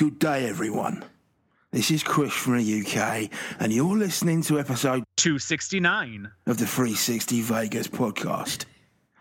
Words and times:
Good 0.00 0.18
day, 0.18 0.48
everyone. 0.48 1.04
This 1.72 1.90
is 1.90 2.02
Chris 2.02 2.32
from 2.32 2.56
the 2.56 2.80
UK, 2.80 3.28
and 3.60 3.70
you're 3.70 3.98
listening 3.98 4.40
to 4.44 4.58
episode 4.58 5.04
269. 5.18 6.32
of 6.46 6.56
the 6.56 6.66
360 6.66 7.42
Vegas 7.42 7.86
podcast. 7.86 8.64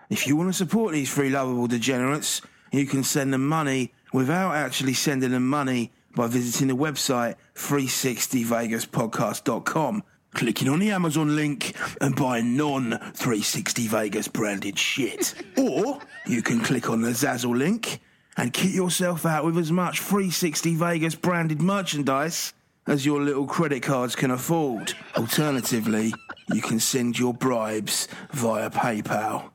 If 0.10 0.26
you 0.26 0.38
want 0.38 0.47
to 0.47 0.54
support 0.54 0.94
these 0.94 1.13
three 1.13 1.31
lovable 1.31 1.68
degenerates, 1.68 2.42
you 2.71 2.86
can 2.86 3.04
send 3.04 3.34
them 3.34 3.46
money 3.46 3.92
without 4.13 4.55
actually 4.55 4.94
sending 4.94 5.31
them 5.31 5.50
money 5.50 5.92
by 6.15 6.28
visiting 6.28 6.69
the 6.69 6.78
website 6.78 7.35
360vegaspodcast.com, 7.55 10.03
clicking 10.33 10.69
on 10.69 10.79
the 10.79 10.91
Amazon 10.91 11.35
link 11.35 11.75
and 11.99 12.15
buying 12.15 12.55
non 12.55 12.91
360 12.91 13.87
Vegas 13.89 14.29
branded 14.29 14.79
shit. 14.79 15.33
or 15.57 15.99
you 16.25 16.41
can 16.41 16.61
click 16.61 16.89
on 16.89 17.02
the 17.02 17.09
Zazzle 17.09 17.57
link 17.57 17.99
and 18.40 18.53
kit 18.53 18.71
yourself 18.71 19.26
out 19.26 19.44
with 19.44 19.58
as 19.58 19.70
much 19.70 19.99
360 19.99 20.76
Vegas 20.76 21.13
branded 21.13 21.62
merchandise 21.62 22.53
as 22.88 23.05
your 23.05 23.21
little 23.21 23.45
credit 23.45 23.84
cards 23.84 24.15
can 24.15 24.31
afford. 24.31 24.93
Alternatively, 25.17 26.13
you 26.53 26.62
can 26.62 26.79
send 26.79 27.20
your 27.20 27.34
bribes 27.34 28.07
via 28.31 28.70
PayPal. 28.70 29.52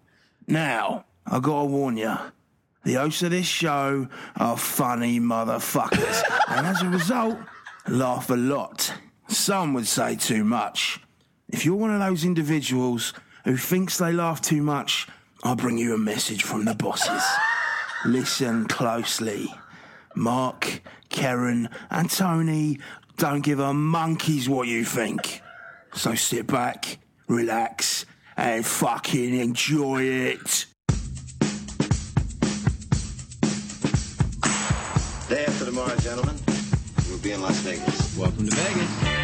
Now, 0.46 1.06
I 1.26 1.40
gotta 1.40 1.64
warn 1.64 1.96
you, 1.96 2.14
the 2.82 2.94
hosts 2.94 3.22
of 3.22 3.30
this 3.30 3.46
show 3.46 4.06
are 4.36 4.58
funny 4.58 5.18
motherfuckers, 5.18 6.22
and 6.48 6.66
as 6.66 6.82
a 6.82 6.88
result, 6.90 7.38
laugh 7.88 8.28
a 8.28 8.34
lot. 8.34 8.92
Some 9.28 9.72
would 9.72 9.86
say 9.86 10.14
too 10.14 10.44
much. 10.44 11.00
If 11.48 11.64
you're 11.64 11.74
one 11.74 11.90
of 11.90 12.00
those 12.00 12.26
individuals 12.26 13.14
who 13.44 13.56
thinks 13.56 13.96
they 13.96 14.12
laugh 14.12 14.42
too 14.42 14.60
much, 14.60 15.08
I'll 15.42 15.56
bring 15.56 15.78
you 15.78 15.94
a 15.94 15.98
message 15.98 16.42
from 16.42 16.66
the 16.66 16.74
bosses. 16.74 17.22
Listen 18.04 18.66
closely. 18.66 19.54
Mark, 20.14 20.82
Karen, 21.08 21.70
and 21.90 22.10
Tony 22.10 22.78
don't 23.16 23.40
give 23.40 23.58
a 23.58 23.72
monkey's 23.72 24.46
what 24.46 24.68
you 24.68 24.84
think. 24.84 25.40
So 25.94 26.14
sit 26.14 26.46
back, 26.46 26.98
relax, 27.28 28.04
and 28.36 28.64
fucking 28.64 29.34
enjoy 29.34 30.02
it. 30.02 30.66
Day 35.28 35.46
after 35.46 35.64
tomorrow, 35.64 35.96
gentlemen, 35.96 36.36
we'll 37.08 37.18
be 37.20 37.32
in 37.32 37.40
Las 37.40 37.56
Vegas. 37.60 38.18
Welcome 38.18 38.48
to 38.48 38.54
Vegas. 38.54 39.23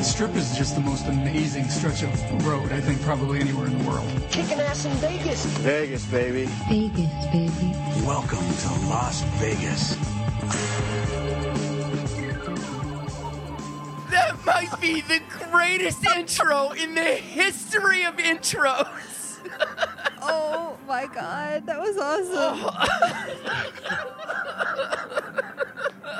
The 0.00 0.06
strip 0.06 0.34
is 0.34 0.56
just 0.56 0.76
the 0.76 0.80
most 0.80 1.06
amazing 1.08 1.68
stretch 1.68 2.02
of 2.02 2.46
road, 2.46 2.72
I 2.72 2.80
think, 2.80 3.02
probably 3.02 3.38
anywhere 3.38 3.66
in 3.66 3.76
the 3.76 3.84
world. 3.86 4.08
Kicking 4.30 4.58
ass 4.58 4.86
in 4.86 4.92
Vegas. 4.92 5.44
Vegas, 5.58 6.06
baby. 6.06 6.46
Vegas, 6.70 7.26
baby. 7.26 7.74
Welcome 8.06 8.38
to 8.38 8.68
Las 8.88 9.20
Vegas. 9.36 9.96
That 14.08 14.38
might 14.46 14.74
be 14.80 15.02
the 15.02 15.20
greatest 15.50 16.02
intro 16.16 16.70
in 16.70 16.94
the 16.94 17.02
history 17.02 18.04
of 18.04 18.16
intros. 18.16 18.88
Oh 20.22 20.76
my 20.86 21.06
god, 21.06 21.64
that 21.66 21.80
was 21.80 21.96
awesome. 21.96 22.70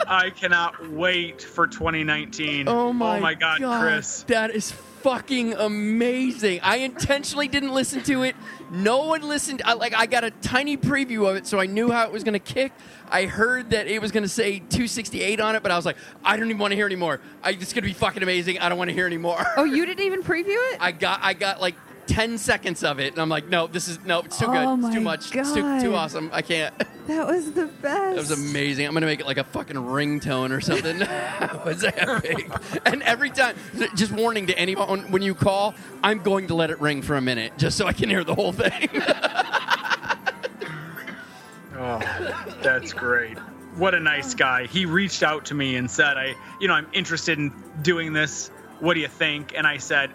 I 0.07 0.31
cannot 0.31 0.91
wait 0.91 1.43
for 1.43 1.67
2019. 1.67 2.69
Oh 2.69 2.93
my, 2.93 3.19
oh 3.19 3.35
God, 3.35 3.81
Chris. 3.81 4.23
That 4.25 4.51
is 4.51 4.73
fucking 5.03 5.55
amazing. 5.55 6.61
I 6.63 6.77
intentionally 6.77 7.49
didn't 7.49 7.73
listen 7.73 8.03
to 8.05 8.23
it. 8.23 8.37
No 8.71 9.07
one 9.07 9.23
listened. 9.23 9.63
I, 9.65 9.73
like 9.75 9.95
I 9.95 10.07
got 10.07 10.25
a 10.25 10.31
tiny 10.31 10.77
preview 10.77 11.29
of 11.29 11.37
it, 11.37 11.47
so 11.47 11.59
I 11.59 11.67
knew 11.67 11.91
how 11.91 12.05
it 12.05 12.13
was 12.13 12.23
going 12.23 12.35
to 12.35 12.39
kick. 12.39 12.73
I 13.09 13.27
heard 13.27 13.71
that 13.71 13.87
it 13.87 14.01
was 14.01 14.13
going 14.13 14.23
to 14.23 14.29
say 14.29 14.59
268 14.59 15.41
on 15.41 15.57
it, 15.57 15.63
but 15.63 15.73
I 15.73 15.77
was 15.77 15.87
like, 15.87 15.97
I 16.23 16.37
don't 16.37 16.47
even 16.47 16.59
want 16.59 16.73
to 16.73 16.77
hear 16.77 16.87
anymore. 16.87 17.21
I, 17.43 17.51
it's 17.51 17.73
going 17.73 17.83
to 17.83 17.89
be 17.89 17.93
fucking 17.93 18.23
amazing. 18.23 18.59
I 18.59 18.69
don't 18.69 18.79
want 18.79 18.89
to 18.89 18.95
hear 18.95 19.07
anymore. 19.07 19.45
Oh, 19.57 19.65
you 19.65 19.87
didn't 19.87 20.05
even 20.05 20.23
preview 20.23 20.57
it? 20.73 20.77
I 20.81 20.93
got 20.93 21.21
I 21.23 21.35
got 21.35 21.61
like 21.61 21.75
10 22.11 22.39
seconds 22.39 22.83
of 22.83 22.99
it, 22.99 23.13
and 23.13 23.23
I'm 23.23 23.29
like, 23.29 23.49
no, 23.49 23.67
this 23.67 23.89
is 23.89 23.99
no, 24.05 24.21
it's 24.21 24.39
too 24.39 24.47
Oh 24.49 24.77
good. 24.77 24.85
It's 24.87 24.95
too 24.95 25.01
much. 25.01 25.35
It's 25.35 25.53
too, 25.53 25.81
too 25.81 25.95
awesome. 25.95 26.31
I 26.33 26.43
can't. 26.43 26.75
That 27.07 27.27
was 27.27 27.51
the 27.51 27.67
best. 27.67 27.83
That 27.83 28.17
was 28.17 28.31
amazing. 28.31 28.87
I'm 28.87 28.95
gonna 28.95 29.07
make 29.07 29.19
it 29.19 29.27
like 29.27 29.39
a 29.39 29.43
fucking 29.43 29.75
ringtone 29.75 30.57
or 30.57 30.61
something. 30.61 30.99
that 31.01 31.65
was 31.65 31.83
epic. 31.83 32.49
And 32.87 33.03
every 33.03 33.31
time, 33.31 33.57
just 33.97 34.13
warning 34.13 34.47
to 34.47 34.57
anyone 34.57 35.11
when 35.11 35.21
you 35.21 35.35
call, 35.35 35.75
I'm 36.05 36.23
going 36.23 36.47
to 36.49 36.55
let 36.55 36.71
it 36.71 36.81
ring 36.81 37.03
for 37.03 37.17
a 37.17 37.21
minute 37.21 37.55
just 37.59 37.77
so 37.77 37.89
I 37.89 37.95
can 37.95 38.11
hear 38.11 38.23
the 38.23 38.35
whole 38.37 38.53
thing. 38.53 38.89
Oh, 41.83 41.99
that's 42.63 42.93
great. 42.93 43.39
What 43.77 43.95
a 43.95 44.01
nice 44.01 44.35
guy. 44.35 44.67
He 44.67 44.85
reached 44.85 45.23
out 45.23 45.47
to 45.47 45.55
me 45.55 45.77
and 45.77 45.91
said, 45.91 46.19
I, 46.19 46.35
you 46.61 46.69
know, 46.69 46.75
I'm 46.75 46.87
interested 46.93 47.39
in 47.39 47.53
doing 47.81 48.13
this. 48.13 48.49
What 48.81 48.95
do 48.95 49.01
you 49.01 49.09
think? 49.09 49.55
And 49.57 49.67
I 49.67 49.79
said, 49.79 50.11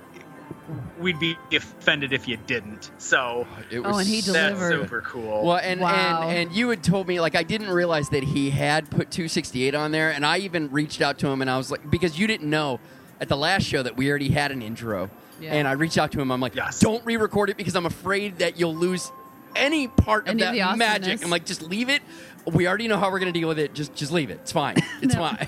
we'd 1.00 1.20
be 1.20 1.38
offended 1.54 2.14
if 2.14 2.28
you 2.28 2.38
didn't. 2.38 2.92
So 2.98 3.46
It 3.70 3.80
Oh, 3.80 3.98
and 3.98 4.08
he 4.08 4.22
that's 4.22 4.26
delivered. 4.28 4.82
super 4.84 5.02
cool. 5.02 5.44
Well, 5.46 5.58
and, 5.58 5.80
Wow. 5.82 6.24
and 6.30 6.38
and 6.50 6.56
you 6.56 6.70
had 6.70 6.84
told 6.84 7.08
me 7.08 7.20
like 7.20 7.36
I 7.36 7.44
didn't 7.44 7.70
realize 7.70 8.10
that 8.10 8.24
he 8.24 8.50
had 8.50 8.90
put 8.90 9.12
268 9.12 9.76
on 9.76 9.92
there, 9.92 10.12
and 10.12 10.26
I 10.26 10.40
even 10.40 10.72
reached 10.72 11.02
out 11.02 11.18
to 11.20 11.28
him 11.28 11.42
and 11.42 11.50
I 11.50 11.58
was 11.58 11.70
like, 11.72 11.90
because 11.90 12.18
you 12.18 12.28
didn't 12.28 12.50
know 12.50 12.80
at 13.22 13.30
the 13.30 13.38
last 13.38 13.64
show 13.64 13.82
that 13.84 13.96
we 13.96 14.10
already 14.10 14.30
had 14.30 14.52
an 14.52 14.62
intro, 14.62 15.10
Yeah. 15.40 15.54
and 15.54 15.68
I 15.68 15.74
reached 15.74 15.98
out 15.98 16.12
to 16.14 16.20
him. 16.22 16.32
I'm 16.32 16.42
like, 16.42 16.56
Yes. 16.56 16.80
don't 16.80 17.06
re-record 17.06 17.50
it 17.50 17.58
because 17.58 17.76
I'm 17.76 17.86
afraid 17.86 18.40
that 18.40 18.60
you'll 18.60 18.76
lose 18.76 19.12
any 19.56 19.88
part 19.88 20.24
of 20.28 20.32
Any 20.32 20.42
of 20.42 20.48
that 20.48 20.52
the 20.54 20.62
awesomeness. 20.64 21.00
magic. 21.08 21.24
I'm 21.24 21.30
like, 21.30 21.46
just 21.46 21.62
leave 21.62 21.88
it. 21.90 22.02
We 22.46 22.68
already 22.68 22.88
know 22.88 22.98
how 22.98 23.10
we're 23.12 23.20
gonna 23.20 23.32
deal 23.32 23.48
with 23.48 23.58
it. 23.60 23.74
Just 23.74 23.96
just 23.96 24.12
leave 24.12 24.30
it. 24.30 24.40
It's 24.44 24.52
fine. 24.52 24.76
It's 25.02 25.14
No. 25.16 25.22
fine. 25.22 25.48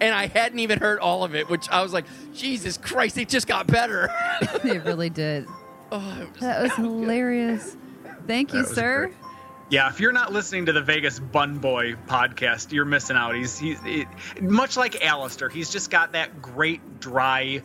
And 0.00 0.14
I 0.14 0.26
hadn't 0.26 0.58
even 0.58 0.78
heard 0.80 0.98
all 0.98 1.24
of 1.24 1.34
it, 1.34 1.48
which 1.48 1.68
I 1.70 1.82
was 1.82 1.92
like, 1.92 2.04
Jesus 2.34 2.76
Christ, 2.76 3.18
it 3.18 3.28
just 3.28 3.46
got 3.46 3.66
better. 3.66 4.08
it 4.64 4.84
really 4.84 5.10
did. 5.10 5.46
oh, 5.92 6.18
it 6.20 6.30
was 6.30 6.40
That 6.40 6.62
was 6.62 6.74
hilarious. 6.74 7.76
Thank 8.26 8.54
you, 8.54 8.64
sir. 8.64 9.06
great. 9.06 9.16
Yeah, 9.70 9.88
if 9.88 9.98
you're 9.98 10.12
not 10.12 10.32
listening 10.32 10.66
to 10.66 10.72
the 10.72 10.82
Vegas 10.82 11.18
Bun 11.18 11.58
Boy 11.58 11.94
podcast, 12.06 12.70
you're 12.72 12.84
missing 12.84 13.16
out. 13.16 13.34
He's 13.34 13.58
he's 13.58 13.78
it, 13.84 14.06
much 14.40 14.76
like 14.76 15.02
Alistair. 15.04 15.48
He's 15.48 15.70
just 15.70 15.90
got 15.90 16.12
that 16.12 16.42
great 16.42 17.00
dry 17.00 17.62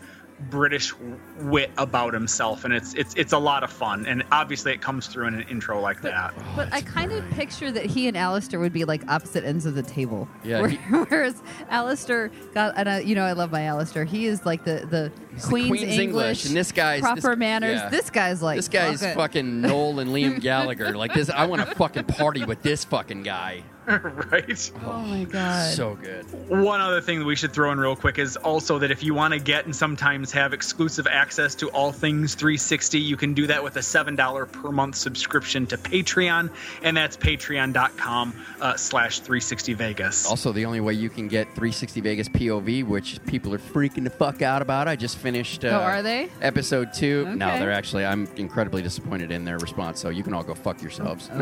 British 0.50 0.94
wit 1.42 1.70
about 1.78 2.14
himself, 2.14 2.64
and 2.66 2.74
it's 2.74 2.94
it's 2.94 3.14
it's 3.16 3.34
a 3.34 3.38
lot 3.38 3.64
of 3.64 3.72
fun. 3.72 4.06
And 4.06 4.24
obviously, 4.32 4.72
it 4.72 4.82
comes 4.82 5.08
through 5.08 5.28
in 5.28 5.36
an 5.36 5.42
intro 5.50 5.80
like 5.82 6.02
that. 6.02 6.34
But 6.56 6.72
I 6.74 6.82
kind 6.82 7.12
of 7.12 7.30
picture 7.32 7.72
that 7.72 7.86
he 7.86 8.08
and 8.08 8.16
Alistair 8.18 8.60
would 8.60 8.72
be 8.74 8.86
like 8.86 9.06
opposite 9.10 9.44
ends 9.44 9.66
of 9.66 9.76
the 9.76 9.84
table. 9.84 10.28
Yeah, 10.44 10.62
Where- 10.62 10.70
he- 10.70 10.78
whereas 11.10 11.42
Alistair 11.70 12.32
got, 12.54 12.74
and 12.78 12.88
I, 12.90 13.00
you 13.00 13.16
know, 13.16 13.24
I 13.26 13.34
love 13.34 13.52
my 13.52 13.64
Alistair. 13.64 14.06
He 14.06 14.26
is 14.28 14.46
like 14.46 14.64
the 14.64 14.86
the 14.90 15.12
He's 15.34 15.44
the 15.44 15.50
Queen's, 15.50 15.68
Queen's 15.70 15.84
English, 15.84 16.00
English, 16.00 16.46
and 16.46 16.56
this 16.56 16.72
guy's- 16.72 17.02
proper 17.02 17.22
this- 17.32 17.38
manners. 17.38 17.80
yeah. 17.82 17.90
This 17.90 18.10
guy's 18.10 18.42
like 18.42 18.56
this 18.58 18.68
guy's 18.68 19.02
fucking 19.02 19.62
Noel 19.62 20.00
and 20.00 20.12
Liam 20.12 20.40
Gallagher. 20.42 20.96
Like 20.98 21.14
this, 21.14 21.30
I 21.30 21.46
want 21.46 21.62
to 21.68 21.76
fucking 21.76 22.06
party 22.06 22.44
with 22.46 22.62
this 22.62 22.84
fucking 22.86 23.24
guy. 23.24 23.64
right? 24.32 24.72
Oh 24.86 25.00
my 25.02 25.24
god. 25.24 25.74
So 25.74 25.96
good. 25.96 26.24
One 26.50 26.80
other 26.82 27.02
thing 27.02 27.20
that 27.20 27.26
we 27.26 27.36
should 27.36 27.52
throw 27.54 27.72
in 27.72 27.80
real 27.80 27.96
quick 27.96 28.20
is 28.20 28.38
also 28.38 28.78
that 28.80 28.92
if 28.92 29.02
you 29.04 29.14
want 29.14 29.34
to 29.34 29.40
get 29.40 29.66
and 29.66 29.76
sometimes 29.76 30.32
have 30.32 30.54
exclusive 30.54 31.08
access 31.08 31.56
to 31.56 31.70
all 31.70 31.92
things 31.92 32.36
360, 32.36 33.00
you 33.00 33.18
can 33.18 33.34
do 33.34 33.48
that 33.48 33.64
with 33.64 33.76
a 33.78 33.80
$7 33.80 34.52
per 34.52 34.72
month 34.72 34.96
subscription 34.96 35.66
to 35.68 35.78
Patreon, 35.78 36.52
and 36.84 36.96
that's 36.96 37.18
patreon.com 37.18 38.34
uh, 38.62 38.76
slash 38.76 39.20
360 39.20 39.74
Vegas. 39.74 40.26
Also, 40.28 40.52
the 40.52 40.66
only 40.66 40.82
way 40.82 40.94
you 40.94 41.10
can 41.10 41.28
get 41.28 41.46
360 41.48 42.02
Vegas 42.02 42.30
POV, 42.30 42.86
which 42.86 43.20
people 43.26 43.54
are 43.54 43.60
freaking 43.60 44.04
the 44.04 44.10
fuck 44.10 44.42
out 44.42 44.62
about. 44.62 44.88
I 44.88 44.96
just 44.96 45.18
finished. 45.18 45.66
Uh, 45.66 45.70
Oh, 45.80 45.82
are 45.84 46.04
they? 46.04 46.30
Episode 46.42 46.94
two. 46.94 47.26
No, 47.36 47.48
they're 47.58 47.72
actually. 47.72 48.06
I'm 48.06 48.28
incredibly 48.36 48.82
disappointed 48.82 49.32
in 49.32 49.46
their 49.46 49.58
response. 49.60 50.00
So 50.00 50.10
you 50.10 50.24
can 50.24 50.34
all 50.34 50.44
go 50.44 50.54
fuck 50.54 50.82
yourselves. 50.82 51.30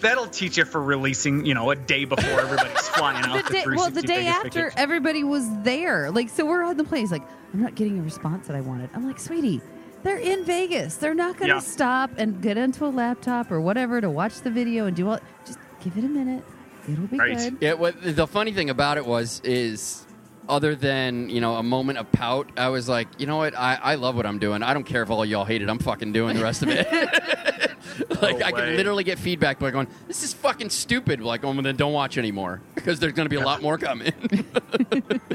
That'll 0.00 0.26
teach 0.26 0.56
you 0.58 0.63
for 0.64 0.82
releasing, 0.82 1.44
you 1.46 1.54
know, 1.54 1.70
a 1.70 1.76
day 1.76 2.04
before 2.04 2.40
everybody's 2.40 2.88
flying 2.88 3.24
out 3.26 3.36
the 3.36 3.42
to 3.44 3.52
day, 3.52 3.62
360 3.62 3.76
well, 3.76 3.90
the 3.90 4.02
day 4.02 4.14
Vegas 4.24 4.34
after, 4.34 4.48
vacation. 4.64 4.78
everybody 4.78 5.24
was 5.24 5.44
there. 5.62 6.10
Like, 6.10 6.28
so 6.28 6.44
we're 6.46 6.62
on 6.62 6.76
the 6.76 6.84
plane. 6.84 7.02
He's 7.02 7.12
like, 7.12 7.22
I'm 7.52 7.60
not 7.62 7.74
getting 7.74 7.98
a 7.98 8.02
response 8.02 8.46
that 8.48 8.56
I 8.56 8.60
wanted. 8.60 8.90
I'm 8.94 9.06
like, 9.06 9.18
sweetie, 9.20 9.60
They're 10.02 10.18
in 10.18 10.44
Vegas. 10.44 10.96
They're 10.96 11.14
not 11.14 11.38
going 11.38 11.48
to 11.48 11.54
Yeah. 11.56 11.60
stop 11.60 12.10
and 12.18 12.42
get 12.42 12.58
into 12.58 12.84
a 12.84 12.88
laptop 12.92 13.50
or 13.50 13.60
whatever 13.60 14.00
to 14.02 14.10
watch 14.10 14.40
the 14.42 14.50
video 14.50 14.84
and 14.86 14.94
do 14.96 15.08
all. 15.08 15.18
Just 15.46 15.58
give 15.82 15.96
it 15.96 16.04
a 16.04 16.08
minute. 16.08 16.44
It'll 16.86 17.06
be 17.06 17.18
Right. 17.18 17.36
good. 17.38 17.56
Yeah, 17.62 17.72
what 17.74 17.94
the 18.02 18.26
funny 18.26 18.52
thing 18.52 18.68
about 18.68 18.98
it 18.98 19.06
was 19.06 19.40
is 19.44 20.03
other 20.48 20.74
than, 20.74 21.30
you 21.30 21.40
know, 21.40 21.56
a 21.56 21.62
moment 21.62 21.98
of 21.98 22.10
pout, 22.12 22.50
I 22.56 22.68
was 22.68 22.88
like, 22.88 23.08
you 23.18 23.26
know 23.26 23.36
what, 23.36 23.56
I, 23.56 23.78
I 23.82 23.94
love 23.94 24.16
what 24.16 24.26
I'm 24.26 24.38
doing. 24.38 24.62
I 24.62 24.74
don't 24.74 24.84
care 24.84 25.02
if 25.02 25.10
all 25.10 25.24
y'all 25.24 25.44
hate 25.44 25.62
it, 25.62 25.68
I'm 25.68 25.78
fucking 25.78 26.12
doing 26.12 26.36
the 26.36 26.42
rest 26.42 26.62
of 26.62 26.68
it. 26.70 26.86
like 28.22 28.38
No 28.38 28.46
I 28.46 28.52
can 28.52 28.76
literally 28.76 29.04
get 29.04 29.18
feedback 29.18 29.58
by 29.58 29.70
going, 29.70 29.88
This 30.08 30.22
is 30.22 30.32
fucking 30.34 30.70
stupid. 30.70 31.20
Like, 31.20 31.44
oh 31.44 31.52
well, 31.52 31.62
then 31.62 31.76
don't 31.76 31.92
watch 31.92 32.18
anymore. 32.18 32.60
Because 32.74 32.98
there's 32.98 33.12
gonna 33.12 33.28
be 33.28 33.36
a 33.36 33.44
lot 33.44 33.62
more 33.62 33.78
coming. 33.78 34.12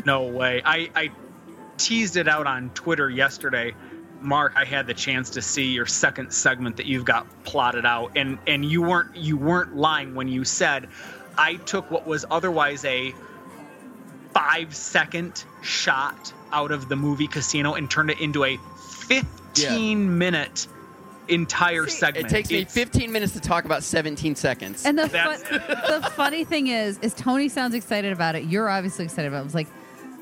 No 0.06 0.24
way. 0.24 0.62
I, 0.66 0.90
I 0.96 1.12
teased 1.78 2.16
it 2.16 2.28
out 2.28 2.48
on 2.48 2.70
Twitter 2.72 3.10
yesterday. 3.10 3.76
Mark, 4.22 4.54
I 4.56 4.66
had 4.66 4.88
the 4.88 4.94
chance 4.94 5.30
to 5.32 5.42
see 5.42 5.72
your 5.72 5.86
second 5.86 6.32
segment 6.32 6.78
that 6.78 6.86
you've 6.86 7.06
got 7.06 7.28
plotted 7.44 7.86
out, 7.86 8.12
and 8.16 8.40
and 8.48 8.66
you 8.66 8.82
weren't 8.82 9.16
you 9.16 9.38
weren't 9.38 9.76
lying 9.76 10.16
when 10.16 10.28
you 10.28 10.44
said 10.44 10.90
I 11.38 11.56
took 11.56 11.90
what 11.92 12.08
was 12.08 12.26
otherwise 12.32 12.84
a 12.86 13.14
five 14.39 14.74
second 14.75 15.44
shot 15.62 16.33
out 16.53 16.71
of 16.71 16.88
the 16.89 16.95
movie 16.95 17.27
Casino 17.27 17.74
and 17.74 17.91
turned 17.91 18.09
it 18.09 18.19
into 18.21 18.44
a 18.45 18.57
fifteen 18.77 20.18
minute 20.18 20.68
entire 21.27 21.86
segment. 21.88 22.25
it 22.25 22.30
takes 22.30 22.50
me 22.50 22.59
It's- 22.59 22.74
15 22.74 23.12
minutes 23.12 23.33
to 23.33 23.39
talk 23.39 23.63
about 23.65 23.83
17 23.83 24.36
seconds. 24.36 24.83
And 24.86 24.97
the 24.97 25.06
That's- 25.07 25.44
fun, 25.44 25.62
the 26.01 26.09
funny 26.15 26.44
thing 26.44 26.68
is, 26.68 26.97
is 27.00 27.13
Tony 27.13 27.50
sounds 27.50 27.75
excited 27.75 28.12
about 28.13 28.36
it. 28.36 28.45
You're 28.45 28.68
obviously 28.68 29.06
excited 29.06 29.27
about 29.27 29.38
it. 29.38 29.41
I 29.41 29.44
was 29.44 29.53
like, 29.53 29.68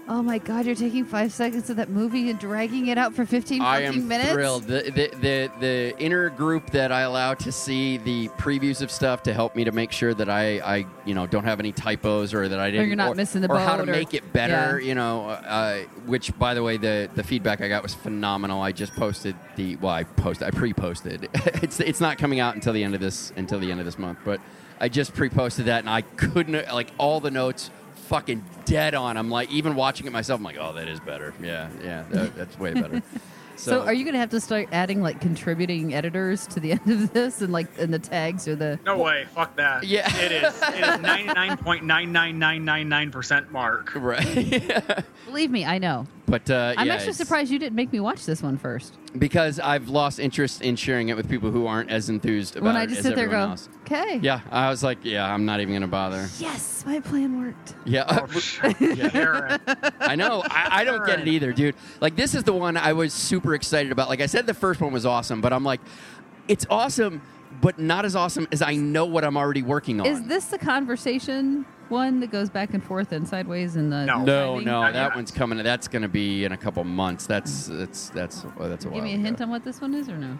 oh 0.09 0.21
my 0.21 0.37
god, 0.37 0.65
you're 0.65 0.75
taking 0.75 1.05
five 1.05 1.31
seconds 1.33 1.69
of 1.69 1.75
that 1.77 1.89
movie 1.89 2.29
and 2.29 2.39
dragging 2.39 2.87
it 2.87 2.97
out 2.97 3.13
for 3.13 3.25
15 3.25 3.61
I 3.61 3.81
am 3.81 4.07
minutes. 4.07 4.31
thrilled. 4.31 4.63
The, 4.63 4.83
the 4.83 5.07
the 5.19 5.51
the 5.59 5.95
inner 5.99 6.29
group 6.29 6.71
that 6.71 6.91
I 6.91 7.01
allow 7.01 7.33
to 7.35 7.51
see 7.51 7.97
the 7.97 8.29
previews 8.29 8.81
of 8.81 8.89
stuff 8.91 9.23
to 9.23 9.33
help 9.33 9.55
me 9.55 9.63
to 9.65 9.71
make 9.71 9.91
sure 9.91 10.13
that 10.13 10.29
I, 10.29 10.59
I 10.59 10.85
you 11.05 11.13
know 11.13 11.27
don't 11.27 11.43
have 11.43 11.59
any 11.59 11.71
typos 11.71 12.33
or 12.33 12.47
that 12.47 12.59
I 12.59 12.71
didn't 12.71 12.87
you're 12.87 12.95
not 12.95 13.15
missing 13.17 13.41
the 13.41 13.51
or 13.51 13.59
how 13.59 13.75
to 13.75 13.83
or- 13.83 13.85
make 13.85 14.13
it 14.13 14.31
better. 14.33 14.79
yeah. 14.79 14.87
You 14.87 14.95
know, 14.95 15.29
uh, 15.29 15.79
which 16.05 16.37
by 16.39 16.53
the 16.53 16.63
way, 16.63 16.77
the 16.77 17.09
the 17.15 17.23
feedback 17.23 17.61
I 17.61 17.67
got 17.67 17.83
was 17.83 17.93
phenomenal. 17.93 18.61
I 18.61 18.71
just 18.71 18.93
posted 18.95 19.35
the 19.55 19.75
well, 19.77 19.93
I 19.93 20.03
posted, 20.03 20.47
I 20.47 20.51
pre-posted. 20.51 21.29
it's 21.61 21.79
it's 21.79 21.99
not 22.01 22.17
coming 22.17 22.39
out 22.39 22.55
until 22.55 22.73
the 22.73 22.83
end 22.83 22.95
of 22.95 23.01
this 23.01 23.31
until 23.35 23.59
the 23.59 23.71
end 23.71 23.79
of 23.79 23.85
this 23.85 23.99
month, 23.99 24.19
but 24.23 24.39
I 24.79 24.89
just 24.89 25.13
pre-posted 25.13 25.65
that 25.65 25.79
and 25.79 25.89
I 25.89 26.01
couldn't 26.01 26.53
like 26.73 26.91
all 26.97 27.19
the 27.19 27.31
notes. 27.31 27.71
Fucking 28.07 28.43
dead 28.65 28.95
on. 28.95 29.17
I'm 29.17 29.29
like, 29.29 29.51
even 29.51 29.75
watching 29.75 30.07
it 30.07 30.13
myself, 30.13 30.39
I'm 30.39 30.43
like, 30.43 30.57
oh, 30.59 30.73
that 30.73 30.87
is 30.87 30.99
better. 30.99 31.33
Yeah, 31.41 31.69
yeah, 31.83 32.03
that, 32.11 32.35
that's 32.35 32.57
way 32.59 32.73
better. 32.73 33.01
So, 33.59 33.81
are 33.81 33.91
you 33.93 34.03
going 34.03 34.13
to 34.13 34.19
have 34.19 34.29
to 34.29 34.39
start 34.39 34.69
adding 34.71 35.01
like 35.01 35.19
contributing 35.19 35.95
editors 35.95 36.45
to 36.47 36.59
the 36.59 36.71
end 36.73 36.91
of 36.91 37.11
this 37.11 37.41
and 37.41 37.51
like 37.51 37.65
in 37.79 37.89
the 37.89 37.97
tags 37.97 38.47
or 38.47 38.55
the? 38.55 38.79
No 38.85 38.99
way. 38.99 39.25
Fuck 39.33 39.55
that. 39.55 39.83
Yeah. 39.83 40.15
It 40.17 40.31
is. 40.31 40.61
It 40.61 40.75
is 40.75 41.01
ninety 41.01 41.33
nine 41.33 41.57
point 41.57 41.83
nine 41.83 42.11
nine 42.11 42.37
nine 42.37 42.63
nine 42.63 42.87
nine 42.87 43.09
percent 43.09 43.51
mark. 43.51 43.93
right? 43.95 45.03
Believe 45.25 45.49
me, 45.49 45.65
I 45.65 45.79
know. 45.79 46.05
But 46.27 46.49
uh, 46.51 46.75
I'm 46.77 46.85
yeah, 46.87 46.93
actually 46.93 47.05
it's- 47.09 47.17
surprised 47.17 47.49
you 47.49 47.57
didn't 47.57 47.75
make 47.75 47.91
me 47.91 47.99
watch 47.99 48.25
this 48.25 48.43
one 48.43 48.57
first. 48.57 48.93
because 49.17 49.59
I've 49.59 49.89
lost 49.89 50.19
interest 50.19 50.61
in 50.61 50.75
sharing 50.75 51.09
it 51.09 51.15
with 51.17 51.27
people 51.29 51.49
who 51.49 51.65
aren't 51.65 51.89
as 51.89 52.09
enthused 52.09 52.55
about 52.55 52.65
when 52.67 52.75
I 52.75 52.83
it 52.83 52.87
just 52.87 52.99
as 52.99 53.05
sit 53.05 53.15
there, 53.15 53.25
everyone 53.25 53.47
go, 53.47 53.51
else. 53.51 53.69
okay, 53.81 54.19
Yeah, 54.21 54.41
I 54.51 54.69
was 54.69 54.83
like, 54.83 54.99
yeah, 55.03 55.33
I'm 55.33 55.45
not 55.45 55.59
even 55.61 55.73
gonna 55.73 55.87
bother. 55.87 56.27
yes, 56.37 56.83
my 56.85 56.99
plan 56.99 57.39
worked. 57.43 57.73
Yeah, 57.85 58.27
Aaron. 59.13 59.59
I 59.99 60.15
know. 60.15 60.43
I, 60.45 60.81
I 60.81 60.83
don't 60.83 61.05
get 61.05 61.19
it 61.19 61.27
either, 61.27 61.53
dude. 61.53 61.75
Like 62.01 62.15
this 62.15 62.35
is 62.35 62.43
the 62.43 62.53
one 62.53 62.77
I 62.77 62.93
was 62.93 63.13
super 63.13 63.53
excited 63.55 63.91
about. 63.91 64.09
Like 64.09 64.21
I 64.21 64.25
said, 64.27 64.45
the 64.45 64.53
first 64.53 64.81
one 64.81 64.91
was 64.93 65.05
awesome, 65.05 65.41
but 65.41 65.53
I'm 65.53 65.63
like, 65.63 65.81
it's 66.47 66.65
awesome, 66.69 67.21
but 67.61 67.79
not 67.79 68.05
as 68.05 68.15
awesome 68.15 68.47
as 68.51 68.61
I 68.61 68.75
know 68.75 69.05
what 69.05 69.23
I'm 69.23 69.37
already 69.37 69.61
working 69.61 69.99
on. 70.01 70.07
Is 70.07 70.21
this 70.23 70.45
the 70.45 70.57
conversation 70.57 71.65
one 71.89 72.19
that 72.19 72.31
goes 72.31 72.49
back 72.49 72.73
and 72.73 72.83
forth 72.83 73.11
and 73.13 73.25
sideways 73.27 73.75
in 73.77 73.89
the 73.89 74.05
No. 74.05 74.23
no, 74.23 74.51
timing? 74.53 74.65
no, 74.65 74.81
Not 74.81 74.93
that 74.93 75.07
yet. 75.09 75.15
one's 75.15 75.31
coming. 75.31 75.57
That's 75.63 75.87
gonna 75.87 76.09
be 76.09 76.43
in 76.45 76.51
a 76.51 76.57
couple 76.57 76.83
months. 76.83 77.25
That's 77.25 77.67
that's 77.67 78.09
that's 78.09 78.45
that's 78.59 78.85
a 78.85 78.89
while. 78.89 78.95
Give 78.95 79.03
me 79.03 79.11
a 79.11 79.15
ago. 79.15 79.23
hint 79.23 79.41
on 79.41 79.49
what 79.49 79.63
this 79.63 79.79
one 79.81 79.93
is, 79.93 80.09
or 80.09 80.17
no? 80.17 80.37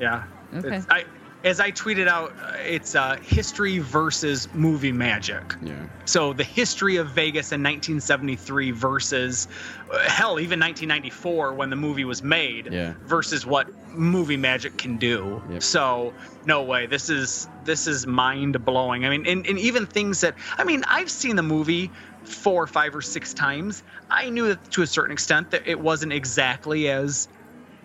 Yeah. 0.00 0.24
Okay. 0.54 0.66
It's- 0.68 0.86
I, 0.90 1.04
as 1.44 1.58
I 1.60 1.70
tweeted 1.72 2.06
out, 2.06 2.32
uh, 2.40 2.52
it's 2.64 2.94
uh, 2.94 3.16
history 3.22 3.78
versus 3.78 4.48
movie 4.54 4.92
magic. 4.92 5.54
Yeah. 5.60 5.74
So 6.04 6.32
the 6.32 6.44
history 6.44 6.96
of 6.96 7.08
Vegas 7.10 7.52
in 7.52 7.62
1973 7.62 8.70
versus, 8.70 9.48
uh, 9.92 9.98
hell, 10.08 10.38
even 10.38 10.60
1994 10.60 11.54
when 11.54 11.70
the 11.70 11.76
movie 11.76 12.04
was 12.04 12.22
made, 12.22 12.68
Yeah. 12.72 12.94
versus 13.06 13.44
what 13.44 13.68
movie 13.92 14.36
magic 14.36 14.78
can 14.78 14.98
do. 14.98 15.42
Yep. 15.50 15.62
So 15.62 16.14
no 16.46 16.62
way, 16.62 16.86
this 16.86 17.08
is 17.08 17.48
this 17.64 17.86
is 17.86 18.06
mind 18.06 18.64
blowing. 18.64 19.04
I 19.04 19.10
mean, 19.10 19.26
and, 19.26 19.46
and 19.46 19.58
even 19.58 19.86
things 19.86 20.20
that 20.20 20.34
I 20.58 20.64
mean, 20.64 20.84
I've 20.88 21.10
seen 21.10 21.36
the 21.36 21.42
movie 21.42 21.90
four, 22.24 22.66
five, 22.66 22.94
or 22.94 23.02
six 23.02 23.34
times. 23.34 23.82
I 24.10 24.30
knew 24.30 24.48
that 24.48 24.70
to 24.72 24.82
a 24.82 24.86
certain 24.86 25.12
extent 25.12 25.50
that 25.50 25.62
it 25.66 25.78
wasn't 25.80 26.12
exactly 26.12 26.88
as 26.88 27.28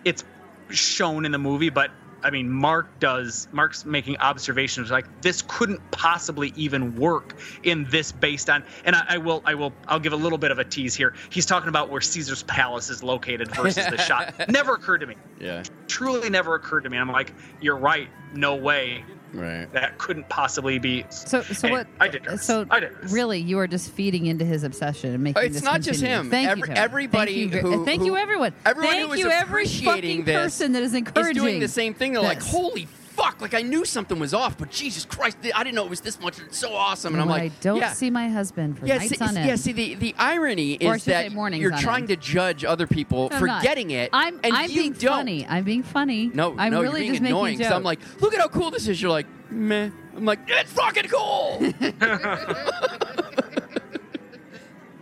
it's 0.04 0.24
shown 0.70 1.24
in 1.24 1.32
the 1.32 1.38
movie, 1.38 1.70
but 1.70 1.90
I 2.22 2.30
mean, 2.30 2.50
Mark 2.50 2.98
does. 3.00 3.48
Mark's 3.52 3.84
making 3.84 4.18
observations 4.18 4.90
like 4.90 5.22
this 5.22 5.42
couldn't 5.42 5.80
possibly 5.90 6.52
even 6.56 6.96
work 6.96 7.36
in 7.62 7.84
this 7.90 8.12
based 8.12 8.50
on. 8.50 8.64
And 8.84 8.96
I, 8.96 9.04
I 9.10 9.18
will, 9.18 9.42
I 9.44 9.54
will, 9.54 9.72
I'll 9.86 10.00
give 10.00 10.12
a 10.12 10.16
little 10.16 10.38
bit 10.38 10.50
of 10.50 10.58
a 10.58 10.64
tease 10.64 10.94
here. 10.94 11.14
He's 11.30 11.46
talking 11.46 11.68
about 11.68 11.90
where 11.90 12.00
Caesar's 12.00 12.42
Palace 12.44 12.90
is 12.90 13.02
located 13.02 13.54
versus 13.54 13.86
the 13.86 13.98
shot. 13.98 14.34
Never 14.48 14.74
occurred 14.74 14.98
to 14.98 15.06
me. 15.06 15.16
Yeah. 15.40 15.62
Truly, 15.86 16.30
never 16.30 16.54
occurred 16.54 16.82
to 16.82 16.90
me. 16.90 16.98
I'm 16.98 17.10
like, 17.10 17.32
you're 17.60 17.76
right. 17.76 18.08
No 18.34 18.56
way. 18.56 19.04
Right. 19.32 19.70
That 19.72 19.98
couldn't 19.98 20.28
possibly 20.28 20.78
be. 20.78 21.04
So, 21.10 21.42
so 21.42 21.66
Hey, 21.68 21.72
what? 21.72 21.86
I 22.00 22.08
did 22.08 22.24
this. 22.24 22.42
So, 22.44 22.66
I 22.70 22.80
did 22.80 22.92
this. 23.02 23.12
really, 23.12 23.38
you 23.40 23.58
are 23.58 23.66
just 23.66 23.90
feeding 23.90 24.26
into 24.26 24.44
his 24.44 24.64
obsession 24.64 25.14
and 25.14 25.22
making. 25.22 25.42
It's 25.44 25.54
this 25.56 25.62
not 25.62 25.80
just 25.82 26.00
him. 26.00 26.30
Thank 26.30 26.48
Every- 26.48 26.60
you, 26.60 26.66
Tony. 26.68 26.78
everybody 26.78 27.48
Thank 27.50 27.54
you, 27.54 27.60
who- 27.70 27.82
uh, 27.82 27.84
thank 27.84 28.00
who- 28.00 28.06
you, 28.06 28.16
everyone. 28.16 28.52
Everyone 28.64 28.92
thank 28.94 29.06
who 29.06 29.12
is 29.12 29.20
you, 29.20 29.30
every 29.30 29.62
appreciating 29.64 30.20
fucking 30.20 30.24
this 30.24 30.36
person 30.44 30.72
that 30.72 30.82
is 30.82 30.94
encouraging 30.94 31.20
is 31.20 31.26
encouraging. 31.28 31.42
doing 31.42 31.60
the 31.60 31.68
same 31.68 31.94
thing. 31.94 32.12
They're 32.12 32.22
like, 32.22 32.42
holy 32.42 32.88
fuck! 33.18 33.40
Like 33.40 33.54
I 33.54 33.62
knew 33.62 33.84
something 33.84 34.18
was 34.18 34.32
off, 34.32 34.56
but 34.56 34.70
Jesus 34.70 35.04
Christ, 35.04 35.38
I 35.54 35.62
didn't 35.64 35.74
know 35.76 35.84
it 35.84 35.90
was 35.90 36.00
this 36.00 36.20
much. 36.20 36.38
It's 36.38 36.58
so 36.58 36.72
awesome, 36.72 37.14
and 37.14 37.22
I'm 37.22 37.28
When 37.28 37.38
like, 37.40 37.52
I 37.52 37.54
don't 37.60 37.78
yeah. 37.78 37.92
see 37.92 38.10
my 38.10 38.28
husband 38.28 38.78
for 38.78 38.86
Yeah, 38.86 38.98
nights 38.98 39.18
see, 39.18 39.24
on 39.24 39.36
end. 39.36 39.48
yeah. 39.48 39.56
See, 39.56 39.72
the, 39.72 39.94
the 39.96 40.14
irony 40.18 40.74
is 40.74 41.04
that 41.04 41.32
you're 41.32 41.76
trying 41.78 42.02
end. 42.02 42.08
to 42.08 42.16
judge 42.16 42.64
other 42.64 42.86
people 42.86 43.28
No, 43.30 43.38
for 43.38 43.44
I'm 43.44 43.54
not. 43.56 43.62
getting 43.62 43.90
it, 43.90 44.10
I'm, 44.12 44.40
and 44.44 44.54
I'm 44.54 44.70
you 44.70 44.76
being 44.82 44.92
don't. 44.92 45.16
funny. 45.16 45.46
I'm 45.48 45.64
being 45.64 45.82
funny. 45.82 46.30
No, 46.32 46.54
I'm 46.56 46.72
no, 46.72 46.82
really 46.82 47.06
you're 47.06 47.14
just 47.14 47.22
being 47.22 47.32
annoying. 47.34 47.58
making 47.58 47.70
So 47.70 47.76
I'm 47.76 47.82
like, 47.82 48.00
look 48.20 48.34
at 48.34 48.40
how 48.40 48.48
cool 48.48 48.70
this 48.70 48.86
is. 48.88 49.00
You're 49.02 49.10
like, 49.10 49.26
meh. 49.50 49.90
I'm 50.16 50.24
like, 50.24 50.40
it's 50.48 50.72
fucking 50.72 51.08
cool. 51.08 51.58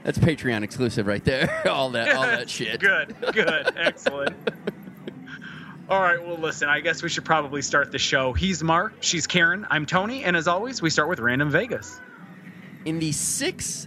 That's 0.04 0.18
Patreon 0.18 0.62
exclusive 0.62 1.06
right 1.06 1.24
there. 1.24 1.66
all 1.68 1.90
that, 1.90 2.14
all 2.14 2.22
that 2.22 2.48
shit. 2.48 2.78
Good, 2.80 3.16
good, 3.32 3.72
excellent. 3.76 4.36
All 5.88 6.00
right, 6.00 6.20
well, 6.20 6.36
listen, 6.36 6.68
I 6.68 6.80
guess 6.80 7.00
we 7.00 7.08
should 7.08 7.24
probably 7.24 7.62
start 7.62 7.92
the 7.92 7.98
show. 7.98 8.32
He's 8.32 8.60
Mark, 8.60 8.94
she's 8.98 9.28
Karen, 9.28 9.64
I'm 9.70 9.86
Tony, 9.86 10.24
and 10.24 10.36
as 10.36 10.48
always, 10.48 10.82
we 10.82 10.90
start 10.90 11.08
with 11.08 11.20
Random 11.20 11.48
Vegas. 11.48 12.00
In 12.84 12.98
the 12.98 13.12
six 13.12 13.84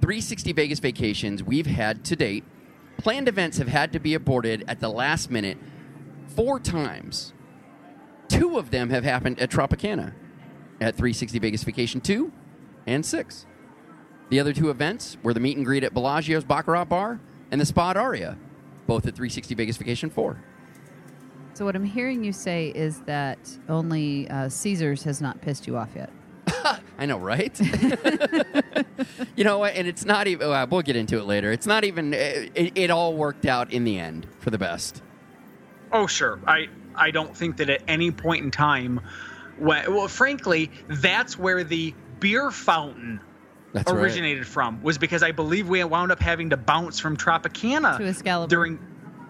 360 0.00 0.52
Vegas 0.52 0.78
vacations 0.78 1.42
we've 1.42 1.66
had 1.66 2.04
to 2.04 2.14
date, 2.14 2.44
planned 2.96 3.26
events 3.26 3.58
have 3.58 3.66
had 3.66 3.92
to 3.92 3.98
be 3.98 4.14
aborted 4.14 4.64
at 4.68 4.78
the 4.78 4.88
last 4.88 5.32
minute 5.32 5.58
four 6.28 6.60
times. 6.60 7.32
Two 8.28 8.56
of 8.56 8.70
them 8.70 8.90
have 8.90 9.02
happened 9.02 9.40
at 9.40 9.50
Tropicana 9.50 10.14
at 10.80 10.94
360 10.94 11.40
Vegas 11.40 11.64
Vacation 11.64 12.00
2 12.00 12.30
and 12.86 13.04
6. 13.04 13.46
The 14.30 14.38
other 14.38 14.52
two 14.52 14.70
events 14.70 15.16
were 15.24 15.34
the 15.34 15.40
meet 15.40 15.56
and 15.56 15.66
greet 15.66 15.82
at 15.82 15.92
Bellagio's 15.92 16.44
Baccarat 16.44 16.84
Bar 16.84 17.18
and 17.50 17.60
the 17.60 17.66
Spot 17.66 17.96
Aria, 17.96 18.38
both 18.86 19.08
at 19.08 19.16
360 19.16 19.56
Vegas 19.56 19.76
Vacation 19.76 20.08
4. 20.08 20.40
So 21.54 21.64
what 21.64 21.76
I'm 21.76 21.84
hearing 21.84 22.24
you 22.24 22.32
say 22.32 22.68
is 22.74 23.00
that 23.02 23.38
only 23.68 24.28
uh, 24.30 24.48
Caesars 24.48 25.02
has 25.04 25.20
not 25.20 25.40
pissed 25.42 25.66
you 25.66 25.76
off 25.76 25.90
yet. 25.94 26.10
I 26.98 27.06
know, 27.06 27.18
right? 27.18 27.58
you 29.36 29.44
know 29.44 29.58
what? 29.58 29.74
And 29.74 29.86
it's 29.86 30.04
not 30.04 30.26
even. 30.26 30.48
Well, 30.48 30.66
we'll 30.68 30.82
get 30.82 30.96
into 30.96 31.18
it 31.18 31.24
later. 31.24 31.52
It's 31.52 31.66
not 31.66 31.84
even. 31.84 32.14
It, 32.14 32.72
it 32.76 32.90
all 32.90 33.14
worked 33.14 33.44
out 33.46 33.72
in 33.72 33.84
the 33.84 33.98
end 33.98 34.26
for 34.38 34.50
the 34.50 34.58
best. 34.58 35.02
Oh, 35.92 36.06
sure. 36.06 36.40
I, 36.46 36.68
I 36.94 37.10
don't 37.10 37.36
think 37.36 37.58
that 37.58 37.68
at 37.68 37.82
any 37.86 38.10
point 38.10 38.44
in 38.44 38.50
time, 38.50 39.00
when, 39.58 39.94
well, 39.94 40.08
frankly, 40.08 40.70
that's 40.88 41.38
where 41.38 41.64
the 41.64 41.94
beer 42.18 42.50
fountain 42.50 43.20
That's 43.74 43.92
right. 43.92 44.00
originated 44.00 44.46
from, 44.46 44.82
was 44.82 44.96
because 44.96 45.22
I 45.22 45.32
believe 45.32 45.68
we 45.68 45.84
wound 45.84 46.10
up 46.10 46.20
having 46.20 46.48
to 46.50 46.56
bounce 46.56 46.98
from 46.98 47.16
Tropicana 47.16 47.98
To 47.98 48.06
Excalibur. 48.06 48.48
during, 48.48 48.78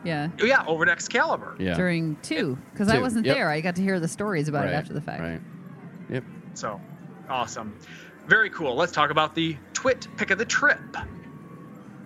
Yeah. 0.05 0.29
Oh, 0.41 0.45
yeah, 0.45 0.65
over 0.67 0.85
to 0.85 0.93
Excalibur. 0.93 1.57
Yeah. 1.59 1.75
During 1.75 2.17
two, 2.23 2.59
because 2.73 2.89
I 2.89 2.99
wasn't 2.99 3.27
yep. 3.27 3.37
there. 3.37 3.51
I 3.51 3.61
got 3.61 3.77
to 3.77 3.83
hear 3.83 4.01
the 4.01 4.09
stories 4.09 4.49
about 4.49 4.67
it 4.67 4.73
after 4.73 4.93
the 4.93 5.01
fact. 5.01 5.21
Right. 5.21 5.41
Yep. 6.11 6.25
So, 6.55 6.81
awesome. 7.29 7.79
Very 8.27 8.51
cool. 8.51 8.75
Let's 8.75 8.93
talk 8.93 9.11
about 9.11 9.35
the 9.35 9.57
TwitPic 9.73 10.31
of 10.31 10.39
the 10.39 10.45
trip. 10.45 10.81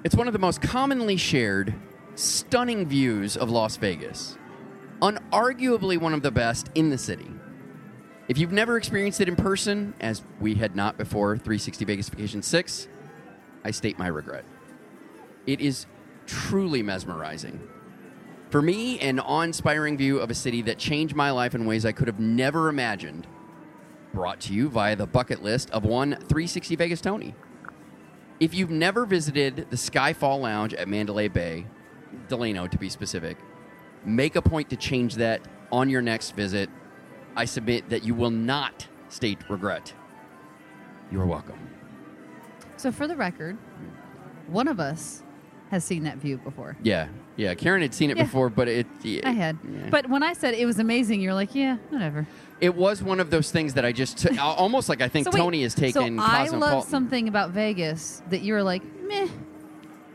It's 0.05 0.15
one 0.15 0.27
of 0.27 0.33
the 0.33 0.39
most 0.39 0.63
commonly 0.63 1.17
shared 1.17 1.75
stunning 2.15 2.87
views 2.87 3.37
of 3.37 3.51
Las 3.51 3.77
Vegas. 3.77 4.39
Unarguably 5.03 5.99
one 5.99 6.15
of 6.15 6.23
the 6.23 6.31
best 6.31 6.71
in 6.75 6.91
the 6.91 6.99
city. 6.99 7.31
If 8.29 8.39
you've 8.39 8.53
never 8.53 8.77
experienced 8.77 9.21
it 9.21 9.29
in 9.29 9.37
person, 9.37 9.95
as 10.01 10.23
we 10.41 10.55
had 10.55 10.75
not 10.75 10.97
before 10.97 11.37
360 11.37 11.85
Vegas 11.85 12.09
Vacation 12.09 12.43
6, 12.43 12.89
I 13.65 13.71
state 13.71 13.99
my 13.99 14.09
regret. 14.09 14.45
It 15.47 15.61
is 15.61 15.87
truly 16.27 16.83
mesmerizing. 16.83 17.61
For 18.51 18.63
me, 18.63 18.99
an 19.01 19.19
awe 19.19 19.41
inspiring 19.41 19.97
view 19.97 20.19
of 20.19 20.31
a 20.31 20.35
city 20.35 20.63
that 20.63 20.79
changed 20.79 21.17
my 21.17 21.31
life 21.31 21.55
in 21.55 21.67
ways 21.67 21.85
I 21.85 21.93
could 21.93 22.07
have 22.07 22.21
never 22.21 22.69
imagined. 22.69 23.27
Brought 24.15 24.41
to 24.43 24.55
you 24.55 24.69
via 24.69 24.95
the 24.95 25.07
bucket 25.07 25.43
list 25.43 25.69
of 25.71 25.85
one 25.85 26.13
360 26.13 26.77
Vegas 26.77 27.01
Tony. 27.01 27.35
If 28.39 28.55
you've 28.55 28.71
never 28.71 29.05
visited 29.05 29.67
the 29.71 29.77
Skyfall 29.77 30.41
Lounge 30.41 30.75
at 30.75 30.89
Mandalay 30.89 31.29
Bay, 31.29 31.67
Delano 32.29 32.69
to 32.69 32.79
be 32.79 32.89
specific, 32.89 33.37
make 34.05 34.37
a 34.37 34.43
point 34.43 34.71
to 34.71 34.77
change 34.77 35.17
that 35.17 35.41
on 35.73 35.91
your 35.91 36.03
next 36.03 36.37
visit. 36.37 36.71
I 37.35 37.47
submit 37.47 37.89
that 37.91 38.05
you 38.05 38.15
will 38.15 38.31
not 38.31 38.87
state 39.09 39.39
regret. 39.51 39.93
You're 41.11 41.27
welcome. 41.27 41.59
So 42.77 42.93
for 42.93 43.09
the 43.09 43.17
record, 43.17 43.59
one 44.47 44.69
of 44.69 44.79
us 44.79 45.23
has 45.71 45.83
seen 45.83 46.05
that 46.05 46.19
view 46.19 46.39
before. 46.39 46.77
Yeah, 46.83 47.09
yeah. 47.37 47.55
Karen 47.55 47.83
had 47.83 47.95
seen 47.95 48.11
it 48.11 48.17
Yeah. 48.17 48.25
before, 48.25 48.51
but 48.51 48.69
it. 48.69 48.87
yeah, 49.03 49.29
I 49.29 49.33
had. 49.33 49.59
yeah. 49.63 49.89
But 49.91 50.09
when 50.09 50.23
I 50.23 50.33
said 50.33 50.55
it 50.55 50.67
was 50.67 50.79
amazing, 50.79 51.21
you're 51.21 51.35
like, 51.35 51.55
yeah, 51.55 51.77
whatever. 51.91 52.27
it 52.61 52.75
was 52.75 53.03
one 53.03 53.21
of 53.21 53.31
those 53.31 53.51
things 53.51 53.75
that 53.75 53.85
I 53.85 53.93
just 53.93 54.19
took. 54.19 54.39
almost 54.41 54.89
like 54.89 55.01
I 55.01 55.09
think 55.09 55.25
So 55.27 55.31
wait, 55.33 55.39
Tony 55.41 55.63
has 55.63 55.75
taken. 55.75 56.19
So 56.19 56.25
I 56.25 56.49
love 56.49 56.85
something 56.85 57.29
about 57.29 57.51
Vegas 57.51 58.23
that 58.31 58.43
you're 58.43 58.63
like, 58.63 58.83
meh. 59.03 59.29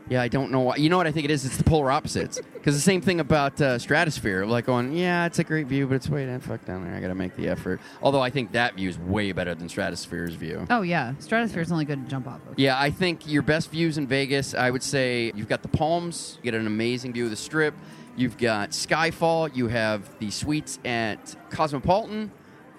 Yeah, 0.08 0.20
I 0.20 0.28
don't 0.28 0.50
know 0.50 0.60
why. 0.60 0.76
You 0.76 0.90
know 0.90 0.96
what 0.96 1.06
I 1.06 1.12
think 1.12 1.24
it 1.24 1.30
is? 1.30 1.44
It's 1.44 1.56
the 1.56 1.64
polar 1.64 1.90
opposites. 1.90 2.40
Because 2.54 2.74
the 2.74 2.80
same 2.80 3.00
thing 3.00 3.20
about 3.20 3.60
uh, 3.60 3.78
Stratosphere. 3.78 4.44
Like 4.44 4.66
going, 4.66 4.92
yeah, 4.92 5.26
it's 5.26 5.38
a 5.38 5.44
great 5.44 5.66
view, 5.66 5.86
but 5.86 5.94
it's 5.94 6.08
way 6.08 6.26
the 6.26 6.38
fuck 6.40 6.64
down 6.64 6.84
there. 6.84 6.94
I 6.94 7.00
got 7.00 7.08
to 7.08 7.14
make 7.14 7.36
the 7.36 7.48
effort. 7.48 7.80
Although 8.02 8.20
I 8.20 8.30
think 8.30 8.52
that 8.52 8.74
view 8.74 8.88
is 8.88 8.98
way 8.98 9.32
better 9.32 9.54
than 9.54 9.68
Stratosphere's 9.68 10.34
view. 10.34 10.66
Oh 10.70 10.82
yeah, 10.82 11.14
Stratosphere 11.18 11.62
is 11.62 11.72
only 11.72 11.84
good 11.84 12.04
to 12.04 12.10
jump 12.10 12.26
off 12.26 12.40
of. 12.48 12.58
Yeah, 12.58 12.78
I 12.78 12.90
think 12.90 13.26
your 13.26 13.42
best 13.42 13.70
views 13.70 13.98
in 13.98 14.06
Vegas, 14.06 14.54
I 14.54 14.70
would 14.70 14.82
say 14.82 15.32
you've 15.34 15.48
got 15.48 15.62
the 15.62 15.68
Palms, 15.68 16.38
you 16.42 16.50
get 16.50 16.58
an 16.58 16.66
amazing 16.66 17.12
view 17.12 17.24
of 17.24 17.30
the 17.30 17.36
Strip. 17.36 17.74
You've 18.14 18.36
got 18.36 18.70
Skyfall, 18.70 19.56
you 19.56 19.68
have 19.68 20.18
the 20.18 20.30
suites 20.30 20.78
at 20.84 21.34
Cosmopolitan, 21.48 22.30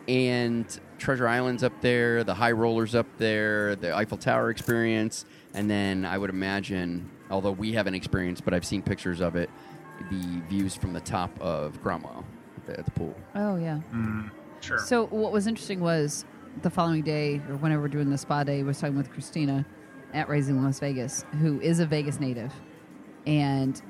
and 0.07 0.79
Treasure 0.99 1.27
Island's 1.27 1.63
up 1.63 1.73
there, 1.81 2.23
the 2.23 2.35
High 2.35 2.51
Rollers 2.51 2.93
up 2.93 3.07
there, 3.17 3.75
the 3.75 3.95
Eiffel 3.95 4.17
Tower 4.17 4.51
experience, 4.51 5.25
and 5.53 5.69
then 5.69 6.05
I 6.05 6.17
would 6.17 6.29
imagine, 6.29 7.09
although 7.29 7.51
we 7.51 7.73
haven't 7.73 7.95
experienced, 7.95 8.45
but 8.45 8.53
I've 8.53 8.65
seen 8.65 8.81
pictures 8.81 9.21
of 9.21 9.35
it, 9.35 9.49
the 10.09 10.41
views 10.49 10.75
from 10.75 10.93
the 10.93 11.01
top 11.01 11.31
of 11.39 11.81
Cromwell 11.81 12.25
at 12.57 12.65
the, 12.65 12.79
at 12.79 12.85
the 12.85 12.91
pool. 12.91 13.15
Oh 13.35 13.55
yeah. 13.55 13.79
Mm, 13.93 14.31
sure. 14.61 14.79
So 14.79 15.05
what 15.07 15.31
was 15.31 15.47
interesting 15.47 15.79
was 15.79 16.25
the 16.61 16.69
following 16.69 17.03
day, 17.03 17.41
or 17.49 17.55
whenever 17.57 17.81
we're 17.81 17.87
doing 17.87 18.09
the 18.09 18.17
spa 18.17 18.43
day, 18.43 18.59
I 18.59 18.63
was 18.63 18.79
talking 18.79 18.97
with 18.97 19.11
Christina 19.11 19.65
at 20.13 20.29
Raising 20.29 20.63
Las 20.63 20.79
Vegas, 20.79 21.25
who 21.39 21.59
is 21.61 21.79
a 21.79 21.85
Vegas 21.85 22.19
native, 22.19 22.53
and 23.25 23.81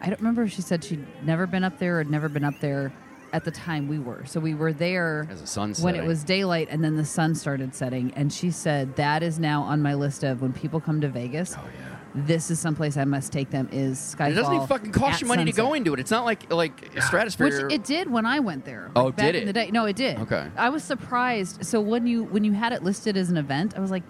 I 0.00 0.06
don't 0.06 0.18
remember 0.18 0.42
if 0.42 0.52
she 0.52 0.62
said 0.62 0.82
she'd 0.82 1.06
never 1.24 1.46
been 1.46 1.64
up 1.64 1.78
there 1.78 1.96
or 1.96 1.98
had 1.98 2.10
never 2.10 2.28
been 2.28 2.44
up 2.44 2.58
there 2.60 2.92
at 3.32 3.44
the 3.44 3.50
time 3.50 3.88
we 3.88 3.98
were. 3.98 4.24
So 4.26 4.40
we 4.40 4.54
were 4.54 4.72
there 4.72 5.26
As 5.30 5.40
the 5.40 5.46
sun's 5.46 5.80
when 5.80 5.96
it 5.96 6.04
was 6.04 6.24
daylight, 6.24 6.68
and 6.70 6.82
then 6.84 6.96
the 6.96 7.04
sun 7.04 7.34
started 7.34 7.74
setting. 7.74 8.12
And 8.14 8.32
she 8.32 8.50
said 8.50 8.96
that 8.96 9.22
is 9.22 9.38
now 9.38 9.62
on 9.62 9.82
my 9.82 9.94
list 9.94 10.22
of 10.22 10.42
when 10.42 10.52
people 10.52 10.80
come 10.80 11.00
to 11.00 11.08
Vegas. 11.08 11.54
Oh, 11.56 11.62
yeah. 11.78 11.96
This 12.14 12.50
is 12.50 12.60
someplace 12.60 12.98
I 12.98 13.04
must 13.04 13.32
take 13.32 13.48
them. 13.48 13.70
Is 13.72 13.98
Skyfall? 13.98 14.32
It 14.32 14.34
doesn't 14.34 14.54
even 14.54 14.66
fucking 14.66 14.92
cost 14.92 15.22
you 15.22 15.26
money 15.26 15.46
to 15.46 15.52
go 15.52 15.72
into 15.72 15.94
it. 15.94 16.00
It's 16.00 16.10
not 16.10 16.26
like 16.26 16.52
like 16.52 16.90
Stratosphere. 17.00 17.68
Which 17.68 17.72
it 17.72 17.84
did 17.84 18.10
when 18.10 18.26
I 18.26 18.40
went 18.40 18.66
there. 18.66 18.90
Oh, 18.94 19.06
like, 19.06 19.16
back 19.16 19.32
did 19.32 19.36
in 19.36 19.44
the 19.44 19.50
it? 19.50 19.66
day. 19.66 19.70
No, 19.70 19.86
it 19.86 19.96
did. 19.96 20.18
Okay. 20.18 20.46
I 20.56 20.68
was 20.68 20.84
surprised. 20.84 21.64
So 21.64 21.80
when 21.80 22.06
you 22.06 22.24
when 22.24 22.44
you 22.44 22.52
had 22.52 22.74
it 22.74 22.82
listed 22.82 23.16
as 23.16 23.30
an 23.30 23.38
event, 23.38 23.74
I 23.78 23.80
was 23.80 23.90
like, 23.90 24.02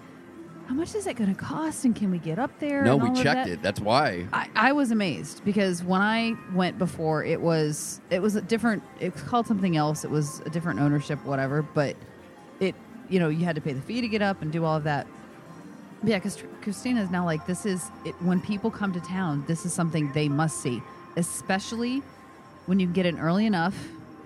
how 0.69 0.75
much 0.75 0.95
is 0.95 1.07
it 1.07 1.17
going 1.17 1.35
to 1.35 1.41
cost, 1.41 1.85
and 1.85 1.95
can 1.95 2.11
we 2.11 2.19
get 2.19 2.39
up 2.39 2.59
there? 2.59 2.83
no, 2.83 2.97
we 2.97 3.09
checked 3.13 3.25
that? 3.25 3.49
it. 3.49 3.63
That's 3.63 3.81
why. 3.81 4.27
I, 4.33 4.49
I 4.55 4.73
was 4.73 4.91
amazed 4.91 5.45
because 5.45 5.83
when 5.83 6.01
I 6.01 6.35
went 6.55 6.79
before, 6.79 7.25
it 7.25 7.41
was 7.41 8.01
it 8.11 8.23
was 8.23 8.37
a 8.37 8.41
different. 8.41 8.83
It 9.01 9.13
was 9.13 9.23
called 9.23 9.47
something 9.47 9.77
else. 9.77 10.05
It 10.05 10.11
was 10.11 10.41
a 10.41 10.51
different 10.51 10.81
ownership, 10.81 11.25
whatever. 11.25 11.63
But 11.63 11.97
it, 12.61 12.75
you 13.09 13.19
know, 13.19 13.29
you 13.29 13.45
had 13.45 13.57
to 13.57 13.61
pay 13.61 13.73
the 13.73 13.83
fee 13.83 14.01
to 14.01 14.09
get 14.09 14.23
up 14.23 14.43
and 14.43 14.53
do 14.53 14.65
all 14.65 14.77
of 14.77 14.85
that. 14.85 15.07
But 16.01 16.11
yeah, 16.11 16.19
because 16.19 16.43
Christina 16.63 17.03
is 17.03 17.11
now 17.11 17.25
like 17.25 17.47
this 17.47 17.67
is 17.67 17.91
it, 18.05 18.15
when 18.23 18.41
people 18.41 18.71
come 18.71 18.93
to 18.93 19.01
town. 19.01 19.45
This 19.47 19.67
is 19.67 19.73
something 19.73 20.13
they 20.13 20.29
must 20.29 20.61
see, 20.61 20.83
especially 21.17 22.03
when 22.67 22.79
you 22.81 22.87
get 22.87 23.07
in 23.07 23.19
early 23.19 23.47
enough, 23.47 23.77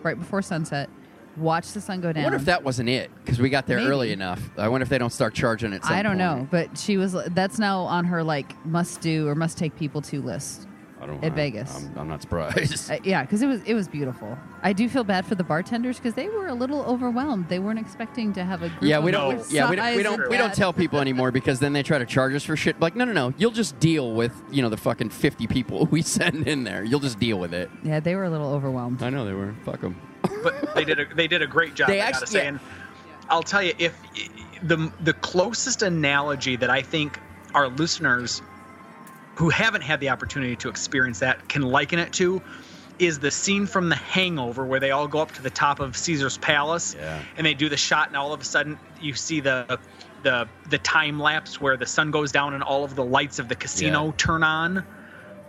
right 0.03 0.19
before 0.19 0.43
sunset. 0.43 0.91
Watch 1.37 1.73
the 1.73 1.81
sun 1.81 2.01
go 2.01 2.09
I 2.09 2.13
down. 2.13 2.23
wonder 2.25 2.37
if 2.39 2.45
that 2.47 2.63
wasn't 2.65 2.89
it 2.89 3.11
because 3.25 3.39
we 3.39 3.49
got 3.51 3.67
there 3.67 3.79
Maybe. 3.79 3.91
early 3.91 4.13
enough. 4.13 4.41
I 4.57 4.69
wonder 4.69 4.83
if 4.83 4.89
they 4.89 4.99
don't 4.99 5.13
start 5.13 5.35
charging 5.35 5.73
it. 5.73 5.83
I 5.85 6.03
don't 6.03 6.19
know, 6.19 6.49
but 6.51 6.79
she 6.79 6.97
was. 6.97 7.13
That's 7.29 7.59
now 7.59 7.81
on 7.81 8.05
her 8.07 8.23
like 8.25 8.65
must 8.67 9.01
do 9.01 9.29
or 9.29 9.35
must 9.35 9.59
take 9.59 9.77
people 9.77 10.01
to 10.03 10.23
list. 10.23 10.67
I 10.99 11.05
don't. 11.05 11.23
at 11.23 11.33
I- 11.33 11.35
Vegas. 11.35 11.77
I'm, 11.77 11.99
I'm 11.99 12.09
not 12.09 12.23
surprised. 12.23 12.91
Uh, 12.91 12.97
yeah, 13.05 13.21
because 13.21 13.43
it 13.43 13.47
was 13.47 13.63
it 13.65 13.75
was 13.75 13.87
beautiful. 13.87 14.39
I 14.63 14.73
do 14.73 14.89
feel 14.89 15.05
bad 15.05 15.27
for 15.27 15.35
the 15.35 15.45
bartenders 15.45 15.99
because 15.99 16.15
they 16.15 16.29
were 16.31 16.47
a 16.47 16.55
little 16.55 16.83
overwhelmed. 16.85 17.51
They 17.51 17.59
weren't 17.59 17.79
expecting 17.79 18.33
to 18.33 18.43
have 18.45 18.63
a 18.63 18.71
group. 18.71 18.83
yeah, 18.83 18.99
we 18.99 19.11
this 19.11 19.21
don't. 19.21 19.53
Yeah, 19.53 19.69
we 19.69 19.77
don't. 19.77 19.95
We 19.97 20.03
don't. 20.03 20.31
We 20.31 20.37
don't 20.39 20.55
tell 20.55 20.73
people 20.73 21.01
anymore 21.01 21.31
because 21.33 21.61
then 21.61 21.75
they 21.75 21.83
try 21.83 21.99
to 21.99 22.07
charge 22.07 22.35
us 22.35 22.45
for 22.45 22.57
shit. 22.57 22.81
Like, 22.81 22.97
no, 22.97 23.05
no, 23.05 23.13
no. 23.13 23.35
You'll 23.37 23.51
just 23.51 23.79
deal 23.79 24.15
with 24.15 24.33
you 24.51 24.63
know 24.63 24.71
the 24.71 24.79
fucking 24.79 25.11
fifty 25.11 25.47
people 25.47 25.85
we 25.91 26.01
send 26.01 26.49
in 26.49 26.65
there. 26.65 26.83
You'll 26.83 27.01
just 27.01 27.19
deal 27.19 27.39
with 27.39 27.53
it. 27.53 27.69
Yeah, 27.85 28.01
they 28.01 28.15
were 28.15 28.25
a 28.25 28.31
little 28.31 28.51
overwhelmed. 28.55 29.03
I 29.03 29.11
know 29.11 29.27
they 29.27 29.35
were. 29.35 29.55
Fuck 29.67 29.83
them. 29.83 30.01
But 30.43 30.75
they 30.75 30.85
did 30.85 31.01
a 31.01 31.15
they 31.15 31.27
did 31.29 31.43
a 31.43 31.47
great 31.47 31.75
job. 31.75 31.89
They 31.89 32.01
I 32.01 32.11
gotta 32.11 32.17
actually- 32.23 32.27
say, 32.29 32.43
yeah. 32.43 32.49
and 32.49 32.61
I'll 33.29 33.43
tell 33.43 33.63
you 33.63 33.73
if 33.79 33.99
the 34.63 34.91
the 35.01 35.13
closest 35.15 35.83
analogy 35.83 36.57
that 36.57 36.71
I 36.71 36.83
think 36.83 37.21
our 37.55 37.69
listeners 37.69 38.43
who 39.37 39.51
haven't 39.51 39.83
had 39.83 40.01
the 40.01 40.09
opportunity 40.11 40.57
to 40.57 40.69
experience 40.69 41.19
that 41.21 41.49
can 41.49 41.63
liken 41.63 41.99
it 41.99 42.13
to 42.15 42.41
is 42.99 43.19
the 43.19 43.31
scene 43.31 43.67
from 43.67 43.91
The 43.91 43.95
Hangover 43.97 44.65
where 44.65 44.81
they 44.81 44.91
all 44.91 45.07
go 45.07 45.19
up 45.19 45.33
to 45.33 45.43
the 45.43 45.51
top 45.51 45.81
of 45.81 45.95
Caesar's 45.97 46.39
palace 46.39 46.95
Yeah. 46.99 47.21
and 47.37 47.47
they 47.47 47.53
do 47.53 47.69
the 47.69 47.77
shot 47.77 48.09
and 48.09 48.17
all 48.17 48.33
of 48.33 48.41
a 48.41 48.45
sudden 48.45 48.79
you 49.01 49.13
see 49.15 49.41
the 49.41 49.79
the 50.23 50.49
the 50.71 50.79
time 50.79 51.21
lapse 51.21 51.61
where 51.61 51.77
the 51.77 51.85
sun 51.87 52.11
goes 52.11 52.33
down 52.33 52.55
and 52.55 52.63
all 52.63 52.85
of 52.85 52.95
the 52.97 53.05
lights 53.05 53.39
of 53.39 53.49
the 53.49 53.55
casino 53.55 54.07
Yeah. 54.07 54.13
turn 54.17 54.43
on. 54.43 54.85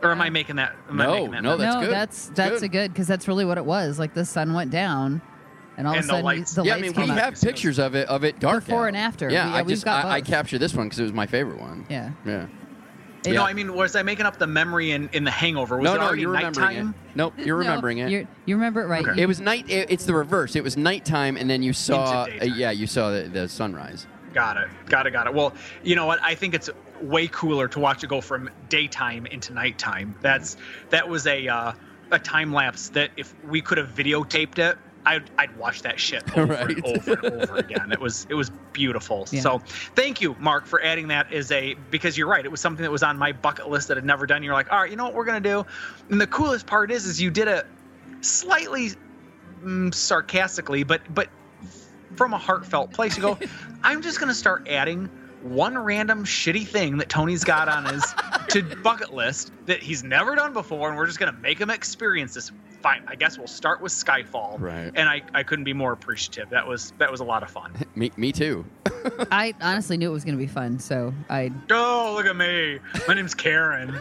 Or 0.04 0.12
am 0.12 0.22
I 0.22 0.30
making 0.30 0.58
that? 0.58 0.76
Am 0.90 1.02
I 1.02 1.06
No, 1.06 1.14
making 1.14 1.32
that 1.32 1.44
no, 1.44 1.52
up? 1.54 1.60
that's 1.60 1.76
no, 1.76 1.82
good. 1.82 1.92
that's 1.92 2.28
that's 2.36 2.52
good. 2.56 2.64
a 2.64 2.68
good 2.68 2.94
because 2.94 3.08
that's 3.08 3.28
really 3.28 3.46
what 3.46 3.58
it 3.58 3.66
was. 3.66 3.98
Like 4.00 4.14
the 4.14 4.26
sun 4.26 4.54
went 4.54 4.70
down, 4.72 5.22
and 5.78 5.88
all 5.88 5.94
And 5.94 6.00
of 6.00 6.06
a 6.06 6.08
the 6.08 6.12
sudden 6.14 6.26
lights- 6.26 6.54
the 6.56 6.64
yeah, 6.64 6.72
I 6.72 6.76
lights 6.76 6.82
mean, 6.84 6.94
came 6.94 7.06
we 7.06 7.12
up. 7.12 7.18
have 7.20 7.42
pictures 7.42 7.80
of 7.80 7.96
it 7.96 8.08
of 8.08 8.24
it 8.24 8.40
dark 8.40 8.66
Before 8.66 8.84
out. 8.84 8.90
and 8.90 8.98
after. 8.98 9.30
Yeah, 9.30 9.48
We- 9.48 9.52
I 9.54 9.56
yeah, 9.58 9.62
we've 9.64 9.70
just 9.76 9.86
got 9.86 10.06
I, 10.06 10.10
I 10.18 10.20
both. 10.22 10.28
captured 10.30 10.60
this 10.60 10.74
one 10.76 10.86
because 10.88 11.00
it 11.00 11.04
was 11.04 11.14
my 11.14 11.26
favorite 11.26 11.60
one. 11.60 11.86
Yeah. 11.90 12.12
Yeah. 12.26 12.44
It- 12.44 12.50
No, 13.30 13.34
Yeah. 13.34 13.44
I 13.44 13.54
mean, 13.54 13.74
was 13.74 13.96
I 13.96 14.04
making 14.04 14.28
up 14.28 14.38
the 14.38 14.46
memory 14.48 14.92
in, 14.92 15.10
in 15.14 15.24
the 15.24 15.32
Hangover? 15.32 15.78
Was 15.78 15.84
no, 15.86 15.96
it 15.96 15.98
no, 15.98 16.04
already 16.06 16.22
you're 16.22 16.30
remembering 16.32 16.68
nighttime? 16.68 16.90
it. 17.10 17.16
Nope, 17.18 17.34
you're 17.40 17.46
No, 17.64 17.68
remembering 17.70 17.98
it. 17.98 18.10
you're- 18.12 18.28
you 18.46 18.56
remember 18.56 18.84
it 18.84 18.86
right. 18.88 19.06
Okay. 19.08 19.20
It 19.22 19.26
was 19.26 19.42
night. 19.42 19.68
It, 19.68 19.90
it's 19.90 20.06
the 20.06 20.14
reverse. 20.14 20.56
It 20.56 20.64
was 20.64 20.78
nighttime, 20.78 21.36
and 21.38 21.50
then 21.50 21.64
you 21.64 21.74
saw. 21.74 22.04
Uh, 22.04 22.26
daytime. 22.28 22.54
yeah, 22.56 22.70
you 22.72 22.86
saw 22.86 23.10
the, 23.10 23.24
the 23.24 23.50
sunrise. 23.50 24.06
Got 24.34 24.58
it. 24.58 24.68
Got 24.86 25.08
it. 25.08 25.12
Got 25.12 25.26
it. 25.28 25.34
Well, 25.34 25.54
you 25.84 25.96
know 25.96 26.06
what? 26.06 26.20
I 26.22 26.36
think 26.36 26.54
it's 26.54 26.70
way 27.02 27.28
cooler 27.28 27.68
to 27.70 27.80
watch 27.80 28.04
it 28.04 28.08
go 28.08 28.22
from 28.22 28.50
daytime 28.70 29.26
into 29.26 29.54
nighttime. 29.54 30.16
That's 30.22 30.58
that 30.90 31.08
was 31.08 31.28
a 31.28 31.48
uh, 31.48 31.74
a 32.12 32.20
time 32.20 32.54
lapse 32.54 32.90
that 32.90 33.12
if 33.18 33.34
we 33.46 33.62
could 33.62 33.78
have 33.78 33.90
videotaped 33.90 34.60
it, 34.60 34.78
I'd, 35.06 35.30
I'd 35.38 35.56
watch 35.58 35.82
that 35.84 36.00
shit 36.00 36.24
over 36.38 36.54
Right. 36.54 36.70
and 36.70 36.86
over 36.86 37.14
and 37.14 37.26
over 37.42 37.58
again. 37.58 37.92
It 37.92 38.00
was 38.02 38.26
it 38.30 38.34
was 38.36 38.50
beautiful. 38.74 39.28
Yeah. 39.32 39.42
So 39.42 39.60
thank 39.96 40.22
you, 40.22 40.36
Mark, 40.40 40.66
for 40.66 40.82
adding 40.84 41.08
that 41.10 41.32
as 41.34 41.52
a 41.52 41.76
because 41.92 42.18
you're 42.18 42.28
right. 42.28 42.44
It 42.44 42.52
was 42.52 42.62
something 42.62 42.84
that 42.84 42.92
was 42.92 43.04
on 43.04 43.18
my 43.18 43.32
bucket 43.32 43.70
list 43.70 43.88
that 43.88 43.98
I'd 43.98 44.06
never 44.06 44.26
done. 44.26 44.44
You're 44.44 44.54
like, 44.54 44.72
all 44.72 44.80
right, 44.82 44.90
you 44.92 44.98
know 44.98 45.06
what 45.06 45.14
we're 45.16 45.26
gonna 45.26 45.40
do? 45.40 45.66
And 46.10 46.20
the 46.20 46.28
coolest 46.28 46.66
part 46.68 46.92
is, 46.92 47.06
is 47.06 47.22
you 47.22 47.32
did 47.32 47.48
it 47.48 47.66
slightly 48.22 48.92
mm, 49.64 49.94
sarcastically, 49.94 50.84
but 50.84 51.02
but 51.14 51.30
from 52.16 52.34
a 52.34 52.38
heartfelt 52.38 52.92
place. 52.94 53.16
You 53.18 53.22
go, 53.24 53.38
I'm 53.84 54.02
just 54.02 54.20
gonna 54.20 54.34
start 54.34 54.68
adding 54.70 55.10
one 55.42 55.78
random 55.78 56.24
shitty 56.24 56.68
thing 56.68 56.98
that 56.98 57.10
Tony's 57.10 57.44
got 57.44 57.68
on 57.70 57.86
his 57.86 58.04
to 58.50 58.64
bucket 58.84 59.14
list 59.14 59.52
that 59.66 59.80
he's 59.80 60.04
never 60.04 60.36
done 60.36 60.54
before, 60.54 60.90
and 60.90 60.98
we're 60.98 61.06
just 61.08 61.20
gonna 61.20 61.32
make 61.42 61.60
him 61.60 61.70
experience 61.70 62.34
this. 62.34 62.52
Fine, 62.84 63.04
I 63.08 63.16
guess 63.16 63.40
we'll 63.40 63.48
start 63.48 63.82
with 63.82 63.92
Skyfall. 63.92 64.60
Right. 64.62 64.92
And 64.94 65.10
I, 65.10 65.24
I 65.34 65.42
couldn't 65.42 65.66
be 65.66 65.74
more 65.74 65.94
appreciative. 65.94 66.48
That 66.52 66.66
was 66.68 66.94
that 67.00 67.12
was 67.12 67.22
a 67.22 67.24
lot 67.24 67.42
of 67.42 67.50
fun. 67.50 67.74
Me, 67.96 68.12
me 68.18 68.32
too. 68.32 68.66
I 69.32 69.56
honestly 69.62 69.98
knew 69.98 70.10
it 70.10 70.14
was 70.14 70.24
going 70.24 70.36
to 70.38 70.40
be 70.42 70.46
fun, 70.48 70.78
so 70.78 71.12
I 71.28 71.52
Oh, 71.72 72.14
look 72.16 72.28
at 72.28 72.36
me. 72.36 72.78
My 73.08 73.16
name's 73.16 73.34
Karen. 73.34 73.94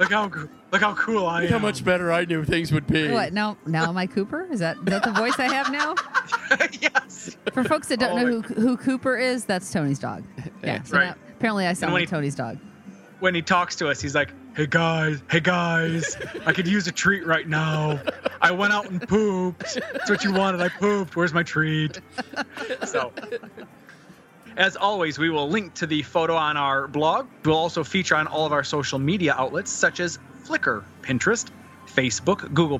look 0.00 0.10
how 0.10 0.28
co- 0.28 0.48
look 0.74 0.82
how 0.82 0.94
cool 0.94 1.26
I 1.26 1.44
am. 1.44 1.48
How 1.50 1.58
much 1.58 1.84
better 1.84 2.12
I 2.12 2.24
knew 2.24 2.44
things 2.44 2.72
would 2.72 2.86
be. 2.86 3.10
what 3.10 3.32
now? 3.32 3.56
Now 3.66 3.88
am 3.88 3.96
I 3.96 4.06
Cooper? 4.06 4.46
Is 4.50 4.58
that 4.60 4.76
is 4.78 4.84
that 4.86 5.04
the 5.04 5.12
voice 5.12 5.38
I 5.38 5.44
have 5.52 5.70
now? 5.72 5.94
yes. 6.80 7.36
For 7.52 7.62
folks 7.64 7.88
that 7.88 8.00
don't 8.00 8.18
Oh, 8.18 8.22
know 8.24 8.40
who, 8.40 8.54
who 8.54 8.76
Cooper 8.76 9.16
is, 9.16 9.44
that's 9.44 9.70
Tony's 9.72 9.98
dog. 9.98 10.24
Yeah. 10.62 10.82
So 10.82 10.96
Right. 10.96 11.06
now, 11.08 11.14
apparently 11.36 11.66
I 11.66 11.72
sound 11.74 11.92
like 11.92 12.00
he- 12.02 12.06
Tony's 12.06 12.34
dog. 12.34 12.58
When 13.20 13.34
he 13.34 13.42
talks 13.42 13.76
to 13.76 13.88
us, 13.88 14.00
he's 14.00 14.14
like, 14.14 14.32
"Hey 14.56 14.66
guys, 14.68 15.22
hey 15.30 15.40
guys, 15.40 16.16
I 16.44 16.52
could 16.52 16.66
use 16.66 16.86
a 16.88 16.92
treat 16.92 17.24
right 17.26 17.48
now. 17.48 18.00
I 18.42 18.50
went 18.50 18.72
out 18.72 18.90
and 18.90 19.00
pooped. 19.08 19.78
That's 19.92 20.10
what 20.10 20.24
you 20.24 20.32
wanted. 20.32 20.60
I 20.60 20.68
pooped. 20.68 21.14
Where's 21.16 21.32
my 21.32 21.42
treat?" 21.44 22.00
So. 22.84 23.12
As 24.56 24.76
always, 24.76 25.18
we 25.18 25.30
will 25.30 25.48
link 25.48 25.74
to 25.74 25.86
the 25.86 26.02
photo 26.02 26.34
on 26.36 26.56
our 26.56 26.86
blog. 26.86 27.26
We'll 27.44 27.56
also 27.56 27.82
feature 27.82 28.14
on 28.14 28.26
all 28.28 28.46
of 28.46 28.52
our 28.52 28.62
social 28.62 28.98
media 29.00 29.34
outlets 29.36 29.70
such 29.70 29.98
as 30.00 30.18
Flickr, 30.44 30.84
Pinterest, 31.02 31.48
Facebook, 31.86 32.52
Google, 32.52 32.78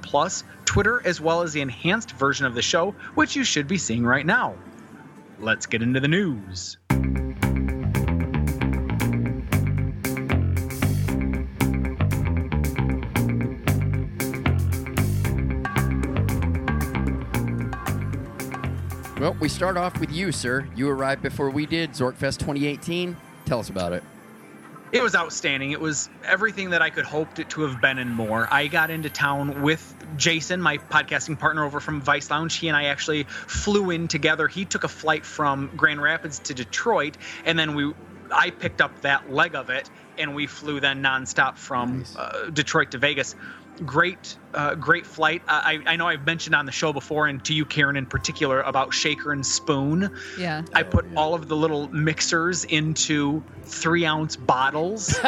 Twitter, 0.65 1.03
as 1.07 1.21
well 1.21 1.43
as 1.43 1.53
the 1.53 1.61
enhanced 1.61 2.13
version 2.13 2.47
of 2.47 2.55
the 2.55 2.63
show, 2.63 2.95
which 3.15 3.37
you 3.37 3.45
should 3.45 3.67
be 3.67 3.79
seeing 3.79 4.05
right 4.05 4.27
now. 4.27 4.55
Let's 5.41 5.67
get 5.67 5.83
into 5.83 6.01
the 6.01 6.09
news. 6.09 6.77
Well, 19.25 19.37
we 19.41 19.49
start 19.49 19.79
off 19.79 19.99
with 20.01 20.13
you, 20.13 20.33
sir. 20.33 20.69
You 20.77 20.91
arrived 20.91 21.23
before 21.23 21.49
we 21.49 21.65
did. 21.65 21.93
Zorkfest 21.93 22.41
2018. 22.41 23.17
Tell 23.47 23.59
us 23.59 23.71
about 23.71 23.95
it. 23.95 24.03
It 24.95 25.03
was 25.03 25.17
outstanding. 25.17 25.73
It 25.73 25.81
was 25.81 26.09
everything 26.25 26.71
that 26.71 26.81
I 26.81 26.91
could 26.91 27.05
hoped 27.05 27.41
it 27.41 27.49
to 27.51 27.63
have 27.63 27.81
been 27.81 27.99
and 27.99 28.11
more. 28.15 28.47
I 28.49 28.69
got 28.69 28.91
into 28.91 29.11
town 29.11 29.63
with 29.63 29.97
Jason, 30.17 30.63
my 30.63 30.79
podcasting 30.79 31.37
partner 31.37 31.65
over 31.65 31.81
from 31.81 32.01
Vice 32.01 32.31
Lounge. 32.31 32.57
He 32.57 32.69
and 32.69 32.77
I 32.77 32.85
actually 32.85 33.25
flew 33.25 33.91
in 33.91 34.07
together. 34.07 34.47
He 34.47 34.65
took 34.65 34.85
a 34.85 34.89
flight 34.89 35.27
from 35.27 35.71
Grand 35.77 36.01
Rapids 36.01 36.39
to 36.41 36.55
Detroit, 36.55 37.17
and 37.45 37.59
then 37.59 37.75
we 37.75 37.93
I 38.33 38.51
picked 38.51 38.81
up 38.81 39.01
that 39.01 39.31
leg 39.31 39.57
of 39.57 39.69
it, 39.69 39.91
and 40.17 40.35
we 40.35 40.47
flew 40.47 40.79
then 40.79 41.03
nonstop 41.03 41.57
from 41.57 41.99
Nice. 41.99 42.17
uh, 42.17 42.51
Detroit 42.53 42.93
to 42.93 42.99
Vegas. 42.99 43.35
Great, 43.85 44.37
uh, 44.55 44.75
great 44.77 45.05
flight. 45.05 45.43
I, 45.49 45.81
I 45.87 45.97
know 45.97 46.07
I've 46.07 46.25
mentioned 46.25 46.55
on 46.55 46.65
the 46.67 46.73
show 46.73 46.93
before, 46.93 47.27
and 47.27 47.45
to 47.45 47.55
you, 47.55 47.65
Karen, 47.65 47.97
in 47.97 48.07
particular, 48.07 48.61
about 48.63 48.95
Shaker 48.95 49.33
and 49.33 49.45
Spoon. 49.45 50.17
Yeah. 50.39 50.63
I 50.73 50.85
put 50.85 51.07
all 51.17 51.35
of 51.35 51.49
the 51.49 51.57
little 51.57 51.89
mixers 51.89 52.65
into 52.65 53.43
three 53.63 54.07
ounce 54.07 54.37
bottles. 54.37 55.19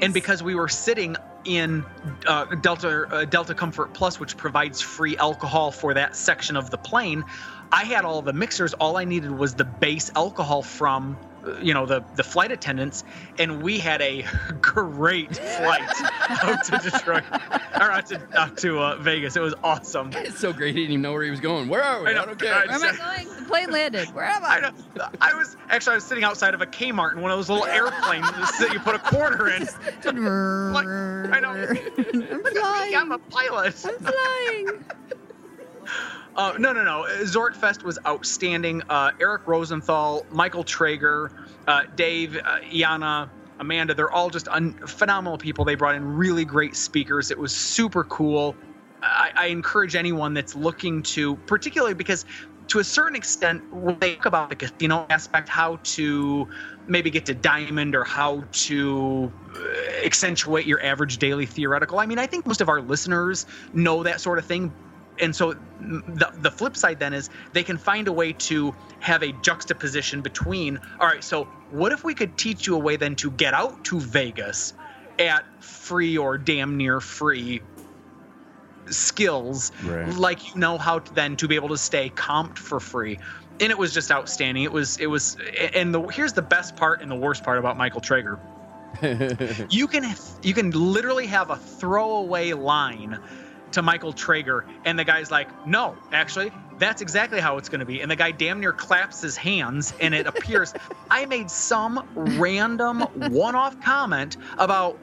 And 0.00 0.14
because 0.14 0.42
we 0.42 0.54
were 0.54 0.68
sitting 0.68 1.16
in 1.44 1.84
uh, 2.26 2.44
Delta 2.56 3.06
uh, 3.10 3.24
Delta 3.24 3.54
Comfort 3.54 3.94
Plus, 3.94 4.20
which 4.20 4.36
provides 4.36 4.80
free 4.80 5.16
alcohol 5.16 5.70
for 5.70 5.94
that 5.94 6.16
section 6.16 6.56
of 6.56 6.70
the 6.70 6.78
plane, 6.78 7.24
I 7.72 7.84
had 7.84 8.04
all 8.04 8.22
the 8.22 8.32
mixers. 8.32 8.74
All 8.74 8.96
I 8.96 9.04
needed 9.04 9.30
was 9.30 9.54
the 9.54 9.64
base 9.64 10.10
alcohol 10.14 10.62
from, 10.62 11.18
you 11.62 11.74
know, 11.74 11.86
the 11.86 12.04
the 12.16 12.22
flight 12.22 12.52
attendants, 12.52 13.04
and 13.38 13.62
we 13.62 13.78
had 13.78 14.00
a 14.02 14.24
great 14.60 15.36
flight 15.36 15.90
out 16.42 16.64
to 16.64 16.78
Detroit 16.78 17.24
or 17.74 17.90
out 17.90 18.06
to 18.06 18.20
out 18.34 18.56
to 18.58 18.78
uh, 18.78 18.96
Vegas. 18.96 19.36
It 19.36 19.40
was 19.40 19.54
awesome. 19.62 20.10
It's 20.14 20.38
so 20.38 20.52
great. 20.52 20.74
He 20.74 20.82
didn't 20.82 20.92
even 20.92 21.02
know 21.02 21.12
where 21.12 21.22
he 21.22 21.30
was 21.30 21.40
going. 21.40 21.68
Where 21.68 21.82
are 21.82 22.02
we? 22.02 22.08
I 22.08 22.10
I, 22.10 22.26
don't 22.26 22.38
care. 22.38 22.54
Where 22.66 22.70
am 22.70 22.82
I 22.82 23.16
going? 23.16 23.36
The 23.40 23.44
plane 23.44 23.70
landed. 23.70 24.14
Where 24.14 24.24
am 24.24 24.44
I 24.44 24.48
I? 24.48 24.60
know. 24.60 25.08
I 25.20 25.34
was 25.34 25.56
actually 25.70 25.92
I 25.92 25.94
was 25.96 26.04
sitting 26.04 26.24
outside 26.24 26.54
of 26.54 26.60
a 26.60 26.66
Kmart 26.66 27.12
in 27.14 27.20
one 27.20 27.30
of 27.30 27.38
those 27.38 27.48
little 27.48 27.66
airplanes 27.66 28.26
that 28.58 28.70
you 28.72 28.80
put 28.80 28.94
a 28.94 28.98
quarter 28.98 29.48
in. 29.48 29.62
Like, 30.72 30.86
I 30.86 31.40
know. 31.40 31.50
I'm 31.50 32.44
flying. 32.44 32.96
I'm 32.96 33.12
a 33.12 33.18
pilot. 33.18 33.84
I'm 33.86 33.98
flying. 33.98 34.84
Uh, 36.38 36.54
no, 36.56 36.72
no, 36.72 36.84
no. 36.84 37.04
Zorkfest 37.24 37.82
was 37.82 37.98
outstanding. 38.06 38.80
Uh, 38.88 39.10
Eric 39.20 39.48
Rosenthal, 39.48 40.24
Michael 40.30 40.62
Traeger, 40.62 41.32
uh, 41.66 41.82
Dave, 41.96 42.36
uh, 42.36 42.60
Iana, 42.72 43.28
Amanda, 43.58 43.92
they're 43.92 44.12
all 44.12 44.30
just 44.30 44.46
un- 44.48 44.74
phenomenal 44.86 45.36
people. 45.36 45.64
They 45.64 45.74
brought 45.74 45.96
in 45.96 46.04
really 46.04 46.44
great 46.44 46.76
speakers. 46.76 47.32
It 47.32 47.38
was 47.38 47.52
super 47.52 48.04
cool. 48.04 48.56
I, 49.02 49.32
I 49.36 49.46
encourage 49.46 49.96
anyone 49.96 50.32
that's 50.32 50.54
looking 50.54 51.02
to, 51.04 51.34
particularly 51.46 51.94
because 51.94 52.24
to 52.68 52.78
a 52.78 52.84
certain 52.84 53.16
extent, 53.16 53.62
when 53.72 53.98
they 53.98 54.14
talk 54.14 54.26
about 54.26 54.50
the 54.50 54.56
casino 54.56 55.06
aspect, 55.10 55.48
how 55.48 55.80
to 55.82 56.48
maybe 56.86 57.10
get 57.10 57.26
to 57.26 57.34
diamond 57.34 57.96
or 57.96 58.04
how 58.04 58.44
to 58.52 59.32
uh, 59.56 60.06
accentuate 60.06 60.66
your 60.66 60.82
average 60.84 61.18
daily 61.18 61.46
theoretical. 61.46 61.98
I 61.98 62.06
mean, 62.06 62.18
I 62.18 62.26
think 62.26 62.46
most 62.46 62.60
of 62.60 62.68
our 62.68 62.80
listeners 62.80 63.44
know 63.72 64.04
that 64.04 64.20
sort 64.20 64.38
of 64.38 64.46
thing. 64.46 64.72
And 65.20 65.34
so 65.34 65.54
the, 65.80 66.30
the 66.36 66.50
flip 66.50 66.76
side 66.76 66.98
then 67.00 67.12
is 67.12 67.30
they 67.52 67.62
can 67.62 67.78
find 67.78 68.08
a 68.08 68.12
way 68.12 68.32
to 68.32 68.74
have 69.00 69.22
a 69.22 69.32
juxtaposition 69.32 70.22
between, 70.22 70.78
all 71.00 71.06
right, 71.06 71.24
so 71.24 71.44
what 71.70 71.92
if 71.92 72.04
we 72.04 72.14
could 72.14 72.36
teach 72.38 72.66
you 72.66 72.74
a 72.74 72.78
way 72.78 72.96
then 72.96 73.16
to 73.16 73.30
get 73.30 73.54
out 73.54 73.84
to 73.84 74.00
Vegas 74.00 74.72
at 75.18 75.44
free 75.62 76.16
or 76.16 76.38
damn 76.38 76.76
near 76.76 77.00
free 77.00 77.60
skills 78.90 79.70
Right. 79.84 80.14
like 80.14 80.54
you 80.54 80.60
know 80.60 80.78
how 80.78 81.00
to 81.00 81.14
then 81.14 81.36
to 81.36 81.48
be 81.48 81.54
able 81.54 81.68
to 81.68 81.78
stay 81.78 82.10
comped 82.10 82.56
for 82.58 82.80
free. 82.80 83.18
And 83.60 83.70
it 83.70 83.78
was 83.78 83.92
just 83.92 84.10
outstanding. 84.10 84.62
It 84.62 84.72
was 84.72 84.98
it 84.98 85.08
was 85.08 85.36
and 85.74 85.94
the 85.94 86.00
here's 86.02 86.32
the 86.32 86.42
best 86.42 86.76
part 86.76 87.02
and 87.02 87.10
the 87.10 87.16
worst 87.16 87.42
part 87.42 87.58
about 87.58 87.76
michael 87.76 88.00
traeger. 88.00 88.38
You 89.70 89.86
can 89.88 90.14
you 90.42 90.54
can 90.54 90.70
literally 90.70 91.26
have 91.26 91.50
a 91.50 91.56
throwaway 91.56 92.52
line 92.52 93.18
to 93.72 93.82
michael 93.82 94.12
traeger 94.12 94.64
and 94.84 94.98
the 94.98 95.04
guy's 95.04 95.30
like 95.30 95.48
no 95.66 95.96
actually 96.12 96.50
that's 96.78 97.02
exactly 97.02 97.40
how 97.40 97.58
it's 97.58 97.68
going 97.68 97.80
to 97.80 97.86
be 97.86 98.00
and 98.00 98.10
the 98.10 98.16
guy 98.16 98.30
damn 98.30 98.60
near 98.60 98.72
claps 98.72 99.20
his 99.20 99.36
hands 99.36 99.92
and 100.00 100.14
it 100.14 100.26
appears 100.26 100.74
i 101.10 101.26
made 101.26 101.50
some 101.50 102.06
random 102.14 103.00
one-off 103.30 103.80
comment 103.80 104.36
about 104.58 104.98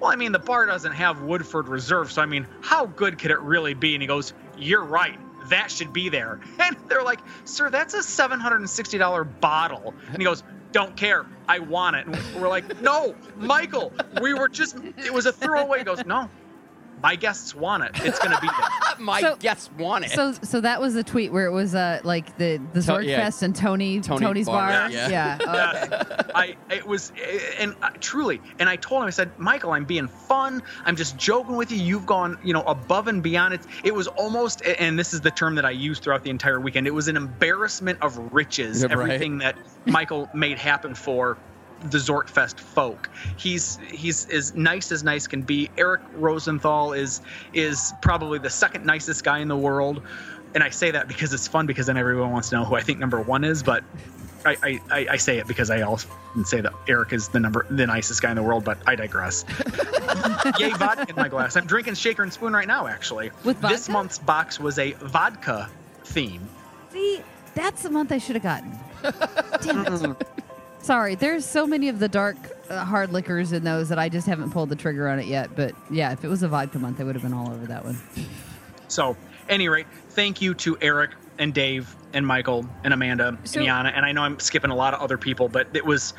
well, 0.00 0.10
I 0.10 0.16
mean, 0.16 0.32
the 0.32 0.38
bar 0.38 0.66
doesn't 0.66 0.92
have 0.92 1.22
Woodford 1.22 1.68
Reserve, 1.68 2.12
so 2.12 2.22
I 2.22 2.26
mean, 2.26 2.46
how 2.60 2.86
good 2.86 3.18
could 3.18 3.30
it 3.30 3.40
really 3.40 3.74
be? 3.74 3.94
And 3.94 4.02
he 4.02 4.06
goes, 4.06 4.32
You're 4.56 4.84
right. 4.84 5.18
That 5.48 5.70
should 5.70 5.92
be 5.92 6.08
there. 6.08 6.40
And 6.60 6.76
they're 6.88 7.02
like, 7.02 7.20
Sir, 7.44 7.70
that's 7.70 7.94
a 7.94 7.98
$760 7.98 9.40
bottle. 9.40 9.94
And 10.08 10.18
he 10.18 10.24
goes, 10.24 10.42
Don't 10.72 10.96
care. 10.96 11.26
I 11.48 11.58
want 11.58 11.96
it. 11.96 12.06
And 12.06 12.16
we're 12.40 12.48
like, 12.48 12.80
No, 12.80 13.14
Michael, 13.36 13.92
we 14.20 14.34
were 14.34 14.48
just, 14.48 14.76
it 14.98 15.12
was 15.12 15.26
a 15.26 15.32
throwaway. 15.32 15.78
He 15.78 15.84
goes, 15.84 16.04
No, 16.06 16.28
my 17.02 17.16
guests 17.16 17.54
want 17.54 17.84
it. 17.84 17.90
It's 18.04 18.18
going 18.18 18.34
to 18.34 18.40
be 18.40 18.48
there. 18.48 18.68
My 18.98 19.20
So- 19.20 19.36
guests 19.36 19.70
want 19.78 20.04
it. 20.06 20.10
So, 20.10 20.32
so 20.32 20.60
that 20.60 20.80
was 20.80 20.92
the 20.94 21.04
tweet 21.04 21.30
where 21.32 21.46
it 21.46 21.52
was 21.52 21.72
uh 21.72 22.00
like 22.02 22.36
the 22.36 22.60
the 22.72 22.82
To- 22.82 23.04
yeah. 23.04 23.18
Fest 23.18 23.44
and 23.44 23.54
Tony, 23.54 24.00
Tony 24.00 24.24
Tony's 24.26 24.46
Bar, 24.46 24.68
bar. 24.68 24.90
yeah. 24.90 25.08
Yeah. 25.08 25.38
Oh, 25.46 25.50
okay. 25.52 25.88
Yes. 25.90 26.30
I 26.34 26.56
it 26.70 26.84
was 26.86 27.12
and 27.60 27.76
uh, 27.80 27.90
truly 28.00 28.40
and 28.58 28.68
I 28.68 28.74
told 28.76 29.02
him 29.02 29.06
I 29.06 29.10
said 29.10 29.30
Michael 29.38 29.70
I'm 29.72 29.84
being 29.84 30.08
fun 30.08 30.62
I'm 30.84 30.96
just 30.96 31.16
joking 31.16 31.54
with 31.56 31.70
you 31.70 31.78
you've 31.78 32.06
gone 32.06 32.38
you 32.42 32.52
know 32.52 32.62
above 32.62 33.06
and 33.06 33.22
beyond 33.22 33.54
it 33.54 33.60
it 33.84 33.94
was 33.94 34.08
almost 34.08 34.62
and 34.66 34.98
this 34.98 35.14
is 35.14 35.20
the 35.20 35.30
term 35.30 35.54
that 35.54 35.64
I 35.64 35.70
used 35.70 36.02
throughout 36.02 36.24
the 36.24 36.30
entire 36.30 36.58
weekend 36.60 36.86
it 36.88 36.94
was 36.94 37.06
an 37.06 37.16
embarrassment 37.16 38.00
of 38.02 38.18
riches 38.34 38.82
Yeah, 38.82 38.88
right. 38.88 38.92
everything 39.04 39.38
that 39.38 39.56
Michael 39.86 40.28
made 40.34 40.58
happen 40.58 40.94
for 40.94 41.38
the 41.90 41.98
Zorkfest 41.98 42.58
folk. 42.60 43.08
He's 43.36 43.78
he's 43.90 44.28
as 44.30 44.54
nice 44.54 44.92
as 44.92 45.04
nice 45.04 45.26
can 45.26 45.42
be. 45.42 45.70
Eric 45.76 46.00
Rosenthal 46.14 46.92
is 46.92 47.20
is 47.52 47.92
probably 48.02 48.38
the 48.38 48.50
second 48.50 48.84
nicest 48.84 49.24
guy 49.24 49.38
in 49.38 49.48
the 49.48 49.56
world, 49.56 50.02
and 50.54 50.62
I 50.64 50.70
say 50.70 50.90
that 50.90 51.08
because 51.08 51.32
it's 51.32 51.48
fun 51.48 51.66
because 51.66 51.86
then 51.86 51.96
everyone 51.96 52.32
wants 52.32 52.50
to 52.50 52.56
know 52.56 52.64
who 52.64 52.74
I 52.74 52.80
think 52.80 52.98
number 52.98 53.20
one 53.20 53.44
is. 53.44 53.62
But 53.62 53.84
I 54.44 54.56
I, 54.62 54.80
I, 54.90 55.06
I 55.10 55.16
say 55.16 55.38
it 55.38 55.46
because 55.46 55.70
I 55.70 55.82
also 55.82 56.08
say 56.44 56.60
that 56.60 56.72
Eric 56.88 57.12
is 57.12 57.28
the 57.28 57.40
number 57.40 57.66
the 57.70 57.86
nicest 57.86 58.22
guy 58.22 58.30
in 58.30 58.36
the 58.36 58.42
world. 58.42 58.64
But 58.64 58.78
I 58.86 58.96
digress. 58.96 59.44
Yay 60.58 60.70
vodka 60.70 61.06
in 61.08 61.16
my 61.16 61.28
glass. 61.28 61.56
I'm 61.56 61.66
drinking 61.66 61.94
Shaker 61.94 62.22
and 62.22 62.32
Spoon 62.32 62.52
right 62.52 62.68
now. 62.68 62.86
Actually, 62.86 63.30
With 63.44 63.60
this 63.60 63.88
month's 63.88 64.18
box 64.18 64.58
was 64.58 64.78
a 64.78 64.92
vodka 64.92 65.70
theme. 66.04 66.48
See, 66.92 67.20
that's 67.54 67.82
the 67.82 67.90
month 67.90 68.12
I 68.12 68.18
should 68.18 68.36
have 68.36 68.42
gotten. 68.42 68.78
Damn 69.02 69.80
it. 69.80 69.88
Mm. 69.88 70.16
Sorry, 70.80 71.14
there's 71.16 71.44
so 71.44 71.66
many 71.66 71.88
of 71.88 71.98
the 71.98 72.08
dark 72.08 72.36
uh, 72.70 72.84
hard 72.84 73.12
liquors 73.12 73.52
in 73.52 73.64
those 73.64 73.88
that 73.88 73.98
I 73.98 74.08
just 74.08 74.26
haven't 74.26 74.52
pulled 74.52 74.68
the 74.68 74.76
trigger 74.76 75.08
on 75.08 75.18
it 75.18 75.26
yet. 75.26 75.54
But 75.54 75.74
yeah, 75.90 76.12
if 76.12 76.24
it 76.24 76.28
was 76.28 76.42
a 76.42 76.48
vodka 76.48 76.78
month, 76.78 77.00
I 77.00 77.04
would 77.04 77.14
have 77.14 77.22
been 77.22 77.34
all 77.34 77.50
over 77.50 77.66
that 77.66 77.84
one. 77.84 77.98
So, 78.88 79.16
any 79.48 79.68
rate, 79.68 79.86
thank 80.10 80.40
you 80.40 80.54
to 80.54 80.78
Eric 80.80 81.10
and 81.38 81.54
Dave 81.54 81.94
and 82.12 82.26
Michael 82.26 82.68
and 82.84 82.92
Amanda 82.92 83.38
So- 83.44 83.60
and 83.60 83.68
Yana. 83.68 83.92
And 83.94 84.04
I 84.04 84.12
know 84.12 84.22
I'm 84.22 84.38
skipping 84.40 84.70
a 84.70 84.74
lot 84.74 84.94
of 84.94 85.00
other 85.00 85.18
people, 85.18 85.48
but 85.48 85.68
it 85.74 85.84
was 85.84 86.14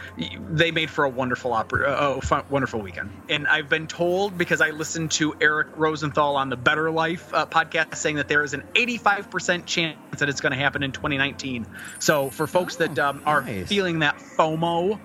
they 0.52 0.72
made 0.72 0.90
for 0.90 1.04
a 1.04 1.10
wonderful 1.10 1.54
opera, 1.54 1.90
uh, 1.92 2.22
fun, 2.22 2.44
wonderful 2.50 2.80
weekend. 2.80 3.10
And 3.28 3.48
I've 3.48 3.70
been 3.70 3.88
told 3.88 4.38
because 4.38 4.62
I 4.62 4.70
listened 4.70 5.12
to 5.14 5.36
Eric 5.42 5.68
Rosenthal 5.76 6.36
on 6.36 6.50
the 6.50 6.58
Better 6.58 6.92
Life 6.92 7.34
uh, 7.34 7.46
podcast 7.46 7.96
saying 7.96 8.16
that 8.18 8.28
there 8.28 8.44
is 8.44 8.54
an 8.54 8.64
85% 8.76 9.66
chance 9.66 9.98
that 10.18 10.30
it's 10.30 10.42
going 10.42 10.52
to 10.52 10.58
happen 10.58 10.84
in 10.84 10.92
2019. 10.92 11.66
So 12.00 12.30
for 12.30 12.48
folks 12.48 12.76
that 12.78 12.98
um, 13.00 13.22
are 13.26 13.44
feeling 13.44 14.00
that 14.00 14.18
FOMO, 14.18 15.00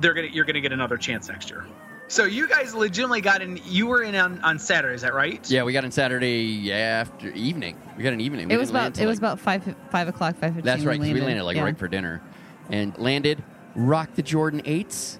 they're 0.00 0.14
gonna 0.14 0.28
you're 0.28 0.44
gonna 0.44 0.60
get 0.60 0.72
another 0.72 0.96
chance 0.96 1.28
next 1.28 1.50
year. 1.50 1.64
So 2.08 2.24
you 2.24 2.48
guys 2.48 2.74
legitimately 2.74 3.20
got 3.20 3.42
in. 3.42 3.60
You 3.64 3.86
were 3.86 4.02
in 4.02 4.14
on, 4.14 4.40
on 4.40 4.58
Saturday, 4.58 4.94
is 4.94 5.02
that 5.02 5.12
right? 5.14 5.48
yeah, 5.50 5.62
we 5.62 5.72
got 5.74 5.84
in 5.84 5.90
Saturday 5.90 6.40
yeah, 6.42 6.74
after 7.06 7.28
evening. 7.32 7.78
We 7.96 8.02
got 8.02 8.14
an 8.14 8.20
evening. 8.20 8.48
We 8.48 8.54
it 8.54 8.58
was 8.58 8.70
about 8.70 8.94
till 8.94 9.04
it 9.04 9.06
was 9.08 9.20
like- 9.20 9.32
about 9.34 9.40
five 9.40 9.76
five 9.90 10.08
o'clock, 10.08 10.36
five 10.36 10.54
fifteen. 10.54 10.64
That's 10.64 10.84
right. 10.84 10.98
'cause 10.98 11.10
We 11.12 11.20
landed 11.20 11.44
like 11.44 11.56
yeah. 11.56 11.64
right 11.64 11.78
for 11.78 11.86
dinner, 11.86 12.22
and 12.70 12.96
landed. 12.98 13.42
Rocked 13.74 14.16
the 14.16 14.22
Jordan 14.22 14.62
eights. 14.64 15.18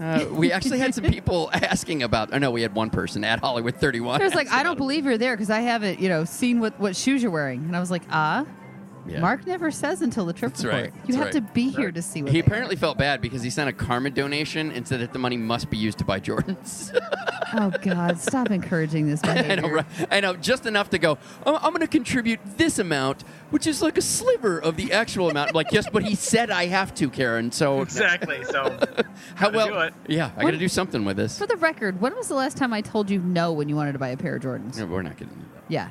Uh, 0.00 0.26
we 0.30 0.52
actually 0.52 0.78
had 0.78 0.94
some 0.94 1.04
people 1.10 1.50
asking 1.52 2.04
about. 2.04 2.32
I 2.32 2.38
know 2.38 2.52
we 2.52 2.62
had 2.62 2.72
one 2.74 2.90
person 2.90 3.24
at 3.24 3.40
Hollywood 3.40 3.74
31. 3.76 4.20
It 4.20 4.24
was 4.24 4.34
like, 4.34 4.48
I 4.52 4.62
don't 4.62 4.78
believe 4.78 5.04
you're 5.04 5.18
there 5.18 5.34
because 5.36 5.50
I 5.50 5.60
haven't, 5.60 5.98
you 5.98 6.08
know, 6.08 6.24
seen 6.24 6.60
what, 6.60 6.78
what 6.78 6.94
shoes 6.94 7.20
you're 7.22 7.32
wearing. 7.32 7.64
And 7.64 7.76
I 7.76 7.80
was 7.80 7.90
like, 7.90 8.02
ah. 8.10 8.46
Yeah. 9.06 9.20
Mark 9.20 9.46
never 9.46 9.70
says 9.70 10.02
until 10.02 10.26
the 10.26 10.32
trip 10.32 10.52
That's 10.52 10.64
report. 10.64 10.82
right. 10.84 10.92
You 10.94 11.00
That's 11.14 11.16
have 11.16 11.24
right. 11.26 11.32
to 11.34 11.40
be 11.54 11.70
here 11.70 11.90
to 11.90 12.02
see 12.02 12.22
what 12.22 12.32
He 12.32 12.40
they 12.40 12.46
apparently 12.46 12.76
felt 12.76 12.98
bad 12.98 13.20
because 13.20 13.42
he 13.42 13.50
sent 13.50 13.68
a 13.68 13.72
karma 13.72 14.10
donation 14.10 14.70
and 14.72 14.86
said 14.86 15.00
that 15.00 15.12
the 15.12 15.18
money 15.18 15.36
must 15.36 15.70
be 15.70 15.76
used 15.78 15.98
to 15.98 16.04
buy 16.04 16.20
Jordans. 16.20 16.94
are. 16.94 17.28
Oh 17.54 17.72
God! 17.80 18.18
Stop 18.20 18.50
encouraging 18.50 19.06
this 19.08 19.20
behavior. 19.22 19.52
I 19.52 19.54
know, 19.56 19.68
right? 19.70 19.86
I 20.10 20.20
know, 20.20 20.34
just 20.36 20.66
enough 20.66 20.90
to 20.90 20.98
go. 20.98 21.16
I'm, 21.46 21.54
I'm 21.56 21.70
going 21.70 21.80
to 21.80 21.86
contribute 21.86 22.40
this 22.58 22.78
amount, 22.78 23.22
which 23.48 23.66
is 23.66 23.80
like 23.80 23.96
a 23.96 24.02
sliver 24.02 24.58
of 24.58 24.76
the 24.76 24.92
actual 24.92 25.30
amount. 25.30 25.54
Like, 25.54 25.72
yes, 25.72 25.88
but 25.90 26.02
he 26.02 26.14
said 26.14 26.50
I 26.50 26.66
have 26.66 26.92
to, 26.96 27.08
Karen. 27.08 27.50
So 27.50 27.80
Exactly. 27.88 28.44
So 28.44 28.78
how 29.34 29.50
well? 29.50 29.68
do 29.68 29.78
it. 29.78 29.94
Yeah, 30.08 30.30
I 30.36 30.42
got 30.42 30.50
to 30.50 30.58
do 30.58 30.68
something 30.68 31.06
with 31.06 31.16
this. 31.16 31.38
For 31.38 31.46
the 31.46 31.56
record, 31.56 32.00
when 32.02 32.14
was 32.16 32.28
the 32.28 32.34
last 32.34 32.58
time 32.58 32.74
I 32.74 32.82
told 32.82 33.08
you 33.08 33.20
no 33.20 33.52
when 33.52 33.70
you 33.70 33.76
wanted 33.76 33.92
to 33.92 33.98
buy 33.98 34.08
a 34.08 34.16
pair 34.18 34.36
of 34.36 34.42
Jordans? 34.42 34.78
No, 34.78 34.84
we're 34.84 35.00
not 35.00 35.16
going 35.16 35.30
to 35.30 35.34
do 35.34 35.40
that. 35.40 35.48
Yeah, 35.70 35.88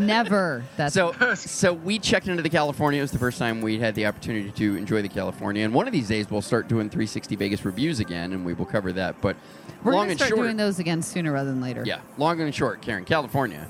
never. 0.00 0.64
That's 0.76 0.94
So, 0.94 1.12
so 1.34 1.72
we 1.72 1.98
checked 1.98 2.28
into 2.28 2.42
the 2.46 2.56
California. 2.56 2.98
It 2.98 3.02
was 3.02 3.10
the 3.10 3.18
first 3.18 3.38
time 3.38 3.60
we 3.60 3.78
had 3.78 3.94
the 3.94 4.06
opportunity 4.06 4.50
to 4.52 4.76
enjoy 4.76 5.02
the 5.02 5.08
California. 5.08 5.64
And 5.64 5.74
one 5.74 5.86
of 5.86 5.92
these 5.92 6.08
days, 6.08 6.30
we'll 6.30 6.42
start 6.42 6.68
doing 6.68 6.88
360 6.88 7.34
Vegas 7.36 7.64
reviews 7.64 7.98
again, 7.98 8.32
and 8.32 8.44
we 8.44 8.54
will 8.54 8.66
cover 8.66 8.92
that. 8.92 9.20
But 9.20 9.36
we're 9.82 9.92
long 9.92 10.02
gonna 10.02 10.10
and 10.12 10.20
start 10.20 10.30
short, 10.30 10.42
doing 10.42 10.56
those 10.56 10.78
again 10.78 11.02
sooner 11.02 11.32
rather 11.32 11.50
than 11.50 11.60
later. 11.60 11.82
yeah, 11.84 12.00
long 12.18 12.40
and 12.40 12.54
short, 12.54 12.82
Karen, 12.82 13.04
California. 13.04 13.66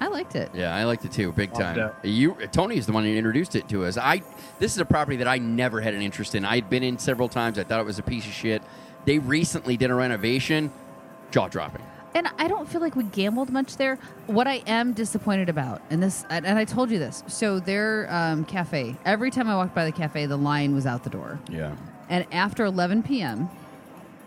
I 0.00 0.08
liked 0.08 0.36
it. 0.36 0.50
Yeah, 0.54 0.74
I 0.74 0.84
liked 0.84 1.04
it 1.04 1.12
too, 1.12 1.32
big 1.32 1.52
Loved 1.54 1.76
time. 1.76 1.90
You, 2.02 2.36
Tony 2.52 2.76
is 2.76 2.86
the 2.86 2.92
one 2.92 3.04
who 3.04 3.10
introduced 3.10 3.56
it 3.56 3.68
to 3.70 3.84
us. 3.84 3.96
I, 3.96 4.22
this 4.58 4.72
is 4.72 4.78
a 4.78 4.84
property 4.84 5.16
that 5.18 5.28
I 5.28 5.38
never 5.38 5.80
had 5.80 5.94
an 5.94 6.02
interest 6.02 6.34
in. 6.34 6.44
I'd 6.44 6.68
been 6.68 6.82
in 6.82 6.98
several 6.98 7.28
times. 7.28 7.58
I 7.58 7.64
thought 7.64 7.80
it 7.80 7.86
was 7.86 7.98
a 7.98 8.02
piece 8.02 8.26
of 8.26 8.32
shit. 8.32 8.62
They 9.06 9.18
recently 9.18 9.76
did 9.78 9.90
a 9.90 9.94
renovation, 9.94 10.70
jaw 11.30 11.48
dropping. 11.48 11.82
And 12.16 12.28
I 12.38 12.48
don't 12.48 12.66
feel 12.66 12.80
like 12.80 12.96
we 12.96 13.04
gambled 13.04 13.50
much 13.50 13.76
there. 13.76 13.96
What 14.26 14.46
I 14.46 14.62
am 14.66 14.94
disappointed 14.94 15.50
about, 15.50 15.82
and 15.90 16.02
this, 16.02 16.24
and 16.30 16.46
I 16.46 16.64
told 16.64 16.90
you 16.90 16.98
this. 16.98 17.22
So 17.26 17.60
their 17.60 18.10
um, 18.10 18.46
cafe. 18.46 18.96
Every 19.04 19.30
time 19.30 19.50
I 19.50 19.54
walked 19.54 19.74
by 19.74 19.84
the 19.84 19.92
cafe, 19.92 20.24
the 20.24 20.38
line 20.38 20.74
was 20.74 20.86
out 20.86 21.04
the 21.04 21.10
door. 21.10 21.38
Yeah. 21.50 21.76
And 22.08 22.24
after 22.32 22.64
11 22.64 23.02
p.m., 23.02 23.50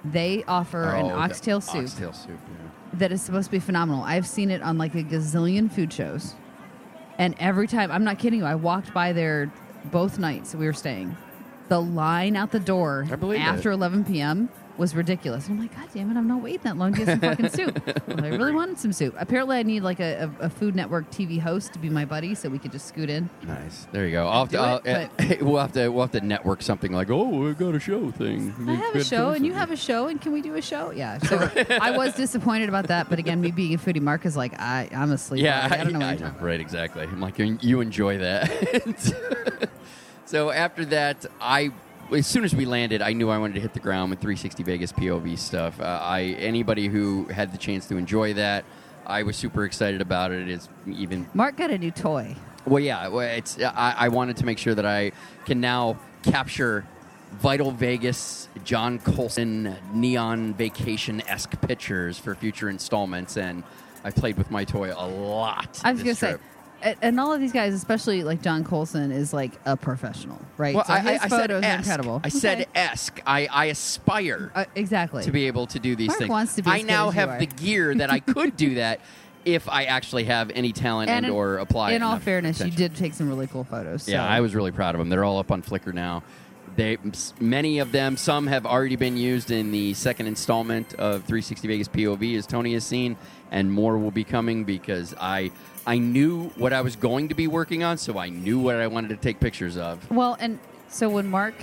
they 0.06 0.44
offer 0.48 0.84
an 0.84 1.06
Oh, 1.06 1.08
the 1.10 1.16
oxtail 1.16 1.62
soup 1.62 1.86
Oxtail 1.86 2.14
soup. 2.14 2.40
Yeah. 2.48 2.70
that 3.00 3.12
is 3.12 3.24
supposed 3.24 3.46
to 3.46 3.52
be 3.52 3.60
phenomenal. 3.60 4.04
I've 4.04 4.28
seen 4.28 4.52
it 4.52 4.62
on 4.62 4.78
like 4.78 4.94
a 4.94 5.02
gazillion 5.04 5.72
food 5.72 5.92
shows, 5.92 6.36
and 7.18 7.34
every 7.40 7.68
time, 7.68 7.92
I'm 7.92 8.04
not 8.04 8.20
kidding 8.20 8.38
you. 8.38 8.46
I 8.46 8.54
walked 8.54 8.94
by 8.94 9.14
there 9.14 9.52
both 9.86 10.20
nights 10.20 10.54
we 10.54 10.68
were 10.68 10.74
staying. 10.74 11.18
The 11.70 11.82
line 11.82 12.36
out 12.36 12.52
the 12.52 12.60
door 12.60 13.08
after 13.12 13.72
it. 13.72 13.74
11 13.74 14.06
p.m. 14.06 14.50
was 14.80 14.96
ridiculous. 14.96 15.48
I'm 15.50 15.60
like, 15.60 15.76
God 15.76 15.88
damn 15.94 16.10
it, 16.10 16.18
I'm 16.18 16.28
not 16.28 16.42
waiting 16.42 16.62
that 16.64 16.78
long 16.78 16.94
to 16.94 17.06
get 17.06 17.08
some 17.08 17.20
fucking 17.20 17.50
soup. 17.60 17.86
Well, 18.08 18.26
I 18.26 18.30
really 18.30 18.54
wanted 18.54 18.80
some 18.80 18.94
soup. 18.94 19.14
Apparently, 19.20 19.58
I 19.58 19.64
need 19.64 19.84
like 19.84 20.00
a, 20.00 20.32
a, 20.40 20.46
a 20.46 20.50
Food 20.50 20.76
Network 20.76 21.12
TV 21.12 21.40
host 21.40 21.74
to 21.74 21.80
be 21.80 21.90
my 21.90 22.06
buddy 22.06 22.34
so 22.34 22.50
we 22.50 22.58
could 22.58 22.72
just 22.72 22.88
scoot 22.88 23.10
in. 23.10 23.30
Nice. 23.46 23.88
There 23.92 24.06
you 24.06 24.12
go. 24.14 24.28
I'll 24.28 24.46
have 24.46 24.52
to, 24.54 24.58
I'll- 24.58 24.82
it, 24.86 25.12
eh, 25.20 25.38
we'll 25.42 25.60
have 25.60 25.74
to 25.74 25.90
we'll 25.90 26.04
have 26.06 26.12
to 26.14 26.22
network 26.22 26.62
something 26.62 26.92
like, 26.92 27.10
oh, 27.10 27.28
we've 27.28 27.58
got 27.58 27.76
a 27.76 27.80
show 27.80 28.10
thing. 28.12 28.54
I 28.68 28.74
have 28.76 28.96
a 28.96 29.04
show, 29.04 29.32
and 29.32 29.46
you 29.46 29.54
have 29.54 29.70
a 29.72 29.76
show, 29.78 30.08
and 30.08 30.20
can 30.20 30.32
we 30.32 30.42
do 30.42 30.56
a 30.56 30.62
show? 30.62 30.92
Yeah. 30.92 31.20
So 31.30 31.38
I 31.80 31.92
was 31.92 32.16
disappointed 32.16 32.70
about 32.70 32.88
that, 32.88 33.08
but 33.10 33.20
again, 33.20 33.40
me 33.40 33.52
being 33.52 33.76
a 33.76 33.78
foodie, 33.78 34.02
Mark 34.02 34.26
is 34.26 34.36
like, 34.36 34.60
I, 34.60 34.90
I'm 34.92 35.12
asleep. 35.12 35.44
Yeah, 35.44 35.66
already. 35.66 35.76
I 35.76 35.84
don't 35.84 35.94
know. 35.94 36.06
I 36.06 36.12
what 36.12 36.20
you're 36.20 36.30
know. 36.32 36.40
right, 36.40 36.60
exactly. 36.60 37.04
I'm 37.04 37.20
like, 37.20 37.38
you 37.38 37.82
enjoy 37.82 38.18
that. 38.18 39.70
so 40.26 40.50
after 40.50 40.86
that, 40.86 41.26
I 41.40 41.72
as 42.12 42.28
soon 42.28 42.44
as 42.44 42.56
we 42.56 42.66
landed, 42.66 43.02
I 43.02 43.14
knew 43.14 43.30
I 43.30 43.38
wanted 43.38 43.56
to 43.56 43.60
hit 43.62 43.74
the 43.74 43.80
ground 43.80 44.10
with 44.10 44.20
360 44.20 44.64
Vegas 44.64 44.92
POV 44.92 45.38
stuff. 45.38 45.80
Uh, 45.80 46.00
I 46.02 46.36
anybody 46.40 46.88
who 46.88 47.26
had 47.26 47.52
the 47.52 47.58
chance 47.58 47.88
to 47.88 47.98
enjoy 47.98 48.34
that, 48.36 48.66
I 49.06 49.24
was 49.24 49.36
super 49.38 49.66
excited 49.66 50.02
about 50.02 50.32
it. 50.32 50.50
It's 50.50 50.70
even 50.88 51.28
Mark 51.34 51.58
got 51.58 51.72
a 51.72 51.78
new 51.78 51.92
toy. 51.92 52.36
well, 52.66 52.80
yeah. 52.84 53.10
It's 53.36 53.60
I, 53.62 53.96
I 53.98 54.08
wanted 54.10 54.38
to 54.38 54.46
make 54.46 54.58
sure 54.58 54.76
that 54.76 54.86
I 54.86 55.12
can 55.46 55.60
now 55.62 55.98
capture 56.24 56.86
Vital 57.34 57.72
Vegas, 57.72 58.50
John 58.64 58.98
Colson, 59.00 59.76
neon 59.94 60.54
vacation 60.56 61.22
esque 61.28 61.60
pictures 61.62 62.18
for 62.18 62.34
future 62.34 62.70
installments, 62.70 63.38
and 63.38 63.64
I 64.04 64.10
played 64.12 64.38
with 64.38 64.50
my 64.50 64.64
toy 64.64 64.92
a 64.96 65.08
lot. 65.08 65.80
I 65.84 65.92
was 65.92 66.02
this 66.04 66.20
gonna 66.20 66.34
trip. 66.34 66.42
say, 66.42 66.59
and 66.82 67.20
all 67.20 67.34
of 67.34 67.40
these 67.40 67.52
guys, 67.52 67.74
especially 67.74 68.24
like 68.24 68.42
John 68.42 68.64
Colson, 68.64 69.12
is 69.12 69.34
like 69.34 69.52
a 69.66 69.76
professional, 69.78 70.40
right? 70.58 70.76
Well, 70.76 70.86
so 70.86 70.94
I, 70.94 71.00
his 71.00 71.22
I, 71.22 71.26
I 71.26 71.28
said 71.28 71.30
photos 71.42 71.64
are 71.64 71.76
incredible. 71.78 72.22
I 72.24 72.30
said 72.30 72.62
Okay. 72.62 72.70
esque. 72.76 73.22
I, 73.26 73.48
I 73.52 73.66
aspire 73.66 74.52
Uh, 74.56 74.66
exactly 74.76 75.24
to 75.24 75.32
be 75.32 75.48
able 75.48 75.68
to 75.68 75.80
do 75.80 75.96
these 75.96 76.08
Mark 76.08 76.20
things. 76.20 76.30
wants 76.30 76.56
to 76.56 76.62
be 76.64 76.72
I 76.72 76.82
now 76.82 77.10
have 77.10 77.40
the 77.40 77.46
gear 77.48 77.94
that 77.96 78.10
I 78.12 78.20
could 78.34 78.56
do 78.58 78.76
that 78.76 79.02
if 79.46 79.68
I 79.70 79.86
actually 79.86 80.26
have 80.26 80.52
any 80.54 80.72
talent 80.74 81.10
and, 81.10 81.26
in- 81.26 81.32
or 81.32 81.58
apply. 81.58 81.92
In 81.94 82.04
all 82.04 82.20
fairness, 82.20 82.58
attention. 82.58 82.72
you 82.82 82.90
did 82.90 82.98
take 82.98 83.14
some 83.14 83.30
really 83.30 83.48
cool 83.48 83.64
photos. 83.64 84.08
Yeah, 84.08 84.26
I 84.26 84.42
was 84.42 84.54
really 84.56 84.72
proud 84.72 84.96
of 84.96 85.00
them. 85.00 85.10
They're 85.10 85.24
all 85.24 85.40
up 85.40 85.52
on 85.52 85.62
Flickr 85.62 85.94
now. 85.94 86.24
They 86.76 86.98
many 87.42 87.80
of 87.80 87.92
them, 87.92 88.16
some 88.16 88.48
have 88.48 88.66
already 88.66 88.96
been 88.96 89.18
used 89.18 89.50
in 89.52 89.72
the 89.72 89.94
second 89.96 90.28
installment 90.28 90.94
of 90.94 91.24
360 91.24 91.68
Vegas 91.68 91.88
POV, 91.90 92.38
as 92.38 92.46
Tony 92.46 92.74
has 92.74 92.86
seen, 92.86 93.18
and 93.52 93.72
more 93.72 93.98
will 93.98 94.12
be 94.12 94.24
coming 94.24 94.64
because 94.66 95.14
I 95.20 95.52
I 95.90 95.98
knew 95.98 96.50
what 96.56 96.72
I 96.72 96.82
was 96.82 96.96
going 96.96 97.30
to 97.30 97.34
be 97.34 97.48
working 97.48 97.84
on, 97.84 97.98
so 97.98 98.20
I 98.20 98.30
knew 98.30 98.60
what 98.60 98.76
I 98.76 98.86
wanted 98.86 99.08
to 99.08 99.16
take 99.16 99.40
pictures 99.40 99.76
of. 99.76 100.08
Well, 100.12 100.38
and 100.40 100.60
so 100.88 101.10
when 101.10 101.28
Mark 101.28 101.56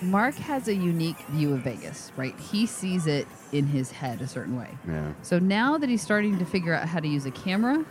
Mark 0.00 0.34
has 0.36 0.68
a 0.68 0.74
unique 0.74 1.18
view 1.28 1.52
of 1.52 1.60
Vegas, 1.60 2.12
right? 2.16 2.34
He 2.40 2.64
sees 2.64 3.06
it 3.06 3.28
in 3.52 3.66
his 3.66 3.90
head 3.90 4.22
a 4.22 4.26
certain 4.26 4.56
way. 4.56 4.70
Yeah. 4.88 5.12
So 5.20 5.38
now 5.38 5.76
that 5.76 5.90
he's 5.90 6.00
starting 6.00 6.38
to 6.38 6.46
figure 6.46 6.72
out 6.72 6.88
how 6.88 6.98
to 6.98 7.06
use 7.06 7.26
a 7.26 7.30
camera 7.30 7.84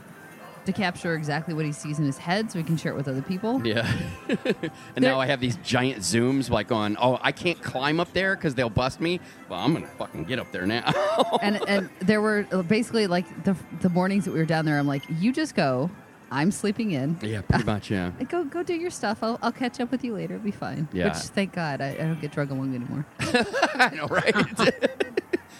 to 0.65 0.71
capture 0.71 1.15
exactly 1.15 1.53
what 1.53 1.65
he 1.65 1.71
sees 1.71 1.99
in 1.99 2.05
his 2.05 2.17
head 2.17 2.51
so 2.51 2.59
he 2.59 2.63
can 2.63 2.77
share 2.77 2.91
it 2.91 2.95
with 2.95 3.07
other 3.07 3.21
people. 3.21 3.65
Yeah. 3.65 3.91
and 4.45 5.03
now 5.03 5.19
I 5.19 5.25
have 5.25 5.39
these 5.39 5.57
giant 5.57 5.99
zooms 5.99 6.49
like 6.49 6.71
on, 6.71 6.97
oh, 6.99 7.19
I 7.21 7.31
can't 7.31 7.61
climb 7.61 7.99
up 7.99 8.11
there 8.13 8.35
because 8.35 8.55
they'll 8.55 8.69
bust 8.69 9.01
me. 9.01 9.19
Well, 9.49 9.59
I'm 9.59 9.73
going 9.73 9.85
to 9.85 9.91
fucking 9.91 10.25
get 10.25 10.39
up 10.39 10.51
there 10.51 10.65
now. 10.65 10.91
and 11.41 11.61
and 11.67 11.89
there 11.99 12.21
were 12.21 12.47
uh, 12.51 12.61
basically 12.61 13.07
like 13.07 13.43
the 13.43 13.55
the 13.81 13.89
mornings 13.89 14.25
that 14.25 14.31
we 14.31 14.39
were 14.39 14.45
down 14.45 14.65
there 14.65 14.77
I'm 14.79 14.87
like, 14.87 15.03
"You 15.19 15.33
just 15.33 15.55
go. 15.55 15.89
I'm 16.33 16.51
sleeping 16.51 16.91
in. 16.91 17.19
yeah, 17.21 17.41
pretty 17.41 17.65
much, 17.65 17.91
yeah. 17.91 18.11
Go 18.29 18.45
go 18.45 18.63
do 18.63 18.73
your 18.73 18.89
stuff. 18.89 19.21
I'll, 19.21 19.37
I'll 19.41 19.51
catch 19.51 19.81
up 19.81 19.91
with 19.91 20.01
you 20.01 20.13
later. 20.13 20.35
It'll 20.35 20.45
be 20.45 20.51
fine." 20.51 20.87
Yeah. 20.93 21.09
Which 21.09 21.17
thank 21.17 21.53
God 21.53 21.81
I, 21.81 21.89
I 21.89 21.97
don't 21.97 22.21
get 22.21 22.31
drug 22.31 22.51
along 22.51 22.73
anymore. 22.73 23.05
I 23.19 23.91
know, 23.93 24.07
right? 24.07 24.33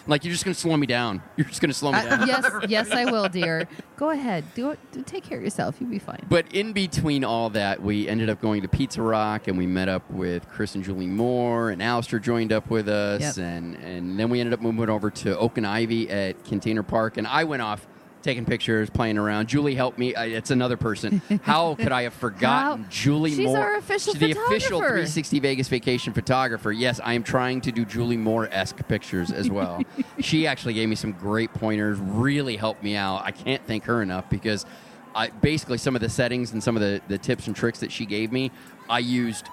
Like, 0.07 0.23
you're 0.25 0.31
just 0.31 0.43
going 0.45 0.53
to 0.53 0.59
slow 0.59 0.75
me 0.77 0.87
down. 0.87 1.21
You're 1.37 1.47
just 1.47 1.61
going 1.61 1.69
to 1.69 1.73
slow 1.73 1.91
me 1.91 2.01
down. 2.01 2.27
Yes, 2.27 2.51
yes, 2.67 2.91
I 2.91 3.05
will, 3.05 3.27
dear. 3.29 3.67
Go 3.97 4.09
ahead. 4.09 4.43
Do 4.55 4.71
it. 4.71 4.79
Do, 4.91 5.03
take 5.03 5.23
care 5.23 5.37
of 5.37 5.43
yourself. 5.43 5.75
You'll 5.79 5.89
be 5.89 5.99
fine. 5.99 6.25
But 6.29 6.53
in 6.53 6.73
between 6.73 7.23
all 7.23 7.49
that, 7.51 7.81
we 7.81 8.07
ended 8.07 8.29
up 8.29 8.41
going 8.41 8.61
to 8.63 8.67
Pizza 8.67 9.01
Rock 9.01 9.47
and 9.47 9.57
we 9.57 9.67
met 9.67 9.89
up 9.89 10.09
with 10.09 10.47
Chris 10.49 10.75
and 10.75 10.83
Julie 10.83 11.07
Moore 11.07 11.69
and 11.69 11.81
Alistair 11.83 12.19
joined 12.19 12.51
up 12.51 12.69
with 12.69 12.87
us 12.89 13.37
Yep. 13.37 13.45
and, 13.45 13.75
and 13.75 14.19
then 14.19 14.29
we 14.29 14.39
ended 14.39 14.53
up 14.53 14.61
moving 14.61 14.89
over 14.89 15.09
to 15.11 15.37
Oak 15.37 15.57
and 15.57 15.67
Ivy 15.67 16.09
at 16.09 16.43
Container 16.45 16.83
Park 16.83 17.17
and 17.17 17.27
I 17.27 17.43
went 17.43 17.61
off 17.61 17.85
taking 18.21 18.45
pictures, 18.45 18.89
playing 18.89 19.17
around. 19.17 19.47
Julie 19.47 19.75
helped 19.75 19.97
me. 19.97 20.13
Uh, 20.15 20.23
It's 20.23 20.51
another 20.51 20.77
person. 20.77 21.21
How 21.43 21.75
could 21.79 21.91
I 21.91 22.03
have 22.03 22.13
forgotten 22.13 22.86
Julie 22.89 23.31
She's 23.31 23.45
Moore? 23.47 23.60
our 23.60 23.75
official 23.77 24.13
She's 24.13 24.19
the 24.19 24.31
official 24.31 24.79
360 24.79 25.39
Vegas 25.39 25.67
vacation 25.67 26.13
photographer. 26.13 26.71
Yes, 26.71 26.99
I 27.03 27.13
am 27.13 27.23
trying 27.23 27.62
to 27.62 27.71
do 27.71 27.86
Julie 27.86 28.17
Moore 28.17 28.47
esque 28.51 28.88
pictures 28.88 29.31
as 29.31 29.49
well. 29.49 29.84
she 30.19 30.47
actually 30.47 30.73
gave 30.73 30.88
me 30.89 30.95
some 30.95 31.12
great 31.13 31.53
pointers, 31.53 31.97
really 31.99 32.55
helped 32.57 32.84
me 32.84 32.95
out. 32.95 33.23
I 33.25 33.31
can't 33.31 33.65
thank 33.65 33.84
her 33.86 34.01
enough 34.01 34.29
because 34.29 34.65
I, 35.15 35.27
basically 35.29 35.77
some 35.77 35.95
of 35.95 36.01
the 36.01 36.10
settings 36.10 36.53
and 36.53 36.63
some 36.63 36.75
of 36.75 36.81
the, 36.81 37.01
the 37.07 37.17
tips 37.17 37.47
and 37.47 37.55
tricks 37.55 37.79
that 37.79 37.91
she 37.91 38.05
gave 38.05 38.31
me, 38.31 38.51
I 38.89 38.99
used 38.99 39.45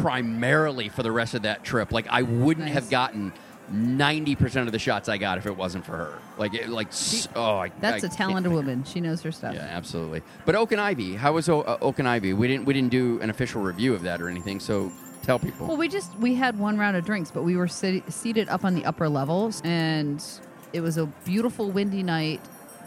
primarily 0.00 0.88
for 0.88 1.02
the 1.02 1.12
rest 1.12 1.34
of 1.34 1.42
that 1.42 1.64
trip. 1.64 1.92
Like, 1.92 2.06
I 2.08 2.22
wouldn't 2.22 2.66
Nice. 2.66 2.74
have 2.74 2.90
gotten. 2.90 3.32
90% 3.72 4.66
of 4.66 4.72
the 4.72 4.78
shots 4.78 5.08
I 5.08 5.18
got 5.18 5.38
if 5.38 5.46
it 5.46 5.56
wasn't 5.56 5.84
for 5.84 5.96
her. 5.96 6.18
Like, 6.38 6.54
it, 6.54 6.68
like, 6.68 6.88
s- 6.88 7.28
oh, 7.36 7.56
I, 7.58 7.68
That's 7.80 8.04
I 8.04 8.06
a 8.06 8.10
talented 8.10 8.52
woman. 8.52 8.84
She 8.84 9.00
knows 9.00 9.22
her 9.22 9.32
stuff. 9.32 9.54
yeah, 9.54 9.60
absolutely. 9.70 10.22
But 10.46 10.54
Oak 10.54 10.72
and 10.72 10.80
Ivy, 10.80 11.14
how 11.16 11.32
was 11.34 11.48
o- 11.48 11.62
uh, 11.62 11.78
Oak 11.80 11.98
and 11.98 12.08
Ivy? 12.08 12.32
We 12.32 12.48
didn't 12.48 12.64
we 12.64 12.74
didn't 12.74 12.90
do 12.90 13.20
an 13.20 13.30
official 13.30 13.60
review 13.62 13.94
of 13.94 14.02
that 14.02 14.20
or 14.20 14.28
anything. 14.28 14.60
So 14.60 14.90
tell 15.22 15.38
people. 15.38 15.66
Well, 15.66 15.76
we 15.76 15.88
just 15.88 16.14
we 16.18 16.34
had 16.34 16.58
one 16.58 16.78
round 16.78 16.96
of 16.96 17.04
drinks, 17.04 17.30
but 17.30 17.42
we 17.42 17.56
were 17.56 17.68
sit- 17.68 18.10
seated 18.12 18.48
up 18.48 18.64
on 18.64 18.74
the 18.74 18.84
upper 18.84 19.08
levels, 19.08 19.60
and 19.64 20.24
it 20.72 20.80
was 20.80 20.96
a 20.96 21.06
beautiful 21.24 21.70
windy 21.70 22.02
night. 22.02 22.40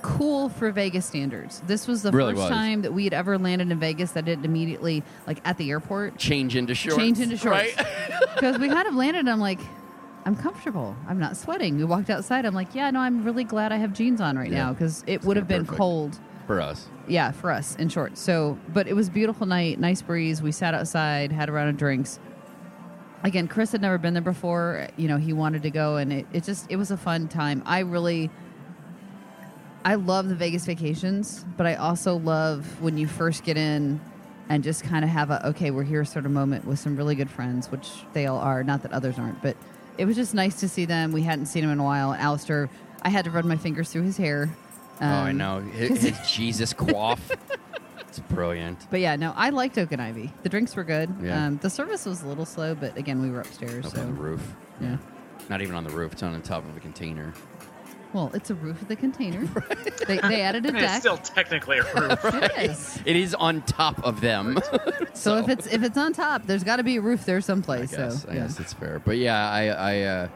Cool 0.04 0.50
for 0.50 0.72
Vegas 0.72 1.06
standards. 1.06 1.62
This 1.68 1.88
was 1.88 2.02
the 2.02 2.12
Really 2.12 2.32
first 2.34 2.42
was. 2.42 2.50
time 2.50 2.82
that 2.82 2.92
we 2.92 3.04
had 3.04 3.14
ever 3.14 3.38
landed 3.38 3.70
in 3.70 3.80
Vegas 3.80 4.14
that 4.14 4.26
didn't 4.26 4.46
immediately, 4.46 5.04
like 5.28 5.38
at 5.46 5.60
the 5.60 5.70
airport, 5.70 6.18
change 6.18 6.56
into 6.56 6.74
shorts. 6.74 6.98
change 6.98 7.20
into 7.20 7.38
shorts. 7.38 7.78
Right? 7.78 7.88
Because 8.34 8.58
we 8.58 8.70
kind 8.70 8.88
of 8.88 8.96
landed, 8.96 9.28
I'm 9.28 9.40
like, 9.40 9.60
I'm 10.26 10.36
comfortable. 10.36 10.96
I'm 11.08 11.20
not 11.20 11.36
sweating. 11.36 11.78
We 11.78 11.84
walked 11.84 12.10
outside. 12.10 12.46
I'm 12.46 12.54
like, 12.54 12.76
yeah, 12.76 12.92
no, 12.92 13.00
I'm 13.00 13.24
really 13.24 13.44
glad 13.44 13.72
I 13.72 13.78
have 13.78 13.94
jeans 13.94 14.22
on 14.22 14.38
right 14.38 14.52
Yeah. 14.52 14.66
now 14.66 14.74
because 14.74 15.04
it 15.08 15.24
would 15.24 15.36
have 15.38 15.48
been 15.48 15.66
perfect. 15.66 15.78
cold. 15.78 16.20
For 16.48 16.60
us. 16.62 16.88
Yeah, 17.08 17.32
for 17.32 17.50
us 17.52 17.76
in 17.78 17.88
shorts. 17.90 18.20
So, 18.22 18.58
but 18.74 18.88
it 18.88 18.94
was 18.94 19.08
a 19.08 19.12
beautiful 19.12 19.48
night, 19.48 19.80
nice 19.80 20.02
breeze. 20.02 20.42
We 20.42 20.52
sat 20.52 20.74
outside, 20.74 21.32
had 21.32 21.50
a 21.50 21.52
round 21.52 21.70
of 21.70 21.78
drinks. 21.78 22.20
again, 23.24 23.48
Chris 23.48 23.72
had 23.72 23.82
never 23.82 23.98
been 23.98 24.14
there 24.14 24.22
before. 24.24 24.88
You 24.98 25.08
know, 25.08 25.18
he 25.18 25.32
wanted 25.34 25.62
to 25.64 25.70
go, 25.70 25.96
and 25.98 26.12
it, 26.12 26.26
it 26.34 26.44
just 26.44 26.66
it 26.70 26.76
was 26.76 26.92
a 26.92 26.98
fun 26.98 27.28
time. 27.28 27.62
I 27.66 27.80
really, 27.80 28.30
I 29.86 29.96
love 29.96 30.28
the 30.30 30.36
Vegas 30.36 30.66
vacations, 30.66 31.46
but 31.58 31.66
I 31.66 31.76
also 31.76 32.18
love 32.18 32.82
when 32.82 32.98
you 32.98 33.08
first 33.08 33.44
get 33.44 33.58
in 33.58 34.00
and 34.50 34.64
just 34.64 34.84
kind 34.84 35.04
of 35.06 35.10
have 35.12 35.32
a 35.32 35.48
okay, 35.50 35.72
we're 35.72 35.84
here 35.84 36.04
sort 36.06 36.26
of 36.26 36.32
moment 36.32 36.66
with 36.66 36.80
some 36.80 36.96
really 36.98 37.16
good 37.16 37.30
friends, 37.30 37.72
which 37.72 37.90
they 38.14 38.26
all 38.28 38.38
are. 38.40 38.64
Not 38.64 38.82
that 38.84 38.92
others 38.92 39.18
aren't, 39.18 39.42
but 39.42 39.56
it 39.98 40.06
was 40.06 40.16
just 40.16 40.34
nice 40.34 40.60
to 40.62 40.70
see 40.70 40.86
them. 40.86 41.12
We 41.12 41.22
hadn't 41.24 41.46
seen 41.48 41.64
him 41.64 41.70
in 41.72 41.80
a 41.80 41.84
while. 41.84 42.14
Alistair, 42.14 42.70
I 43.02 43.10
had 43.10 43.26
to 43.26 43.32
run 43.32 43.48
my 43.48 43.58
fingers 43.58 43.90
through 43.92 44.04
his 44.04 44.18
hair. 44.18 44.50
oh, 45.02 45.06
I 45.06 45.30
Um, 45.32 45.38
know 45.38 45.60
his, 45.60 46.02
his 46.04 46.32
Jesus 46.32 46.74
quaff. 46.74 47.32
it's 48.00 48.20
brilliant. 48.20 48.88
But 48.90 49.00
yeah, 49.00 49.16
no, 49.16 49.34
I 49.36 49.50
liked 49.50 49.78
Oak 49.78 49.92
and 49.92 50.02
Ivy. 50.02 50.32
The 50.44 50.50
drinks 50.50 50.76
were 50.76 50.84
good. 50.84 51.14
Yeah. 51.22 51.46
Um, 51.48 51.58
the 51.58 51.70
service 51.70 52.06
was 52.06 52.22
a 52.24 52.28
little 52.28 52.46
slow, 52.46 52.76
but 52.76 52.98
again, 52.98 53.22
we 53.22 53.30
were 53.30 53.42
upstairs. 53.42 53.86
Up 53.86 53.94
so 53.96 54.02
on 54.02 54.08
the 54.16 54.22
roof. 54.22 54.56
yeah. 54.80 54.98
Not 55.50 55.62
even 55.62 55.76
on 55.76 55.84
the 55.84 55.90
roof. 55.90 56.14
It's 56.14 56.24
on 56.24 56.34
the 56.34 56.40
top 56.40 56.64
of 56.68 56.78
a 56.78 56.80
container. 56.80 57.34
Well, 58.14 58.30
it's 58.34 58.50
a 58.50 58.56
roof 58.56 58.82
of 58.82 58.88
the 58.88 58.96
container. 58.96 59.46
they, 60.08 60.18
they 60.18 60.42
added 60.42 60.66
a 60.66 60.70
I 60.70 60.72
mean, 60.72 60.84
it's 60.84 60.98
still 60.98 61.18
technically 61.18 61.78
a 61.78 61.84
roof. 61.84 62.20
It 62.26 62.70
is. 62.70 63.00
It 63.06 63.16
is 63.16 63.34
on 63.36 63.62
top 63.64 64.04
of 64.04 64.22
them. 64.22 64.58
So, 65.14 65.38
if 65.40 65.50
it's 65.50 65.68
if 65.68 65.84
it's 65.84 65.98
on 65.98 66.14
top, 66.14 66.46
there's 66.46 66.64
got 66.64 66.78
to 66.78 66.84
be 66.84 66.96
a 66.96 67.02
roof 67.02 67.26
there 67.26 67.38
I 67.38 67.42
someplace. 67.42 67.92
guess, 67.92 68.24
so 68.24 68.30
I 68.30 68.34
yeah. 68.34 68.42
guess 68.42 68.60
it's 68.60 68.74
fair. 68.74 69.00
But 69.04 69.18
yeah, 69.18 69.50
I, 69.50 69.66
I 69.66 70.02
uh, 70.02 70.28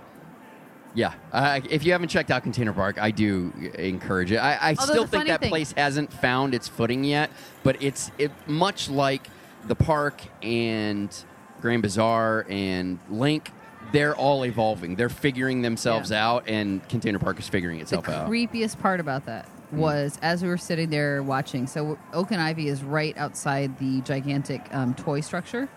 yeah. 0.94 1.14
I, 1.32 1.62
if 1.70 1.86
you 1.86 1.94
haven't 1.94 2.10
checked 2.10 2.30
out 2.30 2.44
Container 2.44 2.74
Park, 2.74 3.02
I 3.02 3.12
do 3.12 3.54
encourage 3.78 4.32
it. 4.32 4.38
I, 4.38 4.58
I 4.62 4.74
still 4.74 5.08
think 5.08 5.28
that 5.28 5.40
thing- 5.40 5.50
place 5.50 5.74
hasn't 5.78 6.12
found 6.12 6.54
its 6.54 6.68
footing 6.68 7.04
yet, 7.04 7.32
but 7.64 7.82
it's 7.82 8.12
it, 8.18 8.32
much 8.48 8.90
like 8.90 9.28
the 9.68 9.76
park 9.76 10.22
and 10.44 11.16
Grand 11.62 11.82
Bazaar 11.82 12.46
and 12.50 13.00
LINQ. 13.10 13.48
They're 13.92 14.16
all 14.16 14.46
evolving. 14.46 14.96
They're 14.96 15.10
figuring 15.10 15.62
themselves 15.62 16.12
Yeah. 16.12 16.28
out, 16.28 16.44
and 16.48 16.88
Container 16.90 17.20
Park 17.20 17.40
is 17.40 17.48
figuring 17.48 17.80
itself 17.80 18.10
out. 18.10 18.30
The 18.30 18.32
creepiest 18.48 18.80
part 18.80 19.00
about 19.00 19.26
that 19.26 19.48
was 19.72 20.18
as 20.22 20.42
we 20.44 20.50
were 20.50 20.58
sitting 20.58 20.90
there 20.90 21.22
watching. 21.24 21.68
So 21.68 21.98
Oak 22.14 22.32
and 22.32 22.42
Ivy 22.42 22.68
is 22.68 22.84
right 22.84 23.18
outside 23.18 23.78
the 23.80 24.02
gigantic 24.02 24.62
um, 24.74 24.94
toy 24.94 25.22
structure 25.22 25.68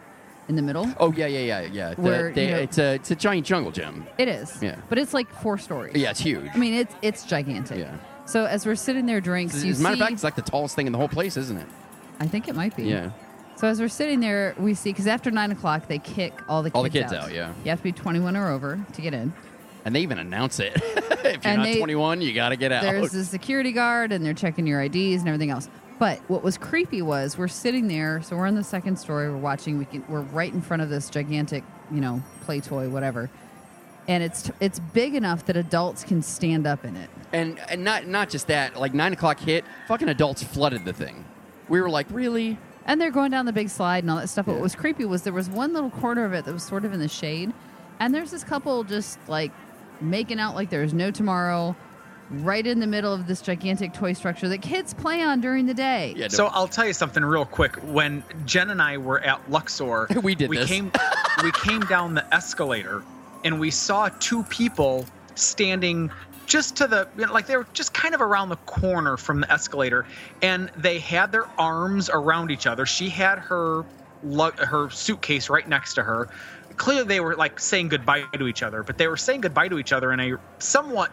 in 0.49 0.57
the 0.57 0.63
middle. 0.63 0.87
Oh 0.99 1.13
yeah, 1.13 1.27
yeah, 1.27 1.41
yeah, 1.41 1.61
yeah. 1.73 1.95
The- 1.95 2.01
Where, 2.03 2.33
they- 2.33 2.47
you 2.47 2.51
know- 2.53 2.59
it's 2.59 2.79
a 2.79 2.95
it's 2.95 3.11
a 3.11 3.17
giant 3.17 3.47
jungle 3.47 3.73
gym. 3.73 4.07
It 4.19 4.29
is. 4.29 4.57
Yeah. 4.63 4.77
But 4.89 4.99
it's 4.99 5.15
like 5.15 5.29
four 5.43 5.59
stories. 5.59 5.95
Yeah, 5.97 6.11
it's 6.11 6.21
huge. 6.21 6.51
I 6.55 6.57
mean, 6.59 6.75
it's 6.75 6.95
it's 7.03 7.25
gigantic. 7.25 7.79
Yeah. 7.79 7.97
So 8.27 8.45
as 8.45 8.67
we're 8.67 8.75
sitting 8.75 9.07
there, 9.07 9.21
drinks. 9.21 9.55
As 9.57 9.65
you 9.65 9.75
a 9.75 9.79
matter 9.79 9.95
of 9.95 9.99
fact, 10.01 10.13
it's 10.13 10.25
like 10.25 10.37
the 10.37 10.43
tallest 10.43 10.75
thing 10.77 10.87
in 10.87 10.93
the 10.93 10.99
whole 10.99 11.09
place, 11.09 11.37
isn't 11.37 11.57
it? 11.57 11.67
I 12.21 12.27
think 12.27 12.49
it 12.49 12.55
might 12.55 12.77
be. 12.77 12.85
Yeah. 12.85 13.11
So 13.59 13.67
as 13.67 13.81
we're 13.81 13.89
sitting 13.89 14.21
there, 14.21 14.55
we 14.57 14.75
see 14.75 14.91
because 14.91 15.09
after 15.09 15.33
nine 15.33 15.51
o'clock 15.51 15.89
they 15.89 15.99
kick 15.99 16.33
all 16.49 16.63
the 16.63 16.71
kids 16.71 16.77
All 16.77 16.83
the 16.85 16.91
kids 16.91 17.13
out, 17.13 17.33
yeah. 17.33 17.53
You 17.65 17.71
have 17.71 17.81
to 17.81 17.83
be 17.85 17.91
twenty 17.93 18.21
one 18.21 18.37
or 18.37 18.49
over 18.51 18.79
to 18.93 19.03
get 19.03 19.13
in. 19.15 19.33
And 19.85 19.95
they 19.97 20.01
even 20.01 20.19
announce 20.19 20.61
it. 20.61 20.73
if 20.77 21.25
you're 21.25 21.33
And 21.45 21.59
not 21.59 21.65
they- 21.65 21.79
21, 21.79 22.21
you 22.21 22.33
got 22.35 22.51
to 22.51 22.57
get 22.57 22.73
out. 22.73 22.83
There's 22.83 23.15
a 23.15 23.25
security 23.25 23.73
guard, 23.73 24.13
and 24.13 24.25
they're 24.25 24.35
checking 24.35 24.67
your 24.67 24.81
IDs 24.83 25.21
and 25.21 25.29
everything 25.29 25.51
else. 25.51 25.69
But 25.99 26.19
what 26.29 26.45
was 26.45 26.57
creepy 26.59 27.01
was 27.03 27.37
we're 27.39 27.49
sitting 27.49 27.89
there, 27.89 28.23
so 28.23 28.37
we're 28.37 28.47
on 28.47 28.55
the 28.55 28.63
second 28.63 28.97
story, 28.97 29.29
we're 29.29 29.37
watching. 29.37 29.79
We 29.79 29.87
can, 29.87 30.05
we're 30.09 30.21
right 30.21 30.53
in 30.53 30.61
front 30.61 30.83
of 30.83 30.89
this 30.91 31.11
gigantic, 31.11 31.65
you 31.91 32.01
know, 32.01 32.23
play 32.45 32.61
toy, 32.61 32.89
whatever, 32.89 33.29
and 34.07 34.23
it's 34.23 34.51
it's 34.61 34.79
big 34.79 35.17
enough 35.17 35.47
that 35.47 35.57
adults 35.57 36.05
can 36.05 36.23
stand 36.23 36.65
up 36.67 36.85
in 36.85 36.95
it. 36.95 37.11
and 37.33 37.59
and 37.69 37.83
not 37.83 38.07
not 38.07 38.29
just 38.31 38.47
that. 38.47 38.79
Like 38.79 38.95
nine 38.95 39.13
o'clock 39.13 39.41
hit, 39.41 39.65
fucking 39.89 40.09
adults 40.09 40.45
flooded 40.45 40.85
the 40.85 40.93
thing. 40.93 41.25
We 41.69 41.81
were 41.81 41.91
like, 41.91 42.07
really? 42.11 42.59
And 42.89 43.01
they're 43.01 43.13
going 43.13 43.31
down 43.31 43.47
the 43.47 43.53
big 43.53 43.69
slide 43.69 44.03
and 44.03 44.11
all 44.11 44.17
that 44.17 44.29
stuff. 44.29 44.47
But 44.47 44.53
Yeah. 44.53 44.57
what 44.59 44.63
was 44.65 44.75
creepy 44.75 45.05
was 45.05 45.23
there 45.23 45.33
was 45.33 45.49
one 45.49 45.73
little 45.73 45.91
corner 45.91 46.25
of 46.25 46.33
it 46.33 46.45
that 46.47 46.53
was 46.53 46.63
sort 46.65 46.85
of 46.85 46.93
in 46.93 46.99
the 46.99 47.09
shade, 47.09 47.53
and 48.01 48.13
there's 48.15 48.31
this 48.33 48.43
couple 48.43 48.83
just 48.83 49.19
like 49.29 49.53
making 50.01 50.41
out 50.41 50.55
like 50.57 50.71
there's 50.71 50.95
no 50.95 51.11
tomorrow, 51.11 51.77
right 52.31 52.67
in 52.67 52.79
the 52.81 52.87
middle 52.87 53.13
of 53.13 53.27
this 53.27 53.41
gigantic 53.43 53.93
toy 53.95 54.13
structure 54.13 54.49
that 54.49 54.63
kids 54.63 54.93
play 54.95 55.23
on 55.23 55.41
during 55.41 55.67
the 55.67 55.75
day. 55.75 56.15
Yeah. 56.17 56.29
So 56.29 56.47
I'll 56.47 56.69
tell 56.69 56.87
you 56.87 56.93
something 56.93 57.25
real 57.25 57.45
quick. 57.45 57.77
When 57.77 58.23
Jen 58.47 58.71
and 58.71 58.81
I 58.83 58.99
were 58.99 59.21
at 59.21 59.51
Luxor, 59.51 60.07
We 60.23 60.35
did 60.35 60.49
we 60.51 60.59
this. 60.59 60.69
came 60.69 60.91
we 61.43 61.53
came 61.53 61.81
down 61.83 62.15
the 62.15 62.35
escalator 62.35 63.03
and 63.45 63.59
we 63.61 63.71
saw 63.71 64.09
two 64.21 64.43
people 64.45 65.05
standing 65.37 66.11
just 66.49 66.77
to 66.77 66.89
the 66.89 67.07
you 67.17 67.27
know, 67.27 67.33
like 67.33 67.47
they 67.47 67.57
were 67.57 67.67
just 67.75 67.95
kind 67.95 68.15
of 68.15 68.21
around 68.21 68.49
the 68.49 68.57
corner 68.57 69.17
from 69.17 69.41
the 69.41 69.53
escalator 69.53 70.07
and 70.43 70.71
they 70.77 70.99
had 70.99 71.31
their 71.31 71.45
arms 71.59 72.11
around 72.11 72.51
each 72.51 72.67
other. 72.67 72.87
She 72.87 73.09
had 73.09 73.39
her 73.39 73.85
her 74.59 74.91
suitcase 74.91 75.49
right 75.49 75.69
next 75.69 75.95
to 75.95 76.03
her. 76.03 76.29
Clearly 76.77 77.05
they 77.05 77.21
were 77.21 77.37
like 77.37 77.61
saying 77.61 77.89
goodbye 77.89 78.25
to 78.33 78.49
each 78.49 78.63
other, 78.63 78.83
but 78.83 78.99
they 78.99 79.07
were 79.07 79.17
saying 79.17 79.43
goodbye 79.43 79.69
to 79.69 79.79
each 79.79 79.93
other 79.93 80.13
in 80.13 80.19
a 80.19 80.33
somewhat 80.59 81.13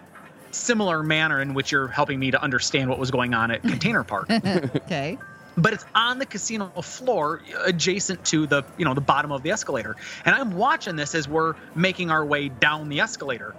similar 0.51 1.03
manner 1.03 1.41
in 1.41 1.53
which 1.53 1.71
you're 1.71 1.89
helping 1.89 2.17
me 2.17 2.31
to 2.31 2.41
understand 2.41 2.89
what 2.89 2.97
was 2.97 3.11
going 3.11 3.33
on 3.33 3.51
at 3.51 3.61
Container 3.61 4.03
Park 4.05 4.31
okay. 4.31 5.17
but 5.57 5.73
it's 5.73 5.85
on 5.95 6.17
the 6.17 6.25
casino 6.25 6.69
floor 6.81 7.41
adjacent 7.65 8.23
to 8.25 8.47
the 8.47 8.63
you 8.77 8.85
know 8.85 8.93
the 8.93 9.01
bottom 9.01 9.33
of 9.33 9.43
the 9.43 9.51
escalator 9.51 9.97
and 10.23 10.33
i'm 10.33 10.51
watching 10.51 10.95
this 10.95 11.13
as 11.13 11.27
we're 11.27 11.55
making 11.75 12.09
our 12.09 12.25
way 12.25 12.47
down 12.47 12.87
the 12.87 13.01
escalator 13.01 13.53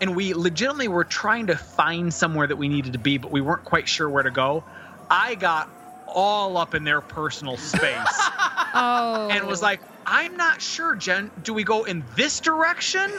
and 0.00 0.14
we 0.14 0.34
legitimately 0.34 0.88
were 0.88 1.04
trying 1.04 1.48
to 1.48 1.56
find 1.56 2.12
somewhere 2.12 2.46
that 2.46 2.56
we 2.56 2.68
needed 2.68 2.92
to 2.92 2.98
be 2.98 3.18
but 3.18 3.30
we 3.30 3.40
weren't 3.40 3.64
quite 3.64 3.88
sure 3.88 4.08
where 4.08 4.22
to 4.22 4.30
go 4.30 4.64
i 5.10 5.34
got 5.34 5.68
all 6.06 6.56
up 6.56 6.74
in 6.74 6.84
their 6.84 7.00
personal 7.00 7.56
space 7.56 8.06
Oh. 8.74 9.28
and 9.30 9.46
was 9.46 9.62
like 9.62 9.80
i'm 10.06 10.36
not 10.36 10.60
sure 10.60 10.94
jen 10.94 11.30
do 11.42 11.54
we 11.54 11.64
go 11.64 11.84
in 11.84 12.04
this 12.16 12.40
direction 12.40 13.10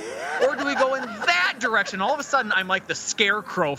or 0.48 0.56
do 0.56 0.66
we 0.66 0.76
go 0.76 0.94
in 0.96 1.04
that 1.04 1.56
direction 1.60 2.02
all 2.02 2.14
of 2.14 2.20
a 2.20 2.24
sudden 2.24 2.52
i'm 2.54 2.68
like 2.68 2.88
the 2.88 2.96
scarecrow 2.96 3.78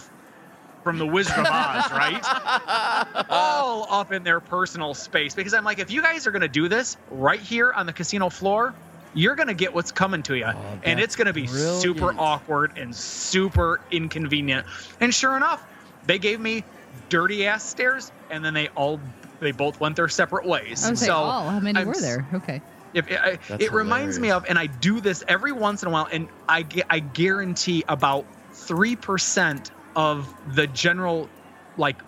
from 0.83 0.99
the 0.99 1.07
Wizard 1.07 1.39
of 1.39 1.47
Oz, 1.47 1.91
right? 1.93 3.27
All 3.31 3.87
up 3.91 4.13
in 4.13 4.23
their 4.25 4.41
personal 4.41 4.95
space 4.95 5.35
because 5.35 5.53
I'm 5.55 5.65
like, 5.65 5.79
if 5.79 5.91
you 5.91 6.01
guys 6.03 6.27
are 6.27 6.31
going 6.31 6.41
to 6.43 6.49
do 6.49 6.69
this 6.69 6.97
right 7.11 7.41
here 7.41 7.73
on 7.73 7.87
the 7.87 7.93
casino 7.93 8.31
floor, 8.31 8.75
you're 9.15 9.35
going 9.35 9.49
to 9.49 9.55
get 9.55 9.75
what's 9.75 9.91
coming 9.91 10.23
to 10.25 10.37
you, 10.37 10.47
and 10.85 11.01
it's 11.01 11.17
going 11.17 11.27
to 11.27 11.33
be 11.33 11.47
super 11.47 12.15
awkward 12.19 12.73
and 12.77 12.95
super 12.95 13.81
inconvenient. 13.91 14.67
And 15.01 15.15
sure 15.15 15.37
enough, 15.37 15.65
they 16.07 16.19
gave 16.19 16.41
me 16.41 16.65
dirty 17.09 17.47
ass 17.47 17.69
stares, 17.69 18.13
and 18.31 18.45
then 18.45 18.55
they 18.55 18.69
all 18.69 19.01
they 19.41 19.53
both 19.53 19.81
went 19.81 19.97
their 19.97 20.09
separate 20.09 20.47
ways. 20.47 20.85
I 20.85 20.91
was 20.91 21.01
like, 21.01 21.09
so 21.09 21.17
oh, 21.17 21.49
how 21.49 21.61
many 21.61 21.79
I'm 21.79 21.87
were 21.87 21.95
there? 21.95 22.27
Okay. 22.35 22.61
if 22.95 23.11
it, 23.11 23.21
I, 23.21 23.39
That's 23.49 23.65
it 23.65 23.73
reminds 23.73 24.19
me 24.19 24.31
of, 24.31 24.45
and 24.49 24.59
I 24.59 24.67
do 24.67 25.01
this 25.01 25.25
every 25.29 25.53
once 25.53 25.83
in 25.83 25.89
a 25.89 25.91
while, 25.91 26.09
and 26.13 26.29
I, 26.49 26.67
I 26.91 26.99
guarantee 27.01 27.85
about 27.89 28.27
three 28.53 28.97
percent 28.97 29.71
of 29.97 30.33
the 30.55 30.67
general 30.67 31.29
like 31.77 32.01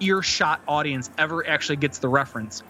earshot 0.00 0.60
audience 0.68 1.10
ever 1.18 1.46
actually 1.48 1.76
gets 1.76 1.98
the 1.98 2.08
reference. 2.08 2.62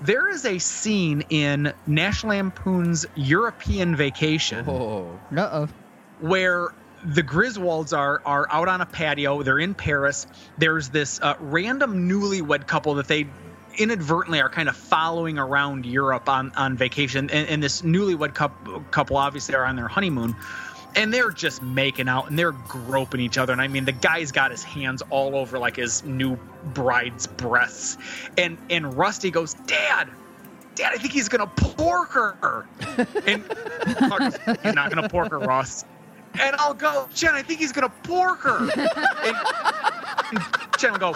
There 0.00 0.28
is 0.28 0.44
a 0.44 0.58
scene 0.58 1.24
in 1.28 1.72
National 1.86 2.36
Lampoon's 2.36 3.06
European 3.16 3.96
Vacation 3.96 4.64
Oh. 4.68 5.18
Uh 5.36 5.66
where 6.20 6.68
the 7.04 7.22
Griswolds 7.22 7.96
are 7.96 8.22
are 8.24 8.46
out 8.50 8.68
on 8.68 8.80
a 8.80 8.86
patio. 8.86 9.42
They're 9.42 9.58
in 9.58 9.74
Paris. 9.74 10.26
There's 10.58 10.88
this 10.88 11.20
uh, 11.20 11.34
random 11.40 12.08
newlywed 12.08 12.66
couple 12.66 12.94
that 12.94 13.08
they 13.08 13.28
inadvertently 13.76 14.40
are 14.40 14.48
kind 14.48 14.68
of 14.68 14.76
following 14.76 15.38
around 15.38 15.86
Europe 15.86 16.28
on 16.28 16.52
on 16.56 16.76
vacation, 16.76 17.30
and, 17.30 17.48
and 17.48 17.62
this 17.62 17.82
newlywed 17.82 18.34
couple, 18.34 18.80
couple 18.90 19.16
obviously 19.16 19.54
are 19.54 19.64
on 19.64 19.76
their 19.76 19.88
honeymoon. 19.88 20.34
And 20.96 21.12
they're 21.12 21.30
just 21.30 21.62
making 21.62 22.08
out 22.08 22.28
and 22.28 22.38
they're 22.38 22.52
groping 22.52 23.20
each 23.20 23.38
other. 23.38 23.52
And 23.52 23.62
I 23.62 23.68
mean, 23.68 23.84
the 23.84 23.92
guy's 23.92 24.32
got 24.32 24.50
his 24.50 24.62
hands 24.64 25.02
all 25.10 25.36
over 25.36 25.58
like 25.58 25.76
his 25.76 26.02
new 26.04 26.36
bride's 26.74 27.26
breasts. 27.26 27.98
And 28.36 28.58
and 28.70 28.96
Rusty 28.96 29.30
goes, 29.30 29.54
Dad, 29.54 30.08
Dad, 30.74 30.92
I 30.94 30.96
think 30.98 31.12
he's 31.12 31.28
gonna 31.28 31.46
pork 31.46 32.10
her. 32.10 32.66
And 33.26 33.44
he's 34.62 34.74
not 34.74 34.90
gonna 34.90 35.08
pork 35.08 35.30
her, 35.30 35.38
Ross. 35.38 35.84
And 36.40 36.54
I'll 36.56 36.74
go, 36.74 37.08
Jen, 37.14 37.34
I 37.34 37.42
think 37.42 37.60
he's 37.60 37.72
gonna 37.72 37.88
pork 38.02 38.40
her. 38.40 38.68
And, 38.74 39.36
and 40.32 40.44
Jen 40.78 40.92
will 40.92 40.98
go, 40.98 41.14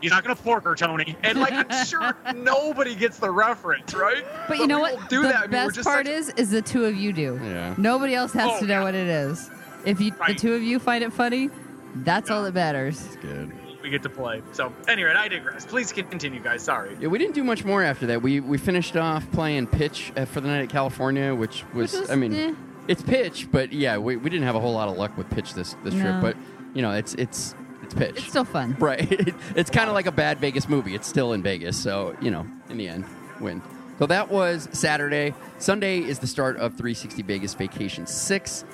He's 0.00 0.10
not 0.10 0.22
gonna 0.22 0.36
pork 0.36 0.64
her, 0.64 0.74
Tony. 0.74 1.16
And 1.22 1.40
like 1.40 1.52
I'm 1.52 1.86
sure 1.86 2.16
nobody 2.34 2.94
gets 2.94 3.18
the 3.18 3.30
reference, 3.30 3.94
right? 3.94 4.24
But 4.46 4.58
you 4.58 4.66
know 4.66 4.78
what? 4.80 5.08
Do 5.08 5.22
the 5.22 5.28
that. 5.28 5.36
I 5.36 5.40
mean, 5.42 5.50
we're 5.50 5.66
best 5.66 5.74
just 5.76 5.86
part 5.88 6.06
such- 6.06 6.14
is, 6.14 6.28
is 6.36 6.50
the 6.50 6.62
two 6.62 6.84
of 6.84 6.96
you 6.96 7.12
do. 7.12 7.38
Yeah. 7.42 7.74
Nobody 7.78 8.14
else 8.14 8.32
has 8.32 8.50
Oh, 8.52 8.60
to 8.60 8.66
know 8.66 8.74
yeah. 8.78 8.82
what 8.84 8.94
it 8.94 9.08
is. 9.08 9.50
If 9.84 10.00
you, 10.00 10.12
the 10.26 10.34
two 10.34 10.54
of 10.54 10.62
you 10.62 10.78
find 10.78 11.02
it 11.04 11.12
funny, 11.12 11.50
that's 11.96 12.30
all 12.30 12.42
that 12.42 12.54
matters. 12.54 13.16
Good. 13.22 13.52
we 13.82 13.90
get 13.90 14.02
to 14.02 14.08
play. 14.10 14.42
So 14.52 14.72
anyway, 14.88 15.14
I 15.16 15.28
digress. 15.28 15.64
Please 15.64 15.92
continue, 15.92 16.40
guys. 16.40 16.62
Sorry. 16.62 16.96
Yeah, 17.00 17.08
we 17.08 17.18
didn't 17.18 17.34
do 17.34 17.44
much 17.44 17.64
more 17.64 17.82
after 17.82 18.06
that. 18.06 18.20
We 18.22 18.40
we 18.40 18.58
finished 18.58 18.96
off 18.96 19.30
playing 19.32 19.68
pitch 19.68 20.12
uh, 20.16 20.24
for 20.26 20.40
the 20.40 20.48
night 20.48 20.62
at 20.62 20.68
California, 20.68 21.34
which 21.34 21.64
was, 21.74 21.92
Which 21.92 22.00
was, 22.02 22.10
I 22.10 22.16
mean, 22.16 22.34
eh. 22.34 22.54
it's 22.88 23.02
pitch, 23.02 23.48
but 23.50 23.72
yeah, 23.72 23.98
we, 23.98 24.16
we 24.16 24.28
didn't 24.30 24.44
have 24.46 24.56
a 24.56 24.60
whole 24.60 24.72
lot 24.74 24.88
of 24.88 24.96
luck 24.96 25.16
with 25.16 25.30
pitch 25.30 25.54
this 25.54 25.74
this 25.84 25.94
trip. 25.94 26.20
But 26.20 26.36
you 26.74 26.82
know, 26.82 26.90
it's 26.92 27.14
it's 27.14 27.54
it's 27.88 27.94
pitch. 27.94 28.18
It's 28.18 28.28
still 28.28 28.44
fun. 28.44 28.76
right. 28.78 29.10
it's 29.56 29.70
kind 29.70 29.88
of 29.88 29.94
like 29.94 30.06
a 30.06 30.12
bad 30.12 30.38
Vegas 30.38 30.68
movie. 30.68 30.94
It's 30.94 31.08
still 31.08 31.32
in 31.32 31.42
Vegas, 31.42 31.76
so 31.76 32.14
you 32.20 32.30
know, 32.30 32.46
in 32.68 32.76
the 32.76 32.88
end, 32.88 33.04
win. 33.40 33.62
So 33.98 34.06
that 34.06 34.30
was 34.30 34.68
Saturday. 34.72 35.34
Sunday 35.58 35.98
is 35.98 36.18
the 36.20 36.26
start 36.26 36.56
of 36.56 36.72
360 36.74 37.22
Vegas 37.22 37.54
Vacation 37.54 38.06
6. 38.06 38.64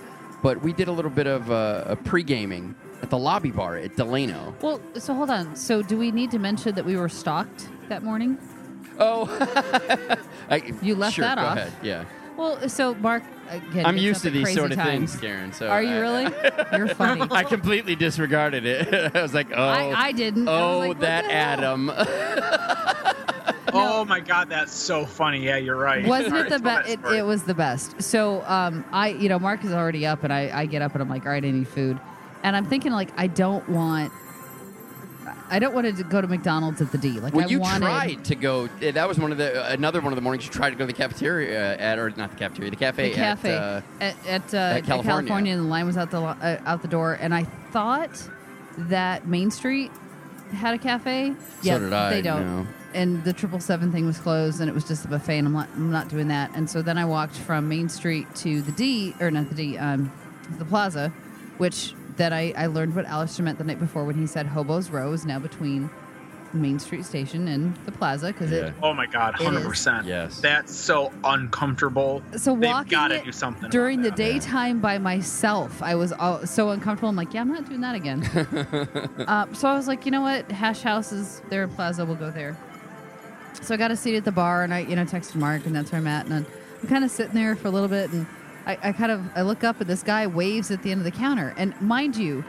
But 0.43 0.61
we 0.61 0.75
did 0.75 0.89
a 0.89 0.93
little 0.93 1.11
bit 1.11 1.27
of 1.27 1.51
uh, 1.51 1.85
a 1.87 1.97
pre 1.97 2.23
gaming 2.23 2.75
at 3.01 3.09
the 3.09 3.17
lobby 3.17 3.51
bar 3.51 3.77
at 3.77 3.97
Delano. 3.97 4.55
Well, 4.61 4.81
so 4.97 5.15
hold 5.15 5.31
on. 5.31 5.57
So 5.57 5.81
do 5.81 5.97
we 5.97 6.11
need 6.11 6.31
to 6.33 6.39
mention 6.39 6.75
that 6.75 6.85
we 6.85 6.97
were 6.97 7.09
stalked 7.09 7.69
that 7.89 8.03
morning? 8.03 8.37
Oh, 8.99 9.27
I, 10.51 10.75
You 10.83 10.95
left 10.95 11.17
sure, 11.17 11.25
that 11.25 11.39
off. 11.39 11.57
Ahead. 11.57 11.73
Yeah. 11.83 12.05
Well, 12.37 12.69
so 12.69 12.95
Mark, 12.97 13.23
again, 13.49 13.87
I'm 13.87 13.97
used 13.97 14.23
to 14.23 14.31
these 14.31 14.53
sort 14.55 14.73
of 14.73 14.79
times. 14.79 15.13
things, 15.13 15.21
Karen. 15.21 15.53
So 15.53 15.69
Are 15.69 15.83
you 15.83 15.95
I- 15.97 15.99
really? 16.01 16.25
You're 16.77 16.89
funny. 16.95 17.23
I 17.31 17.45
completely 17.45 17.95
disregarded 17.95 18.67
it. 18.67 19.15
I 19.17 19.23
was 19.23 19.35
like, 19.35 19.49
oh, 19.55 19.63
I- 19.63 20.07
I 20.09 20.13
didn't. 20.13 20.49
I 20.49 20.61
Oh, 20.61 20.79
like, 20.81 20.99
that 21.01 21.25
the 21.25 21.31
hell? 21.31 21.91
Adam. 21.91 21.91
Oh 23.77 24.05
my 24.05 24.21
god, 24.21 24.49
that's 24.49 24.73
so 24.73 25.05
funny. 25.05 25.45
Yeah, 25.45 25.57
you're 25.57 25.77
right. 25.77 26.07
Wasn't 26.07 26.31
Sorry, 26.31 26.47
it 26.47 26.51
the 26.51 26.59
best? 26.61 26.89
It, 26.89 27.01
it 27.07 27.23
was 27.27 27.43
the 27.43 27.55
best. 27.55 28.01
So, 28.01 28.43
um, 28.43 28.85
I, 28.93 29.09
you 29.09 29.29
know, 29.29 29.39
Mark 29.41 29.65
is 29.65 29.73
already 29.73 30.07
up, 30.07 30.23
and 30.23 30.33
I, 30.33 30.51
I 30.61 30.67
get 30.67 30.81
up, 30.81 30.93
and 30.93 31.03
I'm 31.03 31.09
like, 31.09 31.25
all 31.27 31.33
right, 31.33 31.45
I 31.45 31.51
need 31.51 31.67
food, 31.67 31.99
and 32.45 32.55
I'm 32.55 32.65
thinking 32.67 32.93
like, 32.93 33.09
I 33.17 33.27
don't 33.27 33.69
want, 33.69 34.13
I 35.51 35.59
don't 35.59 35.75
want 35.75 35.95
to 35.97 36.05
go 36.05 36.21
to 36.21 36.27
McDonald's 36.27 36.81
at 36.81 36.91
the 36.91 36.99
D. 36.99 37.21
Like, 37.21 37.35
Well, 37.35 37.45
I 37.47 37.49
you 37.49 37.61
wanted, 37.61 37.81
tried 37.85 38.25
to 38.25 38.35
go. 38.35 38.69
eh, 38.81 38.91
That 38.93 39.07
was 39.07 39.19
one 39.19 39.31
of 39.31 39.39
the 39.39 39.71
another 39.73 40.01
one 40.01 40.13
of 40.13 40.17
the 40.17 40.23
mornings 40.23 40.47
you 40.47 40.51
tried 40.53 40.71
to 40.71 40.77
go 40.77 40.85
to 40.85 40.93
the 40.93 40.97
cafeteria 40.97 41.77
at, 41.77 41.99
or 41.99 42.11
not 42.11 42.31
the 42.31 42.37
cafeteria, 42.37 42.71
the 42.71 42.77
cafe. 42.77 43.11
the 43.11 43.15
cafe 43.15 43.53
At, 43.55 43.61
uh, 43.63 43.81
at, 44.01 44.27
at, 44.27 44.55
uh, 44.55 44.57
at 44.79 44.85
California. 44.85 45.53
and 45.53 45.63
the 45.65 45.69
line 45.69 45.87
was 45.87 45.97
out 45.97 46.11
the 46.11 46.21
uh, 46.21 46.61
out 46.65 46.83
the 46.83 46.89
door, 46.89 47.19
and 47.21 47.35
I 47.35 47.45
thought 47.45 48.29
that 48.79 49.27
Main 49.29 49.51
Street 49.51 49.91
had 50.53 50.75
a 50.75 50.79
cafe. 50.79 51.35
yeah, 51.63 51.79
did 51.79 51.93
I, 51.93 52.11
They 52.11 52.23
don't. 52.23 52.45
no. 52.65 52.67
And 52.95 53.25
the 53.25 53.33
triple 53.33 53.59
seven 53.59 53.91
thing 53.91 54.07
was 54.07 54.19
closed, 54.19 54.61
and 54.61 54.69
it 54.71 54.73
was 54.75 54.85
just 54.87 55.05
a 55.05 55.09
buffet, 55.09 55.39
and 55.39 55.49
I'm 55.49 55.53
not, 55.53 55.69
I'm 55.75 55.91
not 55.91 56.09
doing 56.09 56.29
that. 56.29 56.53
And 56.55 56.71
so 56.71 56.81
then 56.81 56.97
I 56.97 57.05
walked 57.05 57.35
from 57.37 57.69
Main 57.69 57.89
Street 57.89 58.33
to 58.37 58.63
the 58.63 58.71
D, 58.73 59.15
or 59.21 59.33
not 59.33 59.49
the 59.49 59.55
D, 59.57 59.77
um, 59.79 60.13
the 60.59 60.65
Plaza, 60.65 61.09
which 61.59 61.93
then 62.17 62.33
I, 62.33 62.53
I 62.57 62.67
learned 62.67 62.95
what 62.95 63.05
Alistair 63.07 63.45
meant 63.45 63.59
the 63.59 63.65
night 63.65 63.79
before 63.81 64.05
when 64.05 64.17
he 64.17 64.27
said 64.27 64.47
Hobos 64.47 64.91
Row 64.91 65.13
is 65.13 65.25
now 65.27 65.39
between 65.39 65.91
Main 66.53 66.79
Street 66.79 67.05
Station 67.05 67.49
and 67.49 67.75
the 67.85 67.91
Plaza 67.91 68.29
because 68.29 68.53
Yeah. 68.53 68.67
it 68.69 68.75
Oh 68.81 68.95
my 68.95 69.07
god, 69.07 69.35
hundred 69.35 69.65
percent. 69.65 70.07
Yes. 70.07 70.41
That's 70.41 70.73
so 70.73 71.11
uncomfortable. 71.25 72.23
So 72.37 72.55
They've 72.55 72.71
walking 72.71 72.91
got 72.91 73.09
to 73.09 73.17
it 73.17 73.25
do 73.25 73.33
something 73.33 73.69
during 73.71 74.03
the 74.03 74.09
about 74.09 74.17
that. 74.19 74.23
daytime 74.23 74.79
by 74.81 74.99
myself, 74.99 75.83
I 75.83 75.97
was 75.97 76.13
all, 76.13 76.47
so 76.47 76.71
uncomfortable. 76.71 77.09
I'm 77.09 77.17
like, 77.17 77.35
yeah, 77.35 77.41
I'm 77.41 77.49
not 77.53 77.69
doing 77.69 77.81
that 77.81 77.97
again. 77.97 78.23
uh, 79.27 79.53
so 79.53 79.69
I 79.69 79.75
was 79.75 79.89
like, 79.89 80.05
you 80.07 80.13
know 80.13 80.21
what? 80.21 80.51
Hash 80.53 80.83
House 80.83 81.11
is 81.11 81.43
there 81.51 81.65
in 81.65 81.71
Plaza. 81.71 82.05
We'll 82.07 82.15
go 82.15 82.31
there. 82.31 82.57
So 83.61 83.75
I 83.75 83.77
got 83.77 83.91
a 83.91 83.97
seat 83.97 84.17
at 84.17 84.25
the 84.25 84.33
bar, 84.33 84.63
and 84.63 84.73
I, 84.75 84.81
you 84.81 84.95
know, 84.95 85.05
texted 85.05 85.37
Mark, 85.37 85.65
and 85.67 85.75
that's 85.75 85.91
where 85.91 86.01
I'm 86.01 86.07
at. 86.07 86.27
And 86.27 86.35
I'm, 86.35 86.47
I'm 86.83 86.89
kind 86.89 87.05
of 87.05 87.11
sitting 87.11 87.35
there 87.35 87.57
for 87.57 87.67
a 87.69 87.71
little 87.71 87.89
bit, 87.89 88.11
and 88.13 88.27
I, 88.67 88.79
I 88.83 88.93
kind 88.93 89.13
of 89.13 89.23
I 89.37 89.43
look 89.43 89.63
up, 89.65 89.81
and 89.81 89.89
this 89.89 90.03
guy 90.03 90.27
waves 90.27 90.71
at 90.71 90.83
the 90.83 90.91
end 90.91 91.01
of 91.01 91.05
the 91.05 91.11
counter. 91.11 91.55
And 91.57 91.79
mind 91.81 92.17
you, 92.17 92.45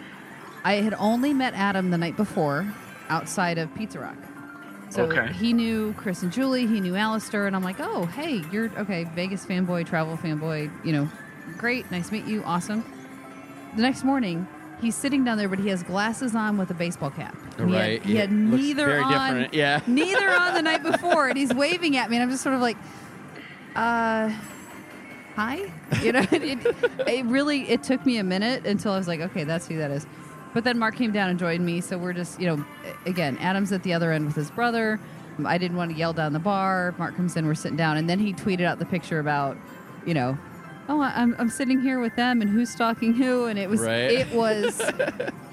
I 0.64 0.76
had 0.76 0.94
only 0.98 1.34
met 1.34 1.54
Adam 1.54 1.90
the 1.92 1.98
night 1.98 2.16
before 2.18 2.72
outside 3.10 3.58
of 3.58 3.74
Pizza 3.76 4.00
Rock. 4.00 4.18
So 4.90 5.04
Okay. 5.04 5.32
he 5.34 5.52
knew 5.52 5.94
Chris 5.94 6.24
and 6.24 6.32
Julie, 6.32 6.68
he 6.68 6.80
knew 6.80 6.96
Alistair, 6.96 7.48
and 7.48 7.56
I'm 7.56 7.64
like, 7.64 7.80
oh, 7.80 8.06
hey, 8.06 8.44
you're 8.52 8.72
okay, 8.80 9.04
Vegas 9.16 9.46
fanboy, 9.46 9.86
travel 9.86 10.16
fanboy, 10.16 10.72
you 10.86 10.94
know, 10.94 11.10
great, 11.58 11.90
nice 11.92 12.08
to 12.08 12.14
meet 12.14 12.26
you, 12.26 12.44
awesome. 12.44 12.84
The 13.76 13.82
next 13.82 14.04
morning, 14.06 14.48
he's 14.80 14.96
sitting 14.96 15.24
down 15.26 15.38
there, 15.38 15.50
but 15.50 15.60
he 15.60 15.68
has 15.70 15.84
glasses 15.84 16.34
on 16.34 16.58
with 16.58 16.70
a 16.72 16.74
baseball 16.76 17.10
cap. 17.12 17.36
And 17.58 17.70
he 17.70 17.76
had- 17.76 17.82
Right, 17.82 18.04
He 18.04 18.16
had, 18.16 18.32
neither 18.32 18.86
very 18.86 19.02
on, 19.04 19.12
different, 19.12 19.54
yeah. 19.54 19.82
neither 19.88 20.30
on 20.30 20.54
the 20.54 20.62
night 20.62 20.82
before, 20.84 21.28
and 21.28 21.38
he's 21.38 21.54
waving 21.54 21.98
at 21.98 22.10
me, 22.10 22.16
and 22.16 22.24
I'm 22.24 22.30
just 22.30 22.44
sort 22.44 22.56
of 22.56 22.62
like, 22.62 22.78
uh, 23.76 24.32
hi, 25.36 25.72
you 26.02 26.12
know. 26.12 26.26
It, 26.32 26.60
it 27.08 27.26
really 27.26 27.70
it 27.70 27.84
took 27.84 28.06
me 28.06 28.18
a 28.18 28.24
minute 28.24 28.66
until 28.66 28.92
I 28.94 28.98
was 28.98 29.08
like, 29.08 29.20
okay, 29.22 29.44
that's 29.44 29.68
who 29.68 29.78
that 29.78 29.92
is. 29.92 30.06
But 30.54 30.64
then 30.64 30.80
Mark 30.80 30.96
came 30.96 31.12
down 31.12 31.30
and 31.30 31.38
joined 31.38 31.66
me, 31.66 31.82
so 31.82 31.98
we're 31.98 32.14
just, 32.14 32.40
you 32.40 32.48
know, 32.48 32.66
again, 33.06 33.38
Adam's 33.40 33.72
at 33.74 33.84
the 33.84 33.94
other 33.94 34.12
end 34.12 34.26
with 34.26 34.36
his 34.36 34.50
brother. 34.52 35.00
I 35.46 35.58
didn't 35.58 35.76
want 35.76 35.92
to 35.92 35.98
yell 35.98 36.14
down 36.14 36.32
the 36.32 36.40
bar. 36.40 36.96
Mark 36.98 37.16
comes 37.18 37.36
in, 37.36 37.46
we're 37.46 37.56
sitting 37.56 37.76
down, 37.78 37.98
and 37.98 38.10
then 38.10 38.20
he 38.20 38.34
tweeted 38.34 38.64
out 38.64 38.80
the 38.80 38.86
picture 38.86 39.20
about, 39.20 39.58
you 40.06 40.14
know, 40.14 40.38
oh, 40.88 41.02
I'm, 41.02 41.36
I'm 41.40 41.50
sitting 41.50 41.82
here 41.82 42.00
with 42.00 42.16
them, 42.16 42.42
and 42.42 42.50
who's 42.50 42.70
stalking 42.70 43.14
who, 43.14 43.46
and 43.48 43.60
it 43.60 43.70
was, 43.70 43.82
Right. 43.82 44.12
it 44.12 44.32
was. 44.34 44.82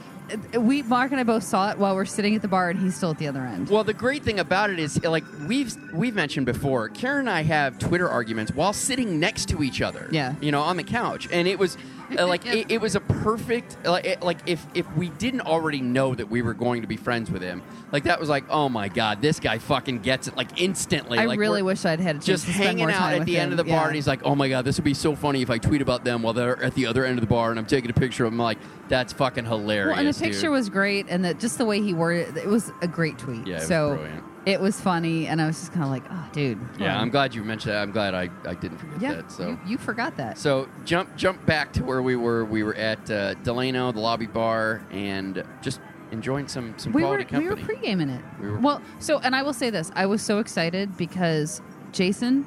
We 0.59 0.83
Mark 0.83 1.11
and 1.11 1.21
I 1.21 1.25
both 1.25 1.43
saw 1.43 1.71
it 1.71 1.79
while 1.79 1.95
we're 1.95 2.05
sitting 2.05 2.35
at 2.35 2.43
the 2.43 2.49
bar, 2.49 2.71
and 2.71 2.79
he's 2.79 2.95
still 2.95 3.11
at 3.11 3.19
the 3.19 3.29
other 3.29 3.41
end. 3.41 3.69
Well, 3.69 3.85
the 3.85 3.95
great 3.95 4.23
thing 4.23 4.39
about 4.39 4.71
it 4.71 4.79
is, 4.79 5.03
like 5.05 5.25
we've 5.47 5.75
we've 5.93 6.15
mentioned 6.15 6.47
before, 6.47 6.89
Karen 6.89 7.21
and 7.21 7.31
I 7.31 7.43
have 7.43 7.79
Twitter 7.79 8.09
arguments 8.09 8.53
while 8.53 8.73
sitting 8.73 9.21
next 9.21 9.49
to 9.51 9.63
each 9.63 9.83
other. 9.83 10.09
Yeah. 10.11 10.35
you 10.41 10.53
know, 10.53 10.63
on 10.63 10.77
the 10.77 10.85
couch, 10.85 11.29
and 11.33 11.47
it 11.47 11.59
was 11.59 11.77
uh, 12.19 12.27
like 12.27 12.47
it, 12.47 12.71
it 12.71 12.81
was 12.81 12.95
a 12.95 13.01
perfect 13.01 13.77
like 13.85 14.05
it- 14.05 14.23
like 14.23 14.39
if 14.47 14.65
if 14.75 14.91
we 14.97 15.09
didn't 15.11 15.43
already 15.43 15.81
know 15.81 16.15
that 16.15 16.31
we 16.31 16.43
were 16.43 16.55
going 16.55 16.83
to 16.83 16.89
be 16.89 16.97
friends 16.97 17.31
with 17.31 17.43
him, 17.43 17.63
like 17.91 18.05
that 18.05 18.19
was 18.21 18.29
like, 18.29 18.45
oh 18.51 18.69
my 18.69 18.89
god, 18.89 19.23
this 19.23 19.41
guy 19.41 19.59
fucking 19.59 20.01
gets 20.01 20.29
it 20.29 20.37
like 20.37 20.61
instantly. 20.61 21.19
I 21.19 21.27
like, 21.27 21.39
really 21.39 21.63
wish 21.63 21.85
I'd 21.85 22.01
had 22.01 22.17
a 22.17 22.19
chance 22.19 22.27
Just 22.27 22.47
hanging 22.47 22.91
out 22.91 23.13
at 23.15 23.27
the 23.27 23.39
end 23.39 23.53
of 23.53 23.57
the 23.57 23.65
bar, 23.65 23.83
Yeah. 23.83 23.87
and 23.87 23.95
he's 23.95 24.07
like, 24.07 24.23
"Oh 24.25 24.35
my 24.35 24.49
god, 24.49 24.65
this 24.65 24.77
would 24.79 24.85
be 24.85 24.95
so 24.95 25.15
funny 25.15 25.43
if 25.43 25.51
I 25.51 25.59
tweet 25.59 25.83
about 25.83 26.05
them 26.05 26.23
while 26.23 26.33
they're 26.33 26.63
at 26.63 26.75
the 26.75 26.87
other 26.87 27.05
end 27.05 27.19
of 27.19 27.23
the 27.23 27.29
bar, 27.29 27.51
and 27.51 27.59
I'm 27.59 27.67
taking 27.67 27.91
a 27.91 27.95
picture 27.95 28.25
of 28.25 28.33
them." 28.33 28.39
Like, 28.39 28.59
that's 28.89 29.13
fucking 29.13 29.45
hilarious. 29.45 29.97
Well, 29.97 30.07
and 30.07 30.15
the 30.15 30.19
picture 30.21 30.43
dude. 30.43 30.51
was 30.51 30.69
great, 30.69 31.07
and 31.09 31.25
that 31.25 31.39
just 31.41 31.59
the 31.59 31.65
way 31.65 31.81
he 31.81 31.95
worded 31.95 32.37
it, 32.37 32.45
it 32.45 32.49
was 32.49 32.73
a 32.83 32.89
great 32.89 33.19
tweet. 33.19 33.47
Yeah, 33.47 33.57
it 33.57 33.59
was 33.61 33.69
so 33.69 33.95
brilliant. 33.97 34.25
It 34.47 34.61
was 34.61 34.81
funny, 34.81 35.27
and 35.29 35.41
I 35.41 35.47
was 35.47 35.59
just 35.59 35.73
kind 35.73 35.85
of 35.85 35.91
like, 35.91 36.03
oh, 36.11 36.29
dude. 36.33 36.59
Yeah, 36.79 36.97
um, 36.97 37.03
I'm 37.03 37.11
glad 37.11 37.35
you 37.35 37.45
mentioned 37.45 37.75
that. 37.75 37.83
I'm 37.83 37.93
glad 37.93 38.15
I, 38.15 38.29
I 38.45 38.55
didn't 38.55 38.79
forget 38.79 39.01
Yeah, 39.01 39.15
that. 39.15 39.31
So 39.31 39.49
you, 39.51 39.59
you 39.67 39.79
forgot 39.79 40.17
that. 40.17 40.37
So 40.39 40.69
jump 40.85 41.15
jump 41.17 41.45
back 41.47 41.73
to 41.75 41.85
where 41.85 42.03
we 42.03 42.17
were. 42.17 42.45
We 42.45 42.63
were 42.63 42.75
at 42.75 43.09
uh, 43.11 43.35
Delano, 43.35 43.93
the 43.93 44.01
lobby 44.01 44.27
bar, 44.27 44.83
and 44.91 45.45
just 45.63 45.81
enjoying 46.11 46.49
some 46.49 46.75
some 46.77 46.93
we 46.93 47.03
were 47.03 47.09
quality 47.23 47.37
we 47.37 47.45
were 47.45 47.57
company. 47.57 47.67
pre-gaming 47.79 48.09
it. 48.11 48.25
We 48.41 48.51
were- 48.51 48.59
well, 48.59 48.83
so 48.99 49.19
and 49.21 49.35
I 49.37 49.43
will 49.43 49.53
say 49.55 49.71
this: 49.71 49.91
I 49.95 50.07
was 50.07 50.23
so 50.23 50.39
excited 50.41 50.97
because 50.97 51.63
Jason 51.93 52.45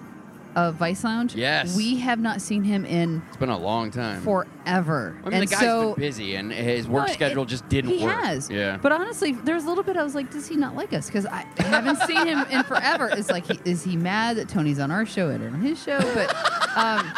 of 0.55 0.75
Vice 0.75 1.03
Lounge. 1.03 1.35
Yes. 1.35 1.75
we 1.75 1.97
have 1.97 2.19
not 2.19 2.41
seen 2.41 2.63
him 2.63 2.85
in 2.85 3.21
it's 3.27 3.37
been 3.37 3.49
a 3.49 3.57
long 3.57 3.91
time. 3.91 4.21
forever. 4.21 5.15
I 5.21 5.25
mean, 5.25 5.33
and 5.33 5.41
the 5.43 5.51
guy's 5.51 5.59
so, 5.59 5.93
been 5.93 6.01
busy, 6.01 6.35
and 6.35 6.51
his 6.51 6.87
work 6.87 7.05
Well, 7.05 7.13
schedule 7.13 7.43
it- 7.43 7.49
just 7.49 7.67
didn't 7.69 7.91
he 7.91 8.03
work. 8.03 8.13
has. 8.23 8.49
Yeah. 8.49 8.77
But 8.81 8.91
honestly, 8.91 9.33
there's 9.33 9.65
a 9.65 9.67
little 9.67 9.83
bit 9.83 9.97
I 9.97 10.03
was 10.03 10.15
like, 10.15 10.31
does 10.31 10.47
he 10.47 10.55
not 10.55 10.75
like 10.75 10.93
us? 10.93 11.07
Because 11.07 11.25
I 11.25 11.45
haven't 11.57 11.97
seen 12.01 12.25
him 12.25 12.45
in 12.51 12.63
forever. 12.63 13.09
It's 13.11 13.29
like, 13.29 13.45
he, 13.47 13.59
is 13.69 13.83
he 13.83 13.97
mad 13.97 14.37
that 14.37 14.49
Tony's 14.49 14.79
on 14.79 14.91
our 14.91 15.05
show 15.05 15.29
and 15.29 15.43
on 15.43 15.61
his 15.61 15.81
show? 15.81 15.99
But 16.13 16.29
um, 16.77 17.11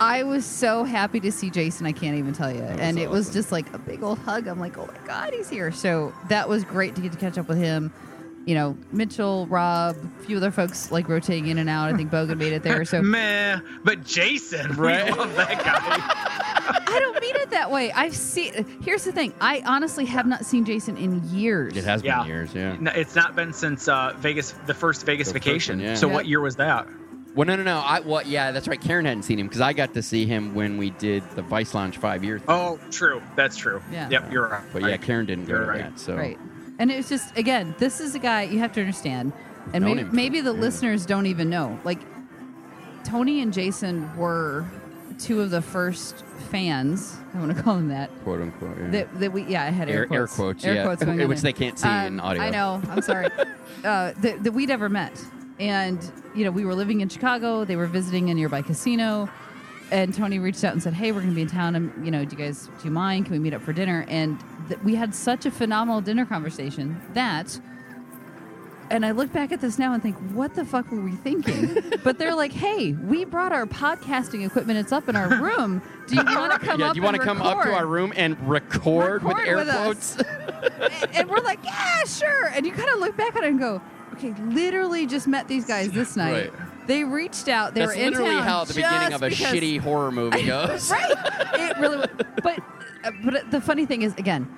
I 0.00 0.22
was 0.24 0.44
so 0.44 0.84
happy 0.84 1.18
to 1.20 1.32
see 1.32 1.50
Jason. 1.50 1.86
I 1.86 1.92
can't 1.92 2.16
even 2.16 2.32
tell 2.32 2.52
you. 2.54 2.62
and 2.62 2.98
it 2.98 3.10
was 3.10 3.32
just 3.32 3.50
like 3.52 3.72
a 3.74 3.78
big 3.78 4.02
old 4.02 4.18
hug. 4.20 4.46
I'm 4.46 4.60
like, 4.60 4.78
oh 4.78 4.86
my 4.86 5.06
god, 5.06 5.32
he's 5.34 5.48
here. 5.48 5.72
So 5.72 6.12
that 6.28 6.48
was 6.48 6.62
great 6.64 6.94
to 6.94 7.00
get 7.00 7.12
to 7.12 7.18
catch 7.18 7.36
up 7.38 7.48
with 7.48 7.58
him. 7.58 7.92
You 8.48 8.54
know, 8.54 8.78
Mitchell, 8.92 9.46
Rob, 9.48 9.94
a 10.20 10.22
few 10.24 10.38
other 10.38 10.50
folks 10.50 10.90
like 10.90 11.06
rotating 11.06 11.48
in 11.48 11.58
and 11.58 11.68
out. 11.68 11.92
I 11.92 11.96
think 11.98 12.10
Bogan 12.10 12.38
made 12.38 12.54
it 12.54 12.62
there. 12.62 12.82
So 12.86 13.02
Meh, 13.02 13.60
but 13.84 14.02
Jason, 14.06 14.74
Right. 14.74 15.04
we 15.04 15.18
love 15.18 15.36
that 15.36 15.62
guy. 15.62 16.82
I 16.94 16.98
don't 16.98 17.20
mean 17.20 17.36
it 17.36 17.50
that 17.50 17.70
way. 17.70 17.92
I've 17.92 18.16
seen. 18.16 18.64
Here's 18.82 19.04
the 19.04 19.12
thing. 19.12 19.34
I 19.38 19.62
honestly 19.66 20.06
have 20.06 20.24
not 20.26 20.46
seen 20.46 20.64
Jason 20.64 20.96
in 20.96 21.22
years. 21.28 21.76
it 21.76 21.84
has 21.84 22.02
Yeah. 22.02 22.20
been 22.20 22.26
years. 22.28 22.54
Yeah. 22.54 22.74
No, 22.80 22.90
it's 22.92 23.14
not 23.14 23.36
been 23.36 23.52
since 23.52 23.86
uh, 23.86 24.14
Vegas, 24.16 24.52
the 24.66 24.72
first 24.72 25.04
Vegas 25.04 25.28
The 25.28 25.34
first 25.34 25.44
vacation. 25.44 25.78
one, 25.80 25.86
yeah. 25.88 25.94
So 25.96 26.08
Yeah. 26.08 26.14
what 26.14 26.26
year 26.26 26.40
was 26.40 26.56
that? 26.56 26.88
Well, 27.34 27.46
no, 27.46 27.54
no, 27.54 27.62
no. 27.64 27.80
I 27.80 28.00
well, 28.00 28.22
yeah, 28.24 28.50
that's 28.52 28.66
right. 28.66 28.80
Karen 28.80 29.04
hadn't 29.04 29.24
seen 29.24 29.38
him 29.38 29.46
because 29.48 29.60
I 29.60 29.74
got 29.74 29.92
to 29.92 30.02
see 30.02 30.24
him 30.24 30.54
when 30.54 30.78
we 30.78 30.88
did 30.88 31.22
the 31.34 31.42
Vice 31.42 31.74
Lounge 31.74 31.98
five 31.98 32.24
year. 32.24 32.38
Thing. 32.38 32.46
Oh, 32.48 32.80
true. 32.90 33.20
That's 33.36 33.58
true. 33.58 33.82
Yeah. 33.92 34.08
Yep, 34.08 34.32
you're 34.32 34.48
right. 34.48 34.62
But 34.72 34.84
yeah, 34.84 34.96
Karen 34.96 35.26
didn't 35.26 35.44
go 35.44 35.52
You're 35.52 35.64
to 35.64 35.68
right. 35.68 35.78
that. 35.82 36.00
So 36.00 36.16
Right. 36.16 36.38
And 36.78 36.90
it 36.90 36.96
was 36.96 37.08
just 37.08 37.36
again, 37.36 37.74
this 37.78 38.00
is 38.00 38.14
a 38.14 38.18
guy 38.18 38.42
you 38.42 38.58
have 38.60 38.72
to 38.72 38.80
understand, 38.80 39.32
and 39.72 39.84
Known 39.84 39.96
maybe, 39.96 40.08
him 40.08 40.16
maybe 40.16 40.40
the 40.40 40.52
listeners 40.52 41.06
don't 41.06 41.26
even 41.26 41.50
know. 41.50 41.78
Like 41.84 42.00
Tony 43.04 43.40
and 43.40 43.52
Jason 43.52 44.14
were 44.16 44.66
two 45.18 45.40
of 45.40 45.50
the 45.50 45.62
first 45.62 46.24
fans. 46.50 47.16
I 47.34 47.38
want 47.40 47.56
to 47.56 47.62
call 47.62 47.74
them 47.76 47.88
that. 47.88 48.10
quote 48.22 48.40
unquote. 48.40 48.78
Yeah. 48.78 48.90
That, 48.90 49.20
that 49.20 49.32
we 49.32 49.42
yeah 49.44 49.64
I 49.64 49.70
had 49.70 49.88
air, 49.88 50.06
Air- 50.10 50.12
air 50.12 50.26
quotes 50.26 50.34
quotes, 50.36 50.64
air 50.64 50.74
yeah. 50.76 50.84
quotes 50.84 51.04
going 51.04 51.20
on 51.20 51.28
Which 51.28 51.40
there. 51.40 51.52
they 51.52 51.58
can't 51.58 51.78
see 51.78 51.88
in 51.88 52.20
audio. 52.20 52.42
I 52.42 52.50
know 52.50 52.80
I'm 52.88 53.02
sorry 53.02 53.26
uh, 53.84 54.12
that, 54.16 54.44
that 54.44 54.52
we'd 54.52 54.70
ever 54.70 54.88
met 54.88 55.12
and 55.58 56.12
you 56.36 56.44
know 56.44 56.50
we 56.52 56.64
were 56.64 56.74
living 56.74 57.00
in 57.00 57.08
Chicago 57.08 57.64
they 57.64 57.74
were 57.76 57.86
visiting 57.88 58.30
a 58.30 58.34
nearby 58.34 58.62
casino 58.62 59.28
and 59.90 60.14
Tony 60.14 60.38
reached 60.38 60.62
out 60.62 60.72
and 60.72 60.82
said 60.82 60.92
hey 60.94 61.10
we're 61.10 61.20
going 61.20 61.30
to 61.30 61.34
be 61.34 61.42
in 61.42 61.48
town 61.48 61.74
and 61.74 62.04
you 62.04 62.12
know 62.12 62.24
do 62.24 62.36
you 62.36 62.44
guys 62.44 62.66
do 62.66 62.84
you 62.84 62.90
mind 62.92 63.24
can 63.26 63.32
we 63.32 63.38
meet 63.40 63.52
up 63.54 63.62
for 63.62 63.72
dinner 63.72 64.04
and 64.08 64.38
th- 64.68 64.80
we 64.80 64.94
had 64.94 65.14
such 65.14 65.46
a 65.46 65.50
phenomenal 65.50 66.00
dinner 66.00 66.24
conversation 66.24 67.00
that 67.14 67.58
and 68.90 69.04
I 69.04 69.10
look 69.10 69.32
back 69.32 69.52
at 69.52 69.60
this 69.60 69.78
now 69.78 69.92
and 69.92 70.02
think, 70.02 70.16
what 70.32 70.54
the 70.54 70.64
fuck 70.64 70.90
were 70.90 71.00
we 71.00 71.12
thinking? 71.12 71.76
but 72.04 72.18
they're 72.18 72.34
like, 72.34 72.52
hey, 72.52 72.92
we 72.92 73.24
brought 73.24 73.52
our 73.52 73.66
podcasting 73.66 74.46
equipment. 74.46 74.78
It's 74.78 74.92
up 74.92 75.08
in 75.08 75.16
our 75.16 75.28
room. 75.40 75.82
Do 76.06 76.16
you 76.16 76.24
want 76.24 76.52
to 76.52 76.58
come 76.66 76.80
yeah, 76.80 76.88
up? 76.88 76.94
do 76.94 77.00
you 77.00 77.04
want 77.04 77.16
to 77.16 77.22
come 77.22 77.42
up 77.42 77.62
to 77.64 77.72
our 77.74 77.86
room 77.86 78.12
and 78.16 78.38
record, 78.48 79.22
with 79.24 79.36
air 79.38 79.56
with 79.56 79.68
quotes? 79.68 80.16
and, 80.16 81.16
and 81.16 81.30
we're 81.30 81.40
like, 81.42 81.62
yeah, 81.64 82.04
sure. 82.04 82.46
And 82.48 82.64
you 82.64 82.72
kind 82.72 82.88
of 82.90 83.00
look 83.00 83.16
back 83.16 83.36
at 83.36 83.44
it 83.44 83.50
and 83.50 83.58
go, 83.58 83.82
okay, 84.14 84.32
literally 84.44 85.06
just 85.06 85.28
met 85.28 85.48
these 85.48 85.66
guys 85.66 85.90
this 85.90 86.16
night. 86.16 86.52
Right. 86.52 86.67
They 86.88 87.04
reached 87.04 87.48
out. 87.48 87.74
They 87.74 87.80
That's 87.80 87.94
were 87.94 88.02
in 88.02 88.10
literally 88.12 88.34
town 88.34 88.42
how 88.42 88.64
the 88.64 88.74
beginning 88.74 89.10
just 89.10 89.14
of 89.14 89.22
a 89.22 89.28
because- 89.28 89.46
shitty 89.54 89.78
horror 89.78 90.10
movie 90.10 90.42
goes. 90.46 90.90
right. 90.90 91.14
It 91.54 91.78
really. 91.78 92.06
But 92.42 92.58
uh, 93.04 93.12
but 93.24 93.50
the 93.50 93.60
funny 93.60 93.86
thing 93.86 94.02
is, 94.02 94.14
again, 94.16 94.48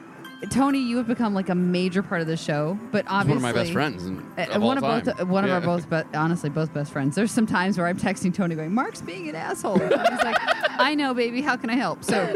Tony, 0.48 0.78
you 0.78 0.96
have 0.96 1.06
become 1.06 1.34
like 1.34 1.50
a 1.50 1.54
major 1.54 2.02
part 2.02 2.22
of 2.22 2.26
the 2.26 2.36
show. 2.36 2.78
But 2.90 3.04
obviously, 3.08 3.42
one 3.42 3.50
of 3.50 3.54
my 3.56 3.60
best 3.62 3.72
friends. 3.72 4.06
in- 4.06 4.24
Uh, 4.38 4.46
of 4.52 4.62
one 4.62 4.78
all 4.78 4.90
of 4.90 5.04
both, 5.04 5.16
time. 5.18 5.28
one 5.28 5.44
of 5.44 5.50
our 5.50 5.60
both, 5.60 5.90
but 5.90 6.06
honestly, 6.14 6.48
both 6.48 6.72
best 6.72 6.92
friends. 6.92 7.14
There's 7.14 7.30
some 7.30 7.46
times 7.46 7.76
where 7.76 7.86
I'm 7.86 7.98
texting 7.98 8.32
Tony, 8.32 8.54
going, 8.54 8.72
"Mark's 8.74 9.02
being 9.02 9.28
an 9.28 9.34
asshole." 9.36 9.80
And 9.80 9.92
he's 9.92 10.22
like, 10.24 10.38
"I 10.80 10.94
know, 10.94 11.12
baby. 11.12 11.42
How 11.42 11.56
can 11.56 11.68
I 11.68 11.74
help?" 11.74 12.02
So, 12.04 12.32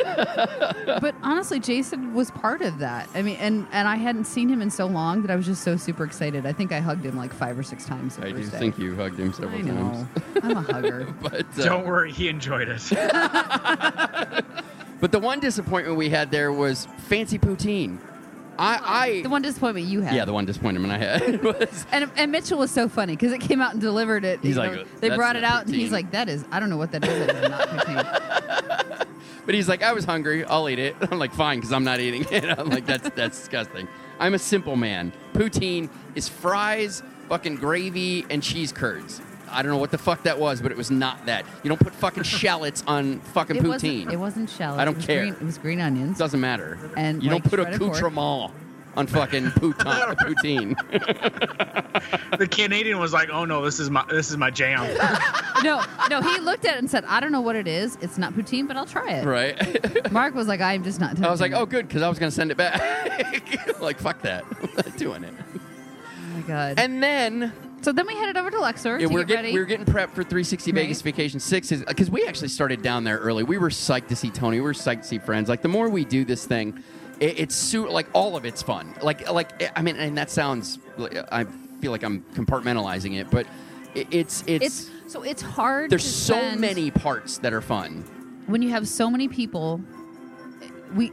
but 1.01 1.15
honestly, 1.23 1.61
Jason 1.61 2.13
was 2.15 2.31
part 2.33 2.61
of 2.61 2.79
that. 2.81 3.09
I 3.15 3.23
mean, 3.23 3.37
and 3.37 3.67
and 3.73 3.89
I 3.89 3.97
hadn't 3.97 4.25
seen 4.27 4.49
him 4.51 4.61
in 4.61 4.71
so 4.71 4.85
long 4.87 5.23
that 5.23 5.31
I 5.31 5.37
was 5.37 5.47
just 5.47 5.63
so 5.63 5.77
super 5.77 6.05
excited. 6.05 6.45
I 6.45 6.53
think 6.53 6.73
I 6.73 6.81
hugged 6.81 7.07
him 7.07 7.17
like 7.17 7.33
five 7.33 7.59
or 7.59 7.63
six 7.63 7.87
times. 7.87 8.17
The 8.17 8.27
I 8.27 8.33
do 8.33 8.43
day. 8.43 8.59
think 8.59 8.79
you 8.79 8.95
hugged 8.97 9.19
him 9.19 9.33
several 9.33 9.59
I 9.59 9.63
know. 9.63 9.75
times. 9.75 10.09
I'm 10.43 10.57
a 10.59 10.63
hugger. 10.63 11.07
but 11.23 11.47
uh, 11.59 11.65
Don't 11.65 11.87
worry, 11.87 12.13
he 12.13 12.29
enjoyed 12.29 12.69
it. 12.69 12.83
but 15.05 15.13
the 15.13 15.19
one 15.19 15.39
disappointment 15.39 15.99
we 15.99 16.09
had 16.09 16.31
there 16.31 16.51
was 16.51 16.89
fancy 16.97 17.39
poutine. 17.39 17.99
I, 18.59 19.21
The 19.21 19.29
one 19.29 19.43
disappointment 19.43 19.87
you 19.87 20.01
had. 20.01 20.15
yeah, 20.15 20.25
the 20.25 20.33
one 20.33 20.47
disappointment 20.47 20.91
I 20.95 20.97
had 20.97 21.45
was 21.45 21.85
And, 21.93 22.11
and 22.17 22.33
Mitchell 22.33 22.59
was 22.59 22.71
so 22.71 22.89
funny 22.89 23.15
because 23.15 23.31
it 23.31 23.43
came 23.43 23.61
out 23.61 23.73
and 23.73 23.83
delivered 23.83 24.25
it. 24.25 24.41
He's 24.41 24.55
you 24.57 24.63
like, 24.63 24.73
know, 24.73 24.81
"Uh, 24.81 24.85
they 25.01 25.09
that's 25.11 25.19
brought 25.19 25.37
it 25.37 25.43
not 25.43 25.53
out, 25.53 25.67
and 25.67 25.75
he's 25.75 25.93
like, 25.93 26.13
"That 26.13 26.31
is, 26.31 26.47
I 26.51 26.59
don't 26.59 26.71
know 26.71 26.79
what 26.79 26.91
that 26.93 27.05
is. 27.05 27.27
That 27.27 27.37
is 27.37 27.51
not 27.51 27.69
poutine." 27.69 29.07
But 29.45 29.55
he's 29.55 29.69
like, 29.69 29.83
I 29.83 29.93
was 29.93 30.07
hungry. 30.07 30.43
I'll 30.43 30.71
eat 30.71 30.79
it. 30.79 30.97
I'm 31.11 31.19
like, 31.19 31.35
fine, 31.35 31.59
because 31.59 31.71
I'm 31.71 31.85
not 31.85 32.01
eating 32.01 32.25
it. 32.31 32.59
I'm 32.59 32.71
like, 32.71 32.87
that's 32.87 33.11
that's 33.11 33.39
disgusting. 33.39 33.87
I'm 34.19 34.33
a 34.33 34.39
simple 34.39 34.75
man. 34.75 35.13
Poutine 35.35 35.91
is 36.15 36.31
fries, 36.31 37.03
fucking 37.29 37.57
gravy, 37.57 38.25
and 38.31 38.43
cheese 38.43 38.73
curds. 38.73 39.21
I 39.55 39.63
don't 39.63 39.71
know 39.71 39.79
what 39.79 39.91
the 39.91 39.99
fuck 39.99 40.23
that 40.25 40.39
was, 40.39 40.61
but 40.61 40.71
it 40.73 40.77
was 40.77 40.91
not 40.91 41.25
that. 41.27 41.45
You 41.63 41.69
don't 41.69 41.81
put 41.81 41.95
fucking 41.95 42.23
shallots 42.25 42.83
on 42.87 43.21
fucking 43.21 43.57
it 43.57 43.63
poutine. 43.63 43.69
wasn't. 43.69 44.13
It 44.13 44.17
wasn't 44.17 44.51
shallots. 44.51 44.81
I 44.81 44.85
don't 44.85 44.95
it 44.95 44.99
was 44.99 45.07
care. 45.07 45.21
Green, 45.23 45.35
it 45.35 45.43
was 45.43 45.59
green 45.59 45.81
onions. 45.81 46.19
doesn't 46.19 46.41
matter. 46.41 46.79
And, 46.97 47.23
you 47.23 47.31
like, 47.31 47.43
don't 47.43 47.51
put 47.51 47.61
shredded 47.61 47.79
pork. 47.81 47.93
accoutrement 47.97 48.53
on 48.97 49.07
fucking 49.07 49.51
pouton, 49.51 50.17
poutine. 50.17 50.75
the 52.39 52.47
Canadian 52.47 52.99
was 52.99 53.13
like, 53.13 53.29
"Oh 53.31 53.45
no, 53.45 53.65
this 53.65 53.81
is 53.81 53.91
my 53.91 54.05
this 54.11 54.31
is 54.31 54.37
my 54.37 54.51
jam." 54.51 54.87
no, 55.63 55.83
no. 56.09 56.21
He 56.23 56.39
looked 56.41 56.65
at 56.65 56.75
it 56.75 56.79
and 56.79 56.91
said, 56.91 57.05
"I 57.07 57.21
don't 57.21 57.33
know 57.33 57.41
what 57.41 57.57
it 57.57 57.67
is. 57.67 57.99
It's 58.01 58.19
not 58.19 58.35
poutine, 58.35 58.69
but 58.69 58.77
I'll 58.77 58.87
try 58.87 59.11
it." 59.15 59.25
right? 59.25 60.13
Mark 60.13 60.35
was 60.35 60.47
like, 60.49 60.61
"I'm 60.61 60.85
just 60.85 61.01
not." 61.01 61.21
I 61.23 61.31
was 61.31 61.41
like, 61.41 61.53
touching 61.53 61.63
oh, 61.63 61.67
good, 61.67 61.89
because 61.89 62.03
I 62.03 62.09
was 62.09 62.19
going 62.19 62.31
to 62.31 62.35
send 62.35 62.51
it 62.51 62.57
back. 62.57 63.81
like, 63.81 63.99
fuck 63.99 64.23
that. 64.23 64.45
I'm 64.63 64.75
not 64.77 64.97
doing 64.97 65.25
it. 65.25 65.35
Oh 65.55 66.37
my 66.37 66.41
god. 66.43 66.79
And 66.79 67.03
then 67.03 67.53
so 67.85 67.93
then 67.93 68.07
we 68.07 68.15
headed 68.17 68.37
over 68.37 68.51
to 68.51 68.59
Luxor 68.61 68.99
Yeah, 68.99 69.07
to 69.09 69.13
we're 69.15 69.21
get 69.25 69.29
getting 69.37 69.45
ready. 69.55 69.59
we're 69.59 69.65
getting 69.67 69.87
prepped 69.87 70.11
for 70.11 70.23
360 70.25 70.73
Right. 70.73 70.83
Vegas 70.83 71.03
Vacation 71.03 71.39
Six 71.41 71.71
because 71.71 72.11
we 72.11 72.27
actually 72.27 72.49
started 72.49 72.83
down 72.83 73.05
there 73.05 73.19
early. 73.19 73.45
We 73.45 73.59
were 73.59 73.69
psyched 73.69 74.09
to 74.09 74.17
see 74.17 74.31
Tony. 74.31 74.57
We 74.57 74.63
were 74.63 74.73
psyched 74.73 75.03
to 75.03 75.09
see 75.09 75.19
friends. 75.19 75.49
Like 75.49 75.63
the 75.63 75.69
more 75.69 75.89
we 75.89 76.05
do 76.05 76.25
this 76.25 76.47
thing, 76.47 76.83
it, 77.21 77.39
it's 77.39 77.55
su- 77.55 77.89
like 77.89 78.07
all 78.15 78.37
of 78.37 78.45
it's 78.45 78.63
fun. 78.63 78.95
Like 79.03 79.31
like 79.31 79.63
eh, 79.63 79.71
I 79.77 79.83
mean, 79.83 79.97
and 79.97 80.17
that 80.19 80.31
sounds. 80.31 80.79
I 81.31 81.45
feel 81.81 81.91
like 81.93 82.03
I'm 82.03 82.23
compartmentalizing 82.35 83.19
it, 83.21 83.31
but 83.31 83.47
it, 83.95 84.09
it's 84.11 84.43
it's, 84.47 84.65
it's 84.65 84.91
so 85.13 85.23
it's 85.23 85.43
hard. 85.43 85.91
there's 85.91 86.03
to 86.05 86.09
so 86.09 86.35
spend- 86.35 86.61
many 86.61 86.91
parts 86.91 87.39
that 87.39 87.53
are 87.53 87.61
fun. 87.61 88.03
when 88.47 88.63
you 88.63 88.71
have 88.71 88.89
so 88.89 89.11
many 89.11 89.29
people 89.29 89.81
we 90.95 91.13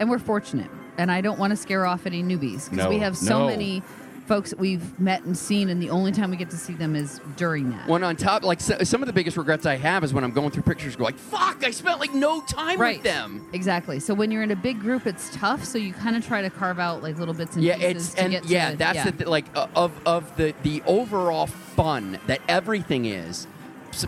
and 0.00 0.08
we're 0.10 0.18
fortunate 0.18 0.70
and 0.98 1.10
i 1.10 1.20
don't 1.20 1.38
want 1.38 1.50
to 1.50 1.56
scare 1.56 1.86
off 1.86 2.06
any 2.06 2.22
newbies 2.22 2.64
because 2.64 2.84
No, 2.84 2.88
we 2.88 2.98
have 2.98 3.16
so 3.16 3.40
no. 3.40 3.46
many 3.46 3.82
folks 4.32 4.48
that 4.48 4.58
we've 4.58 4.98
met 4.98 5.22
and 5.24 5.36
seen 5.36 5.68
and 5.68 5.82
the 5.82 5.90
only 5.90 6.10
time 6.10 6.30
we 6.30 6.38
get 6.38 6.48
to 6.48 6.56
see 6.56 6.72
them 6.72 6.96
is 6.96 7.20
during 7.36 7.68
that 7.68 7.86
One 7.86 8.02
on 8.02 8.16
top, 8.16 8.44
like 8.44 8.62
so, 8.62 8.78
some 8.82 9.02
of 9.02 9.06
the 9.06 9.12
biggest 9.12 9.36
regrets 9.36 9.66
I 9.66 9.76
have 9.76 10.02
is 10.04 10.14
when 10.14 10.24
I'm 10.24 10.30
going 10.30 10.50
through 10.50 10.62
pictures, 10.62 10.96
go 10.96 11.04
like, 11.04 11.18
"Fuck, 11.18 11.62
I 11.62 11.70
spent 11.70 12.00
like 12.00 12.14
no 12.14 12.40
time 12.40 12.80
right 12.80 12.96
with 12.96 13.04
them." 13.04 13.46
exactly 13.52 14.00
so 14.00 14.14
when 14.14 14.30
you're 14.30 14.42
in 14.42 14.50
a 14.50 14.56
big 14.56 14.80
group 14.80 15.06
it's 15.06 15.28
tough 15.36 15.62
so 15.66 15.76
you 15.76 15.92
kind 15.92 16.16
of 16.16 16.26
try 16.26 16.40
to 16.40 16.48
carve 16.48 16.78
out 16.78 17.02
like 17.02 17.18
little 17.18 17.34
bits 17.34 17.56
and 17.56 17.62
yeah, 17.62 17.76
pieces 17.76 18.08
it's 18.08 18.14
and 18.14 18.32
yeah, 18.48 18.70
to, 18.70 18.76
that's 18.78 18.96
yeah. 18.96 19.04
the 19.04 19.12
th- 19.12 19.28
like 19.28 19.44
uh, 19.54 19.66
of 19.76 19.92
of 20.06 20.34
the 20.38 20.54
the 20.62 20.82
overall 20.86 21.46
fun 21.46 22.18
that 22.26 22.40
everything 22.48 23.04
is. 23.04 23.46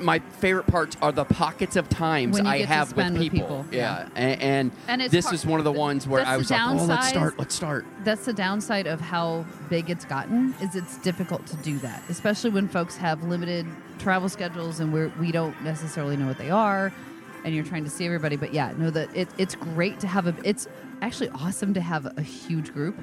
My 0.01 0.18
favorite 0.18 0.66
parts 0.66 0.97
are 1.03 1.12
the 1.12 1.24
pockets 1.24 1.76
of 1.76 1.89
times 1.89 2.39
I 2.41 2.59
have 2.64 2.97
with 2.97 3.12
with 3.12 3.18
people. 3.18 3.39
people, 3.39 3.66
Yeah, 3.70 4.01
yeah. 4.01 4.09
and, 4.14 4.43
and, 4.43 4.72
And 4.89 5.03
it's 5.03 5.12
this 5.12 5.32
is 5.32 5.45
one 5.47 5.61
of 5.61 5.64
the 5.64 5.72
ones 5.72 6.07
where 6.09 6.24
I 6.24 6.37
was 6.37 6.51
like, 6.51 6.61
"Oh, 6.61 6.85
let's 6.85 7.09
start, 7.09 7.39
let's 7.39 7.55
start." 7.55 7.87
that's 8.05 8.24
the 8.24 8.32
downside 8.32 8.87
of 8.87 9.01
how 9.01 9.45
big 9.68 9.91
it's 9.91 10.05
gotten 10.05 10.55
is 10.61 10.74
it's 10.74 10.99
difficult 10.99 11.47
to 11.47 11.57
do 11.59 11.78
that 11.78 12.03
especially 12.09 12.51
when 12.51 12.68
folks 12.68 12.97
have 12.97 13.22
limited 13.24 13.66
travel 13.99 14.28
schedules 14.28 14.80
and 14.80 14.93
we're 14.93 15.11
we 15.20 15.32
don't 15.32 15.59
necessarily 15.62 16.16
know 16.16 16.26
what 16.26 16.37
they 16.39 16.51
are 16.51 16.93
and 17.45 17.55
you're 17.55 17.64
trying 17.64 17.85
to 17.85 17.91
see 17.91 18.05
everybody 18.05 18.37
but 18.37 18.53
yeah 18.53 18.72
no 18.76 18.91
that 18.91 19.09
it, 19.16 19.28
it's 19.39 19.55
great 19.55 19.99
to 20.01 20.07
have 20.07 20.26
a 20.26 20.35
it's 20.45 20.68
actually 21.01 21.28
awesome 21.30 21.72
to 21.72 21.80
have 21.80 22.07
a 22.18 22.22
huge 22.22 22.72
group 22.72 22.95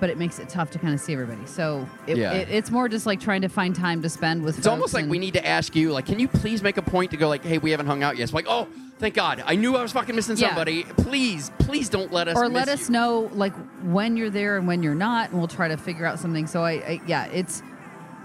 but 0.00 0.10
it 0.10 0.18
makes 0.18 0.38
it 0.38 0.48
tough 0.48 0.70
to 0.70 0.78
kind 0.78 0.94
of 0.94 1.00
see 1.00 1.12
everybody 1.12 1.44
so 1.46 1.86
it, 2.06 2.16
Yeah. 2.16 2.32
it, 2.32 2.48
it's 2.50 2.70
more 2.70 2.88
just 2.88 3.06
like 3.06 3.20
trying 3.20 3.42
to 3.42 3.48
find 3.48 3.74
time 3.76 4.02
to 4.02 4.08
spend 4.08 4.42
with 4.42 4.58
It's 4.58 4.66
almost 4.66 4.94
like 4.94 5.06
we 5.06 5.18
need 5.18 5.34
to 5.34 5.46
ask 5.46 5.76
you, 5.76 5.92
like, 5.92 6.06
can 6.06 6.18
you 6.18 6.26
please 6.28 6.62
make 6.62 6.76
a 6.78 6.82
point 6.82 7.10
to 7.12 7.16
go, 7.16 7.28
like, 7.28 7.44
hey, 7.44 7.58
we 7.58 7.70
haven't 7.70 7.86
hung 7.86 8.02
out 8.02 8.16
yet. 8.16 8.24
It's 8.24 8.32
like, 8.32 8.46
oh, 8.48 8.66
thank 8.98 9.14
God, 9.14 9.42
I 9.46 9.54
knew 9.56 9.76
I 9.76 9.82
was 9.82 9.92
fucking 9.92 10.14
missing 10.16 10.36
Yeah. 10.36 10.48
somebody. 10.48 10.84
Please, 10.84 11.50
please 11.58 11.88
don't 11.88 12.12
let 12.12 12.28
us. 12.28 12.36
or 12.36 12.44
miss 12.48 12.52
let 12.54 12.68
us 12.68 12.88
you. 12.88 12.92
know 12.94 13.30
like 13.34 13.52
when 13.84 14.16
you're 14.16 14.30
there 14.30 14.56
and 14.56 14.66
when 14.66 14.82
you're 14.82 14.94
not 14.94 15.30
and 15.30 15.38
we'll 15.38 15.48
try 15.48 15.68
to 15.68 15.76
figure 15.76 16.06
out 16.06 16.18
something 16.18 16.46
so 16.46 16.64
I, 16.64 16.72
I 16.72 17.00
yeah 17.06 17.26
it's 17.26 17.62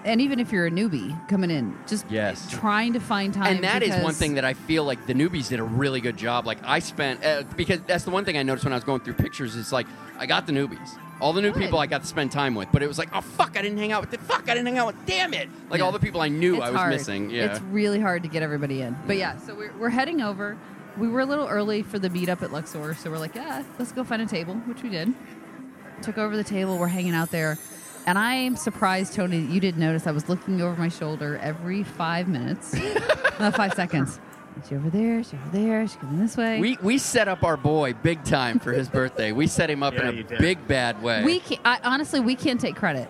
and 0.04 0.22
even 0.22 0.40
if 0.40 0.52
you're 0.52 0.68
a 0.68 0.72
newbie 0.72 1.12
coming 1.30 1.50
in 1.50 1.76
just 1.88 2.06
Yes. 2.12 2.48
trying 2.52 2.94
to 2.94 3.00
find 3.00 3.34
time 3.34 3.56
And 3.56 3.64
that 3.64 3.82
is 3.82 3.90
one 3.90 4.00
because- 4.02 4.18
thing 4.20 4.36
that 4.36 4.46
I 4.46 4.54
feel 4.54 4.84
like 4.84 5.06
the 5.08 5.14
newbies 5.14 5.50
did 5.50 5.60
a 5.60 5.64
really 5.64 6.00
good 6.00 6.16
job. 6.18 6.46
Like 6.46 6.60
I 6.64 6.78
spent 6.80 7.26
uh, 7.26 7.44
because 7.56 7.80
that's 7.88 8.04
the 8.04 8.12
one 8.12 8.24
thing 8.26 8.38
I 8.38 8.44
noticed 8.44 8.66
when 8.66 8.74
I 8.74 8.78
was 8.78 8.84
going 8.84 9.00
through 9.02 9.16
pictures. 9.16 9.56
Is 9.56 9.72
like 9.74 9.88
I 10.20 10.26
got 10.28 10.46
the 10.46 10.54
newbies, 10.54 10.90
all 11.22 11.34
the 11.34 11.42
new 11.42 11.52
Good. 11.52 11.64
people 11.64 11.80
I 11.80 11.88
got 11.88 12.02
to 12.02 12.08
spend 12.08 12.32
time 12.32 12.56
with. 12.56 12.70
But 12.72 12.84
it 12.84 12.88
was 12.88 12.98
like, 12.98 13.10
oh 13.14 13.22
fuck, 13.22 13.58
I 13.58 13.62
didn't 13.62 13.78
hang 13.78 13.92
out 13.92 14.02
with. 14.02 14.12
The, 14.12 14.18
fuck, 14.18 14.44
I 14.50 14.54
didn't 14.54 14.66
hang 14.68 14.78
out 14.78 14.88
with. 14.88 15.06
Damn 15.06 15.34
it! 15.34 15.50
Like 15.70 15.80
Yeah. 15.80 15.86
all 15.86 15.92
the 15.92 16.00
people 16.00 16.22
I 16.22 16.28
knew 16.30 16.56
It's 16.56 16.64
I 16.66 16.70
was 16.72 16.80
hard. 16.80 16.92
missing. 16.92 17.30
Yeah. 17.30 17.46
It's 17.46 17.62
really 17.62 18.00
hard 18.00 18.24
to 18.24 18.30
get 18.30 18.44
everybody 18.44 18.82
in. 18.82 18.96
But 19.08 19.18
yeah, 19.18 19.38
so 19.38 19.56
we're, 19.56 19.74
we're 19.78 19.90
heading 19.90 20.22
over. 20.22 20.58
We 20.98 21.08
were 21.10 21.20
a 21.22 21.26
little 21.26 21.48
early 21.48 21.82
for 21.84 22.00
the 22.00 22.10
meetup 22.10 22.42
at 22.42 22.52
Luxor, 22.54 22.94
so 22.96 23.10
we're 23.12 23.18
like, 23.18 23.36
yeah, 23.36 23.64
let's 23.80 23.92
go 23.92 24.04
find 24.04 24.22
a 24.22 24.26
table, 24.26 24.54
which 24.66 24.82
we 24.82 24.90
did. 24.90 25.14
Took 26.02 26.18
over 26.18 26.36
the 26.38 26.44
table. 26.44 26.78
We're 26.78 26.88
hanging 26.88 27.14
out 27.14 27.32
there. 27.32 27.58
And 28.08 28.18
I 28.20 28.36
am 28.36 28.56
surprised, 28.56 29.14
Tony, 29.14 29.42
that 29.42 29.52
you 29.52 29.60
didn't 29.60 29.80
notice 29.82 30.06
I 30.08 30.12
was 30.12 30.30
looking 30.30 30.62
over 30.62 30.80
my 30.80 30.90
shoulder 30.90 31.38
every 31.42 31.84
five 31.84 32.28
minutes. 32.28 32.74
no, 33.40 33.52
five 33.52 33.74
seconds. 33.74 34.20
Is 34.62 34.70
she 34.70 34.76
over 34.76 34.90
there. 34.90 35.24
she 35.24 35.36
over 35.38 35.50
there. 35.52 35.88
she 35.88 35.98
coming 35.98 36.20
this 36.20 36.38
way? 36.38 36.60
we 36.60 36.78
we 36.82 36.98
set 36.98 37.28
up 37.28 37.44
our 37.44 37.58
boy 37.58 37.94
big 37.94 38.24
time 38.24 38.60
for 38.60 38.72
his 38.72 38.88
birthday. 38.88 39.32
We 39.32 39.48
set 39.48 39.70
him 39.70 39.84
up 39.84 39.94
Yeah, 39.94 40.10
in 40.10 40.16
you 40.18 40.22
a 40.22 40.28
did. 40.28 40.40
big 40.40 40.68
bad 40.68 41.02
way. 41.04 41.24
We 41.24 41.40
can, 41.40 41.60
I, 41.66 41.80
honestly, 41.84 42.20
we 42.20 42.36
can't 42.36 42.60
take 42.60 42.76
credit. 42.76 43.10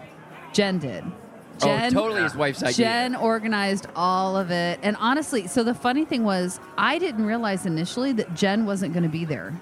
Jen 0.53 0.79
did. 0.79 1.03
Oh, 1.61 1.65
Jen, 1.65 1.95
oh, 1.95 2.01
totally 2.01 2.23
his 2.23 2.35
wife's 2.35 2.63
idea. 2.63 2.73
Jen 2.85 3.15
organized 3.15 3.87
all 3.95 4.35
of 4.35 4.51
it. 4.51 4.79
And 4.83 4.97
honestly, 4.99 5.47
so 5.47 5.63
the 5.63 5.73
funny 5.73 6.03
thing 6.03 6.23
was, 6.23 6.59
I 6.77 6.97
didn't 6.99 7.25
realize 7.25 7.65
initially 7.65 8.11
that 8.13 8.33
Jen 8.35 8.65
wasn't 8.65 8.93
going 8.93 9.03
to 9.03 9.09
be 9.09 9.23
there 9.23 9.53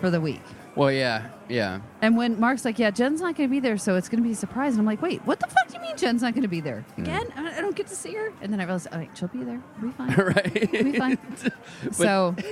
for 0.00 0.10
the 0.10 0.20
week. 0.20 0.42
Well, 0.80 0.90
yeah, 0.90 1.28
yeah. 1.46 1.80
And 2.00 2.16
when 2.16 2.40
Mark's 2.40 2.64
like, 2.64 2.78
yeah, 2.78 2.90
Jen's 2.90 3.20
not 3.20 3.36
going 3.36 3.46
to 3.50 3.52
be 3.52 3.60
there, 3.60 3.76
so 3.76 3.96
it's 3.96 4.08
going 4.08 4.22
to 4.22 4.26
be 4.26 4.32
a 4.32 4.34
surprise. 4.34 4.72
And 4.72 4.80
I'm 4.80 4.86
like, 4.86 5.02
wait, 5.02 5.20
what 5.26 5.38
the 5.38 5.46
fuck 5.46 5.68
do 5.68 5.74
you 5.74 5.80
mean 5.82 5.94
Jen's 5.94 6.22
not 6.22 6.32
going 6.32 6.40
to 6.40 6.48
be 6.48 6.62
there? 6.62 6.86
Again? 6.96 7.30
I 7.36 7.58
I 7.58 7.60
don't 7.60 7.76
get 7.76 7.86
to 7.88 7.94
see 7.94 8.14
her? 8.14 8.32
And 8.40 8.50
then 8.50 8.60
I 8.60 8.64
realized, 8.64 8.88
oh, 8.90 8.94
all 8.94 9.00
right, 9.00 9.10
she'll 9.14 9.28
be 9.28 9.44
there. 9.44 9.62
We'll 9.82 9.90
be 9.90 9.96
fine. 9.98 10.14
right. 10.16 10.72
We'll 10.72 10.84
be 10.84 10.98
fine. 10.98 11.18
so, 11.92 12.34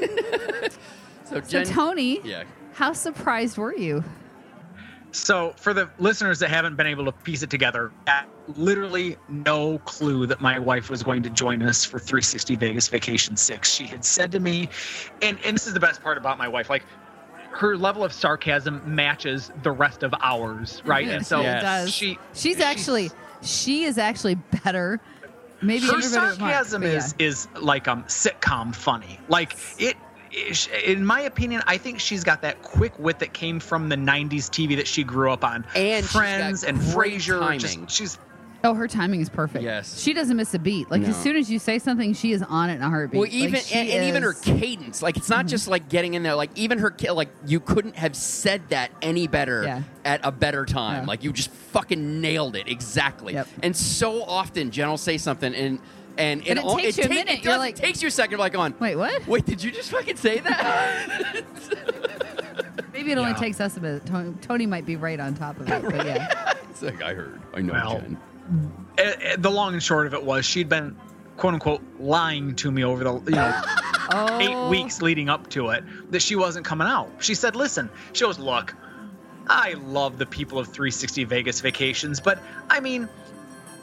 So 1.25 1.37
so 1.37 1.41
Jen. 1.41 1.65
Tony, 1.65 2.21
yeah. 2.23 2.45
how 2.75 2.93
surprised 2.93 3.57
were 3.57 3.75
you? 3.75 4.05
So, 5.13 5.55
for 5.57 5.73
the 5.73 5.89
listeners 5.99 6.39
that 6.41 6.51
haven't 6.51 6.77
been 6.77 6.87
able 6.87 7.07
to 7.07 7.13
piece 7.13 7.43
it 7.43 7.49
together, 7.49 7.93
I 8.07 8.25
literally 8.57 9.17
no 9.31 9.79
clue 9.79 10.27
that 10.27 10.43
my 10.43 10.59
wife 10.59 10.91
was 10.91 11.03
going 11.03 11.23
to 11.23 11.31
join 11.31 11.63
us 11.63 11.83
for 11.83 11.99
360 11.99 12.57
Vegas 12.57 12.89
Vacation 12.89 13.39
6. 13.39 13.71
She 13.71 13.87
had 13.87 14.05
said 14.05 14.31
to 14.33 14.41
me, 14.41 14.69
and, 15.23 15.39
and 15.47 15.57
this 15.57 15.67
is 15.67 15.73
the 15.73 15.81
best 15.81 16.03
part 16.03 16.19
about 16.19 16.37
my 16.37 16.47
wife, 16.47 16.69
like, 16.69 16.85
her 17.59 17.77
level 17.77 18.05
of 18.05 18.13
sarcasm 18.13 18.81
matches 18.87 19.51
the 19.65 19.71
rest 19.73 20.03
of 20.05 20.15
ours, 20.23 20.81
right? 20.85 21.09
And 21.09 21.27
so 21.27 21.39
She 21.41 21.45
Yes. 21.45 21.63
does. 21.63 21.95
she 21.95 22.19
She's 22.33 22.61
actually, 22.61 23.11
she 23.43 23.83
is 23.85 23.99
actually 23.99 24.37
better. 24.65 25.01
Maybe 25.61 25.87
her 25.87 25.95
everybody 25.97 26.15
but 26.15 26.21
Mark, 26.41 26.53
sarcasm 26.55 26.83
yeah. 26.85 26.89
is 26.91 27.15
is 27.19 27.49
like 27.61 27.89
um 27.89 28.05
sitcom 28.05 28.73
funny. 28.75 29.19
Like 29.29 29.57
it 29.79 29.97
in 30.85 31.05
my 31.05 31.23
opinion, 31.23 31.63
I 31.67 31.79
think 31.79 31.99
she's 31.99 32.23
got 32.23 32.43
that 32.43 32.63
quick 32.63 32.97
wit 32.99 33.19
that 33.19 33.33
came 33.33 33.59
from 33.59 33.89
the 33.89 33.97
'90s 33.97 34.49
TV 34.51 34.77
that 34.77 34.87
she 34.87 35.03
grew 35.03 35.33
up 35.33 35.43
on, 35.45 35.65
And 35.75 36.05
she's 36.05 36.13
got 36.13 36.19
Friends 36.21 36.63
and 36.65 36.79
great 36.79 37.15
Frasier. 37.15 37.41
timing. 37.41 37.59
Just, 37.59 37.91
she's 37.91 38.19
Oh, 38.69 38.75
her 38.75 38.87
timing 38.87 39.23
is 39.23 39.31
perfect. 39.31 39.65
Yes. 39.65 39.99
She 39.99 40.13
doesn't 40.13 40.37
miss 40.37 40.53
a 40.53 40.59
beat. 40.59 40.91
Like 40.91 41.01
No. 41.01 41.09
as 41.09 41.17
soon 41.23 41.37
as 41.37 41.51
you 41.51 41.59
say 41.59 41.79
something, 41.79 42.13
she 42.13 42.33
is 42.33 42.43
on 42.43 42.69
it 42.69 42.75
in 42.75 42.83
a 42.83 42.89
heartbeat. 42.91 43.19
Well, 43.19 43.29
even 43.33 43.55
Like, 43.55 43.63
she 43.63 43.75
and, 43.77 43.89
and 43.89 44.05
even 44.09 44.23
her 44.23 44.33
is- 44.33 44.41
Mm-hmm. 44.43 44.59
cadence, 44.59 45.01
like 45.03 45.17
it's 45.17 45.31
not 45.31 45.47
just 45.47 45.69
like 45.69 45.89
getting 45.89 46.13
in 46.13 46.23
there. 46.23 46.35
Like 46.35 46.51
even 46.55 46.79
her, 46.81 46.91
ki- 46.91 47.11
like 47.13 47.31
you 47.47 47.61
couldn't 47.61 47.97
have 47.97 48.15
said 48.15 48.61
that 48.69 48.91
any 49.01 49.27
better 49.27 49.63
Yeah. 49.65 49.83
at 50.05 50.21
a 50.23 50.31
better 50.31 50.67
time. 50.67 51.05
Yeah. 51.05 51.09
Like 51.09 51.25
you 51.25 51.33
just 51.33 51.51
fucking 51.51 52.21
nailed 52.21 52.57
it 52.57 52.69
exactly. 52.69 53.33
Yep. 53.33 53.49
And 53.63 53.75
so 53.75 54.23
often, 54.23 54.71
Jen 54.71 54.91
will 54.91 54.99
say 54.99 55.17
something 55.17 55.55
and. 55.55 55.79
And, 56.19 56.41
And 56.49 56.59
it 56.59 56.65
al- 56.65 56.77
takes 56.77 56.99
you 56.99 57.05
a 57.05 57.07
ta- 57.07 57.15
minute. 57.15 57.39
It, 57.39 57.45
You're 57.45 57.53
does, 57.55 57.59
like- 57.61 57.79
it 57.79 57.81
takes 57.81 58.03
you 58.03 58.09
a 58.09 58.11
second. 58.11 58.39
Like 58.39 58.59
on. 58.59 58.75
Wait, 58.81 58.97
what? 58.97 59.25
Wait, 59.29 59.47
did 59.47 59.63
you 59.63 59.71
just 59.71 59.91
fucking 59.93 60.17
say 60.17 60.41
that? 60.41 61.45
Maybe 62.93 63.13
it 63.13 63.19
only 63.19 63.31
Yeah. 63.31 63.37
takes 63.37 63.61
us 63.61 63.77
a 63.77 63.81
bit. 63.81 64.05
Tony, 64.05 64.35
Tony 64.43 64.67
might 64.67 64.85
be 64.85 64.97
right 64.97 65.21
on 65.21 65.35
top 65.35 65.61
of 65.61 65.69
it, 65.71 65.83
but 65.83 66.05
yeah. 66.05 66.55
it's 66.71 66.83
like 66.83 67.01
I 67.03 67.15
heard. 67.15 67.41
I 67.55 67.61
know, 67.61 67.73
Well, 67.73 68.01
Jen. 68.01 68.19
Eh, 68.97 69.15
eh, 69.21 69.37
the 69.39 69.51
long 69.51 69.75
and 69.75 69.83
short 69.83 70.07
of 70.07 70.15
it 70.15 70.23
was 70.23 70.45
she'd 70.45 70.69
been 70.69 70.97
quote 71.37 71.55
unquote 71.55 71.83
lying 71.99 72.55
to 72.57 72.71
me 72.71 72.85
over 72.85 73.05
the 73.05 73.13
you 73.31 73.37
know 73.37 73.63
Oh, 74.11 74.39
eight 74.39 74.71
weeks 74.71 75.03
leading 75.03 75.29
up 75.29 75.51
to 75.51 75.69
it 75.69 75.85
that 76.11 76.23
she 76.23 76.35
wasn't 76.35 76.65
coming 76.65 76.87
out. 76.87 77.11
She 77.19 77.35
said, 77.35 77.55
"Listen," 77.55 77.91
she 78.15 78.25
goes, 78.25 78.39
"Look, 78.39 78.75
I 79.49 79.75
love 79.75 80.17
the 80.17 80.25
people 80.25 80.59
of 80.59 80.69
360 80.69 81.25
Vegas 81.25 81.61
Vacations, 81.61 82.21
but 82.21 82.43
I 82.71 82.81
mean." 82.81 83.09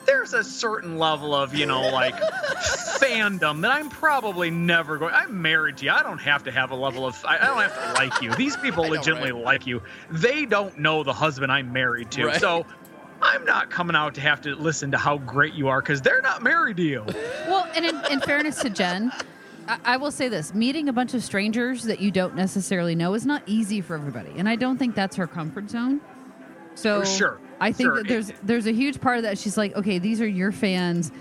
There's 0.08 0.36
a 0.36 0.44
certain 0.44 1.00
level 1.00 1.34
of, 1.34 1.56
you 1.56 1.66
know, 1.66 1.90
like 1.90 2.14
fandom 3.00 3.62
that 3.62 3.72
I'm 3.72 3.90
probably 3.90 4.52
never 4.52 5.00
going. 5.00 5.12
I'm 5.12 5.42
married 5.42 5.78
to 5.78 5.86
you. 5.86 5.90
I 5.90 6.04
don't 6.04 6.20
have 6.20 6.44
to 6.44 6.52
have 6.52 6.70
a 6.70 6.76
level 6.76 7.08
of. 7.08 7.20
I, 7.26 7.40
I 7.40 7.48
don't 7.48 7.58
have 7.58 7.74
to 7.74 7.94
like 7.94 8.22
you. 8.22 8.32
These 8.36 8.56
people 8.58 8.84
know, 8.84 8.92
legitimately 8.92 9.32
right? 9.32 9.44
like 9.44 9.66
you. 9.66 9.82
They 10.12 10.46
don't 10.46 10.78
know 10.78 11.02
the 11.02 11.12
husband 11.12 11.52
I'm 11.52 11.74
married 11.74 12.12
to. 12.12 12.28
Right. 12.28 12.40
So 12.40 12.68
I'm 13.26 13.44
not 13.46 13.70
coming 13.70 13.96
out 13.96 14.14
to 14.16 14.22
have 14.22 14.42
to 14.42 14.56
listen 14.56 14.92
to 14.92 14.98
how 14.98 15.18
great 15.18 15.54
you 15.54 15.68
are 15.68 15.82
because 15.82 16.02
they're 16.02 16.22
not 16.22 16.44
married 16.44 16.78
to 16.78 16.84
you. 16.84 17.04
Well, 17.48 17.68
and 17.76 17.86
in, 17.86 17.96
in 18.12 18.20
fairness 18.22 18.60
to 18.62 18.70
Jen, 18.70 19.12
I, 19.68 19.80
I 19.86 19.98
will 19.98 20.12
say 20.12 20.28
this: 20.30 20.54
meeting 20.54 20.90
a 20.90 20.94
bunch 20.94 21.14
of 21.14 21.24
strangers 21.24 21.84
that 21.84 22.00
you 22.00 22.12
don't 22.12 22.36
necessarily 22.36 22.96
know 22.96 23.14
is 23.14 23.26
not 23.26 23.42
easy 23.46 23.82
for 23.82 23.96
everybody, 23.96 24.32
and 24.38 24.48
I 24.48 24.56
don't 24.56 24.78
think 24.78 24.96
that's 24.96 25.16
her 25.16 25.28
comfort 25.28 25.70
zone. 25.70 26.02
So 26.76 27.02
For 27.02 27.06
sure. 27.06 27.40
I 27.60 27.72
think 27.72 27.88
Sure. 27.88 27.96
that 27.98 28.08
there's 28.08 28.32
there's 28.44 28.68
a 28.68 28.74
huge 28.74 29.00
part 29.02 29.18
of 29.18 29.24
that. 29.24 29.38
She's 29.38 29.58
like, 29.58 29.76
okay, 29.76 29.98
these 29.98 30.22
are 30.22 30.28
your 30.28 30.52
fans. 30.52 31.12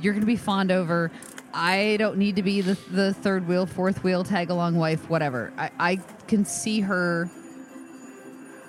You're 0.00 0.12
going 0.14 0.22
to 0.22 0.26
be 0.26 0.36
fond 0.36 0.70
over. 0.70 1.10
I 1.52 1.96
don't 1.98 2.16
need 2.16 2.36
to 2.36 2.42
be 2.42 2.62
the 2.62 2.76
the 2.90 3.12
third 3.14 3.46
wheel, 3.46 3.66
fourth 3.66 4.02
wheel, 4.02 4.24
tag 4.24 4.50
along 4.50 4.76
wife, 4.76 5.08
whatever. 5.10 5.52
I, 5.58 5.70
I 5.78 5.96
can 6.26 6.44
see 6.44 6.80
her 6.80 7.28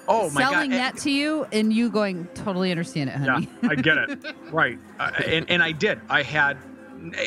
Oh 0.08 0.30
my 0.30 0.42
selling 0.42 0.72
god! 0.72 0.78
that 0.80 0.98
to 0.98 1.12
you, 1.12 1.46
and 1.52 1.74
you 1.74 1.90
going 1.90 2.28
totally 2.34 2.72
understand 2.72 3.10
it, 3.10 3.16
honey 3.16 3.50
Yeah. 3.62 3.70
I 3.70 3.76
get 3.76 3.98
it. 3.98 4.36
right, 4.52 4.80
uh, 5.00 5.12
and 5.26 5.50
and 5.50 5.64
I 5.64 5.72
did. 5.72 6.00
I 6.10 6.24
had, 6.24 6.58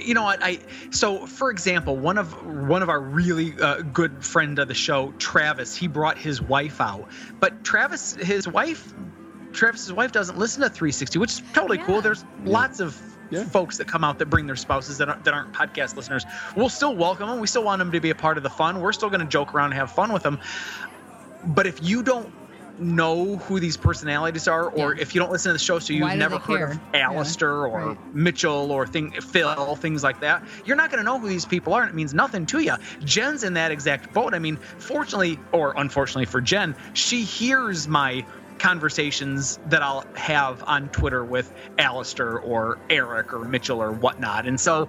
you 0.00 0.14
know 0.14 0.22
what? 0.22 0.40
I 0.42 0.60
so 0.90 1.26
for 1.26 1.50
example, 1.50 1.96
one 1.96 2.18
of 2.18 2.32
one 2.46 2.82
of 2.82 2.88
our 2.88 3.00
really 3.00 3.54
uh, 3.60 3.82
good 3.82 4.24
friend 4.24 4.58
of 4.58 4.68
the 4.68 4.74
show, 4.74 5.12
Travis, 5.18 5.76
he 5.76 5.88
brought 5.88 6.18
his 6.18 6.40
wife 6.40 6.80
out, 6.80 7.08
but 7.40 7.64
Travis, 7.64 8.14
his 8.14 8.46
wife, 8.46 8.92
Travis's 9.52 9.92
wife 9.92 10.12
doesn't 10.12 10.38
listen 10.38 10.62
to 10.62 10.68
360, 10.68 11.18
which 11.18 11.32
is 11.32 11.42
totally 11.52 11.78
cool. 11.78 11.96
Yeah. 11.96 12.00
There's 12.02 12.24
lots 12.44 12.80
of. 12.80 13.00
Yeah. 13.30 13.44
Folks 13.44 13.76
that 13.76 13.86
come 13.86 14.04
out 14.04 14.18
that 14.20 14.30
bring 14.30 14.46
their 14.46 14.56
spouses 14.56 14.96
that 14.96 15.10
aren't, 15.10 15.24
that 15.24 15.34
aren't 15.34 15.52
podcast 15.52 15.96
listeners, 15.96 16.24
we'll 16.56 16.70
still 16.70 16.96
welcome 16.96 17.28
them. 17.28 17.40
We 17.40 17.46
still 17.46 17.62
want 17.62 17.78
them 17.78 17.92
to 17.92 18.00
be 18.00 18.08
a 18.08 18.14
part 18.14 18.38
of 18.38 18.42
the 18.42 18.48
fun. 18.48 18.80
We're 18.80 18.94
still 18.94 19.10
going 19.10 19.20
to 19.20 19.26
joke 19.26 19.52
around 19.52 19.72
and 19.72 19.74
have 19.74 19.92
fun 19.92 20.14
with 20.14 20.22
them. 20.22 20.38
But 21.44 21.66
if 21.66 21.82
you 21.82 22.02
don't 22.02 22.32
know 22.78 23.36
who 23.38 23.60
these 23.60 23.76
personalities 23.76 24.46
are, 24.48 24.68
or 24.70 24.94
Yeah. 24.94 25.02
if 25.02 25.14
you 25.14 25.20
don't 25.20 25.30
listen 25.30 25.50
to 25.50 25.54
the 25.54 25.58
show, 25.58 25.78
so 25.78 25.92
you've 25.92 26.14
never 26.16 26.38
heard 26.38 26.70
of? 26.72 26.80
Alistair 26.94 27.48
Yeah, 27.48 27.54
or 27.72 27.86
right. 27.88 27.98
Mitchell 28.12 28.70
or 28.70 28.86
thing 28.86 29.12
Phil, 29.20 29.76
things 29.76 30.02
like 30.02 30.20
that, 30.20 30.42
you're 30.64 30.76
not 30.76 30.90
going 30.90 30.98
to 30.98 31.04
know 31.04 31.18
who 31.18 31.28
these 31.28 31.44
people 31.46 31.72
are, 31.74 31.82
and 31.82 31.90
it 31.90 31.94
means 31.94 32.14
nothing 32.14 32.46
to 32.46 32.60
you. 32.60 32.74
Jen's 33.04 33.42
in 33.42 33.54
that 33.54 33.70
exact 33.70 34.12
boat. 34.14 34.34
I 34.34 34.38
mean, 34.38 34.58
fortunately 34.78 35.38
or 35.52 35.74
unfortunately 35.76 36.26
for 36.26 36.40
Jen, 36.40 36.74
she 36.94 37.24
hears 37.24 37.88
my 37.88 38.24
conversations 38.58 39.58
that 39.66 39.82
I'll 39.82 40.04
have 40.16 40.62
on 40.66 40.88
Twitter 40.90 41.24
with 41.24 41.52
Alistair 41.78 42.40
or 42.40 42.78
Eric 42.90 43.32
or 43.32 43.44
Mitchell 43.44 43.80
or 43.80 43.92
whatnot. 43.92 44.46
And 44.46 44.60
so, 44.60 44.88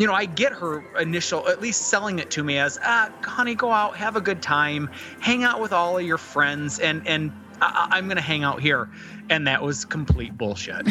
you 0.00 0.06
know, 0.06 0.14
I 0.14 0.24
get 0.24 0.52
her 0.52 0.82
initial, 0.98 1.46
at 1.48 1.60
least 1.60 1.88
selling 1.88 2.18
it 2.18 2.30
to 2.32 2.42
me 2.42 2.58
as, 2.58 2.78
ah, 2.84 3.10
honey, 3.22 3.54
go 3.54 3.70
out, 3.70 3.96
have 3.96 4.16
a 4.16 4.20
good 4.20 4.40
time, 4.42 4.88
hang 5.20 5.44
out 5.44 5.60
with 5.60 5.72
all 5.72 5.98
of 5.98 6.04
your 6.04 6.18
friends, 6.18 6.78
and 6.80 7.06
and 7.06 7.30
I, 7.60 7.88
I'm 7.92 8.06
going 8.06 8.16
to 8.16 8.22
hang 8.22 8.42
out 8.42 8.60
here. 8.60 8.88
And 9.28 9.46
that 9.46 9.62
was 9.62 9.84
complete 9.84 10.36
bullshit. 10.36 10.86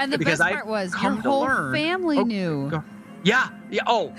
And 0.00 0.12
the 0.12 0.18
Because 0.18 0.38
best 0.38 0.42
I've 0.42 0.54
part 0.54 0.66
was 0.66 0.92
your 1.02 1.12
whole 1.12 1.42
learn- 1.42 1.72
family 1.74 2.18
Oh, 2.18 2.22
knew. 2.24 2.70
go- 2.70 2.84
yeah, 3.24 3.50
yeah. 3.70 3.82
Oh, 3.86 4.12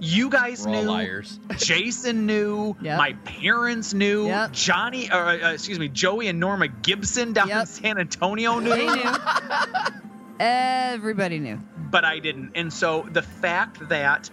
you 0.00 0.28
guys 0.30 0.64
We're 0.64 0.74
all 0.76 0.82
knew. 0.82 0.88
liars. 0.90 1.40
Jason 1.56 2.26
knew. 2.26 2.76
Yep. 2.80 2.98
My 2.98 3.14
parents 3.24 3.92
knew. 3.94 4.26
Yep. 4.28 4.52
Johnny, 4.52 5.10
uh, 5.10 5.18
uh, 5.18 5.52
excuse 5.52 5.78
me, 5.80 5.88
Joey 5.88 6.28
and 6.28 6.38
Norma 6.38 6.68
Gibson 6.68 7.32
down 7.32 7.50
in 7.50 7.66
San 7.66 7.98
Antonio 7.98 8.60
knew. 8.60 8.70
They 8.70 8.86
knew. 8.86 9.02
Everybody 10.40 11.38
knew. 11.38 11.58
but 11.90 12.04
I 12.04 12.18
didn't. 12.18 12.52
And 12.54 12.72
so 12.72 13.06
the 13.12 13.22
fact 13.22 13.88
that 13.88 14.28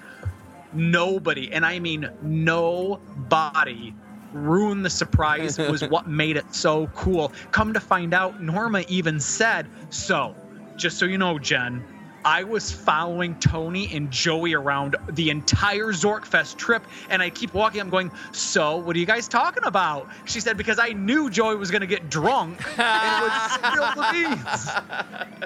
nobody, 0.74 1.52
and 1.52 1.66
I 1.66 1.80
mean 1.80 2.10
nobody, 2.22 3.94
ruined 4.34 4.84
the 4.84 4.90
surprise 4.90 5.58
was 5.58 5.84
what 5.90 6.08
made 6.08 6.38
it 6.38 6.54
so 6.54 6.88
cool. 6.88 7.32
Come 7.52 7.74
to 7.74 7.80
find 7.80 8.14
out, 8.14 8.42
Norma 8.42 8.84
even 8.88 9.20
said, 9.20 9.68
So, 9.90 10.36
just 10.76 10.98
so 10.98 11.06
you 11.06 11.18
know, 11.18 11.38
Jen, 11.40 11.84
I 12.26 12.44
was 12.44 12.72
following 12.72 13.36
Tony 13.40 13.94
and 13.94 14.10
Joey 14.10 14.54
around 14.54 14.96
the 15.10 15.30
entire 15.30 15.88
Zorkfest 15.88 16.56
trip, 16.58 16.84
and 17.10 17.22
I 17.22 17.30
keep 17.30 17.54
walking. 17.54 17.82
I'm 17.82 17.90
going, 17.90 18.12
so 18.32 18.78
what 18.78 18.96
are 18.96 19.00
you 19.00 19.06
guys 19.06 19.28
talking 19.28 19.64
about? 19.66 20.08
She 20.26 20.40
said 20.40 20.56
because 20.58 20.80
I 20.80 20.90
knew 20.90 21.30
Joey 21.30 21.56
was 21.56 21.70
going 21.72 21.82
to 21.82 21.88
get 21.88 22.10
drunk 22.10 22.60
and 22.80 23.24
would 23.24 23.52
spill 23.52 23.92
the 23.96 24.08
beans. 24.12 24.70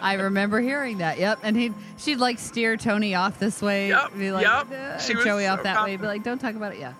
I 0.01 0.13
remember 0.19 0.59
hearing 0.59 0.99
that. 0.99 1.17
Yep. 1.17 1.39
And 1.43 1.57
he 1.57 1.73
she'd 1.97 2.17
like 2.19 2.37
steer 2.39 2.77
Tony 2.77 3.15
off 3.15 3.39
this 3.39 3.61
way. 3.61 3.87
Yep, 3.89 4.17
Be 4.17 4.31
like, 4.31 4.45
yep. 4.45 4.67
She 5.01 5.11
and 5.11 5.17
was 5.17 5.25
Joey 5.25 5.45
so 5.45 5.53
off 5.53 5.63
that 5.63 5.73
way. 5.83 5.97
confident. 5.97 6.01
Be 6.01 6.07
like, 6.07 6.23
don't 6.23 6.39
talk 6.39 6.55
about 6.55 6.73
it. 6.73 6.79
Yeah. 6.79 6.93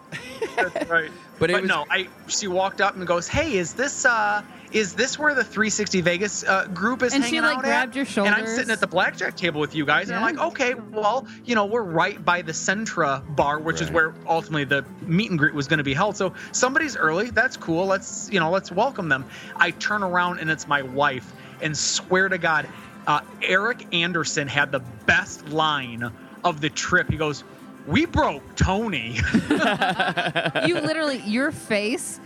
That's 0.56 0.90
right. 0.90 1.12
But 1.40 1.40
But, 1.40 1.50
it 1.52 1.62
was- 1.62 1.70
no, 1.70 1.86
I 1.92 2.08
she 2.28 2.48
walked 2.48 2.82
up 2.82 2.96
and 2.96 3.06
goes, 3.06 3.28
"Hey, 3.28 3.58
is 3.58 3.74
this 3.74 4.06
uh 4.06 4.42
is 4.72 4.93
this 4.93 5.18
where 5.18 5.34
the 5.34 5.43
360 5.43 6.01
Vegas 6.01 6.43
uh, 6.43 6.65
group 6.68 7.01
is 7.01 7.13
And 7.13 7.24
she, 7.24 7.39
like, 7.39 7.57
out 7.57 7.63
grabbed 7.63 7.97
at?" 7.97 8.15
your 8.15 8.26
And 8.26 8.36
I'm 8.36 8.47
sitting 8.47 8.72
at 8.72 8.80
the 8.80 8.88
blackjack 8.88 9.36
table 9.36 9.61
with 9.61 9.76
you 9.76 9.86
guys, 9.86 10.09
and 10.09 10.18
I'm 10.18 10.36
like, 10.36 10.45
"Okay, 10.51 10.74
well, 10.74 11.26
you 11.45 11.55
know, 11.55 11.65
we're 11.65 11.84
right 11.84 12.24
by 12.24 12.41
the 12.41 12.51
Centra 12.51 13.24
bar, 13.36 13.59
which 13.59 13.82
is 13.82 13.89
where 13.91 14.13
ultimately 14.28 14.65
the 14.65 14.86
meet 15.01 15.30
and 15.30 15.39
greet 15.39 15.53
was 15.53 15.68
going 15.68 15.78
to 15.78 15.84
be 15.84 15.93
held. 15.93 16.18
So 16.18 16.34
somebody's 16.51 16.97
early. 16.97 17.30
That's 17.30 17.57
cool. 17.57 17.86
Let's 17.86 18.30
you 18.32 18.39
know, 18.39 18.49
let's 18.49 18.72
welcome 18.72 19.09
them." 19.09 19.26
I 19.55 19.72
turn 19.72 20.03
around 20.03 20.39
and 20.39 20.49
it's 20.49 20.68
my 20.68 20.82
wife, 20.82 21.32
and 21.61 21.78
swear 21.78 22.28
to 22.30 22.38
God, 22.38 22.68
uh, 23.07 23.22
Eric 23.41 23.93
Anderson 23.93 24.47
had 24.47 24.72
the 24.72 24.80
best 25.05 25.47
line 25.49 26.11
of 26.43 26.61
the 26.61 26.70
trip. 26.70 27.09
He 27.09 27.18
goes. 27.18 27.43
We 27.88 28.05
broke 28.05 28.43
Tony. 28.57 29.13
you 29.49 30.76
literally 30.76 31.20
your 31.20 31.53
face 31.53 32.20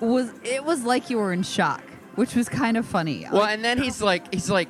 was 0.00 0.30
it 0.42 0.64
was 0.64 0.84
like 0.84 1.10
you 1.10 1.18
were 1.18 1.32
in 1.32 1.42
shock, 1.42 1.82
which 2.14 2.34
was 2.34 2.48
kind 2.48 2.76
of 2.76 2.86
funny. 2.86 3.26
Well, 3.30 3.44
and 3.44 3.64
then 3.64 3.78
he's 3.82 4.00
like, 4.02 4.32
he's 4.32 4.50
like, 4.50 4.68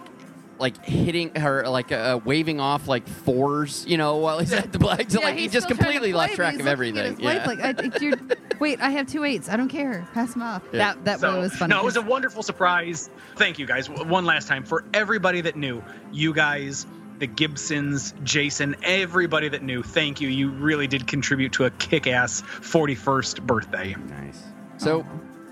like 0.59 0.85
hitting 0.85 1.35
her, 1.35 1.67
like 1.69 1.91
uh, 1.91 2.21
waving 2.25 2.61
off 2.61 2.87
like 2.87 3.07
fours, 3.09 3.85
you 3.89 3.97
know, 3.97 4.17
while 4.19 4.39
he's 4.39 4.53
at 4.53 4.73
the 4.73 4.79
black. 4.79 5.07
Yeah, 5.11 5.19
like 5.21 5.37
he 5.37 5.49
just 5.49 5.67
still 5.67 5.77
trying 5.77 5.79
to 5.79 5.85
completely 5.85 6.13
play, 6.13 6.27
lost 6.27 6.35
track 6.35 6.61
of 6.61 6.67
everything. 6.67 7.17
his 7.17 7.25
wife 7.25 7.43
Yeah. 7.43 7.47
like, 7.47 7.83
I 7.83 7.99
you're, 8.01 8.17
wait, 8.61 8.81
I 8.81 8.91
have 8.91 9.07
two 9.09 9.25
eights. 9.25 9.49
I 9.49 9.57
don't 9.57 9.69
care. 9.69 10.07
Pass 10.15 10.33
them 10.35 10.43
off. 10.43 10.63
Yeah. 10.73 10.79
That 10.95 11.05
that 11.05 11.21
So, 11.21 11.41
was 11.41 11.53
funny. 11.55 11.75
No, 11.75 11.81
it 11.81 11.85
was 11.85 11.97
a 11.97 12.03
wonderful 12.03 12.43
surprise. 12.45 13.11
Thank 13.37 13.59
you 13.59 13.67
guys. 13.67 13.91
One 13.91 14.25
last 14.25 14.47
time 14.47 14.65
for 14.65 14.85
everybody 14.95 15.41
that 15.41 15.57
knew. 15.57 15.83
You 16.13 16.33
guys, 16.33 16.87
the 17.19 17.27
Gibsons, 17.27 18.15
Jason, 18.23 18.77
everybody 18.85 19.49
that 19.49 19.63
knew. 19.65 19.83
Thank 19.83 20.21
you. 20.21 20.29
You 20.29 20.51
really 20.51 20.87
did 20.87 21.07
contribute 21.09 21.53
to 21.55 21.65
a 21.65 21.71
kick-ass 21.71 22.43
41st 22.43 23.43
birthday. 23.43 23.95
Nice. 24.09 24.41
So, 24.79 25.03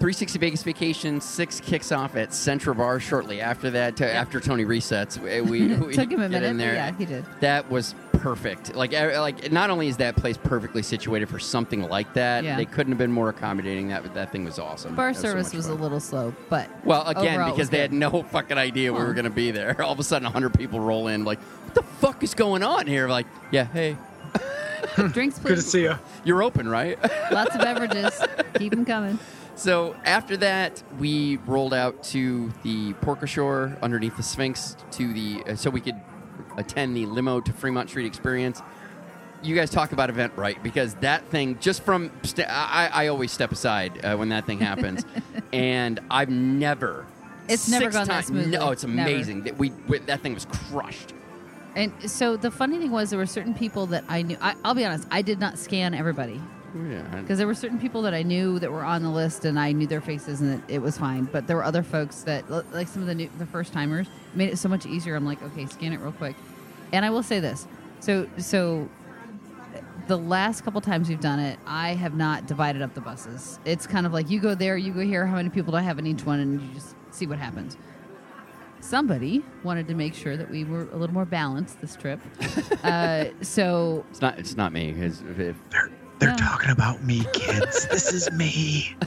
360 0.01 0.39
Vegas 0.41 0.62
Vacation 0.64 1.20
six 1.20 1.61
kicks 1.61 1.93
off 1.93 2.16
at 2.16 2.31
Centra 2.31 2.77
Bar 2.77 2.99
shortly 2.99 3.41
after 3.41 3.70
that. 3.70 3.97
To, 3.99 4.12
After 4.12 4.41
Tony 4.41 4.64
resets, 4.64 5.16
we, 5.18 5.41
we, 5.77 5.93
Took 5.95 6.11
him 6.11 6.20
a 6.23 6.29
minute, 6.29 6.43
in 6.51 6.57
there. 6.57 6.75
yeah, 6.75 6.93
he 6.97 7.05
did. 7.05 7.25
That 7.41 7.70
was 7.70 7.95
perfect. 8.14 8.75
Like, 8.75 8.93
like 8.93 9.53
not 9.53 9.70
only 9.70 9.87
is 9.89 9.97
that 9.99 10.16
place 10.16 10.37
perfectly 10.37 10.83
situated 10.83 11.29
for 11.29 11.39
something 11.39 11.83
like 11.83 12.14
that, 12.14 12.43
Yeah. 12.43 12.57
they 12.57 12.64
couldn't 12.64 12.91
have 12.93 12.99
been 12.99 13.12
more 13.12 13.29
accommodating. 13.29 13.89
That 13.89 14.12
that 14.14 14.33
thing 14.33 14.45
was 14.45 14.59
awesome. 14.59 14.97
Bar 14.97 15.14
so 15.14 15.20
service 15.23 15.49
much 15.49 15.55
was 15.57 15.66
fun. 15.68 15.79
a 15.79 15.81
little 15.83 16.01
slow, 16.01 16.35
but 16.51 16.68
Well, 16.85 17.07
again, 17.07 17.49
because 17.51 17.70
they 17.70 17.79
good. 17.79 17.83
had 17.83 17.93
no 17.93 18.23
fucking 18.25 18.59
idea 18.59 18.93
we 18.93 18.99
were 18.99 19.14
going 19.14 19.25
to 19.25 19.31
be 19.31 19.53
there. 19.53 19.81
All 19.85 19.93
of 19.93 20.01
a 20.01 20.05
sudden, 20.05 20.25
100 20.27 20.55
people 20.55 20.81
roll 20.81 21.07
in, 21.09 21.25
like, 21.25 21.39
what 21.39 21.75
the 21.75 21.83
fuck 21.83 22.23
is 22.25 22.35
going 22.35 22.62
on 22.64 22.87
here? 22.89 23.07
Like, 23.09 23.27
yeah, 23.53 23.64
hey, 23.66 23.97
drinks, 25.12 25.39
please. 25.39 25.49
Good 25.49 25.57
to 25.57 25.62
see 25.62 25.83
you. 25.83 25.95
you're 26.24 26.43
open, 26.43 26.68
right? 26.68 26.99
Lots 27.33 27.55
of 27.55 27.61
beverages. 27.61 28.20
Keep 28.55 28.72
them 28.72 28.85
coming. 28.85 29.18
So 29.55 29.95
after 30.05 30.37
that, 30.39 30.83
we 30.99 31.37
rolled 31.47 31.74
out 31.74 32.03
to 32.05 32.53
the 32.62 32.95
porte 32.95 33.20
cochere 33.20 33.80
underneath 33.83 34.16
the 34.16 34.22
Sphinx 34.22 34.76
to 34.93 35.12
the 35.12 35.43
uh, 35.47 35.57
so 35.57 35.70
we 35.70 35.80
could 35.80 36.01
attend 36.57 36.97
the 36.97 37.07
limo 37.07 37.41
to 37.41 37.53
Fremont 37.53 37.91
Street 37.91 38.07
experience. 38.07 38.62
You 39.43 39.55
guys 39.57 39.70
talk 39.70 39.93
about 39.93 40.09
Eventbrite 40.09 40.62
because 40.62 40.95
that 40.97 41.24
thing 41.26 41.59
just 41.61 41.83
from 41.83 42.11
st- 42.22 42.49
I, 42.49 42.89
I 42.93 43.07
always 43.09 43.33
step 43.33 43.51
aside 43.53 44.05
uh, 44.05 44.16
when 44.16 44.28
that 44.30 44.47
thing 44.47 44.61
happens, 44.61 45.05
and 45.53 46.01
I've 46.11 46.30
never. 46.30 47.07
It's 47.49 47.68
never 47.68 47.87
six 47.87 47.97
gone 47.97 48.07
that 48.07 48.24
smoothly. 48.24 48.53
No, 48.57 48.70
it's 48.70 48.85
Never. 48.85 49.11
amazing 49.11 49.43
that 49.43 49.59
we, 49.59 49.70
we 49.89 49.99
that 49.99 50.20
thing 50.20 50.33
was 50.33 50.47
crushed. 50.47 51.12
And 51.75 52.11
so 52.11 52.37
the 52.37 52.51
funny 52.51 52.79
thing 52.79 52.91
was, 52.91 53.11
there 53.11 53.18
were 53.18 53.27
certain 53.27 53.55
people 53.55 53.87
that 53.87 54.05
I 54.09 54.23
knew. 54.23 54.37
I, 54.41 54.55
I'll 54.64 54.75
be 54.75 54.85
honest, 54.85 55.09
I 55.11 55.23
did 55.23 55.39
not 55.39 55.59
scan 55.59 55.95
everybody 55.95 56.41
oh, 56.77 56.85
Yeah, 56.91 57.03
because 57.20 57.39
there 57.39 57.47
were 57.47 57.55
certain 57.55 57.79
people 57.79 58.03
that 58.03 58.14
I 58.14 58.23
knew 58.23 58.59
that 58.59 58.70
were 58.70 58.85
on 58.85 59.03
the 59.03 59.11
list, 59.11 59.45
and 59.45 59.59
I 59.59 59.73
knew 59.73 59.87
their 59.87 60.01
faces, 60.01 60.41
and 60.41 60.62
it, 60.62 60.75
it 60.75 60.79
was 60.81 60.99
fine. 60.99 61.25
But 61.25 61.47
there 61.47 61.57
were 61.57 61.64
other 61.64 61.83
folks 61.83 62.23
that, 62.23 62.51
like 62.51 62.89
some 62.89 63.03
of 63.03 63.09
the 63.09 63.14
new, 63.14 63.31
the 63.39 63.47
first 63.47 63.73
timers, 63.73 64.07
made 64.35 64.51
it 64.51 64.59
so 64.59 64.68
much 64.68 64.85
easier. 64.85 65.14
I'm 65.14 65.25
like, 65.25 65.43
okay, 65.43 65.66
scan 65.66 65.93
it 65.93 66.01
real 66.01 66.12
quick. 66.12 66.37
And 66.93 67.05
I 67.05 67.11
will 67.11 67.23
say 67.23 67.41
this: 67.41 67.66
so 68.01 68.29
so 68.37 68.89
the 70.09 70.18
last 70.18 70.62
couple 70.62 70.81
times 70.81 71.09
we've 71.09 71.20
done 71.20 71.39
it, 71.39 71.59
I 71.66 71.95
have 71.95 72.14
not 72.14 72.47
divided 72.47 72.83
up 72.83 72.93
the 72.95 73.01
buses. 73.01 73.59
It's 73.64 73.87
kind 73.87 74.05
of 74.05 74.12
like 74.12 74.29
you 74.29 74.41
go 74.41 74.55
there, 74.55 74.77
you 74.77 74.93
go 74.93 75.01
here. 75.01 75.27
How 75.27 75.37
many 75.37 75.49
people 75.49 75.73
do 75.73 75.79
I 75.79 75.83
have 75.83 75.99
in 75.99 76.07
each 76.07 76.27
one, 76.27 76.39
and 76.41 76.61
you 76.61 76.75
just 76.75 76.95
see 77.12 77.27
what 77.27 77.39
happens. 77.39 77.77
Somebody 78.83 79.45
wanted 79.62 79.87
to 79.89 79.95
make 79.95 80.12
sure 80.12 80.37
that 80.37 80.51
we 80.51 80.64
were 80.64 80.83
a 80.93 80.97
little 80.97 81.14
more 81.14 81.24
balanced 81.24 81.80
this 81.80 81.95
trip, 81.95 82.20
uh, 82.85 83.26
so 83.41 84.05
it's 84.11 84.20
not 84.20 84.39
it's 84.41 84.57
not 84.57 84.72
me. 84.72 84.93
'cause 84.93 85.22
if- 85.30 85.39
if- 85.39 85.57
They're 86.18 86.30
No. 86.30 86.37
talking 86.37 86.70
about 86.70 87.03
me, 87.03 87.24
kids. 87.33 87.87
this 87.89 88.12
is 88.12 88.30
me. 88.33 88.95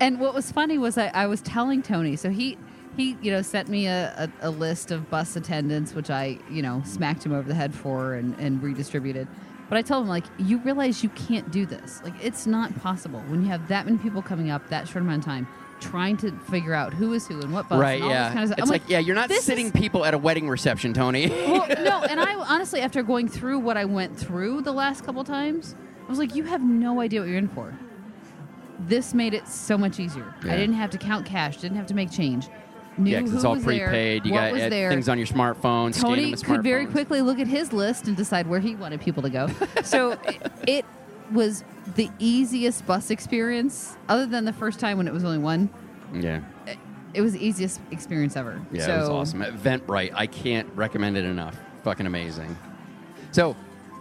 And 0.00 0.18
what 0.18 0.34
was 0.34 0.50
funny 0.50 0.78
was 0.78 0.98
I, 0.98 1.06
I 1.14 1.26
was 1.26 1.40
telling 1.42 1.80
Tony, 1.82 2.16
so 2.16 2.28
he 2.30 2.58
he 2.96 3.16
you 3.22 3.30
know 3.30 3.40
sent 3.42 3.68
me 3.68 3.86
a, 3.86 4.28
a, 4.42 4.48
a 4.48 4.50
list 4.50 4.90
of 4.90 5.08
bus 5.10 5.36
attendants, 5.36 5.94
which 5.94 6.10
I 6.10 6.38
you 6.50 6.62
know 6.62 6.82
smacked 6.84 7.24
him 7.26 7.32
over 7.32 7.46
the 7.48 7.54
head 7.54 7.72
for 7.74 8.14
and, 8.14 8.34
and 8.38 8.62
redistributed. 8.62 9.28
But 9.68 9.78
I 9.78 9.82
told 9.82 10.02
him 10.04 10.08
like, 10.08 10.24
you 10.38 10.58
realize 10.58 11.02
you 11.02 11.08
can't 11.10 11.50
do 11.50 11.64
this. 11.66 12.00
Like 12.04 12.14
it's 12.22 12.46
not 12.46 12.74
possible 12.80 13.20
when 13.28 13.42
you 13.42 13.48
have 13.48 13.68
that 13.68 13.86
many 13.86 13.98
people 13.98 14.20
coming 14.22 14.50
up 14.50 14.68
that 14.70 14.86
short 14.88 15.02
amount 15.04 15.20
of 15.20 15.24
time, 15.24 15.46
trying 15.82 16.16
to 16.18 16.32
figure 16.50 16.72
out 16.74 16.92
who 16.94 17.12
is 17.12 17.26
who 17.26 17.40
and 17.40 17.52
what 17.52 17.68
bus. 17.68 17.78
right? 17.80 17.94
and 18.00 18.04
all 18.04 18.10
Yeah, 18.10 18.24
This 18.24 18.32
kind 18.34 18.42
of 18.44 18.48
stuff. 18.48 18.58
it's 18.58 18.66
I'm 18.68 18.72
like, 18.72 18.88
yeah, 18.88 18.98
you're 19.00 19.14
not 19.14 19.28
this 19.28 19.44
sitting 19.44 19.66
is- 19.66 19.72
people 19.72 20.04
at 20.04 20.14
a 20.14 20.18
wedding 20.18 20.48
reception, 20.48 20.94
Tony. 20.94 21.28
well, 21.46 21.66
no, 21.82 22.02
and 22.04 22.20
I 22.20 22.34
honestly, 22.34 22.80
after 22.80 23.02
going 23.02 23.28
through 23.28 23.58
what 23.58 23.76
I 23.76 23.84
went 23.84 24.16
through 24.18 24.62
the 24.62 24.72
last 24.72 25.04
couple 25.04 25.22
times, 25.24 25.74
I 26.06 26.08
was 26.08 26.18
like, 26.18 26.34
you 26.34 26.44
have 26.44 26.62
no 26.62 27.00
idea 27.00 27.20
what 27.20 27.28
you're 27.28 27.38
in 27.38 27.48
for. 27.48 27.76
This 28.80 29.14
made 29.14 29.34
it 29.34 29.46
so 29.46 29.78
much 29.78 30.00
easier. 30.00 30.34
Yeah. 30.44 30.54
I 30.54 30.56
didn't 30.56 30.74
have 30.76 30.90
to 30.90 30.98
count 30.98 31.26
cash, 31.26 31.58
didn't 31.58 31.76
have 31.76 31.86
to 31.86 31.94
make 31.94 32.10
change. 32.10 32.48
Knew 32.98 33.10
yeah, 33.12 33.20
'cause 33.20 33.30
who 33.30 33.36
it's 33.36 33.44
all 33.44 33.54
was 33.54 33.64
there, 33.64 33.86
prepaid. 33.88 34.26
you 34.26 34.32
got 34.32 34.52
uh, 34.52 34.68
there. 34.68 34.90
things 34.90 35.08
on 35.08 35.16
your 35.16 35.26
smartphone. 35.26 35.98
Tony 35.98 36.32
could 36.34 36.62
very 36.62 36.84
quickly 36.86 37.22
look 37.22 37.38
at 37.38 37.46
his 37.46 37.72
list 37.72 38.06
and 38.06 38.16
decide 38.16 38.46
where 38.46 38.60
he 38.60 38.74
wanted 38.74 39.00
people 39.00 39.22
to 39.22 39.30
go. 39.30 39.48
so 39.82 40.10
it, 40.12 40.52
it 40.66 40.84
was 41.32 41.64
the 41.94 42.10
easiest 42.18 42.86
bus 42.86 43.10
experience, 43.10 43.96
other 44.08 44.26
than 44.26 44.44
the 44.44 44.52
first 44.52 44.78
time 44.80 44.98
when 44.98 45.08
it 45.08 45.12
was 45.14 45.24
only 45.24 45.38
one. 45.38 45.68
Yeah, 46.14 46.42
It 47.14 47.20
was 47.20 47.32
the 47.32 47.44
easiest 47.44 47.80
experience 47.90 48.36
ever. 48.36 48.60
yeah, 48.70 48.86
so, 48.86 48.94
it 48.94 48.98
was 49.00 49.08
awesome. 49.08 49.40
Eventbrite, 49.42 50.12
I 50.14 50.26
can't 50.26 50.68
recommend 50.74 51.16
it 51.16 51.24
enough. 51.24 51.56
Fucking 51.84 52.06
amazing. 52.06 52.56
So 53.32 53.56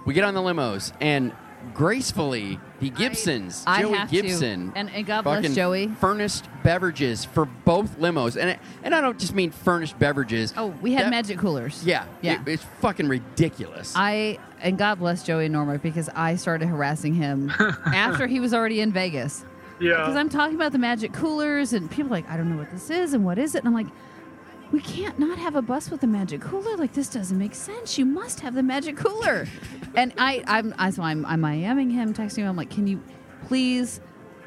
we 0.05 0.13
get 0.13 0.23
on 0.23 0.33
the 0.33 0.41
limos 0.41 0.91
and 1.01 1.31
gracefully 1.73 2.59
the 2.79 2.89
Gibsons, 2.89 3.63
I 3.67 3.81
Joey 3.81 3.97
have 3.97 4.09
Gibson, 4.11 4.71
to. 4.71 4.77
And, 4.77 4.89
and 4.91 5.05
God 5.05 5.23
bless 5.23 5.53
Joey. 5.53 5.87
furnished 5.99 6.45
beverages 6.63 7.25
for 7.25 7.45
both 7.45 7.99
limos, 7.99 8.35
and 8.41 8.57
and 8.83 8.95
I 8.95 9.01
don't 9.01 9.19
just 9.19 9.33
mean 9.35 9.51
furnished 9.51 9.97
beverages. 9.99 10.53
Oh, 10.57 10.67
we 10.81 10.93
had 10.93 11.05
That- 11.05 11.09
magic 11.11 11.37
coolers. 11.37 11.83
Yeah, 11.85 12.05
Yeah. 12.21 12.41
it- 12.41 12.47
it's 12.47 12.63
fucking 12.81 13.07
ridiculous. 13.07 13.93
I 13.95 14.39
and 14.61 14.77
God 14.77 14.99
bless 14.99 15.23
Joey 15.23 15.45
and 15.45 15.53
Norma 15.53 15.77
because 15.79 16.09
I 16.15 16.35
started 16.35 16.67
harassing 16.67 17.13
him 17.15 17.51
after 17.85 18.27
he 18.27 18.39
was 18.39 18.53
already 18.53 18.81
in 18.81 18.91
Vegas. 18.91 19.43
Yeah, 19.79 19.97
because 19.97 20.15
I'm 20.15 20.29
talking 20.29 20.55
about 20.55 20.71
the 20.73 20.77
magic 20.77 21.11
coolers 21.13 21.73
and 21.73 21.89
people 21.89 22.07
are 22.11 22.17
like, 22.17 22.29
I 22.29 22.37
don't 22.37 22.51
know 22.51 22.57
what 22.57 22.71
this 22.71 22.89
is 22.91 23.13
and 23.13 23.25
what 23.25 23.39
is 23.39 23.55
it? 23.55 23.59
And 23.59 23.67
I'm 23.67 23.73
like, 23.73 23.87
we 24.71 24.79
can't 24.79 25.19
not 25.19 25.37
have 25.37 25.55
a 25.55 25.61
bus 25.61 25.89
with 25.89 26.03
a 26.03 26.07
magic 26.07 26.41
cooler. 26.41 26.77
Like 26.77 26.93
this 26.93 27.09
doesn't 27.09 27.37
make 27.37 27.55
sense. 27.55 27.97
You 27.97 28.05
must 28.05 28.39
have 28.39 28.53
the 28.53 28.63
magic 28.63 28.97
cooler. 28.97 29.47
and 29.95 30.13
I, 30.17 30.43
I'm, 30.47 30.73
I, 30.77 30.89
so 30.91 31.03
I'm, 31.03 31.25
I'm 31.25 31.41
IMing 31.41 31.91
him, 31.91 32.13
texting 32.13 32.37
him. 32.37 32.47
I'm 32.47 32.55
like, 32.55 32.69
can 32.69 32.87
you 32.87 33.01
please 33.47 33.99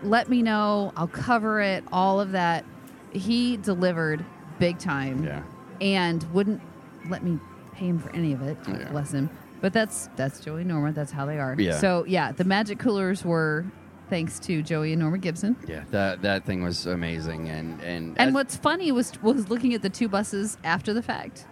let 0.03 0.29
me 0.29 0.43
know? 0.43 0.93
I'll 0.97 1.07
cover 1.09 1.61
it. 1.61 1.85
All 1.93 2.20
of 2.20 2.33
that. 2.33 2.64
He 3.12 3.59
delivered 3.59 4.25
big 4.59 4.79
time 4.79 5.25
yeah. 5.25 5.43
and 5.81 6.22
wouldn't 6.33 6.61
let 7.09 7.22
me 7.22 7.39
pay 7.75 7.87
him 7.87 7.99
for 7.99 8.11
any 8.11 8.33
of 8.33 8.43
it. 8.43 8.57
Yeah. 8.66 8.91
Bless 8.91 9.12
him. 9.12 9.31
But 9.61 9.72
that's 9.72 10.09
that's 10.16 10.41
Joey 10.41 10.64
Norma. 10.64 10.93
That's 10.93 11.12
how 11.12 11.25
they 11.25 11.39
are. 11.39 11.55
Yeah. 11.59 11.79
So 11.79 12.05
yeah, 12.07 12.33
the 12.33 12.45
magic 12.45 12.79
coolers 12.79 13.25
were 13.25 13.64
thanks 14.11 14.39
to 14.41 14.63
Joey 14.63 14.93
and 14.93 15.01
Norma 15.01 15.19
Gibson. 15.19 15.57
Yeah, 15.67 15.85
that 15.91 16.23
that 16.23 16.45
thing 16.45 16.63
was 16.63 16.87
amazing, 16.87 17.49
and 17.49 17.81
and 17.83 18.15
And 18.19 18.35
what's 18.35 18.57
funny 18.57 18.93
was 18.93 19.13
was 19.23 19.49
looking 19.49 19.75
at 19.75 19.83
the 19.83 19.91
two 19.91 20.09
buses 20.09 20.59
after 20.65 20.93
the 20.93 21.03
fact, 21.03 21.47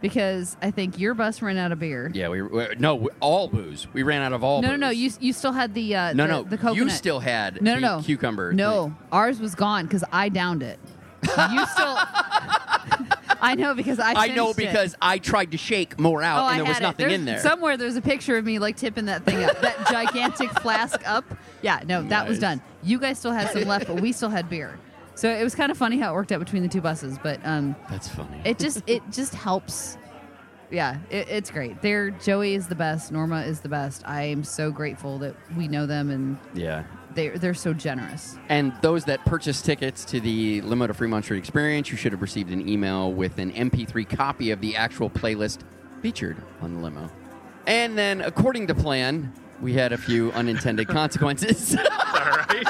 because 0.00 0.56
I 0.62 0.70
think 0.70 0.98
your 0.98 1.14
bus 1.14 1.42
ran 1.42 1.56
out 1.56 1.72
of 1.72 1.78
beer. 1.78 2.10
yeah, 2.14 2.28
we, 2.28 2.42
we 2.42 2.66
no 2.78 2.94
we, 2.94 3.08
all 3.20 3.48
booze. 3.48 3.86
We 3.92 4.02
ran 4.02 4.22
out 4.22 4.32
of 4.32 4.42
all. 4.44 4.62
No, 4.62 4.68
no, 4.68 4.74
booze. 4.74 4.80
no. 4.80 4.90
You 4.90 5.10
you 5.20 5.32
still 5.32 5.52
had 5.52 5.74
the 5.74 5.94
uh, 5.94 6.12
no, 6.12 6.26
the, 6.26 6.32
no. 6.32 6.42
the 6.44 6.56
coconut. 6.56 6.76
You 6.76 6.90
still 6.90 7.20
had 7.20 7.60
no, 7.62 7.74
the 7.74 7.80
no, 7.80 7.96
no 7.98 8.02
cucumber. 8.02 8.52
No, 8.52 8.94
ours 9.12 9.40
was 9.40 9.54
gone 9.54 9.84
because 9.84 10.04
I 10.12 10.28
downed 10.28 10.62
it. 10.62 10.78
You 11.52 11.66
still. 11.66 11.98
I 13.40 13.54
know 13.54 13.74
because 13.74 13.98
I. 13.98 14.12
I 14.12 14.26
know 14.28 14.52
finished 14.52 14.58
it. 14.58 14.72
because 14.72 14.96
I 15.00 15.18
tried 15.18 15.52
to 15.52 15.56
shake 15.58 15.98
more 15.98 16.22
out, 16.22 16.42
Oh, 16.44 16.48
and 16.48 16.58
there 16.58 16.64
was 16.66 16.80
nothing 16.80 17.06
There's- 17.08 17.18
in 17.18 17.24
there. 17.24 17.40
Somewhere 17.40 17.76
there's 17.76 17.96
a 17.96 18.00
picture 18.02 18.36
of 18.36 18.44
me 18.44 18.58
like 18.58 18.76
tipping 18.76 19.06
that 19.06 19.24
thing 19.24 19.44
up, 19.44 19.60
that 19.60 19.86
gigantic 19.90 20.50
flask 20.60 21.00
up. 21.08 21.24
Yeah, 21.62 21.80
no, 21.86 22.02
that 22.04 22.28
was 22.28 22.38
done. 22.38 22.60
You 22.82 22.98
guys 22.98 23.18
still 23.18 23.32
had 23.32 23.50
some 23.50 23.62
left, 23.64 23.86
but 23.86 24.00
we 24.00 24.12
still 24.12 24.30
had 24.30 24.48
beer. 24.48 24.78
So 25.14 25.28
it 25.28 25.42
was 25.42 25.54
kind 25.54 25.72
of 25.72 25.76
funny 25.78 25.98
how 25.98 26.12
it 26.12 26.14
worked 26.14 26.30
out 26.32 26.38
between 26.38 26.62
the 26.62 26.68
two 26.68 26.80
buses, 26.80 27.18
but 27.22 27.40
um, 27.44 27.74
That's 27.90 28.08
funny. 28.08 28.40
it 28.44 28.58
just 28.58 28.82
it 28.86 29.02
just 29.10 29.34
helps. 29.34 29.98
Yeah, 30.70 30.98
it, 31.10 31.28
it's 31.28 31.50
great. 31.50 31.80
They're 31.80 32.10
Joey 32.10 32.54
is 32.54 32.68
the 32.68 32.74
best. 32.74 33.10
Norma 33.10 33.40
is 33.42 33.60
the 33.60 33.68
best. 33.68 34.02
I 34.06 34.22
am 34.24 34.44
so 34.44 34.70
grateful 34.70 35.18
that 35.18 35.34
we 35.56 35.66
know 35.66 35.86
them 35.86 36.10
and 36.10 36.38
yeah. 36.54 36.84
They 37.18 37.28
they're 37.28 37.52
so 37.52 37.74
generous. 37.74 38.38
And 38.48 38.72
those 38.80 39.04
that 39.06 39.24
purchased 39.24 39.64
tickets 39.64 40.04
to 40.06 40.20
the 40.20 40.60
Limo 40.62 40.86
to 40.86 40.94
Fremont 40.94 41.24
Street 41.24 41.38
Experience, 41.38 41.90
you 41.90 41.96
should 41.96 42.12
have 42.12 42.22
received 42.22 42.50
an 42.50 42.66
email 42.66 43.12
with 43.12 43.38
an 43.38 43.52
MP3 43.52 44.08
copy 44.08 44.52
of 44.52 44.60
the 44.60 44.76
actual 44.76 45.10
playlist 45.10 45.60
featured 46.00 46.36
on 46.62 46.74
the 46.74 46.80
limo. 46.80 47.10
And 47.66 47.98
then, 47.98 48.20
according 48.20 48.68
to 48.68 48.74
plan, 48.74 49.32
we 49.60 49.74
had 49.74 49.92
a 49.92 49.98
few 49.98 50.30
unintended 50.32 50.88
consequences. 50.88 51.76
All 51.76 51.84
right. 51.84 52.64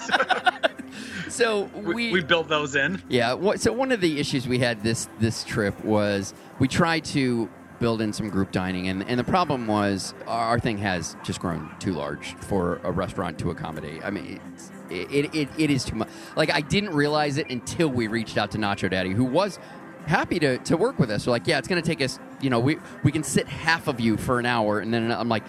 so 1.29 1.71
we, 1.75 1.95
we, 1.95 2.13
we 2.13 2.23
built 2.23 2.49
those 2.49 2.75
in. 2.75 3.03
Yeah. 3.09 3.55
So 3.57 3.73
one 3.73 3.93
of 3.93 4.01
the 4.01 4.19
issues 4.19 4.49
we 4.49 4.59
had 4.59 4.83
this 4.83 5.09
this 5.21 5.45
trip 5.45 5.85
was 5.85 6.33
we 6.59 6.69
tried 6.69 7.05
to 7.07 7.51
build 7.79 8.01
in 8.01 8.13
some 8.13 8.29
group 8.29 8.53
dining, 8.53 8.89
and, 8.89 9.03
and 9.09 9.19
the 9.19 9.25
problem 9.25 9.67
was 9.67 10.15
our 10.27 10.59
thing 10.59 10.79
has 10.79 11.17
just 11.23 11.41
grown 11.41 11.71
too 11.79 11.93
large 11.93 12.35
for 12.37 12.81
a 12.85 12.91
restaurant 12.91 13.39
to 13.41 13.51
accommodate. 13.51 14.05
I 14.05 14.11
mean, 14.11 14.41
it's, 14.55 14.73
it, 14.91 15.35
it, 15.35 15.49
it 15.59 15.71
is 15.71 15.85
too 15.85 15.97
much. 15.97 16.09
Like 16.37 16.53
I 16.53 16.61
didn't 16.61 16.95
realize 16.95 17.39
it 17.39 17.51
until 17.51 17.89
we 17.89 18.07
reached 18.07 18.39
out 18.39 18.51
to 18.53 18.59
Nacho 18.59 18.91
Daddy, 18.91 19.11
who 19.11 19.25
was 19.25 19.59
happy 20.07 20.39
to, 20.39 20.59
to 20.59 20.77
work 20.77 20.99
with 20.99 21.11
us. 21.11 21.27
We're 21.27 21.33
like, 21.33 21.47
yeah, 21.47 21.59
it's 21.59 21.69
going 21.69 21.81
to 21.81 21.87
take 21.87 22.03
us. 22.03 22.19
You 22.41 22.51
know, 22.51 22.61
we 22.61 22.79
we 23.03 23.13
can 23.13 23.23
sit 23.23 23.47
half 23.47 23.89
of 23.89 24.01
you 24.01 24.17
for 24.17 24.39
an 24.39 24.47
hour, 24.47 24.81
and 24.81 24.93
then 24.93 25.11
I'm 25.13 25.29
like. 25.29 25.45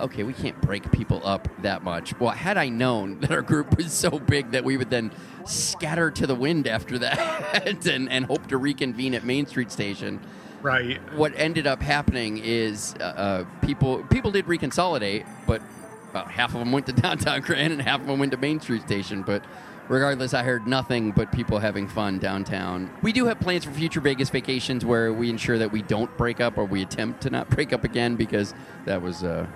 Okay, 0.00 0.24
we 0.24 0.32
can't 0.32 0.60
break 0.60 0.90
people 0.90 1.20
up 1.24 1.46
that 1.62 1.84
much. 1.84 2.18
Well, 2.18 2.32
had 2.32 2.58
I 2.58 2.68
known 2.68 3.20
that 3.20 3.30
our 3.30 3.42
group 3.42 3.76
was 3.76 3.92
so 3.92 4.18
big 4.18 4.50
that 4.50 4.64
we 4.64 4.76
would 4.76 4.90
then 4.90 5.12
scatter 5.44 6.10
to 6.10 6.26
the 6.26 6.34
wind 6.34 6.66
after 6.66 6.98
that 6.98 7.86
and, 7.86 8.10
and 8.10 8.24
hope 8.24 8.48
to 8.48 8.56
reconvene 8.56 9.14
at 9.14 9.22
Main 9.22 9.46
Street 9.46 9.70
Station. 9.70 10.20
Right. 10.64 10.98
What 11.12 11.34
ended 11.36 11.66
up 11.66 11.82
happening 11.82 12.38
is 12.38 12.94
uh, 12.98 13.02
uh, 13.02 13.44
people 13.60 14.02
people 14.04 14.30
did 14.30 14.46
reconsolidate, 14.46 15.26
but 15.46 15.60
about 16.08 16.30
half 16.30 16.54
of 16.54 16.60
them 16.60 16.72
went 16.72 16.86
to 16.86 16.92
downtown 16.94 17.40
Grand 17.42 17.74
and 17.74 17.82
half 17.82 18.00
of 18.00 18.06
them 18.06 18.18
went 18.18 18.32
to 18.32 18.38
Main 18.38 18.60
Street 18.60 18.80
Station. 18.80 19.22
But 19.22 19.44
regardless, 19.88 20.32
I 20.32 20.42
heard 20.42 20.66
nothing 20.66 21.10
but 21.10 21.30
people 21.32 21.58
having 21.58 21.86
fun 21.86 22.18
downtown. 22.18 22.90
We 23.02 23.12
do 23.12 23.26
have 23.26 23.40
plans 23.40 23.66
for 23.66 23.72
future 23.72 24.00
Vegas 24.00 24.30
vacations 24.30 24.86
where 24.86 25.12
we 25.12 25.28
ensure 25.28 25.58
that 25.58 25.70
we 25.70 25.82
don't 25.82 26.16
break 26.16 26.40
up 26.40 26.56
or 26.56 26.64
we 26.64 26.80
attempt 26.80 27.20
to 27.24 27.30
not 27.30 27.50
break 27.54 27.74
up 27.74 27.84
again 27.84 28.16
because 28.16 28.54
that 28.86 29.02
was 29.02 29.22
uh, 29.22 29.46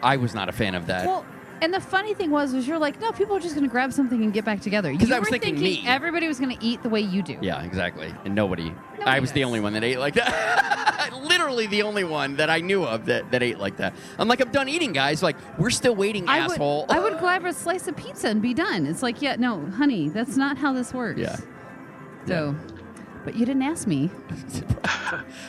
I 0.00 0.16
was 0.16 0.32
not 0.32 0.48
a 0.48 0.52
fan 0.52 0.76
of 0.76 0.86
that. 0.86 1.06
Well, 1.06 1.26
and 1.62 1.72
the 1.72 1.80
funny 1.80 2.12
thing 2.12 2.32
was, 2.32 2.52
was 2.52 2.66
you're 2.66 2.78
like, 2.78 3.00
no, 3.00 3.12
people 3.12 3.36
are 3.36 3.40
just 3.40 3.54
going 3.54 3.64
to 3.64 3.70
grab 3.70 3.92
something 3.92 4.20
and 4.20 4.32
get 4.32 4.44
back 4.44 4.60
together. 4.60 4.90
Because 4.90 5.12
I 5.12 5.20
was 5.20 5.28
thinking 5.28 5.60
me. 5.60 5.84
everybody 5.86 6.26
was 6.26 6.40
going 6.40 6.56
to 6.56 6.64
eat 6.64 6.82
the 6.82 6.88
way 6.88 7.00
you 7.00 7.22
do. 7.22 7.38
Yeah, 7.40 7.62
exactly. 7.62 8.12
And 8.24 8.34
nobody. 8.34 8.74
I 9.04 9.20
was 9.20 9.30
the 9.30 9.44
only 9.44 9.60
one 9.60 9.72
that 9.74 9.84
ate 9.84 10.00
like 10.00 10.14
that. 10.14 11.12
Literally 11.22 11.68
the 11.68 11.82
only 11.82 12.02
one 12.02 12.34
that 12.36 12.50
I 12.50 12.58
knew 12.58 12.82
of 12.82 13.06
that, 13.06 13.30
that 13.30 13.44
ate 13.44 13.60
like 13.60 13.76
that. 13.76 13.94
I'm 14.18 14.26
like, 14.26 14.40
I'm 14.40 14.50
done 14.50 14.68
eating, 14.68 14.92
guys. 14.92 15.22
Like, 15.22 15.36
we're 15.56 15.70
still 15.70 15.94
waiting, 15.94 16.28
I 16.28 16.42
would, 16.42 16.52
asshole. 16.54 16.86
I 16.88 16.98
would 16.98 17.18
grab 17.20 17.44
a 17.44 17.52
slice 17.52 17.86
of 17.86 17.96
pizza 17.96 18.26
and 18.26 18.42
be 18.42 18.54
done. 18.54 18.84
It's 18.84 19.02
like, 19.02 19.22
yeah, 19.22 19.36
no, 19.36 19.64
honey, 19.66 20.08
that's 20.08 20.36
not 20.36 20.58
how 20.58 20.72
this 20.72 20.92
works. 20.92 21.20
Yeah. 21.20 21.36
So, 22.26 22.56
but 23.24 23.36
you 23.36 23.46
didn't 23.46 23.62
ask 23.62 23.86
me. 23.86 24.10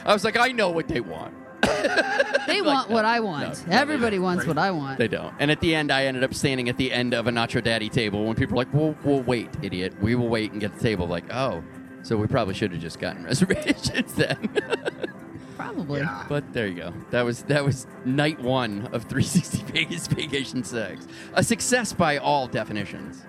I 0.05 0.13
was 0.13 0.23
like, 0.23 0.37
I 0.37 0.51
know 0.51 0.69
what 0.69 0.87
they 0.87 1.01
want. 1.01 1.33
They 2.45 2.59
Like, 2.61 2.75
want 2.75 2.89
what 2.89 3.05
I 3.05 3.19
want. 3.21 3.65
no, 3.67 3.71
no, 3.73 3.79
Everybody 3.81 4.11
they 4.11 4.15
don't. 4.17 4.23
wants 4.23 4.45
what 4.45 4.57
I 4.57 4.69
want. 4.71 4.97
They 4.97 5.07
don't. 5.07 5.33
And 5.39 5.49
at 5.49 5.59
the 5.61 5.73
end, 5.73 5.91
I 5.91 6.05
ended 6.05 6.23
up 6.25 6.33
standing 6.33 6.67
at 6.69 6.75
the 6.77 6.91
end 6.91 7.13
of 7.13 7.25
a 7.27 7.31
Nacho 7.31 7.63
Daddy 7.63 7.87
table 7.89 8.25
when 8.25 8.35
people 8.35 8.55
were 8.55 8.63
like, 8.65 8.73
"We'll, 8.73 8.95
we'll 9.03 9.21
wait, 9.23 9.49
idiot. 9.61 9.93
We 10.01 10.15
will 10.15 10.27
wait 10.27 10.51
and 10.51 10.59
get 10.59 10.73
the 10.75 10.79
table." 10.81 11.07
Like, 11.07 11.33
oh, 11.33 11.63
so 12.03 12.17
we 12.17 12.27
probably 12.27 12.53
should 12.53 12.71
have 12.73 12.81
just 12.81 12.99
gotten 12.99 13.23
reservations 13.25 14.13
then. 14.15 14.49
Probably. 15.57 16.03
But 16.27 16.51
there 16.51 16.67
you 16.67 16.75
go. 16.75 16.93
That 17.11 17.23
was 17.23 17.43
that 17.43 17.63
was 17.63 17.87
night 18.05 18.39
one 18.41 18.87
of 18.91 19.03
360 19.03 19.63
Vegas 19.71 20.07
Vacation 20.07 20.63
Six. 20.63 21.07
A 21.35 21.43
success 21.43 21.93
by 21.93 22.17
all 22.17 22.47
definitions. 22.47 23.23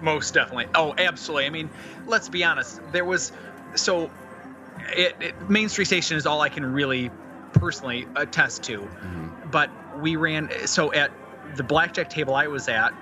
Most 0.00 0.34
definitely. 0.34 0.66
Oh, 0.74 0.94
absolutely. 0.98 1.46
I 1.46 1.50
mean, 1.50 1.70
let's 2.06 2.28
be 2.28 2.44
honest. 2.44 2.80
There 2.92 3.04
was 3.04 3.32
so 3.76 4.10
it, 4.94 5.14
it, 5.20 5.48
Main 5.50 5.68
Street 5.68 5.84
Station 5.86 6.16
is 6.16 6.26
all 6.26 6.40
I 6.40 6.48
can 6.48 6.66
really 6.66 7.10
personally 7.52 8.06
attest 8.16 8.62
to. 8.64 8.88
But 9.50 9.70
we 10.00 10.16
ran 10.16 10.50
so 10.66 10.92
at 10.92 11.12
the 11.56 11.62
blackjack 11.62 12.08
table 12.10 12.34
I 12.34 12.46
was 12.46 12.68
at 12.68 12.92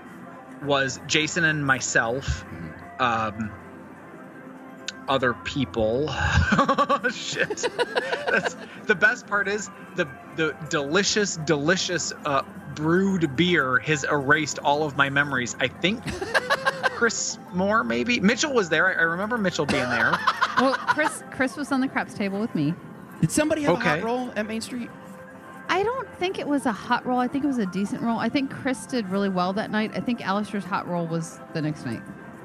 was 0.62 1.00
Jason 1.06 1.44
and 1.44 1.64
myself, 1.64 2.44
um, 2.98 3.50
other 5.08 5.34
people. 5.44 6.08
Shit. 7.10 7.66
That's 8.30 8.56
the 8.86 8.94
best 8.94 9.26
part 9.26 9.48
is 9.48 9.70
the 9.96 10.08
the 10.36 10.56
delicious, 10.68 11.36
delicious 11.38 12.12
uh, 12.24 12.42
brewed 12.74 13.36
beer 13.36 13.78
has 13.80 14.04
erased 14.04 14.58
all 14.60 14.84
of 14.84 14.96
my 14.96 15.10
memories. 15.10 15.56
I 15.60 15.68
think 15.68 16.02
Chris 17.00 17.38
Moore, 17.52 17.82
maybe 17.82 18.20
Mitchell 18.20 18.52
was 18.52 18.68
there. 18.68 18.86
I, 18.86 19.00
I 19.00 19.02
remember 19.02 19.38
Mitchell 19.38 19.66
being 19.66 19.88
there. 19.88 20.12
Well, 20.60 20.74
Chris, 20.74 21.22
Chris 21.30 21.56
was 21.56 21.72
on 21.72 21.80
the 21.80 21.88
craps 21.88 22.14
table 22.14 22.38
with 22.38 22.54
me. 22.54 22.74
Did 23.20 23.30
somebody 23.30 23.62
have 23.62 23.74
a 23.74 23.80
hot 23.80 24.02
roll 24.02 24.32
at 24.36 24.46
Main 24.46 24.60
Street? 24.60 24.90
I 25.68 25.82
don't 25.82 26.08
think 26.16 26.38
it 26.38 26.48
was 26.48 26.66
a 26.66 26.72
hot 26.72 27.06
roll. 27.06 27.18
I 27.18 27.28
think 27.28 27.44
it 27.44 27.46
was 27.46 27.58
a 27.58 27.66
decent 27.66 28.02
roll. 28.02 28.18
I 28.18 28.28
think 28.28 28.50
Chris 28.50 28.86
did 28.86 29.08
really 29.08 29.28
well 29.28 29.52
that 29.52 29.70
night. 29.70 29.92
I 29.94 30.00
think 30.00 30.26
Alistair's 30.26 30.64
hot 30.64 30.88
roll 30.88 31.06
was 31.06 31.38
the 31.54 31.62
next 31.62 31.86
night. 31.86 32.02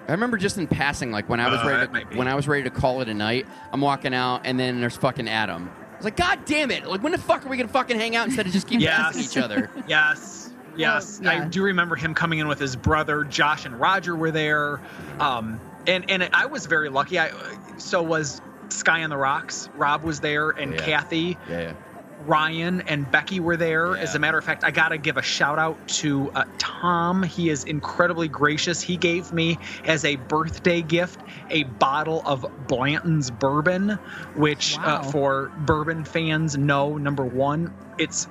I 0.08 0.12
remember 0.12 0.38
just 0.38 0.58
in 0.60 0.68
passing, 0.68 1.12
like 1.12 1.28
when 1.28 1.40
I 1.40 1.50
was 1.50 1.60
Uh, 1.62 1.88
ready 1.90 2.06
to, 2.06 2.18
when 2.18 2.28
I 2.28 2.36
was 2.36 2.48
ready 2.48 2.64
to 2.64 2.70
call 2.70 3.02
it 3.02 3.10
a 3.10 3.14
night. 3.16 3.48
I'm 3.74 3.82
walking 3.82 4.14
out, 4.14 4.42
and 4.46 4.60
then 4.60 4.80
there's 4.80 4.96
fucking 4.98 5.28
Adam. 5.28 5.72
I 5.94 5.96
was 5.98 6.06
like, 6.06 6.18
God 6.18 6.46
damn 6.46 6.70
it! 6.70 6.86
Like, 6.86 7.02
when 7.02 7.14
the 7.14 7.18
fuck 7.18 7.44
are 7.46 7.50
we 7.50 7.58
gonna 7.58 7.70
fucking 7.70 7.98
hang 7.98 8.16
out 8.16 8.28
instead 8.28 8.46
of 8.46 8.52
just 8.52 8.68
keep 8.68 8.80
Yes. 8.82 8.98
passing 9.00 9.24
each 9.24 9.38
other? 9.38 9.72
Yes. 9.88 10.52
Yes, 10.78 11.22
Well, 11.24 11.34
yeah. 11.34 11.46
I 11.46 11.48
do 11.48 11.64
remember 11.64 11.96
him 11.96 12.14
coming 12.14 12.40
in 12.40 12.50
with 12.50 12.60
his 12.60 12.76
brother. 12.76 13.24
Josh 13.24 13.66
and 13.66 13.80
Roger 13.80 14.14
were 14.16 14.30
there, 14.30 14.82
um, 15.20 15.60
and 15.88 16.08
and 16.12 16.30
I 16.34 16.46
was 16.48 16.66
very 16.68 16.90
lucky. 16.90 17.18
I 17.18 17.32
so 17.78 18.04
was 18.04 18.42
Sky 18.70 19.04
on 19.04 19.10
the 19.10 19.18
Rocks. 19.18 19.70
Rob 19.74 20.04
was 20.04 20.20
there, 20.20 20.50
and 20.52 20.74
Yeah. 20.74 20.86
Kathy, 20.86 21.38
Yeah, 21.50 21.62
yeah. 21.62 21.74
Ryan, 22.18 22.82
and 22.88 23.10
Becky 23.12 23.40
were 23.42 23.58
there. 23.58 23.96
Yeah. 23.96 24.02
As 24.04 24.16
a 24.16 24.20
matter 24.20 24.38
of 24.38 24.44
fact, 24.46 24.64
I 24.64 24.72
gotta 24.72 24.98
give 24.98 25.18
a 25.18 25.22
shout 25.22 25.60
out 25.60 25.86
to 26.00 26.32
uh, 26.34 26.46
Tom. 26.58 27.24
He 27.24 27.50
is 27.50 27.64
incredibly 27.66 28.30
gracious. 28.30 28.82
He 28.82 28.96
gave 28.98 29.34
me 29.34 29.58
as 29.84 30.06
a 30.06 30.16
birthday 30.16 30.82
gift 30.82 31.22
a 31.50 31.64
bottle 31.64 32.22
of 32.26 32.46
Blanton's 32.68 33.32
bourbon, 33.32 34.00
which 34.34 34.78
Wow. 34.78 34.84
uh, 34.86 35.12
for 35.12 35.52
bourbon 35.58 36.06
fans 36.06 36.58
know 36.58 36.98
number 36.98 37.26
one, 37.26 37.74
it's 37.98 38.28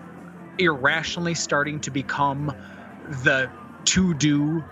irrationally 0.59 1.35
starting 1.35 1.80
to 1.80 1.91
become 1.91 2.53
the 3.07 3.51
to 3.87 4.14
do 4.14 4.64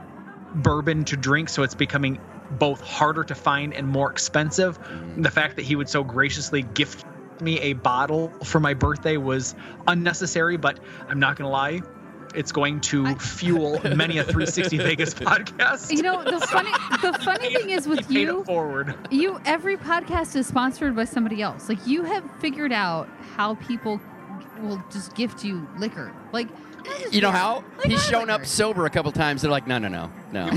bourbon 0.54 1.04
to 1.04 1.16
drink 1.16 1.48
so 1.48 1.62
it's 1.62 1.74
becoming 1.74 2.18
both 2.58 2.80
harder 2.80 3.24
to 3.24 3.34
find 3.34 3.74
and 3.74 3.86
more 3.88 4.10
expensive 4.10 4.78
the 5.16 5.30
fact 5.30 5.56
that 5.56 5.64
he 5.64 5.76
would 5.76 5.88
so 5.88 6.02
graciously 6.04 6.62
gift 6.62 7.04
me 7.40 7.58
a 7.60 7.72
bottle 7.72 8.28
for 8.44 8.60
my 8.60 8.74
birthday 8.74 9.16
was 9.16 9.54
unnecessary 9.88 10.56
but 10.56 10.78
i'm 11.08 11.18
not 11.18 11.36
gonna 11.36 11.50
lie 11.50 11.80
it's 12.34 12.52
going 12.52 12.80
to 12.80 13.14
fuel 13.16 13.80
many 13.96 14.18
a 14.18 14.24
360 14.24 14.78
vegas 14.78 15.12
podcast 15.28 15.90
You 15.94 16.02
know, 16.02 16.22
the 16.24 16.40
funny 16.46 16.70
the 17.02 17.12
funny 17.24 17.54
thing 17.54 17.70
is 17.70 17.86
with 17.86 18.08
paid 18.08 18.28
you 18.28 18.44
forward. 18.44 18.94
You 19.10 19.38
every 19.44 19.76
podcast 19.76 20.34
is 20.36 20.46
sponsored 20.46 20.96
by 20.96 21.04
somebody 21.04 21.42
else. 21.42 21.68
Like 21.68 21.86
you 21.86 22.04
have 22.04 22.24
figured 22.40 22.72
out 22.72 23.06
how 23.36 23.56
people 23.56 24.00
will 24.62 24.82
just 24.90 25.14
gift 25.14 25.44
you 25.44 25.68
liquor. 25.76 26.10
Like 26.32 26.48
You 27.10 27.20
know 27.20 27.30
how 27.30 27.64
Like 27.78 27.90
he's 27.90 28.00
hard 28.00 28.10
shown 28.10 28.30
up 28.30 28.46
sober 28.46 28.86
a 28.86 28.90
couple 28.90 29.12
times. 29.12 29.42
They're 29.42 29.50
like, 29.50 29.66
no, 29.66 29.78
no, 29.78 29.88
no, 29.88 30.10
no. 30.32 30.48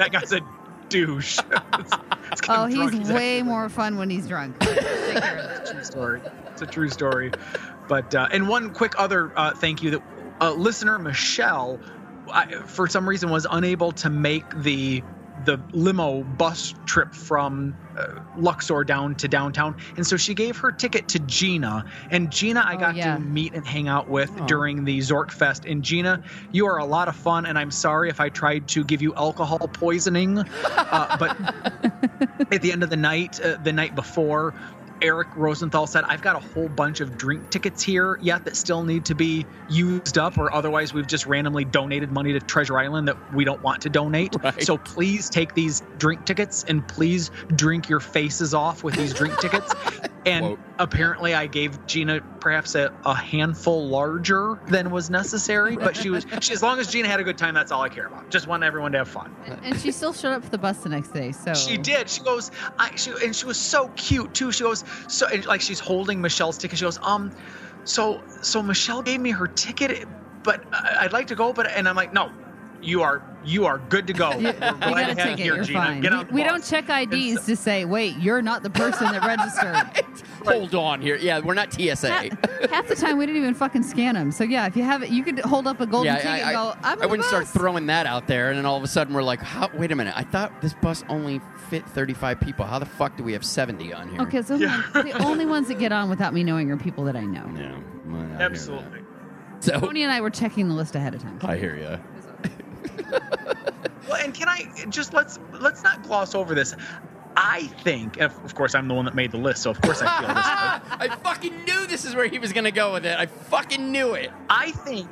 That 0.00 0.12
guy's 0.12 0.32
a 0.32 0.40
douche 0.88 1.38
Let's- 1.50 1.92
let's 2.30 2.40
Oh, 2.48 2.66
he's 2.66 3.10
way 3.10 3.42
more 3.42 3.68
fun 3.68 3.96
when 3.96 4.10
he's 4.10 4.26
drunk. 4.26 4.56
Of 4.66 4.74
that. 4.76 5.66
true 5.70 5.82
story. 5.84 6.20
It's 6.52 6.62
a 6.62 6.66
true 6.66 6.88
story. 6.88 7.32
But 7.88 8.14
uh, 8.14 8.28
and 8.32 8.48
one 8.48 8.70
quick 8.72 8.92
other 8.98 9.32
uh, 9.36 9.52
thank 9.54 9.82
you 9.82 9.90
that 9.90 10.02
uh, 10.40 10.52
listener 10.52 10.98
Michelle, 11.00 11.80
I, 12.32 12.46
for 12.62 12.86
some 12.86 13.08
reason, 13.08 13.28
was 13.30 13.46
unable 13.50 13.90
to 13.92 14.08
make 14.08 14.48
the 14.62 15.02
the 15.44 15.62
limo 15.72 16.22
bus 16.22 16.74
trip 16.86 17.14
from 17.14 17.74
uh, 17.98 18.20
Luxor 18.36 18.84
down 18.84 19.14
to 19.16 19.28
downtown, 19.28 19.74
and 19.96 20.06
so 20.06 20.16
she 20.16 20.34
gave 20.34 20.56
her 20.58 20.72
ticket 20.72 21.08
to 21.08 21.18
Gina. 21.20 21.84
And 22.10 22.30
Gina, 22.30 22.62
I 22.64 22.74
Oh, 22.74 22.78
got 22.78 22.96
yeah. 22.96 23.14
to 23.14 23.20
meet 23.20 23.54
and 23.54 23.66
hang 23.66 23.88
out 23.88 24.08
with 24.08 24.30
during 24.46 24.84
the 24.84 24.98
Zork 25.00 25.30
Fest. 25.30 25.64
And 25.64 25.82
Gina, 25.82 26.20
you 26.52 26.66
are 26.66 26.78
a 26.78 26.84
lot 26.84 27.08
of 27.08 27.16
fun, 27.16 27.46
and 27.46 27.58
I'm 27.58 27.70
sorry 27.70 28.08
if 28.08 28.20
I 28.20 28.28
tried 28.28 28.68
to 28.68 28.84
give 28.84 29.02
you 29.02 29.12
alcohol 29.16 29.58
poisoning, 29.72 30.38
uh, 30.38 31.16
but 31.18 31.36
at 32.52 32.62
the 32.62 32.72
end 32.72 32.82
of 32.82 32.90
the 32.90 32.96
night, 32.96 33.40
uh, 33.40 33.56
the 33.62 33.72
night 33.72 33.94
before, 33.94 34.54
Eric 35.02 35.28
Rosenthal 35.36 35.86
said, 35.86 36.04
I've 36.08 36.22
got 36.22 36.36
a 36.36 36.40
whole 36.40 36.68
bunch 36.68 37.00
of 37.00 37.16
drink 37.16 37.50
tickets 37.50 37.82
here 37.82 38.18
yet 38.20 38.44
that 38.44 38.56
still 38.56 38.84
need 38.84 39.04
to 39.06 39.14
be 39.14 39.46
used 39.68 40.18
up, 40.18 40.38
or 40.38 40.52
otherwise 40.52 40.92
we've 40.92 41.06
just 41.06 41.26
randomly 41.26 41.64
donated 41.64 42.12
money 42.12 42.32
to 42.32 42.40
Treasure 42.40 42.78
Island 42.78 43.08
that 43.08 43.16
we 43.32 43.44
don't 43.44 43.62
want 43.62 43.82
to 43.82 43.90
donate. 43.90 44.34
Right. 44.42 44.62
So 44.62 44.78
please 44.78 45.28
take 45.28 45.52
these 45.54 45.82
drink 45.98 46.24
tickets 46.24 46.64
and 46.64 46.86
please 46.86 47.30
drink 47.54 47.90
your 47.90 48.00
faces 48.00 48.54
off 48.54 48.82
with 48.82 48.94
these 48.94 49.12
drink 49.12 49.38
tickets. 49.38 49.74
And 50.26 50.44
Quote. 50.44 50.58
apparently, 50.78 51.32
I 51.34 51.46
gave 51.46 51.86
Gina 51.86 52.20
perhaps 52.40 52.74
a, 52.74 52.92
a 53.06 53.14
handful 53.14 53.88
larger 53.88 54.58
than 54.68 54.90
was 54.90 55.08
necessary, 55.08 55.76
but 55.76 55.96
she 55.96 56.10
was, 56.10 56.26
she, 56.42 56.52
as 56.52 56.62
long 56.62 56.78
as 56.78 56.88
Gina 56.88 57.08
had 57.08 57.20
a 57.20 57.24
good 57.24 57.38
time, 57.38 57.54
that's 57.54 57.72
all 57.72 57.80
I 57.80 57.88
care 57.88 58.06
about. 58.06 58.30
Just 58.30 58.46
want 58.46 58.62
everyone 58.62 58.92
to 58.92 58.98
have 58.98 59.08
fun. 59.08 59.34
And 59.62 59.78
she 59.80 59.90
still 59.90 60.12
showed 60.12 60.32
up 60.32 60.44
for 60.44 60.50
the 60.50 60.58
bus 60.58 60.78
the 60.82 60.90
next 60.90 61.08
day. 61.14 61.32
So 61.32 61.54
She 61.54 61.78
did. 61.78 62.10
She 62.10 62.22
goes, 62.22 62.50
I 62.78 62.94
she 62.96 63.12
and 63.24 63.34
she 63.34 63.46
was 63.46 63.58
so 63.58 63.88
cute 63.96 64.34
too. 64.34 64.52
She 64.52 64.62
goes, 64.62 64.84
so 65.08 65.26
and 65.26 65.46
like 65.46 65.62
she's 65.62 65.80
holding 65.80 66.20
Michelle's 66.20 66.58
ticket. 66.58 66.78
She 66.78 66.84
goes, 66.84 66.98
um, 67.02 67.32
so 67.84 68.22
so 68.42 68.62
Michelle 68.62 69.00
gave 69.00 69.20
me 69.20 69.30
her 69.30 69.46
ticket, 69.46 70.06
but 70.42 70.62
I- 70.72 70.98
I'd 71.06 71.12
like 71.14 71.28
to 71.28 71.34
go, 71.34 71.52
but 71.54 71.66
and 71.70 71.88
I'm 71.88 71.96
like, 71.96 72.12
no, 72.12 72.30
you 72.82 73.02
are 73.02 73.22
you 73.44 73.64
are 73.64 73.78
good 73.88 74.06
to 74.06 74.12
go. 74.12 74.30
We're 74.36 74.52
glad 74.52 74.52
got 74.52 74.80
to 74.80 74.90
a 74.90 75.04
have 75.06 75.16
ticket. 75.16 75.38
you 75.38 75.44
here, 75.44 75.54
You're 75.56 75.64
Gina. 75.64 75.78
fine. 75.80 76.00
Get 76.02 76.12
We- 76.12 76.18
on 76.18 76.26
the 76.26 76.34
we, 76.34 76.44
don't 76.44 76.62
check 76.62 76.90
IDs 76.90 77.40
so- 77.40 77.46
to 77.46 77.56
say, 77.56 77.84
wait, 77.86 78.16
you're 78.18 78.42
not 78.42 78.62
the 78.62 78.68
person 78.70 79.10
that 79.12 79.24
registered. 79.24 80.04
Hold 80.46 80.74
on 80.74 81.00
here. 81.00 81.16
Yeah, 81.16 81.38
we're 81.40 81.54
not 81.54 81.72
TSA. 81.72 82.08
half, 82.10 82.70
half 82.70 82.88
the 82.88 82.96
time 82.96 83.16
we 83.18 83.24
didn't 83.26 83.40
even 83.40 83.54
fucking 83.54 83.82
scan 83.82 84.14
them. 84.14 84.30
So 84.32 84.44
yeah, 84.44 84.66
if 84.66 84.76
you 84.76 84.82
have 84.82 85.02
it, 85.02 85.08
you 85.10 85.22
could 85.22 85.38
hold 85.40 85.66
up 85.66 85.80
a 85.80 85.86
golden 85.86 86.06
yeah, 86.14 86.16
ticket 86.16 86.30
I, 86.30 86.38
and 86.38 86.52
go, 86.52 86.74
I'm 86.82 87.00
I, 87.00 87.04
I 87.04 87.06
wouldn't 87.06 87.22
the 87.22 87.28
start 87.28 87.48
throwing 87.48 87.86
that 87.86 88.06
out 88.06 88.26
there, 88.26 88.50
and 88.50 88.58
then 88.58 88.66
all 88.66 88.76
of 88.76 88.82
a 88.82 88.88
sudden 88.88 89.14
we're 89.14 89.22
like, 89.22 89.40
How, 89.40 89.70
wait 89.74 89.92
a 89.92 89.96
minute, 89.96 90.14
I 90.16 90.22
thought 90.22 90.60
this 90.60 90.74
bus 90.74 91.02
only 91.08 91.40
fit 91.68 91.86
35 91.86 92.40
people. 92.40 92.64
How 92.66 92.78
the 92.78 92.86
fuck 92.86 93.16
do 93.16 93.22
we 93.22 93.32
have 93.32 93.44
70 93.44 93.92
on 93.92 94.08
here? 94.10 94.20
Okay, 94.22 94.42
so 94.42 94.56
the 94.58 95.16
only 95.24 95.46
ones 95.46 95.68
that 95.68 95.78
get 95.78 95.92
on 95.92 96.08
without 96.10 96.34
me 96.34 96.42
knowing 96.44 96.70
are 96.70 96.76
people 96.76 97.04
that 97.04 97.16
I 97.16 97.24
know. 97.24 97.50
Yeah, 97.56 97.78
well, 98.06 98.20
I 98.38 98.42
Absolutely. 98.42 99.00
So 99.60 99.78
Tony 99.78 100.02
and 100.02 100.12
I 100.12 100.20
were 100.22 100.30
checking 100.30 100.68
the 100.68 100.74
list 100.74 100.94
ahead 100.96 101.14
of 101.14 101.22
time. 101.22 101.38
I 101.42 101.56
hear 101.56 101.76
you. 101.76 101.98
Well, 104.08 104.20
and 104.20 104.34
can 104.34 104.48
I 104.48 104.66
just 104.88 105.12
let's 105.12 105.38
let's 105.60 105.84
not 105.84 106.02
gloss 106.02 106.34
over 106.34 106.54
this. 106.54 106.74
I 107.36 107.62
think, 107.84 108.18
of 108.18 108.54
course, 108.56 108.74
I'm 108.74 108.88
the 108.88 108.94
one 108.94 109.04
that 109.04 109.14
made 109.14 109.30
the 109.30 109.38
list, 109.38 109.62
so 109.62 109.70
of 109.70 109.80
course 109.80 110.02
I 110.02 110.18
feel 110.18 110.28
this 110.28 110.36
way. 110.36 111.12
I 111.12 111.16
fucking 111.22 111.64
knew 111.64 111.86
this 111.86 112.04
is 112.04 112.14
where 112.16 112.26
he 112.26 112.40
was 112.40 112.52
gonna 112.52 112.72
go 112.72 112.92
with 112.92 113.06
it. 113.06 113.16
I 113.16 113.26
fucking 113.26 113.92
knew 113.92 114.14
it. 114.14 114.30
I 114.48 114.72
think 114.72 115.08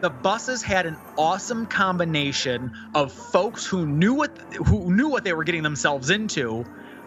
the 0.00 0.10
buses 0.10 0.62
had 0.62 0.86
an 0.86 0.96
awesome 1.18 1.66
combination 1.66 2.72
of 2.94 3.12
folks 3.12 3.66
who 3.66 3.86
knew 3.86 4.14
what 4.14 4.36
who 4.66 4.94
knew 4.94 5.08
what 5.08 5.24
they 5.24 5.32
were 5.32 5.44
getting 5.44 5.62
themselves 5.62 6.10
into, 6.10 6.64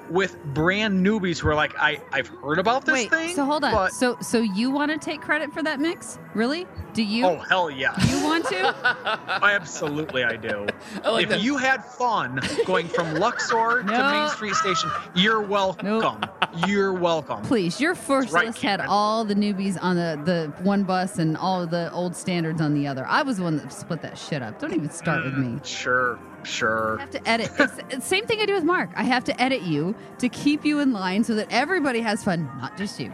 with 0.09 0.43
brand 0.53 1.05
newbies 1.05 1.39
who 1.39 1.47
are 1.49 1.55
like, 1.55 1.73
I 1.77 2.01
I've 2.11 2.27
heard 2.27 2.59
about 2.59 2.85
this 2.85 2.93
Wait, 2.93 3.09
thing. 3.09 3.35
so 3.35 3.45
hold 3.45 3.63
on. 3.63 3.73
but- 3.73 3.91
So 3.91 4.17
so 4.21 4.39
you 4.39 4.71
want 4.71 4.91
to 4.91 4.97
take 4.97 5.21
credit 5.21 5.51
for 5.53 5.63
that 5.63 5.79
mix? 5.79 6.19
Really? 6.33 6.67
Do 6.93 7.03
you? 7.03 7.25
oh 7.25 7.37
hell 7.49 7.69
yeah! 7.69 7.93
You 8.07 8.23
want 8.23 8.45
to? 8.47 9.19
Absolutely, 9.43 10.23
I 10.23 10.35
do. 10.37 10.65
I 11.03 11.09
like 11.09 11.23
if 11.23 11.29
that. 11.29 11.41
you 11.41 11.57
had 11.57 11.83
fun 11.83 12.39
going 12.65 12.87
from 12.87 13.15
Luxor 13.15 13.81
to 13.81 13.91
No. 13.91 14.11
Main 14.11 14.29
Street 14.29 14.55
Station, 14.55 14.89
you're 15.13 15.41
welcome. 15.41 16.23
You're 16.67 16.93
welcome. 16.93 17.41
Please, 17.43 17.81
your 17.81 17.95
first 17.95 18.31
right, 18.33 18.47
list 18.47 18.61
had 18.61 18.79
Karen. 18.79 18.89
all 18.89 19.25
the 19.25 19.35
newbies 19.35 19.77
on 19.81 19.95
the, 19.97 20.21
the 20.23 20.63
one 20.63 20.83
bus 20.83 21.19
and 21.19 21.35
all 21.35 21.61
of 21.61 21.69
the 21.69 21.91
old 21.91 22.15
standards 22.15 22.61
on 22.61 22.73
the 22.73 22.87
other. 22.87 23.05
I 23.07 23.23
was 23.23 23.37
the 23.37 23.43
one 23.43 23.57
that 23.57 23.73
split 23.73 24.01
that 24.01 24.17
shit 24.17 24.41
up. 24.41 24.59
Don't 24.59 24.73
even 24.73 24.89
start 24.89 25.23
with 25.25 25.33
mm, 25.33 25.55
me. 25.55 25.59
Sure, 25.65 26.17
sure. 26.45 26.97
I 26.97 27.01
have 27.01 27.11
to 27.11 27.29
edit. 27.29 27.51
It's, 27.59 28.05
same 28.05 28.25
thing 28.25 28.39
I 28.39 28.45
do 28.45 28.53
with 28.53 28.63
Mark. 28.63 28.89
I 28.95 29.03
have 29.03 29.23
to 29.25 29.41
edit 29.41 29.61
you 29.61 29.95
to 30.19 30.29
keep 30.29 30.65
you 30.65 30.79
in 30.79 30.93
line 30.93 31.23
so 31.23 31.35
that 31.35 31.47
everybody 31.49 32.01
has 32.01 32.23
fun, 32.23 32.49
not 32.57 32.77
just 32.77 32.99
you. 32.99 33.11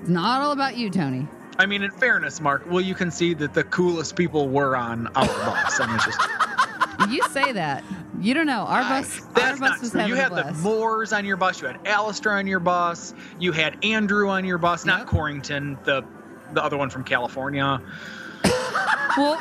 It's 0.00 0.08
not 0.08 0.42
all 0.42 0.52
about 0.52 0.76
you, 0.76 0.90
Tony. 0.90 1.26
I 1.58 1.66
mean, 1.66 1.82
in 1.82 1.90
fairness, 1.90 2.40
Mark, 2.40 2.68
will 2.70 2.80
you 2.80 2.94
concede 2.94 3.38
that 3.38 3.52
the 3.52 3.64
coolest 3.64 4.14
people 4.14 4.48
were 4.48 4.76
on 4.76 5.08
our 5.08 5.26
bus? 5.26 5.80
I 5.80 5.86
mean, 5.86 5.98
just 6.04 7.10
You 7.10 7.22
say 7.30 7.52
that. 7.52 7.84
You 8.20 8.34
don't 8.34 8.46
know. 8.46 8.62
Our 8.62 8.82
bus, 8.82 9.20
our 9.20 9.32
that's 9.34 9.60
bus 9.60 9.80
was 9.80 9.92
having 9.92 10.08
You 10.08 10.14
had 10.14 10.32
the 10.32 10.52
Moors 10.54 11.12
on 11.12 11.24
your 11.24 11.36
bus. 11.36 11.60
You 11.60 11.68
had 11.68 11.86
Alistair 11.86 12.32
on 12.32 12.46
your 12.46 12.60
bus. 12.60 13.14
You 13.38 13.52
had 13.52 13.84
Andrew 13.84 14.28
on 14.28 14.44
your 14.44 14.58
bus, 14.58 14.84
not 14.84 15.06
Corrington, 15.06 15.82
the 15.84 16.04
the 16.52 16.62
other 16.62 16.76
one 16.76 16.90
from 16.90 17.04
California. 17.04 17.80
Wol- 19.16 19.38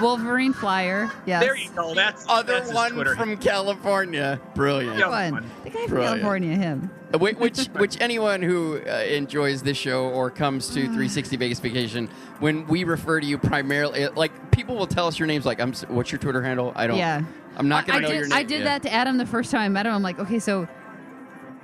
Wolverine 0.00 0.52
Flyer. 0.52 1.10
Yes. 1.26 1.42
There 1.42 1.56
you 1.56 1.70
go. 1.70 1.94
That's 1.94 2.24
Other 2.28 2.54
that's 2.54 2.66
his 2.68 2.74
one 2.74 2.92
Twitter. 2.92 3.14
from 3.16 3.36
California. 3.36 4.40
Brilliant. 4.54 4.98
Yeah. 4.98 5.08
One. 5.08 5.32
one. 5.32 5.50
The 5.64 5.70
guy 5.70 5.80
from 5.82 5.88
Brilliant. 5.90 6.20
California, 6.20 6.54
him. 6.56 6.90
Uh, 7.12 7.18
Which, 7.18 7.36
which, 7.38 7.66
which 7.74 8.00
anyone 8.00 8.40
who 8.42 8.80
uh, 8.86 8.90
enjoys 9.08 9.62
this 9.62 9.76
show 9.76 10.08
or 10.10 10.30
comes 10.30 10.68
to 10.68 10.74
360 10.84 11.36
Vegas 11.36 11.58
Vacation, 11.60 12.08
when 12.38 12.66
we 12.66 12.84
refer 12.84 13.20
to 13.20 13.26
you 13.26 13.38
primarily, 13.38 14.04
uh, 14.04 14.12
like 14.14 14.50
people 14.52 14.76
will 14.76 14.86
tell 14.86 15.06
us 15.06 15.18
your 15.18 15.26
names. 15.26 15.44
Like, 15.44 15.60
I'm. 15.60 15.70
s- 15.70 15.84
What's 15.88 16.12
your 16.12 16.18
Twitter 16.20 16.42
handle? 16.42 16.72
I 16.76 16.86
don't. 16.86 16.96
Yeah. 16.98 17.22
I'm 17.56 17.68
not 17.68 17.86
gonna 17.86 18.00
know 18.02 18.08
did, 18.08 18.14
your 18.18 18.28
name. 18.28 18.38
I 18.38 18.42
did 18.44 18.58
Yeah. 18.60 18.64
that 18.64 18.82
to 18.82 18.92
Adam 18.92 19.18
the 19.18 19.26
first 19.26 19.50
time 19.50 19.62
I 19.62 19.68
met 19.68 19.86
him. 19.86 19.92
I'm 19.92 20.02
like, 20.02 20.18
okay, 20.20 20.38
so 20.38 20.68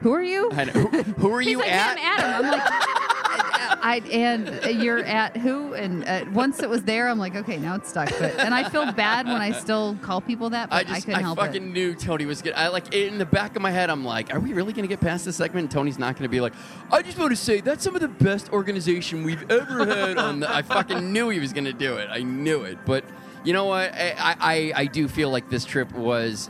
who 0.00 0.12
are 0.12 0.22
you? 0.22 0.50
I 0.52 0.64
know. 0.64 0.72
Who, 0.72 1.02
who 1.02 1.32
are 1.34 1.40
He's 1.40 1.50
you 1.52 1.58
like, 1.58 1.70
at? 1.72 1.98
"Yeah, 1.98 2.14
I'm 2.38 2.44
Adam. 2.44 2.46
I'm 2.46 2.50
like, 2.58 3.43
I 3.84 3.98
and 4.10 4.82
you're 4.82 5.04
at 5.04 5.36
who? 5.36 5.74
And 5.74 6.04
uh, 6.06 6.24
once 6.32 6.62
it 6.62 6.70
was 6.70 6.84
there, 6.84 7.06
I'm 7.06 7.18
like, 7.18 7.36
okay, 7.36 7.58
now 7.58 7.74
it's 7.74 7.90
stuck. 7.90 8.08
But 8.18 8.38
and 8.38 8.54
I 8.54 8.66
feel 8.70 8.90
bad 8.92 9.26
when 9.26 9.42
I 9.42 9.52
still 9.52 9.98
call 10.00 10.22
people 10.22 10.48
that, 10.50 10.70
but 10.70 10.76
I 10.76 10.78
I, 10.78 10.84
just, 10.84 11.04
couldn't 11.04 11.20
I, 11.20 11.22
help 11.22 11.38
fucking 11.38 11.62
it. 11.62 11.72
knew 11.72 11.94
Tony 11.94 12.24
was 12.24 12.40
good. 12.40 12.54
I 12.54 12.68
like 12.68 12.94
in 12.94 13.18
the 13.18 13.26
back 13.26 13.56
of 13.56 13.62
my 13.62 13.70
head. 13.70 13.90
I'm 13.90 14.02
like, 14.02 14.34
are 14.34 14.40
we 14.40 14.54
really 14.54 14.72
gonna 14.72 14.88
get 14.88 15.00
past 15.00 15.26
this 15.26 15.36
segment? 15.36 15.64
And 15.64 15.70
Tony's 15.70 15.98
not 15.98 16.16
gonna 16.16 16.30
be 16.30 16.40
like, 16.40 16.54
I 16.90 17.02
just 17.02 17.18
want 17.18 17.30
to 17.32 17.36
say 17.36 17.60
that's 17.60 17.84
some 17.84 17.94
of 17.94 18.00
the 18.00 18.08
best 18.08 18.50
organization 18.54 19.22
we've 19.22 19.48
ever 19.50 19.84
had. 19.84 20.16
on 20.16 20.40
the, 20.40 20.50
I 20.50 20.62
fucking 20.62 21.12
knew 21.12 21.28
he 21.28 21.38
was 21.38 21.52
gonna 21.52 21.74
do 21.74 21.96
it. 21.96 22.08
I 22.10 22.22
knew 22.22 22.62
it. 22.62 22.78
But 22.86 23.04
you 23.44 23.52
know 23.52 23.66
what? 23.66 23.92
I, 23.92 24.36
I, 24.40 24.72
I 24.74 24.86
do 24.86 25.08
feel 25.08 25.28
like 25.28 25.50
this 25.50 25.66
trip 25.66 25.92
was. 25.92 26.48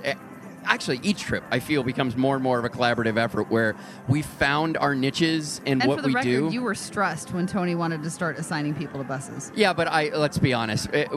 Actually, 0.64 1.00
each 1.02 1.20
trip 1.20 1.44
I 1.50 1.58
feel 1.60 1.82
becomes 1.82 2.16
more 2.16 2.34
and 2.34 2.42
more 2.42 2.58
of 2.58 2.64
a 2.64 2.68
collaborative 2.70 3.16
effort 3.16 3.50
where 3.50 3.74
we 4.08 4.22
found 4.22 4.76
our 4.76 4.94
niches 4.94 5.60
and, 5.66 5.80
And 5.82 5.88
what 5.88 5.96
for 5.98 6.02
the 6.02 6.08
we 6.08 6.14
record, 6.14 6.24
do. 6.24 6.48
you 6.52 6.62
were 6.62 6.74
stressed 6.74 7.32
when 7.32 7.46
Tony 7.46 7.74
wanted 7.74 8.02
to 8.02 8.10
start 8.10 8.38
assigning 8.38 8.74
people 8.74 8.98
to 9.00 9.04
buses. 9.04 9.52
Yeah, 9.54 9.72
but 9.72 9.88
I 9.88 10.10
let's 10.14 10.38
be 10.38 10.52
honest. 10.52 10.88
It- 10.92 11.08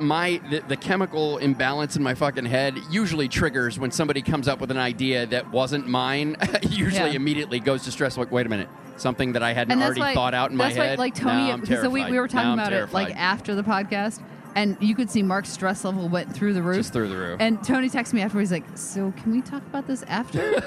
my 0.00 0.40
the, 0.50 0.58
the 0.66 0.76
chemical 0.76 1.38
imbalance 1.38 1.94
in 1.94 2.02
my 2.02 2.14
fucking 2.14 2.46
head 2.46 2.76
usually 2.90 3.28
triggers 3.28 3.78
when 3.78 3.92
somebody 3.92 4.22
comes 4.22 4.48
up 4.48 4.60
with 4.60 4.72
an 4.72 4.76
idea 4.76 5.24
that 5.26 5.48
wasn't 5.52 5.86
mine. 5.86 6.36
usually 6.68 7.10
Yeah. 7.10 7.16
immediately 7.16 7.60
goes 7.60 7.84
to 7.84 7.92
stress. 7.92 8.16
Like, 8.18 8.32
wait 8.32 8.44
a 8.44 8.48
minute, 8.48 8.68
something 8.96 9.34
that 9.34 9.44
I 9.44 9.52
hadn't 9.52 9.80
already 9.80 10.00
why, 10.00 10.12
thought 10.14 10.34
out 10.34 10.50
in 10.50 10.56
my 10.56 10.64
head. 10.70 10.76
that's 10.76 10.98
why, 10.98 11.04
like 11.04 11.14
Tony, 11.14 11.64
so 11.66 11.88
we, 11.88 12.04
we 12.10 12.18
were 12.18 12.26
talking 12.26 12.48
Now 12.48 12.54
about 12.54 12.72
it 12.72 12.92
like 12.92 13.14
after 13.14 13.54
the 13.54 13.62
podcast, 13.62 14.20
and 14.54 14.76
you 14.80 14.94
could 14.94 15.10
see 15.10 15.22
Mark's 15.22 15.50
stress 15.50 15.84
level 15.84 16.08
went 16.08 16.34
through 16.34 16.52
the 16.52 16.62
roof. 16.62 16.76
Just 16.76 16.92
through 16.92 17.08
the 17.08 17.16
roof. 17.16 17.36
And 17.40 17.62
Tony 17.64 17.90
texted 17.90 18.14
me 18.14 18.22
afterwards, 18.22 18.50
like, 18.50 18.64
"So 18.74 19.12
can 19.16 19.32
we 19.32 19.42
talk 19.42 19.62
about 19.66 19.86
this 19.86 20.02
after?" 20.04 20.62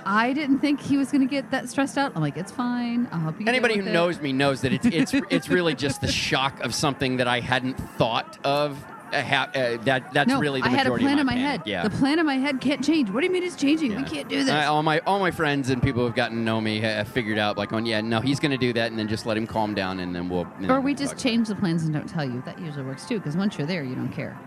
I 0.06 0.32
didn't 0.32 0.60
think 0.60 0.80
he 0.80 0.96
was 0.96 1.10
going 1.10 1.20
to 1.20 1.30
get 1.30 1.50
that 1.50 1.68
stressed 1.68 1.98
out. 1.98 2.12
I'm 2.14 2.22
like, 2.22 2.36
"It's 2.36 2.52
fine. 2.52 3.08
I'll 3.12 3.20
help 3.20 3.40
you." 3.40 3.46
Anybody 3.46 3.76
who 3.78 3.86
it." 3.86 3.92
knows 3.92 4.20
me 4.20 4.32
knows 4.32 4.62
that 4.62 4.72
it's 4.72 4.86
it's 4.86 5.14
it's 5.30 5.48
really 5.48 5.74
just 5.74 6.00
the 6.00 6.10
shock 6.10 6.60
of 6.60 6.74
something 6.74 7.18
that 7.18 7.28
I 7.28 7.40
hadn't 7.40 7.74
thought 7.74 8.38
of. 8.44 8.82
Uh, 9.12 9.22
ha- 9.22 9.50
uh, 9.54 9.76
that 9.84 10.12
that's 10.12 10.28
no, 10.28 10.38
really 10.38 10.60
the 10.60 10.66
I 10.66 10.70
had 10.70 10.86
a 10.86 10.96
plan 10.96 11.14
of 11.14 11.20
in 11.20 11.26
my 11.26 11.34
head. 11.34 11.62
Yeah. 11.64 11.82
The 11.82 11.90
plan 11.90 12.18
in 12.18 12.26
my 12.26 12.36
head 12.36 12.60
can't 12.60 12.84
change. 12.84 13.10
What 13.10 13.20
do 13.20 13.26
you 13.26 13.32
mean 13.32 13.42
it's 13.42 13.56
changing? 13.56 13.96
We 13.96 14.02
can't 14.02 14.28
do 14.28 14.44
this. 14.44 14.52
All 14.66 14.82
my 14.82 15.00
all 15.00 15.18
my 15.18 15.30
friends 15.30 15.70
and 15.70 15.82
people 15.82 16.04
who've 16.04 16.14
gotten 16.14 16.38
to 16.38 16.42
know 16.42 16.60
me 16.60 16.80
have 16.80 17.08
figured 17.08 17.38
out 17.38 17.56
like, 17.56 17.72
oh 17.72 17.78
yeah, 17.78 18.00
no, 18.00 18.20
he's 18.20 18.40
going 18.40 18.52
to 18.52 18.58
do 18.58 18.72
that, 18.74 18.90
and 18.90 18.98
then 18.98 19.08
just 19.08 19.26
let 19.26 19.36
him 19.36 19.46
calm 19.46 19.74
down, 19.74 20.00
and 20.00 20.14
then 20.14 20.28
we'll. 20.28 20.42
and 20.42 20.64
or 20.64 20.68
then 20.74 20.82
we 20.82 20.92
we'll 20.92 20.98
just 20.98 21.16
change 21.16 21.48
the 21.48 21.54
plans 21.54 21.84
and 21.84 21.92
don't 21.92 22.08
tell 22.08 22.24
you. 22.24 22.42
That 22.44 22.58
usually 22.58 22.84
works 22.84 23.06
too, 23.06 23.18
because 23.18 23.36
once 23.36 23.56
you're 23.58 23.66
there, 23.66 23.82
you 23.82 23.94
don't 23.94 24.12
care. 24.12 24.38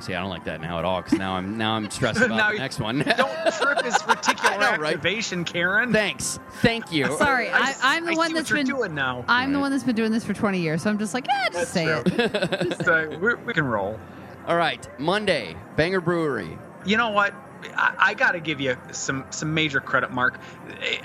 See, 0.00 0.14
I 0.14 0.20
don't 0.20 0.30
like 0.30 0.44
that 0.44 0.60
now 0.60 0.78
at 0.78 0.84
all 0.84 1.02
because 1.02 1.18
now 1.18 1.34
I'm 1.34 1.58
now 1.58 1.74
I'm 1.74 1.90
stressed 1.90 2.20
about 2.20 2.36
Now 2.36 2.52
the 2.52 2.58
next 2.58 2.80
one. 2.80 2.98
Don't 3.00 3.52
trip 3.52 3.84
his 3.84 3.94
reticular 4.02 4.56
I 4.56 4.76
know, 4.76 4.82
right? 4.82 4.94
activation, 4.94 5.44
Karen. 5.44 5.92
Thanks, 5.92 6.38
thank 6.62 6.90
you. 6.90 7.06
Sorry, 7.18 7.50
I, 7.50 7.74
I'm 7.82 8.04
the 8.06 8.12
I 8.12 8.14
one 8.14 8.28
see 8.28 8.34
that's 8.34 8.50
what 8.50 8.56
you're 8.56 8.64
been 8.64 8.76
doing 8.76 8.94
now. 8.94 9.24
I'm 9.28 9.52
the 9.52 9.60
one 9.60 9.70
that's 9.70 9.84
been 9.84 9.96
doing 9.96 10.10
this 10.10 10.24
for 10.24 10.32
20 10.32 10.58
years, 10.58 10.82
so 10.82 10.90
I'm 10.90 10.98
just 10.98 11.12
like, 11.12 11.26
yeah, 11.26 11.48
just 11.50 11.52
That's 11.52 11.70
say 11.70 11.84
true. 11.84 12.02
it. 12.06 12.78
Just, 12.78 13.20
we 13.20 13.34
we 13.34 13.52
can 13.52 13.64
roll. 13.64 13.98
All 14.46 14.56
right, 14.56 14.88
Monday, 14.98 15.54
Banger 15.76 16.00
Brewery. 16.00 16.56
You 16.86 16.96
know 16.96 17.10
what? 17.10 17.34
I, 17.76 17.94
I 17.98 18.14
got 18.14 18.32
to 18.32 18.40
give 18.40 18.60
you 18.60 18.76
some 18.90 19.26
some 19.30 19.52
major 19.52 19.80
credit, 19.80 20.10
Mark. 20.10 20.40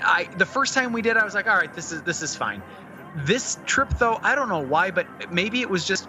I 0.00 0.28
the 0.38 0.46
first 0.46 0.72
time 0.72 0.92
we 0.92 1.02
did, 1.02 1.16
I 1.18 1.24
was 1.24 1.34
like, 1.34 1.46
all 1.46 1.56
right, 1.56 1.72
this 1.74 1.92
is 1.92 2.02
this 2.02 2.22
is 2.22 2.34
fine. 2.34 2.62
This 3.24 3.58
trip, 3.66 3.90
though, 3.98 4.18
I 4.22 4.34
don't 4.34 4.48
know 4.48 4.60
why, 4.60 4.90
but 4.90 5.06
maybe 5.32 5.60
it 5.62 5.70
was 5.70 5.86
just 5.86 6.08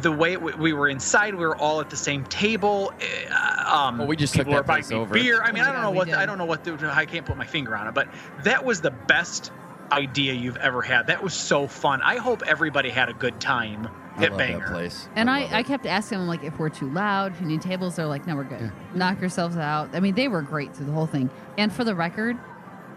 the 0.00 0.10
way 0.12 0.36
we, 0.36 0.52
we 0.54 0.72
were 0.72 0.88
inside. 0.88 1.34
We 1.34 1.44
were 1.44 1.56
all 1.56 1.80
at 1.80 1.90
the 1.90 1.96
same 1.96 2.24
table. 2.24 2.92
uh, 3.30 3.64
Um, 3.88 3.98
Well, 3.98 4.06
we 4.06 4.16
just 4.16 4.32
people 4.34 4.44
took 4.46 4.52
were 4.54 4.60
that 4.62 4.66
buying 4.66 4.82
place 4.84 4.92
over. 4.92 5.12
beer. 5.14 5.42
I 5.42 5.52
mean, 5.52 5.62
Oh 5.64 5.68
I 5.68 5.72
don't 5.72 5.82
know 5.82 5.90
what 5.90 6.06
did. 6.06 6.14
I 6.14 6.26
don't 6.26 6.38
know 6.38 6.44
what 6.46 6.64
the, 6.64 6.90
I 6.94 7.04
can't 7.06 7.26
put 7.26 7.36
my 7.36 7.46
finger 7.46 7.76
on 7.76 7.86
it, 7.88 7.94
but 7.94 8.08
that 8.44 8.64
was 8.64 8.80
the 8.80 8.90
best 8.90 9.52
idea 9.90 10.32
you've 10.32 10.56
ever 10.56 10.80
had. 10.80 11.06
That 11.08 11.22
was 11.22 11.34
so 11.34 11.66
fun. 11.66 12.00
I 12.02 12.16
hope 12.16 12.42
everybody 12.46 12.88
had 12.88 13.08
a 13.10 13.12
good 13.12 13.38
time 13.40 13.88
I 14.16 14.24
at 14.24 14.30
love 14.30 14.38
Banger. 14.38 14.58
that 14.60 14.68
place. 14.72 15.08
And 15.16 15.28
I, 15.28 15.42
love 15.42 15.52
I 15.52 15.62
kept 15.62 15.84
asking 15.86 16.18
them 16.18 16.28
like 16.28 16.42
if 16.44 16.58
we're 16.58 16.70
too 16.70 16.90
loud, 16.90 17.32
if 17.32 17.40
you 17.42 17.46
need 17.46 17.60
tables, 17.60 17.96
they're 17.96 18.06
like, 18.06 18.26
no, 18.26 18.34
we're 18.36 18.44
good. 18.44 18.72
Knock 18.94 19.20
yourselves 19.20 19.56
out. 19.58 19.90
I 19.94 20.00
mean, 20.00 20.14
they 20.14 20.28
were 20.28 20.40
great 20.42 20.74
through 20.74 20.86
the 20.86 20.92
whole 20.92 21.06
thing. 21.06 21.28
And 21.58 21.70
for 21.72 21.84
the 21.84 21.94
record, 21.94 22.38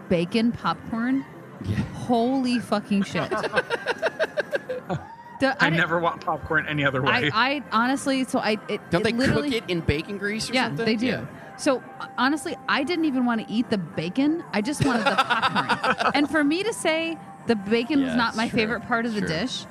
bacon 0.08 0.52
popcorn, 0.52 1.24
Yeah. 1.64 1.76
holy 1.76 2.58
fucking 2.60 3.02
shit. 3.02 3.30
The- 5.40 5.56
I, 5.62 5.66
didn't- 5.70 5.80
never 5.80 5.98
want 5.98 6.24
popcorn 6.24 6.66
any 6.66 6.84
other 6.84 7.02
way. 7.02 7.30
I, 7.32 7.56
I 7.56 7.62
honestly, 7.72 8.24
so 8.24 8.38
I 8.38 8.52
it, 8.68 8.80
Don't 8.90 9.00
it 9.06 9.16
they 9.18 9.26
cook 9.26 9.46
it 9.52 9.64
in 9.68 9.80
bacon 9.80 10.18
grease 10.18 10.48
or 10.50 10.54
Yeah, 10.54 10.68
something? 10.68 10.86
they 10.86 10.96
do. 10.96 11.06
Yeah. 11.06 11.26
So 11.58 11.82
honestly, 12.18 12.54
I 12.68 12.84
didn't 12.84 13.06
even 13.06 13.24
want 13.24 13.46
to 13.46 13.52
eat 13.52 13.70
the 13.70 13.78
bacon. 13.78 14.44
I 14.52 14.60
just 14.60 14.84
wanted 14.84 15.04
the 15.06 15.16
popcorn. 15.16 16.12
and 16.14 16.30
for 16.30 16.44
me 16.44 16.62
to 16.62 16.72
say 16.72 17.16
the 17.46 17.56
bacon 17.56 18.00
was 18.02 18.10
Yeah, 18.10 18.16
not 18.16 18.36
my 18.36 18.48
sure, 18.48 18.58
favorite 18.58 18.80
part 18.82 19.06
of 19.06 19.14
the 19.14 19.20
sure. 19.20 19.28
dish, 19.28 19.64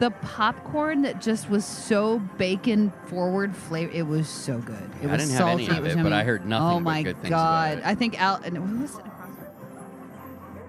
the 0.00 0.10
popcorn 0.10 1.02
that 1.02 1.20
just 1.20 1.48
was 1.48 1.64
so 1.64 2.18
bacon 2.38 2.92
forward 3.06 3.54
flavor, 3.54 3.92
it 3.92 4.02
was 4.06 4.28
so 4.28 4.58
good. 4.58 4.76
It 5.00 5.06
I 5.08 5.12
was 5.12 5.20
didn't 5.22 5.30
have 5.32 5.38
salty. 5.38 5.64
any 5.66 5.72
of 5.72 5.78
it, 5.78 5.82
was 5.82 5.92
it, 5.92 5.96
but 5.96 6.02
yummy. 6.04 6.14
I 6.16 6.24
heard 6.24 6.44
nothing 6.46 6.66
Oh 6.66 6.74
but 6.78 6.80
my 6.84 7.02
good 7.04 7.16
things 7.18 7.28
about 7.28 7.68
god! 7.74 7.78
it. 7.78 7.86
I 7.86 7.94
think 7.94 8.20
Al. 8.20 8.36
And 8.44 8.56
who 8.56 8.80
was 8.80 8.98
it? 8.98 9.04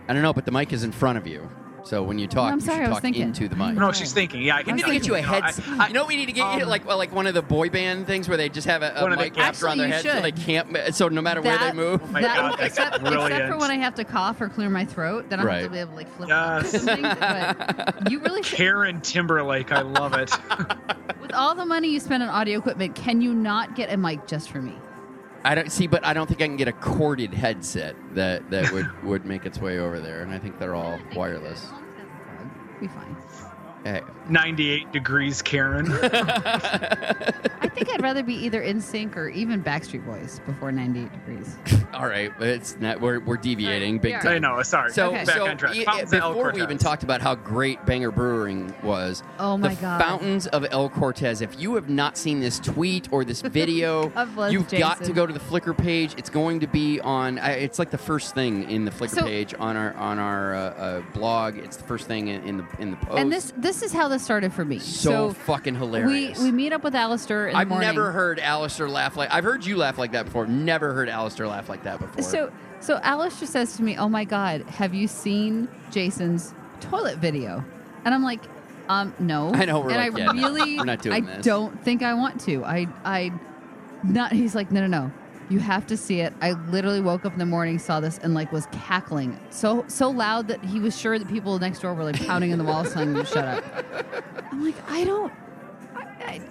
I 0.08 0.14
don't 0.14 0.22
know, 0.22 0.34
but 0.34 0.46
the 0.46 0.52
mic 0.52 0.74
is 0.74 0.84
in 0.84 0.92
front 0.92 1.18
of 1.18 1.26
you, 1.26 1.50
so 1.84 2.02
when 2.04 2.18
you 2.20 2.28
talk, 2.28 2.52
I'm 2.52 2.60
you 2.60 2.66
sorry, 2.66 2.78
should 2.78 2.86
I 2.86 2.90
was 2.90 2.96
talk 2.98 3.02
thinking. 3.02 3.22
into 3.24 3.48
the 3.48 3.56
mic. 3.56 3.76
no, 3.76 3.92
she's 3.92 4.14
thinking. 4.14 4.42
Yeah, 4.42 4.56
I 4.56 4.60
We 4.60 4.64
can 4.64 4.76
need 4.78 4.86
to 4.86 4.92
get 4.94 5.08
you 5.08 5.16
a 5.16 5.22
know, 5.22 5.28
head. 5.28 5.44
I- 5.44 5.84
I- 5.84 5.88
you 5.90 5.94
know, 5.94 6.06
we 6.06 6.16
need 6.16 6.28
to 6.28 6.32
get 6.32 6.58
you 6.58 6.64
um, 6.64 6.70
like 6.70 6.86
well, 6.88 6.98
like 6.98 7.14
one 7.14 7.28
of 7.28 7.34
the 7.34 7.42
boy 7.42 7.70
band 7.70 8.08
things 8.08 8.28
where 8.30 8.38
they 8.38 8.50
just 8.50 8.68
have 8.68 8.82
a, 8.84 8.94
a 8.96 9.02
One 9.02 9.12
of 9.12 9.18
the- 9.20 9.26
mic 9.26 9.36
wrapped 9.36 9.62
around 9.62 9.80
Actually, 9.82 9.90
their 9.90 10.00
you 10.04 10.10
head, 10.10 10.16
so 10.18 10.22
they 10.22 10.32
can't. 10.32 10.96
So 10.96 11.08
no 11.10 11.22
matter 11.22 11.42
where 11.42 11.58
they 11.58 11.66
That- 11.66 11.76
move, 11.76 12.02
Oh 12.04 12.08
my 12.08 12.22
that- 12.22 12.36
God, 12.38 12.52
that's 12.52 12.62
except, 12.78 12.96
except 12.96 13.06
for 13.06 13.12
brilliant. 13.12 13.60
when 13.60 13.72
I 13.72 13.76
have 13.76 13.96
to 13.96 14.04
cough 14.04 14.40
or 14.42 14.50
clear 14.50 14.70
my 14.70 14.86
throat, 14.86 15.30
then 15.30 15.40
I 15.40 15.42
have 15.44 15.52
Right. 15.52 15.64
to 15.64 15.70
be 15.70 15.78
able 15.80 15.92
to 15.92 15.96
like 15.98 16.16
flip 16.18 16.30
Yes. 16.30 16.72
something. 16.72 17.02
But 17.04 18.12
you 18.12 18.20
really 18.20 18.44
should. 18.44 18.58
Karen 18.58 19.02
Timberlake, 19.02 19.72
I 19.72 19.82
love 19.82 20.14
it. 20.14 20.32
With 21.22 21.34
all 21.34 21.56
the 21.56 21.66
money 21.66 21.90
you 21.90 22.00
spend 22.00 22.24
on 22.24 22.30
audio 22.30 22.58
equipment, 22.60 22.96
can 22.96 23.22
you 23.22 23.34
not 23.34 23.76
get 23.76 23.92
a 23.92 23.98
mic 23.98 24.26
just 24.28 24.50
for 24.50 24.62
me? 24.62 24.74
I 25.46 25.56
don't 25.56 25.72
see, 25.72 25.88
but 25.88 26.06
I 26.06 26.14
don't 26.14 26.28
think 26.28 26.42
I 26.42 26.48
can 26.48 26.58
get 26.58 26.68
a 26.70 26.74
corded 26.74 27.34
headset 27.34 27.96
that 28.16 28.50
that 28.50 28.72
would 28.72 28.90
would 29.04 29.26
make 29.26 29.46
its 29.46 29.60
way 29.60 29.80
over 29.80 30.00
there, 30.00 30.22
and 30.22 30.32
I 30.32 30.40
think 30.40 30.58
they're 30.60 30.76
all 30.76 31.00
wireless. 31.16 31.68
Be 32.80 32.88
fine. 32.88 33.16
Hey, 33.84 34.02
98 34.30 34.92
degrees, 34.94 35.42
Karen. 35.42 35.92
I 36.04 37.70
think 37.74 37.90
I'd 37.92 38.02
rather 38.02 38.24
be 38.24 38.34
either 38.36 38.62
NSYNC 38.62 39.16
or 39.18 39.28
even 39.30 39.62
Backstreet 39.64 40.06
Boys 40.06 40.40
before 40.46 40.72
98 40.72 41.12
degrees. 41.12 41.58
all 41.94 42.08
right, 42.08 42.32
but 42.40 42.48
it's 42.48 42.78
not. 42.80 43.02
We're, 43.02 43.20
we're 43.20 43.36
deviating 43.38 44.00
big 44.00 44.12
Yeah. 44.12 44.20
time. 44.22 44.32
I 44.36 44.40
know. 44.40 44.62
Sorry. 44.64 44.92
So, 44.92 45.08
Okay. 45.08 45.26
back 45.26 45.36
so 45.36 45.48
on 45.48 45.58
track. 45.58 45.76
y- 45.76 45.84
Fountains 45.84 46.14
El 46.14 46.30
before 46.34 46.52
we 46.54 46.62
even 46.62 46.78
talked 46.78 47.04
about 47.04 47.22
how 47.22 47.36
great 47.36 47.86
Banger 47.86 48.12
Brewing 48.12 48.74
was, 48.84 49.22
Oh 49.40 49.58
my 49.58 49.74
the 49.76 49.82
God. 49.82 50.02
Fountains 50.02 50.48
of 50.48 50.66
El 50.72 50.88
Cortez. 50.90 51.42
If 51.42 51.60
you 51.60 51.76
have 51.76 51.90
not 51.90 52.18
seen 52.18 52.40
this 52.40 52.60
tweet 52.60 53.12
or 53.12 53.26
this 53.26 53.42
video, 53.54 54.12
you've 54.50 54.70
got 54.70 55.04
to 55.04 55.12
go 55.12 55.26
to 55.26 55.34
the 55.34 55.40
Flickr 55.42 55.76
page. 55.78 56.14
It's 56.18 56.30
going 56.30 56.60
to 56.62 56.68
be 56.68 57.00
on. 57.02 57.38
It's 57.38 57.80
like 57.80 57.92
the 57.92 57.98
first 57.98 58.34
thing 58.34 58.70
in 58.70 58.86
the 58.86 58.92
Flickr 58.92 59.10
So- 59.16 59.24
page 59.24 59.54
on 59.60 59.76
our 59.76 59.94
on 59.96 60.20
our 60.20 60.56
uh, 60.56 60.60
uh, 60.60 61.02
blog. 61.14 61.58
It's 61.58 61.76
the 61.78 61.84
first 61.84 62.08
thing 62.08 62.28
in, 62.30 62.44
in 62.44 62.58
the 62.58 62.66
in 62.80 62.92
the 62.92 62.98
post. 62.98 63.18
And 63.20 63.32
this 63.32 63.52
this 63.58 63.73
is 63.82 63.92
how 63.94 64.08
this 64.08 64.24
started 64.24 64.54
for 64.54 64.64
me. 64.64 64.78
so, 64.80 65.30
So, 65.30 65.34
fucking 65.34 65.76
hilarious. 65.76 66.40
we 66.40 66.52
meet 66.52 66.74
up 66.74 66.84
with 66.84 66.94
Alistair 66.96 67.48
in 67.48 67.56
I've 67.56 67.68
morning. 67.70 67.88
never 67.88 68.12
heard 68.12 68.40
Alistair 68.40 68.88
laugh 68.90 69.16
like 69.18 69.32
I've 69.32 69.44
heard 69.44 69.66
you 69.66 69.78
laugh 69.78 69.98
like 69.98 70.12
that 70.12 70.26
before. 70.26 70.46
Never 70.46 70.94
heard 70.94 71.10
Alistair 71.10 71.48
laugh 71.48 71.70
like 71.70 71.84
that 71.84 72.00
before. 72.00 72.22
So 72.24 72.52
so 72.80 73.00
Alistair 73.02 73.48
says 73.48 73.76
to 73.78 73.84
me, 73.84 73.98
"Oh 73.98 74.10
my 74.10 74.26
God, 74.26 74.62
have 74.64 74.94
you 74.94 75.08
seen 75.08 75.68
Jason's 75.92 76.54
toilet 76.82 77.18
video?" 77.18 77.64
And 78.06 78.14
I'm 78.14 78.24
like, 78.24 78.42
"Um, 78.90 79.14
no." 79.20 79.54
I 79.54 79.64
know, 79.66 79.80
we're 79.80 79.92
and 79.92 79.98
like, 79.98 80.14
I 80.14 80.18
yeah, 80.20 80.32
no, 80.34 80.50
really, 80.50 80.76
doing 80.98 81.14
I 81.14 81.20
this. 81.22 81.46
don't 81.46 81.82
think 81.84 82.04
I 82.04 82.14
want 82.14 82.42
to. 82.42 82.64
I 82.66 82.88
I 83.06 83.32
not. 84.04 84.34
He's 84.34 84.54
like, 84.54 84.72
"No, 84.72 84.82
no, 84.82 84.88
no." 84.88 85.12
You 85.54 85.60
have 85.60 85.86
to 85.86 85.98
see 85.98 86.20
it. 86.22 86.34
I 86.42 86.54
literally 86.54 87.00
woke 87.00 87.26
up 87.26 87.34
in 87.34 87.38
the 87.38 87.46
morning, 87.46 87.78
saw 87.78 88.00
this, 88.00 88.18
and 88.18 88.34
like 88.34 88.52
was 88.52 88.66
cackling 88.72 89.40
so 89.52 89.86
so 89.88 90.10
loud 90.10 90.48
that 90.48 90.66
he 90.66 90.80
was 90.80 91.00
sure 91.00 91.20
that 91.20 91.28
people 91.28 91.60
next 91.60 91.78
door 91.82 91.94
were 91.94 92.04
like 92.04 92.26
pounding 92.26 92.50
in 92.50 92.58
the 92.58 92.64
me 92.64 92.74
to 93.22 93.24
shut 93.24 93.46
up. 93.46 93.64
I'm 94.52 94.66
like, 94.66 94.74
I 94.90 95.04
don't. 95.04 95.32
I, 95.96 96.02
I, 96.26 96.42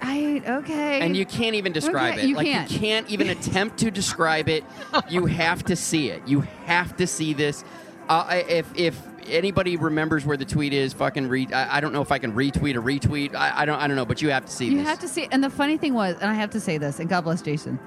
I 0.46 0.50
okay. 0.58 1.00
and 1.00 1.16
you 1.16 1.26
can't 1.26 1.56
even 1.56 1.72
describe 1.72 2.12
Okay, 2.14 2.22
it. 2.22 2.28
you 2.28 2.36
like 2.36 2.46
can't. 2.46 2.70
you 2.70 2.78
can't 2.78 3.10
even 3.10 3.28
attempt 3.30 3.78
to 3.78 3.90
describe 3.90 4.48
it. 4.48 4.62
You 5.08 5.26
have 5.26 5.64
to 5.64 5.74
see 5.74 6.10
it. 6.10 6.22
You 6.28 6.42
have 6.66 6.96
to 6.98 7.08
see 7.08 7.32
this. 7.32 7.64
Uh, 8.08 8.42
if 8.48 8.70
if 8.76 9.02
anybody 9.26 9.76
remembers 9.76 10.24
where 10.24 10.36
the 10.36 10.44
tweet 10.44 10.72
is, 10.72 10.92
fucking 10.92 11.26
read. 11.26 11.52
I, 11.52 11.78
I 11.78 11.80
don't 11.80 11.92
know 11.92 12.02
if 12.02 12.12
I 12.12 12.18
can 12.18 12.34
retweet 12.34 12.76
or 12.76 12.82
retweet. 12.82 13.34
I, 13.34 13.62
I 13.62 13.64
don't. 13.64 13.80
I 13.80 13.88
don't 13.88 13.96
know. 13.96 14.06
But 14.06 14.22
you 14.22 14.30
have 14.30 14.44
to 14.44 14.52
see 14.52 14.66
You 14.66 14.76
this. 14.78 14.86
have 14.86 15.00
to 15.00 15.08
see, 15.08 15.26
and 15.32 15.42
the 15.42 15.50
funny 15.50 15.76
thing 15.76 15.92
was, 15.92 16.14
and 16.20 16.30
I 16.30 16.34
have 16.34 16.50
to 16.50 16.60
say 16.60 16.78
this, 16.78 17.00
and 17.00 17.08
God 17.08 17.22
bless 17.22 17.42
Jason. 17.42 17.80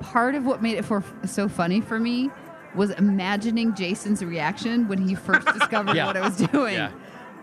Part 0.00 0.34
of 0.34 0.44
what 0.44 0.62
made 0.62 0.76
it 0.78 0.84
for 0.84 1.02
so 1.24 1.48
funny 1.48 1.80
for 1.80 1.98
me 1.98 2.30
was 2.74 2.90
imagining 2.90 3.74
Jason's 3.74 4.22
reaction 4.24 4.86
when 4.88 4.98
he 5.06 5.14
first 5.14 5.46
discovered 5.58 5.96
Yeah. 5.96 6.06
what 6.06 6.16
I 6.16 6.20
was 6.20 6.36
doing. 6.36 6.74
Yeah. 6.74 6.90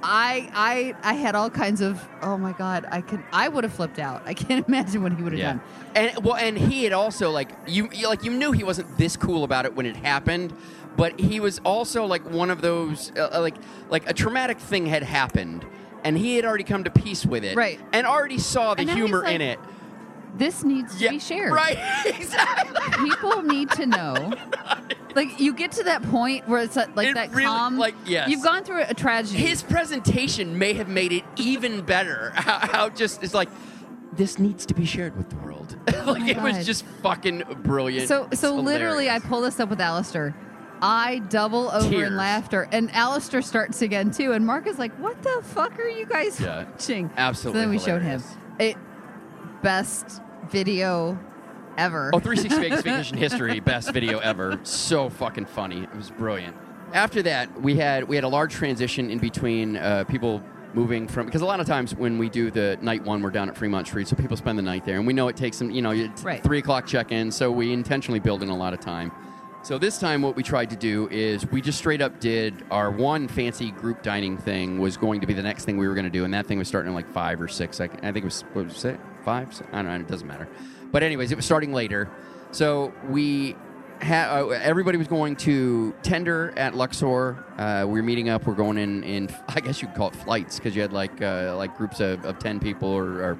I 0.05 0.49
I 0.53 1.11
I 1.11 1.13
had 1.13 1.33
all 1.33 1.49
kinds 1.49 1.79
of 1.79 2.05
oh 2.21 2.37
my 2.37 2.51
god 2.51 2.85
I 2.91 2.99
could 2.99 3.23
I 3.31 3.47
would 3.47 3.63
have 3.63 3.73
flipped 3.73 3.99
out 3.99 4.21
I 4.25 4.33
can't 4.33 4.67
imagine 4.69 5.01
what 5.01 5.13
he 5.13 5.23
would 5.23 5.31
have 5.31 5.39
Yeah. 5.39 5.53
done 5.53 5.61
And 5.95 6.25
well, 6.25 6.35
and 6.35 6.57
he 6.57 6.83
had 6.83 6.91
also 6.93 7.31
like 7.31 7.49
you, 7.67 7.89
you 7.93 8.07
like 8.09 8.23
you 8.25 8.31
knew 8.31 8.51
he 8.51 8.63
wasn't 8.65 8.97
this 8.97 9.15
cool 9.15 9.43
about 9.45 9.65
it 9.65 9.75
when 9.75 9.85
it 9.85 9.95
happened, 9.95 10.53
but 10.97 11.17
he 11.19 11.39
was 11.39 11.59
also 11.59 12.05
like 12.05 12.29
one 12.29 12.49
of 12.51 12.61
those 12.61 13.11
uh, 13.15 13.29
uh, 13.33 13.39
like 13.39 13.55
like 13.89 14.09
a 14.09 14.13
traumatic 14.13 14.59
thing 14.59 14.85
had 14.87 15.03
happened, 15.03 15.65
and 16.03 16.17
he 16.17 16.35
had 16.35 16.43
already 16.43 16.65
come 16.65 16.83
to 16.83 16.89
peace 16.91 17.25
with 17.25 17.43
it, 17.45 17.55
Right. 17.55 17.79
And 17.93 18.05
already 18.05 18.39
saw 18.39 18.73
the 18.73 18.81
And 18.81 18.87
now 18.89 18.95
he's 18.95 19.03
humor 19.05 19.23
like, 19.23 19.35
in 19.35 19.41
it. 19.41 19.59
This 20.35 20.63
needs 20.63 20.97
to 20.99 21.09
be 21.09 21.19
shared 21.19 21.51
right? 21.53 21.77
exactly. 22.05 23.07
people 23.09 23.41
need 23.43 23.69
to 23.71 23.85
know 23.85 24.33
like 25.15 25.39
you 25.39 25.53
get 25.53 25.71
to 25.73 25.83
that 25.83 26.01
point 26.03 26.47
where 26.47 26.61
it's 26.63 26.75
like 26.75 27.07
It 27.07 27.13
that 27.15 27.29
really- 27.31 27.45
calm 27.45 27.77
like, 27.77 27.93
yes. 28.05 28.29
you've 28.29 28.41
gone 28.43 28.63
through 28.63 28.83
a 28.87 28.93
tragedy 28.93 29.37
His 29.39 29.61
presentation 29.61 30.57
may 30.57 30.73
have 30.73 30.87
made 30.87 31.11
it 31.11 31.23
even 31.35 31.81
better. 31.81 32.31
How, 32.35 32.59
how 32.59 32.89
just 32.89 33.23
it's 33.23 33.33
like 33.35 33.49
this 34.13 34.37
needs 34.39 34.65
to 34.67 34.73
be 34.73 34.85
shared 34.85 35.15
with 35.17 35.29
the 35.29 35.35
world. 35.37 35.75
Oh 35.87 36.11
like 36.13 36.21
my 36.21 36.29
it 36.29 36.41
was 36.41 36.65
just 36.65 36.83
fucking 37.01 37.43
brilliant. 37.63 38.07
So 38.07 38.27
so 38.33 38.55
literally, 38.55 39.09
I 39.09 39.19
pull 39.19 39.41
this 39.41 39.59
up 39.59 39.69
with 39.69 39.81
Alistair. 39.81 40.35
I 40.81 41.19
double 41.29 41.69
over 41.71 41.89
Tears. 41.89 42.09
in 42.09 42.17
laughter, 42.17 42.67
and 42.71 42.91
Alistair 42.91 43.41
starts 43.41 43.81
again 43.81 44.11
too. 44.11 44.33
And 44.33 44.45
Mark 44.45 44.67
is 44.67 44.77
like, 44.77 44.91
"What 44.99 45.21
the 45.23 45.39
fuck 45.43 45.79
are 45.79 45.87
you 45.87 46.05
guys 46.05 46.39
Yeah. 46.39 46.65
watching?" 46.65 47.09
Absolutely 47.17 47.59
So 47.59 47.61
then 47.61 47.69
we 47.71 47.79
showed 47.79 48.01
him 48.01 48.19
hilarious. 48.21 48.37
it. 48.59 48.77
Best 49.63 50.21
video 50.49 51.17
ever. 51.77 52.11
Oh, 52.13 52.19
360 52.19 52.61
Vegas 52.61 52.81
Vacation 52.81 53.17
History, 53.17 53.59
best 53.59 53.91
video 53.91 54.19
ever. 54.19 54.59
So 54.63 55.09
fucking 55.09 55.45
funny. 55.45 55.83
It 55.83 55.95
was 55.95 56.11
brilliant. 56.11 56.55
After 56.93 57.21
that, 57.23 57.61
we 57.61 57.75
had 57.75 58.03
we 58.07 58.15
had 58.15 58.23
a 58.23 58.27
large 58.27 58.53
transition 58.53 59.09
in 59.09 59.17
between 59.17 59.77
uh, 59.77 60.03
people 60.03 60.43
moving 60.75 61.07
from 61.07 61.25
because 61.25 61.41
a 61.41 61.45
lot 61.45 61.59
of 61.59 61.65
times 61.67 61.95
when 61.95 62.17
we 62.17 62.29
do 62.29 62.51
the 62.51 62.77
night 62.81 63.03
one, 63.03 63.21
we're 63.21 63.31
down 63.31 63.49
at 63.49 63.57
Fremont 63.57 63.87
Street, 63.87 64.07
so 64.07 64.15
people 64.15 64.37
spend 64.37 64.57
the 64.57 64.63
night 64.63 64.85
there, 64.85 64.97
and 64.97 65.07
we 65.07 65.13
know 65.13 65.27
it 65.27 65.35
takes 65.35 65.57
them, 65.59 65.71
you 65.71 65.81
know, 65.81 65.91
it's 65.91 66.23
Right. 66.23 66.43
three 66.43 66.59
o'clock 66.59 66.85
check 66.85 67.11
in, 67.11 67.31
so 67.31 67.51
we 67.51 67.73
intentionally 67.73 68.19
build 68.19 68.43
in 68.43 68.49
a 68.49 68.55
lot 68.55 68.73
of 68.73 68.79
time. 68.79 69.11
So 69.63 69.77
this 69.77 69.97
time, 69.97 70.21
what 70.21 70.35
we 70.35 70.43
tried 70.43 70.69
to 70.71 70.75
do 70.75 71.07
is 71.09 71.49
we 71.49 71.61
just 71.61 71.77
straight 71.77 72.01
up 72.01 72.19
did 72.19 72.65
our 72.69 72.91
one 72.91 73.27
fancy 73.27 73.71
group 73.71 74.03
dining 74.03 74.37
thing 74.37 74.77
was 74.77 74.97
going 74.97 75.21
to 75.21 75.27
be 75.27 75.33
the 75.33 75.41
next 75.43 75.63
thing 75.65 75.77
we 75.77 75.87
were 75.87 75.93
going 75.95 76.05
to 76.05 76.11
do, 76.11 76.25
and 76.25 76.33
that 76.33 76.45
thing 76.47 76.57
was 76.57 76.67
starting 76.67 76.91
at 76.91 76.95
like 76.95 77.07
five 77.11 77.39
or 77.41 77.47
six. 77.47 77.79
I, 77.79 77.85
I 77.85 77.87
think 78.11 78.17
it 78.17 78.25
was 78.25 78.41
what 78.53 78.65
was 78.65 78.85
it 78.85 78.99
five? 79.23 79.49
I 79.71 79.77
don't 79.81 79.85
know. 79.85 79.95
It 79.95 80.07
doesn't 80.07 80.27
matter. 80.27 80.47
But 80.91 81.03
anyways, 81.03 81.31
it 81.31 81.35
was 81.35 81.45
starting 81.45 81.73
later. 81.73 82.09
So 82.51 82.93
we 83.09 83.55
had 83.99 84.29
uh, 84.29 84.49
everybody 84.49 84.97
was 84.97 85.07
going 85.07 85.35
to 85.37 85.93
tender 86.03 86.53
at 86.57 86.75
Luxor. 86.75 87.43
Uh, 87.57 87.85
we 87.87 87.99
were 87.99 88.03
meeting 88.05 88.29
up. 88.29 88.45
We're 88.45 88.53
going 88.55 88.77
in 88.77 89.03
in 89.03 89.29
I 89.47 89.59
guess 89.59 89.81
you 89.81 89.87
could 89.87 89.97
call 89.97 90.07
it 90.09 90.15
flights 90.15 90.57
because 90.57 90.75
you 90.75 90.81
had 90.81 90.93
like 90.93 91.21
uh, 91.21 91.55
like 91.57 91.75
groups 91.77 91.99
of, 91.99 92.23
of 92.25 92.37
ten 92.39 92.59
people 92.59 92.89
or, 92.89 93.05
or 93.23 93.37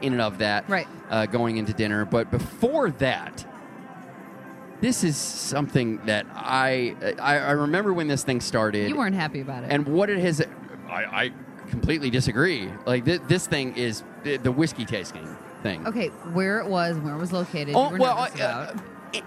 in 0.00 0.12
and 0.14 0.22
of 0.22 0.38
that 0.38 0.66
Right. 0.68 0.88
uh, 1.10 1.26
going 1.26 1.58
into 1.58 1.72
dinner. 1.74 2.04
But 2.06 2.30
before 2.30 2.90
that, 2.92 3.44
this 4.80 5.04
is 5.04 5.16
something 5.16 5.98
that 6.06 6.24
I, 6.34 6.96
I 7.20 7.36
I 7.38 7.50
remember 7.52 7.92
when 7.92 8.08
this 8.08 8.22
thing 8.24 8.40
started. 8.40 8.88
you 8.88 8.96
weren't 8.96 9.14
happy 9.14 9.40
about 9.42 9.64
it. 9.64 9.70
And 9.70 9.86
what 9.86 10.08
it 10.08 10.18
has, 10.20 10.40
I, 10.88 11.04
I 11.24 11.30
completely 11.68 12.08
disagree. 12.08 12.70
Like 12.86 13.04
th- 13.04 13.20
this 13.28 13.46
thing 13.46 13.76
is 13.76 14.02
the, 14.24 14.36
the 14.38 14.52
whiskey 14.52 14.84
tasting 14.84 15.26
thing. 15.62 15.86
okay, 15.86 16.08
where 16.32 16.58
it 16.60 16.66
was, 16.66 16.96
where 16.98 17.14
it 17.14 17.18
was 17.18 17.32
located, 17.32 17.74
Oh 17.74 17.94
well, 17.96 18.18
uh, 18.18 18.28
about. 18.34 18.76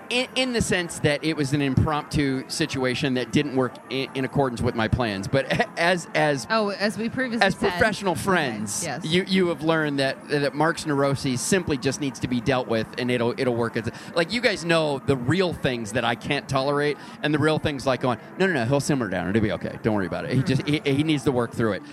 in, 0.10 0.28
in 0.36 0.54
the 0.54 0.62
sense 0.62 0.98
that 1.00 1.24
it 1.24 1.36
was 1.38 1.54
an 1.54 1.62
impromptu 1.62 2.44
situation 2.50 3.14
that 3.16 3.32
didn't 3.32 3.56
work 3.56 3.74
in, 3.92 4.10
in 4.16 4.26
accordance 4.26 4.60
with 4.62 4.74
my 4.74 4.88
plans. 4.88 5.28
But 5.28 5.46
as 5.78 6.08
as 6.16 6.48
oh, 6.50 6.70
as 6.70 6.98
we 6.98 7.10
previously 7.10 7.46
as 7.46 7.56
said, 7.56 7.70
professional 7.70 8.14
Okay, 8.14 8.22
friends, 8.22 8.84
yes. 8.84 9.06
you 9.06 9.26
you 9.28 9.48
have 9.50 9.62
learned 9.62 10.00
that 10.00 10.28
that 10.30 10.56
Mark's 10.56 10.86
neuroses 10.88 11.40
simply 11.42 11.78
just 11.78 12.02
needs 12.02 12.20
to 12.22 12.28
be 12.28 12.42
dealt 12.42 12.68
with, 12.68 12.88
and 12.98 13.12
it'll 13.12 13.36
it'll 13.38 13.56
work. 13.56 13.78
As, 13.78 13.92
like 14.16 14.32
you 14.34 14.42
guys 14.42 14.66
know 14.66 15.00
the 15.06 15.18
real 15.18 15.54
things 15.54 15.92
that 15.92 16.04
I 16.06 16.16
can't 16.16 16.48
tolerate, 16.50 16.98
and 17.22 17.32
the 17.34 17.40
real 17.40 17.60
things 17.60 17.86
like 17.86 18.02
going, 18.02 18.18
no, 18.40 18.48
no, 18.48 18.54
no, 18.54 18.66
he'll 18.66 18.80
simmer 18.80 19.08
down, 19.10 19.30
it'll 19.30 19.42
be 19.42 19.52
okay. 19.52 19.78
Don't 19.84 19.94
worry 19.96 20.08
about 20.08 20.26
it. 20.26 20.32
He 20.32 20.42
just 20.42 20.66
he, 20.68 20.80
he 20.84 21.04
needs 21.04 21.24
to 21.26 21.32
work 21.32 21.52
through 21.52 21.74
it. 21.74 21.84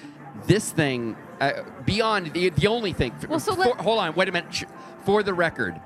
This 0.51 0.73
thing, 0.73 1.17
uh, 1.41 1.63
beyond 1.87 2.33
the 2.33 2.51
the 2.51 2.67
only 2.67 2.93
thing. 2.93 3.13
Well, 3.29 3.39
so 3.39 3.55
for- 3.55 3.77
hold 3.77 4.01
on, 4.01 4.17
wait 4.17 4.29
a 4.29 4.33
minute. 4.33 4.65
For 5.05 5.23
the 5.23 5.33
record, 5.33 5.81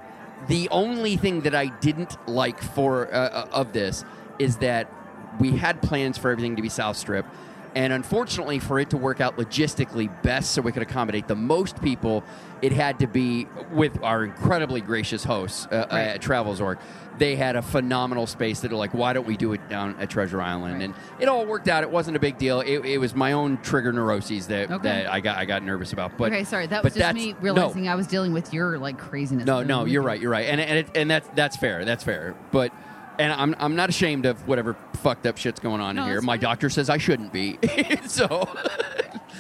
the 0.49 0.71
only 0.71 1.19
thing 1.19 1.43
that 1.43 1.55
I 1.55 1.67
didn't 1.67 2.17
like 2.27 2.63
for 2.63 3.15
uh, 3.15 3.19
uh, 3.19 3.49
of 3.53 3.75
this 3.75 4.07
is 4.39 4.57
that 4.69 4.91
we 5.39 5.51
had 5.59 5.83
plans 5.83 6.17
for 6.17 6.31
everything 6.31 6.57
to 6.57 6.63
be 6.63 6.71
South 6.71 6.97
Strip, 6.97 7.27
and 7.75 7.93
unfortunately, 7.93 8.59
for 8.59 8.79
it 8.79 8.91
to 8.91 8.97
work 8.97 9.21
out 9.21 9.37
logistically 9.37 10.11
best, 10.23 10.53
so 10.53 10.63
we 10.63 10.73
could 10.73 10.83
accommodate 10.83 11.29
the 11.29 11.35
most 11.37 11.81
people, 11.83 12.23
it 12.63 12.73
had 12.73 12.99
to 13.01 13.07
be 13.07 13.47
with 13.73 14.03
our 14.03 14.25
incredibly 14.25 14.81
gracious 14.81 15.25
hosts 15.25 15.67
uh, 15.71 15.87
Right. 15.91 16.01
at 16.09 16.23
Travel 16.23 16.55
Zork. 16.55 16.79
They 17.19 17.37
had 17.37 17.55
a 17.55 17.63
phenomenal 17.63 18.27
space 18.27 18.61
that 18.61 18.73
are 18.73 18.77
like, 18.77 18.93
why 18.93 19.13
don't 19.13 19.27
we 19.27 19.37
do 19.37 19.53
it 19.53 19.69
down 19.69 19.95
at 20.01 20.11
Treasure 20.11 20.41
Island? 20.43 20.83
And 20.83 20.95
it 21.21 21.29
all 21.29 21.47
worked 21.47 21.69
out. 21.69 21.85
It 21.85 21.91
wasn't 21.91 22.17
a 22.17 22.21
big 22.21 22.39
deal. 22.39 22.61
It, 22.61 22.85
it 22.85 22.99
was 22.99 23.15
my 23.15 23.33
own 23.33 23.59
trigger 23.59 23.93
neuroses 23.93 24.49
that, 24.49 24.71
Okay. 24.71 24.83
that 24.83 25.13
I 25.13 25.21
got 25.21 25.39
I 25.39 25.45
got 25.45 25.63
nervous 25.63 25.93
about. 25.93 26.19
But 26.19 26.33
okay, 26.33 26.43
sorry, 26.45 26.67
that 26.69 26.83
was 26.83 26.95
just 26.95 27.15
me 27.15 27.33
no. 27.35 27.39
realizing 27.41 27.87
I 27.89 27.95
was 27.95 28.09
dealing 28.09 28.33
with 28.33 28.53
your 28.53 28.79
like 28.79 28.99
craziness. 28.99 29.47
No, 29.47 29.63
no, 29.63 29.85
you're 29.85 30.03
right. 30.03 30.21
You're 30.21 30.33
right, 30.33 30.47
and 30.49 30.61
and 30.61 30.79
it, 30.79 30.97
and 30.97 31.09
that's 31.09 31.29
that's 31.37 31.57
fair. 31.57 31.85
That's 31.85 32.03
fair. 32.03 32.35
But 32.51 32.73
and 33.19 33.33
I'm 33.33 33.55
I'm 33.59 33.77
not 33.77 33.89
ashamed 33.89 34.27
of 34.27 34.47
whatever 34.49 34.77
fucked 34.95 35.27
up 35.27 35.37
shit's 35.37 35.61
going 35.61 35.81
on 35.81 35.97
No, 35.97 36.03
in 36.03 36.07
here. 36.09 36.17
that's 36.17 36.27
My 36.27 36.35
fine. 36.35 36.41
doctor 36.41 36.71
says 36.71 36.89
I 36.91 36.99
shouldn't 36.99 37.33
be. 37.33 37.59
so 38.07 38.49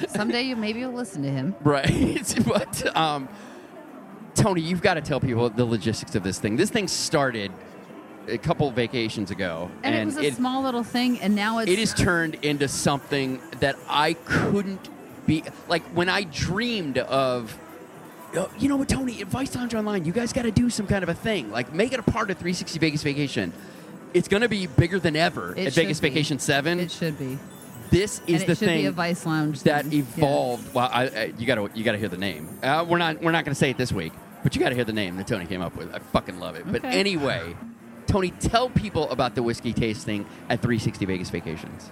Someday 0.08 0.42
you 0.42 0.56
maybe 0.56 0.80
you'll 0.80 0.92
listen 0.92 1.22
to 1.22 1.30
him. 1.30 1.54
right, 1.62 2.34
but 2.46 2.96
um, 2.96 3.28
Tony, 4.34 4.60
you've 4.60 4.82
got 4.82 4.94
to 4.94 5.00
tell 5.00 5.20
people 5.20 5.48
the 5.50 5.64
logistics 5.64 6.14
of 6.14 6.22
this 6.22 6.38
thing. 6.40 6.56
This 6.56 6.70
thing 6.70 6.88
started 6.88 7.52
a 8.26 8.38
couple 8.38 8.70
vacations 8.70 9.30
ago, 9.30 9.70
And, 9.82 9.94
it 9.94 10.04
was 10.06 10.16
a 10.16 10.30
small 10.32 10.62
little 10.62 10.82
thing, 10.82 11.20
and 11.20 11.34
now 11.36 11.58
it's 11.58 11.70
it 11.70 11.78
is 11.78 11.92
turned 11.94 12.36
into 12.36 12.68
something 12.68 13.40
that 13.60 13.76
I 13.88 14.14
couldn't 14.14 14.88
be 15.26 15.44
like 15.68 15.82
when 15.94 16.08
I 16.08 16.24
dreamed 16.24 16.98
of. 16.98 17.56
"Oh, 18.36 18.50
You 18.58 18.68
know 18.68 18.76
what, 18.76 18.88
Tony? 18.88 19.20
Advice 19.22 19.54
Lounge 19.54 19.74
Online. 19.74 20.04
You 20.04 20.12
guys 20.12 20.32
got 20.32 20.42
to 20.42 20.50
do 20.50 20.70
some 20.70 20.86
kind 20.86 21.02
of 21.02 21.08
a 21.08 21.14
thing. 21.14 21.50
Like, 21.50 21.72
make 21.72 21.92
it 21.92 21.98
a 22.00 22.02
part 22.02 22.30
of 22.30 22.36
360 22.38 22.78
Vegas 22.78 23.02
Vacation. 23.02 23.52
It's 24.12 24.28
going 24.28 24.42
to 24.42 24.48
be 24.48 24.66
bigger 24.66 24.98
than 25.00 25.16
ever 25.16 25.54
It 25.56 25.66
at 25.68 25.72
Vegas 25.72 26.00
be. 26.00 26.08
Vacation 26.08 26.38
Seven. 26.38 26.78
It 26.80 26.90
should 26.90 27.18
be. 27.18 27.38
this 27.90 28.20
is 28.26 28.42
and 28.42 28.50
the 28.50 28.54
should 28.54 28.68
thing 28.68 28.82
be 28.82 28.86
a 28.86 28.92
Vice 28.92 29.26
Lounge 29.26 29.62
that 29.64 29.84
thing. 29.84 29.92
Yeah. 29.92 29.98
evolved. 30.18 30.72
Well, 30.74 30.88
I, 30.92 31.06
I, 31.08 31.24
you 31.36 31.46
got 31.46 31.56
to 31.56 31.70
you 31.74 31.84
got 31.84 31.92
to 31.92 31.98
hear 31.98 32.08
the 32.08 32.16
name. 32.16 32.48
Uh, 32.62 32.84
we're 32.88 32.98
not 32.98 33.20
we're 33.22 33.32
not 33.32 33.44
going 33.44 33.54
to 33.54 33.58
say 33.58 33.70
it 33.70 33.76
this 33.78 33.92
week, 33.92 34.12
but 34.42 34.54
you 34.54 34.60
got 34.60 34.68
to 34.68 34.74
hear 34.74 34.84
the 34.84 34.92
name 34.92 35.16
that 35.16 35.26
Tony 35.26 35.46
came 35.46 35.60
up 35.62 35.76
with. 35.76 35.92
I 35.94 35.98
fucking 35.98 36.38
love 36.38 36.54
it. 36.56 36.70
But 36.70 36.84
anyway, 36.84 37.56
Tony, 38.06 38.30
tell 38.30 38.68
people 38.70 39.10
about 39.10 39.34
the 39.34 39.42
whiskey 39.42 39.72
tasting 39.72 40.26
at 40.48 40.60
360 40.62 41.04
Vegas 41.06 41.30
Vacations. 41.30 41.90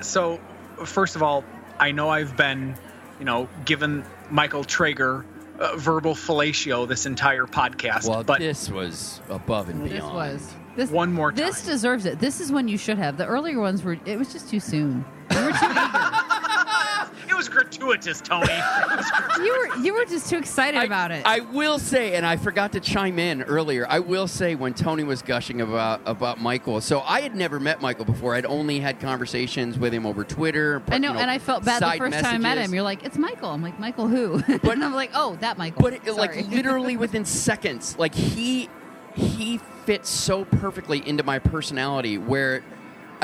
So, 0.00 0.38
first 0.84 1.16
of 1.16 1.22
all, 1.22 1.44
I 1.78 1.92
know 1.92 2.10
I've 2.10 2.36
been, 2.36 2.76
you 3.18 3.24
know, 3.24 3.48
given 3.64 4.04
Michael 4.30 4.64
Traeger 4.64 5.24
uh, 5.60 5.76
verbal 5.76 6.14
fellatio 6.14 6.86
this 6.88 7.06
entire 7.06 7.44
podcast, 7.46 8.08
Well, 8.08 8.24
but 8.24 8.38
this 8.40 8.68
was 8.70 9.20
above 9.28 9.68
and 9.68 9.82
This 9.84 9.92
beyond. 9.92 10.14
was 10.14 10.54
this 10.76 10.90
One 10.90 11.12
more 11.12 11.30
This 11.32 11.64
deserves 11.64 12.04
it. 12.06 12.18
This 12.18 12.40
is 12.40 12.50
when 12.50 12.66
you 12.68 12.76
should 12.76 12.98
have. 12.98 13.16
The 13.16 13.26
earlier 13.26 13.60
ones 13.60 13.82
were. 13.84 13.96
It 14.04 14.18
was 14.18 14.32
just 14.32 14.48
too 14.50 14.58
soon. 14.60 15.04
You 15.30 15.36
were 15.44 15.50
too 15.52 15.56
eager. 15.70 16.23
It 17.34 17.36
was 17.36 17.48
gratuitous, 17.48 18.20
Tony. 18.20 18.46
Was 18.48 19.10
gratuitous. 19.10 19.38
You 19.38 19.52
were 19.52 19.84
you 19.84 19.94
were 19.94 20.04
just 20.04 20.30
too 20.30 20.36
excited 20.36 20.78
I, 20.78 20.84
about 20.84 21.10
it. 21.10 21.26
I 21.26 21.40
will 21.40 21.78
say, 21.78 22.14
and 22.14 22.24
I 22.24 22.36
forgot 22.36 22.72
to 22.72 22.80
chime 22.80 23.18
in 23.18 23.42
earlier. 23.42 23.86
I 23.88 23.98
will 23.98 24.28
say 24.28 24.54
when 24.54 24.74
Tony 24.74 25.04
was 25.04 25.22
gushing 25.22 25.60
about 25.60 26.00
about 26.06 26.40
Michael. 26.40 26.80
So 26.80 27.00
I 27.00 27.20
had 27.20 27.34
never 27.34 27.58
met 27.58 27.80
Michael 27.80 28.04
before. 28.04 28.34
I'd 28.34 28.46
only 28.46 28.80
had 28.80 29.00
conversations 29.00 29.78
with 29.78 29.92
him 29.92 30.06
over 30.06 30.24
Twitter. 30.24 30.82
I 30.88 30.98
know, 30.98 31.12
you 31.12 31.18
and 31.18 31.30
I 31.30 31.38
felt 31.38 31.64
bad 31.64 31.82
the 31.82 31.90
side 31.90 31.98
first 31.98 32.18
time 32.20 32.34
I 32.36 32.38
met 32.38 32.58
him. 32.58 32.72
You're 32.72 32.82
like, 32.82 33.04
it's 33.04 33.18
Michael. 33.18 33.50
I'm 33.50 33.62
like, 33.62 33.78
Michael 33.78 34.08
who? 34.08 34.42
But 34.64 34.74
and 34.74 34.84
I'm 34.84 34.94
like, 34.94 35.10
oh, 35.14 35.36
that 35.40 35.58
Michael. 35.58 35.82
but 35.82 35.94
it, 35.94 36.06
like 36.14 36.48
literally 36.48 36.96
within 37.04 37.24
seconds 37.24 37.98
like 37.98 38.14
he 38.14 38.68
he 39.14 39.58
fits 39.84 40.08
so 40.08 40.44
perfectly 40.44 41.06
into 41.06 41.22
my 41.22 41.38
personality 41.38 42.18
where 42.18 42.62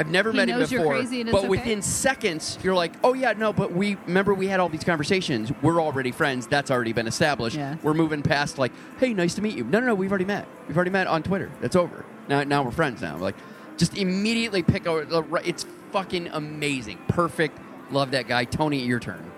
I've 0.01 0.09
never 0.11 0.31
He 0.33 0.37
met 0.39 0.49
him 0.49 0.59
knows 0.59 0.73
you're 0.73 0.81
before, 0.81 0.95
crazy 0.97 1.21
and 1.21 1.29
it's 1.29 1.35
but 1.35 1.41
okay? 1.41 1.49
within 1.49 1.83
seconds 1.83 2.59
you're 2.63 2.75
like, 2.75 2.93
oh 3.05 3.13
yeah, 3.13 3.33
no, 3.35 3.53
but 3.53 3.73
we 3.73 3.97
remember 4.07 4.33
we 4.35 4.47
had 4.47 4.59
all 4.61 4.69
these 4.69 4.83
conversations. 4.85 5.53
We're 5.63 5.81
already 5.81 6.11
friends. 6.11 6.47
That's 6.47 6.71
already 6.71 6.93
been 6.93 7.07
established. 7.07 7.57
Yeah. 7.57 7.77
We're 7.83 7.95
moving 7.95 8.23
past 8.23 8.59
like, 8.59 8.73
hey, 8.99 9.13
nice 9.15 9.35
to 9.35 9.43
meet 9.43 9.57
you. 9.57 9.65
No, 9.65 9.79
no, 9.81 9.87
no, 9.89 9.95
we've 9.95 10.11
already 10.11 10.25
met. 10.25 10.47
We've 10.67 10.77
already 10.77 10.91
met 10.91 11.07
on 11.07 11.23
Twitter. 11.23 11.51
That's 11.61 11.77
over. 11.77 12.05
Now, 12.29 12.43
now 12.45 12.63
we're 12.63 12.71
friends. 12.71 13.03
Now, 13.03 13.17
like, 13.19 13.35
just 13.77 13.97
immediately 13.97 14.63
pick 14.63 14.87
out. 14.87 15.09
the 15.09 15.23
right- 15.23 15.47
It's 15.47 15.67
fucking 15.93 16.29
amazing. 16.29 16.99
Perfect. 17.09 17.59
Love 17.91 18.13
that 18.13 18.27
guy. 18.29 18.45
Tony, 18.45 18.79
your 18.83 19.01
turn. 19.01 19.31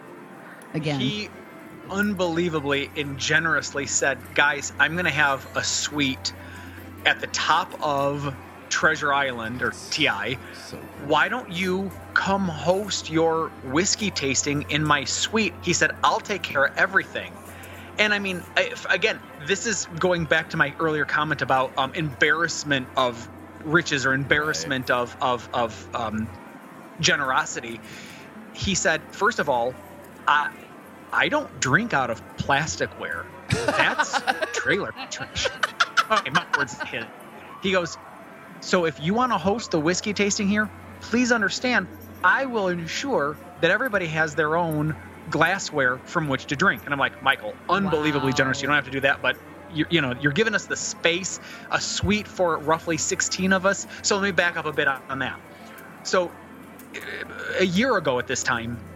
again. 0.74 1.00
He 1.00 1.28
unbelievably 1.90 2.90
and 2.96 3.18
generously 3.18 3.86
said, 3.86 4.18
"Guys, 4.34 4.72
I'm 4.78 4.92
going 4.92 5.04
to 5.04 5.10
have 5.10 5.46
a 5.56 5.62
suite 5.64 6.32
at 7.04 7.20
the 7.20 7.26
top 7.28 7.72
of 7.82 8.34
Treasure 8.72 9.12
Island 9.12 9.62
or 9.62 9.72
TI. 9.90 10.38
So 10.54 10.78
Why 11.04 11.28
don't 11.28 11.52
you 11.52 11.92
come 12.14 12.48
host 12.48 13.10
your 13.10 13.50
whiskey 13.64 14.10
tasting 14.10 14.64
in 14.70 14.82
my 14.82 15.04
suite?" 15.04 15.54
He 15.62 15.74
said, 15.74 15.92
"I'll 16.02 16.20
take 16.20 16.42
care 16.42 16.64
of 16.64 16.76
everything." 16.76 17.32
And 17.98 18.14
I 18.14 18.18
mean, 18.18 18.42
if, 18.56 18.86
again, 18.86 19.20
this 19.46 19.66
is 19.66 19.86
going 19.98 20.24
back 20.24 20.50
to 20.50 20.56
my 20.56 20.74
earlier 20.80 21.04
comment 21.04 21.42
about 21.42 21.76
um, 21.76 21.92
embarrassment 21.94 22.88
of 22.96 23.28
riches 23.64 24.06
or 24.06 24.14
embarrassment 24.14 24.90
of 24.90 25.16
of 25.20 25.48
of 25.52 25.88
um, 25.94 26.28
generosity. 27.00 27.78
He 28.54 28.74
said, 28.74 29.02
first 29.10 29.38
of 29.38 29.48
all, 29.48 29.74
I 30.26 30.50
I 31.12 31.28
don't 31.28 31.60
drink 31.60 31.92
out 31.92 32.10
of 32.10 32.22
plasticware. 32.38 33.26
That's 33.50 34.20
trailer 34.52 34.94
trash. 35.10 35.48
Okay, 36.10 36.30
my 36.30 36.46
words 36.56 36.80
hit. 36.82 37.06
He 37.62 37.72
goes, 37.72 37.96
so 38.62 38.86
if 38.86 39.00
you 39.00 39.14
want 39.14 39.32
to 39.32 39.38
host 39.38 39.72
the 39.72 39.80
whiskey 39.80 40.14
tasting 40.14 40.48
here, 40.48 40.70
please 41.02 41.32
understand, 41.32 41.88
I 42.24 42.46
will 42.46 42.68
ensure 42.68 43.38
that 43.60 43.72
everybody 43.72 44.08
has 44.08 44.36
their 44.36 44.56
own 44.56 44.96
glassware 45.30 46.00
from 46.06 46.28
which 46.28 46.48
to 46.48 46.56
drink. 46.56 46.84
And 46.86 46.94
I'm 46.94 47.00
like, 47.00 47.22
Michael, 47.22 47.58
unbelievably 47.70 48.32
Wow. 48.32 48.36
generous. 48.36 48.62
You 48.62 48.68
don't 48.68 48.76
have 48.76 48.86
to 48.86 48.92
do 48.92 49.02
that, 49.02 49.22
but 49.22 49.38
you, 49.70 49.86
you 49.90 50.02
know, 50.02 50.14
you're 50.20 50.32
giving 50.32 50.54
us 50.56 50.66
the 50.66 50.76
space, 50.76 51.40
a 51.72 51.80
suite 51.80 52.28
for 52.28 52.60
roughly 52.60 52.98
16 52.98 53.54
of 53.54 53.66
us. 53.66 53.86
So 54.04 54.16
let 54.16 54.24
me 54.24 54.32
back 54.32 54.58
up 54.58 54.66
a 54.66 54.74
bit 54.74 54.88
on 55.10 55.20
that. 55.20 55.40
So 56.04 56.34
eh, 56.96 57.00
a 57.60 57.66
year 57.66 57.96
ago 57.98 58.18
at 58.20 58.28
this 58.28 58.44
time, 58.44 58.91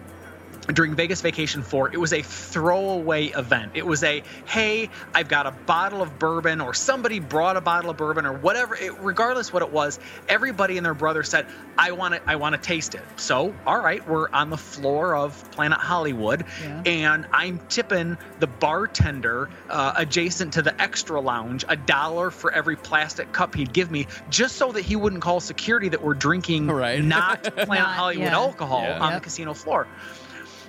during 0.73 0.95
Vegas 0.95 1.21
Vacation 1.21 1.63
4, 1.63 1.93
it 1.93 1.97
was 1.99 2.13
a 2.13 2.23
throwaway 2.23 3.27
event. 3.29 3.73
It 3.75 3.87
was 3.87 4.03
a, 4.03 4.23
hey, 4.47 4.91
I've 5.15 5.29
got 5.29 5.47
a 5.47 5.51
bottle 5.53 6.03
of 6.03 6.19
bourbon, 6.19 6.61
or 6.61 6.75
somebody 6.75 7.21
brought 7.21 7.57
a 7.57 7.61
bottle 7.61 7.91
of 7.91 7.97
bourbon, 7.97 8.27
or 8.27 8.33
whatever. 8.33 8.75
It, 8.75 8.99
regardless 9.01 9.53
what 9.53 9.63
it 9.63 9.71
was, 9.71 9.99
everybody 10.29 10.77
and 10.77 10.85
their 10.85 10.95
brother 10.95 11.23
said, 11.23 11.47
I 11.79 11.93
want 11.93 12.15
to, 12.15 12.21
I 12.27 12.37
want 12.37 12.55
to 12.55 12.61
taste 12.61 12.95
it. 12.95 13.03
So, 13.17 13.55
all 13.67 13.79
right, 13.81 14.07
we're 14.09 14.29
on 14.31 14.51
the 14.51 14.57
floor 14.57 15.15
of 15.15 15.51
Planet 15.53 15.79
Hollywood, 15.79 16.45
Yeah. 16.63 16.83
and 16.87 17.27
I'm 17.33 17.61
tipping 17.69 18.19
the 18.41 18.47
bartender 18.47 19.49
uh, 19.71 19.93
adjacent 19.97 20.55
to 20.55 20.63
the 20.63 20.81
extra 20.81 21.21
lounge 21.21 21.65
a 21.69 21.77
dollar 21.77 22.31
for 22.31 22.53
every 22.53 22.77
plastic 22.77 23.33
cup 23.33 23.55
he'd 23.55 23.73
give 23.73 23.91
me, 23.91 24.07
just 24.31 24.57
so 24.57 24.73
that 24.73 24.83
he 24.83 24.97
wouldn't 24.97 25.23
call 25.23 25.41
security 25.41 25.89
that 25.91 26.03
we're 26.03 26.15
drinking 26.15 26.67
Right. 26.69 27.03
not 27.05 27.43
Planet 27.43 27.69
Not- 27.69 27.79
Hollywood 27.95 28.25
yeah. 28.27 28.35
alcohol 28.37 28.83
Yeah. 28.83 28.99
on 29.01 29.13
the 29.15 29.21
casino 29.21 29.55
floor. 29.55 29.87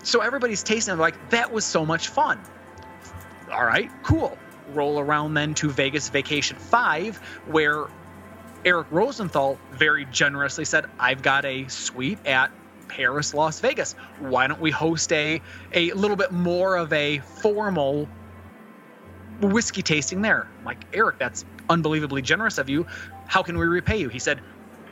So 0.07 0.21
everybody's 0.21 0.63
tasting 0.63 0.93
it 0.93 0.97
like 0.99 1.31
that 1.31 1.51
was 1.51 1.65
so 1.65 1.85
much 1.85 2.07
fun. 2.07 2.39
All 3.51 3.65
right, 3.65 3.91
cool. 4.03 4.37
Roll 4.69 5.01
around 5.01 5.33
then 5.33 5.53
to 5.55 5.69
Vegas 5.69 6.07
Vacation 6.07 6.55
5 6.55 7.17
where 7.47 7.87
Eric 8.63 8.87
Rosenthal 8.89 9.59
very 9.73 10.05
generously 10.05 10.63
said, 10.63 10.85
"I've 10.97 11.21
got 11.21 11.43
a 11.43 11.67
suite 11.67 12.25
at 12.25 12.51
Paris, 12.87 13.33
Las 13.33 13.59
Vegas. 13.59 13.95
Why 14.19 14.47
don't 14.47 14.61
we 14.61 14.71
host 14.71 15.11
a 15.11 15.41
a 15.73 15.91
little 15.91 16.15
bit 16.15 16.31
more 16.31 16.77
of 16.77 16.93
a 16.93 17.19
formal 17.41 18.07
whiskey 19.41 19.81
tasting 19.81 20.21
there?" 20.21 20.47
I'm 20.59 20.65
like, 20.65 20.85
"Eric, 20.93 21.19
that's 21.19 21.43
unbelievably 21.69 22.21
generous 22.21 22.57
of 22.57 22.69
you. 22.69 22.87
How 23.25 23.43
can 23.43 23.57
we 23.57 23.65
repay 23.65 23.97
you?" 23.97 24.07
He 24.07 24.19
said, 24.19 24.39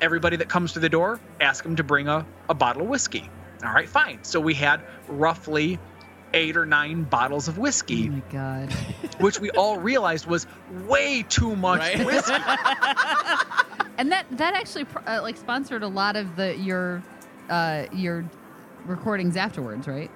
"Everybody 0.01 0.35
that 0.35 0.49
comes 0.49 0.73
through 0.73 0.81
the 0.81 0.89
door, 0.89 1.21
ask 1.39 1.63
them 1.63 1.77
to 1.77 1.83
bring 1.85 2.09
a, 2.09 2.25
a 2.49 2.53
bottle 2.53 2.81
of 2.81 2.89
whiskey." 2.89 3.29
All 3.67 3.73
right, 3.73 3.89
fine. 3.89 4.23
So 4.23 4.39
we 4.39 4.53
had 4.53 4.81
roughly 5.07 5.79
eight 6.33 6.57
or 6.57 6.65
nine 6.65 7.03
bottles 7.03 7.47
of 7.47 7.57
oh 7.57 7.61
whiskey, 7.61 8.09
my 8.09 8.21
god. 8.31 8.69
which 9.19 9.39
we 9.39 9.49
all 9.51 9.77
realized 9.79 10.25
was 10.27 10.45
way 10.69 11.23
too 11.23 11.55
much 11.55 11.79
Right. 11.79 12.05
whiskey. 12.05 12.33
And 13.97 14.11
that 14.11 14.25
that 14.31 14.53
actually 14.55 14.85
uh, 15.07 15.21
like 15.21 15.37
sponsored 15.37 15.81
a 15.81 15.87
lot 15.87 16.17
of 16.17 16.35
the 16.35 16.53
your 16.57 17.01
uh 17.49 17.85
your 17.93 18.25
recordings 18.85 19.37
afterwards, 19.37 19.87
right? 19.87 20.11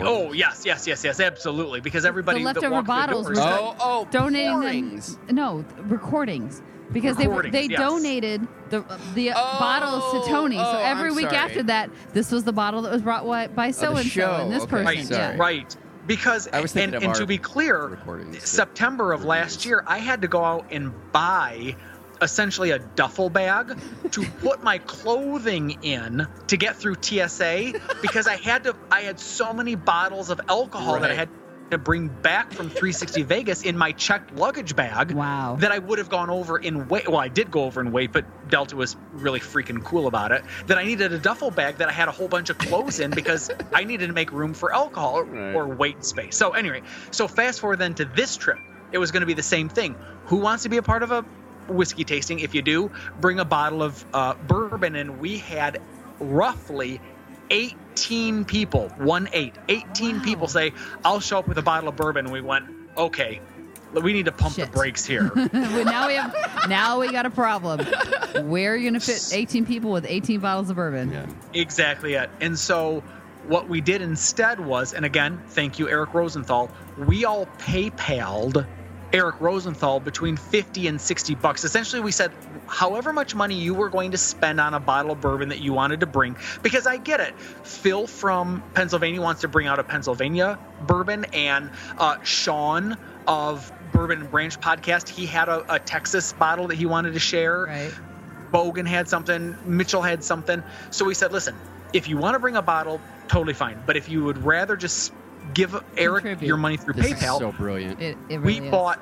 Oh 0.00 0.32
yes, 0.32 0.62
yes, 0.64 0.84
yes, 0.86 1.04
yes, 1.04 1.20
absolutely. 1.20 1.80
Because 1.80 2.04
everybody 2.04 2.40
the 2.40 2.46
that 2.46 2.54
leftover 2.56 2.82
walked 2.82 2.86
through 2.88 2.94
the 2.94 3.06
bottles 3.06 3.26
doors 3.26 3.38
were 3.38 3.44
Oh, 3.44 3.76
oh, 3.78 4.08
donating 4.10 4.50
pourings. 4.52 5.16
them. 5.28 5.36
No, 5.36 5.64
recordings 5.82 6.60
because 6.92 7.16
they 7.16 7.26
were, 7.26 7.42
they 7.48 7.64
yes. 7.64 7.78
donated 7.78 8.46
the 8.70 8.80
the 9.14 9.30
Oh, 9.30 9.34
bottles 9.58 10.24
to 10.24 10.30
Tony. 10.30 10.56
so 10.56 10.62
oh, 10.64 10.72
oh, 10.76 10.84
every 10.84 11.10
I'm 11.10 11.16
week 11.16 11.26
sorry. 11.26 11.36
after 11.36 11.62
that, 11.64 11.90
this 12.12 12.30
was 12.30 12.44
the 12.44 12.52
bottle 12.52 12.82
that 12.82 12.92
was 12.92 13.02
brought 13.02 13.22
wi- 13.22 13.48
by 13.48 13.68
oh, 13.68 13.72
so 13.72 13.90
and 13.96 13.98
so 13.98 14.08
show. 14.08 14.32
and 14.42 14.52
this 14.52 14.62
Okay, 14.64 14.70
person. 14.70 14.86
right, 14.86 15.06
sorry. 15.06 15.34
Yeah. 15.34 15.36
right. 15.38 15.76
Because 16.06 16.48
I 16.52 16.60
was 16.60 16.72
and, 16.72 16.80
thinking 16.92 16.94
of 16.96 17.02
and 17.04 17.14
to 17.14 17.20
our 17.22 17.26
be 17.26 17.38
clear, 17.38 17.86
recordings 17.86 18.34
that 18.40 18.46
September 18.48 19.12
of 19.12 19.20
were 19.22 19.28
last 19.28 19.64
year, 19.64 19.84
I 19.86 19.98
had 19.98 20.20
to 20.22 20.28
go 20.28 20.44
out 20.44 20.66
and 20.72 20.92
buy 21.12 21.76
essentially 22.20 22.70
a 22.70 22.78
duffel 22.80 23.28
bag 23.30 23.76
to 24.10 24.22
put 24.40 24.62
my 24.64 24.78
clothing 24.78 25.78
in 25.82 26.26
to 26.46 26.56
get 26.56 26.76
through 26.76 26.96
TSA 27.00 27.72
because 28.00 28.26
I 28.26 28.36
had 28.36 28.64
to 28.64 28.74
I 28.90 29.00
had 29.02 29.18
so 29.20 29.52
many 29.52 29.74
bottles 29.74 30.30
of 30.30 30.40
alcohol 30.48 30.94
that 31.00 31.04
I 31.04 31.08
Right. 31.10 31.18
had 31.18 31.28
to 31.72 31.78
bring 31.78 32.08
back 32.08 32.52
from 32.52 32.68
360 32.68 33.22
Vegas 33.34 33.62
in 33.62 33.76
my 33.76 33.92
checked 33.92 34.32
luggage 34.34 34.76
bag 34.76 35.12
Wow. 35.12 35.56
that 35.58 35.72
I 35.72 35.78
would 35.78 35.98
have 35.98 36.08
gone 36.08 36.30
over 36.30 36.58
in 36.58 36.86
weight. 36.88 37.08
Well, 37.08 37.20
I 37.20 37.28
did 37.28 37.50
go 37.50 37.64
over 37.64 37.80
in 37.80 37.92
weight, 37.92 38.12
but 38.12 38.24
Delta 38.48 38.76
was 38.76 38.96
really 39.12 39.40
freaking 39.40 39.82
cool 39.82 40.06
about 40.06 40.32
it. 40.32 40.42
That 40.66 40.78
I 40.78 40.84
needed 40.84 41.12
a 41.12 41.18
duffel 41.18 41.50
bag 41.50 41.78
that 41.78 41.88
I 41.88 41.92
had 41.92 42.08
a 42.08 42.12
whole 42.12 42.28
bunch 42.28 42.50
of 42.50 42.58
clothes 42.58 43.00
in 43.00 43.10
because 43.10 43.50
I 43.72 43.84
needed 43.84 44.06
to 44.08 44.12
make 44.12 44.32
room 44.32 44.54
for 44.54 44.72
alcohol 44.74 45.14
or, 45.16 45.24
Right. 45.24 45.54
or 45.54 45.66
weight 45.68 46.04
space. 46.04 46.36
So 46.36 46.50
anyway, 46.50 46.82
so 47.10 47.26
fast 47.26 47.60
forward 47.60 47.78
then 47.78 47.94
to 47.94 48.04
this 48.04 48.36
trip, 48.36 48.58
it 48.92 48.98
was 48.98 49.10
going 49.10 49.22
to 49.22 49.26
be 49.26 49.34
the 49.34 49.42
same 49.42 49.68
thing. 49.68 49.96
Who 50.26 50.36
wants 50.36 50.62
to 50.64 50.68
be 50.68 50.76
a 50.76 50.82
part 50.82 51.02
of 51.02 51.10
a 51.10 51.22
whiskey 51.68 52.04
tasting? 52.04 52.38
If 52.40 52.54
you 52.54 52.62
do, 52.62 52.90
bring 53.20 53.40
a 53.40 53.44
bottle 53.44 53.82
of 53.82 54.04
uh, 54.12 54.34
bourbon, 54.34 54.94
and 54.96 55.18
we 55.18 55.38
had 55.38 55.80
roughly 56.20 57.00
18 57.92 58.44
people, 58.44 58.88
one 58.98 59.28
eight, 59.32 59.54
18 59.68 60.16
Wow. 60.18 60.22
people 60.24 60.48
say, 60.48 60.72
"I'll 61.04 61.20
show 61.20 61.38
up 61.38 61.48
with 61.48 61.58
a 61.58 61.62
bottle 61.62 61.88
of 61.88 61.96
bourbon." 61.96 62.26
And 62.26 62.32
we 62.32 62.40
went, 62.40 62.66
okay. 62.96 63.40
We 63.92 64.14
need 64.14 64.24
to 64.24 64.32
pump 64.32 64.54
Shit. 64.54 64.66
the 64.66 64.72
brakes 64.72 65.04
here. 65.04 65.30
Well, 65.52 65.84
now 65.84 66.06
we 66.06 66.14
have 66.14 66.34
now 66.66 66.98
we 67.00 67.12
got 67.12 67.26
a 67.26 67.30
problem. 67.30 67.80
Where 68.48 68.72
are 68.72 68.76
you 68.76 68.90
going 68.90 68.98
to 68.98 69.06
fit 69.06 69.34
18 69.36 69.66
people 69.66 69.90
with 69.90 70.06
18 70.08 70.40
bottles 70.40 70.70
of 70.70 70.76
bourbon? 70.76 71.12
Yeah. 71.12 71.26
Exactly 71.52 72.14
it. 72.14 72.30
And 72.40 72.58
so 72.58 73.02
what 73.48 73.68
we 73.68 73.82
did 73.82 74.00
instead 74.00 74.58
was, 74.60 74.94
and 74.94 75.04
again, 75.04 75.42
thank 75.48 75.78
you, 75.78 75.90
Eric 75.90 76.14
Rosenthal, 76.14 76.70
we 76.96 77.26
all 77.26 77.44
PayPal'd 77.58 78.64
Eric 79.12 79.40
Rosenthal 79.40 80.00
between 80.00 80.36
50 80.36 80.86
and 80.88 81.00
60 81.00 81.34
bucks. 81.36 81.64
Essentially, 81.64 82.00
we 82.00 82.12
said 82.12 82.32
however 82.66 83.12
much 83.12 83.34
money 83.34 83.54
you 83.54 83.74
were 83.74 83.90
going 83.90 84.10
to 84.12 84.18
spend 84.18 84.60
on 84.60 84.74
a 84.74 84.80
bottle 84.80 85.12
of 85.12 85.20
bourbon 85.20 85.50
that 85.50 85.60
you 85.60 85.72
wanted 85.72 86.00
to 86.00 86.06
bring, 86.06 86.36
because 86.62 86.86
I 86.86 86.96
get 86.96 87.20
it. 87.20 87.34
Phil 87.62 88.06
from 88.06 88.62
Pennsylvania 88.74 89.20
wants 89.20 89.42
to 89.42 89.48
bring 89.48 89.66
out 89.66 89.78
a 89.78 89.84
Pennsylvania 89.84 90.58
bourbon, 90.86 91.26
and 91.32 91.70
uh, 91.98 92.16
Sean 92.22 92.96
of 93.26 93.70
Bourbon 93.92 94.22
and 94.22 94.30
Branch 94.30 94.58
podcast, 94.60 95.08
he 95.08 95.26
had 95.26 95.48
a, 95.48 95.74
a 95.74 95.78
Texas 95.78 96.32
bottle 96.32 96.68
that 96.68 96.76
he 96.76 96.86
wanted 96.86 97.12
to 97.12 97.20
share. 97.20 97.64
Right. 97.64 97.92
Bogan 98.52 98.86
had 98.86 99.08
something, 99.08 99.56
Mitchell 99.64 100.02
had 100.02 100.24
something. 100.24 100.62
So 100.90 101.04
we 101.04 101.14
said, 101.14 101.32
listen, 101.32 101.56
if 101.92 102.08
you 102.08 102.16
want 102.16 102.34
to 102.34 102.38
bring 102.38 102.56
a 102.56 102.62
bottle, 102.62 103.00
totally 103.28 103.54
fine. 103.54 103.82
But 103.86 103.96
if 103.96 104.08
you 104.08 104.24
would 104.24 104.38
rather 104.38 104.76
just 104.76 105.12
give 105.54 105.74
Eric 105.96 106.22
Contribute. 106.24 106.46
your 106.48 106.56
money 106.56 106.76
through 106.76 106.94
This 106.94 107.06
is 107.06 107.12
PayPal, 107.14 107.38
so 107.38 107.52
brilliant. 107.52 108.00
It, 108.00 108.16
it 108.28 108.38
we 108.40 108.60
is. 108.60 108.70
bought 108.70 109.00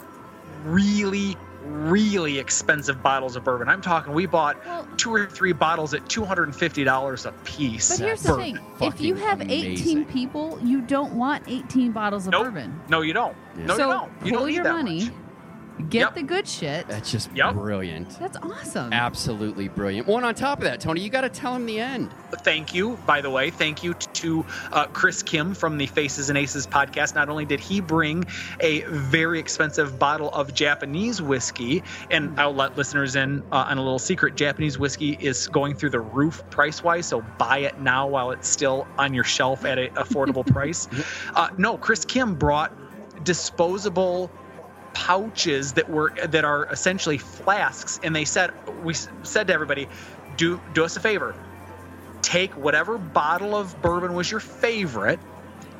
really 0.65 1.37
really 1.67 2.39
expensive 2.39 3.03
bottles 3.03 3.37
of 3.37 3.45
bourbon 3.45 3.69
i'm 3.69 3.83
talking 3.83 4.15
we 4.15 4.25
bought 4.25 4.57
Well- 4.65 4.89
two 4.97 5.15
or 5.15 5.27
three 5.27 5.53
bottles 5.53 5.93
at 5.93 6.03
$250 6.07 7.27
a 7.27 7.33
piece 7.45 7.91
But 7.99 8.07
here's 8.07 8.23
the 8.23 8.29
Bourbon. 8.31 8.55
thing: 8.57 8.65
if 8.81 9.01
you 9.01 9.15
fucking 9.15 9.29
have 9.29 9.41
18 9.43 9.49
amazing. 9.67 10.05
people, 10.07 10.59
you 10.63 10.81
don't 10.81 11.13
want 11.13 11.45
18 11.47 11.93
bottles 11.93 12.27
of 12.27 12.33
nope 12.33 12.45
bourbon. 12.45 12.81
no 12.89 13.03
you 13.03 13.13
don't 13.13 13.37
no 13.57 13.77
so 13.77 13.87
you 13.87 13.93
don't 13.93 14.11
you 14.25 14.31
pull 14.33 14.39
don't 14.41 14.49
need 14.49 14.55
your 14.55 14.65
that 14.65 14.73
money, 14.73 15.05
much. 15.05 15.13
Get 15.81 16.01
Yep. 16.01 16.15
the 16.15 16.23
good 16.23 16.47
shit. 16.49 16.87
That's 16.89 17.11
just 17.11 17.31
Yep. 17.35 17.55
brilliant. 17.55 18.19
That's 18.19 18.37
awesome. 18.43 18.93
Absolutely 18.93 19.69
brilliant. 19.69 20.07
One 20.07 20.25
on 20.25 20.35
top 20.35 20.59
of 20.59 20.65
that, 20.65 20.81
Tony, 20.81 21.01
you 21.01 21.11
got 21.11 21.23
to 21.23 21.29
tell 21.29 21.55
him 21.55 21.67
the 21.67 21.81
end. 21.81 22.15
thank 22.45 22.73
you 22.73 22.97
by 23.07 23.21
the 23.21 23.29
way 23.29 23.51
thank 23.51 23.83
you 23.83 23.93
to 23.93 24.47
uh, 24.71 24.87
chris 24.87 25.21
kim 25.21 25.53
from 25.53 25.77
the 25.79 25.87
faces 25.87 26.29
and 26.31 26.39
aces 26.39 26.65
podcast 26.65 27.13
not 27.17 27.29
only 27.29 27.45
did 27.45 27.59
he 27.59 27.81
bring 27.81 28.25
a 28.61 28.83
very 28.85 29.41
expensive 29.41 29.99
bottle 29.99 30.31
of 30.31 30.55
japanese 30.55 31.21
whiskey 31.21 31.83
and 32.13 32.39
i'll 32.39 32.55
let 32.55 32.77
listeners 32.79 33.17
in 33.17 33.43
uh, 33.51 33.67
on 33.69 33.79
a 33.79 33.83
little 33.83 33.99
secret 33.99 34.37
japanese 34.37 34.79
whiskey 34.79 35.19
is 35.21 35.49
going 35.49 35.75
through 35.75 35.91
the 35.91 35.99
roof 36.01 36.43
price 36.51 36.85
wise 36.85 37.05
so 37.05 37.21
buy 37.37 37.59
it 37.59 37.81
now 37.81 38.07
while 38.07 38.31
it's 38.31 38.49
still 38.49 38.87
on 38.97 39.13
your 39.13 39.25
shelf 39.25 39.65
at 39.65 39.77
an 39.79 39.89
affordable 39.95 40.47
price 40.55 40.87
uh, 41.35 41.49
no 41.59 41.77
chris 41.77 42.05
kim 42.05 42.37
brought 42.37 42.73
disposable 43.25 44.31
pouches 44.95 45.75
that 45.75 45.89
were 45.89 46.13
that 46.29 46.45
are 46.45 46.67
essentially 46.71 47.19
flasks 47.19 47.99
and 48.03 48.15
they 48.15 48.25
said 48.25 48.51
we 48.83 48.95
said 48.95 49.47
to 49.47 49.53
everybody 49.53 49.89
do 50.37 50.61
do 50.73 50.85
us 50.85 50.97
a 50.97 51.01
favor 51.01 51.37
take 52.23 52.57
whatever 52.57 52.99
bottle 52.99 53.55
of 53.55 53.81
bourbon 53.81 54.15
was 54.15 54.31
your 54.31 54.41
favorite 54.41 55.21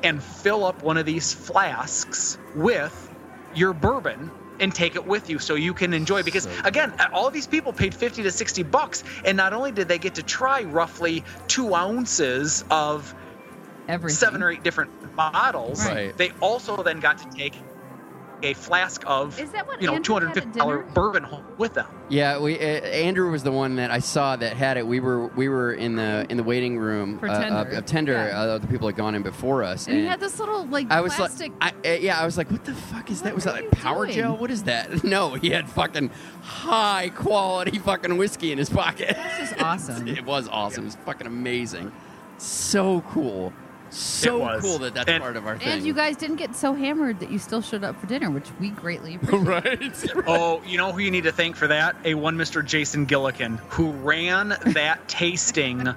and 0.03 0.23
fill 0.23 0.63
up 0.63 0.81
one 0.81 0.97
of 0.97 1.05
these 1.05 1.33
flasks 1.33 2.37
with 2.55 3.09
your 3.53 3.73
bourbon 3.73 4.31
and 4.59 4.73
take 4.73 4.95
it 4.95 5.05
with 5.05 5.29
you 5.29 5.39
so 5.39 5.55
you 5.55 5.73
can 5.73 5.93
enjoy 5.93 6.23
because 6.23 6.47
again 6.63 6.93
all 7.13 7.29
these 7.31 7.47
people 7.47 7.73
paid 7.73 7.93
50 7.93 8.23
to 8.23 8.31
60 8.31 8.63
bucks 8.63 9.03
and 9.25 9.35
not 9.35 9.53
only 9.53 9.71
did 9.71 9.87
they 9.87 9.99
get 9.99 10.15
to 10.15 10.23
try 10.23 10.63
roughly 10.63 11.23
two 11.47 11.75
ounces 11.75 12.63
of 12.69 13.13
Everything. 13.87 14.15
seven 14.15 14.43
or 14.43 14.51
eight 14.51 14.63
different 14.63 14.89
bottles 15.17 15.79
Right. 15.85 16.15
they 16.17 16.31
also 16.39 16.81
then 16.83 16.99
got 16.99 17.17
to 17.17 17.25
take 17.35 17.55
a 18.43 18.53
flask 18.53 19.03
of 19.05 19.39
Is 19.39 19.51
that 19.51 19.67
what 19.67 19.81
you 19.81 19.87
know 19.87 19.95
Andrew 19.95 20.15
had 20.19 20.37
at 20.37 20.43
$250 20.53 20.93
bourbon 20.93 21.27
with 21.57 21.73
them 21.73 21.87
Yeah, 22.09 22.39
we 22.39 22.55
uh, 22.59 22.61
Andrew 22.61 23.29
was 23.31 23.43
the 23.43 23.51
one 23.51 23.75
that 23.75 23.91
I 23.91 23.99
saw 23.99 24.35
that 24.35 24.53
had 24.57 24.77
it. 24.77 24.85
We 24.87 24.99
were 24.99 25.27
we 25.27 25.47
were 25.49 25.73
in 25.73 25.95
the 25.95 26.25
in 26.29 26.37
the 26.37 26.43
waiting 26.43 26.77
room 26.77 27.19
For 27.19 27.29
uh, 27.29 27.39
Tender. 27.39 27.55
of, 27.71 27.77
of 27.77 27.85
Tender. 27.85 28.13
Yeah. 28.13 28.39
Uh, 28.39 28.45
other 28.55 28.67
people 28.67 28.87
had 28.87 28.95
gone 28.95 29.15
in 29.15 29.23
before 29.23 29.63
us, 29.63 29.87
And 29.87 29.97
he 29.97 30.05
had 30.05 30.19
this 30.19 30.39
little 30.39 30.65
like 30.67 30.89
I 30.91 31.01
was 31.01 31.13
plastic. 31.13 31.51
like, 31.61 31.75
I, 31.85 31.89
uh, 31.89 31.97
yeah, 31.97 32.19
I 32.19 32.25
was 32.25 32.37
like, 32.37 32.49
what 32.51 32.65
the 32.65 32.73
fuck 32.73 33.09
is 33.11 33.21
that? 33.21 33.33
Was 33.35 33.43
that 33.45 33.55
you 33.55 33.69
like 33.69 33.71
power 33.71 34.05
doing? 34.05 34.17
gel? 34.17 34.37
What 34.37 34.51
is 34.51 34.63
that? 34.63 35.03
No, 35.11 35.33
he 35.33 35.49
had 35.49 35.69
fucking 35.69 36.09
high 36.41 37.09
quality 37.15 37.77
fucking 37.79 38.17
whiskey 38.17 38.51
in 38.51 38.57
his 38.57 38.69
pocket. 38.69 39.17
this 39.39 39.51
is 39.51 39.57
awesome. 39.59 40.07
it 40.17 40.25
was 40.25 40.47
awesome. 40.47 40.83
It 40.83 40.87
was 40.87 40.95
fucking 41.05 41.27
amazing. 41.27 41.91
So 42.37 43.01
cool. 43.09 43.53
So 43.93 44.57
cool 44.61 44.79
that 44.79 44.93
that's 44.93 45.09
And- 45.09 45.21
part 45.21 45.35
of 45.35 45.45
our 45.45 45.57
thing. 45.57 45.67
and 45.67 45.83
you 45.85 45.93
guys 45.93 46.15
didn't 46.15 46.37
get 46.37 46.55
so 46.55 46.73
hammered 46.73 47.19
that 47.19 47.29
you 47.29 47.37
still 47.39 47.61
showed 47.61 47.83
up 47.83 47.99
for 47.99 48.07
dinner, 48.07 48.29
which 48.31 48.47
we 48.59 48.69
greatly 48.69 49.15
appreciate. 49.21 49.45
right? 49.47 50.05
Oh, 50.27 50.61
you 50.65 50.77
know 50.77 50.91
who 50.93 50.99
you 50.99 51.11
need 51.11 51.23
to 51.25 51.31
thank 51.31 51.55
for 51.57 51.67
that? 51.67 51.95
A 52.05 52.13
one 52.13 52.37
Mr. 52.37 52.63
Jason 52.65 53.05
Gillikin, 53.05 53.57
who 53.69 53.91
ran 53.91 54.55
that 54.67 55.07
tasting 55.09 55.87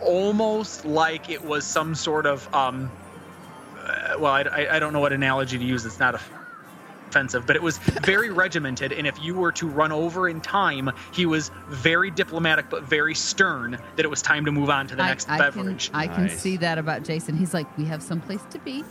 almost 0.00 0.84
like 0.84 1.28
it 1.30 1.44
was 1.44 1.64
some 1.64 1.94
sort 1.94 2.26
of 2.26 2.52
um. 2.54 2.90
uh, 3.78 4.14
well, 4.18 4.32
I, 4.32 4.42
I, 4.42 4.76
I 4.76 4.78
don't 4.78 4.92
know 4.92 5.00
what 5.00 5.12
analogy 5.12 5.58
to 5.58 5.64
use. 5.64 5.84
It's 5.84 5.98
not 5.98 6.20
offensive, 7.14 7.46
but 7.46 7.54
it 7.56 7.62
was 7.62 7.78
very 7.78 8.30
regimented. 8.30 8.92
And 8.92 9.06
if 9.06 9.22
you 9.22 9.34
were 9.34 9.52
to 9.52 9.68
run 9.68 9.92
over 9.92 10.28
in 10.28 10.40
time, 10.40 10.90
he 11.12 11.26
was 11.26 11.50
very 11.68 12.10
diplomatic 12.10 12.68
but 12.70 12.82
very 12.82 13.14
stern 13.14 13.78
that 13.96 14.04
it 14.04 14.08
was 14.08 14.20
time 14.20 14.44
to 14.46 14.52
move 14.52 14.68
on 14.70 14.86
to 14.88 14.96
the 14.96 15.02
I, 15.02 15.08
next 15.08 15.30
I 15.30 15.38
beverage. 15.38 15.90
Can, 15.92 16.00
I 16.00 16.06
can 16.08 16.28
see 16.28 16.56
that 16.58 16.78
about 16.78 17.04
Jason. 17.04 17.36
He's 17.36 17.54
like, 17.54 17.66
we 17.78 17.84
have 17.84 18.02
some 18.02 18.20
place 18.20 18.42
to 18.50 18.58
be, 18.58 18.84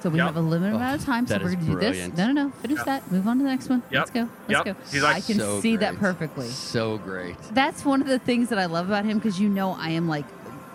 so 0.00 0.08
we 0.08 0.18
Yep. 0.18 0.26
have 0.26 0.36
a 0.36 0.40
limited 0.40 0.72
Oh, 0.72 0.76
amount 0.76 1.00
of 1.00 1.06
time. 1.06 1.26
So 1.26 1.34
we're 1.34 1.54
going 1.54 1.60
to 1.60 1.66
do 1.66 1.78
this. 1.78 2.16
No, 2.16 2.26
no, 2.28 2.32
no. 2.44 2.50
Finish 2.62 2.78
Yep. 2.78 2.86
that. 2.86 3.12
Move 3.12 3.26
on 3.28 3.38
to 3.38 3.44
the 3.44 3.50
next 3.50 3.68
one. 3.68 3.82
Yep. 3.90 4.00
Let's 4.00 4.10
go. 4.10 4.28
Let's 4.48 4.66
Yep. 4.66 4.76
go. 4.76 4.82
He's 4.90 5.02
like, 5.02 5.16
I 5.16 5.20
can 5.20 5.38
So 5.38 5.60
see 5.60 5.76
that 5.76 5.96
perfectly. 5.96 6.48
So 6.48 6.98
great. 6.98 7.36
That's 7.52 7.84
one 7.84 8.00
of 8.00 8.06
the 8.08 8.18
things 8.18 8.48
that 8.48 8.58
I 8.58 8.66
love 8.66 8.86
about 8.88 9.04
him 9.04 9.18
because 9.18 9.38
you 9.40 9.48
know 9.48 9.76
I 9.78 9.90
am 9.90 10.08
like 10.08 10.24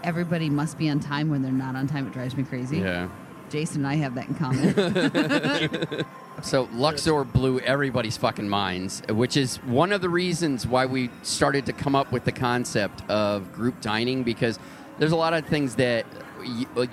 everybody 0.04 0.50
must 0.50 0.78
be 0.78 0.90
on 0.90 1.00
time 1.00 1.30
when 1.30 1.42
they're 1.42 1.52
not 1.52 1.76
on 1.76 1.88
time. 1.88 2.06
It 2.06 2.14
drives 2.14 2.36
me 2.36 2.44
crazy. 2.44 2.80
Yeah. 2.80 3.08
Jason 3.54 3.86
and 3.86 3.88
I 3.88 3.96
have 3.96 4.16
that 4.16 4.28
in 4.28 4.36
common. 4.36 6.06
So 6.42 6.68
Luxor 6.74 7.24
blew 7.24 7.60
everybody's 7.60 8.18
fucking 8.18 8.50
minds, 8.50 9.02
which 9.08 9.38
is 9.38 9.58
one 9.58 9.94
of 9.94 10.02
the 10.02 10.10
reasons 10.10 10.68
why 10.68 10.88
we 10.88 11.10
started 11.22 11.68
to 11.68 11.74
come 11.74 11.96
up 11.96 12.12
with 12.12 12.26
the 12.26 12.34
concept 12.34 13.08
of 13.10 13.54
group 13.54 13.80
dining 13.80 14.24
because 14.24 14.60
there's 14.98 15.14
a 15.14 15.16
lot 15.16 15.34
of 15.34 15.46
things 15.46 15.76
that 15.76 16.06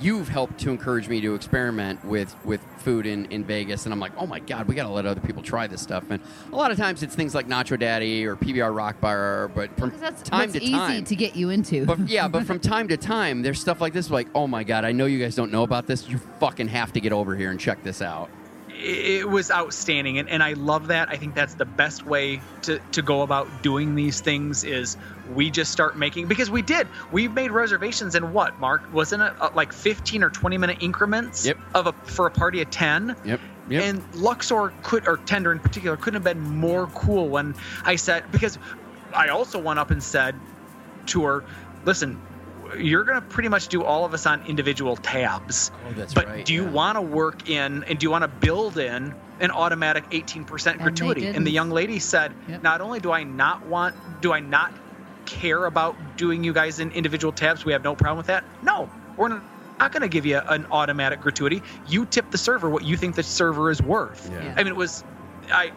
you've 0.00 0.28
helped 0.28 0.58
to 0.60 0.70
encourage 0.70 1.08
me 1.08 1.20
to 1.20 1.34
experiment 1.34 2.04
with 2.04 2.34
with 2.44 2.62
food 2.78 3.06
in, 3.06 3.26
in 3.26 3.44
Vegas 3.44 3.84
and 3.84 3.92
I'm 3.92 4.00
like, 4.00 4.12
"Oh 4.16 4.26
my 4.26 4.40
god, 4.40 4.66
we 4.68 4.74
got 4.74 4.84
to 4.84 4.90
let 4.90 5.06
other 5.06 5.20
people 5.20 5.42
try 5.42 5.66
this 5.66 5.80
stuff." 5.82 6.04
And 6.10 6.22
a 6.52 6.56
lot 6.56 6.70
of 6.70 6.76
times 6.76 7.02
it's 7.02 7.14
things 7.14 7.34
like 7.34 7.48
Nacho 7.48 7.78
Daddy 7.78 8.26
or 8.26 8.36
PBR 8.36 8.74
Rock 8.74 9.00
Bar, 9.00 9.50
but 9.54 9.76
from 9.76 9.92
that's 9.98 10.22
time 10.22 10.40
what's 10.40 10.52
to 10.54 10.62
easy 10.62 10.72
time 10.72 11.04
to 11.04 11.16
get 11.16 11.36
you 11.36 11.50
into. 11.50 11.84
but 11.86 11.98
yeah, 12.08 12.28
but 12.28 12.46
from 12.46 12.58
time 12.74 12.88
to 12.88 12.96
time, 12.96 13.42
there's 13.42 13.60
stuff 13.60 13.80
like 13.80 13.92
this. 13.92 14.10
Like, 14.10 14.28
oh 14.34 14.46
my 14.46 14.64
god, 14.64 14.84
I 14.84 14.92
know 14.92 15.06
you 15.06 15.18
guys 15.18 15.34
don't 15.34 15.52
know 15.52 15.62
about 15.62 15.86
this. 15.86 16.08
You 16.08 16.18
fucking 16.38 16.68
have 16.68 16.92
to 16.92 17.00
get 17.00 17.12
over 17.12 17.36
here 17.36 17.50
and 17.50 17.58
check 17.60 17.82
this 17.82 18.02
out. 18.02 18.30
It 18.82 19.28
was 19.28 19.50
outstanding 19.50 20.18
and, 20.18 20.28
and 20.28 20.42
i 20.42 20.52
love 20.54 20.86
that 20.88 21.08
i 21.10 21.16
think 21.16 21.34
that's 21.34 21.54
the 21.54 21.64
best 21.66 22.06
way 22.06 22.40
to, 22.62 22.80
to 22.92 23.02
go 23.02 23.22
about 23.22 23.62
doing 23.62 23.94
these 23.94 24.20
things 24.20 24.64
is 24.64 24.96
we 25.28 25.50
just 25.50 25.70
start 25.70 25.96
making 25.98 26.26
because 26.28 26.50
we 26.50 26.62
did 26.62 26.88
we've 27.12 27.32
made 27.32 27.50
reservations 27.50 28.14
in 28.14 28.32
what 28.32 28.58
mark 28.58 28.82
wasn't 28.92 29.22
it 29.22 29.32
uh, 29.40 29.50
like 29.54 29.72
15 29.72 30.22
or 30.22 30.30
20 30.30 30.58
minute 30.58 30.78
increments 30.80 31.44
Yep. 31.46 31.58
of 31.74 31.86
a 31.88 31.92
for 32.04 32.26
a 32.26 32.30
party 32.30 32.60
of 32.62 32.70
10 32.70 33.16
Yep. 33.24 33.40
Yep. 33.68 33.82
and 33.82 34.04
luxor 34.14 34.72
could 34.82 35.06
or 35.06 35.18
tender 35.18 35.52
in 35.52 35.60
particular 35.60 35.96
couldn't 35.96 36.24
have 36.24 36.24
been 36.36 36.40
more 36.42 36.86
cool 36.88 37.28
when 37.28 37.54
i 37.84 37.96
said 37.96 38.24
because 38.32 38.58
i 39.14 39.28
also 39.28 39.58
went 39.58 39.78
up 39.78 39.90
and 39.90 40.02
said 40.02 40.34
to 41.06 41.22
her 41.24 41.44
listen 41.84 42.18
you're 42.78 43.04
going 43.04 43.20
to 43.20 43.26
pretty 43.26 43.48
much 43.48 43.68
do 43.68 43.82
all 43.84 44.04
of 44.04 44.14
us 44.14 44.26
on 44.26 44.42
individual 44.42 44.96
tabs. 44.96 45.70
Oh, 45.86 45.92
that's 45.92 46.14
but 46.14 46.26
right, 46.26 46.44
do 46.44 46.52
you 46.54 46.64
yeah. 46.64 46.70
want 46.70 46.96
to 46.96 47.02
work 47.02 47.48
in 47.48 47.84
and 47.84 47.98
do 47.98 48.04
you 48.04 48.10
want 48.10 48.22
to 48.22 48.28
build 48.28 48.78
in 48.78 49.14
an 49.40 49.50
automatic 49.50 50.08
18% 50.10 50.64
they 50.64 50.78
gratuity? 50.78 51.26
And, 51.26 51.46
the 51.46 51.50
young 51.50 51.70
lady 51.70 51.98
said 51.98 52.36
Yep. 52.46 52.62
not 52.62 52.80
only 52.80 53.00
do 53.00 53.10
i 53.12 53.22
not 53.24 53.66
want 53.66 53.94
do 54.20 54.32
i 54.32 54.40
not 54.40 54.72
care 55.26 55.64
about 55.66 56.16
doing 56.16 56.44
you 56.44 56.52
guys 56.52 56.78
in 56.80 56.90
individual 56.92 57.32
tabs 57.32 57.64
we 57.64 57.72
have 57.72 57.82
no 57.84 57.94
problem 57.94 58.18
with 58.18 58.26
that. 58.26 58.44
No 58.62 58.90
we're 59.16 59.28
not 59.28 59.44
not 59.80 59.92
going 59.92 60.02
to 60.02 60.08
give 60.08 60.26
you 60.26 60.38
an 60.50 60.66
automatic 60.70 61.20
gratuity. 61.22 61.62
You 61.86 62.04
tip 62.04 62.30
the 62.30 62.36
server 62.38 62.68
what 62.68 62.84
you 62.84 62.98
think 62.98 63.16
the 63.16 63.22
server 63.22 63.70
is 63.70 63.80
worth. 63.82 64.28
Yeah. 64.30 64.54
i 64.56 64.58
mean 64.62 64.68
it 64.68 64.76
was 64.76 65.04
i 65.52 65.72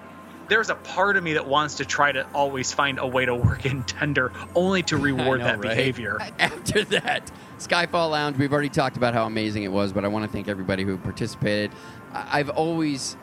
there's 0.49 0.69
a 0.69 0.75
part 0.75 1.17
of 1.17 1.23
me 1.23 1.33
that 1.33 1.47
wants 1.47 1.75
to 1.75 1.85
try 1.85 2.11
to 2.11 2.25
always 2.33 2.71
find 2.71 2.99
a 2.99 3.07
way 3.07 3.25
to 3.25 3.35
work 3.35 3.65
in 3.65 3.83
tender 3.83 4.31
only 4.55 4.83
to 4.83 4.97
reward 5.09 5.39
know, 5.39 5.45
that 5.45 5.59
right? 5.59 5.69
behavior 5.75 6.17
After 6.39 6.83
that, 6.85 7.31
Skyfall 7.59 8.11
Lounge, 8.11 8.37
we've 8.37 8.51
already 8.53 8.69
talked 8.69 8.97
about 8.97 9.13
how 9.13 9.25
amazing 9.25 9.63
it 9.63 9.71
was, 9.71 9.93
but 9.93 10.03
I 10.03 10.07
want 10.09 10.25
to 10.25 10.31
thank 10.31 10.47
everybody 10.47 10.83
who 10.83 10.97
participated. 10.97 11.71
I- 12.13 12.39
I've 12.39 12.49
always 12.49 13.15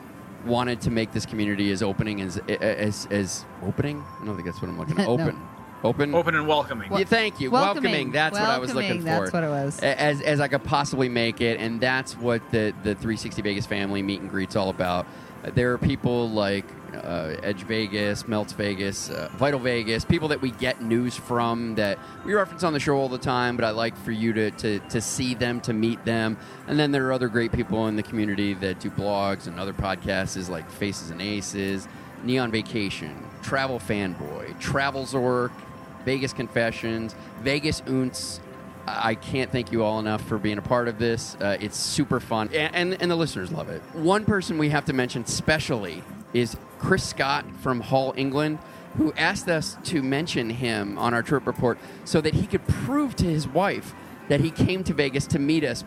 wanted 0.45 0.81
to 0.81 0.89
make 0.89 1.11
this 1.11 1.25
community 1.25 1.71
as 1.71 1.83
opening 1.83 2.19
as 2.21 2.37
as 2.49 3.07
as 3.11 3.45
opening. 3.63 4.03
I 4.21 4.25
don't 4.25 4.35
think 4.35 4.47
that's 4.47 4.61
what 4.61 4.69
I'm 4.69 4.77
looking 4.79 4.99
at. 4.99 5.05
No. 5.07 5.13
Open, 5.13 5.39
open, 5.83 6.13
open 6.15 6.35
and 6.35 6.47
welcoming 6.47 6.91
Yeah, 6.91 7.03
thank 7.05 7.39
you. 7.39 7.49
Welcoming. 7.51 8.11
That's 8.11 8.33
what 8.39 8.47
I 8.49 8.57
was 8.59 8.73
looking 8.73 9.03
Welcoming, 9.03 9.15
for. 9.15 9.21
that's 9.21 9.33
what 9.33 9.43
it 9.43 9.49
was. 9.49 9.79
As 9.79 10.21
as 10.21 10.39
I 10.39 10.47
could 10.47 10.63
possibly 10.63 11.09
make 11.09 11.41
it, 11.41 11.59
and 11.59 11.79
that's 11.81 12.15
what 12.17 12.41
the 12.51 12.73
the 12.83 12.93
360 12.95 13.41
Vegas 13.43 13.65
family 13.65 14.01
meet 14.03 14.21
and 14.21 14.29
greet's 14.29 14.55
all 14.55 14.69
about. 14.69 15.05
Uh, 15.43 15.49
There 15.53 15.73
are 15.73 15.77
people 15.79 16.29
like 16.29 16.65
uh, 16.95 17.35
Edge 17.43 17.63
Vegas, 17.63 18.27
Melts 18.27 18.53
Vegas, 18.53 19.09
uh, 19.09 19.29
Vital 19.37 19.59
Vegas, 19.59 20.05
people 20.05 20.27
that 20.29 20.41
we 20.41 20.51
get 20.51 20.81
news 20.81 21.15
from 21.15 21.75
that 21.75 21.97
we 22.25 22.33
reference 22.33 22.63
on 22.63 22.73
the 22.73 22.79
show 22.79 22.95
all 22.95 23.09
the 23.09 23.17
time, 23.17 23.55
but 23.55 23.65
I 23.65 23.71
like 23.71 23.95
for 23.97 24.11
you 24.11 24.33
to, 24.33 24.51
to, 24.51 24.79
to 24.79 25.01
see 25.01 25.33
them, 25.33 25.61
to 25.61 25.73
meet 25.73 26.03
them. 26.05 26.37
And 26.67 26.79
then 26.79 26.91
there 26.91 27.07
are 27.07 27.13
other 27.13 27.27
great 27.27 27.51
people 27.51 27.87
in 27.87 27.95
the 27.95 28.03
community 28.03 28.53
that 28.55 28.79
do 28.79 28.89
blogs 28.89 29.47
and 29.47 29.59
other 29.59 29.73
podcasts 29.73 30.49
like 30.49 30.69
Faces 30.69 31.09
and 31.09 31.21
Aces, 31.21 31.87
Neon 32.23 32.51
Vacation, 32.51 33.15
Travel 33.41 33.79
Fanboy, 33.79 34.59
Travel 34.59 35.05
Zork, 35.05 35.51
Vegas 36.05 36.33
Confessions, 36.33 37.15
Vegas 37.41 37.81
Unts. 37.81 38.39
I 38.87 39.15
can't 39.15 39.51
thank 39.51 39.71
you 39.71 39.83
all 39.83 39.99
enough 39.99 40.23
for 40.27 40.37
being 40.37 40.57
a 40.57 40.61
part 40.61 40.87
of 40.87 40.97
this. 40.97 41.35
Uh, 41.35 41.57
it's 41.59 41.77
super 41.77 42.19
fun, 42.19 42.49
and, 42.53 42.75
and, 42.75 43.01
and 43.01 43.11
the 43.11 43.15
listeners 43.15 43.51
love 43.51 43.69
it. 43.69 43.81
One 43.93 44.25
person 44.25 44.57
we 44.57 44.69
have 44.69 44.85
to 44.85 44.93
mention 44.93 45.25
specially 45.25 46.03
is 46.33 46.57
Chris 46.79 47.03
Scott 47.03 47.45
from 47.61 47.81
Hull, 47.81 48.13
England, 48.17 48.59
who 48.97 49.13
asked 49.13 49.47
us 49.47 49.77
to 49.85 50.01
mention 50.01 50.49
him 50.49 50.97
on 50.97 51.13
our 51.13 51.23
trip 51.23 51.47
report 51.47 51.77
so 52.05 52.21
that 52.21 52.33
he 52.33 52.47
could 52.47 52.65
prove 52.67 53.15
to 53.17 53.25
his 53.25 53.47
wife 53.47 53.93
that 54.27 54.39
he 54.39 54.51
came 54.51 54.83
to 54.85 54.93
Vegas 54.93 55.27
to 55.27 55.39
meet 55.39 55.63
us. 55.63 55.83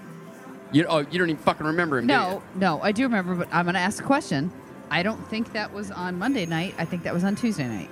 You, 0.73 0.87
oh, 0.89 0.99
you 0.99 1.19
don't 1.19 1.31
even 1.31 1.37
fucking 1.37 1.66
remember 1.66 1.99
him, 1.99 2.07
do 2.07 2.12
No, 2.15 2.43
no, 2.57 2.81
I 2.83 2.93
do 2.93 3.05
remember, 3.05 3.35
but 3.35 3.49
I'm 3.53 3.65
going 3.65 3.75
to 3.75 3.81
ask 3.81 4.03
a 4.03 4.07
question. 4.07 4.51
I 4.91 5.03
don't 5.03 5.29
think 5.29 5.53
that 5.53 5.73
was 5.73 5.91
on 5.91 6.19
Monday 6.19 6.47
night. 6.47 6.75
I 6.79 6.85
think 6.85 7.05
that 7.05 7.15
was 7.15 7.25
on 7.25 7.37
Tuesday 7.37 7.66
night. 7.66 7.91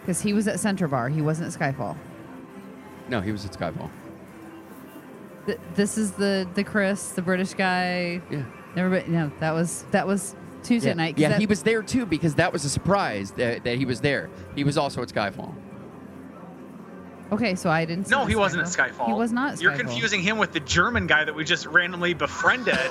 Because 0.00 0.20
he 0.20 0.32
was 0.32 0.48
at 0.48 0.56
Centra. 0.56 1.12
He 1.12 1.20
wasn't 1.20 1.54
at 1.54 1.60
Skyfall. 1.60 1.96
No, 3.08 3.20
he 3.20 3.32
was 3.32 3.44
at 3.44 3.52
Skyfall. 3.52 3.90
Th- 5.46 5.58
this 5.74 5.98
is 5.98 6.12
the 6.12 6.46
the 6.54 6.64
Chris, 6.64 7.10
the 7.12 7.22
British 7.22 7.54
guy. 7.54 8.20
Yeah. 8.30 8.44
Never 8.76 8.90
been. 8.90 9.12
No, 9.12 9.30
that 9.40 9.52
was 9.52 9.84
that 9.90 10.06
was 10.06 10.34
Tuesday 10.62 10.88
yeah, 10.90 10.94
night. 10.94 11.14
'cause 11.16 11.22
yeah 11.22 11.28
that- 11.30 11.40
he 11.40 11.46
was 11.46 11.62
there 11.62 11.82
too 11.82 12.06
because 12.06 12.34
that 12.36 12.52
was 12.52 12.64
a 12.64 12.70
surprise 12.70 13.32
that, 13.32 13.64
that 13.64 13.76
he 13.76 13.84
was 13.84 14.00
there. 14.00 14.28
He 14.54 14.64
was 14.64 14.76
also 14.78 15.02
at 15.02 15.08
Skyfall. 15.08 15.54
Okay, 17.32 17.54
so 17.54 17.70
I 17.70 17.84
didn't. 17.84 18.06
see 18.08 18.10
No, 18.14 18.24
the 18.24 18.30
he 18.30 18.34
wasn't 18.36 18.62
at 18.62 18.68
Skyfall. 18.68 19.06
He 19.06 19.12
was 19.12 19.30
not. 19.32 19.52
At 19.54 19.60
You're 19.62 19.72
Skyfall. 19.72 19.78
confusing 19.78 20.20
him 20.22 20.36
with 20.38 20.52
the 20.52 20.58
German 20.60 21.06
guy 21.06 21.24
that 21.24 21.34
we 21.34 21.44
just 21.44 21.66
randomly 21.66 22.14
befriended. 22.14 22.76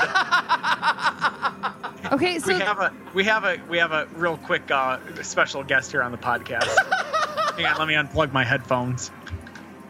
Okay, 2.12 2.40
so 2.40 2.54
we 2.54 2.60
have 2.60 2.80
a 2.80 2.94
we 3.14 3.24
have 3.26 3.44
a 3.44 3.58
we 3.70 3.78
have 3.78 3.92
a 3.92 4.08
real 4.16 4.38
quick 4.38 4.72
uh, 4.72 4.98
special 5.22 5.64
guest 5.64 5.92
here 5.92 6.02
on 6.02 6.12
the 6.12 6.18
podcast. 6.18 6.66
Hang 7.56 7.66
on, 7.68 7.78
let 7.78 7.88
me 7.88 7.94
unplug 7.94 8.32
my 8.32 8.44
headphones. 8.44 9.12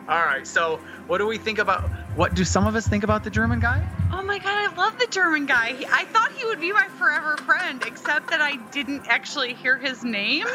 All 0.10 0.26
right, 0.26 0.46
so 0.46 0.80
what 1.10 1.18
do 1.18 1.26
we 1.26 1.40
think 1.40 1.58
about? 1.58 1.82
What 2.16 2.36
do 2.36 2.46
some 2.46 2.68
of 2.68 2.76
us 2.76 2.88
think 2.88 3.04
about 3.04 3.24
the 3.24 3.32
German 3.32 3.60
guy? 3.60 3.84
Oh 4.14 4.22
my 4.22 4.38
god, 4.38 4.48
I 4.72 4.76
love 4.76 4.98
the 5.00 5.08
German 5.10 5.48
guy. 5.48 5.74
He, 5.74 5.86
I 5.88 6.06
thought 6.06 6.32
he 6.34 6.46
would 6.46 6.62
be 6.62 6.72
my 6.72 6.88
forever 7.00 7.36
friend, 7.38 7.84
except 7.86 8.30
that 8.30 8.42
I 8.42 8.58
didn't 8.72 9.08
actually 9.08 9.56
hear 9.56 9.76
his 9.78 10.04
name 10.04 10.46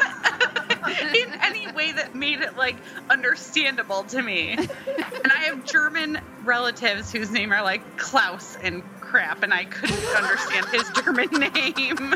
in 0.87 1.33
any 1.41 1.69
way 1.73 1.91
that 1.91 2.15
made 2.15 2.39
it 2.39 2.55
like 2.55 2.77
understandable 3.09 4.03
to 4.05 4.21
me. 4.21 4.51
and 4.53 5.31
I 5.31 5.43
have 5.45 5.65
German 5.65 6.19
relatives 6.45 7.11
whose 7.11 7.31
name 7.31 7.51
are 7.51 7.61
like 7.61 7.97
Klaus 7.97 8.55
and 8.63 8.81
crap, 9.01 9.43
and 9.43 9.53
I 9.53 9.65
couldn't 9.65 10.15
understand 10.15 10.67
his 10.67 10.89
German 11.03 11.27
name. 11.31 12.15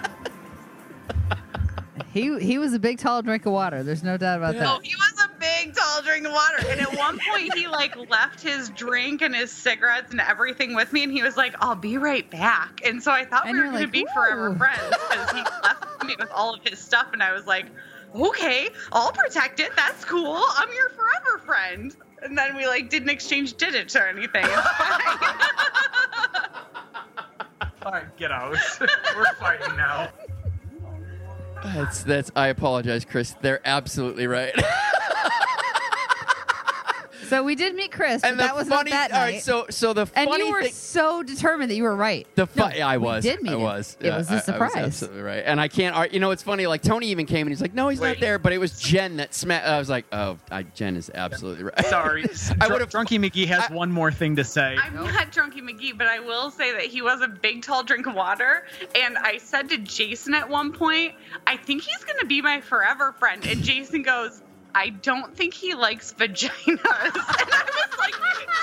he 2.13 2.39
he 2.39 2.57
was 2.57 2.73
a 2.73 2.79
big 2.79 2.99
tall 2.99 3.21
drink 3.21 3.45
of 3.45 3.51
water. 3.51 3.83
There's 3.83 4.03
no 4.03 4.15
doubt 4.15 4.37
about 4.37 4.55
Oh, 4.55 4.59
that. 4.59 4.79
he 4.85 4.95
was 4.95 5.18
a 5.18 5.18
big, 5.39 5.75
tall 5.75 6.01
drink 6.01 6.25
of 6.25 6.33
water. 6.33 6.65
And 6.67 6.79
at 6.81 6.95
one 6.97 7.19
point, 7.19 7.53
he 7.55 7.67
like 7.67 7.95
left 8.09 8.41
his 8.41 8.69
drink 8.69 9.21
and 9.21 9.35
his 9.35 9.51
cigarettes 9.51 10.11
and 10.11 10.21
everything 10.21 10.75
with 10.75 10.91
me, 10.93 11.03
and 11.03 11.11
he 11.11 11.21
was 11.23 11.37
like, 11.37 11.55
"I'll 11.59 11.75
be 11.75 11.97
right 11.97 12.29
back." 12.29 12.81
And 12.85 13.01
so 13.01 13.11
I 13.11 13.25
thought 13.25 13.47
And 13.47 13.53
we 13.53 13.59
were 13.59 13.65
going 13.65 13.75
like, 13.77 13.85
to 13.85 13.91
be 13.91 14.05
forever 14.13 14.53
friends 14.55 14.95
because 15.09 15.31
he 15.31 15.37
left 15.63 16.03
me 16.05 16.15
with 16.19 16.29
all 16.31 16.53
of 16.53 16.61
his 16.63 16.79
stuff, 16.79 17.07
and 17.13 17.23
I 17.23 17.33
was 17.33 17.47
like, 17.47 17.67
"Okay, 18.15 18.69
I'll 18.91 19.11
protect 19.11 19.59
it. 19.59 19.71
That's 19.75 20.05
cool. 20.05 20.43
I'm 20.57 20.69
your 20.73 20.89
forever 20.89 21.39
friend." 21.45 21.95
And 22.21 22.37
then 22.37 22.55
we 22.55 22.67
like 22.67 22.89
didn't 22.89 23.09
exchange 23.09 23.53
digits 23.55 23.95
or 23.95 24.07
anything. 24.07 24.43
It's 24.43 24.53
fine. 24.77 25.33
All 27.83 27.91
right, 27.93 28.17
get 28.17 28.31
out. 28.31 28.57
We're 29.15 29.33
fighting 29.35 29.75
now. 29.77 30.09
That's 31.63 32.03
that's. 32.03 32.31
I 32.35 32.47
apologize, 32.47 33.05
Chris. 33.05 33.35
They're 33.41 33.61
absolutely 33.65 34.27
right. 34.27 34.53
So 37.29 37.43
we 37.43 37.55
did 37.55 37.75
meet 37.75 37.91
Chris, 37.91 38.21
but 38.21 38.31
and 38.31 38.39
the 38.39 38.43
that 38.43 38.55
was 38.55 38.67
funny, 38.67 38.91
not 38.91 39.09
that 39.09 39.11
all 39.11 39.25
night. 39.25 39.33
right, 39.35 39.41
so 39.43 39.65
so 39.69 39.93
the 39.93 40.01
and 40.15 40.29
funny 40.29 40.45
you 40.47 40.51
were 40.51 40.63
thing, 40.63 40.73
so 40.73 41.23
determined 41.23 41.69
that 41.71 41.75
you 41.75 41.83
were 41.83 41.95
right. 41.95 42.27
The 42.35 42.47
fu- 42.47 42.59
No, 42.59 42.69
yeah, 42.69 42.87
I 42.87 42.97
we 42.97 43.05
was. 43.05 43.23
did 43.23 43.41
meet 43.41 43.51
I 43.51 43.55
him. 43.55 43.61
was. 43.61 43.97
It 43.99 44.07
Yeah, 44.07 44.17
was 44.17 44.31
a 44.31 44.39
surprise. 44.41 44.75
absolutely 44.75 45.21
right. 45.21 45.43
And 45.45 45.59
I 45.61 45.67
can't. 45.67 45.95
ar- 45.95 46.07
You 46.07 46.19
know, 46.19 46.31
it's 46.31 46.43
funny. 46.43 46.67
Like 46.67 46.81
Tony 46.81 47.07
even 47.07 47.25
came 47.25 47.47
and 47.47 47.49
he's 47.51 47.61
like, 47.61 47.73
"No, 47.73 47.89
he's 47.89 48.01
not 48.01 48.19
there." 48.19 48.39
But 48.39 48.53
it 48.53 48.57
was 48.57 48.79
Jen 48.79 49.17
that 49.17 49.33
smacked. 49.33 49.65
I 49.67 49.77
was 49.79 49.89
like, 49.89 50.05
"Oh, 50.11 50.37
I, 50.51 50.63
Jen 50.63 50.95
is 50.95 51.11
absolutely 51.13 51.63
right." 51.65 51.85
Sorry, 51.85 52.23
I 52.61 52.65
I 52.65 52.67
would 52.69 52.81
have. 52.81 52.89
Drunky 52.89 53.19
McGee 53.19 53.47
has 53.47 53.69
one 53.69 53.91
more 53.91 54.11
thing 54.11 54.35
to 54.37 54.43
say. 54.43 54.75
I'm 54.81 54.95
not 54.95 55.31
Drunky 55.31 55.61
McGee, 55.61 55.97
but 55.97 56.07
I 56.07 56.19
will 56.19 56.49
say 56.51 56.71
that 56.71 56.83
he 56.85 57.01
was 57.01 57.21
a 57.21 57.27
big, 57.27 57.61
tall 57.61 57.83
drink 57.83 58.07
of 58.07 58.15
water. 58.15 58.65
And 58.95 59.17
I 59.17 59.37
said 59.37 59.69
to 59.69 59.77
Jason 59.77 60.33
at 60.33 60.49
one 60.49 60.71
point, 60.73 61.13
I 61.45 61.57
think 61.57 61.83
he's 61.83 62.03
going 62.03 62.19
to 62.19 62.25
be 62.25 62.41
my 62.41 62.61
forever 62.61 63.13
friend. 63.19 63.45
And 63.45 63.61
Jason 63.63 64.01
goes, 64.01 64.41
I 64.75 64.89
don't 64.89 65.35
think 65.35 65.53
he 65.53 65.73
likes 65.73 66.13
vaginas. 66.13 66.51
And 66.67 66.79
I 66.83 67.87
was 67.89 67.99
like, 67.99 68.13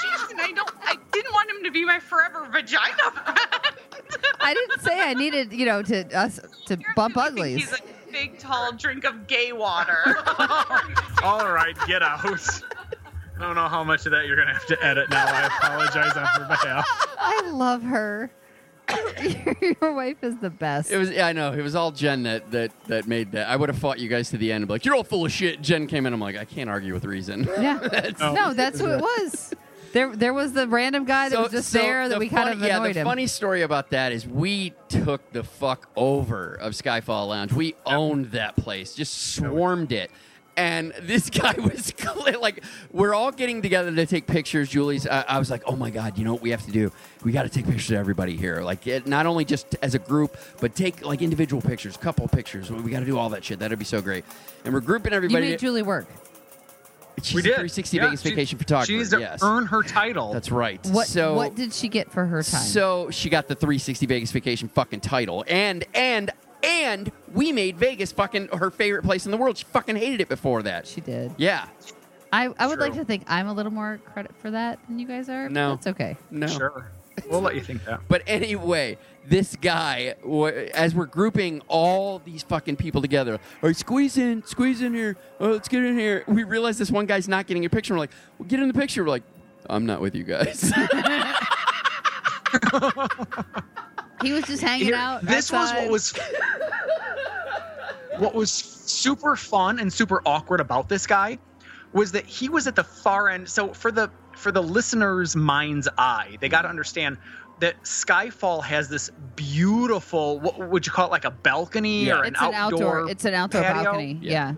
Jason, 0.02 0.40
I 0.40 0.52
don't, 0.54 0.70
I 0.82 0.96
didn't 1.12 1.32
want 1.32 1.50
him 1.50 1.64
to 1.64 1.70
be 1.70 1.84
my 1.84 1.98
forever 1.98 2.46
vagina 2.50 3.10
friend. 3.10 3.38
I 4.40 4.54
didn't 4.54 4.80
say 4.80 5.00
I 5.00 5.14
needed, 5.14 5.52
you 5.52 5.66
know, 5.66 5.82
to 5.82 6.16
us 6.16 6.40
to 6.66 6.78
bump 6.94 7.16
I 7.16 7.26
think 7.26 7.38
uglies. 7.38 7.56
he's 7.56 7.72
a 7.72 7.82
big, 8.12 8.38
tall 8.38 8.72
drink 8.72 9.04
of 9.04 9.26
gay 9.26 9.52
water. 9.52 10.16
All 11.22 11.50
right, 11.50 11.76
get 11.86 12.02
out. 12.02 12.20
I 12.24 13.40
don't 13.40 13.54
know 13.54 13.68
how 13.68 13.84
much 13.84 14.06
of 14.06 14.12
that 14.12 14.26
you're 14.26 14.36
gonna 14.36 14.54
have 14.54 14.66
to 14.66 14.84
edit 14.84 15.10
now. 15.10 15.26
I 15.26 15.46
apologize 15.46 16.16
on 16.16 16.24
her 16.24 16.46
behalf. 16.48 16.86
I 17.18 17.50
love 17.50 17.82
her. 17.82 18.30
Your 19.80 19.92
wife 19.94 20.18
is 20.22 20.36
the 20.38 20.50
best. 20.50 20.90
It 20.90 20.96
was. 20.98 21.10
Yeah, 21.10 21.26
I 21.26 21.32
know. 21.32 21.52
It 21.52 21.62
was 21.62 21.74
all 21.74 21.90
Jen 21.90 22.22
that 22.24 22.50
that 22.52 22.70
that 22.86 23.06
made 23.08 23.32
that. 23.32 23.48
I 23.48 23.56
would 23.56 23.68
have 23.68 23.78
fought 23.78 23.98
you 23.98 24.08
guys 24.08 24.30
to 24.30 24.38
the 24.38 24.52
end. 24.52 24.62
and 24.62 24.68
be 24.68 24.74
Like 24.74 24.84
you're 24.84 24.94
all 24.94 25.04
full 25.04 25.24
of 25.24 25.32
shit. 25.32 25.60
Jen 25.62 25.86
came 25.86 26.06
in. 26.06 26.12
I'm 26.12 26.20
like, 26.20 26.36
I 26.36 26.44
can't 26.44 26.70
argue 26.70 26.92
with 26.94 27.04
reason. 27.04 27.44
yeah. 27.60 27.78
That's- 27.82 28.20
no, 28.20 28.52
that's 28.54 28.78
who 28.80 28.86
it 28.92 29.00
was. 29.00 29.52
There, 29.92 30.14
there 30.14 30.34
was 30.34 30.52
the 30.52 30.68
random 30.68 31.04
guy 31.06 31.30
that 31.30 31.38
was 31.40 31.52
just 31.52 31.72
there 31.72 32.08
that 32.08 32.14
the 32.16 32.18
we 32.20 32.28
kind 32.28 32.50
of 32.50 32.56
funny- 32.58 32.68
yeah, 32.68 32.76
annoyed 32.76 32.94
the 32.96 33.00
him. 33.00 33.06
funny 33.06 33.26
story 33.26 33.62
about 33.62 33.90
that 33.90 34.12
is 34.12 34.26
we 34.26 34.74
took 34.88 35.32
the 35.32 35.42
fuck 35.42 35.88
over 35.96 36.54
of 36.54 36.74
Skyfall 36.74 37.28
Lounge. 37.28 37.52
We 37.54 37.74
owned 37.86 38.26
that 38.32 38.56
place, 38.56 38.94
just 38.94 39.34
swarmed 39.36 39.92
it. 39.92 40.10
And 40.56 40.92
this 41.02 41.28
guy 41.30 41.54
was 41.58 41.92
like, 42.40 42.62
we're 42.90 43.14
all 43.14 43.30
getting 43.30 43.62
together 43.62 43.94
to 43.94 44.06
take 44.06 44.26
pictures. 44.26 44.68
Julie's, 44.68 45.06
I, 45.06 45.22
I 45.28 45.38
was 45.38 45.50
like, 45.50 45.62
oh 45.66 45.76
my 45.76 45.90
God, 45.90 46.16
you 46.18 46.24
know 46.24 46.32
what 46.32 46.42
we 46.42 46.50
have 46.50 46.64
to 46.66 46.72
do? 46.72 46.92
We 47.24 47.32
got 47.32 47.42
to 47.42 47.48
take 47.48 47.66
pictures 47.66 47.90
of 47.90 47.98
everybody 47.98 48.36
here. 48.36 48.62
Like, 48.62 48.86
it, 48.86 49.06
not 49.06 49.26
only 49.26 49.44
just 49.44 49.76
as 49.82 49.94
a 49.94 49.98
group, 49.98 50.36
but 50.60 50.74
take 50.74 51.04
like 51.04 51.22
individual 51.22 51.60
pictures, 51.60 51.96
couple 51.96 52.26
pictures. 52.28 52.70
We 52.70 52.90
got 52.90 53.00
to 53.00 53.06
do 53.06 53.18
all 53.18 53.28
that 53.30 53.44
shit. 53.44 53.58
That'd 53.58 53.78
be 53.78 53.84
so 53.84 54.00
great. 54.00 54.24
And 54.64 54.72
we're 54.72 54.80
grouping 54.80 55.12
you 55.12 55.16
everybody. 55.16 55.50
made 55.50 55.58
Julie 55.58 55.82
work. 55.82 56.06
She's 57.22 57.34
we 57.34 57.42
did 57.42 57.54
360 57.54 57.96
Yeah, 57.96 58.04
Vegas 58.04 58.22
she- 58.22 58.30
vacation 58.30 58.58
photographer. 58.58 58.86
She 58.86 58.98
needs 58.98 59.10
to 59.10 59.20
yes. 59.20 59.42
earn 59.42 59.66
her 59.66 59.82
title. 59.82 60.32
That's 60.32 60.50
right. 60.50 60.84
What, 60.86 61.06
so, 61.06 61.34
what 61.34 61.54
did 61.54 61.72
she 61.72 61.88
get 61.88 62.10
for 62.10 62.26
her 62.26 62.42
time? 62.42 62.60
so 62.60 63.10
she 63.10 63.30
got 63.30 63.48
the 63.48 63.54
360 63.54 64.06
Vegas 64.06 64.32
Vacation 64.32 64.68
fucking 64.68 65.00
title, 65.00 65.44
and 65.48 65.84
and 65.94 66.30
and 66.62 67.10
we 67.32 67.52
made 67.52 67.76
Vegas 67.76 68.12
fucking 68.12 68.48
her 68.48 68.70
favorite 68.70 69.02
place 69.04 69.24
in 69.26 69.30
the 69.32 69.36
world. 69.38 69.56
She 69.58 69.64
fucking 69.64 69.96
hated 69.96 70.20
it 70.20 70.28
before 70.28 70.62
that. 70.64 70.86
she 70.86 71.00
did. 71.00 71.32
Yeah, 71.36 71.66
I, 72.32 72.48
I 72.58 72.66
would 72.66 72.74
True. 72.78 72.82
like 72.88 72.94
to 72.94 73.04
think 73.04 73.24
I'm 73.28 73.48
a 73.48 73.52
little 73.52 73.72
more 73.72 73.98
credit 74.12 74.32
for 74.38 74.50
that 74.50 74.78
than 74.88 74.98
you 74.98 75.06
guys 75.06 75.28
are. 75.28 75.44
but 75.44 75.52
No. 75.52 75.70
That's 75.76 75.86
okay. 75.88 76.16
no. 76.30 76.46
Sure, 76.46 76.90
we'll 77.30 77.40
let 77.40 77.54
you 77.54 77.60
think 77.62 77.84
that. 77.84 78.00
But 78.08 78.22
anyway, 78.26 78.98
this 79.26 79.56
guy, 79.56 80.14
w- 80.22 80.70
as 80.74 80.94
we're 80.94 81.06
grouping 81.06 81.62
all 81.68 82.18
these 82.20 82.42
fucking 82.42 82.76
people 82.76 83.00
together, 83.00 83.34
all 83.34 83.40
right, 83.68 83.76
squeeze 83.76 84.16
in, 84.18 84.44
squeeze 84.44 84.82
in 84.82 84.94
here. 84.94 85.16
Oh, 85.40 85.50
let's 85.50 85.68
get 85.68 85.82
in 85.84 85.98
here. 85.98 86.24
We 86.28 86.44
realize 86.44 86.78
this 86.78 86.90
one 86.90 87.06
guy's 87.06 87.28
not 87.28 87.46
getting 87.46 87.64
a 87.64 87.70
picture. 87.70 87.94
We're 87.94 88.00
like, 88.00 88.10
well, 88.38 88.48
get 88.48 88.60
in 88.60 88.68
the 88.68 88.74
picture. 88.74 89.02
We're 89.04 89.10
like, 89.10 89.22
I'm 89.68 89.84
not 89.86 90.00
with 90.00 90.14
you 90.14 90.22
guys. 90.24 90.72
He 94.22 94.32
was 94.32 94.44
just 94.44 94.62
hanging 94.62 94.86
Here- 94.86 94.94
out. 94.96 95.22
this 95.22 95.52
was 95.52 95.72
what 95.72 95.88
was 95.90 96.12
what 98.18 98.34
was 98.34 98.50
super 98.50 99.36
fun 99.36 99.78
and 99.78 99.92
super 99.92 100.22
awkward 100.24 100.60
about 100.60 100.88
this 100.88 101.06
guy 101.06 101.38
was 101.92 102.12
that 102.12 102.24
he 102.26 102.48
was 102.48 102.66
at 102.66 102.74
the 102.76 102.84
far 102.84 103.28
end 103.28 103.48
so 103.48 103.72
for 103.72 103.90
the 103.92 104.10
for 104.34 104.50
the 104.52 104.62
listener's 104.62 105.36
mind's 105.36 105.88
eye 105.98 106.36
they 106.40 106.48
got 106.48 106.62
to 106.62 106.68
understand 106.68 107.16
that 107.60 107.80
skyfall 107.82 108.62
has 108.62 108.88
this 108.88 109.10
beautiful 109.34 110.38
what 110.40 110.58
would 110.68 110.86
you 110.86 110.92
call 110.92 111.06
it 111.06 111.10
like 111.10 111.24
a 111.24 111.30
balcony 111.30 112.06
Yeah. 112.06 112.18
or 112.18 112.22
an 112.24 112.34
It's 112.34 112.42
an 112.42 112.54
outdoor 112.54 113.00
outdoor. 113.00 113.10
It's 113.10 113.24
an 113.24 113.34
outdoor 113.34 113.62
patio? 113.62 113.82
balcony. 113.84 114.18
Yeah. 114.22 114.30
Yeah. 114.32 114.54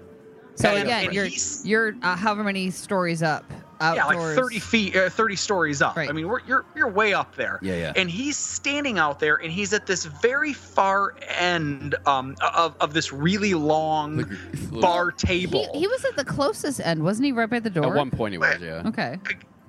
So 0.56 0.68
And- 0.70 0.82
again, 0.84 1.04
and 1.06 1.14
you're 1.14 1.28
you're 1.64 1.94
uh, 2.02 2.16
however 2.16 2.42
many 2.44 2.70
stories 2.70 3.22
up 3.22 3.44
yeah, 3.80 4.04
like 4.04 4.18
30 4.18 4.58
feet, 4.58 4.96
uh, 4.96 5.10
30 5.10 5.36
stories 5.36 5.82
up. 5.82 5.96
I 5.96 6.12
mean, 6.12 6.28
we're, 6.28 6.40
you're 6.46 6.64
you're 6.74 6.88
way 6.88 7.14
up 7.14 7.34
there. 7.36 7.58
Yeah, 7.62 7.76
yeah. 7.76 7.92
And 7.96 8.10
he's 8.10 8.36
standing 8.36 8.98
out 8.98 9.20
there, 9.20 9.36
and 9.36 9.52
he's 9.52 9.72
at 9.72 9.86
this 9.86 10.04
very 10.04 10.52
far 10.52 11.14
end 11.28 11.94
um, 12.06 12.36
of 12.54 12.76
of 12.80 12.94
this 12.94 13.12
really 13.12 13.54
long 13.54 14.36
bar 14.72 15.12
table. 15.12 15.68
He, 15.72 15.80
he 15.80 15.86
was 15.86 16.04
at 16.04 16.16
the 16.16 16.24
closest 16.24 16.80
end, 16.80 17.02
wasn't 17.02 17.26
he? 17.26 17.32
Right 17.32 17.48
by 17.48 17.60
the 17.60 17.70
door. 17.70 17.86
At 17.86 17.94
one 17.94 18.10
point 18.10 18.32
he 18.32 18.38
was, 18.38 18.60
yeah. 18.60 18.82
Okay. 18.86 19.18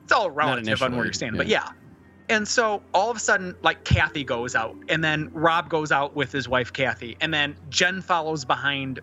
it's 0.03 0.11
all 0.11 0.31
relative 0.31 0.81
on 0.81 0.95
where 0.95 1.05
you're 1.05 1.13
standing, 1.13 1.35
yeah. 1.35 1.43
but 1.43 1.47
yeah. 1.47 1.69
And 2.29 2.47
so 2.47 2.83
all 2.93 3.09
of 3.09 3.17
a 3.17 3.19
sudden, 3.19 3.55
like 3.63 3.83
Kathy 3.83 4.23
goes 4.23 4.55
out, 4.55 4.75
and 4.87 5.03
then 5.03 5.31
Rob 5.33 5.67
goes 5.67 5.91
out 5.91 6.15
with 6.15 6.31
his 6.31 6.47
wife 6.47 6.71
Kathy, 6.71 7.17
and 7.21 7.33
then 7.33 7.55
Jen 7.69 8.01
follows 8.01 8.45
behind 8.45 8.99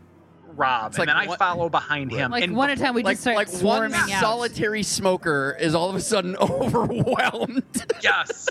Rob, 0.57 0.89
It's 0.93 0.99
and 0.99 1.09
like 1.09 1.27
then 1.29 1.35
I 1.35 1.37
follow 1.37 1.69
behind 1.69 2.11
him. 2.11 2.31
Like 2.31 2.43
and 2.45 2.57
one 2.57 2.71
at 2.71 2.79
a 2.79 2.83
time, 2.83 2.95
we 2.95 3.03
like, 3.03 3.13
just 3.15 3.23
start 3.23 3.37
like 3.37 3.49
one 3.63 3.93
out. 3.95 4.09
solitary 4.21 4.83
smoker 4.83 5.57
is 5.61 5.75
all 5.75 5.91
of 5.91 5.97
a 5.97 6.01
sudden 6.01 6.37
overwhelmed. 6.41 7.63
yes. 8.03 8.49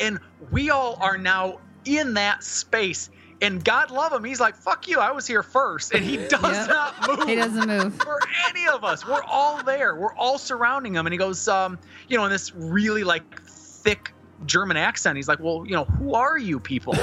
And 0.00 0.18
we 0.50 0.70
all 0.70 0.96
are 1.00 1.16
now 1.16 1.60
in 1.84 2.14
that 2.14 2.42
space. 2.44 3.10
And 3.42 3.62
God 3.62 3.90
love 3.90 4.12
him, 4.12 4.24
he's 4.24 4.40
like, 4.40 4.56
fuck 4.56 4.88
you, 4.88 4.98
I 4.98 5.12
was 5.12 5.26
here 5.26 5.42
first. 5.42 5.92
And 5.94 6.02
he 6.04 6.16
does 6.28 6.32
Yep. 6.42 6.68
not 6.68 7.18
move. 7.18 7.28
He 7.28 7.34
doesn't 7.34 7.66
move. 7.68 7.94
For 8.02 8.18
any 8.48 8.66
of 8.66 8.82
us. 8.82 9.06
We're 9.06 9.22
all 9.24 9.62
there. 9.62 9.94
We're 9.94 10.14
all 10.14 10.38
surrounding 10.38 10.94
him. 10.94 11.06
And 11.06 11.12
he 11.12 11.18
goes, 11.18 11.46
um, 11.46 11.78
you 12.08 12.16
know, 12.16 12.24
in 12.24 12.30
this 12.30 12.54
really 12.54 13.04
like 13.04 13.42
thick 13.42 14.12
German 14.46 14.76
accent, 14.78 15.16
he's 15.16 15.28
like, 15.28 15.38
Well, 15.40 15.64
you 15.66 15.72
know, 15.72 15.84
who 15.84 16.14
are 16.14 16.38
you 16.38 16.58
people? 16.60 16.94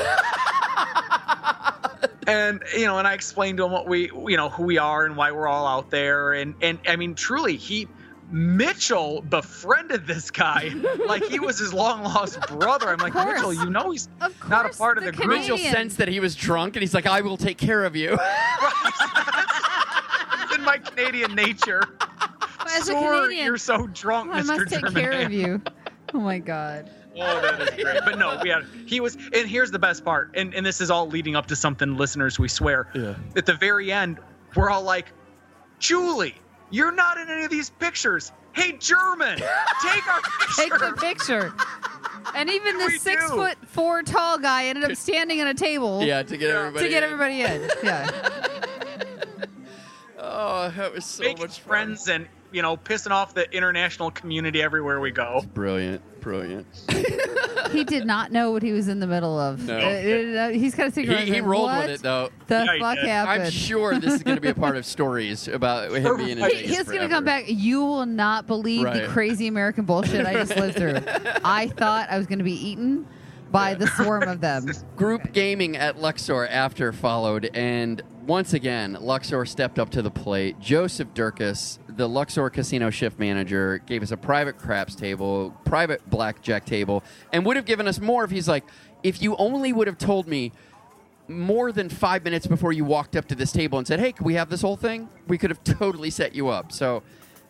and 2.27 2.63
you 2.75 2.85
know, 2.85 2.97
and 2.97 3.07
I 3.07 3.13
explained 3.13 3.57
to 3.57 3.65
him 3.65 3.71
what 3.71 3.87
we 3.87 4.09
you 4.27 4.37
know, 4.37 4.49
who 4.49 4.63
we 4.63 4.77
are 4.77 5.05
and 5.05 5.15
why 5.15 5.31
we're 5.31 5.47
all 5.47 5.67
out 5.67 5.89
there. 5.89 6.33
And 6.33 6.55
and 6.61 6.79
I 6.87 6.95
mean 6.95 7.15
truly 7.15 7.57
he 7.57 7.87
Mitchell 8.31 9.21
befriended 9.21 10.07
this 10.07 10.31
guy 10.31 10.71
like 11.07 11.23
he 11.25 11.39
was 11.39 11.59
his 11.59 11.73
long 11.73 12.03
lost 12.03 12.39
brother. 12.47 12.89
I'm 12.89 12.97
like. 12.97 13.13
Mitchell, 13.13 13.53
you 13.53 13.69
know 13.69 13.91
he's 13.91 14.09
not 14.49 14.65
a 14.65 14.69
part 14.69 14.97
of 14.97 15.03
the, 15.03 15.11
group. 15.11 15.29
Mitchell 15.29 15.57
sensed 15.57 15.97
that 15.97 16.07
he 16.07 16.19
was 16.19 16.35
drunk, 16.35 16.75
and 16.75 16.81
he's 16.81 16.95
like, 16.95 17.05
"I 17.05 17.21
will 17.21 17.37
take 17.37 17.57
care 17.57 17.85
of 17.85 17.95
you." 17.95 18.09
In 20.55 20.63
my 20.63 20.77
Canadian 20.77 21.35
nature. 21.35 21.83
As 22.75 22.89
a 22.89 22.93
Sorry, 22.93 23.17
Canadian, 23.25 23.45
you're 23.45 23.57
so 23.57 23.87
drunk, 23.87 24.31
I 24.33 24.41
Mr. 24.41 24.45
must 24.47 24.69
take 24.69 24.79
German 24.81 24.93
care 24.93 25.11
man. 25.11 25.25
of 25.25 25.33
you. 25.33 25.61
Oh 26.13 26.19
my 26.19 26.39
god. 26.39 26.89
Oh, 27.19 27.41
that 27.41 27.61
is 27.77 27.83
great. 27.83 27.99
But 28.05 28.17
no, 28.17 28.39
we 28.41 28.49
had 28.49 28.63
he 28.87 28.99
was 28.99 29.15
and 29.15 29.47
here's 29.47 29.69
the 29.71 29.77
best 29.79 30.03
part, 30.03 30.31
and, 30.35 30.53
and 30.55 30.65
this 30.65 30.81
is 30.81 30.89
all 30.89 31.07
leading 31.07 31.35
up 31.35 31.45
to 31.47 31.55
something 31.55 31.95
listeners 31.95 32.39
we 32.39 32.47
swear. 32.47 32.87
Yeah. 32.95 33.15
At 33.37 33.45
the 33.45 33.53
very 33.53 33.91
end, 33.91 34.17
we're 34.55 34.69
all 34.71 34.81
like, 34.81 35.11
Julie, 35.79 36.35
you're 36.71 36.91
not 36.91 37.17
in 37.19 37.29
any 37.29 37.43
of 37.43 37.51
these 37.51 37.69
pictures. 37.69 38.31
Hey 38.53 38.73
German, 38.79 39.37
take 39.83 40.07
our 40.07 40.21
picture. 40.21 40.53
Take 40.57 40.79
the 40.79 40.93
picture. 40.99 41.53
And 42.35 42.49
even 42.49 42.77
the 42.79 42.85
We 42.87 42.97
six 42.97 43.29
do. 43.29 43.35
foot 43.35 43.57
four 43.67 44.01
tall 44.01 44.37
guy 44.39 44.65
ended 44.65 44.89
up 44.89 44.97
standing 44.97 45.39
on 45.41 45.47
a 45.47 45.53
table. 45.53 46.03
Yeah, 46.03 46.23
to 46.23 46.37
get 46.37 46.49
everybody 46.49 46.85
To 46.85 46.89
get 46.89 47.03
in. 47.03 47.11
everybody 47.11 47.41
in. 47.41 47.69
Yeah. 47.83 48.09
Oh, 50.17 50.71
that 50.75 50.93
was 50.93 51.05
so 51.05 51.23
Making 51.23 51.41
much 51.41 51.59
fun. 51.59 51.67
friends 51.67 52.07
and 52.09 52.27
you 52.51 52.61
know, 52.61 52.77
pissing 52.77 53.09
off 53.11 53.33
the 53.33 53.51
international 53.51 54.11
community 54.11 54.61
everywhere 54.61 54.99
we 54.99 55.09
go. 55.11 55.43
Brilliant, 55.55 56.01
brilliant. 56.23 56.65
he 57.71 57.83
did 57.83 58.05
not 58.05 58.31
know 58.31 58.51
what 58.51 58.63
he 58.63 58.71
was 58.71 58.87
in 58.87 58.99
the 58.99 59.07
middle 59.07 59.37
of. 59.39 59.63
No. 59.63 59.77
Uh, 59.77 59.79
uh, 59.79 60.49
he's 60.49 60.73
kind 60.75 60.87
of 60.87 60.95
He, 60.95 61.05
he 61.33 61.41
rolled 61.41 61.75
with 61.77 61.89
it 61.89 62.01
though. 62.01 62.29
The 62.47 62.65
fuck 62.79 62.97
happened? 62.97 63.43
I'm 63.43 63.49
sure 63.51 63.99
this 63.99 64.13
is 64.13 64.23
going 64.23 64.37
to 64.37 64.41
be 64.41 64.49
a 64.49 64.55
part 64.55 64.77
of 64.77 64.85
stories 64.85 65.47
about 65.47 65.91
him 65.91 66.17
being 66.17 66.37
in 66.37 66.39
Vegas 66.39 66.77
he's 66.77 66.83
gonna 66.83 67.09
come 67.09 67.25
back. 67.25 67.45
You 67.47 67.81
will 67.81 68.05
not 68.05 68.47
believe 68.47 68.83
Right. 68.83 69.01
the 69.01 69.07
crazy 69.07 69.47
American 69.47 69.85
bullshit 69.85 70.25
I 70.25 70.33
just 70.33 70.55
lived 70.55 70.75
through. 70.77 70.99
I 71.43 71.67
thought 71.67 72.09
I 72.09 72.17
was 72.17 72.27
gonna 72.27 72.43
be 72.43 72.53
eaten 72.53 73.05
by 73.51 73.75
the 73.75 73.87
swarm 73.87 74.23
of 74.23 74.41
them. 74.41 74.65
Group 74.95 75.31
gaming 75.31 75.77
at 75.77 75.99
Luxor 75.99 76.47
after 76.47 76.91
followed, 76.91 77.49
and 77.53 78.01
once 78.25 78.53
again, 78.53 78.97
Luxor 78.99 79.45
stepped 79.45 79.77
up 79.77 79.89
to 79.91 80.01
the 80.01 80.09
plate. 80.09 80.59
Joseph 80.59 81.09
Durkis, 81.13 81.77
the 81.95 82.07
Luxor 82.07 82.49
casino 82.49 82.89
shift 82.89 83.19
manager, 83.19 83.79
gave 83.85 84.03
us 84.03 84.11
a 84.11 84.17
private 84.17 84.57
craps 84.57 84.95
table, 84.95 85.55
private 85.65 86.07
blackjack 86.09 86.65
table, 86.65 87.03
and 87.31 87.45
would 87.45 87.55
have 87.55 87.65
given 87.65 87.87
us 87.87 87.99
more 87.99 88.23
if 88.23 88.31
he's 88.31 88.47
like, 88.47 88.63
if 89.03 89.21
you 89.21 89.35
only 89.37 89.73
would 89.73 89.87
have 89.87 89.97
told 89.97 90.27
me 90.27 90.51
more 91.27 91.71
than 91.71 91.89
five 91.89 92.23
minutes 92.23 92.47
before 92.47 92.73
you 92.73 92.83
walked 92.83 93.15
up 93.15 93.27
to 93.29 93.35
this 93.35 93.51
table 93.51 93.77
and 93.77 93.87
said, 93.87 93.99
"Hey, 93.99 94.11
can 94.11 94.25
we 94.25 94.33
have 94.35 94.49
this 94.49 94.61
whole 94.61 94.75
thing?" 94.75 95.07
We 95.27 95.37
could 95.37 95.49
have 95.49 95.63
totally 95.79 96.09
set 96.09 96.35
you 96.35 96.49
up. 96.49 96.71
So, 96.71 97.01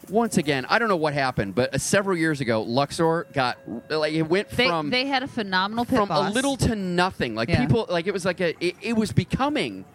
once 0.10 0.38
again, 0.38 0.66
I 0.70 0.78
don't 0.80 0.90
know 0.90 0.96
what 0.96 1.14
happened, 1.14 1.56
but 1.56 1.74
uh, 1.74 1.78
several 1.80 2.16
years 2.18 2.40
ago, 2.42 2.62
Luxor 2.62 3.26
got 3.34 3.58
like 3.90 4.14
it 4.14 4.24
went 4.24 4.50
They, 4.50 4.68
from 4.68 4.90
they 4.92 5.08
had 5.08 5.24
a 5.24 5.28
phenomenal 5.28 5.86
from 5.86 6.10
boss. 6.10 6.30
a 6.32 6.34
little 6.34 6.56
to 6.58 6.76
nothing. 6.76 7.34
Like 7.36 7.50
Yeah. 7.50 7.62
people, 7.66 7.88
like 7.90 8.06
it 8.06 8.14
was 8.14 8.26
like 8.26 8.42
a, 8.42 8.54
it, 8.64 8.76
it 8.82 8.94
was 8.94 9.12
becoming. 9.12 9.86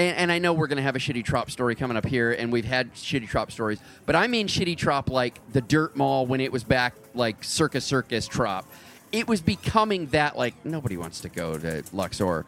And, 0.00 0.16
and 0.16 0.32
I 0.32 0.38
know 0.38 0.54
we're 0.54 0.66
gonna 0.66 0.80
have 0.80 0.96
a 0.96 0.98
shitty 0.98 1.22
trop 1.26 1.50
story 1.50 1.74
coming 1.74 1.94
up 1.94 2.06
here, 2.06 2.32
and 2.32 2.50
we've 2.50 2.64
had 2.64 2.94
shitty 2.94 3.28
trop 3.28 3.52
stories, 3.52 3.80
but 4.06 4.16
I 4.16 4.28
mean 4.28 4.48
shitty 4.48 4.78
trop 4.78 5.10
like 5.10 5.40
the 5.52 5.60
Dirt 5.60 5.94
Mall 5.94 6.24
when 6.26 6.40
it 6.40 6.50
was 6.50 6.64
back, 6.64 6.94
like 7.14 7.44
Circus 7.44 7.84
Circus 7.84 8.26
trop. 8.26 8.66
It 9.12 9.28
was 9.28 9.42
becoming 9.42 10.06
that 10.06 10.38
like 10.38 10.54
nobody 10.64 10.96
wants 10.96 11.20
to 11.20 11.28
go 11.28 11.58
to 11.58 11.82
Luxor. 11.92 12.46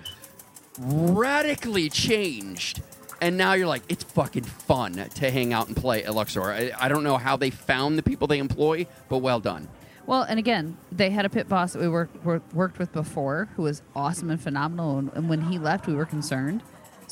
Radically 0.79 1.91
changed, 1.91 2.81
and 3.21 3.37
now 3.37 3.53
you're 3.53 3.67
like 3.67 3.83
it's 3.91 4.05
fucking 4.05 4.45
fun 4.45 4.95
to 4.95 5.31
hang 5.31 5.53
out 5.53 5.67
and 5.67 5.77
play 5.77 6.05
at 6.05 6.15
Luxor. 6.15 6.45
I, 6.45 6.73
I 6.79 6.89
don't 6.89 7.05
know 7.05 7.19
how 7.19 7.37
they 7.37 7.51
found 7.51 7.99
the 7.99 8.03
people 8.03 8.29
they 8.29 8.39
employ, 8.39 8.87
but 9.11 9.19
well 9.19 9.41
done. 9.41 9.69
Well, 10.07 10.23
and 10.23 10.39
again, 10.39 10.79
they 10.91 11.11
had 11.11 11.27
a 11.27 11.29
pit 11.29 11.51
boss 11.51 11.75
that 11.75 11.83
we 11.83 11.89
worked 11.89 12.25
worked, 12.25 12.79
with 12.79 12.93
before, 12.95 13.51
who 13.57 13.65
was 13.65 13.83
awesome 13.95 14.31
and 14.31 14.41
phenomenal. 14.41 14.99
And 15.15 15.29
when 15.29 15.43
he 15.43 15.59
left, 15.59 15.87
we 15.87 15.95
were 15.95 16.07
concerned. 16.07 16.63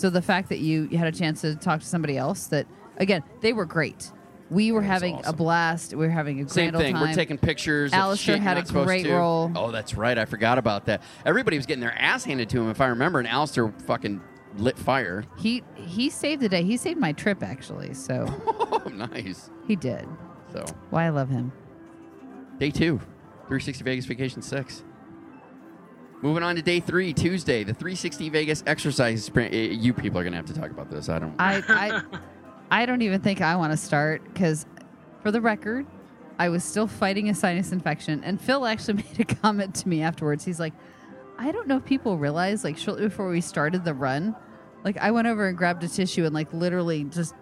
So 0.00 0.08
the 0.08 0.22
fact 0.22 0.48
that 0.48 0.60
you, 0.60 0.88
you 0.90 0.96
had 0.96 1.08
a 1.08 1.16
chance 1.16 1.42
to 1.42 1.54
talk 1.54 1.80
to 1.80 1.86
somebody 1.86 2.16
else, 2.16 2.46
that 2.46 2.66
again, 2.96 3.22
they 3.42 3.52
were 3.52 3.66
great. 3.66 4.10
We 4.48 4.72
were 4.72 4.80
having 4.80 5.20
a 5.26 5.32
blast. 5.34 5.90
We 5.92 6.06
were 6.06 6.10
having 6.10 6.40
a 6.40 6.48
Same 6.48 6.70
grand 6.70 6.76
old 6.76 6.82
thing. 6.84 6.94
time. 6.94 7.08
We're 7.10 7.14
taking 7.14 7.36
pictures. 7.36 7.92
Alistair 7.92 8.36
of 8.36 8.38
shit 8.38 8.42
had 8.42 8.52
you're 8.52 8.56
a 8.56 8.60
not 8.60 8.66
supposed 8.68 8.86
great 8.86 9.02
to. 9.04 9.12
role. 9.14 9.52
Oh, 9.54 9.70
that's 9.70 9.94
right. 9.94 10.16
I 10.16 10.24
forgot 10.24 10.56
about 10.56 10.86
that. 10.86 11.02
Everybody 11.26 11.58
was 11.58 11.66
getting 11.66 11.82
their 11.82 11.92
ass 12.00 12.24
handed 12.24 12.48
to 12.48 12.62
him, 12.62 12.70
if 12.70 12.80
I 12.80 12.86
remember, 12.86 13.18
and 13.18 13.28
Alistair 13.28 13.72
fucking 13.84 14.22
lit 14.56 14.78
fire. 14.78 15.24
He 15.38 15.62
he 15.76 16.08
saved 16.08 16.40
the 16.40 16.48
day. 16.48 16.62
He 16.62 16.78
saved 16.78 16.98
my 16.98 17.12
trip 17.12 17.42
actually. 17.42 17.92
So 17.92 18.24
Oh, 18.46 18.90
nice. 18.92 19.50
he 19.68 19.76
did. 19.76 20.08
So 20.52 20.64
Why 20.88 21.04
I 21.04 21.08
love 21.10 21.28
him. 21.28 21.52
day 22.58 22.70
two, 22.70 22.96
360 23.48 23.84
Vegas 23.84 24.06
Vacation 24.06 24.40
Six. 24.40 24.82
Moving 26.22 26.42
on 26.42 26.56
to 26.56 26.62
day 26.62 26.80
three, 26.80 27.12
Tuesday, 27.14 27.64
the 27.64 27.72
360 27.72 28.28
Vegas 28.28 28.62
exercise 28.66 29.24
sprint. 29.24 29.54
Eh, 29.54 29.68
You 29.72 29.94
people 29.94 30.20
are 30.20 30.24
gonna 30.24 30.36
have 30.36 30.46
to 30.46 30.54
talk 30.54 30.70
about 30.70 30.90
this. 30.90 31.08
I 31.08 31.18
don't. 31.18 31.34
I 31.38 31.62
I, 31.68 32.02
I 32.82 32.86
don't 32.86 33.00
even 33.02 33.20
think 33.20 33.40
I 33.40 33.56
want 33.56 33.72
to 33.72 33.76
start 33.76 34.22
because, 34.24 34.66
for 35.22 35.30
the 35.30 35.40
record, 35.40 35.86
I 36.38 36.50
was 36.50 36.62
still 36.62 36.86
fighting 36.86 37.30
a 37.30 37.34
sinus 37.34 37.72
infection, 37.72 38.22
and 38.22 38.38
Phil 38.40 38.66
actually 38.66 38.94
made 39.18 39.20
a 39.20 39.24
comment 39.34 39.74
to 39.76 39.88
me 39.88 40.02
afterwards. 40.02 40.44
He's 40.44 40.60
like, 40.60 40.74
"I 41.38 41.52
don't 41.52 41.66
know 41.66 41.78
if 41.78 41.86
people 41.86 42.18
realize, 42.18 42.64
like, 42.64 42.76
shortly 42.76 43.04
before 43.04 43.30
we 43.30 43.40
started 43.40 43.84
the 43.86 43.94
run, 43.94 44.36
like, 44.84 44.98
I 44.98 45.10
went 45.12 45.26
over 45.26 45.48
and 45.48 45.56
grabbed 45.56 45.82
a 45.84 45.88
tissue 45.88 46.24
and 46.26 46.34
like 46.34 46.52
literally 46.52 47.04
just." 47.04 47.34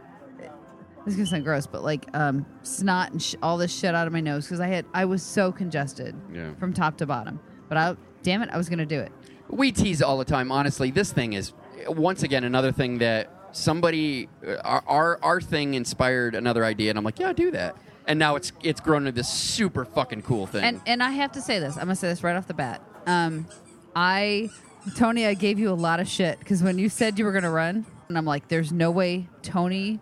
This 1.05 1.15
is 1.15 1.17
gonna 1.17 1.27
sound 1.27 1.45
gross, 1.45 1.67
but 1.67 1.83
like 1.83 2.07
um, 2.15 2.45
snot 2.63 3.13
and 3.13 3.21
sh- 3.23 3.35
all 3.43 3.57
this 3.57 3.75
shit 3.77 3.95
out 3.95 4.07
of 4.07 4.13
my 4.13 4.21
nose 4.21 4.45
because 4.45 4.61
I 4.61 4.67
had 4.67 4.85
I 4.93 5.05
was 5.07 5.23
so 5.23 5.51
congested 5.51 6.15
Yeah. 6.33 6.53
from 6.57 6.73
top 6.75 6.99
to 6.99 7.07
bottom. 7.07 7.41
But 7.69 7.79
I, 7.79 7.97
damn 8.29 8.43
it, 8.43 8.51
I 8.53 8.59
was 8.59 8.69
gonna 8.69 8.85
do 8.85 9.01
it. 9.01 9.11
We 9.49 9.73
tease 9.73 10.03
all 10.03 10.19
the 10.19 10.25
time. 10.27 10.53
Honestly, 10.53 10.91
this 10.91 11.11
thing 11.11 11.33
is 11.33 11.55
once 11.87 12.23
again 12.23 12.45
another 12.45 12.73
thing 12.73 12.99
that 12.99 13.33
somebody 13.53 14.29
uh, 14.47 14.57
our 14.57 14.83
our, 14.87 15.19
our 15.23 15.41
thing 15.41 15.73
inspired 15.73 16.35
another 16.35 16.63
idea, 16.63 16.91
and 16.91 16.99
I'm 16.99 17.05
like, 17.05 17.19
yeah, 17.19 17.33
do 17.33 17.51
that. 17.53 17.75
And 18.07 18.19
now 18.19 18.37
it's 18.37 18.53
it's 18.63 18.83
grown 18.83 19.07
into 19.07 19.13
this 19.13 19.31
super 19.31 19.87
fucking 19.87 20.23
cool 20.23 20.47
thing. 20.47 20.63
And 20.63 20.83
and 20.87 21.03
I 21.03 21.13
have 21.13 21.33
to 21.33 21.41
say 21.41 21.59
this. 21.59 21.77
I'm 21.77 21.85
gonna 21.85 21.97
say 21.97 22.09
this 22.09 22.23
right 22.23 22.37
off 22.37 22.47
the 22.47 22.53
bat. 22.53 22.83
Um, 23.07 23.47
I, 23.97 24.51
Tony, 24.95 25.25
I 25.25 25.33
gave 25.33 25.59
you 25.59 25.71
a 25.71 25.81
lot 25.89 25.99
of 25.99 26.07
shit 26.07 26.39
because 26.39 26.63
when 26.63 26.79
you 26.79 26.91
said 26.91 27.19
you 27.19 27.25
were 27.25 27.33
gonna 27.33 27.51
run, 27.51 27.87
and 28.11 28.19
I'm 28.19 28.27
like, 28.27 28.49
there's 28.49 28.73
no 28.73 28.91
way 28.91 29.27
Tony 29.41 30.01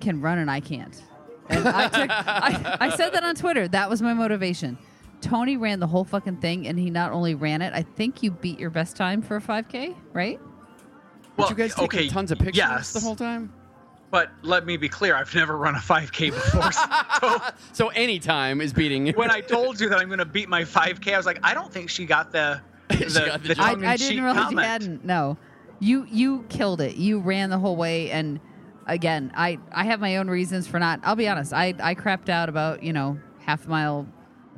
can 0.00 0.22
run 0.22 0.38
and 0.38 0.50
I 0.50 0.60
can't. 0.60 1.02
And 1.50 1.68
I 1.68 1.88
took. 1.88 2.10
I, 2.10 2.78
I 2.80 2.96
said 2.96 3.10
that 3.10 3.24
on 3.24 3.34
Twitter. 3.34 3.68
That 3.68 3.90
was 3.90 4.00
my 4.00 4.14
motivation. 4.14 4.78
Tony 5.20 5.56
ran 5.56 5.80
the 5.80 5.86
whole 5.86 6.04
fucking 6.04 6.36
thing, 6.36 6.66
and 6.68 6.78
he 6.78 6.90
not 6.90 7.12
only 7.12 7.34
ran 7.34 7.62
it. 7.62 7.72
I 7.74 7.82
think 7.82 8.22
you 8.22 8.30
beat 8.30 8.58
your 8.58 8.70
best 8.70 8.96
time 8.96 9.22
for 9.22 9.36
a 9.36 9.40
5K, 9.40 9.94
right? 10.12 10.40
But 11.36 11.50
you 11.50 11.56
guys 11.56 11.74
taking 11.74 11.84
okay, 12.00 12.08
tons 12.08 12.30
of 12.30 12.38
pictures 12.38 12.56
yes. 12.56 12.92
the 12.92 13.00
whole 13.00 13.16
time. 13.16 13.52
But 14.10 14.30
let 14.42 14.64
me 14.64 14.76
be 14.76 14.88
clear, 14.88 15.14
I've 15.14 15.34
never 15.34 15.56
run 15.56 15.74
a 15.74 15.78
5K 15.78 16.32
before. 16.32 16.72
so 16.72 17.52
So 17.72 17.88
anytime 17.88 18.60
is 18.60 18.72
beating. 18.72 19.08
when 19.14 19.30
I 19.30 19.40
told 19.40 19.80
you 19.80 19.88
that 19.90 19.98
I'm 19.98 20.08
going 20.08 20.18
to 20.18 20.24
beat 20.24 20.48
my 20.48 20.62
5K, 20.62 21.12
I 21.12 21.16
was 21.16 21.26
like, 21.26 21.38
I 21.42 21.52
don't 21.52 21.72
think 21.72 21.90
she 21.90 22.06
got 22.06 22.32
the 22.32 22.60
the, 22.88 23.22
got 23.26 23.42
the 23.42 23.54
the. 23.54 23.62
I, 23.62 23.92
I 23.92 23.96
didn't 23.96 24.24
realize 24.24 24.44
comment. 24.44 24.52
you 24.52 24.62
hadn't. 24.62 25.04
No, 25.04 25.36
you 25.78 26.06
you 26.10 26.44
killed 26.48 26.80
it. 26.80 26.96
You 26.96 27.20
ran 27.20 27.50
the 27.50 27.58
whole 27.58 27.76
way, 27.76 28.10
and 28.10 28.40
again, 28.86 29.30
I 29.36 29.58
I 29.72 29.84
have 29.84 30.00
my 30.00 30.16
own 30.16 30.28
reasons 30.28 30.66
for 30.66 30.78
not. 30.78 31.00
I'll 31.02 31.14
be 31.14 31.28
honest. 31.28 31.52
I 31.52 31.74
I 31.80 31.94
crapped 31.94 32.30
out 32.30 32.48
about 32.48 32.82
you 32.82 32.94
know 32.94 33.18
half 33.40 33.66
a 33.66 33.68
mile 33.68 34.06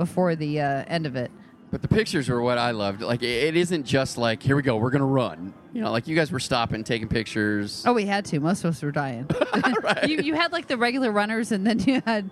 before 0.00 0.34
the 0.34 0.58
uh, 0.62 0.84
end 0.88 1.04
of 1.04 1.14
it. 1.14 1.30
But 1.70 1.82
the 1.82 1.88
pictures 1.88 2.28
were 2.30 2.40
what 2.40 2.56
I 2.56 2.70
loved. 2.70 3.02
Like 3.02 3.22
it 3.22 3.44
it 3.44 3.56
isn't 3.56 3.84
just 3.84 4.16
like 4.18 4.42
here 4.42 4.56
we 4.56 4.62
go, 4.62 4.76
we're 4.78 4.90
gonna 4.90 5.04
run. 5.04 5.52
You 5.74 5.82
know, 5.82 5.92
like 5.92 6.08
you 6.08 6.16
guys 6.16 6.32
were 6.32 6.40
stopping, 6.40 6.82
taking 6.82 7.06
pictures. 7.06 7.84
Oh, 7.86 7.92
we 7.92 8.06
had 8.06 8.24
to. 8.24 8.40
Most 8.40 8.64
of 8.64 8.70
us 8.70 8.82
were 8.82 8.90
dying. 8.90 9.28
you 10.08 10.16
you 10.16 10.34
had 10.34 10.52
like 10.52 10.66
the 10.66 10.76
regular 10.78 11.12
runners, 11.12 11.52
and 11.52 11.64
then 11.66 11.78
you 11.78 12.02
had, 12.06 12.28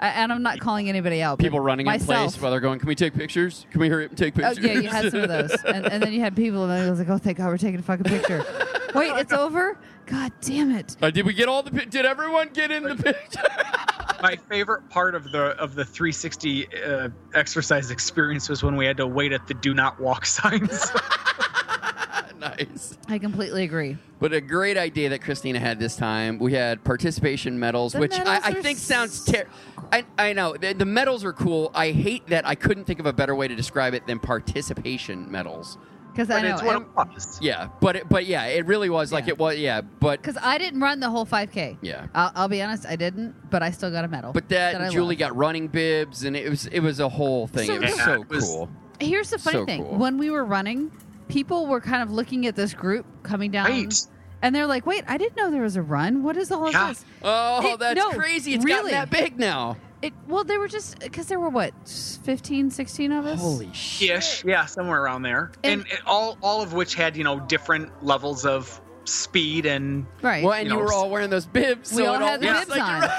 and 0.00 0.32
I'm 0.32 0.42
not 0.42 0.58
calling 0.60 0.88
anybody 0.88 1.22
out. 1.22 1.38
but 1.38 1.44
People 1.44 1.60
running 1.60 1.86
in 1.86 2.00
place 2.00 2.40
while 2.40 2.50
they're 2.50 2.58
going. 2.58 2.78
Can 2.80 2.88
we 2.88 2.94
take 2.96 3.12
pictures? 3.14 3.66
Can 3.70 3.80
we 3.82 3.88
hurry 3.90 4.06
up 4.06 4.10
and 4.12 4.18
take 4.18 4.36
Oh, 4.38 4.40
pictures? 4.48 4.64
yeah, 4.64 4.72
you 4.72 4.88
had 4.88 5.10
some 5.12 5.20
of 5.20 5.28
those, 5.28 5.52
and, 5.66 5.86
and 5.86 6.02
then 6.02 6.12
you 6.14 6.20
had 6.20 6.34
people, 6.34 6.64
and 6.64 6.72
I 6.72 6.90
was 6.90 6.98
like, 6.98 7.08
"Oh, 7.10 7.18
thank 7.18 7.36
God, 7.38 7.46
we're 7.48 7.58
taking 7.58 7.78
a 7.78 7.82
fucking 7.82 8.04
picture." 8.04 8.44
Wait, 8.94 9.12
it's 9.20 9.32
over. 9.32 9.78
God 10.06 10.32
damn 10.40 10.72
it! 10.72 10.96
Uh, 11.00 11.10
did 11.10 11.26
we 11.26 11.32
get 11.34 11.48
all 11.48 11.62
the? 11.62 11.70
Did 11.70 12.06
everyone 12.06 12.48
get 12.48 12.72
in 12.72 12.82
the 12.82 12.96
picture? 12.96 13.42
My 14.22 14.36
favorite 14.36 14.88
part 14.90 15.14
of 15.14 15.32
the 15.32 15.56
of 15.58 15.74
the 15.74 15.84
360 15.84 16.66
uh, 16.66 17.08
exercise 17.34 17.90
experience 17.90 18.48
was 18.48 18.62
when 18.62 18.76
we 18.76 18.86
had 18.86 18.96
to 18.98 19.06
wait 19.06 19.32
at 19.32 19.46
the 19.46 19.54
do 19.54 19.74
not 19.74 19.98
walk 20.00 20.26
signs. 20.38 20.90
nice. 22.38 22.96
I 23.08 23.18
completely 23.18 23.64
agree. 23.64 23.96
But 24.18 24.32
a 24.34 24.40
great 24.40 24.76
idea 24.76 25.08
that 25.10 25.22
Christina 25.22 25.58
had 25.58 25.78
this 25.78 25.96
time. 25.96 26.38
We 26.38 26.52
had 26.52 26.84
participation 26.84 27.58
medals, 27.58 27.92
The 27.92 28.00
which 28.00 28.12
I, 28.12 28.24
medals 28.24 28.44
I 28.44 28.50
are 28.50 28.62
think 28.62 28.78
sounds 28.78 29.24
ter- 29.24 29.46
I, 29.92 30.04
I 30.18 30.32
know 30.34 30.56
the, 30.56 30.74
the 30.74 30.84
medals 30.84 31.24
are 31.24 31.32
cool. 31.32 31.70
I 31.74 31.92
hate 31.92 32.26
that 32.26 32.46
I 32.46 32.54
couldn't 32.54 32.84
think 32.84 33.00
of 33.00 33.06
a 33.06 33.12
better 33.12 33.34
way 33.34 33.48
to 33.48 33.54
describe 33.54 33.94
it 33.94 34.06
than 34.06 34.18
participation 34.18 35.30
medals. 35.30 35.78
Because 36.12 36.30
I 36.30 36.42
know, 36.42 36.54
it's 36.54 36.62
what 36.62 36.76
it 36.82 36.88
was. 36.96 37.38
Yeah, 37.40 37.68
but 37.80 37.96
it, 37.96 38.08
but 38.08 38.26
yeah, 38.26 38.44
it 38.46 38.66
really 38.66 38.90
was 38.90 39.12
like 39.12 39.24
Yeah. 39.26 39.30
it 39.34 39.38
was. 39.38 39.56
Yeah, 39.58 39.80
but 39.80 40.20
because 40.20 40.36
I 40.42 40.58
didn't 40.58 40.80
run 40.80 41.00
the 41.00 41.08
whole 41.10 41.24
5K. 41.26 41.78
yeah. 41.82 42.06
I'll, 42.14 42.32
I'll 42.34 42.48
be 42.48 42.60
honest, 42.62 42.86
I 42.86 42.96
didn't, 42.96 43.34
but 43.50 43.62
I 43.62 43.70
still 43.70 43.90
got 43.90 44.04
a 44.04 44.08
medal. 44.08 44.32
But 44.32 44.48
that, 44.50 44.74
I 44.80 44.84
and 44.84 44.92
Julie 44.92 45.14
love. 45.14 45.18
got 45.20 45.36
running 45.36 45.68
bibs, 45.68 46.24
and 46.24 46.36
it 46.36 46.48
was 46.50 46.66
it 46.66 46.80
was 46.80 47.00
a 47.00 47.08
whole 47.08 47.46
thing. 47.46 47.66
So 47.66 47.74
it 47.74 47.80
was 47.80 47.90
here's- 47.94 48.04
so 48.04 48.20
it 48.22 48.28
was- 48.28 48.44
cool. 48.44 48.70
Here's 49.00 49.30
the 49.30 49.38
funny 49.38 49.58
So 49.58 49.64
thing: 49.66 49.82
cool. 49.84 49.96
when 49.96 50.18
we 50.18 50.30
were 50.30 50.44
running, 50.44 50.90
people 51.28 51.66
were 51.66 51.80
kind 51.80 52.02
of 52.02 52.10
looking 52.12 52.46
at 52.46 52.54
this 52.56 52.74
group 52.74 53.06
coming 53.22 53.50
down, 53.50 53.70
Right. 53.70 53.94
and 54.42 54.54
they're 54.54 54.66
like, 54.66 54.84
"Wait, 54.84 55.04
I 55.08 55.16
didn't 55.16 55.36
know 55.36 55.50
there 55.50 55.62
was 55.62 55.76
a 55.76 55.82
run. 55.82 56.22
What 56.22 56.36
is 56.36 56.50
all 56.52 56.66
of 56.66 56.72
Yeah. 56.74 56.88
this?" 56.88 57.04
Oh, 57.22 57.72
It- 57.74 57.78
that's 57.78 57.96
no, 57.96 58.10
crazy! 58.10 58.52
It's 58.54 58.64
really. 58.64 58.90
gotten 58.90 59.10
that 59.10 59.10
big 59.10 59.38
now. 59.38 59.76
It 60.02 60.14
well, 60.28 60.44
they 60.44 60.56
were 60.56 60.68
just 60.68 60.98
because 61.00 61.26
there 61.26 61.38
were 61.38 61.50
what 61.50 61.72
15, 62.24 62.70
16 62.70 63.12
of 63.12 63.26
us. 63.26 63.38
Holy 63.40 63.70
shit! 63.74 64.10
Ish, 64.18 64.44
yeah, 64.44 64.64
somewhere 64.64 65.02
around 65.02 65.22
there, 65.22 65.52
And- 65.62 65.82
and, 65.82 65.90
it- 65.92 66.00
all 66.06 66.38
all 66.42 66.62
of 66.62 66.72
which 66.72 66.94
had 66.94 67.16
you 67.16 67.24
know 67.24 67.40
different 67.40 67.90
levels 68.04 68.46
of 68.46 68.80
speed 69.04 69.66
and 69.66 70.06
right. 70.22 70.42
Well, 70.44 70.54
and 70.54 70.66
You 70.68 70.74
you, 70.74 70.78
know, 70.80 70.84
were 70.86 70.92
all 70.92 71.10
wearing 71.10 71.28
those 71.30 71.46
bibs. 71.46 71.92
we 71.92 72.04
so 72.04 72.14
all 72.14 72.18
had 72.18 72.40
the 72.40 72.46
looks 72.46 72.60
bibs 72.60 72.70
like 72.70 72.82
on, 72.82 73.10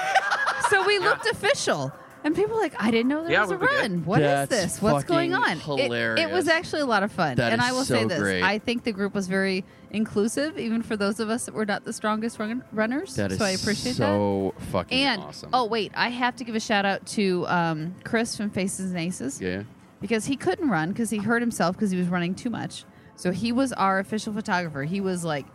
so 0.70 0.84
we 0.86 0.98
looked 0.98 1.26
official. 1.26 1.92
And 2.24 2.36
people 2.36 2.54
were 2.54 2.60
like, 2.62 2.74
I 2.80 2.90
didn't 2.92 3.08
know 3.08 3.22
there 3.22 3.32
Yeah, 3.32 3.40
was 3.42 3.50
a 3.50 3.56
we 3.56 3.66
did. 3.66 3.74
run. 3.80 4.04
What 4.04 4.20
is 4.22 4.26
That's 4.48 4.50
this? 4.76 4.82
What's 4.82 5.04
going 5.04 5.34
on? 5.34 5.56
fucking 5.58 5.78
It- 5.78 5.80
It, 5.80 5.84
hilarious. 5.86 6.32
was 6.32 6.46
actually 6.48 6.82
a 6.82 6.86
lot 6.86 7.02
of 7.02 7.10
fun. 7.10 7.34
That 7.36 7.52
and 7.52 7.60
is 7.60 7.68
I 7.68 7.72
will 7.72 7.84
so 7.84 7.94
say 7.94 8.04
this: 8.04 8.18
great. 8.20 8.42
I 8.42 8.58
think 8.60 8.84
the 8.84 8.92
group 8.92 9.12
was 9.14 9.26
very 9.26 9.64
inclusive, 9.90 10.56
even 10.58 10.82
for 10.82 10.96
those 10.96 11.18
of 11.20 11.28
us 11.30 11.46
that 11.46 11.54
were 11.54 11.66
not 11.66 11.84
the 11.84 11.92
strongest 11.92 12.38
run- 12.38 12.62
runners. 12.72 13.16
That 13.16 13.32
is 13.32 13.38
so 13.38 13.44
I 13.44 13.50
appreciate 13.50 13.92
that. 13.92 13.96
so 13.96 14.54
fucking 14.70 14.96
And 15.02 15.20
awesome. 15.22 15.50
oh 15.52 15.64
wait, 15.66 15.90
I 15.96 16.10
have 16.10 16.36
to 16.36 16.44
give 16.44 16.54
a 16.54 16.60
shout 16.60 16.84
out 16.86 17.04
to 17.08 17.44
um, 17.48 17.94
Chris 18.04 18.36
from 18.36 18.50
Faces 18.50 18.90
and 18.92 18.98
Aces 19.00 19.40
yeah. 19.40 19.64
because 20.00 20.26
he 20.26 20.36
couldn't 20.36 20.68
run 20.70 20.90
because 20.90 21.10
he 21.10 21.18
hurt 21.18 21.42
himself 21.42 21.74
because 21.76 21.90
he 21.90 21.98
was 21.98 22.06
running 22.08 22.34
too 22.36 22.50
much. 22.50 22.84
So 23.16 23.32
he 23.32 23.50
was 23.52 23.72
our 23.72 23.98
official 23.98 24.32
photographer. 24.32 24.84
He 24.84 25.00
was 25.00 25.24
like 25.24 25.46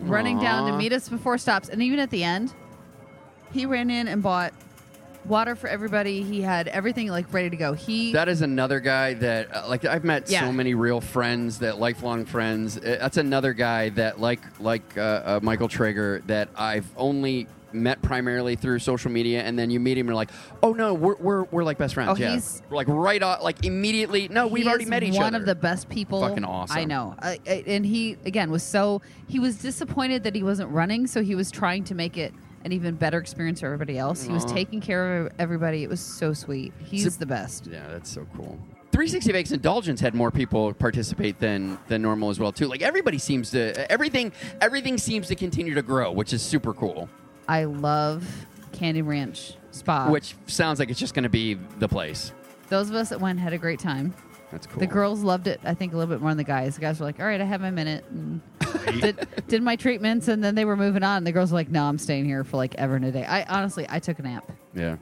running 0.00 0.38
down 0.38 0.66
to 0.68 0.74
Aw. 0.74 0.76
meet 0.78 0.92
us 0.92 1.08
before 1.08 1.38
stops, 1.38 1.68
and 1.68 1.82
even 1.82 1.98
at 1.98 2.10
the 2.10 2.24
end, 2.24 2.52
he 3.52 3.66
ran 3.66 3.90
in 3.90 4.06
and 4.08 4.22
bought 4.22 4.52
water 5.26 5.54
for 5.54 5.68
everybody. 5.68 6.22
He 6.22 6.40
had 6.42 6.68
everything 6.68 7.08
like 7.08 7.32
ready 7.32 7.50
to 7.50 7.56
go. 7.56 7.72
He 7.72 8.12
That 8.12 8.28
is 8.28 8.42
another 8.42 8.80
guy 8.80 9.14
that, 9.14 9.54
uh, 9.54 9.68
like, 9.68 9.84
I've 9.84 10.04
met 10.04 10.28
Yeah. 10.30 10.40
so 10.40 10.52
many 10.52 10.74
real 10.74 11.00
friends 11.00 11.58
that 11.60 11.78
lifelong 11.78 12.24
friends. 12.24 12.76
Uh, 12.76 12.98
That's 13.00 13.16
another 13.16 13.52
guy 13.52 13.90
that, 13.90 14.20
like, 14.20 14.40
like 14.60 14.96
uh, 14.96 15.00
uh, 15.00 15.40
Michael 15.42 15.68
Traeger, 15.68 16.22
that 16.26 16.48
I've 16.56 16.86
only 16.96 17.46
met 17.74 18.02
primarily 18.02 18.54
through 18.54 18.78
social 18.78 19.10
media, 19.10 19.42
and 19.42 19.58
then 19.58 19.70
you 19.70 19.80
meet 19.80 19.96
him 19.96 20.00
and 20.02 20.08
you're 20.08 20.14
like, 20.14 20.28
oh 20.62 20.74
no, 20.74 20.92
we're 20.92 21.14
we're, 21.16 21.44
we're 21.44 21.64
like 21.64 21.78
best 21.78 21.94
friends. 21.94 22.10
Oh, 22.10 22.16
yeah, 22.16 22.32
he's- 22.32 22.60
like 22.70 22.86
right 22.86 23.22
off 23.22 23.42
like 23.42 23.64
immediately. 23.64 24.28
No, 24.28 24.46
we've 24.46 24.64
he 24.64 24.68
already 24.68 24.84
is 24.84 24.90
met 24.90 25.02
each 25.02 25.14
one 25.14 25.28
other. 25.28 25.38
of 25.38 25.46
the 25.46 25.54
best 25.54 25.88
people. 25.88 26.20
Fucking 26.20 26.44
awesome. 26.44 26.76
I 26.76 26.84
know. 26.84 27.14
I, 27.18 27.38
I, 27.46 27.64
and 27.66 27.86
he 27.86 28.18
again 28.26 28.50
was 28.50 28.62
so 28.62 29.00
he 29.26 29.38
was 29.38 29.56
disappointed 29.56 30.24
that 30.24 30.34
he 30.34 30.42
wasn't 30.42 30.68
running, 30.70 31.06
so 31.06 31.22
he 31.22 31.34
was 31.34 31.50
trying 31.50 31.84
to 31.84 31.94
make 31.94 32.18
it 32.18 32.34
an 32.64 32.72
even 32.72 32.94
better 32.94 33.18
experience 33.18 33.60
for 33.60 33.66
everybody 33.66 33.98
else. 33.98 34.22
He 34.22 34.32
was 34.32 34.44
Aw. 34.44 34.48
taking 34.54 34.80
care 34.80 35.18
of 35.26 35.32
everybody. 35.38 35.82
It 35.82 35.88
was 35.90 36.00
so 36.00 36.32
sweet. 36.32 36.72
He's 36.78 37.04
So- 37.04 37.10
the 37.18 37.26
best. 37.26 37.66
Yeah, 37.66 37.86
that's 37.88 38.10
so 38.10 38.26
cool. 38.36 38.58
360 38.92 39.32
Vegas 39.32 39.52
Indulgence 39.52 40.00
had 40.00 40.14
more 40.14 40.30
people 40.30 40.72
participate 40.74 41.38
than 41.40 41.78
than 41.88 42.02
normal 42.02 42.28
as 42.28 42.38
well 42.38 42.52
too. 42.52 42.66
Like 42.66 42.82
everybody 42.82 43.16
seems 43.18 43.50
to 43.52 43.90
everything 43.90 44.32
everything 44.60 44.98
seems 44.98 45.28
to 45.28 45.34
continue 45.34 45.72
to 45.74 45.82
grow, 45.82 46.12
which 46.12 46.32
is 46.34 46.42
super 46.42 46.74
cool. 46.74 47.08
I 47.48 47.64
love 47.64 48.46
Canyon 48.72 49.06
Ranch 49.06 49.54
Spa. 49.70 50.10
Which 50.10 50.34
sounds 50.46 50.78
like 50.78 50.90
it's 50.90 51.00
just 51.00 51.14
going 51.14 51.22
to 51.22 51.30
be 51.30 51.54
the 51.78 51.88
place. 51.88 52.32
those 52.68 52.90
of 52.90 52.96
us 52.96 53.08
that 53.08 53.20
went 53.20 53.38
had 53.40 53.52
a 53.54 53.58
great 53.58 53.78
time. 53.80 54.14
That's 54.50 54.66
cool. 54.66 54.80
The 54.80 54.86
girls 54.86 55.22
loved 55.22 55.46
it. 55.46 55.60
I 55.64 55.72
think 55.72 55.94
a 55.94 55.96
little 55.96 56.14
bit 56.14 56.20
more 56.20 56.30
than 56.30 56.36
the 56.36 56.44
guys. 56.44 56.74
The 56.74 56.82
guys 56.82 57.00
were 57.00 57.06
like, 57.06 57.18
"All 57.18 57.24
right, 57.26 57.40
I 57.40 57.44
have 57.44 57.62
my 57.62 57.70
minute." 57.70 58.04
And 58.10 58.42
did, 59.00 59.28
did 59.48 59.62
my 59.62 59.76
treatments, 59.76 60.28
and 60.28 60.42
then 60.42 60.54
they 60.54 60.64
were 60.64 60.76
moving 60.76 61.02
on. 61.02 61.18
And 61.18 61.26
the 61.26 61.32
girls 61.32 61.52
were 61.52 61.58
like, 61.58 61.70
"No, 61.70 61.84
I'm 61.84 61.98
staying 61.98 62.24
here 62.24 62.44
for 62.44 62.56
like 62.56 62.74
ever 62.76 62.96
and 62.96 63.04
a 63.04 63.12
day." 63.12 63.24
I 63.24 63.44
honestly, 63.44 63.86
I 63.88 63.98
took 63.98 64.18
a 64.18 64.22
nap. 64.22 64.50
Yeah. 64.74 64.96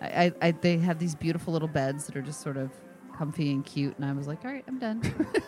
I, 0.00 0.06
I, 0.06 0.32
I 0.42 0.50
they 0.52 0.78
have 0.78 0.98
these 0.98 1.14
beautiful 1.14 1.52
little 1.52 1.68
beds 1.68 2.06
that 2.06 2.16
are 2.16 2.22
just 2.22 2.40
sort 2.40 2.56
of 2.56 2.70
comfy 3.16 3.50
and 3.50 3.64
cute, 3.64 3.96
and 3.96 4.04
I 4.04 4.12
was 4.12 4.26
like, 4.26 4.44
"All 4.44 4.50
right, 4.50 4.64
I'm 4.66 4.78
done." 4.78 5.02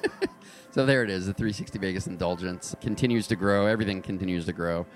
So 0.73 0.87
there 0.87 1.03
it 1.03 1.11
is. 1.11 1.27
The 1.27 1.35
360 1.35 1.79
Vegas 1.79 2.07
Indulgence 2.07 2.77
continues 2.81 3.27
to 3.29 3.37
grow. 3.37 3.67
Everything 3.67 4.03
continues 4.03 4.47
to 4.47 4.53
grow. 4.53 4.87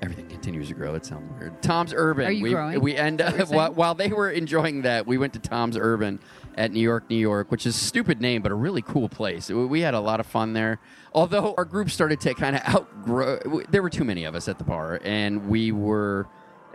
Everything 0.00 0.28
continues 0.28 0.68
to 0.68 0.74
grow. 0.74 0.94
It 0.94 1.04
sounds 1.04 1.28
weird. 1.38 1.60
Tom's 1.60 1.92
Urban. 1.94 2.26
Are 2.26 2.30
you 2.30 2.44
we, 2.44 2.50
growing? 2.50 2.80
We 2.80 2.96
end 2.96 3.20
Is 3.20 3.26
that 3.26 3.36
what 3.36 3.42
up 3.42 3.50
while, 3.50 3.74
while 3.74 3.94
they 3.94 4.08
were 4.08 4.30
enjoying 4.30 4.82
that. 4.82 5.06
We 5.06 5.18
went 5.18 5.32
to 5.32 5.40
Tom's 5.40 5.76
Urban 5.76 6.20
at 6.56 6.72
New 6.72 6.80
York, 6.80 7.10
New 7.10 7.16
York, 7.16 7.50
which 7.50 7.66
is 7.66 7.76
a 7.76 7.78
stupid 7.78 8.20
name, 8.20 8.42
but 8.42 8.52
a 8.52 8.54
really 8.54 8.82
cool 8.82 9.08
place. 9.08 9.48
We- 9.50 9.78
had 9.80 9.94
a 9.94 10.00
lot 10.00 10.18
of 10.20 10.26
fun 10.26 10.52
there. 10.52 10.80
Although 11.14 11.54
our 11.56 11.64
group 11.64 11.90
started 11.90 12.20
to 12.20 12.34
kind 12.34 12.56
of 12.56 12.62
outgrow. 12.68 13.62
There 13.70 13.82
were 13.82 13.90
too 13.90 14.04
many 14.04 14.24
of 14.24 14.34
us 14.34 14.48
at 14.48 14.58
the 14.58 14.64
bar, 14.64 15.00
and 15.04 15.48
we 15.48 15.72
were 15.72 16.26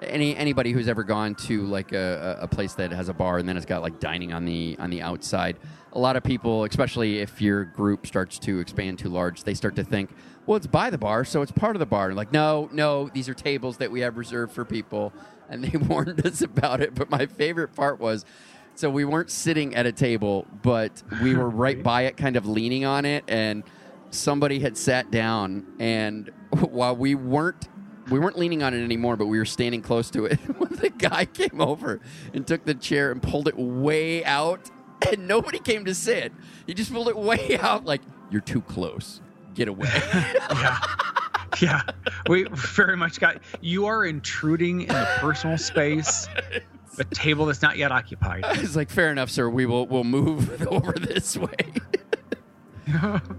any 0.02 0.36
anybody 0.36 0.72
who's 0.72 0.88
ever 0.88 1.04
gone 1.04 1.36
to 1.36 1.64
like 1.64 1.92
a, 1.92 2.38
a 2.40 2.44
a 2.44 2.48
place 2.48 2.74
that 2.74 2.92
has 2.92 3.10
a 3.10 3.14
bar 3.14 3.38
and 3.38 3.48
then 3.48 3.56
it's 3.58 3.66
got 3.66 3.82
like 3.82 4.00
dining 4.00 4.34
on 4.34 4.46
the 4.46 4.76
on 4.80 4.90
the 4.90 5.02
outside 5.02 5.58
a 5.94 6.00
lot 6.00 6.16
of 6.16 6.24
people 6.24 6.64
especially 6.66 7.20
if 7.20 7.42
your 7.42 7.64
group 7.64 8.06
starts 8.06 8.38
to 8.40 8.60
expand 8.60 9.00
too 9.00 9.10
large 9.10 9.44
they 9.44 9.54
start 9.54 9.76
to 9.76 9.84
think 9.84 10.10
well 10.46 10.58
it's 10.58 10.68
by 10.68 10.90
the 10.90 10.98
bar 10.98 11.24
so 11.26 11.42
it's 11.42 11.52
part 11.52 11.76
of 11.76 11.80
the 11.80 11.86
bar 11.86 12.14
like 12.14 12.32
no 12.32 12.70
no 12.72 13.10
these 13.10 13.30
are 13.30 13.34
tables 13.34 13.78
that 13.78 13.92
we 13.92 14.02
have 14.02 14.18
reserved 14.18 14.52
for 14.54 14.66
people 14.66 15.14
and 15.50 15.64
they 15.64 15.78
warned 15.88 16.26
us 16.26 16.42
about 16.42 16.82
it 16.82 16.94
but 16.96 17.10
my 17.10 17.26
favorite 17.26 17.74
part 17.76 18.00
was 18.00 18.26
so 18.76 18.90
we 18.90 19.06
weren't 19.06 19.30
sitting 19.30 19.76
at 19.76 19.86
a 19.86 19.92
table 19.92 20.48
but 20.62 21.04
we 21.22 21.36
were 21.36 21.50
right 21.66 21.84
by 21.84 22.04
it 22.04 22.18
kind 22.18 22.36
of 22.36 22.46
leaning 22.46 22.86
on 22.86 23.06
it 23.06 23.24
and 23.28 23.64
somebody 24.10 24.60
had 24.60 24.78
sat 24.78 25.12
down 25.12 25.66
and 25.80 26.30
while 26.70 26.96
we 26.96 27.16
weren't 27.16 27.68
we 28.10 28.20
weren't 28.20 28.38
leaning 28.38 28.64
on 28.64 28.74
it 28.74 28.84
anymore, 28.84 29.16
but 29.16 29.28
we 29.28 29.38
were 29.38 29.46
standing 29.46 29.82
close 29.82 30.10
to 30.12 30.26
it. 30.26 30.36
when 30.58 30.76
the 30.76 30.90
guy 30.90 31.26
came 31.26 31.62
over 31.62 32.00
and 32.34 32.46
took 32.46 32.66
the 32.66 32.74
chair 32.74 33.12
and 33.12 33.22
pulled 33.22 33.48
it 33.48 33.58
way 33.58 34.24
out, 34.26 34.70
and 35.10 35.28
nobody 35.28 35.60
came 35.60 35.86
to 35.86 35.96
sit. 35.96 36.32
He 36.68 36.74
just 36.74 36.92
pulled 36.92 37.08
it 37.08 37.18
way 37.18 37.58
out, 37.60 37.86
like 37.86 38.02
you're 38.30 38.42
too 38.42 38.62
close. 38.62 39.22
Get 39.54 39.68
away. 39.68 39.90
yeah. 40.14 40.80
Yeah, 41.62 41.82
we 42.28 42.46
very 42.52 42.98
much 42.98 43.20
got. 43.20 43.38
You 43.62 43.86
are 43.86 44.06
intruding 44.06 44.82
in 44.82 44.88
the 44.88 45.08
personal 45.20 45.58
space, 45.58 46.28
a 46.98 47.04
table 47.04 47.46
that's 47.46 47.62
not 47.62 47.78
yet 47.78 47.92
occupied. 47.92 48.44
It's 48.54 48.76
like 48.76 48.90
fair 48.90 49.12
enough, 49.12 49.30
sir. 49.30 49.50
We 49.50 49.66
will 49.66 49.86
we'll 49.86 50.04
move 50.04 50.66
over 50.68 50.94
this 50.94 51.38
way. 51.38 51.56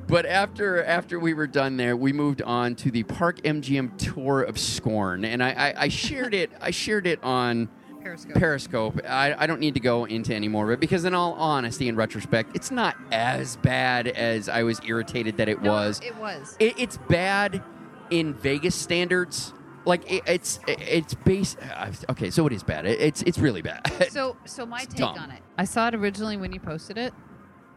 but 0.06 0.26
after 0.26 0.82
after 0.84 1.18
we 1.18 1.34
were 1.34 1.46
done 1.46 1.76
there, 1.76 1.96
we 1.96 2.12
moved 2.12 2.40
on 2.42 2.76
to 2.76 2.90
the 2.90 3.02
Park 3.02 3.42
MGM 3.42 3.98
tour 3.98 4.42
of 4.42 4.58
Scorn, 4.58 5.24
and 5.24 5.42
I, 5.42 5.50
I, 5.50 5.74
I 5.84 5.88
shared 5.88 6.34
it. 6.34 6.52
I 6.60 6.70
shared 6.70 7.06
it 7.06 7.22
on 7.22 7.68
Periscope. 8.04 8.34
Periscope. 8.36 9.00
I, 9.08 9.34
I 9.36 9.46
don't 9.46 9.60
need 9.60 9.74
to 9.74 9.80
go 9.80 10.04
into 10.04 10.34
any 10.34 10.46
more 10.48 10.66
of 10.66 10.70
it 10.70 10.80
because, 10.80 11.04
in 11.04 11.14
all 11.14 11.32
honesty, 11.34 11.88
in 11.88 11.96
retrospect, 11.96 12.54
it's 12.54 12.70
not 12.70 12.96
as 13.10 13.56
bad 13.56 14.06
as 14.08 14.48
I 14.48 14.62
was 14.62 14.80
irritated 14.86 15.38
that 15.38 15.48
it 15.48 15.62
No, 15.62 15.72
was. 15.72 16.00
It 16.04 16.14
was. 16.16 16.56
It, 16.60 16.78
it's 16.78 16.96
bad 17.08 17.62
in 18.10 18.34
Vegas 18.34 18.74
standards. 18.74 19.52
Like 19.86 20.10
it, 20.10 20.22
it's 20.26 20.60
it's 20.68 21.14
base. 21.14 21.56
uh, 21.56 21.92
Okay, 22.10 22.30
so 22.30 22.46
it 22.46 22.52
is 22.52 22.62
bad. 22.62 22.86
It, 22.86 23.00
it's 23.00 23.22
it's 23.22 23.38
really 23.38 23.62
bad. 23.62 23.80
So, 24.10 24.36
so 24.44 24.64
my 24.64 24.80
take 24.80 24.96
dumb. 24.96 25.18
on 25.18 25.30
it. 25.30 25.42
I 25.58 25.64
saw 25.64 25.88
it 25.88 25.94
originally 25.94 26.36
when 26.36 26.52
you 26.52 26.60
posted 26.60 26.96
it, 26.98 27.12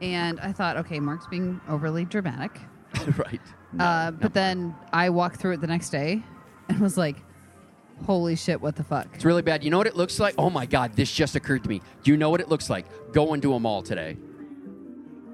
and 0.02 0.40
I 0.40 0.52
thought, 0.52 0.78
okay, 0.78 1.00
Mark's 1.00 1.28
being 1.28 1.60
overly 1.68 2.06
dramatic. 2.06 2.60
right. 3.18 3.42
uh, 3.80 4.12
but 4.12 4.34
then 4.34 4.74
I 4.94 5.10
walked 5.10 5.38
through 5.38 5.54
it 5.54 5.62
the 5.62 5.68
next 5.68 5.90
day, 5.90 6.24
and 6.70 6.80
was 6.80 6.98
like, 6.98 7.18
"Holy 8.06 8.36
shit, 8.36 8.62
what 8.62 8.76
the 8.76 8.84
fuck?" 8.84 9.08
It's 9.14 9.26
really 9.26 9.42
bad. 9.42 9.64
You 9.64 9.70
know 9.72 9.78
what 9.78 9.88
it 9.88 9.96
looks 9.96 10.20
like? 10.20 10.36
Oh 10.38 10.50
my 10.50 10.66
god, 10.66 10.94
this 10.94 11.12
just 11.12 11.36
occurred 11.36 11.64
to 11.64 11.70
me. 11.70 11.82
Do 12.04 12.12
you 12.12 12.18
know 12.18 12.30
what 12.30 12.42
it 12.42 12.50
looks 12.50 12.70
like? 12.70 12.86
Go 13.14 13.34
into 13.34 13.54
a 13.54 13.60
mall 13.60 13.82
today. 13.82 14.18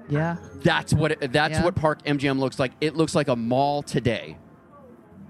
Yeah. 0.08 0.36
That's 0.56 0.92
what 0.92 1.12
it, 1.12 1.32
that's 1.32 1.54
Yeah. 1.58 1.64
what 1.64 1.74
Park 1.74 2.02
MGM 2.04 2.38
looks 2.38 2.58
like. 2.58 2.72
It 2.80 2.94
looks 2.96 3.14
like 3.14 3.28
a 3.28 3.36
mall 3.36 3.82
today. 3.82 4.36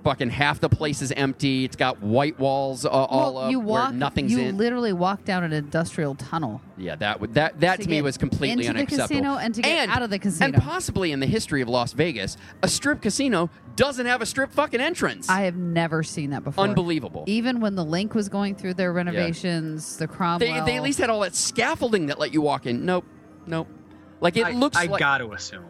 Fucking 0.04 0.28
half 0.28 0.60
the 0.60 0.68
place 0.68 1.00
is 1.00 1.12
empty. 1.12 1.64
It's 1.64 1.76
got 1.76 2.02
white 2.02 2.38
walls 2.38 2.84
uh, 2.84 2.90
all 2.90 3.34
well, 3.34 3.44
up 3.44 3.50
you 3.50 3.58
where 3.58 3.84
walk. 3.84 3.94
nothing's 3.94 4.32
you 4.32 4.40
in. 4.40 4.58
literally 4.58 4.92
walk 4.92 5.24
down 5.24 5.44
an 5.44 5.52
industrial 5.54 6.14
tunnel. 6.14 6.60
yeah, 6.76 6.94
that 6.96 7.20
would 7.20 7.32
that 7.34 7.58
that 7.60 7.76
To 7.78 7.84
to, 7.84 7.88
me 7.90 8.02
was 8.02 8.18
completely 8.18 8.66
into 8.66 8.84
the 8.84 8.86
casino 8.86 9.38
and 9.38 9.54
to 9.54 9.62
get 9.62 9.88
out 9.88 10.02
of 10.02 10.10
the 10.10 10.18
casino. 10.18 10.44
And 10.44 10.62
possibly 10.62 11.10
in 11.10 11.20
the 11.20 11.26
history 11.26 11.62
of 11.62 11.68
Las 11.70 11.94
Vegas, 11.94 12.36
a 12.62 12.68
strip 12.68 13.00
casino 13.00 13.48
doesn't 13.76 14.04
have 14.04 14.20
a 14.20 14.26
strip 14.26 14.52
fucking 14.52 14.80
entrance. 14.80 15.28
I 15.30 15.42
have 15.42 15.56
never 15.56 16.02
seen 16.02 16.30
that 16.30 16.44
before. 16.44 16.64
Unbelievable. 16.64 17.24
Even 17.26 17.60
when 17.60 17.74
the 17.74 17.84
LINQ 17.84 18.14
was 18.14 18.28
going 18.28 18.54
through 18.54 18.74
their 18.74 18.92
renovations, 18.92 19.96
the 19.96 20.06
They, 20.38 20.60
they 20.60 20.76
at 20.76 20.82
least 20.82 20.98
had 20.98 21.08
all 21.08 21.20
that 21.20 21.34
scaffolding 21.34 22.06
that 22.06 22.18
let 22.18 22.32
you 22.34 22.42
walk 22.42 22.66
in. 22.66 22.84
Nope, 22.84 23.06
nope. 23.46 23.68
Like 24.20 24.36
it 24.36 24.46
I, 24.46 24.50
looks 24.50 24.76
I 24.76 24.84
like. 24.84 25.00
got 25.00 25.18
to 25.18 25.32
assume. 25.32 25.64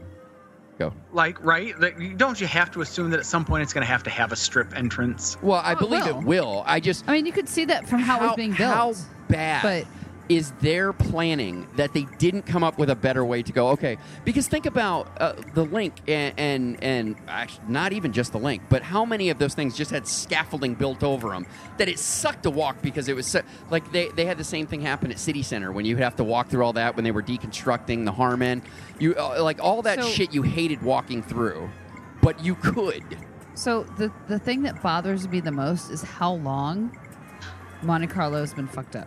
Go. 0.91 0.95
Like, 1.13 1.43
right? 1.45 1.79
Like, 1.81 2.17
don't 2.19 2.41
you 2.41 2.47
have 2.47 2.71
to 2.73 2.81
assume 2.81 3.11
that 3.11 3.21
at 3.21 3.27
some 3.27 3.45
point 3.45 3.63
it's 3.63 3.73
going 3.73 3.83
to 3.83 3.91
have 3.91 4.03
to 4.05 4.11
have 4.11 4.33
a 4.33 4.37
strip 4.37 4.77
entrance? 4.77 5.37
Well, 5.43 5.61
I 5.65 5.71
Oh, 5.71 5.73
it 5.73 5.79
believe 5.79 6.07
will. 6.07 6.19
it 6.19 6.25
will. 6.25 6.63
I 6.67 6.81
just 6.81 7.05
I 7.09 7.13
mean, 7.13 7.27
you 7.27 7.33
could 7.33 7.49
see 7.49 7.65
that 7.67 7.89
from 7.89 8.01
how, 8.01 8.19
it 8.23 8.27
was 8.27 8.37
being 8.37 8.53
built. 8.55 8.75
How 8.75 8.95
bad 9.29 9.63
But 9.63 9.87
is 10.29 10.53
their 10.53 10.93
planning 10.93 11.67
that 11.77 11.93
they 11.93 12.07
didn't 12.19 12.43
come 12.43 12.65
up 12.65 12.79
with 12.79 12.89
a 12.91 12.95
better 12.97 13.25
way 13.25 13.43
to 13.43 13.53
go? 13.53 13.69
Okay, 13.69 13.99
because 14.25 14.49
think 14.49 14.67
about 14.67 15.09
uh, 15.21 15.35
the 15.55 15.67
LINQ 15.67 15.93
and, 16.09 16.35
and 16.39 16.83
and 16.83 17.17
actually 17.29 17.65
not 17.69 17.93
even 17.93 18.13
just 18.13 18.33
the 18.33 18.39
LINQ, 18.39 18.63
but 18.69 18.83
how 18.83 19.05
many 19.05 19.29
of 19.31 19.39
those 19.39 19.55
things 19.55 19.77
just 19.77 19.91
had 19.91 20.07
scaffolding 20.09 20.75
built 20.75 21.03
over 21.03 21.29
them 21.31 21.47
that 21.79 21.89
it 21.89 21.99
sucked 21.99 22.45
to 22.45 22.51
walk 22.51 22.81
because 22.81 23.09
it 23.09 23.15
was 23.17 23.27
so, 23.27 23.43
like 23.71 23.91
they 23.93 24.09
they 24.11 24.25
had 24.25 24.39
the 24.39 24.45
same 24.45 24.67
thing 24.67 24.81
happen 24.81 25.11
at 25.11 25.19
City 25.19 25.43
Center 25.43 25.73
when 25.73 25.85
you 25.85 25.97
have 25.99 26.17
to 26.17 26.25
walk 26.25 26.49
through 26.49 26.65
all 26.65 26.73
that 26.73 26.97
when 26.97 27.05
they 27.05 27.13
were 27.13 27.23
deconstructing 27.23 28.05
the 28.05 28.13
Harmon, 28.13 28.63
you 28.99 29.15
uh, 29.17 29.43
like 29.43 29.63
all 29.63 29.83
that 29.83 30.01
So- 30.01 30.09
shit 30.09 30.33
you 30.33 30.43
hated 30.43 30.83
walking 30.83 31.23
through, 31.23 31.69
but 32.23 32.43
you 32.45 32.55
could. 32.55 33.05
So 33.55 33.85
the 33.85 34.11
the 34.27 34.39
thing 34.39 34.63
that 34.63 34.83
bothers 34.83 35.29
me 35.29 35.41
the 35.41 35.53
most 35.53 35.91
is 35.91 36.03
how 36.03 36.33
long 36.33 36.97
Monte 37.83 38.07
Carlo 38.09 38.41
has 38.41 38.55
been 38.55 38.67
fucked 38.67 38.97
up. 38.97 39.07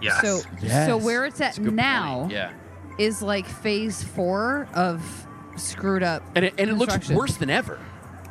Yes. 0.00 0.20
So 0.20 0.40
so 0.86 0.96
where 0.98 1.24
it's 1.24 1.40
at 1.40 1.46
That's 1.46 1.58
a 1.58 1.62
good 1.62 1.74
now 1.74 2.20
point. 2.20 2.32
yeah. 2.32 2.52
is 2.98 3.22
like 3.22 3.46
phase 3.46 4.02
four 4.02 4.68
of 4.74 5.26
screwed 5.56 6.02
up. 6.02 6.22
And 6.34 6.44
it, 6.44 6.54
and 6.58 6.68
it 6.70 6.74
looks 6.74 7.08
worse 7.10 7.36
than 7.36 7.50
ever. 7.50 7.80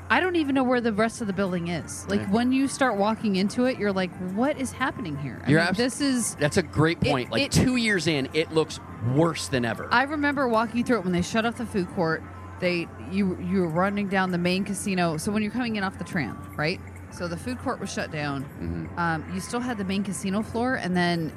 I 0.07 0.19
don't 0.19 0.35
even 0.35 0.53
know 0.53 0.63
where 0.63 0.81
the 0.81 0.93
rest 0.93 1.21
of 1.21 1.27
the 1.27 1.33
building 1.33 1.69
is. 1.69 2.05
Like 2.07 2.19
Yeah. 2.21 2.29
when 2.29 2.51
you 2.51 2.67
start 2.67 2.95
walking 2.97 3.37
into 3.37 3.65
it, 3.65 3.79
you're 3.79 3.91
like, 3.91 4.11
"What 4.35 4.59
is 4.59 4.71
happening 4.71 5.17
here?" 5.17 5.41
I 5.43 5.49
You're 5.49 5.59
mean, 5.61 5.69
abs- 5.69 5.77
this 5.79 5.99
is. 6.01 6.35
That's 6.35 6.57
a 6.57 6.61
great 6.61 6.99
It- 7.01 7.09
point. 7.09 7.31
like 7.31 7.41
it- 7.41 7.51
two 7.51 7.75
years 7.77 8.05
in, 8.05 8.29
it 8.33 8.53
looks 8.53 8.79
worse 9.15 9.47
than 9.47 9.65
ever. 9.65 9.87
I 9.91 10.03
remember 10.03 10.47
walking 10.47 10.83
through 10.83 10.97
it 10.99 11.03
when 11.05 11.13
they 11.13 11.23
shut 11.23 11.43
off 11.47 11.55
the 11.57 11.65
food 11.65 11.87
court. 11.95 12.21
They 12.59 12.87
you 13.11 13.35
you 13.41 13.61
were 13.61 13.67
running 13.67 14.07
down 14.07 14.29
the 14.31 14.37
main 14.37 14.63
casino. 14.63 15.17
So 15.17 15.31
when 15.31 15.41
you're 15.41 15.51
coming 15.51 15.75
in 15.75 15.83
off 15.83 15.97
the 15.97 16.03
tram, 16.03 16.37
right? 16.55 16.79
So 17.09 17.27
the 17.27 17.37
food 17.37 17.57
court 17.59 17.79
was 17.79 17.91
shut 17.91 18.11
down. 18.11 18.43
Mm-hmm. 18.61 18.99
Um, 18.99 19.23
you 19.33 19.39
still 19.39 19.59
had 19.61 19.77
the 19.79 19.83
main 19.85 20.03
casino 20.03 20.43
floor, 20.43 20.75
and 20.75 20.95
then 20.95 21.31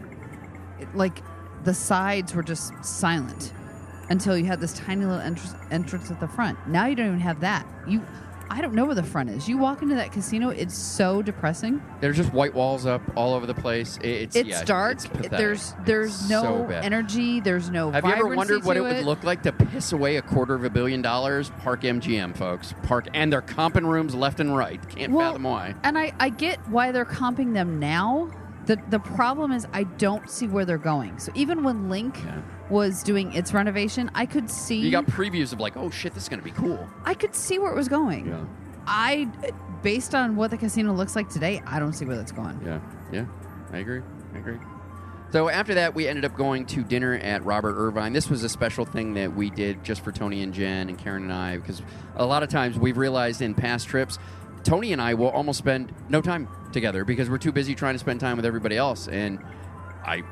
it- 0.81 0.95
like 0.95 1.23
the 1.65 1.75
sides 1.75 2.35
were 2.35 2.43
just 2.43 2.73
silent 2.85 3.53
until 4.11 4.37
you 4.39 4.47
had 4.47 4.61
this 4.61 4.73
tiny 4.73 5.05
little 5.05 5.21
entrance, 5.21 5.55
entrance 5.71 6.11
at 6.11 6.19
the 6.21 6.29
front. 6.29 6.57
Now 6.69 6.87
you 6.87 6.95
don't 6.97 7.07
even 7.09 7.21
have 7.21 7.41
that. 7.41 7.67
You, 7.87 8.01
I 8.51 8.63
don't 8.63 8.73
know 8.73 8.87
where 8.87 8.95
the 8.95 9.03
front 9.03 9.29
is. 9.29 9.47
You 9.47 9.59
walk 9.59 9.83
into 9.83 9.95
that 9.97 10.11
casino, 10.13 10.49
it's 10.49 10.75
so 10.75 11.21
depressing. 11.21 11.83
There's 12.01 12.17
just 12.17 12.33
white 12.33 12.55
walls 12.55 12.87
up 12.87 13.03
all 13.15 13.35
over 13.35 13.45
the 13.45 13.53
place. 13.53 13.99
It- 13.99 14.07
It's 14.09 14.37
It's 14.37 14.49
yeah, 14.49 14.65
dark. 14.65 14.93
it's 14.93 15.07
pathetic. 15.07 15.33
there's 15.33 15.75
there's 15.85 16.21
It's 16.23 16.31
no 16.31 16.65
bad. 16.65 16.83
energy. 16.87 17.41
There's 17.41 17.69
no. 17.69 17.91
Have 17.91 18.05
you 18.07 18.11
ever 18.13 18.23
vibrancy 18.23 18.37
wondered 18.39 18.65
what 18.65 18.75
to 18.75 18.87
it 18.87 18.95
would 18.97 19.05
look 19.05 19.23
like 19.25 19.43
to 19.43 19.53
piss 19.53 19.93
away 19.93 20.17
a 20.17 20.23
quarter 20.23 20.55
of 20.55 20.65
a 20.65 20.71
billion 20.71 21.03
dollars? 21.03 21.51
Park 21.61 21.83
MGM, 21.83 22.35
folks. 22.35 22.73
Park 22.85 23.09
and 23.13 23.31
they're 23.31 23.43
comping 23.43 23.85
rooms 23.87 24.15
left 24.15 24.41
and 24.41 24.57
right. 24.57 24.81
Can't 24.89 25.13
fathom 25.13 25.43
why. 25.43 25.75
And 25.83 25.99
I, 25.99 26.15
I 26.19 26.31
get 26.31 26.59
why 26.71 26.91
they're 26.93 27.05
comping 27.05 27.53
them 27.53 27.79
now. 27.79 28.31
The 28.69 28.79
the 28.91 28.99
problem 28.99 29.51
is 29.51 29.67
I 29.73 29.85
don't 29.85 30.29
see 30.29 30.47
where 30.47 30.67
they're 30.67 30.77
going. 30.77 31.19
So 31.19 31.33
even 31.35 31.65
when 31.65 31.89
LINQ 31.89 32.43
was 32.69 33.03
doing 33.03 33.33
its 33.33 33.55
renovation, 33.55 34.11
I 34.15 34.27
could 34.27 34.51
see 34.51 34.77
You 34.77 34.91
got 34.91 35.07
previews 35.07 35.55
of 35.55 35.59
like, 35.59 35.75
oh 35.79 35.89
shit, 35.89 36.13
this 36.13 36.25
is 36.25 36.29
gonna 36.29 36.43
be 36.43 36.51
cool. 36.51 36.87
I 37.03 37.15
could 37.15 37.35
see 37.35 37.59
where 37.59 37.73
it 37.73 37.75
was 37.75 37.89
going. 37.89 38.27
Yeah. 38.27 38.45
I 38.87 39.31
based 39.83 40.15
on 40.15 40.37
what 40.37 40.51
the 40.51 40.59
casino 40.59 40.93
looks 40.93 41.17
like 41.17 41.31
today, 41.31 41.63
I 41.67 41.79
don't 41.79 41.95
see 41.95 42.05
where 42.05 42.17
that's 42.17 42.31
going. 42.31 42.61
Yeah, 42.63 42.81
yeah, 43.11 43.25
I 43.73 43.79
agree. 43.79 44.03
I 44.35 44.39
agree. 44.39 44.59
So 45.31 45.49
after 45.49 45.75
that, 45.75 45.95
we 45.95 46.07
ended 46.07 46.27
up 46.27 46.35
going 46.37 46.65
to 46.67 46.83
dinner 46.83 47.15
at 47.15 47.45
Robert 47.45 47.75
Irvine. 47.77 48.13
This 48.15 48.31
was 48.31 48.45
a 48.45 48.49
special 48.49 48.87
thing 48.87 49.15
that 49.15 49.35
we 49.35 49.51
did 49.51 49.85
just 49.85 50.03
for 50.03 50.13
Tony 50.13 50.43
and 50.43 50.55
Jen 50.55 50.89
and 50.89 50.99
Karen 50.99 51.23
and 51.23 51.33
I, 51.33 51.59
because 51.59 51.83
a 52.17 52.25
lot 52.25 52.43
of 52.43 52.49
times 52.49 52.79
we've 52.79 52.97
realized 52.97 53.43
in 53.43 53.55
past 53.55 53.89
trips, 53.89 54.19
Tony 54.65 54.93
and 54.93 55.01
I 55.01 55.15
will 55.15 55.31
almost 55.31 55.59
spend 55.59 55.93
no 56.09 56.21
time 56.21 56.49
together 56.73 57.05
because 57.05 57.31
we're 57.31 57.39
too 57.39 57.53
busy 57.53 57.75
trying 57.75 57.95
to 57.95 57.99
spend 57.99 58.21
time 58.21 58.37
with 58.37 58.47
everybody 58.47 58.77
else. 58.77 59.09
And 59.09 59.39
I, 60.05 60.23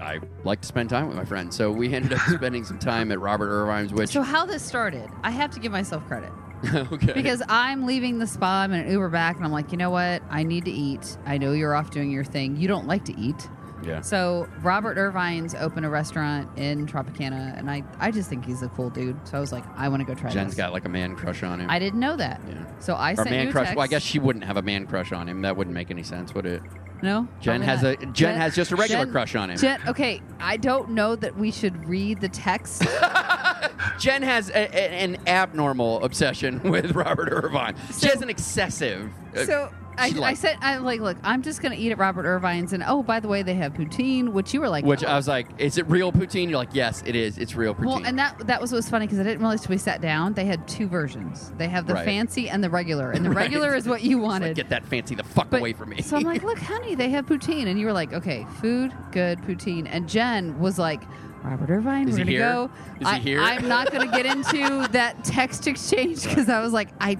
I 0.00 0.20
like 0.44 0.60
to 0.62 0.66
spend 0.66 0.90
time 0.90 1.08
with 1.08 1.16
my 1.16 1.24
friends, 1.24 1.56
so 1.56 1.70
we 1.70 1.92
ended 1.92 2.12
up 2.14 2.20
spending 2.28 2.64
some 2.64 2.78
time 2.78 3.12
at 3.12 3.20
Robert 3.20 3.48
Irvine's, 3.48 3.92
which 3.92 4.10
So 4.10 4.22
how 4.22 4.46
this 4.46 4.62
started, 4.62 5.08
I 5.22 5.30
have 5.30 5.50
to 5.52 5.60
give 5.60 5.72
myself 5.72 6.06
credit. 6.06 6.32
okay 6.92 7.12
Because 7.12 7.42
I'm 7.48 7.84
leaving 7.84 8.18
the 8.18 8.26
spa, 8.26 8.62
I'm 8.62 8.72
in 8.72 8.86
an 8.86 8.90
Uber 8.90 9.10
back, 9.10 9.36
and 9.36 9.44
I'm 9.44 9.52
like, 9.52 9.72
you 9.72 9.78
know 9.78 9.90
what? 9.90 10.22
I 10.30 10.42
need 10.42 10.64
to 10.64 10.70
eat. 10.70 11.18
I 11.26 11.38
know 11.38 11.52
you're 11.52 11.74
off 11.74 11.90
doing 11.90 12.10
your 12.10 12.24
thing. 12.24 12.56
You 12.56 12.68
don't 12.68 12.86
like 12.86 13.04
to 13.06 13.18
eat. 13.18 13.48
Yeah. 13.86 14.00
So 14.00 14.48
Robert 14.62 14.98
Irvine's 14.98 15.54
opened 15.54 15.86
a 15.86 15.88
restaurant 15.88 16.48
in 16.58 16.86
Tropicana, 16.86 17.56
and 17.58 17.70
I, 17.70 17.82
I 17.98 18.10
just 18.10 18.28
think 18.28 18.44
he's 18.44 18.62
a 18.62 18.68
cool 18.70 18.90
dude. 18.90 19.16
So 19.26 19.36
I 19.38 19.40
was 19.40 19.52
like, 19.52 19.64
I 19.76 19.88
want 19.88 20.00
to 20.00 20.06
go 20.06 20.14
try 20.18 20.30
Jen's 20.30 20.50
this. 20.50 20.56
got 20.56 20.72
like 20.72 20.84
a 20.84 20.88
man 20.88 21.14
crush 21.16 21.42
on 21.42 21.60
him. 21.60 21.70
I 21.70 21.78
didn't 21.78 22.00
know 22.00 22.16
that. 22.16 22.40
Yeah. 22.48 22.64
So 22.80 22.94
I 22.94 23.12
or 23.12 23.16
sent 23.16 23.30
man 23.30 23.44
you 23.44 23.48
a 23.48 23.52
crush. 23.52 23.66
text. 23.66 23.76
Well, 23.76 23.84
I 23.84 23.88
guess 23.88 24.02
she 24.02 24.18
wouldn't 24.18 24.44
have 24.44 24.56
a 24.56 24.62
man 24.62 24.86
crush 24.86 25.12
on 25.12 25.28
him. 25.28 25.42
That 25.42 25.56
wouldn't 25.56 25.74
make 25.74 25.90
any 25.90 26.02
sense, 26.02 26.34
would 26.34 26.46
it? 26.46 26.62
no. 27.02 27.28
Jen 27.40 27.60
has 27.60 27.82
not. 27.82 28.02
a 28.02 28.06
Jen, 28.06 28.36
has 28.36 28.54
just 28.56 28.72
a 28.72 28.76
regular 28.76 29.04
Jen- 29.04 29.12
crush 29.12 29.34
on 29.34 29.50
him. 29.50 29.58
Jen, 29.58 29.80
okay, 29.86 30.22
I 30.40 30.56
don't 30.56 30.90
know 30.90 31.14
that 31.16 31.36
we 31.36 31.50
should 31.50 31.86
read 31.88 32.20
the 32.20 32.28
text. 32.30 32.82
Jen 33.98 34.22
has 34.22 34.48
a, 34.50 34.52
a- 34.54 34.90
an 35.04 35.16
abnormal 35.26 36.02
obsession 36.04 36.62
with 36.70 36.92
Robert 36.92 37.28
Irvine. 37.30 37.76
she 37.98 38.06
has 38.08 38.22
an 38.22 38.30
excessive. 38.30 39.10
uh, 39.36 39.44
so 39.44 39.72
I, 39.98 40.12
I 40.22 40.34
said, 40.34 40.58
I'm 40.60 40.84
like, 40.84 41.00
look, 41.00 41.16
I'm 41.22 41.42
just 41.42 41.62
gonna 41.62 41.74
eat 41.76 41.90
at 41.92 41.98
Robert 41.98 42.24
Irvine's, 42.26 42.72
and 42.72 42.82
oh, 42.86 43.02
by 43.02 43.20
the 43.20 43.28
way, 43.28 43.42
they 43.42 43.54
have 43.54 43.72
poutine, 43.74 44.28
which 44.30 44.52
you 44.54 44.60
were 44.60 44.68
like, 44.68 44.84
which 44.84 45.04
oh. 45.04 45.08
I 45.08 45.16
was 45.16 45.28
like, 45.28 45.46
is 45.58 45.78
it 45.78 45.88
real 45.88 46.12
poutine? 46.12 46.48
You're 46.48 46.58
like, 46.58 46.74
yes, 46.74 47.02
it 47.06 47.16
is. 47.16 47.38
It's 47.38 47.54
real 47.54 47.74
poutine. 47.74 47.86
Well, 47.86 48.02
and 48.04 48.18
that 48.18 48.46
that 48.46 48.60
was 48.60 48.72
what 48.72 48.76
was 48.76 48.88
funny 48.88 49.06
because 49.06 49.18
I 49.18 49.22
didn't 49.22 49.40
realize 49.40 49.62
till 49.62 49.70
we 49.70 49.78
sat 49.78 50.00
down 50.00 50.34
they 50.34 50.44
had 50.44 50.66
two 50.68 50.88
versions. 50.88 51.52
They 51.56 51.68
have 51.68 51.86
the 51.86 51.94
Right. 51.94 52.04
fancy 52.04 52.48
and 52.48 52.62
the 52.62 52.70
regular, 52.70 53.10
and 53.10 53.24
the 53.24 53.30
Right. 53.36 53.36
regular 53.36 53.74
is 53.74 53.88
what 53.88 54.02
you 54.02 54.16
It's 54.18 54.22
like, 54.22 54.28
wanted. 54.42 54.56
get 54.56 54.68
that 54.70 54.84
fancy 54.86 55.14
the 55.14 55.24
fuck 55.24 55.50
But- 55.50 55.60
away 55.60 55.72
from 55.72 55.90
me. 55.90 56.02
So 56.02 56.16
I'm 56.16 56.22
like, 56.24 56.42
look, 56.42 56.58
honey, 56.72 56.94
they 56.94 57.08
have 57.10 57.26
poutine, 57.26 57.66
and 57.66 57.78
you 57.78 57.86
were 57.86 57.92
like, 57.92 58.12
okay, 58.12 58.46
food, 58.60 58.92
good, 59.12 59.40
poutine, 59.42 59.86
and 59.90 60.08
Jen 60.08 60.58
was 60.58 60.78
like. 60.78 61.02
Robert 61.44 61.70
Irvine, 61.70 62.08
Is 62.08 62.18
we're 62.18 62.24
he 62.24 62.24
gonna 62.24 62.30
here? 62.32 62.40
go. 62.40 62.70
Is 63.00 63.08
he 63.08 63.14
I, 63.14 63.18
here? 63.20 63.40
I'm 63.40 63.68
not 63.68 63.92
gonna 63.92 64.10
get 64.10 64.26
into 64.26 64.88
that 64.92 65.22
text 65.22 65.68
exchange 65.68 66.24
because 66.24 66.48
I 66.48 66.60
was 66.60 66.72
like, 66.72 66.88
I, 67.00 67.16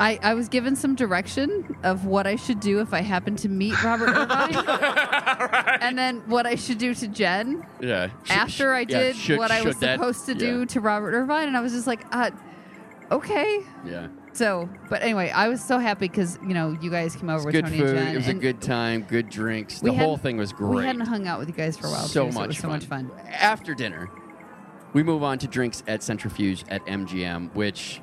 I, 0.00 0.18
I 0.22 0.34
was 0.34 0.48
given 0.48 0.74
some 0.74 0.94
direction 0.94 1.76
of 1.84 2.06
what 2.06 2.26
I 2.26 2.36
should 2.36 2.60
do 2.60 2.80
if 2.80 2.92
I 2.94 3.00
happen 3.02 3.36
to 3.36 3.48
meet 3.48 3.80
Robert 3.84 4.08
Irvine, 4.16 5.78
and 5.80 5.96
then 5.98 6.22
what 6.26 6.46
I 6.46 6.54
should 6.56 6.78
do 6.78 6.94
to 6.94 7.08
Jen 7.08 7.64
yeah. 7.80 8.08
Sh- 8.24 8.30
after 8.30 8.72
I 8.74 8.80
yeah, 8.80 8.86
did 8.86 9.16
should- 9.16 9.38
what 9.38 9.50
I 9.50 9.62
was 9.62 9.74
should 9.74 9.80
that- 9.82 9.98
supposed 9.98 10.26
to 10.26 10.32
yeah. 10.32 10.38
do 10.38 10.66
to 10.66 10.80
Robert 10.80 11.14
Irvine, 11.14 11.46
and 11.48 11.56
I 11.56 11.60
was 11.60 11.72
just 11.72 11.86
like, 11.86 12.04
uh, 12.12 12.30
okay. 13.10 13.60
Yeah. 13.86 14.08
So, 14.34 14.68
but 14.88 15.02
anyway, 15.02 15.28
I 15.30 15.48
was 15.48 15.62
so 15.62 15.78
happy 15.78 16.08
because 16.08 16.38
you 16.42 16.54
know 16.54 16.76
you 16.80 16.90
guys 16.90 17.14
came 17.14 17.28
over 17.28 17.44
with 17.44 17.52
Good 17.54 17.64
Tony 17.66 17.78
food. 17.78 17.88
and 17.90 17.98
Jen. 17.98 18.08
It 18.14 18.16
was 18.16 18.26
a 18.26 18.30
and 18.30 18.40
good 18.40 18.60
time. 18.62 19.02
Good 19.02 19.28
drinks. 19.28 19.82
we 19.82 19.90
The 19.90 19.96
whole 19.96 20.12
hadn't- 20.16 20.22
thing 20.22 20.36
was 20.38 20.52
great. 20.54 20.76
We 20.76 20.84
hadn't 20.86 21.02
hung 21.06 21.26
out 21.28 21.38
with 21.38 21.48
you 21.48 21.54
guys 21.54 21.76
for 21.76 21.86
a 21.86 21.90
while. 21.90 22.06
so 22.06 22.26
too, 22.28 22.32
much 22.32 22.44
it 22.44 22.48
was 22.48 22.56
so 22.58 22.62
fun. 22.62 22.70
much 22.70 22.84
fun. 22.86 23.10
After 23.30 23.74
dinner, 23.74 24.08
we 24.94 25.02
move 25.02 25.22
on 25.22 25.38
to 25.40 25.46
drinks 25.46 25.82
at 25.86 26.02
Centrifuge 26.02 26.64
at 26.70 26.84
MGM, 26.86 27.54
which 27.54 28.00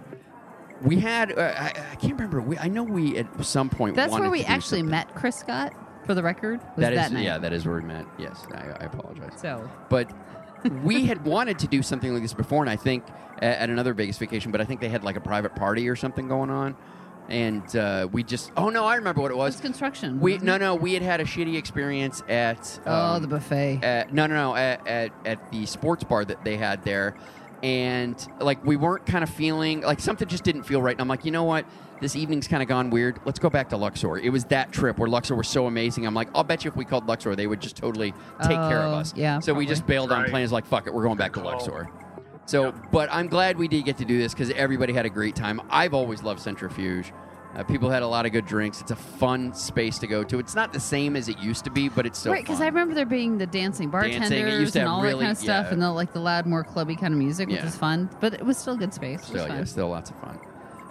we 0.81 0.97
had. 0.99 1.37
Uh, 1.37 1.53
I, 1.57 1.73
I 1.91 1.95
can't 1.95 2.13
remember. 2.13 2.41
We, 2.41 2.57
I 2.57 2.67
know 2.67 2.83
we 2.83 3.17
at 3.17 3.45
some 3.45 3.69
point. 3.69 3.95
That's 3.95 4.11
wanted 4.11 4.23
where 4.23 4.31
we 4.31 4.39
to 4.41 4.45
do 4.47 4.51
actually 4.53 4.79
something. 4.79 4.91
met 4.91 5.15
Chris 5.15 5.35
Scott. 5.37 5.73
For 6.05 6.15
the 6.15 6.23
record, 6.23 6.59
was 6.59 6.69
That 6.77 6.93
is 6.93 6.97
that 6.99 7.11
night. 7.11 7.23
yeah. 7.23 7.37
That 7.37 7.53
is 7.53 7.67
where 7.67 7.75
we 7.75 7.83
met. 7.83 8.03
Yes, 8.17 8.43
I, 8.51 8.61
I 8.79 8.85
apologize. 8.85 9.33
So 9.39 9.69
but 9.89 10.11
we 10.83 11.05
had 11.05 11.23
wanted 11.23 11.59
to 11.59 11.67
do 11.67 11.83
something 11.83 12.11
like 12.13 12.23
this 12.23 12.33
before, 12.33 12.63
and 12.63 12.69
I 12.69 12.77
think 12.77 13.03
at, 13.43 13.59
at 13.59 13.69
another 13.69 13.93
Vegas 13.93 14.17
vacation. 14.17 14.51
But 14.51 14.59
I 14.59 14.65
think 14.65 14.81
they 14.81 14.89
had 14.89 15.03
like 15.03 15.17
a 15.17 15.21
private 15.21 15.53
party 15.55 15.87
or 15.87 15.95
something 15.95 16.27
going 16.27 16.49
on, 16.49 16.75
and 17.27 17.75
uh, 17.75 18.07
we 18.11 18.23
just. 18.23 18.51
Oh 18.57 18.69
no, 18.69 18.85
I 18.85 18.95
remember 18.95 19.21
what 19.21 19.29
it 19.29 19.35
it 19.35 19.37
was. 19.37 19.53
was 19.55 19.61
construction. 19.61 20.19
We 20.19 20.39
no 20.39 20.57
no 20.57 20.73
we 20.73 20.93
had 20.95 21.03
had 21.03 21.21
a 21.21 21.25
shitty 21.25 21.55
experience 21.55 22.23
at 22.27 22.79
Oh, 22.87 22.91
um, 23.15 23.21
the 23.21 23.27
buffet. 23.27 23.81
at, 23.83 24.11
no 24.11 24.25
no 24.25 24.33
no 24.33 24.55
at, 24.55 24.87
at, 24.87 25.11
at 25.25 25.51
the 25.51 25.67
sports 25.67 26.03
bar 26.03 26.25
that 26.25 26.43
they 26.43 26.57
had 26.57 26.83
there 26.83 27.15
and 27.63 28.27
like 28.39 28.63
we 28.65 28.75
weren't 28.75 29.05
kind 29.05 29.23
of 29.23 29.29
feeling 29.29 29.81
like 29.81 29.99
something 29.99 30.27
just 30.27 30.43
didn't 30.43 30.63
feel 30.63 30.81
right. 30.81 30.93
And 30.93 31.01
I'm 31.01 31.07
like, 31.07 31.25
you 31.25 31.31
know 31.31 31.43
what? 31.43 31.65
This 32.01 32.15
evening's 32.15 32.47
kind 32.47 32.63
of 32.63 32.69
gone 32.69 32.89
weird. 32.89 33.19
Let's 33.25 33.39
go 33.39 33.49
back 33.49 33.69
to 33.69 33.77
Luxor. 33.77 34.17
It 34.17 34.29
was 34.29 34.45
that 34.45 34.71
trip 34.71 34.97
where 34.97 35.09
Luxor 35.09 35.35
was 35.35 35.49
so 35.49 35.67
amazing. 35.67 36.07
I'm 36.07 36.13
like, 36.13 36.29
I'll 36.33 36.45
bet 36.45 36.63
you 36.63 36.71
if 36.71 36.77
we 36.77 36.85
called 36.85 37.07
Luxor, 37.07 37.35
they 37.35 37.45
would 37.47 37.59
just 37.59 37.75
totally 37.75 38.13
take 38.41 38.51
care 38.57 38.79
of 38.83 38.93
Oh, 38.93 38.97
us. 38.99 39.13
yeah, 39.17 39.39
So 39.39 39.53
we 39.53 39.65
just 39.65 39.81
probably. 39.81 39.93
bailed 39.95 40.11
on 40.13 40.21
Right. 40.21 40.29
plans 40.29 40.51
like, 40.53 40.65
fuck 40.65 40.87
it, 40.87 40.93
we're 40.93 41.03
going 41.03 41.17
back 41.17 41.33
to. 41.33 41.41
Luxor. 41.41 41.89
So, 42.45 42.73
but 42.91 43.09
I'm 43.11 43.27
glad 43.27 43.57
we 43.57 43.67
did 43.67 43.83
get 43.85 43.97
to 43.97 44.05
do 44.05 44.17
this 44.17 44.33
because 44.33 44.49
everybody 44.51 44.93
had 44.93 45.05
a 45.05 45.09
great 45.09 45.35
time. 45.35 45.61
I've 45.69 45.93
always 45.93 46.23
loved 46.23 46.39
Centrifuge. 46.39 47.11
Uh, 47.55 47.63
people 47.63 47.89
had 47.89 48.03
a 48.03 48.07
lot 48.07 48.25
of 48.27 48.31
good 48.31 48.45
drinks. 48.45 48.79
It's 48.79 48.91
a 48.91 48.95
fun 48.95 49.53
space 49.55 49.97
to 49.99 50.07
go 50.07 50.23
to. 50.23 50.37
It's 50.37 50.53
not 50.53 50.71
the 50.71 50.79
same 50.79 51.15
as 51.15 51.29
it 51.29 51.39
used 51.39 51.63
to 51.65 51.71
be, 51.71 51.89
but 51.89 52.05
it's 52.05 52.19
still 52.19 52.31
right, 52.31 52.43
because. 52.43 52.61
I 52.61 52.65
remember 52.67 52.93
there 52.93 53.05
being 53.07 53.37
the 53.39 53.47
dancing 53.47 53.89
Dancing, 53.89 54.11
it 54.11 54.21
bartenders 54.21 54.59
used 54.59 54.73
to 54.73 54.79
and 54.81 54.87
have 54.87 54.95
all 54.97 55.01
really- 55.01 55.13
that 55.15 55.19
kind 55.25 55.31
of 55.31 55.37
stuff, 55.39 55.65
yeah. 55.67 55.73
and 55.73 55.81
the 55.81 55.91
like 55.91 56.13
the 56.13 56.19
loud, 56.19 56.45
more 56.45 56.63
clubby 56.63 56.95
kind 56.95 57.11
of 57.13 57.17
music, 57.17 57.47
which 57.49 57.57
Yeah. 57.57 57.65
was 57.65 57.75
fun. 57.75 58.09
But 58.19 58.33
it 58.35 58.45
was 58.45 58.57
still 58.57 58.75
a 58.75 58.77
good 58.77 58.93
space. 58.93 59.15
It 59.15 59.21
was 59.21 59.27
Still, 59.29 59.47
fun. 59.47 59.57
yeah, 59.57 59.63
still 59.63 59.89
lots 59.89 60.09
of 60.11 60.15
fun. 60.17 60.39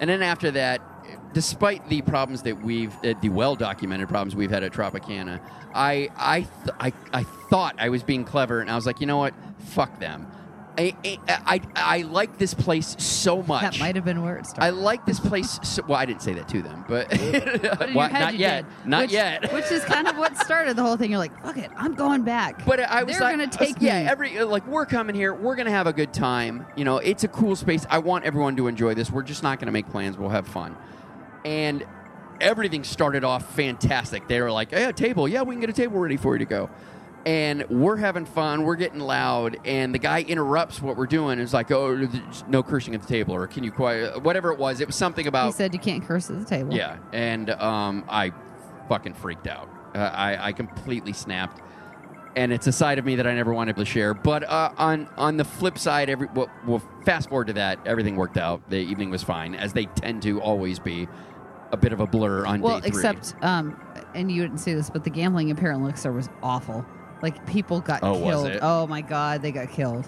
And 0.00 0.10
then 0.10 0.20
after 0.22 0.50
that, 0.50 0.80
despite 1.32 1.88
the 1.88 2.02
problems 2.02 2.42
that 2.42 2.60
we've, 2.60 2.92
uh, 3.04 3.14
the 3.22 3.28
well 3.28 3.54
documented 3.54 4.08
problems 4.08 4.34
we've 4.34 4.50
had 4.50 4.64
at 4.64 4.72
Tropicana, 4.72 5.40
I, 5.74 6.08
I, 6.16 6.40
th- 6.40 6.76
I, 6.80 6.92
I 7.12 7.22
thought 7.22 7.76
I 7.78 7.88
was 7.88 8.02
being 8.02 8.24
clever, 8.24 8.60
and 8.60 8.68
I 8.70 8.74
was 8.74 8.84
like, 8.84 9.00
you 9.00 9.06
know 9.06 9.18
what? 9.18 9.32
Fuck 9.60 10.00
them. 10.00 10.26
I, 10.78 10.94
I, 11.04 11.18
I, 11.28 11.60
I 11.74 12.02
like 12.02 12.38
this 12.38 12.54
place 12.54 12.94
so 13.02 13.42
much. 13.42 13.62
That 13.62 13.78
might 13.80 13.96
have 13.96 14.04
been 14.04 14.22
where 14.22 14.36
it 14.36 14.46
started. 14.46 14.64
I 14.66 14.70
like 14.70 15.04
this 15.04 15.18
place. 15.18 15.58
So, 15.68 15.82
well, 15.88 15.98
I 15.98 16.06
didn't 16.06 16.22
say 16.22 16.34
that 16.34 16.48
to 16.48 16.62
them, 16.62 16.84
but, 16.88 17.08
But 17.10 17.20
in 17.20 17.62
your 17.62 17.94
Well, 17.94 18.08
head 18.08 18.20
not 18.20 18.32
you 18.34 18.38
yet. 18.40 18.64
did, 18.82 18.88
Not 18.88 19.00
which, 19.02 19.10
yet. 19.12 19.52
Which 19.52 19.70
is 19.72 19.84
kind 19.84 20.06
of 20.06 20.16
what 20.16 20.36
started 20.38 20.76
the 20.76 20.82
whole 20.82 20.96
thing. 20.96 21.10
You're 21.10 21.18
like, 21.18 21.42
fuck 21.42 21.56
it, 21.58 21.70
I'm 21.76 21.94
going 21.94 22.22
back. 22.22 22.64
But 22.64 22.80
I 22.80 23.02
was 23.02 23.16
They're 23.18 23.22
like, 23.26 23.36
gonna 23.36 23.48
take 23.50 23.76
yeah, 23.80 24.02
me. 24.04 24.08
every 24.08 24.38
uh, 24.38 24.46
like 24.46 24.66
we're 24.66 24.86
coming 24.86 25.14
here, 25.16 25.34
we're 25.34 25.56
gonna 25.56 25.70
have 25.70 25.86
a 25.88 25.92
good 25.92 26.12
time. 26.12 26.64
You 26.76 26.84
know, 26.84 26.98
it's 26.98 27.24
a 27.24 27.28
cool 27.28 27.56
space. 27.56 27.84
I 27.90 27.98
want 27.98 28.24
everyone 28.24 28.56
to 28.56 28.68
enjoy 28.68 28.94
this. 28.94 29.10
We're 29.10 29.22
just 29.24 29.42
not 29.42 29.58
gonna 29.58 29.72
make 29.72 29.90
plans. 29.90 30.16
We'll 30.16 30.30
have 30.30 30.46
fun, 30.46 30.76
and 31.44 31.84
everything 32.40 32.84
started 32.84 33.24
off 33.24 33.54
fantastic. 33.54 34.28
They 34.28 34.40
were 34.40 34.52
like, 34.52 34.70
"Hey, 34.70 34.84
a 34.84 34.92
table, 34.92 35.28
yeah, 35.28 35.42
we 35.42 35.54
can 35.54 35.60
get 35.60 35.70
a 35.70 35.74
table 35.74 35.98
ready 35.98 36.16
for 36.16 36.34
you 36.34 36.38
to 36.40 36.44
go." 36.44 36.70
And 37.28 37.68
we're 37.68 37.98
having 37.98 38.24
fun. 38.24 38.62
We're 38.62 38.76
getting 38.76 39.00
loud, 39.00 39.58
and 39.66 39.94
the 39.94 39.98
guy 39.98 40.22
interrupts 40.22 40.80
what 40.80 40.96
we're 40.96 41.04
doing. 41.06 41.38
It's 41.38 41.52
like, 41.52 41.70
"Oh, 41.70 42.08
no 42.48 42.62
cursing 42.62 42.94
at 42.94 43.02
the 43.02 43.06
table," 43.06 43.34
or 43.34 43.46
"Can 43.46 43.64
you 43.64 43.70
quiet?" 43.70 44.22
Whatever 44.22 44.50
it 44.50 44.58
was, 44.58 44.80
it 44.80 44.86
was 44.86 44.96
something 44.96 45.26
about 45.26 45.48
he 45.48 45.52
said 45.52 45.74
you 45.74 45.78
can't 45.78 46.02
curse 46.02 46.30
at 46.30 46.38
the 46.38 46.46
table. 46.46 46.72
yeah, 46.72 46.96
and 47.12 47.50
um, 47.50 48.06
I 48.08 48.32
fucking 48.88 49.12
freaked 49.12 49.46
out. 49.46 49.68
Uh, 49.94 49.98
I, 49.98 50.46
I 50.46 50.52
completely 50.52 51.12
snapped, 51.12 51.60
and 52.34 52.50
it's 52.50 52.66
a 52.66 52.72
side 52.72 52.98
of 52.98 53.04
me 53.04 53.16
that 53.16 53.26
I 53.26 53.34
never 53.34 53.52
wanted 53.52 53.76
to 53.76 53.84
share. 53.84 54.14
But 54.14 54.44
uh, 54.44 54.72
on 54.78 55.06
on 55.18 55.36
the 55.36 55.44
flip 55.44 55.76
side, 55.76 56.08
every 56.08 56.28
well, 56.34 56.48
well, 56.66 56.82
fast 57.04 57.28
forward 57.28 57.48
to 57.48 57.52
that, 57.52 57.78
everything 57.84 58.16
worked 58.16 58.38
out. 58.38 58.62
The 58.70 58.78
evening 58.78 59.10
was 59.10 59.22
fine, 59.22 59.54
as 59.54 59.74
they 59.74 59.84
tend 59.84 60.22
to 60.22 60.40
always 60.40 60.78
be. 60.78 61.06
A 61.70 61.76
bit 61.76 61.92
of 61.92 62.00
a 62.00 62.06
blur 62.06 62.46
on 62.46 62.62
Well, 62.62 62.80
except, 62.82 63.34
um, 63.42 63.78
and 64.14 64.32
you 64.32 64.40
didn't 64.40 64.56
see 64.56 64.72
this, 64.72 64.88
but 64.88 65.04
the 65.04 65.10
gambling 65.10 65.50
in 65.50 65.56
Parent 65.56 65.82
Elixir 65.82 66.10
was 66.10 66.30
awful. 66.42 66.86
Like 67.22 67.46
people 67.46 67.80
got 67.80 68.02
Oh, 68.02 68.14
killed. 68.18 68.58
Oh 68.62 68.86
my 68.86 69.00
god, 69.00 69.42
they 69.42 69.52
got 69.52 69.70
killed. 69.70 70.06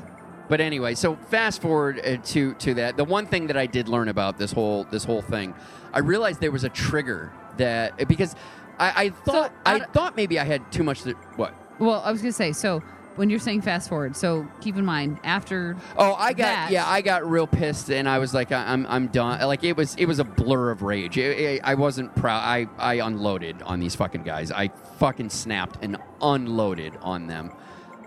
But 0.49 0.61
anyway, 0.61 0.95
so 0.95 1.15
fast 1.15 1.63
forward 1.63 2.01
uh, 2.05 2.17
to 2.17 2.55
to 2.55 2.75
that. 2.75 2.97
The 2.97 3.05
one 3.05 3.27
thing 3.27 3.47
that 3.49 3.57
I 3.57 3.67
did 3.67 3.89
learn 3.89 4.09
about 4.09 4.39
this 4.39 4.53
whole 4.53 4.85
this 4.85 5.05
whole 5.05 5.23
thing, 5.23 5.55
I 5.93 6.01
realized 6.01 6.41
there 6.41 6.51
was 6.51 6.65
a 6.65 6.69
trigger 6.69 7.33
that 7.57 8.09
because 8.09 8.35
I, 8.79 9.05
I 9.05 9.11
thought 9.11 9.53
I 9.65 9.81
thought 9.81 10.17
maybe 10.17 10.39
I 10.39 10.45
had 10.45 10.71
too 10.73 10.83
much. 10.83 11.03
To, 11.03 11.13
what? 11.37 11.55
Well, 11.79 12.03
I 12.05 12.11
was 12.11 12.21
gonna 12.21 12.33
say 12.33 12.53
so. 12.53 12.83
When 13.17 13.29
you're 13.29 13.41
saying 13.41 13.63
fast 13.63 13.89
forward, 13.89 14.17
so 14.17 14.47
keep 14.61 14.77
in 14.77 14.85
mind 14.85 15.19
after. 15.25 15.77
Oh, 15.99 16.15
I 16.15 16.33
got 16.33 16.45
that- 16.45 16.71
yeah, 16.71 16.89
I 16.89 17.01
got 17.03 17.29
real 17.29 17.47
pissed, 17.47 17.91
and 17.91 18.09
I 18.09 18.19
was 18.19 18.33
like, 18.33 18.51
I'm 18.53 18.87
I'm 18.89 19.09
done. 19.09 19.41
Like 19.47 19.63
it 19.65 19.77
was 19.77 19.95
it 19.97 20.07
was 20.07 20.19
a 20.21 20.25
blur 20.25 20.71
of 20.71 20.83
rage. 20.83 21.19
It- 21.19 21.39
it- 21.39 21.61
I 21.65 21.75
wasn't 21.75 22.15
proud. 22.15 22.41
I 22.43 22.67
I 22.79 22.95
unloaded 23.07 23.61
on 23.63 23.81
these 23.81 23.95
fucking 23.95 24.23
guys. 24.23 24.51
I 24.53 24.69
fucking 24.99 25.31
snapped 25.31 25.79
and 25.83 25.99
unloaded 26.23 26.95
on 27.03 27.27
them, 27.27 27.51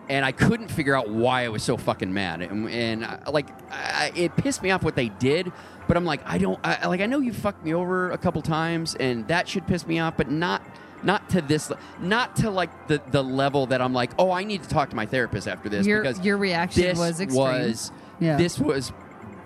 and 0.09 0.25
I 0.25 0.31
couldn't 0.31 0.69
figure 0.69 0.95
out 0.95 1.09
why 1.09 1.43
I 1.45 1.49
was 1.49 1.63
so 1.63 1.77
fucking 1.77 2.11
mad. 2.13 2.41
And, 2.41 2.69
and 2.69 3.03
uh, 3.03 3.17
like 3.31 3.47
I, 3.71 4.11
it 4.15 4.35
pissed 4.37 4.63
me 4.63 4.71
off 4.71 4.83
what 4.83 4.95
they 4.95 5.09
did. 5.09 5.51
But 5.85 5.97
I'm 5.97 6.05
like, 6.05 6.21
I 6.25 6.37
don't 6.37 6.59
I, 6.63 6.87
like. 6.87 7.01
I 7.01 7.05
know 7.07 7.19
you 7.19 7.33
fucked 7.33 7.65
me 7.65 7.73
over 7.73 8.09
a 8.11 8.17
couple 8.17 8.41
times, 8.41 8.95
and 8.95 9.27
that 9.27 9.49
should 9.49 9.67
piss 9.67 9.85
me 9.85 9.99
off, 9.99 10.15
but 10.15 10.31
not 10.31 10.61
not 11.03 11.29
to 11.29 11.41
this 11.41 11.71
not 11.99 12.35
to 12.37 12.49
like 12.49 12.87
the 12.87 13.01
the 13.11 13.23
level 13.23 13.67
that 13.67 13.81
I'm 13.81 13.93
like, 13.93 14.11
oh, 14.17 14.31
I 14.31 14.43
need 14.43 14.63
to 14.63 14.69
talk 14.69 14.89
to 14.91 14.95
my 14.95 15.05
therapist 15.05 15.47
after 15.47 15.69
this 15.69 15.85
Your- 15.85 16.01
because 16.01 16.19
your 16.25 16.37
reaction 16.37 16.97
was 16.97 17.19
extreme. 17.19 17.37
was 17.37 17.91
Yeah. 18.19 18.37
this 18.37 18.59
was 18.59 18.91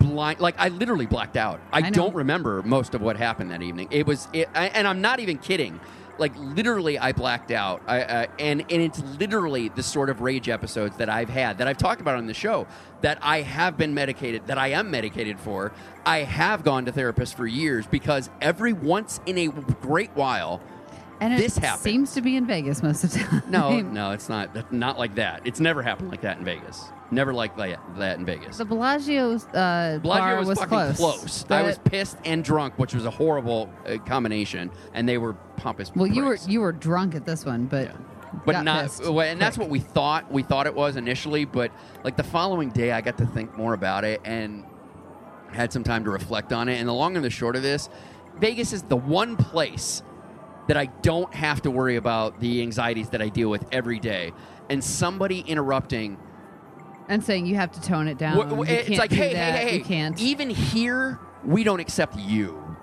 blind 0.00 0.38
like 0.38 0.54
i 0.58 0.68
literally 0.68 1.06
blacked 1.06 1.36
out. 1.36 1.60
I, 1.72 1.78
I 1.78 1.90
don't 1.90 2.14
remember 2.14 2.62
most 2.62 2.94
of 2.94 3.00
what 3.02 3.16
happened 3.16 3.50
that 3.50 3.62
evening. 3.62 3.88
It 3.90 4.06
was 4.06 4.28
it, 4.32 4.48
I, 4.54 4.66
and 4.68 4.86
i'm 4.86 5.00
not 5.00 5.18
even 5.20 5.38
kidding. 5.38 5.80
Like 6.18 6.32
literally 6.36 6.98
i 6.98 7.12
blacked 7.12 7.50
out. 7.50 7.82
I, 7.86 8.02
uh, 8.02 8.26
and 8.38 8.60
and 8.62 8.82
it's 8.82 9.00
literally 9.18 9.68
the 9.70 9.82
sort 9.82 10.08
of 10.10 10.20
rage 10.20 10.48
episodes 10.48 10.96
that 10.98 11.08
i've 11.08 11.28
had 11.28 11.58
that 11.58 11.66
i've 11.68 11.78
talked 11.78 12.00
about 12.00 12.16
on 12.16 12.26
the 12.26 12.34
show 12.34 12.66
that 13.02 13.18
i 13.22 13.40
have 13.42 13.76
been 13.76 13.92
medicated 13.94 14.46
that 14.46 14.58
i 14.58 14.68
am 14.68 14.90
medicated 14.90 15.38
for. 15.40 15.72
I 16.06 16.18
have 16.18 16.62
gone 16.64 16.84
to 16.86 16.92
therapists 16.92 17.34
for 17.34 17.46
years 17.46 17.86
because 17.86 18.30
every 18.40 18.72
once 18.72 19.20
in 19.26 19.36
a 19.36 19.48
great 19.48 20.10
while 20.14 20.60
And 21.20 21.34
it 21.34 21.38
this 21.38 21.58
happened 21.58 21.82
seems 21.82 22.14
to 22.14 22.20
be 22.20 22.36
in 22.36 22.46
Vegas 22.46 22.82
most 22.82 23.04
of 23.04 23.12
the 23.12 23.18
time. 23.20 23.42
no 23.48 23.80
no 23.80 24.12
it's 24.12 24.28
not 24.28 24.72
not 24.72 24.98
like 24.98 25.14
that 25.16 25.42
it's 25.44 25.60
never 25.60 25.82
happened 25.82 26.10
like 26.10 26.20
that 26.20 26.38
in 26.38 26.44
vegas 26.44 26.90
never 27.10 27.32
like 27.32 27.56
that, 27.56 27.80
that 27.96 28.18
in 28.18 28.24
vegas 28.24 28.58
The 28.58 28.64
Bellagio's 28.64 29.46
uh, 29.46 29.98
Bellagio 30.02 30.24
bar 30.24 30.38
was, 30.38 30.48
was, 30.48 30.58
fucking 30.58 30.94
close. 30.94 30.96
close. 30.96 31.50
I 31.50 31.62
was 31.62 31.78
pissed 31.78 32.18
and 32.24 32.44
drunk, 32.44 32.78
which 32.78 32.94
was 32.94 33.04
a 33.04 33.10
horrible 33.10 33.72
uh, 33.86 33.96
combination, 33.98 34.70
and 34.94 35.08
they 35.08 35.18
were 35.18 35.34
pompous. 35.56 35.90
Well, 35.94 36.06
you 36.06 36.24
were 36.24 36.38
you 36.46 36.60
were 36.60 36.72
drunk 36.72 37.14
at 37.14 37.24
this 37.24 37.44
one, 37.44 37.66
but 37.66 37.94
but 38.44 38.52
got 38.52 38.64
not. 38.64 39.00
well, 39.00 39.20
and 39.20 39.40
that's 39.40 39.58
what 39.58 39.68
we 39.68 39.80
thought. 39.80 40.30
We 40.30 40.42
thought 40.42 40.66
it 40.66 40.74
was 40.74 40.96
initially, 40.96 41.44
but 41.44 41.72
like 42.04 42.16
the 42.16 42.22
following 42.22 42.70
day, 42.70 42.92
I 42.92 43.00
got 43.00 43.18
to 43.18 43.26
think 43.26 43.56
more 43.56 43.74
about 43.74 44.04
it 44.04 44.20
and 44.24 44.64
had 45.52 45.72
some 45.72 45.84
time 45.84 46.04
to 46.04 46.10
reflect 46.10 46.52
on 46.52 46.68
it. 46.68 46.78
And 46.78 46.88
the 46.88 46.94
long 46.94 47.16
and 47.16 47.24
the 47.24 47.30
short 47.30 47.56
of 47.56 47.62
this, 47.62 47.88
Vegas 48.38 48.72
is 48.72 48.82
the 48.82 48.96
one 48.96 49.36
place 49.36 50.02
that 50.68 50.76
I 50.76 50.86
don't 50.86 51.34
have 51.34 51.62
to 51.62 51.70
worry 51.70 51.96
about 51.96 52.40
the 52.40 52.62
anxieties 52.62 53.08
that 53.10 53.20
I 53.20 53.28
deal 53.28 53.50
with 53.50 53.66
every 53.72 53.98
day. 53.98 54.32
And 54.70 54.84
somebody 54.84 55.40
interrupting 55.40 56.18
and 57.08 57.24
saying 57.24 57.46
you 57.46 57.56
have 57.56 57.72
to 57.72 57.80
tone 57.80 58.06
it 58.06 58.18
down. 58.18 58.36
Wh- 58.36 58.66
wh- 58.66 58.70
it's 58.70 58.98
like, 58.98 59.10
hey, 59.10 59.32
that. 59.32 59.58
hey, 59.58 59.68
hey, 59.68 59.78
you 59.78 59.84
can't. 59.84 60.20
Even 60.20 60.50
here, 60.50 61.18
we 61.44 61.64
don't 61.64 61.80
accept 61.80 62.16
you. 62.16 62.76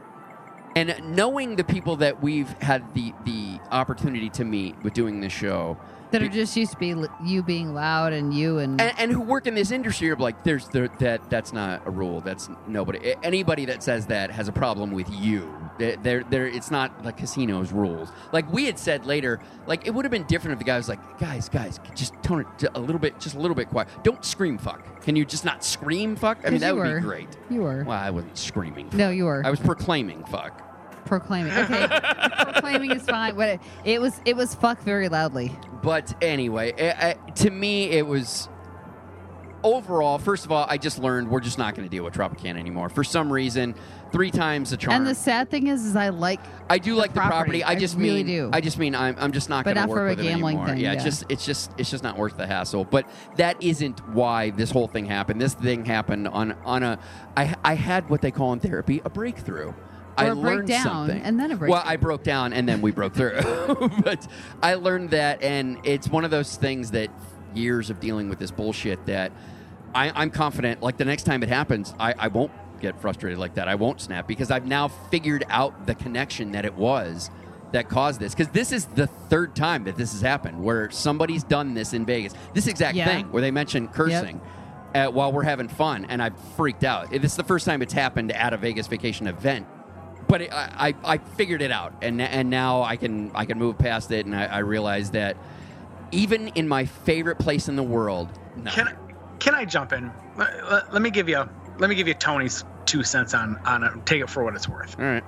And 0.76 0.96
knowing 1.16 1.56
the 1.56 1.64
people 1.64 1.96
that 1.98 2.22
we've 2.22 2.50
had 2.62 2.94
the 2.96 3.14
the 3.24 3.60
opportunity 3.72 4.30
to 4.32 4.44
meet 4.44 4.76
with 4.84 4.94
doing 4.94 5.22
this 5.22 5.32
show, 5.32 5.78
that 6.20 6.24
are 6.26 6.30
just 6.32 6.56
used 6.56 6.72
to 6.72 6.78
be 6.78 6.96
you 7.24 7.44
being 7.44 7.74
loud 7.74 8.14
and 8.14 8.34
you 8.34 8.60
and, 8.60 8.80
and, 8.80 8.94
and 8.98 9.12
who 9.12 9.20
work 9.22 9.48
in 9.48 9.54
this 9.56 9.72
industry 9.72 10.10
are 10.10 10.16
like, 10.16 10.44
there's 10.44 10.68
there, 10.70 10.88
that 11.00 11.30
that's 11.30 11.52
not 11.52 11.86
a 11.86 11.90
rule. 11.90 12.22
That's 12.22 12.50
nobody. 12.68 13.16
Anybody 13.24 13.66
that 13.66 13.84
says 13.84 14.06
that 14.08 14.32
has 14.32 14.48
a 14.48 14.52
problem 14.52 14.92
with 14.92 15.10
you. 15.10 15.54
They're, 15.78 16.24
they're- 16.24 16.48
it's 16.48 16.72
not 16.72 17.04
the 17.04 17.12
casino's 17.12 17.74
rules. 17.74 18.10
Like 18.32 18.52
we 18.52 18.66
had 18.66 18.80
said 18.80 19.06
later, 19.06 19.42
like 19.68 19.86
it 19.86 19.92
would 19.94 20.06
have 20.06 20.12
been 20.12 20.24
different 20.24 20.54
if 20.54 20.60
the 20.60 20.66
guy 20.66 20.78
was 20.78 20.88
like, 20.88 21.20
guys, 21.20 21.50
guys, 21.50 21.80
just 21.96 22.14
tone 22.24 22.46
it 22.62 22.70
a 22.76 22.80
little 22.80 23.00
bit, 23.00 23.20
just 23.20 23.36
a 23.36 23.40
little 23.40 23.56
bit 23.56 23.70
quiet. 23.70 23.90
Don't 24.04 24.24
scream 24.24 24.58
fuck. 24.58 25.02
Can 25.02 25.16
you 25.16 25.26
just 25.26 25.44
not 25.44 25.64
scream 25.66 26.16
fuck? 26.16 26.38
I 26.46 26.50
mean, 26.50 26.62
that 26.62 26.76
would 26.76 26.88
were. 26.88 26.96
be 27.00 27.02
great. 27.02 27.28
You 27.50 27.62
were. 27.64 27.84
Well, 27.84 28.00
I 28.00 28.10
wasn't 28.10 28.38
screaming. 28.38 28.90
No, 28.94 29.10
you 29.10 29.26
were. 29.26 29.42
I 29.46 29.50
was 29.50 29.60
proclaiming 29.60 30.24
fuck. 30.26 30.62
Proclaiming. 31.06 31.54
Okay, 31.54 31.88
proclaiming 32.44 32.92
is 32.92 33.04
fine. 33.04 33.36
But 33.36 33.50
it, 33.50 33.60
it 33.84 34.02
was 34.02 34.20
it 34.26 34.36
was 34.36 34.56
fuck 34.56 34.82
very 34.82 35.10
loudly. 35.10 35.52
But 35.82 36.14
anyway, 36.24 36.74
I, 36.78 37.10
I, 37.10 37.30
to 37.32 37.52
me, 37.52 37.92
it 37.92 38.06
was 38.06 38.50
overall. 39.64 40.18
First 40.18 40.46
of 40.46 40.52
all, 40.52 40.66
I 40.70 40.78
just 40.78 41.00
learned 41.00 41.30
we're 41.30 41.40
just 41.40 41.58
not 41.58 41.76
going 41.76 41.88
to 41.88 41.92
deal 41.92 42.04
with 42.04 42.14
Tropicana 42.14 42.58
anymore. 42.58 42.90
For 42.90 43.04
some 43.04 43.32
reason, 43.32 43.76
three 44.12 44.32
times 44.32 44.70
the 44.70 44.78
charm. 44.78 44.96
And 44.96 45.08
the 45.08 45.16
sad 45.16 45.50
thing 45.50 45.68
is, 45.68 45.86
is 45.86 45.96
I 45.96 46.10
like 46.10 46.40
I 46.70 46.78
do 46.78 46.96
like 46.96 47.14
the 47.14 47.20
property. 47.20 47.64
I 47.64 47.76
just 47.76 47.98
really 47.98 48.24
mean, 48.24 48.28
do. 48.28 48.50
I 48.54 48.62
just 48.62 48.78
mean, 48.78 48.96
I'm, 48.96 49.16
I'm 49.20 49.32
just 49.32 49.50
not 49.50 49.66
going 49.66 49.76
to 49.76 49.88
work 49.88 49.98
for 49.98 50.06
a 50.08 50.10
with 50.12 50.20
it 50.20 50.24
gambling 50.24 50.58
anymore. 50.58 50.76
thing, 50.76 50.84
yeah, 50.84 50.94
it's 50.94 51.04
just, 51.04 51.26
it's 51.30 51.46
just, 51.46 51.72
it's 51.78 51.92
just 51.92 52.04
not 52.04 52.18
worth 52.18 52.38
the 52.38 52.48
hassle. 52.48 52.86
But 52.86 53.08
that 53.38 53.62
isn't 53.62 54.00
why 54.10 54.52
this 54.52 54.72
whole 54.72 54.88
thing 54.88 55.06
happened. 55.06 55.42
This 55.42 55.54
thing 55.54 55.86
happened 55.86 56.28
on, 56.28 56.54
on 56.64 56.84
a. 56.84 57.00
I, 57.36 57.56
I 57.64 57.74
had 57.76 58.10
what 58.10 58.22
they 58.22 58.32
call 58.32 58.54
in 58.54 58.60
therapy 58.60 59.02
a 59.04 59.10
breakthrough. 59.10 59.74
I 60.18 60.30
learned 60.30 60.68
breakdown, 60.68 60.84
something, 60.84 61.22
and 61.22 61.40
then 61.40 61.52
a 61.52 61.56
Well. 61.56 61.82
I 61.86 61.98
broke 61.98 62.24
down 62.24 62.54
and 62.54 62.68
then 62.68 62.82
we 62.82 62.92
broke 62.92 63.14
through. 63.16 63.42
but 64.04 64.28
I 64.62 64.76
learned 64.76 65.12
that, 65.12 65.42
and 65.42 65.80
it's 65.84 66.08
one 66.08 66.26
of 66.26 66.32
those 66.32 66.56
things 66.56 66.92
that 66.92 67.10
years 67.54 67.90
of 67.90 68.00
dealing 68.00 68.30
with 68.30 68.40
this 68.40 68.52
bullshit 68.52 69.06
that 69.06 69.32
I, 69.94 70.12
I'm 70.14 70.30
confident. 70.30 70.82
Like 70.82 70.98
the 70.98 71.06
next 71.06 71.24
time 71.24 71.44
it 71.44 71.50
happens, 71.50 71.94
I, 72.00 72.14
I 72.18 72.28
won't 72.28 72.52
get 72.82 73.00
frustrated 73.00 73.40
like 73.40 73.56
that. 73.56 73.68
I 73.68 73.76
won't 73.76 74.02
snap 74.02 74.28
because 74.28 74.52
I've 74.52 74.66
now 74.66 74.90
figured 74.90 75.46
out 75.50 75.86
the 75.88 75.96
connection 75.96 76.52
that 76.52 76.66
it 76.66 76.76
was 76.76 77.30
that 77.72 77.90
caused 77.90 78.20
this. 78.20 78.34
Because 78.34 78.52
this 78.52 78.72
is 78.72 78.86
the 78.86 79.08
third 79.08 79.56
time 79.56 79.86
that 79.86 79.96
this 79.96 80.12
has 80.12 80.22
happened 80.22 80.64
where 80.64 80.92
somebody's 80.92 81.44
done 81.44 81.74
this 81.74 81.94
in 81.94 82.06
Vegas. 82.06 82.34
This 82.54 82.68
exact 82.68 82.96
Yeah. 82.96 83.06
thing 83.06 83.32
where 83.32 83.42
they 83.42 83.52
mentioned 83.52 83.94
cursing. 83.94 84.42
at, 84.94 85.14
while 85.14 85.32
we're 85.32 85.44
having 85.44 85.68
fun, 85.68 86.06
and 86.06 86.24
I 86.24 86.30
freaked 86.56 86.86
out. 86.86 87.12
This 87.12 87.32
is 87.32 87.36
the 87.36 87.44
first 87.44 87.66
time 87.66 87.82
it's 87.82 87.92
happened 87.92 88.32
at 88.32 88.54
a 88.54 88.58
Vegas 88.58 88.88
vacation 88.88 89.28
event. 89.28 89.68
But 90.28 90.42
it, 90.42 90.54
I, 90.54 90.90
I 90.90 91.14
I 91.14 91.18
figured 91.18 91.62
it 91.62 91.72
out, 91.72 91.94
and 92.02 92.22
and 92.22 92.50
now 92.50 92.82
I 92.84 92.98
can 92.98 93.32
I 93.36 93.46
can 93.46 93.60
move 93.60 93.78
past 93.78 94.12
it, 94.12 94.26
and 94.26 94.36
I, 94.36 94.46
I 94.46 94.58
realize 94.60 95.12
that 95.12 95.38
even 96.12 96.48
in 96.50 96.68
my 96.68 96.86
favorite 96.86 97.38
place 97.40 97.68
in 97.68 97.76
the 97.76 97.84
world, 97.84 98.30
no. 98.56 98.72
Can 98.72 98.88
I, 98.88 98.94
can 99.40 99.54
I 99.56 99.66
jump 99.66 99.94
in? 99.94 100.12
Let, 100.38 100.72
let- 100.72 100.94
let 100.94 101.02
me 101.02 101.10
give 101.12 101.30
you 101.30 101.48
let 101.78 101.90
me 101.90 101.96
give 101.96 102.08
you 102.08 102.14
Tony's 102.14 102.64
two 102.86 103.04
cents 103.04 103.34
on 103.34 103.58
on 103.66 103.84
it. 103.84 103.92
Take 104.06 104.22
it 104.22 104.30
for 104.30 104.44
what 104.44 104.56
it's 104.56 104.68
worth. 104.68 104.96
all 105.00 105.06
right. 105.06 105.24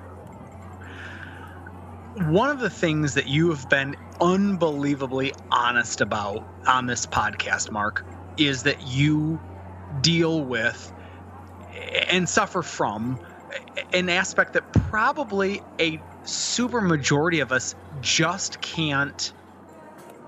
One 2.15 2.49
of 2.49 2.59
the 2.59 2.69
things 2.69 3.13
that 3.13 3.27
you 3.27 3.49
have 3.51 3.69
been 3.69 3.95
unbelievably 4.19 5.33
honest 5.51 6.01
about 6.01 6.47
on 6.65 6.87
this 6.87 7.05
podcast, 7.05 7.69
Mark, 7.69 8.03
is 8.37 8.63
that 8.63 8.81
you 8.87 9.39
deal 10.01 10.41
with 10.41 10.91
and 12.09 12.27
suffer 12.27 12.63
from 12.63 13.19
an 13.93 14.09
aspect 14.09 14.53
that 14.53 14.71
probably 14.73 15.61
a 15.79 16.01
super 16.23 16.81
majority 16.81 17.39
of 17.39 17.51
us 17.51 17.75
just 18.01 18.61
can't 18.61 19.33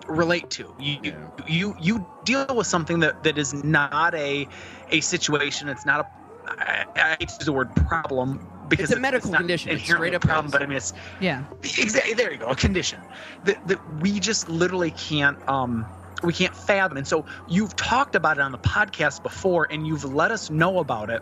relate 0.08 0.50
to. 0.52 0.74
You 0.80 1.32
you 1.48 1.76
you 1.80 2.06
deal 2.24 2.48
with 2.56 2.68
something 2.68 3.00
that 3.00 3.24
that 3.24 3.38
is 3.38 3.54
not 3.64 4.14
a 4.16 4.48
a 4.92 5.02
situation. 5.02 5.70
It's 5.70 5.86
not 5.86 6.02
a 6.02 6.08
I, 6.48 6.86
I 6.96 7.10
hate 7.20 7.30
to 7.30 7.36
use 7.40 7.46
the 7.46 7.54
word 7.54 7.76
problem 7.76 8.40
because 8.68 8.90
It's 8.92 8.98
a 8.98 9.02
medical 9.02 9.32
not 9.32 9.40
condition. 9.42 9.72
It's 9.72 9.82
inherently 9.82 10.10
straight 10.10 10.16
up 10.16 10.24
a 10.24 10.28
problem. 10.28 10.52
But 10.52 10.62
I 10.64 10.66
mean, 10.66 10.78
it's 10.78 10.94
Yeah. 11.20 11.44
exactly 11.64 12.14
there 12.14 12.32
you 12.32 12.38
go 12.38 12.48
a 12.48 12.56
condition 12.56 13.06
that, 13.44 13.58
that 13.68 13.80
we 14.02 14.20
just 14.20 14.50
literally 14.50 14.92
can't 14.92 15.38
um 15.48 15.86
we 16.24 16.34
can't 16.34 16.56
fathom 16.56 16.98
and 16.98 17.08
so 17.08 17.26
you've 17.48 17.76
talked 17.76 18.16
about 18.16 18.38
it 18.38 18.42
on 18.42 18.52
the 18.52 18.58
podcast 18.60 19.22
before 19.24 19.68
and 19.70 19.86
you've 19.88 20.04
let 20.04 20.32
us 20.32 20.50
know 20.50 20.80
about 20.80 21.10
it 21.10 21.22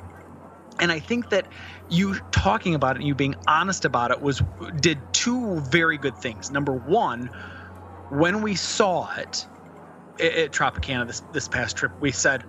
and 0.80 0.92
i 0.92 1.00
think 1.00 1.30
that 1.30 1.48
you 1.88 2.16
talking 2.32 2.76
about 2.76 2.96
it 2.96 3.00
and 3.00 3.08
you 3.08 3.16
being 3.16 3.36
honest 3.48 3.86
about 3.86 4.12
it 4.12 4.22
was 4.22 4.42
did 4.80 5.12
two 5.14 5.60
very 5.62 5.98
good 5.98 6.18
things 6.18 6.50
number 6.52 6.74
one 6.74 7.30
when 8.10 8.42
we 8.42 8.56
saw 8.56 9.10
it 9.18 9.48
at, 10.20 10.52
tropicana 10.52 11.06
this 11.08 11.22
this 11.32 11.48
past 11.48 11.76
trip 11.76 11.92
we 12.00 12.12
said 12.12 12.44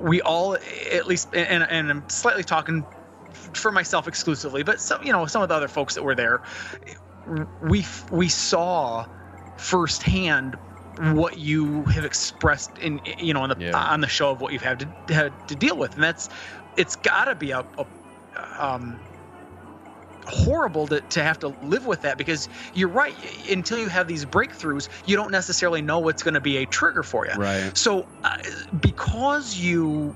we 0.00 0.20
all 0.22 0.56
at 0.92 1.06
least 1.06 1.34
and, 1.34 1.64
and 1.70 1.90
i'm 1.90 2.04
slightly 2.08 2.44
talking 2.44 2.86
for 3.32 3.70
myself 3.72 4.08
exclusively 4.08 4.62
but 4.62 4.80
some 4.80 5.02
you 5.02 5.12
know 5.12 5.26
some 5.26 5.42
of 5.42 5.48
the 5.48 5.54
other 5.54 5.68
folks 5.68 5.94
that 5.94 6.02
were 6.02 6.14
there 6.14 6.40
we 7.60 7.84
we 8.10 8.28
saw 8.28 9.04
firsthand 9.56 10.56
what 10.98 11.36
you 11.36 11.84
have 11.84 12.04
expressed 12.04 12.76
in 12.78 13.00
you 13.18 13.32
know 13.32 13.42
on 13.42 13.50
the 13.50 13.56
Yeah. 13.58 13.76
on 13.76 14.00
the 14.00 14.08
show 14.08 14.30
of 14.30 14.40
what 14.40 14.52
you've 14.52 14.62
had 14.62 14.80
to 14.80 15.14
had 15.14 15.36
to 15.48 15.54
deal 15.54 15.76
with 15.76 15.94
and 15.94 16.02
that's 16.02 16.28
it's 16.78 16.96
got 16.96 17.26
to 17.26 17.34
be 17.34 17.50
a, 17.50 17.66
a 17.78 17.86
um 18.58 19.00
horrible 20.26 20.86
to, 20.86 21.00
to 21.00 21.22
have 21.22 21.38
to 21.38 21.48
live 21.62 21.86
with 21.86 22.02
that 22.02 22.18
because 22.18 22.48
you're 22.74 22.88
right 22.90 23.16
until 23.50 23.78
you 23.78 23.88
have 23.88 24.06
these 24.06 24.26
breakthroughs 24.26 24.88
you 25.06 25.16
don't 25.16 25.30
necessarily 25.30 25.80
know 25.80 25.98
what's 26.00 26.22
going 26.22 26.34
to 26.34 26.40
be 26.40 26.58
a 26.58 26.66
trigger 26.66 27.02
for 27.02 27.26
you 27.26 27.32
Right. 27.34 27.76
so 27.76 28.06
uh, 28.22 28.28
because 28.78 29.56
you 29.56 30.14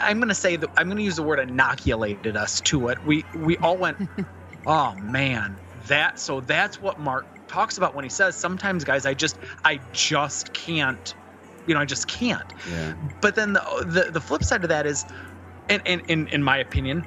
i'm 0.00 0.18
going 0.18 0.28
to 0.28 0.34
say 0.34 0.56
that 0.56 0.68
i'm 0.76 0.86
going 0.86 0.98
to 0.98 1.02
use 1.02 1.16
the 1.16 1.22
word 1.22 1.38
inoculated 1.40 2.36
us 2.36 2.60
to 2.62 2.88
it 2.88 3.02
we 3.06 3.24
we 3.34 3.56
all 3.58 3.78
went 3.78 3.96
oh 4.66 4.94
man 4.96 5.58
that 5.88 6.18
so 6.20 6.40
that's 6.42 6.78
what 6.80 6.98
mark 7.00 7.26
talks 7.48 7.78
about 7.78 7.94
when 7.94 8.04
he 8.04 8.10
says 8.10 8.36
sometimes 8.36 8.84
guys 8.84 9.06
i 9.06 9.14
just 9.14 9.38
i 9.64 9.80
just 9.92 10.52
can't 10.52 11.14
you 11.66 11.72
know 11.72 11.80
i 11.80 11.86
just 11.86 12.06
can't 12.06 12.52
Yeah. 12.70 12.94
but 13.22 13.34
then 13.34 13.54
the 13.54 13.62
the, 13.86 14.10
the 14.10 14.20
flip 14.20 14.44
side 14.44 14.62
of 14.62 14.68
that 14.68 14.84
is 14.84 15.06
and, 15.68 15.82
and 15.86 16.02
in 16.02 16.28
in 16.28 16.42
my 16.42 16.58
opinion 16.58 17.04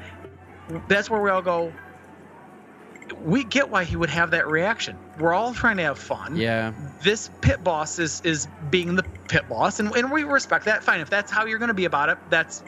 that's 0.88 1.10
where 1.10 1.22
we 1.22 1.30
all 1.30 1.42
go 1.42 1.74
we 3.24 3.44
get 3.44 3.70
why 3.70 3.84
he 3.84 3.96
would 3.96 4.10
have 4.10 4.32
that 4.32 4.48
reaction. 4.48 4.98
We're 5.18 5.34
all 5.34 5.54
trying 5.54 5.78
to 5.78 5.84
have 5.84 5.98
fun. 5.98 6.36
Yeah. 6.36 6.74
this 7.04 7.30
pit 7.42 7.64
boss 7.64 8.00
is 8.00 8.22
is 8.22 8.48
being 8.70 8.96
the 8.96 9.04
pit 9.30 9.48
boss 9.50 9.80
and, 9.80 9.96
and 9.96 10.12
we 10.12 10.24
respect 10.24 10.66
that. 10.66 10.84
Fine 10.84 11.00
if 11.02 11.10
that's 11.10 11.32
how 11.32 11.46
you're 11.46 11.60
going 11.60 11.70
to 11.70 11.74
be 11.74 11.86
about 11.86 12.10
it 12.10 12.18
that's 12.30 12.64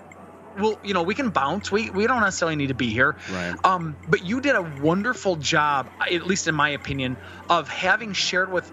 well 0.58 0.80
you 0.84 0.94
know 0.94 1.04
we 1.04 1.16
can 1.16 1.30
bounce. 1.30 1.72
We 1.72 1.90
we 1.90 2.08
don't 2.08 2.22
necessarily 2.22 2.56
need 2.56 2.68
to 2.68 2.74
be 2.74 2.90
here. 2.90 3.18
Right. 3.32 3.56
um 3.64 3.98
but 4.08 4.24
you 4.24 4.42
did 4.42 4.56
a 4.56 4.62
wonderful 4.62 5.36
job 5.36 5.90
at 6.10 6.26
least 6.26 6.48
in 6.48 6.56
my 6.56 6.70
opinion 6.70 7.18
of 7.50 7.68
having 7.68 8.14
shared 8.14 8.52
with 8.52 8.72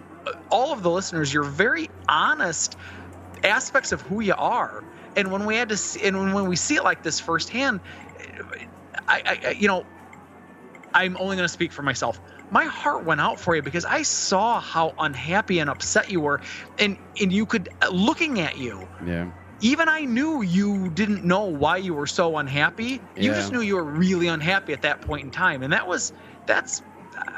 all 0.51 0.73
of 0.73 0.83
the 0.83 0.91
listeners 0.91 1.33
your 1.33 1.45
very 1.45 1.89
honest 2.09 2.77
aspects 3.45 3.93
of 3.93 4.01
who 4.03 4.21
you 4.21 4.35
are 4.37 4.83
and 5.17 5.33
when 5.33 5.47
we 5.47 5.57
had 5.57 5.71
to 5.71 5.77
see, 5.77 6.03
and 6.05 6.19
when, 6.19 6.33
when 6.35 6.49
we 6.49 6.57
see 6.57 6.77
it 6.77 6.85
like 6.85 7.03
this 7.03 7.21
firsthand 7.21 7.81
I, 9.09 9.23
I 9.27 9.39
I- 9.49 9.51
you 9.53 9.69
know 9.69 9.85
I'm 10.95 11.17
only 11.19 11.37
going 11.37 11.45
to 11.47 11.53
speak 11.53 11.73
for 11.73 11.83
myself. 11.83 12.21
My 12.51 12.65
heart 12.65 13.05
went 13.05 13.21
out 13.21 13.41
for 13.41 13.55
you 13.55 13.63
because 13.63 13.85
I 13.85 14.03
saw 14.03 14.61
how 14.61 14.95
unhappy 14.99 15.59
and 15.59 15.69
upset 15.71 16.11
you 16.11 16.21
were, 16.21 16.41
and 16.79 16.99
and 17.21 17.33
you 17.33 17.47
could 17.47 17.69
looking 17.91 18.41
at 18.41 18.57
you. 18.57 18.89
Yeah. 19.01 19.31
Even 19.61 19.89
I 19.89 20.05
knew 20.05 20.43
you 20.43 20.91
didn't 20.91 21.25
know 21.25 21.47
why 21.47 21.79
you 21.79 21.95
were 21.95 22.07
so 22.07 22.37
unhappy. 22.39 23.03
You 23.19 23.33
Yeah. 23.33 23.35
just 23.35 23.53
knew 23.53 23.61
you 23.61 23.77
were 23.77 23.85
really 23.85 24.29
unhappy 24.29 24.73
at 24.73 24.83
that 24.83 25.03
point 25.03 25.25
in 25.25 25.31
time, 25.31 25.63
and 25.63 25.73
that 25.73 25.87
was 25.89 26.13
that's. 26.47 26.83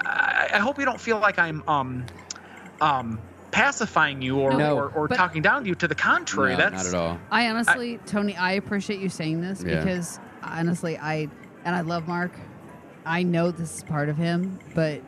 I, 0.07 0.51
I 0.55 0.59
hope 0.59 0.79
you 0.79 0.85
don't 0.85 1.01
feel 1.01 1.19
like 1.21 1.39
I'm 1.39 1.63
um 1.69 2.11
um 2.81 3.28
pacifying 3.51 4.21
you 4.23 4.39
or 4.39 4.53
No. 4.57 4.77
or, 4.77 4.89
or 4.91 5.09
But- 5.09 5.17
talking 5.17 5.43
down 5.43 5.63
to 5.63 5.69
you. 5.69 5.75
To 5.77 5.89
the 5.89 5.95
contrary, 5.95 6.53
No, 6.53 6.57
that's 6.59 6.85
not 6.85 6.87
at 6.87 6.95
all. 6.95 7.19
I 7.31 7.49
honestly, 7.49 7.99
Tony, 8.07 8.37
I 8.37 8.53
appreciate 8.53 9.01
you 9.01 9.09
saying 9.09 9.41
this 9.41 9.63
Yeah. 9.67 9.79
because 9.79 10.19
honestly, 10.43 10.99
I 10.99 11.29
and 11.65 11.75
I 11.75 11.81
love 11.83 12.07
Mark. 12.09 12.33
I 13.07 13.23
know 13.23 13.51
this 13.51 13.79
is 13.79 13.83
part 13.85 14.09
of 14.09 14.17
him, 14.17 14.59
but 14.75 15.01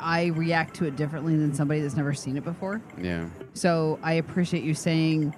I 0.00 0.26
react 0.26 0.74
to 0.76 0.84
it 0.86 0.94
differently 0.96 1.36
than 1.36 1.52
somebody 1.54 1.80
that's 1.80 1.96
never 1.96 2.14
seen 2.14 2.36
it 2.36 2.44
before. 2.44 2.80
Yeah. 2.96 3.26
So 3.54 3.98
I 4.02 4.14
appreciate 4.14 4.62
you 4.62 4.74
saying, 4.74 5.34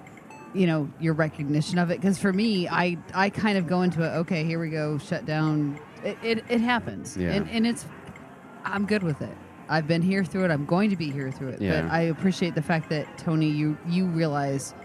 you 0.53 0.67
know, 0.67 0.87
your 0.99 1.13
recognition 1.15 1.79
of 1.79 1.89
it. 1.89 1.99
Because 1.99 2.19
for 2.19 2.31
me, 2.31 2.67
I 2.67 2.97
I 3.13 3.29
kind 3.31 3.57
of 3.57 3.65
go 3.67 3.81
into 3.81 4.03
it. 4.03 4.09
Okay, 4.19 4.43
here 4.43 4.59
we 4.59 4.69
go. 4.69 4.97
Shut 4.99 5.25
down. 5.25 5.79
It 6.03 6.17
it, 6.23 6.43
it 6.47 6.61
happens, 6.61 7.17
Yeah. 7.17 7.31
and 7.31 7.49
and 7.49 7.65
it's 7.65 7.85
I'm 8.63 8.85
good 8.85 9.01
with 9.01 9.21
it. 9.21 9.35
I've 9.71 9.87
been 9.87 10.01
here 10.01 10.23
through 10.23 10.45
it. 10.45 10.51
I'm 10.51 10.65
going 10.65 10.89
to 10.89 10.95
be 10.95 11.09
here 11.09 11.31
through 11.31 11.49
it. 11.49 11.61
Yeah. 11.61 11.81
But 11.83 11.91
I 11.91 12.01
appreciate 12.01 12.53
the 12.55 12.61
fact 12.61 12.89
that 12.89 13.17
Tony, 13.17 13.49
you 13.49 13.77
you 13.87 14.05
realize 14.05 14.75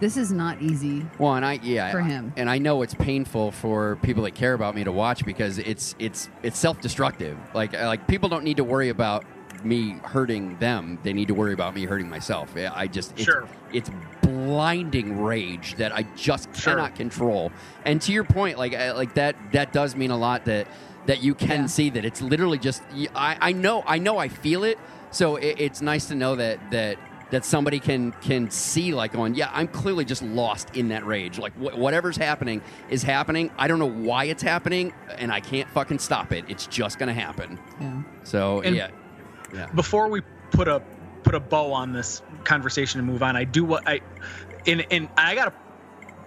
this 0.00 0.16
is 0.16 0.32
not 0.32 0.60
easy. 0.60 1.06
Well, 1.18 1.34
and 1.34 1.44
I 1.46 1.54
yeah, 1.62 1.90
For 1.90 2.00
him. 2.00 2.32
and 2.36 2.50
I 2.50 2.58
know 2.58 2.82
it's 2.82 2.94
painful 2.94 3.52
for 3.52 3.96
people 4.02 4.24
that 4.24 4.32
care 4.34 4.52
about 4.54 4.74
me 4.74 4.84
to 4.84 4.92
watch 4.92 5.24
because 5.24 5.58
it's 5.58 5.94
it's 5.98 6.28
it's 6.42 6.58
self-destructive. 6.58 7.38
Like 7.54 7.72
uh, 7.74 7.86
like 7.86 8.06
people 8.06 8.28
don't 8.28 8.44
need 8.44 8.58
to 8.58 8.64
worry 8.64 8.90
about 8.90 9.24
me 9.64 9.92
hurting 10.04 10.58
them; 10.58 10.98
they 11.04 11.12
need 11.12 11.28
to 11.28 11.34
worry 11.34 11.54
about 11.54 11.74
me 11.74 11.84
hurting 11.86 12.08
myself. 12.10 12.52
Yeah, 12.56 12.72
I 12.74 12.88
just 12.88 13.12
it's, 13.12 13.22
Sure. 13.22 13.48
it's 13.72 13.90
blinding 14.22 15.22
rage 15.22 15.76
that 15.76 15.94
I 15.94 16.02
just 16.16 16.54
Sure. 16.54 16.74
cannot 16.74 16.94
control. 16.96 17.52
And 17.84 18.00
to 18.02 18.12
your 18.12 18.24
point, 18.24 18.58
like 18.58 18.74
uh, 18.74 18.92
like 18.96 19.14
that 19.14 19.36
that 19.52 19.72
does 19.72 19.94
mean 19.96 20.10
a 20.10 20.16
lot 20.18 20.44
that 20.46 20.66
that 21.06 21.22
you 21.22 21.34
can 21.34 21.62
Yeah. 21.62 21.66
see 21.66 21.90
that 21.90 22.04
it's 22.04 22.20
literally 22.22 22.58
just 22.58 22.82
I, 23.14 23.36
I 23.40 23.52
know 23.52 23.82
I 23.86 23.98
know 23.98 24.18
I 24.18 24.28
feel 24.28 24.64
it. 24.64 24.78
So 25.10 25.36
it, 25.36 25.56
it's 25.58 25.80
nice 25.82 26.06
to 26.06 26.14
know 26.14 26.36
that 26.36 26.58
that 26.70 26.96
that 27.30 27.44
somebody 27.46 27.80
can 27.80 28.12
can 28.20 28.50
see 28.50 28.92
like 28.92 29.14
going 29.14 29.34
yeah 29.34 29.48
i'm 29.54 29.66
clearly 29.66 30.04
just 30.04 30.20
lost 30.22 30.76
in 30.76 30.88
that 30.88 31.06
rage 31.06 31.38
like 31.38 31.54
wh- 31.54 31.78
whatever's 31.78 32.14
happening 32.18 32.60
is 32.90 33.02
happening 33.02 33.50
i 33.56 33.66
don't 33.66 33.78
know 33.78 33.88
why 33.88 34.24
it's 34.24 34.42
happening 34.42 34.92
and 35.16 35.32
i 35.32 35.40
can't 35.40 35.66
fucking 35.70 35.98
stop 35.98 36.30
it 36.32 36.44
it's 36.48 36.66
just 36.66 36.98
gonna 36.98 37.14
happen 37.14 37.58
Yeah. 37.80 38.02
so 38.22 38.60
And- 38.60 38.76
yeah 38.76 38.88
yeah 39.54 39.64
before 39.74 40.08
we 40.08 40.20
put 40.50 40.68
a 40.68 40.82
put 41.22 41.34
a 41.34 41.40
bow 41.40 41.72
on 41.72 41.94
this 41.94 42.20
conversation 42.44 43.00
and 43.00 43.08
move 43.08 43.22
on, 43.22 43.34
I 43.34 43.44
do 43.44 43.64
what 43.64 43.88
I 43.88 44.00
and 44.66 44.84
and 44.90 45.08
I 45.16 45.34
gotta 45.34 45.54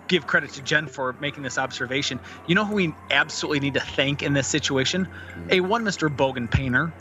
give 0.07 0.27
credit 0.27 0.53
to 0.53 0.61
Jen 0.61 0.87
for 0.87 1.15
making 1.19 1.43
this 1.43 1.57
observation. 1.57 2.19
You 2.45 2.55
know 2.55 2.65
who 2.65 2.75
we 2.75 2.97
absolutely 3.09 3.59
need 3.59 3.73
to 3.75 3.79
thank 3.81 4.21
in 4.23 4.33
this 4.33 4.47
situation? 4.47 5.07
Hmm. 5.33 5.47
A 5.51 5.59
one 5.61 5.83
Mr. 5.83 6.09
Bogan 6.09 6.49
Painter. 6.49 6.93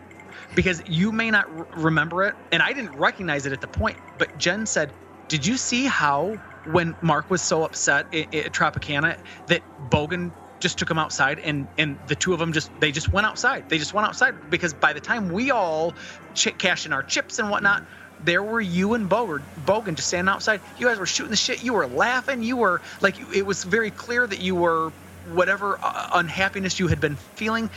Because 0.55 0.82
you 0.86 1.12
may 1.12 1.31
not 1.31 1.47
r- 1.48 1.66
remember 1.76 2.24
it, 2.24 2.35
and 2.51 2.62
I 2.62 2.72
didn't 2.72 2.97
recognize 2.97 3.47
it 3.47 3.52
at 3.52 3.60
the 3.60 3.68
point, 3.68 3.97
but 4.18 4.36
Jen 4.36 4.66
said, 4.66 4.93
Did 5.28 5.47
you 5.47 5.56
see 5.56 5.86
how 5.86 6.35
when 6.64 6.97
Mark 7.01 7.31
was 7.31 7.43
so 7.43 7.62
upset 7.64 8.06
i- 8.12 8.26
at 8.32 8.52
Tropicana 8.52 9.16
that 9.47 9.62
Bogan 9.89 10.32
just 10.60 10.78
took 10.78 10.90
him 10.90 10.98
outside 10.98 11.39
and 11.40 11.68
and 11.76 11.98
the 12.06 12.16
two 12.16 12.32
of 12.32 12.39
them 12.39 12.52
just 12.52 12.70
they 12.81 12.90
just 12.90 13.12
went 13.12 13.26
outside 13.26 13.66
they 13.68 13.76
just 13.76 13.93
went 13.93 14.06
outside 14.06 14.32
because 14.48 14.72
by 14.72 14.94
the 14.94 15.01
time 15.01 15.28
we 15.28 15.51
all 15.51 15.94
ch- 16.35 16.56
cashed 16.59 16.86
in 16.86 16.93
our 16.93 17.02
chips 17.02 17.39
and 17.39 17.51
whatnot 17.51 17.82
there 18.25 18.43
were 18.43 18.61
you 18.61 18.95
and 18.95 19.09
Bogan, 19.09 19.45
Bogan 19.61 19.95
just 19.95 20.09
standing 20.09 20.33
outside. 20.33 20.61
You 20.79 20.87
guys 20.87 20.99
were 20.99 21.07
shooting 21.07 21.31
the 21.31 21.37
shit. 21.37 21.63
You 21.63 21.75
were 21.75 21.87
laughing. 21.87 22.43
You 22.43 22.57
were 22.57 22.81
like, 23.01 23.19
it 23.35 23.45
was 23.47 23.65
very 23.65 23.91
clear 23.91 24.27
that 24.27 24.41
you 24.41 24.55
were 24.55 24.93
whatever 25.27 25.79
uh, 25.83 26.09
unhappiness 26.15 26.79
you 26.79 26.89
had 26.89 27.01
been 27.01 27.17
feeling. 27.17 27.71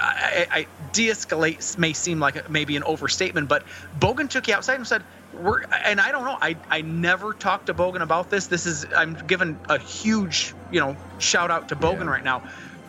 I, 0.00 0.46
I, 0.50 0.58
I 0.60 0.66
de-escalate 0.92 1.76
may 1.78 1.92
seem 1.92 2.20
like 2.20 2.36
a, 2.36 2.44
maybe 2.48 2.76
an 2.76 2.84
overstatement, 2.84 3.48
but 3.48 3.64
Bogan 3.98 4.28
took 4.28 4.48
you 4.48 4.54
outside 4.54 4.76
and 4.76 4.86
said, 4.86 5.04
we're 5.32 5.62
and 5.86 6.00
I 6.00 6.12
don't 6.12 6.24
know. 6.24 6.36
I 6.40 6.56
I 6.70 6.82
never 6.82 7.32
talked 7.32 7.66
to 7.66 7.74
Bogan 7.74 8.02
about 8.02 8.28
this. 8.28 8.48
This 8.48 8.66
is 8.66 8.86
I'm 8.94 9.14
giving 9.14 9.58
a 9.68 9.78
huge 9.78 10.54
you 10.70 10.78
know 10.78 10.96
shout 11.18 11.50
out 11.50 11.68
to 11.68 11.76
Bogan 11.76 12.06
right 12.06 12.22
now. 12.22 12.42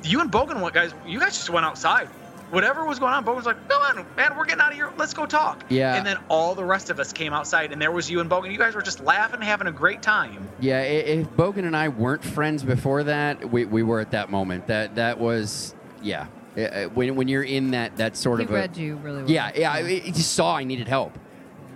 You 0.03 0.19
and 0.19 0.29
Bogan, 0.29 0.61
what 0.61 0.73
guys? 0.73 0.93
You 1.05 1.19
guys 1.21 1.37
just 1.37 1.49
went 1.49 1.65
outside. 1.65 2.09
Whatever 2.53 2.85
was 2.85 2.99
going 2.99 3.13
on, 3.13 3.25
Bogan 3.25 3.35
was 3.35 3.45
like, 3.47 3.67
"Come 3.67 3.81
on, 3.81 4.05
man, 4.15 4.37
we're 4.37 4.45
getting 4.45 4.61
out 4.61 4.69
of 4.69 4.75
here. 4.75 4.91
Let's 4.95 5.13
go 5.13 5.25
talk." 5.25 5.63
Yeah. 5.69 5.95
And 5.95 6.05
then 6.05 6.17
all 6.29 6.53
the 6.53 6.63
rest 6.63 6.91
of 6.91 6.99
us 6.99 7.11
came 7.11 7.33
outside, 7.33 7.71
and 7.71 7.81
there 7.81 7.91
was 7.91 8.11
you 8.11 8.19
and 8.19 8.29
Bogan. 8.29 8.51
You 8.51 8.59
guys 8.59 8.75
were 8.75 8.83
just 8.83 8.99
laughing, 9.03 9.41
having 9.41 9.65
a 9.65 9.71
great 9.71 10.03
time. 10.03 10.47
Yeah, 10.59 10.81
if 10.81 11.27
Bogan 11.31 11.65
and 11.65 11.75
I 11.75 11.87
weren't 11.87 12.23
friends 12.23 12.61
before 12.61 13.03
that, 13.05 13.51
we, 13.51 13.65
we 13.65 13.81
were 13.81 13.99
at 13.99 14.11
that 14.11 14.29
moment. 14.29 14.67
That 14.67 14.93
that 14.95 15.19
was 15.19 15.73
yeah. 16.03 16.27
Uh, 16.55 16.61
uh, 16.61 16.83
When, 16.89 17.15
when 17.15 17.27
you're 17.27 17.41
in 17.41 17.71
that 17.71 17.97
that 17.97 18.15
sort 18.15 18.39
He 18.39 18.45
of 18.45 18.51
a, 18.51 18.53
read 18.53 18.77
you 18.77 18.97
really 18.97 19.23
well. 19.23 19.31
Yeah, 19.31 19.51
yeah. 19.55 19.71
I, 19.71 19.79
I 19.79 20.11
just 20.11 20.33
saw 20.33 20.55
I 20.55 20.63
needed 20.63 20.87
help, 20.87 21.17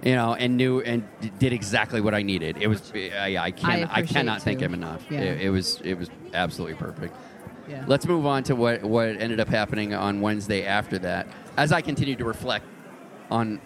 you 0.03 0.13
know, 0.13 0.35
and 0.35 0.57
knew 0.57 0.81
and 0.81 1.07
did 1.39 1.53
exactly 1.53 2.01
what 2.01 2.13
I 2.13 2.21
needed. 2.21 2.57
It 2.57 2.67
was 2.67 2.91
I, 2.93 3.37
I 3.39 3.49
can 3.49 3.69
I, 3.71 3.77
appreciate 3.79 4.09
cannot 4.09 4.43
thank 4.43 4.59
him 4.59 4.75
enough. 4.75 5.03
Yeah. 5.09 5.21
It, 5.21 5.41
it 5.41 5.49
was 5.49 5.81
it 5.83 5.95
was 5.95 6.11
absolutely 6.35 6.75
perfect. 6.75 7.15
Yeah. 7.67 7.83
Let's 7.87 8.05
move 8.07 8.25
on 8.25 8.43
to 8.43 8.55
what 8.55 8.83
what 8.83 9.07
ended 9.09 9.39
up 9.39 9.49
happening 9.49 9.93
on 9.93 10.21
Wednesday 10.21 10.65
after 10.65 10.97
that. 10.99 11.27
As 11.57 11.71
I 11.71 11.81
continued 11.81 12.17
to 12.19 12.25
reflect 12.25 12.65
on 13.29 13.59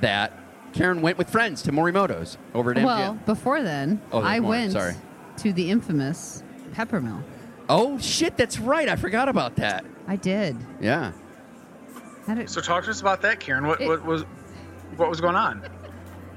that, 0.00 0.32
Karen 0.72 1.02
went 1.02 1.18
with 1.18 1.28
friends 1.28 1.62
to 1.62 1.72
Morimoto's 1.72 2.38
over 2.54 2.70
at 2.70 2.78
MGM. 2.78 2.84
Well, 2.84 3.14
before 3.26 3.62
then, 3.62 4.00
Oh, 4.12 4.22
I 4.22 4.40
more. 4.40 4.50
went 4.50 4.72
Sorry. 4.72 4.94
to 5.38 5.52
the 5.52 5.70
infamous 5.70 6.42
Peppermill. 6.72 7.22
Oh 7.68 7.98
shit, 7.98 8.36
that's 8.36 8.58
right. 8.58 8.88
I 8.88 8.96
forgot 8.96 9.28
about 9.28 9.56
that. 9.56 9.84
I 10.08 10.16
did. 10.16 10.56
Yeah. 10.80 11.12
Had 12.26 12.48
So 12.48 12.60
talk 12.60 12.84
to 12.84 12.90
us 12.90 13.00
about 13.00 13.20
that, 13.22 13.40
Karen. 13.40 13.66
What 13.66 13.80
It- 13.80 13.88
what 13.88 14.04
was 14.04 14.24
what 14.96 15.08
was 15.08 15.20
going 15.20 15.36
on? 15.36 15.62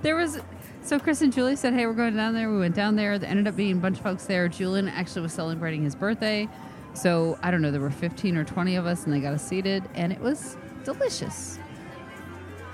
There 0.01 0.15
was 0.15 0.39
so 0.85 0.99
Chris 0.99 1.21
and 1.21 1.33
Julie 1.33 1.55
said, 1.55 1.73
"Hey, 1.73 1.85
we're 1.87 1.93
going 1.93 2.15
down 2.15 2.33
there." 2.33 2.51
We 2.51 2.59
went 2.59 2.75
down 2.75 2.95
there. 2.95 3.17
There 3.19 3.29
ended 3.29 3.47
up 3.47 3.55
being 3.55 3.73
a 3.73 3.79
bunch 3.79 3.97
of 3.97 4.03
folks 4.03 4.25
there. 4.25 4.47
Julian 4.47 4.87
actually 4.87 5.21
was 5.23 5.33
celebrating 5.33 5.83
his 5.83 5.95
birthday, 5.95 6.47
so 6.93 7.37
I 7.43 7.51
don't 7.51 7.61
know. 7.61 7.71
There 7.71 7.81
were 7.81 7.89
fifteen 7.89 8.37
or 8.37 8.43
twenty 8.43 8.75
of 8.75 8.85
us, 8.85 9.05
and 9.05 9.13
they 9.13 9.19
got 9.19 9.33
us 9.33 9.45
seated, 9.45 9.83
and 9.95 10.11
it 10.13 10.19
was 10.19 10.57
delicious. 10.83 11.59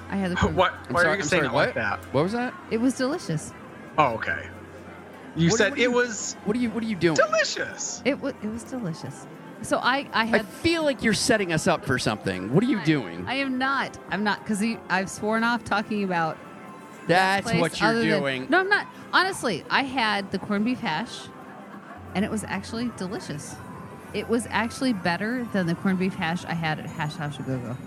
I 0.09 0.15
had 0.17 0.31
the 0.31 0.35
corn- 0.35 0.55
What? 0.57 0.73
I'm 0.87 0.93
Why 0.93 1.01
sorry- 1.03 1.13
are 1.13 1.15
you 1.17 1.21
I'm 1.23 1.27
saying 1.27 1.43
sorry, 1.43 1.53
it 1.53 1.55
like 1.55 1.67
what? 1.67 1.75
that? 1.75 1.99
What 2.13 2.23
was 2.23 2.31
that? 2.33 2.53
It 2.69 2.81
was 2.81 2.95
delicious. 2.95 3.53
Oh, 3.97 4.13
okay. 4.15 4.47
You 5.35 5.49
What- 5.49 5.57
said 5.57 5.69
what 5.71 5.79
are 5.79 5.81
it 5.81 5.85
you- 5.85 5.91
was 5.91 6.35
What 6.43 6.57
are 6.57 6.59
you 6.59 6.69
What 6.71 6.83
are 6.83 6.87
you 6.87 6.95
doing? 6.97 7.15
delicious. 7.15 8.01
It 8.05 8.19
was. 8.21 8.33
It 8.43 8.47
was 8.49 8.63
delicious. 8.63 9.25
So 9.63 9.77
I, 9.77 9.99
I 10.11 10.21
I 10.21 10.25
had. 10.25 10.45
feel 10.47 10.83
like 10.83 11.03
you're 11.03 11.13
setting 11.13 11.53
us 11.53 11.67
up 11.67 11.85
for 11.85 11.99
something. 11.99 12.51
What 12.53 12.63
are 12.63 12.67
you 12.67 12.83
doing? 12.83 13.25
I 13.27 13.35
am 13.35 13.57
not. 13.59 13.97
I'm 14.09 14.23
not 14.23 14.39
because 14.39 14.61
I've 14.89 15.09
sworn 15.09 15.43
off 15.43 15.63
talking 15.63 16.03
about. 16.03 16.37
That's 17.07 17.51
what 17.53 17.79
you're 17.79 17.89
other 17.89 17.99
than- 17.99 18.19
doing. 18.19 18.47
no, 18.49 18.59
I'm 18.59 18.69
not. 18.69 18.87
Honestly, 19.13 19.63
I 19.69 19.83
had 19.83 20.31
the 20.31 20.39
corned 20.39 20.65
beef 20.65 20.79
hash, 20.79 21.19
and 22.15 22.23
it 22.23 22.31
was 22.31 22.43
actually 22.45 22.91
delicious. 22.97 23.55
It 24.13 24.27
was 24.29 24.47
actually 24.49 24.93
better 24.93 25.47
than 25.53 25.67
the 25.67 25.75
corned 25.75 25.99
beef 25.99 26.13
hash 26.15 26.43
I 26.45 26.53
had 26.53 26.79
at 26.79 26.85
Hash 26.85 27.15
House 27.15 27.39
a 27.39 27.43
Go 27.43 27.57
Go. 27.57 27.77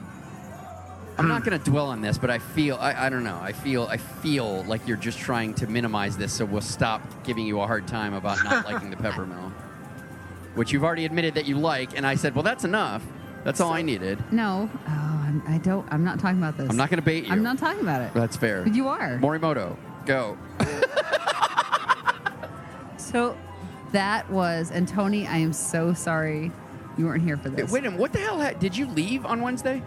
I'm 1.16 1.28
not 1.28 1.44
going 1.44 1.56
to 1.56 1.64
dwell 1.70 1.86
on 1.90 2.00
this, 2.00 2.18
but 2.18 2.28
I 2.28 2.38
feel 2.40 2.76
I, 2.76 3.06
I 3.06 3.08
don't 3.08 3.22
know. 3.22 3.38
I 3.40 3.52
feel 3.52 3.84
I 3.84 3.98
feel 3.98 4.64
like 4.64 4.86
you're 4.88 4.96
just 4.96 5.18
trying 5.18 5.54
to 5.54 5.66
minimize 5.68 6.16
this, 6.16 6.32
so 6.32 6.44
we'll 6.44 6.60
stop 6.60 7.02
giving 7.22 7.46
you 7.46 7.60
a 7.60 7.66
hard 7.66 7.86
time 7.86 8.14
about 8.14 8.42
not 8.42 8.64
liking 8.64 8.90
the 8.90 8.96
peppermill, 8.96 9.52
which 10.56 10.72
you've 10.72 10.82
already 10.82 11.04
admitted 11.04 11.34
that 11.34 11.46
you 11.46 11.56
like. 11.56 11.96
And 11.96 12.04
I 12.04 12.16
said, 12.16 12.34
well, 12.34 12.42
that's 12.42 12.64
enough. 12.64 13.02
That's 13.44 13.60
all 13.60 13.72
I 13.72 13.82
needed. 13.82 14.18
No, 14.32 14.68
oh, 14.72 14.90
I'm, 14.90 15.42
I 15.46 15.58
don't. 15.58 15.86
I'm 15.92 16.02
not 16.02 16.18
talking 16.18 16.38
about 16.38 16.56
this. 16.56 16.68
I'm 16.70 16.76
not 16.76 16.88
going 16.90 16.98
to 16.98 17.04
bait 17.04 17.26
you. 17.26 17.30
I'm 17.32 17.42
not 17.42 17.58
talking 17.58 17.82
about 17.82 18.00
it. 18.02 18.12
That's 18.14 18.36
fair. 18.36 18.62
But 18.62 18.74
you 18.74 18.88
are. 18.88 19.18
Morimoto, 19.18 19.76
go. 20.06 20.36
So 22.96 23.36
that 23.92 24.28
was, 24.30 24.70
and 24.72 24.88
Tony, 24.88 25.26
I 25.26 25.36
am 25.36 25.52
so 25.52 25.92
sorry 25.94 26.50
you 26.98 27.06
weren't 27.06 27.22
here 27.22 27.36
for 27.36 27.48
this. 27.48 27.70
Wait 27.70 27.80
a 27.80 27.82
minute. 27.90 28.00
What 28.00 28.12
the 28.12 28.18
hell? 28.18 28.40
Ha- 28.40 28.54
did 28.58 28.76
you 28.76 28.86
leave 28.88 29.24
on 29.24 29.40
Wednesday? 29.40 29.82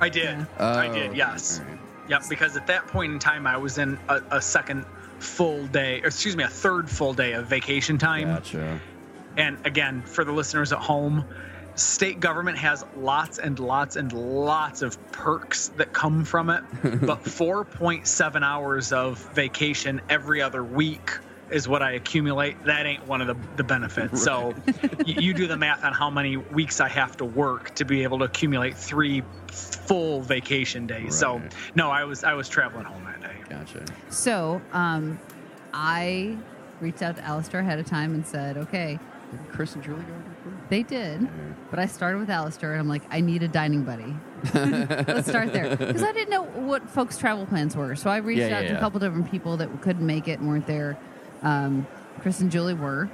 I 0.00 0.08
did. 0.08 0.44
Oh, 0.58 0.66
I 0.66 0.88
Oh, 0.88 0.92
did. 0.92 1.16
Yes. 1.16 1.60
all 1.60 1.66
right. 1.66 1.78
Yep. 2.08 2.22
Because 2.28 2.56
at 2.56 2.66
that 2.66 2.86
point 2.88 3.12
in 3.12 3.18
time, 3.20 3.46
I 3.46 3.56
was 3.56 3.78
in 3.78 3.96
a, 4.08 4.20
a 4.32 4.42
second 4.42 4.84
full 5.20 5.66
day, 5.68 6.00
or 6.02 6.06
excuse 6.06 6.36
me, 6.36 6.42
a 6.44 6.48
third 6.48 6.90
full 6.90 7.14
day 7.14 7.32
of 7.32 7.46
vacation 7.46 7.96
time. 7.96 8.26
Gotcha. 8.28 8.80
And 9.36 9.56
again, 9.64 10.02
for 10.02 10.24
the 10.24 10.32
listeners 10.32 10.72
at 10.72 10.80
home, 10.80 11.24
state 11.76 12.20
government 12.20 12.58
has 12.58 12.84
lots 12.96 13.38
and 13.38 13.58
lots 13.58 13.96
and 13.96 14.12
lots 14.12 14.82
of 14.82 15.00
perks 15.12 15.68
that 15.76 15.92
come 15.92 16.24
from 16.24 16.50
it. 16.50 16.62
but 16.82 17.22
4.7 17.22 18.42
hours 18.42 18.92
of 18.92 19.18
vacation 19.34 20.00
every 20.08 20.40
other 20.40 20.62
week 20.62 21.12
is 21.50 21.68
what 21.68 21.82
I 21.82 21.92
accumulate. 21.92 22.62
That 22.64 22.86
ain't 22.86 23.06
one 23.06 23.20
of 23.20 23.26
the, 23.26 23.36
the 23.56 23.64
benefits. 23.64 24.22
So 24.22 24.54
you, 25.04 25.14
you 25.20 25.34
do 25.34 25.46
the 25.46 25.56
math 25.56 25.84
on 25.84 25.92
how 25.92 26.10
many 26.10 26.36
weeks 26.36 26.80
I 26.80 26.88
have 26.88 27.16
to 27.18 27.24
work 27.24 27.74
to 27.76 27.84
be 27.84 28.02
able 28.02 28.18
to 28.20 28.24
accumulate 28.24 28.76
three 28.76 29.22
full 29.48 30.22
vacation 30.22 30.86
days. 30.86 31.14
So 31.14 31.42
no, 31.74 31.90
I 31.90 32.04
was 32.04 32.24
I 32.24 32.34
was 32.34 32.48
traveling 32.48 32.84
home 32.84 33.04
that 33.04 33.20
day. 33.20 33.36
Gotcha. 33.48 33.84
So, 34.10 34.60
um, 34.72 35.18
I 35.72 36.36
reached 36.80 37.02
out 37.02 37.16
to 37.16 37.24
Alistair 37.24 37.60
ahead 37.60 37.78
of 37.78 37.86
time 37.86 38.14
and 38.14 38.26
said, 38.26 38.56
okay, 38.56 38.98
Did 39.30 39.40
Chris 39.50 39.74
and 39.74 39.82
Julie 39.82 40.02
go? 40.02 40.33
They 40.74 40.82
did. 40.82 41.28
But 41.70 41.78
I 41.78 41.86
started 41.86 42.18
with 42.18 42.30
Alistair 42.30 42.72
and 42.72 42.80
I'm 42.80 42.88
like, 42.88 43.02
I 43.10 43.20
need 43.20 43.42
a 43.44 43.48
dining 43.48 43.84
buddy. 43.84 44.12
Let's 44.54 45.28
start 45.28 45.52
there. 45.52 45.76
Because 45.76 46.02
I 46.02 46.10
didn't 46.12 46.30
know 46.30 46.42
what 46.42 46.88
folks' 46.90 47.16
travel 47.16 47.46
plans 47.46 47.76
were. 47.76 47.94
So 47.94 48.10
I 48.10 48.16
reached 48.16 48.40
Yeah, 48.40 48.46
out 48.58 48.62
yeah, 48.62 48.68
to 48.68 48.72
yeah. 48.72 48.76
a 48.78 48.80
couple 48.80 48.98
different 48.98 49.30
people 49.30 49.56
that 49.58 49.80
couldn't 49.82 50.04
make 50.04 50.26
it 50.26 50.40
and 50.40 50.48
weren't 50.48 50.66
there. 50.66 50.98
Um, 51.42 51.86
Chris 52.20 52.40
and 52.40 52.50
Julie 52.50 52.74
were. 52.74 53.08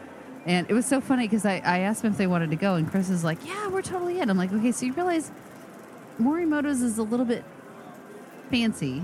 And 0.47 0.71
it 0.71 0.73
was 0.73 0.87
so 0.87 1.03
funny 1.03 1.25
because 1.27 1.45
I, 1.45 1.57
I 1.63 1.81
asked 1.81 2.01
them 2.03 2.13
if 2.13 2.19
they 2.19 2.27
wanted 2.27 2.49
to 2.51 2.57
go, 2.57 2.77
and 2.77 2.91
Chris 2.91 3.11
is 3.11 3.23
like, 3.25 3.39
Yeah, 3.47 3.69
we're 3.69 3.83
totally 3.83 4.21
in. 4.21 4.31
I'm 4.31 4.39
like, 4.39 4.53
Okay, 4.55 4.73
so 4.73 4.87
you 4.87 4.95
realize 4.95 5.31
Morimoto's 6.19 6.81
is 6.81 6.97
a 6.97 7.03
little 7.03 7.27
bit 7.27 7.45
fancy. 8.51 9.03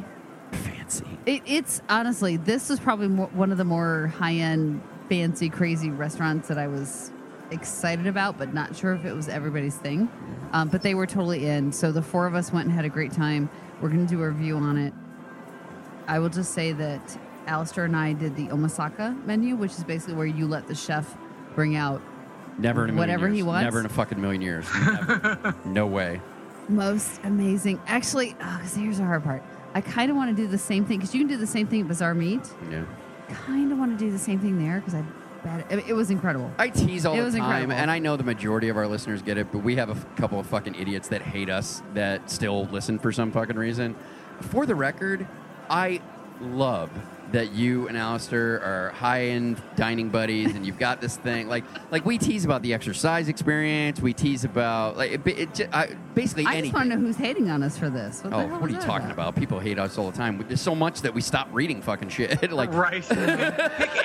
Fancy. 0.52 1.04
It, 1.26 1.42
it's 1.44 1.82
honestly, 1.90 2.38
this 2.38 2.70
is 2.70 2.80
probably 2.80 3.08
more, 3.08 3.26
one 3.28 3.52
of 3.52 3.58
the 3.58 3.64
more 3.64 4.06
high 4.18 4.34
end, 4.34 4.80
fancy, 5.10 5.50
crazy 5.50 5.90
restaurants 5.90 6.48
that 6.48 6.56
I 6.58 6.68
was 6.68 7.10
excited 7.50 8.06
about, 8.06 8.38
but 8.38 8.52
not 8.52 8.76
sure 8.76 8.94
if 8.94 9.04
it 9.04 9.12
was 9.12 9.28
everybody's 9.28 9.76
thing. 9.76 10.08
Um, 10.52 10.68
but 10.68 10.82
they 10.82 10.94
were 10.94 11.06
totally 11.06 11.46
in. 11.46 11.72
So 11.72 11.92
the 11.92 12.02
four 12.02 12.26
of 12.26 12.34
us 12.34 12.52
went 12.52 12.66
and 12.66 12.74
had 12.74 12.84
a 12.84 12.88
great 12.88 13.12
time. 13.12 13.48
We're 13.80 13.88
going 13.88 14.06
to 14.06 14.10
do 14.10 14.22
a 14.22 14.28
review 14.28 14.56
on 14.56 14.78
it. 14.78 14.92
I 16.06 16.18
will 16.18 16.28
just 16.28 16.52
say 16.52 16.72
that 16.72 17.18
Alistair 17.46 17.84
and 17.84 17.96
I 17.96 18.12
did 18.12 18.36
the 18.36 18.46
omasaka 18.48 19.24
menu, 19.24 19.56
which 19.56 19.72
is 19.72 19.84
basically 19.84 20.14
where 20.14 20.26
you 20.26 20.46
let 20.46 20.66
the 20.66 20.74
chef 20.74 21.16
bring 21.54 21.76
out 21.76 22.02
Never 22.58 22.84
in 22.84 22.90
a 22.90 22.94
Whatever 22.94 23.28
he 23.28 23.42
wants? 23.42 23.64
Never 23.64 23.80
in 23.80 23.86
a 23.86 23.90
fucking 23.90 24.20
million 24.20 24.40
years. 24.40 24.66
No 25.64 25.86
way. 25.86 26.20
most 26.68 27.20
amazing. 27.24 27.80
Actually, 27.86 28.34
oh, 28.40 28.62
here's 28.74 28.98
the 28.98 29.04
hard 29.04 29.24
part. 29.24 29.42
I 29.74 29.80
kind 29.82 30.10
of 30.10 30.16
want 30.16 30.34
to 30.34 30.42
do 30.42 30.48
the 30.48 30.58
same 30.58 30.86
thing 30.86 30.98
because 30.98 31.14
you 31.14 31.20
can 31.20 31.28
do 31.28 31.36
the 31.36 31.46
same 31.46 31.66
thing 31.66 31.82
at 31.82 31.88
Bazaar 31.88 32.14
Meat. 32.14 32.40
Yeah. 32.70 32.84
Kind 33.28 33.72
of 33.72 33.78
want 33.78 33.98
to 33.98 34.02
do 34.02 34.10
the 34.10 34.18
same 34.18 34.38
thing 34.38 34.58
there 34.58 34.78
because 34.80 34.94
I 34.94 35.04
bet 35.46 35.70
it, 35.72 35.88
it 35.88 35.92
was 35.94 36.10
incredible. 36.10 36.50
I 36.58 36.68
tease 36.68 37.06
all 37.06 37.14
It 37.14 37.18
the 37.18 37.24
was 37.24 37.34
time, 37.34 37.44
incredible. 37.44 37.72
and 37.74 37.90
I 37.90 37.98
know 37.98 38.16
the 38.16 38.24
majority 38.24 38.68
of 38.68 38.76
our 38.76 38.86
listeners 38.86 39.22
get 39.22 39.38
it, 39.38 39.50
but 39.52 39.58
we 39.58 39.76
have 39.76 39.88
a 39.88 39.92
f- 39.92 40.06
couple 40.16 40.38
of 40.40 40.46
fucking 40.46 40.74
idiots 40.74 41.08
that 41.08 41.22
hate 41.22 41.48
us 41.50 41.82
that 41.94 42.30
still 42.30 42.66
listen 42.66 42.98
for 42.98 43.12
some 43.12 43.30
fucking 43.32 43.56
reason. 43.56 43.94
For 44.40 44.66
the 44.66 44.74
record, 44.74 45.26
I 45.70 46.00
love 46.40 46.90
that 47.32 47.52
you 47.52 47.88
and 47.88 47.96
Alistair 47.96 48.62
are 48.62 48.90
high-end 48.90 49.60
dining 49.74 50.08
buddies, 50.10 50.54
and 50.54 50.64
you've 50.64 50.78
got 50.78 51.00
this 51.00 51.16
thing 51.16 51.48
like 51.48 51.64
like 51.90 52.04
we 52.04 52.18
tease 52.18 52.44
about 52.44 52.62
the 52.62 52.72
exercise 52.72 53.28
experience. 53.28 54.00
We 54.00 54.12
tease 54.12 54.44
about 54.44 54.96
like 54.96 55.10
it, 55.12 55.26
it, 55.26 55.54
ju- 55.54 55.68
I, 55.72 55.88
basically 56.14 56.46
I 56.46 56.52
anything. 56.52 56.70
just 56.70 56.74
want 56.74 56.90
to 56.90 56.96
know 56.96 57.02
who's 57.02 57.16
hating 57.16 57.50
on 57.50 57.62
us 57.62 57.76
for 57.76 57.90
this. 57.90 58.22
What 58.22 58.30
the 58.30 58.36
Oh, 58.36 58.48
hell 58.48 58.60
what 58.60 58.70
are 58.70 58.72
you 58.74 58.80
talking 58.80 59.10
about? 59.10 59.34
People 59.36 59.58
hate 59.58 59.78
us 59.78 59.98
all 59.98 60.10
the 60.10 60.16
time. 60.16 60.44
There's 60.46 60.60
so 60.60 60.74
much 60.74 61.02
that 61.02 61.12
we 61.14 61.20
stop 61.20 61.48
reading 61.52 61.82
fucking 61.82 62.08
shit. 62.10 62.50
like, 62.52 62.72
right. 62.72 63.02
Pick 63.08 63.16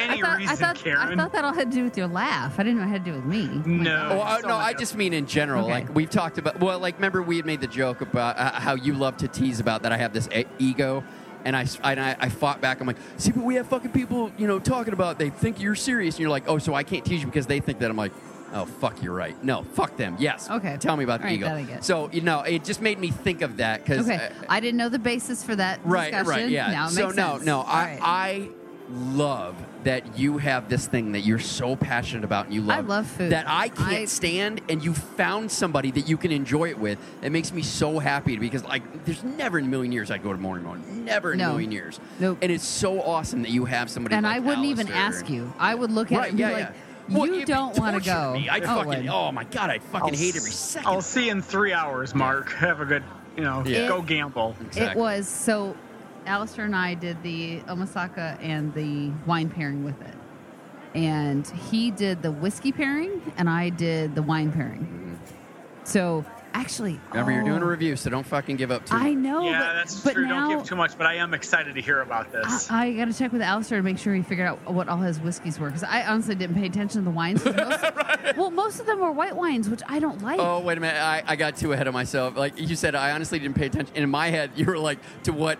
any 0.01 0.21
I 0.21 0.21
thought, 0.21 0.37
reason, 0.37 0.53
I, 0.53 0.55
thought, 0.55 0.75
Karen. 0.77 0.97
I 1.19 1.23
thought 1.23 1.33
that 1.33 1.45
all 1.45 1.53
had 1.53 1.71
to 1.71 1.77
do 1.77 1.83
with 1.83 1.97
your 1.97 2.07
laugh. 2.07 2.59
I 2.59 2.63
didn't 2.63 2.79
know 2.79 2.85
it 2.85 2.89
had 2.89 3.05
to 3.05 3.11
do 3.11 3.15
with 3.17 3.25
me. 3.25 3.47
no. 3.65 4.09
Oh, 4.11 4.19
uh, 4.21 4.41
So 4.41 4.47
no, 4.47 4.55
I 4.57 4.73
just 4.73 4.95
mean 4.95 5.13
in 5.13 5.25
general. 5.27 5.65
Okay. 5.65 5.73
Like 5.73 5.95
we've 5.95 6.09
talked 6.09 6.37
about. 6.37 6.59
Well, 6.59 6.79
like 6.79 6.95
remember 6.95 7.21
we 7.21 7.37
had 7.37 7.45
made 7.45 7.61
the 7.61 7.67
joke 7.67 8.01
about 8.01 8.37
uh, 8.37 8.51
how 8.59 8.75
you 8.75 8.93
love 8.93 9.17
to 9.17 9.27
tease 9.27 9.59
about 9.59 9.83
that 9.83 9.91
I 9.91 9.97
have 9.97 10.13
this 10.13 10.27
e- 10.35 10.45
ego, 10.59 11.03
and 11.45 11.55
I, 11.55 11.65
and 11.83 11.99
I 11.99 12.15
I 12.19 12.29
fought 12.29 12.61
back. 12.61 12.81
I'm 12.81 12.87
like, 12.87 12.97
see, 13.17 13.31
but 13.31 13.43
we 13.43 13.55
have 13.55 13.67
fucking 13.67 13.91
people, 13.91 14.31
you 14.37 14.47
know, 14.47 14.59
talking 14.59 14.93
about 14.93 15.19
they 15.19 15.29
think 15.29 15.61
you're 15.61 15.75
serious, 15.75 16.15
and 16.15 16.21
you're 16.21 16.29
like, 16.29 16.43
oh, 16.47 16.57
so 16.57 16.73
I 16.73 16.83
can't 16.83 17.03
tease 17.05 17.21
you 17.21 17.27
because 17.27 17.47
they 17.47 17.59
think 17.59 17.79
that 17.79 17.89
I'm 17.89 17.97
like. 17.97 18.11
Oh 18.53 18.65
fuck! 18.65 19.01
You're 19.01 19.13
right. 19.13 19.41
No, 19.41 19.63
fuck 19.63 19.95
them. 19.95 20.17
Yes. 20.19 20.49
Okay. 20.49 20.75
Tell 20.77 20.97
me 20.97 21.05
about 21.05 21.21
the 21.21 21.27
All 21.27 21.29
right, 21.29 21.35
ego. 21.39 21.45
that 21.45 21.55
I 21.55 21.63
get. 21.63 21.85
So 21.85 22.09
you 22.11 22.19
know, 22.19 22.41
it 22.41 22.65
just 22.65 22.81
made 22.81 22.99
me 22.99 23.09
think 23.09 23.41
of 23.43 23.55
that 23.57 23.81
because 23.81 24.05
Okay, 24.09 24.29
I 24.49 24.59
didn't 24.59 24.75
know 24.75 24.89
the 24.89 24.99
basis 24.99 25.41
for 25.41 25.55
that. 25.55 25.79
right, 25.85 26.11
discussion. 26.11 26.27
right, 26.43 26.49
yeah. 26.49 26.87
So 26.87 27.11
no, 27.11 27.11
sense. 27.13 27.45
no, 27.45 27.59
All 27.59 27.65
I, 27.65 27.85
right. 27.85 27.99
I 28.03 28.49
love 28.93 29.55
that 29.83 30.17
you 30.17 30.37
have 30.37 30.69
this 30.69 30.85
thing 30.87 31.13
that 31.13 31.21
you're 31.21 31.39
so 31.39 31.75
passionate 31.75 32.23
about 32.23 32.45
and 32.45 32.53
you 32.53 32.61
love. 32.61 32.77
I 32.77 32.81
love 32.81 33.07
food. 33.07 33.31
That 33.31 33.45
I 33.47 33.69
can't 33.69 33.89
I- 33.91 34.05
stand, 34.05 34.61
and 34.69 34.83
you 34.83 34.93
found 34.93 35.51
somebody 35.51 35.91
that 35.91 36.07
you 36.07 36.17
can 36.17 36.31
enjoy 36.31 36.69
it 36.69 36.77
with. 36.77 36.99
It 37.21 37.31
makes 37.31 37.51
me 37.51 37.61
so 37.63 37.97
happy 37.99 38.37
because, 38.37 38.63
like, 38.63 39.05
there's 39.05 39.23
never 39.23 39.57
in 39.59 39.65
a 39.65 39.67
million 39.69 39.91
years 39.91 40.11
I'd 40.11 40.23
go 40.23 40.31
to 40.33 40.37
Morimoto. 40.37 40.85
Never 40.87 41.33
in 41.33 41.41
a 41.41 41.47
million 41.47 41.71
years. 41.71 41.99
Nope. 42.19 42.37
And 42.41 42.51
it's 42.51 42.65
so 42.65 43.01
awesome 43.01 43.41
that 43.41 43.51
you 43.51 43.65
have 43.65 43.89
somebody. 43.89 44.15
and 44.15 44.23
like 44.25 44.35
I 44.35 44.39
wouldn't 44.39 44.67
even 44.67 44.87
ask 44.89 45.29
you. 45.29 45.51
I 45.57 45.73
would 45.73 45.91
look 45.91 46.11
at 46.11 46.17
Right, 46.17 46.25
it 46.25 46.29
and 46.29 46.37
be 46.37 46.43
like, 46.43 46.53
yeah. 46.59 46.71
Well, 47.09 47.25
you 47.27 47.45
don't 47.45 47.77
want 47.79 48.01
to 48.01 48.07
go. 48.09 48.33
Me. 48.33 48.47
I'd 48.47 48.63
Oh, 48.63 48.67
fucking, 48.67 48.87
wouldn't. 48.87 49.09
oh 49.09 49.31
my 49.31 49.43
god, 49.45 49.69
I'd 49.71 49.83
fucking 49.83 50.13
I'll 50.13 50.19
hate 50.19 50.35
s- 50.35 50.37
every 50.37 50.51
second. 50.51 50.87
I'll 50.89 51.01
see 51.01 51.25
you 51.25 51.31
in 51.31 51.41
three 51.41 51.73
hours, 51.73 52.13
Mark. 52.15 52.51
Have 52.53 52.79
a 52.79 52.85
good, 52.85 53.03
you 53.35 53.43
know, 53.43 53.63
Yeah. 53.65 53.87
go 53.87 54.01
gamble. 54.01 54.55
It 54.75 54.95
was 54.95 55.27
so. 55.27 55.75
Alistair 56.25 56.65
and 56.65 56.75
I 56.75 56.93
did 56.93 57.21
the 57.23 57.59
Omasaka 57.61 58.37
and 58.41 58.73
the 58.73 59.11
wine 59.25 59.49
pairing 59.49 59.83
with 59.83 59.99
it, 60.01 60.15
and 60.95 61.47
he 61.47 61.91
did 61.91 62.21
the 62.21 62.31
whiskey 62.31 62.71
pairing, 62.71 63.21
and 63.37 63.49
I 63.49 63.69
did 63.69 64.15
the 64.15 64.21
wine 64.21 64.51
pairing. 64.51 64.81
Mm-hmm. 64.81 65.35
So 65.83 66.23
actually, 66.53 66.99
Remember, 67.09 67.31
you're 67.31 67.43
doing 67.43 67.61
a 67.61 67.65
oh, 67.65 67.69
review, 67.69 67.95
so 67.95 68.09
don't 68.09 68.25
fucking 68.25 68.57
give 68.57 68.71
up 68.71 68.85
too 68.85 68.95
I 68.95 69.13
know, 69.13 69.43
yeah, 69.43 69.59
but, 69.59 69.73
that's 69.73 70.01
but 70.01 70.13
true. 70.13 70.27
now 70.27 70.47
Don't 70.47 70.59
give 70.59 70.67
too 70.67 70.75
much, 70.75 70.97
but 70.97 71.07
I 71.07 71.15
am 71.15 71.33
excited 71.33 71.75
to 71.75 71.81
hear 71.81 72.01
about 72.01 72.31
this. 72.31 72.69
I, 72.69 72.87
I 72.87 72.93
got 72.93 73.05
to 73.05 73.13
check 73.13 73.31
with 73.31 73.41
Alistair 73.41 73.79
to 73.79 73.83
make 73.83 73.97
sure 73.97 74.13
he 74.13 74.21
figured 74.21 74.47
out 74.47 74.71
what 74.71 74.87
all 74.87 74.97
his 74.97 75.19
whiskeys 75.19 75.59
were 75.59 75.67
because 75.67 75.83
I 75.83 76.03
honestly 76.03 76.35
didn't 76.35 76.55
pay 76.55 76.65
attention 76.65 77.01
to 77.01 77.05
the 77.05 77.15
wines. 77.15 77.43
Most, 77.43 77.55
Well, 78.37 78.51
most 78.51 78.79
of 78.79 78.85
them 78.85 78.99
were 78.99 79.11
white 79.11 79.35
wines, 79.35 79.69
which 79.69 79.81
I 79.87 79.99
don't 79.99 80.21
like. 80.21 80.39
Oh 80.39 80.59
wait 80.59 80.77
a 80.77 80.81
minute! 80.81 81.01
I, 81.01 81.23
I 81.25 81.35
got 81.35 81.55
too 81.55 81.73
ahead 81.73 81.87
of 81.87 81.93
myself. 81.93 82.37
Like 82.37 82.59
you 82.59 82.75
said, 82.75 82.95
I 82.95 83.11
honestly 83.11 83.39
didn't 83.39 83.55
pay 83.55 83.65
attention. 83.65 83.93
And 83.95 84.03
in 84.03 84.09
my 84.09 84.29
head, 84.29 84.51
you 84.55 84.65
were 84.65 84.77
like 84.77 84.99
to 85.23 85.33
what 85.33 85.57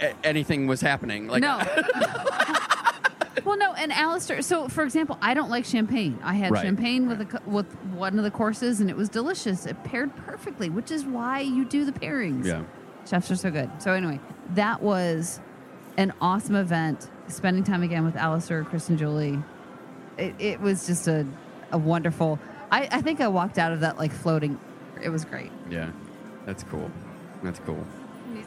a- 0.00 0.14
anything 0.26 0.66
was 0.66 0.80
happening. 0.80 1.28
Like 1.28 1.42
no. 1.42 1.58
well, 3.44 3.56
no, 3.56 3.72
and 3.74 3.92
Alistair. 3.92 4.42
So, 4.42 4.68
for 4.68 4.82
example, 4.84 5.18
I 5.22 5.34
don't 5.34 5.50
like 5.50 5.64
champagne. 5.64 6.18
I 6.22 6.34
had 6.34 6.50
Right, 6.52 6.62
champagne 6.64 7.08
with 7.08 7.20
a, 7.22 7.24
co- 7.26 7.38
with 7.46 7.66
one 7.94 8.18
of 8.18 8.24
the 8.24 8.30
courses, 8.30 8.80
and 8.80 8.90
it 8.90 8.96
was 8.96 9.08
delicious. 9.08 9.66
It 9.66 9.82
paired 9.84 10.14
perfectly, 10.16 10.68
which 10.68 10.90
is 10.90 11.04
why 11.04 11.40
you 11.40 11.64
do 11.64 11.84
the 11.84 11.92
pairings. 11.92 12.44
Yeah. 12.46 12.62
chefs 13.08 13.30
are 13.30 13.36
so 13.36 13.50
good. 13.50 13.70
So 13.78 13.92
anyway, 13.92 14.20
that 14.54 14.82
was 14.82 15.40
an 15.96 16.12
awesome 16.20 16.56
event. 16.56 17.08
Spending 17.28 17.62
time 17.64 17.82
again 17.82 18.04
with 18.04 18.16
Alistair, 18.16 18.64
Chris, 18.64 18.88
and 18.88 18.98
Julie. 18.98 19.38
It, 20.18 20.34
it 20.38 20.60
was 20.60 20.86
just 20.86 21.06
a, 21.08 21.24
a 21.70 21.78
wonderful. 21.78 22.38
I, 22.72 22.88
I 22.90 23.00
think 23.00 23.20
I 23.20 23.28
walked 23.28 23.58
out 23.58 23.72
of 23.72 23.80
that 23.80 23.98
like 23.98 24.12
floating. 24.12 24.58
It 25.02 25.08
was 25.08 25.24
great. 25.24 25.50
yeah, 25.70 25.90
that's 26.44 26.62
cool. 26.64 26.90
That's 27.42 27.58
cool. 27.60 27.86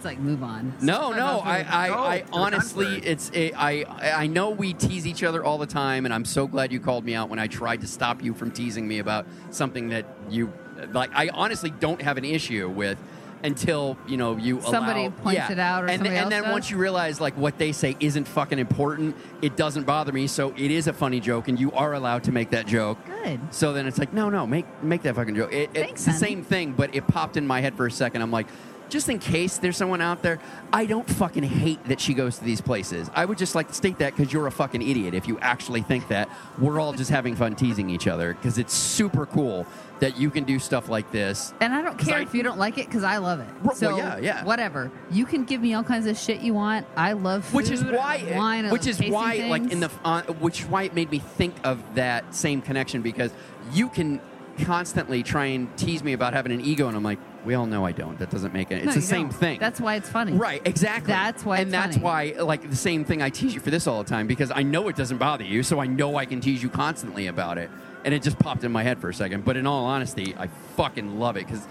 He's 0.04 0.12
like, 0.12 0.20
move 0.20 0.44
on. 0.44 0.74
No, 0.82 1.14
no. 1.14 1.40
about 1.40 1.48
I, 1.48 1.64
food. 1.64 1.72
I, 1.72 1.88
No, 1.88 1.94
I 2.04 2.24
honestly, 2.34 2.86
contrary. 2.86 3.08
it's 3.08 3.32
a, 3.34 3.54
I, 3.54 4.22
I 4.24 4.28
know 4.28 4.50
we 4.50 4.74
tease 4.74 5.08
each 5.08 5.24
other 5.24 5.46
all 5.46 5.58
the 5.58 5.66
time, 5.66 6.04
and 6.04 6.14
I'm 6.14 6.26
so 6.26 6.46
glad 6.46 6.74
you 6.74 6.82
called 6.82 7.06
me 7.06 7.16
out 7.16 7.30
when 7.30 7.40
I 7.40 7.48
tried 7.48 7.80
to 7.82 7.88
stop 7.88 8.22
you 8.22 8.34
from 8.34 8.52
teasing 8.52 8.86
me 8.86 9.00
about 9.00 9.26
something 9.50 9.90
that 9.90 10.06
you 10.30 10.52
like. 10.92 11.12
I 11.14 11.30
honestly 11.30 11.70
don't 11.70 12.02
have 12.02 12.18
an 12.18 12.26
issue 12.26 12.68
with 12.68 12.98
until 13.44 13.98
you 14.08 14.18
know 14.18 14.38
you 14.38 14.62
Somebody 14.62 15.02
allow, 15.02 15.10
points 15.10 15.38
yeah. 15.38 15.52
it 15.52 15.60
out 15.60 15.84
or 15.84 15.88
and, 15.88 16.00
somebody 16.00 16.16
and 16.16 16.24
else 16.26 16.30
then 16.32 16.44
does? 16.44 16.52
once 16.52 16.70
you 16.72 16.78
realize 16.78 17.20
like 17.22 17.38
what 17.38 17.58
they 17.58 17.72
say 17.72 17.96
isn't 18.00 18.28
fucking 18.28 18.60
important, 18.60 19.16
it 19.42 19.56
doesn't 19.56 19.84
bother 19.84 20.12
me. 20.12 20.28
So 20.28 20.54
it 20.58 20.72
is 20.72 20.88
a 20.88 20.94
funny 20.94 21.22
joke, 21.22 21.48
and 21.48 21.58
you 21.60 21.72
are 21.72 21.94
allowed 21.94 22.24
to 22.26 22.32
make 22.34 22.50
that 22.52 22.68
joke. 22.68 22.98
Good. 23.06 23.40
So 23.52 23.72
then 23.72 23.88
it's 23.88 23.98
like, 23.98 24.12
no, 24.12 24.30
no, 24.30 24.46
make 24.46 24.66
make 24.84 25.04
that 25.04 25.16
fucking 25.16 25.36
joke. 25.36 25.54
It, 25.54 25.74
Thanks, 25.74 25.92
it's 25.92 26.06
the 26.06 26.14
same 26.14 26.44
thing, 26.44 26.74
but 26.74 26.94
it 26.94 27.08
popped 27.08 27.38
in 27.38 27.48
my 27.48 27.62
head 27.62 27.76
for 27.76 27.86
a 27.86 27.92
second. 27.92 28.22
I'm 28.22 28.32
like, 28.32 28.48
just 28.90 29.10
in 29.10 29.20
case 29.20 29.58
there's 29.58 29.78
someone 29.78 30.02
out 30.02 30.22
there, 30.22 30.40
I 30.72 30.86
don't 30.86 31.08
fucking 31.10 31.44
hate 31.44 31.84
that 31.86 32.00
she 32.00 32.14
goes 32.14 32.38
to 32.38 32.44
these 32.44 32.62
places. 32.62 33.10
I 33.14 33.26
would 33.26 33.38
just 33.38 33.56
like 33.56 33.68
to 33.70 33.74
state 33.74 33.98
that 34.00 34.16
because 34.16 34.32
you're 34.32 34.48
a 34.48 34.52
fucking 34.52 34.82
idiot 34.82 35.14
if 35.14 35.28
you 35.28 35.40
actually 35.40 35.82
think 35.82 36.08
that. 36.10 36.30
We're 36.60 36.80
all 36.80 36.94
just 36.94 37.10
having 37.10 37.36
fun 37.36 37.56
teasing 37.56 37.90
each 37.90 38.08
other 38.08 38.34
because 38.34 38.58
it's 38.58 38.74
super 38.74 39.26
cool 39.26 39.66
that 40.00 40.18
you 40.18 40.30
can 40.30 40.44
do 40.44 40.60
stuff 40.60 40.90
like 40.90 41.12
this. 41.12 41.54
And 41.62 41.74
I 41.74 41.82
don't 41.82 41.98
care 41.98 42.18
I- 42.18 42.22
if 42.22 42.34
you 42.34 42.44
don't 42.44 42.58
like 42.60 42.78
it 42.78 42.88
because 42.88 43.04
I 43.04 43.18
love 43.18 43.40
it. 43.40 43.48
Well, 43.64 43.76
So 43.76 43.98
yeah, 43.98 44.18
yeah. 44.18 44.44
whatever. 44.44 44.92
You 45.10 45.26
can 45.26 45.46
give 45.46 45.62
me 45.62 45.74
all 45.74 45.84
kinds 45.84 46.06
of 46.08 46.18
shit 46.18 46.42
you 46.42 46.54
want. 46.54 46.86
I 46.98 47.14
love 47.14 47.46
food. 47.46 47.56
Which 47.58 47.70
is 47.72 47.84
why, 47.84 48.24
wine. 48.36 48.70
Which 48.70 48.86
is 48.88 49.00
why, 49.02 49.48
like 49.50 49.72
in 49.72 49.80
the, 49.80 49.90
uh, 50.04 50.24
which 50.40 50.62
is 50.62 50.66
why 50.68 50.84
it 50.84 50.94
made 50.94 51.10
me 51.10 51.20
think 51.20 51.56
of 51.64 51.82
that 51.96 52.36
same 52.36 52.62
connection 52.62 53.02
because 53.02 53.32
you 53.72 53.88
can 53.88 54.20
constantly 54.60 55.24
try 55.24 55.46
and 55.48 55.76
tease 55.78 56.04
me 56.04 56.14
about 56.14 56.34
having 56.34 56.52
an 56.52 56.62
ego, 56.62 56.88
and 56.88 56.96
I'm 56.96 57.04
like, 57.04 57.20
we 57.46 57.56
all 57.56 57.66
know 57.66 57.86
I 57.86 57.92
don't. 57.92 58.18
That 58.20 58.30
doesn't 58.30 58.54
make 58.54 58.72
it. 58.72 58.76
It's 58.78 58.86
No, 58.86 58.92
the 58.94 59.02
same 59.02 59.28
don't. 59.30 59.38
thing. 59.38 59.60
That's 59.60 59.82
why 59.82 59.96
it's 59.96 60.10
funny. 60.10 60.34
Right, 60.34 60.62
exactly. 60.66 61.12
That's 61.12 61.44
why 61.44 61.58
and 61.58 61.68
it's 61.68 61.72
that's 61.74 61.98
funny. 61.98 62.34
why, 62.36 62.42
like 62.42 62.70
the 62.70 62.76
same 62.76 63.04
thing. 63.04 63.22
I 63.22 63.30
tease 63.30 63.54
you 63.54 63.60
for 63.60 63.70
this 63.72 63.86
all 63.88 64.02
the 64.04 64.10
time 64.10 64.28
because 64.28 64.52
I 64.52 64.64
know 64.64 64.88
it 64.88 64.96
doesn't 64.96 65.18
bother 65.18 65.44
you, 65.44 65.64
so 65.64 65.80
I 65.80 65.88
know 65.88 66.16
I 66.16 66.26
can 66.26 66.40
tease 66.40 66.64
you 66.64 66.70
constantly 66.70 67.28
about 67.28 67.58
it. 67.58 67.70
And 68.06 68.14
it 68.14 68.22
just 68.22 68.38
popped 68.40 68.64
in 68.64 68.72
my 68.72 68.84
head 68.84 69.00
for 69.00 69.10
a 69.10 69.14
second. 69.14 69.46
But 69.46 69.56
in 69.58 69.66
all 69.66 69.86
honesty, 69.86 70.36
I 70.38 70.48
fucking 70.76 71.20
love 71.20 71.38
it 71.38 71.46
because 71.48 71.66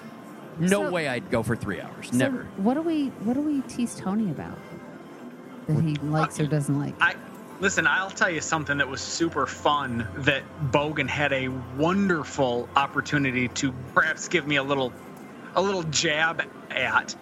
no 0.58 0.84
So- 0.84 0.90
way 0.90 1.08
I'd 1.08 1.30
go 1.30 1.42
for 1.42 1.56
three 1.56 1.80
hours. 1.80 2.08
So 2.10 2.16
Never. 2.16 2.44
What 2.56 2.74
do 2.74 2.82
we 2.82 3.08
What 3.24 3.34
do 3.34 3.40
we 3.40 3.60
tease 3.62 3.94
Tony 3.94 4.30
about 4.30 4.58
that 5.68 5.82
he 5.82 5.94
likes 5.96 6.38
or 6.40 6.46
doesn't 6.46 6.78
like? 6.78 6.94
I 7.00 7.14
listen. 7.62 7.88
I'll 7.88 8.10
tell 8.10 8.30
you 8.30 8.42
something 8.42 8.78
that 8.78 8.88
was 8.88 9.02
super 9.02 9.46
fun. 9.48 10.10
That 10.18 10.44
Bogan 10.60 11.08
had 11.08 11.32
a 11.34 11.48
wonderful 11.48 12.70
opportunity 12.76 13.48
to 13.50 13.74
perhaps 13.94 14.28
give 14.28 14.46
me 14.46 14.56
a 14.58 14.64
little, 14.64 14.94
a 15.56 15.62
little 15.62 15.84
jab 15.84 16.42
at, 16.72 17.16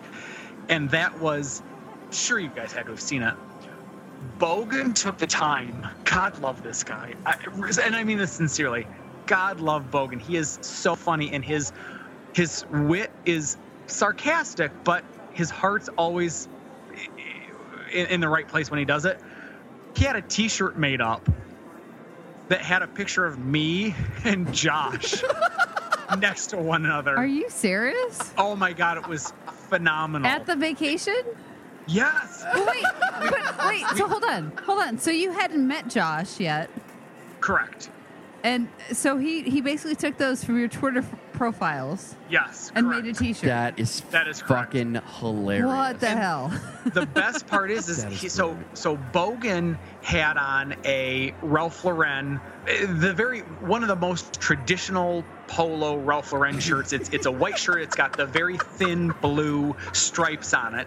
and 0.69 0.91
that 0.91 1.19
was, 1.21 1.63
sure 2.13 2.39
you 2.41 2.51
guys 2.51 2.73
had 2.73 2.87
to 2.87 2.93
have 2.93 3.03
seen 3.03 3.23
it. 3.23 3.35
Bogan 4.39 4.95
took 4.95 5.19
the 5.19 5.27
time. 5.29 5.87
God 6.05 6.39
love 6.41 6.63
this 6.63 6.85
guy, 6.85 7.15
I, 7.27 7.37
and 7.85 7.97
I 7.97 8.05
mean 8.05 8.19
this 8.19 8.35
sincerely. 8.35 8.89
God 9.27 9.61
love 9.61 9.91
Bogan. 9.91 10.21
He 10.21 10.37
is 10.37 10.59
so 10.63 10.97
funny, 10.97 11.33
and 11.33 11.45
his 11.45 11.73
his 12.35 12.65
wit 12.71 13.13
is 13.27 13.59
sarcastic, 13.89 14.73
but 14.85 15.05
his 15.31 15.51
heart's 15.51 15.89
always 15.99 16.49
in, 17.95 18.07
in 18.09 18.21
the 18.21 18.29
right 18.29 18.49
place 18.49 18.71
when 18.71 18.79
he 18.79 18.87
does 18.87 19.05
it. 19.07 19.19
He 19.95 20.05
had 20.05 20.17
a 20.17 20.23
T-shirt 20.23 20.77
made 20.79 21.01
up 21.01 21.29
that 22.49 22.61
had 22.61 22.83
a 22.83 22.87
picture 22.87 23.27
of 23.27 23.39
me 23.39 23.95
and 24.25 24.53
Josh 24.53 25.23
next 26.19 26.49
to 26.49 26.57
one 26.59 26.85
another. 26.85 27.17
Are 27.17 27.27
you 27.27 27.49
serious? 27.51 28.33
Oh 28.37 28.57
my 28.57 28.73
god, 28.73 28.99
it 28.99 29.07
was 29.07 29.33
phenomenal. 29.69 30.27
At 30.29 30.47
the 30.47 30.57
vacation? 30.57 31.23
yes, 31.87 32.45
Well, 32.55 32.67
wait, 32.67 32.85
but 33.31 33.67
wait. 33.67 33.85
So 33.97 34.07
hold 34.09 34.25
on, 34.25 34.53
hold 34.65 34.81
on. 34.81 34.99
So 34.99 35.11
you 35.11 35.33
hadn't 35.33 35.67
met 35.67 35.89
Josh 35.89 36.39
yet, 36.41 36.71
correct. 37.41 37.91
And 38.45 38.69
so 38.93 39.17
he 39.19 39.43
he 39.43 39.61
basically 39.61 39.95
took 39.97 40.17
those 40.17 40.43
from 40.45 40.59
your 40.59 40.69
Twitter 40.69 41.01
f- 41.01 41.15
profiles 41.33 42.15
Yes, 42.29 42.71
and 42.75 42.87
correct. 42.87 43.05
made 43.05 43.17
a 43.17 43.19
T-shirt. 43.19 43.45
That 43.49 43.79
is 43.79 44.01
That 44.11 44.29
is 44.29 44.43
correct. 44.43 44.73
fucking 44.73 45.01
hilarious. 45.21 45.67
what 45.67 46.01
the 46.01 46.09
hell? 46.09 46.53
the 46.93 47.07
best 47.07 47.47
part 47.47 47.71
is, 47.71 47.89
is, 47.89 47.97
That 48.05 48.13
is 48.13 48.21
he, 48.21 48.29
so 48.29 48.57
so 48.75 48.97
Bogan 49.13 49.79
had 50.03 50.37
on 50.37 50.75
a 50.85 51.35
Ralph 51.43 51.85
Lauren, 51.85 52.41
eh, 52.69 52.87
the 52.87 53.13
very 53.13 53.41
one 53.41 53.83
of 53.83 53.89
the 53.89 53.97
most 53.97 54.41
traditional 54.41 55.25
polo 55.47 55.97
Ralph 55.99 56.33
Lauren 56.33 56.59
shirts. 56.69 56.93
It's 56.93 57.09
it's 57.11 57.27
a 57.27 57.33
white 57.33 57.59
shirt. 57.59 57.83
It's 57.83 57.97
got 57.97 58.17
the 58.17 58.27
very 58.27 58.57
thin 58.59 59.13
blue 59.21 59.75
stripes 59.93 60.55
on 60.55 60.75
it, 60.75 60.87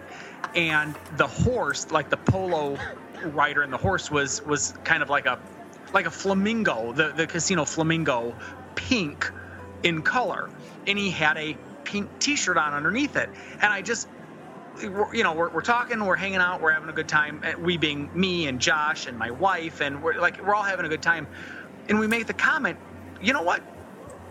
and 0.54 0.94
the 1.16 1.26
horse, 1.26 1.90
like 1.90 2.10
the 2.10 2.16
polo 2.16 2.78
rider, 3.26 3.62
and 3.62 3.72
the 3.72 3.76
horse 3.78 4.10
was 4.10 4.42
was 4.44 4.74
kind 4.84 5.02
of 5.02 5.10
like 5.10 5.26
a 5.26 5.38
like 5.94 6.06
a 6.06 6.12
flamingo, 6.12 6.92
the 6.92 7.12
the 7.14 7.26
casino 7.28 7.64
flamingo, 7.66 8.36
pink 8.76 9.32
in 9.84 10.02
color, 10.02 10.50
and 10.86 10.98
he 10.98 11.10
had 11.10 11.38
a 11.38 11.58
pink 11.84 12.10
T-shirt 12.20 12.58
on 12.58 12.74
underneath 12.74 13.16
it, 13.16 13.30
and 13.62 13.72
I 13.72 13.82
just 13.82 14.08
you 14.82 15.22
know, 15.22 15.34
we're, 15.34 15.50
we're 15.52 15.62
talking, 15.62 16.04
we're 16.04 16.16
hanging 16.16 16.38
out, 16.38 16.60
we're 16.60 16.72
having 16.72 16.90
a 16.90 16.94
good 16.94 17.08
time. 17.08 17.40
uh, 17.44 17.52
We 17.60 17.78
being 17.78 18.10
me 18.14 18.46
and 18.46 18.60
Josh 18.60 19.06
and 19.06 19.18
my 19.18 19.30
wife, 19.30 19.80
and 19.80 20.02
we're 20.02 20.20
like, 20.20 20.38
we're 20.42 20.54
all 20.54 20.62
having 20.64 20.86
a 20.86 20.88
good 20.88 21.02
time. 21.02 21.28
And 21.88 21.98
we 22.00 22.06
make 22.08 22.26
the 22.26 22.34
comment, 22.34 22.78
you 23.20 23.32
know 23.32 23.42
what, 23.42 23.62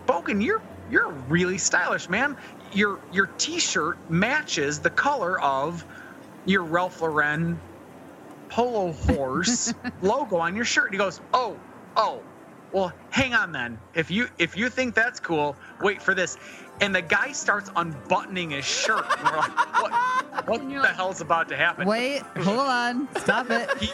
Bogan, 0.06 0.44
you're 0.44 0.62
you're 0.88 1.12
really 1.12 1.58
stylish, 1.58 2.08
man. 2.08 2.36
Your 2.72 3.00
your 3.10 3.28
T-shirt 3.38 3.98
matches 4.08 4.82
the 4.82 4.90
color 4.90 5.40
of 5.40 5.86
your 6.44 6.64
Ralph 6.64 7.00
Lauren 7.00 7.62
polo 8.54 8.92
horse 8.92 9.74
logo 10.02 10.36
on 10.36 10.54
your 10.54 10.64
shirt. 10.64 10.86
And 10.86 10.94
he 10.94 10.98
goes, 10.98 11.20
oh, 11.32 11.58
oh, 11.96 12.22
well, 12.72 12.92
hang 13.10 13.34
on 13.34 13.50
then. 13.52 13.78
If 13.94 14.10
you 14.10 14.28
if 14.38 14.56
you 14.56 14.68
think 14.68 14.94
that's 14.94 15.20
cool, 15.20 15.56
wait 15.80 16.00
for 16.00 16.14
this. 16.14 16.36
And 16.80 16.94
the 16.94 17.02
guy 17.02 17.32
starts 17.32 17.70
unbuttoning 17.76 18.50
his 18.50 18.64
shirt. 18.64 19.04
And 19.18 19.30
we're 19.30 19.36
like, 19.36 19.82
what, 19.82 20.46
what 20.48 20.68
the 20.68 20.88
hell's 20.88 21.20
about 21.20 21.48
to 21.48 21.56
happen? 21.56 21.86
Wait, 21.86 22.22
hold 22.38 22.58
on, 22.58 23.08
stop 23.18 23.50
it. 23.50 23.70
He 23.78 23.92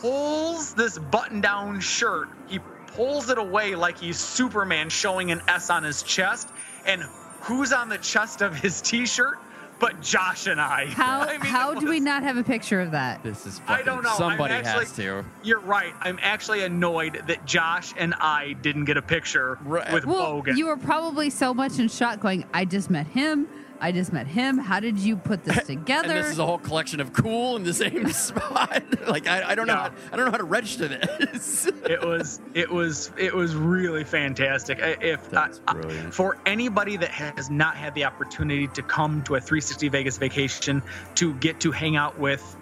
pulls 0.00 0.74
this 0.74 0.98
button-down 0.98 1.80
shirt. 1.80 2.28
He 2.46 2.58
pulls 2.88 3.30
it 3.30 3.38
away 3.38 3.74
like 3.74 3.98
he's 3.98 4.18
Superman, 4.18 4.90
showing 4.90 5.30
an 5.30 5.40
S 5.48 5.70
on 5.70 5.82
his 5.82 6.02
chest. 6.02 6.48
And 6.86 7.02
who's 7.40 7.72
on 7.72 7.88
the 7.88 7.98
chest 7.98 8.42
of 8.42 8.54
his 8.54 8.82
T-shirt? 8.82 9.38
But 9.80 10.00
Josh 10.00 10.46
and 10.46 10.60
I. 10.60 10.86
How 10.86 11.20
I 11.28 11.32
mean, 11.32 11.40
how 11.40 11.72
it 11.72 11.80
do 11.80 11.88
we 11.88 11.98
not 11.98 12.22
have 12.22 12.36
a 12.36 12.44
picture 12.44 12.80
of 12.80 12.92
that? 12.92 13.22
This 13.24 13.46
is 13.46 13.60
I 13.66 13.82
don't 13.82 14.04
know. 14.04 14.14
Somebody 14.16 14.54
actually- 14.54 14.84
has 14.84 14.92
to. 14.96 15.24
You're 15.42 15.60
right. 15.60 15.92
I'm 16.00 16.18
actually 16.22 16.62
annoyed 16.62 17.22
that 17.26 17.44
Josh 17.46 17.92
and 17.96 18.14
I 18.20 18.52
didn't 18.62 18.84
get 18.84 18.96
a 18.96 19.02
picture 19.02 19.58
Right. 19.64 19.92
with 19.92 20.04
Well, 20.04 20.42
Bogan. 20.42 20.56
you 20.56 20.66
were 20.66 20.76
probably 20.76 21.30
so 21.30 21.52
much 21.54 21.78
in 21.78 21.88
shock, 21.88 22.20
going, 22.20 22.44
"I 22.54 22.64
just 22.66 22.90
met 22.90 23.06
him. 23.08 23.48
I 23.80 23.92
just 23.92 24.12
met 24.12 24.26
him. 24.26 24.58
How 24.58 24.78
did 24.80 24.98
you 24.98 25.16
put 25.16 25.44
this 25.44 25.66
together?" 25.66 26.08
And 26.10 26.16
this 26.24 26.30
is 26.32 26.38
a 26.38 26.46
whole 26.46 26.58
collection 26.58 27.00
of 27.00 27.12
cool 27.12 27.56
in 27.56 27.64
the 27.64 27.72
same 27.74 28.08
spot. 28.12 28.82
like 29.08 29.26
I, 29.26 29.50
I 29.50 29.54
don't 29.54 29.66
know. 29.66 29.74
How, 29.76 29.90
I 30.12 30.16
don't 30.16 30.26
know 30.26 30.30
how 30.32 30.36
to 30.38 30.44
register 30.44 30.88
this. 30.88 31.66
it 31.66 32.00
was 32.02 32.40
it 32.54 32.70
was 32.70 33.10
it 33.16 33.34
was 33.34 33.54
really 33.54 34.04
fantastic. 34.04 34.78
If 34.80 35.30
That's 35.30 35.60
I- 35.66 35.78
I- 35.78 36.10
for 36.10 36.38
anybody 36.46 36.96
that 36.98 37.10
has 37.10 37.50
not 37.50 37.76
had 37.76 37.94
the 37.94 38.04
opportunity 38.04 38.66
to 38.68 38.82
come 38.82 39.22
to 39.24 39.36
a 39.36 39.40
360 39.40 39.88
Vegas 39.88 40.18
vacation 40.18 40.82
to 41.16 41.34
get 41.34 41.60
to 41.60 41.70
hang 41.72 41.96
out 41.96 42.18
with 42.18 42.56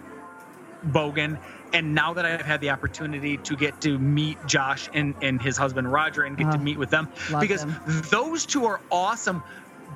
Bogan, 0.87 1.37
and 1.73 1.93
now 1.93 2.13
that 2.13 2.25
I've 2.25 2.41
had 2.45 2.61
the 2.61 2.69
opportunity 2.69 3.35
to 3.37 3.55
get 3.57 3.81
to 3.81 3.99
meet 3.99 4.37
Josh 4.47 4.89
and 4.93 5.13
and 5.21 5.41
his 5.41 5.57
husband 5.57 5.91
Roger 5.91 6.23
and 6.23 6.37
get 6.37 6.49
to 6.51 6.57
Oh, 6.57 6.61
meet 6.61 6.77
with 6.77 6.89
them 6.89 7.09
love 7.29 7.41
because 7.41 7.65
them. 7.65 7.75
those 8.09 8.45
two 8.45 8.65
are 8.65 8.79
awesome, 8.89 9.43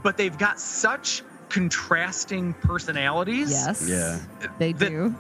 but 0.04 0.18
they've 0.18 0.38
got 0.38 0.60
such 0.60 1.24
contrasting 1.50 2.54
personalities 2.56 3.52
yes, 3.52 3.88
Yeah. 3.88 4.20
they 4.60 4.74
That- 4.74 4.90
do. 4.90 5.16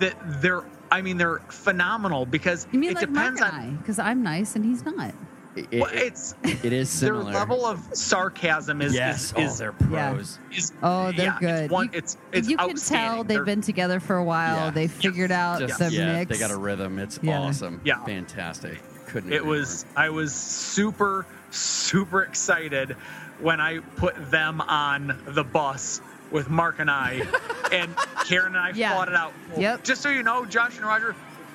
that 0.00 0.14
they're 0.42 0.64
I 0.90 1.00
mean 1.02 1.16
they're 1.16 1.40
phenomenal 1.48 2.26
because 2.26 2.66
You 2.72 2.78
mean 2.78 2.90
it 2.90 2.96
like 2.96 3.06
depends 3.08 3.40
Mark 3.40 3.52
on 3.54 3.60
and 3.60 3.74
I? 3.74 3.76
Because 3.78 3.98
I'm 3.98 4.22
nice 4.22 4.54
and 4.56 4.64
he's 4.64 4.84
not. 4.84 5.12
It, 5.56 5.68
well, 5.80 5.90
it- 5.90 5.98
it's 6.02 6.34
it 6.42 6.72
is 6.72 7.00
their 7.00 7.14
level 7.16 7.64
of 7.64 7.80
sarcasm 7.92 8.82
is 8.82 8.92
yes, 8.94 9.26
is, 9.26 9.34
oh, 9.36 9.40
is, 9.42 9.58
they're 9.58 9.74
Yeah. 9.90 10.10
pros. 10.12 10.38
is- 10.52 10.72
Oh, 10.82 11.12
they're 11.12 11.26
yeah, 11.26 11.38
good. 11.40 11.64
It's, 11.64 11.72
one, 11.72 11.84
You- 11.86 11.90
it's, 11.94 12.16
it's 12.32 12.48
you 12.48 12.56
can 12.56 12.76
tell 12.76 13.18
they've 13.24 13.36
They're- 13.36 13.44
been 13.44 13.60
together 13.60 14.00
for 14.00 14.16
a 14.16 14.24
while. 14.24 14.56
Yeah. 14.56 14.70
They 14.70 14.88
figured 14.88 15.30
out 15.32 15.60
Just, 15.60 15.78
the 15.78 15.90
yeah, 15.92 16.12
mix. 16.18 16.30
they 16.30 16.38
got 16.38 16.50
a 16.50 16.56
rhythm. 16.56 16.98
It's 16.98 17.18
Yeah. 17.22 17.38
awesome. 17.40 17.80
Yeah. 17.84 18.04
fantastic. 18.04 18.82
Couldn't. 19.06 19.32
It 19.32 19.36
agree 19.42 19.50
was 19.50 19.84
I 19.96 20.08
was 20.10 20.32
super 20.34 21.24
super 21.50 22.22
excited 22.22 22.96
when 23.40 23.60
I 23.60 23.78
put 23.96 24.14
them 24.30 24.60
on 24.60 25.18
the 25.26 25.44
bus 25.44 26.00
with 26.30 26.48
Mark 26.50 26.78
and 26.78 26.90
I, 26.90 27.22
and 27.72 27.94
Karen 28.26 28.48
and 28.48 28.56
I 28.58 28.70
Yeah. 28.70 28.94
fought 28.94 29.08
it 29.08 29.14
out. 29.14 29.32
Yep. 29.56 29.84
Just 29.84 30.02
so 30.02 30.08
you 30.08 30.22
know, 30.22 30.44
Josh 30.46 30.76
and 30.76 30.86
Roger, 30.86 31.14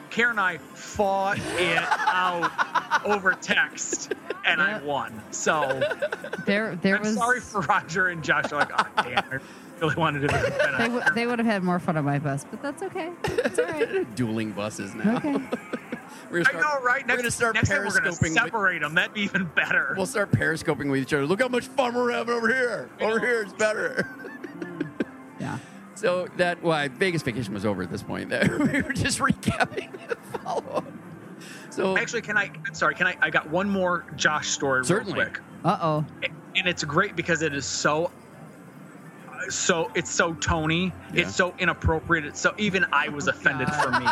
Karen 0.10 0.31
and 0.31 0.39
I 0.39 0.57
fought 0.57 1.38
it 1.57 1.77
out 2.07 2.51
over 3.06 3.34
text, 3.34 4.14
and 4.45 4.61
I 4.61 4.81
won. 4.81 5.22
So 5.31 5.81
there, 6.45 6.76
there 6.77 6.95
I'm 6.97 7.01
was. 7.03 7.15
sorry 7.15 7.39
for 7.41 7.61
Roger 7.61 8.07
and 8.07 8.23
Josh. 8.23 8.47
They're 8.49 8.60
like, 8.60 8.72
oh 8.77 9.03
damn, 9.03 9.18
I 9.31 9.39
really 9.80 9.95
wanted 9.95 10.22
to 10.22 10.27
be. 10.30 10.34
They, 10.77 10.84
w- 10.88 11.03
they 11.14 11.27
would 11.27 11.38
have 11.39 11.45
had 11.45 11.64
more 11.64 11.80
fun 11.80 11.95
on 11.97 12.06
my 12.06 12.18
bus, 12.19 12.45
but 12.49 12.61
that's 12.61 12.81
okay. 12.84 13.11
It's 13.26 13.60
all 13.60 13.65
right. 13.65 14.15
dueling 14.15 14.51
buses 14.51 14.93
now. 14.95 15.18
Okay. 15.18 15.35
we're 16.31 16.41
I 16.41 16.43
gonna 16.43 16.60
start, 16.64 16.81
know, 16.81 16.85
right? 16.85 17.07
We're 17.07 17.15
gonna 17.18 17.31
start 17.31 17.56
next 17.56 17.69
time 17.69 17.77
we're 17.85 17.91
gonna 17.91 18.10
periscoping. 18.11 18.22
with- 18.22 18.34
separate 18.34 18.80
them. 18.81 18.95
That'd 18.95 19.14
be 19.14 19.22
even 19.22 19.45
better. 19.56 19.93
We'll 19.97 20.06
start 20.06 20.31
periscoping 20.31 20.89
with 20.89 21.01
each 21.01 21.14
other. 21.14 21.26
Look 21.26 21.41
how 21.41 21.47
much 21.47 21.68
fun 21.68 21.95
we're 21.95 22.11
having 22.11 22.34
over 22.34 22.47
here. 22.47 22.89
Over 23.01 23.19
here, 23.19 23.41
it's 23.43 23.53
better. 23.53 24.07
Yeah. 25.39 25.57
So 25.95 26.27
that 26.38 26.61
why 26.61 26.88
Vegas 26.88 27.22
vacation 27.23 27.53
was 27.53 27.65
over 27.65 27.84
at 27.84 27.91
this 27.91 28.03
point. 28.03 28.30
There. 28.30 28.57
We 28.60 28.81
were 28.81 28.93
just 28.93 29.19
recapping 29.19 29.91
the 30.07 30.15
follow 30.39 30.64
up. 30.76 30.85
So 31.69 31.97
Actually, 31.97 32.22
can 32.23 32.38
I? 32.38 32.51
Sorry. 32.73 32.95
Can 32.95 33.07
I? 33.07 33.15
I 33.22 33.30
got 33.30 33.49
one 33.49 33.69
more 33.69 34.06
Josh 34.15 34.49
story 34.49 34.84
Certainly. 34.85 35.14
real 35.19 35.26
quick, 35.30 35.39
Uh 35.64 35.77
oh. 35.81 36.06
and 36.56 36.68
it's 36.68 36.84
great 36.84 37.15
because 37.15 37.41
it 37.41 37.53
is 37.53 37.65
so. 37.65 38.11
So 39.47 39.91
it's 39.95 40.11
so 40.11 40.33
Tony. 40.33 40.91
Yeah. 41.13 41.21
It's 41.21 41.35
so 41.35 41.53
inappropriate. 41.57 42.25
It's 42.25 42.39
so 42.39 42.53
even 42.57 42.85
I 42.91 43.09
was 43.09 43.27
oh, 43.27 43.31
offended 43.31 43.69
for 43.69 43.91
me. 43.91 44.05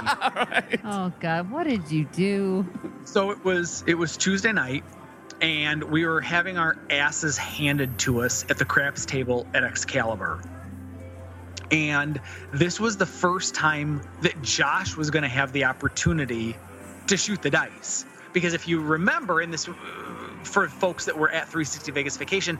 Oh 0.84 1.12
God, 1.20 1.52
what 1.52 1.66
did 1.66 1.92
you 1.92 2.06
do? 2.06 2.66
So 3.04 3.32
it 3.32 3.44
was 3.44 3.84
it 3.88 3.96
was 3.96 4.16
Tuesday 4.16 4.52
night, 4.52 4.84
and 5.42 5.84
we 5.84 6.06
were 6.06 6.22
having 6.22 6.58
our 6.58 6.78
asses 6.90 7.38
handed 7.38 7.98
to 8.00 8.22
us 8.22 8.46
at 8.50 8.58
the 8.58 8.66
craps 8.66 9.06
table 9.06 9.46
at 9.54 9.64
Excalibur. 9.64 10.42
And 11.72 12.20
this 12.54 12.80
was 12.80 12.98
the 12.98 13.06
first 13.06 13.54
time 13.54 14.02
that 14.22 14.42
Josh 14.42 14.96
was 14.96 15.10
going 15.10 15.24
to 15.24 15.30
have 15.30 15.52
the 15.52 15.66
opportunity 15.66 16.56
to 17.08 17.18
shoot 17.18 17.42
the 17.42 17.50
dice. 17.50 18.06
Because 18.34 18.54
if 18.54 18.68
you 18.68 18.82
remember, 18.82 19.42
in 19.42 19.52
this, 19.52 19.68
for 20.44 20.68
folks 20.70 21.06
that 21.06 21.18
were 21.18 21.30
at 21.30 21.44
360 21.44 21.92
Vegas 21.92 22.18
Vacation, 22.18 22.60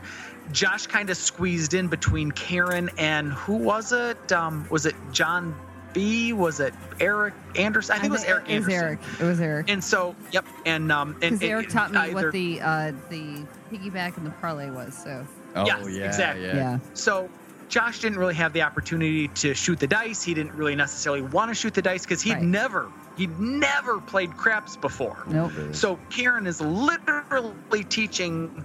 Josh 0.52 0.86
kind 0.86 1.10
of 1.10 1.16
squeezed 1.16 1.74
in 1.74 1.88
between 1.88 2.30
Karen 2.32 2.90
and 2.98 3.32
who 3.32 3.54
was 3.56 3.92
it? 3.92 4.32
Um, 4.32 4.66
was 4.70 4.86
it 4.86 4.94
John 5.12 5.54
B? 5.92 6.32
Was 6.32 6.60
it 6.60 6.74
Eric 7.00 7.34
Anderson? 7.56 7.96
I 7.96 7.98
think 7.98 8.10
it 8.10 8.12
was 8.12 8.24
Eric 8.24 8.48
It 8.48 8.58
was 8.60 8.68
Eric. 8.68 8.98
It 9.20 9.24
was 9.24 9.40
Eric. 9.40 9.70
And 9.70 9.82
so, 9.82 10.14
yep, 10.32 10.44
and 10.66 10.90
um, 10.92 11.12
and 11.22 11.38
Because 11.38 11.42
Eric 11.42 11.64
and 11.66 11.72
taught 11.72 11.92
me 11.92 11.98
either- 11.98 12.14
what 12.14 12.32
the 12.32 12.60
uh, 12.60 12.92
the 13.10 13.44
piggyback 13.72 14.16
and 14.16 14.26
the 14.26 14.30
parlay 14.32 14.70
was. 14.70 14.96
So 14.96 15.26
oh 15.56 15.66
yes, 15.66 15.86
yeah, 15.88 16.04
exactly. 16.06 16.46
yeah. 16.46 16.54
yeah. 16.56 16.78
So 16.94 17.28
Josh 17.68 18.00
didn't 18.00 18.18
really 18.18 18.34
have 18.34 18.52
the 18.54 18.62
opportunity 18.62 19.28
to 19.28 19.54
shoot 19.54 19.78
the 19.78 19.86
dice. 19.86 20.22
He 20.22 20.32
didn't 20.34 20.54
really 20.54 20.74
necessarily 20.76 21.20
want 21.22 21.50
to 21.50 21.54
shoot 21.54 21.74
the 21.74 21.82
dice 21.82 22.02
because 22.02 22.22
he'd 22.22 22.32
Right. 22.34 22.42
never, 22.42 22.88
he'd 23.18 23.38
never 23.38 24.00
played 24.00 24.34
craps 24.36 24.76
before. 24.76 25.24
Nope. 25.26 25.52
So 25.72 25.98
Karen 26.08 26.46
is 26.46 26.60
literally 26.60 27.84
teaching 27.84 28.64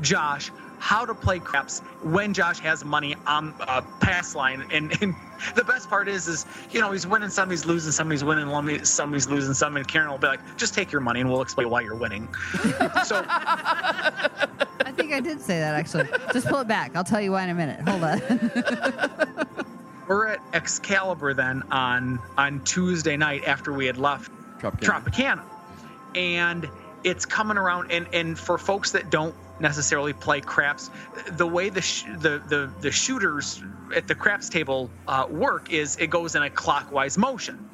Josh 0.00 0.50
how 0.78 1.04
to 1.04 1.14
play 1.14 1.38
craps 1.38 1.80
when 2.02 2.32
Josh 2.32 2.58
has 2.60 2.84
money 2.84 3.14
on 3.26 3.52
a 3.60 3.82
pass 4.00 4.34
line. 4.34 4.66
And, 4.72 4.90
and 5.02 5.14
the 5.54 5.64
best 5.64 5.90
part 5.90 6.08
is, 6.08 6.26
is 6.26 6.46
you 6.70 6.80
know 6.80 6.90
he's 6.92 7.06
winning 7.06 7.28
some, 7.28 7.50
he's 7.50 7.66
losing 7.66 7.92
some, 7.92 8.10
he's 8.10 8.24
winning 8.24 8.84
some, 8.84 9.12
he's 9.12 9.28
losing 9.28 9.52
some, 9.54 9.76
and 9.76 9.86
Karen 9.86 10.10
will 10.10 10.18
be 10.18 10.28
like, 10.28 10.40
"Just 10.56 10.72
take 10.72 10.90
your 10.90 11.02
money, 11.02 11.20
and 11.20 11.30
we'll 11.30 11.42
explain 11.42 11.68
why 11.68 11.82
you're 11.82 11.94
winning." 11.94 12.28
so 13.04 13.22
I 13.26 14.92
think 14.96 15.12
I 15.12 15.20
did 15.20 15.40
say 15.40 15.58
that 15.58 15.74
actually. 15.74 16.08
Just 16.32 16.46
pull 16.46 16.60
it 16.60 16.68
back. 16.68 16.96
I'll 16.96 17.04
tell 17.04 17.20
you 17.20 17.32
why 17.32 17.44
in 17.44 17.50
a 17.50 17.54
minute. 17.54 17.86
Hold 17.86 18.04
on. 18.04 19.76
we're 20.10 20.26
at 20.26 20.40
Excalibur 20.52 21.34
then 21.34 21.62
on 21.70 22.18
on 22.36 22.60
Tuesday 22.64 23.16
night 23.16 23.44
after 23.44 23.72
we 23.72 23.86
had 23.86 23.96
left 23.96 24.32
Tropicana. 24.58 24.80
Tropicana, 24.80 25.42
and 26.16 26.68
it's 27.04 27.24
coming 27.24 27.56
around. 27.56 27.92
And 27.92 28.08
and 28.12 28.36
for 28.36 28.58
folks 28.58 28.90
that 28.90 29.10
don't 29.10 29.36
necessarily 29.60 30.12
play 30.12 30.40
craps, 30.40 30.90
the 31.28 31.46
way 31.46 31.68
the 31.68 31.80
sh- 31.80 32.06
the, 32.18 32.42
the 32.48 32.72
the 32.80 32.90
shooters 32.90 33.62
at 33.94 34.08
the 34.08 34.14
craps 34.16 34.48
table 34.48 34.90
uh, 35.06 35.26
work 35.30 35.72
is 35.72 35.96
it 35.98 36.10
goes 36.10 36.34
in 36.34 36.42
a 36.42 36.50
clockwise 36.50 37.16
motion, 37.16 37.70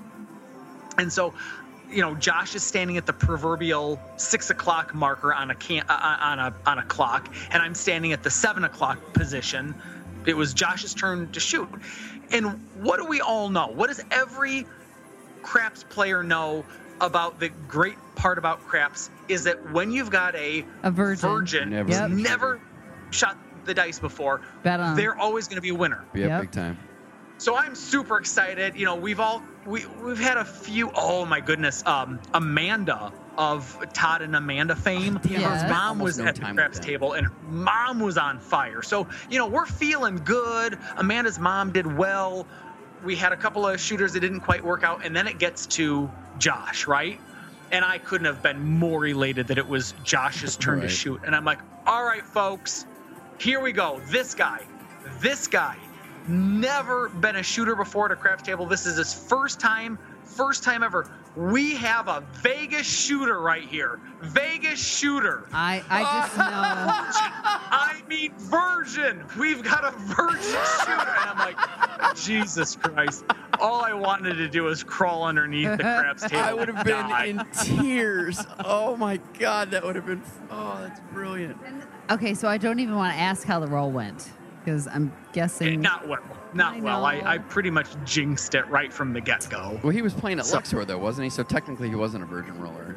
and 0.99 1.13
so. 1.13 1.35
You 1.89 2.03
know, 2.03 2.17
Josh 2.17 2.57
is 2.57 2.65
standing 2.65 2.97
at 2.97 3.07
the 3.07 3.13
proverbial 3.13 4.01
six 4.17 4.51
o'clock 4.51 4.93
marker 4.93 5.33
on 5.33 5.53
a 5.53 5.55
can 5.55 5.85
uh, 5.89 6.17
on 6.21 6.41
a 6.41 6.55
on 6.67 6.79
a 6.81 6.83
clock, 6.83 7.33
and 7.53 7.63
I'm 7.63 7.77
standing 7.77 8.13
at 8.13 8.25
the 8.25 8.31
seven 8.31 8.65
o'clock 8.65 8.99
position. 9.13 9.73
It 10.27 10.37
was 10.37 10.53
Josh's 10.53 10.95
turn 10.95 11.31
to 11.31 11.39
shoot, 11.39 11.69
and 12.33 12.61
what 12.75 12.99
do 12.99 13.07
we 13.07 13.21
all 13.21 13.49
know? 13.51 13.69
What 13.69 13.89
does 13.89 14.01
every 14.11 14.67
craps 15.43 15.85
player 15.85 16.23
know 16.23 16.65
about 17.01 17.39
the 17.39 17.49
great 17.69 17.97
part 18.17 18.39
about 18.39 18.61
craps 18.61 19.11
is 19.29 19.45
that 19.45 19.73
when 19.73 19.91
you've 19.91 20.11
got 20.11 20.35
a, 20.35 20.65
A 20.83 20.91
virgin. 20.91 21.29
virgin 21.29 21.71
Never 21.71 21.91
Yep. 21.93 22.11
never 22.11 22.61
shot 23.11 23.39
the 23.65 23.75
dice 23.75 23.99
before, 23.99 24.43
they're 24.97 25.17
always 25.19 25.47
going 25.49 25.57
to 25.57 25.63
be 25.63 25.69
a 25.71 25.75
winner. 25.75 26.05
Yeah, 26.15 26.27
Yep. 26.29 26.41
big 26.43 26.53
time. 26.53 26.79
So 27.39 27.57
I'm 27.57 27.75
super 27.75 28.19
excited. 28.19 28.77
You 28.77 28.87
know, 28.87 28.97
we've 28.97 29.21
all 29.21 29.43
we 29.67 29.85
we've 30.03 30.19
had 30.19 30.37
a 30.39 30.45
few. 30.45 30.91
Oh 30.95 31.27
my 31.27 31.41
goodness, 31.41 31.85
um, 31.87 32.21
Amanda 32.33 33.13
of 33.37 33.79
Todd 33.93 34.23
and 34.23 34.35
Amanda 34.35 34.75
fame. 34.75 35.19
damn, 35.23 35.45
I 35.45 35.59
her 35.59 35.69
mom 35.69 35.99
was 35.99 36.19
no 36.19 36.27
at 36.27 36.37
the 36.37 36.43
craps 36.43 36.79
table, 36.79 37.15
and 37.15 37.27
her 37.27 37.33
mom 37.49 38.01
was 38.01 38.17
on 38.17 38.39
fire. 38.39 38.83
So 38.83 39.07
you 39.29 39.39
know, 39.39 39.47
we're 39.47 39.67
feeling 39.67 40.17
good. 40.19 40.79
Amanda's 40.97 41.39
mom 41.39 41.73
did 41.73 41.87
well. 41.87 42.47
We 43.05 43.17
had 43.17 43.33
a 43.33 43.37
couple 43.37 43.67
of 43.67 43.81
shooters 43.81 44.13
that 44.15 44.21
didn't 44.21 44.41
quite 44.41 44.65
work 44.65 44.83
out, 44.83 45.05
and 45.05 45.15
then 45.15 45.27
it 45.27 45.39
gets 45.39 45.67
to 45.67 46.11
Josh, 46.39 46.87
right? 46.87 47.21
And 47.73 47.85
I 47.85 47.99
couldn't 47.99 48.27
have 48.27 48.43
been 48.43 48.61
more 48.61 49.07
elated 49.07 49.49
that 49.49 49.59
it 49.59 49.67
was 49.67 49.95
Josh's 50.05 50.57
turn 50.59 50.81
to 50.81 50.89
shoot. 50.89 51.21
And 51.25 51.35
I'm 51.35 51.45
like, 51.45 51.59
all 51.85 52.05
right, 52.05 52.25
folks, 52.25 52.87
here 53.39 53.61
we 53.61 53.73
go. 53.73 54.01
This 54.09 54.35
guy, 54.35 54.63
this 55.21 55.47
guy, 55.47 55.77
never 56.29 57.09
been 57.09 57.37
a 57.37 57.43
shooter 57.43 57.75
before 57.75 58.07
at 58.07 58.13
a 58.13 58.17
craps 58.17 58.43
table. 58.43 58.67
This 58.67 58.87
is 58.87 58.97
his 58.97 59.13
first 59.15 59.61
time, 59.61 59.99
first 60.25 60.63
time 60.63 60.83
ever. 60.83 61.11
We 61.37 61.75
have 61.77 62.09
a 62.09 62.23
Vegas 62.43 62.87
shooter 62.87 63.41
right 63.41 63.65
here. 63.69 64.01
Vegas 64.23 64.83
shooter. 64.83 65.47
I 65.53 65.83
I 65.91 66.03
just 66.03 66.37
know. 66.39 66.45
I 66.45 68.03
mean, 68.09 68.33
virgin. 68.39 69.23
We've 69.39 69.63
got 69.63 69.85
a 69.85 69.91
virgin 69.91 70.41
shooter. 70.41 70.93
And 70.93 71.31
I'm 71.31 71.39
like, 71.39 72.17
Jesus 72.17 72.77
Christ. 72.77 73.25
All 73.61 73.83
I 73.83 73.93
wanted 73.93 74.35
to 74.35 74.49
do 74.49 74.63
was 74.65 74.83
crawl 74.83 75.25
underneath 75.25 75.77
the 75.77 75.83
craps 75.83 76.23
table. 76.29 76.43
I 76.43 76.53
would 76.55 76.69
have 76.69 76.85
been 76.85 77.09
die. 77.09 77.25
in 77.27 77.43
tears. 77.63 78.43
Oh 78.65 78.97
my 78.97 79.19
god, 79.39 79.71
that 79.73 79.85
would 79.85 79.97
have 79.97 80.07
been. 80.07 80.23
Oh, 80.51 80.79
that's 80.81 81.01
brilliant. 81.13 81.57
Okay, 82.11 82.33
so 82.35 82.49
I 82.49 82.57
don't 82.57 82.81
even 82.81 82.95
want 82.97 83.13
to 83.15 83.19
ask 83.21 83.47
how 83.47 83.61
the 83.61 83.67
roll 83.67 83.91
went. 83.91 84.31
Because 84.67 84.89
I'm 84.89 85.13
guessing. 85.33 85.81
Not 85.81 86.07
well. 86.09 86.19
Not 86.53 86.75
I 86.77 86.81
well. 86.81 87.05
I. 87.05 87.21
I 87.25 87.39
pretty 87.39 87.71
much 87.71 87.87
jinxed 88.05 88.55
it 88.57 88.67
right 88.69 88.93
from 88.93 89.13
the 89.13 89.21
get 89.21 89.47
go. 89.49 89.79
Well, 89.83 89.91
he 89.93 90.03
was 90.03 90.13
playing 90.13 90.39
at 90.41 90.47
So- 90.47 90.57
Luxor 90.57 90.85
though, 90.85 90.99
wasn't 90.99 91.25
he? 91.25 91.31
So 91.31 91.43
technically, 91.45 91.89
he 91.89 91.95
wasn't 91.95 92.25
a 92.25 92.27
Virgin 92.27 92.61
Roller. 92.61 92.97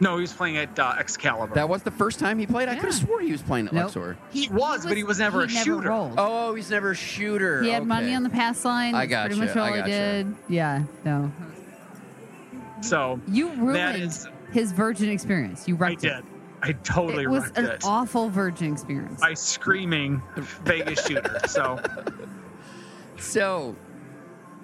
No, 0.00 0.16
he 0.16 0.22
was 0.22 0.32
playing 0.32 0.56
at 0.56 0.76
uh, 0.78 0.94
Excalibur. 0.98 1.54
That 1.54 1.68
was 1.68 1.82
the 1.84 1.90
first 1.90 2.18
time 2.18 2.38
he 2.38 2.46
played. 2.46 2.68
I 2.68 2.74
could 2.74 2.86
have 2.86 2.94
swore 2.94 3.20
he 3.20 3.30
was 3.30 3.42
playing 3.42 3.68
at 3.68 3.72
Nope. 3.72 3.84
Luxor. 3.84 4.16
He 4.32 4.48
was, 4.48 4.84
but 4.84 4.96
he 4.96 5.04
was 5.04 5.18
never 5.20 5.42
a 5.42 5.48
shooter. 5.48 5.88
rolled. 5.88 6.14
Oh, 6.18 6.52
he's 6.54 6.68
never 6.70 6.90
a 6.92 6.94
shooter. 6.96 7.62
He 7.62 7.70
had 7.70 7.86
money 7.86 8.12
on 8.14 8.22
the 8.24 8.30
pass 8.30 8.64
line. 8.64 8.94
I 8.94 9.06
That's 9.06 9.36
Pretty 9.36 9.40
gotcha, 9.46 9.54
much 9.54 9.56
all 9.56 9.72
I 9.72 9.76
he 9.76 9.76
gotcha. 9.78 9.90
did. 9.90 10.34
Yeah. 10.48 10.82
No. 11.04 11.32
so 12.80 13.20
You 13.28 13.50
ruined 13.52 14.02
is. 14.02 14.26
his 14.52 14.72
virgin 14.72 15.08
experience. 15.10 15.66
You 15.68 15.76
I 15.76 15.78
wrecked 15.78 16.00
did. 16.02 16.12
it. 16.12 16.24
I 16.64 16.72
totally 16.72 17.24
It 17.24 17.28
was 17.30 17.50
an 17.56 17.66
it 17.66 17.82
awful 17.84 18.28
virgin 18.30 18.72
experience. 18.72 19.20
by 19.20 19.34
screaming 19.34 20.22
Vegas 20.64 21.06
shooter. 21.06 21.38
So 21.46 21.78
So 23.18 23.76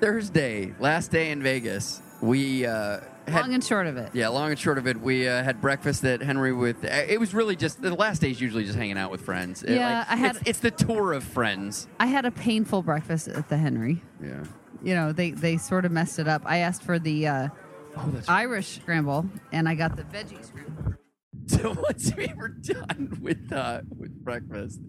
Thursday, 0.00 0.74
last 0.78 1.10
day 1.10 1.30
in 1.30 1.42
Vegas, 1.42 2.00
we 2.20 2.66
uh, 2.66 3.00
had 3.28 3.42
Long 3.42 3.54
and 3.54 3.62
short 3.64 3.86
of 3.86 3.96
it. 3.96 4.10
Yeah, 4.14 4.28
long 4.28 4.50
and 4.50 4.58
short 4.58 4.78
of 4.78 4.86
it, 4.86 5.00
we 5.00 5.28
uh, 5.28 5.42
had 5.42 5.60
breakfast 5.60 6.04
at 6.04 6.22
Henry 6.22 6.52
with. 6.52 6.84
uh, 6.84 6.88
It 6.88 7.20
was 7.20 7.32
really 7.34 7.54
just 7.56 7.80
the 7.82 7.94
last 7.94 8.20
day 8.22 8.30
is 8.30 8.40
usually 8.40 8.64
just 8.64 8.76
hanging 8.76 8.98
out 8.98 9.10
with 9.10 9.20
friends. 9.20 9.62
It, 9.62 9.76
Yeah, 9.76 9.98
like, 10.00 10.10
I 10.10 10.16
had- 10.16 10.36
It's, 10.36 10.48
it's 10.48 10.58
the 10.60 10.70
tour 10.70 11.12
of 11.12 11.22
friends. 11.22 11.86
I 12.00 12.06
had 12.06 12.24
a 12.24 12.30
painful 12.30 12.82
breakfast 12.82 13.28
at 13.28 13.48
the 13.48 13.56
Henry. 13.56 14.02
Yeah. 14.22 14.44
You 14.82 14.94
know, 14.94 15.12
they 15.12 15.32
they 15.32 15.58
sort 15.58 15.84
of 15.84 15.92
messed 15.92 16.18
it 16.18 16.26
up. 16.26 16.40
I 16.46 16.58
asked 16.58 16.82
for 16.82 16.98
the 16.98 17.26
uh, 17.28 17.48
Oh, 17.96 18.08
that's 18.12 18.28
Irish 18.28 18.80
scramble, 18.80 19.26
and 19.52 19.68
I 19.68 19.74
got 19.74 19.96
the 19.96 20.04
veggie 20.04 20.42
scramble. 20.44 20.94
So 21.48 21.76
once 21.82 22.14
we 22.16 22.32
were 22.36 22.48
done 22.48 23.18
with 23.20 23.52
uh, 23.52 23.80
with 23.98 24.12
breakfast, 24.24 24.80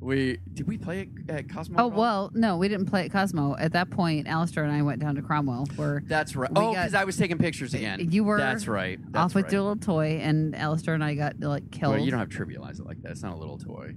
we 0.00 0.38
did 0.52 0.66
we 0.66 0.78
play 0.78 1.00
at, 1.28 1.34
at 1.34 1.48
Cosmo? 1.48 1.82
Oh 1.82 1.86
well, 1.88 2.30
no, 2.34 2.56
we 2.56 2.68
didn't 2.68 2.86
play 2.86 3.04
at 3.04 3.10
Cosmo. 3.10 3.56
At 3.58 3.72
that 3.72 3.90
point, 3.90 4.28
Alistair 4.28 4.64
and 4.64 4.72
I 4.72 4.82
went 4.82 5.00
down 5.00 5.16
to 5.16 5.22
Cromwell, 5.22 5.66
where 5.76 6.02
That's 6.06 6.36
right. 6.36 6.50
Oh, 6.54 6.70
because 6.70 6.94
I 6.94 7.04
was 7.04 7.16
taking 7.16 7.36
pictures 7.36 7.74
again. 7.74 8.10
you 8.10 8.24
were 8.24 8.38
That's 8.38 8.68
right. 8.68 8.98
That's 9.10 9.24
off 9.24 9.34
with 9.34 9.44
right. 9.44 9.52
your 9.52 9.62
little 9.62 9.76
toy, 9.76 10.20
and 10.22 10.54
Alistair 10.54 10.94
and 10.94 11.04
I 11.04 11.14
got 11.14 11.40
like 11.40 11.70
killed. 11.70 11.94
Well, 11.94 12.04
you 12.04 12.10
don't 12.10 12.20
have 12.20 12.30
to 12.30 12.38
trivialize 12.38 12.80
it 12.80 12.86
like 12.86 13.02
that. 13.02 13.12
It's 13.12 13.22
not 13.22 13.34
a 13.34 13.38
little 13.38 13.58
toy. 13.58 13.94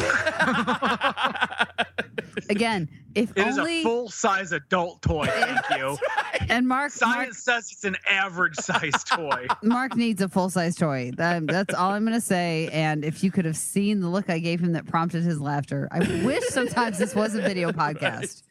Again, 2.50 2.88
if 3.14 3.30
it 3.36 3.46
is 3.46 3.58
only 3.58 3.80
a 3.80 3.82
full 3.82 4.08
size 4.08 4.52
adult 4.52 5.02
toy. 5.02 5.26
Thank 5.26 5.78
you. 5.78 5.98
and 6.48 6.66
Mark, 6.66 6.80
Mark 6.80 6.92
Science 6.92 7.38
says 7.38 7.70
it's 7.72 7.84
an 7.84 7.96
average 8.08 8.56
size 8.56 9.04
toy. 9.04 9.46
Mark 9.62 9.96
needs 9.96 10.22
a 10.22 10.28
full 10.28 10.50
size 10.50 10.76
toy. 10.76 11.10
That, 11.16 11.46
that's 11.46 11.74
all 11.74 11.90
I'm 11.90 12.04
going 12.04 12.14
to 12.14 12.20
say. 12.20 12.68
And 12.72 13.04
if 13.04 13.24
you 13.24 13.30
could 13.30 13.44
have 13.44 13.56
seen 13.56 14.00
the 14.00 14.08
look 14.08 14.30
I 14.30 14.38
gave 14.38 14.60
him 14.60 14.72
that 14.72 14.86
prompted 14.86 15.22
his 15.22 15.40
laughter, 15.40 15.88
I 15.90 16.00
wish 16.24 16.44
sometimes 16.48 16.98
this 16.98 17.14
was 17.14 17.34
a 17.34 17.42
video 17.42 17.72
podcast. 17.72 18.42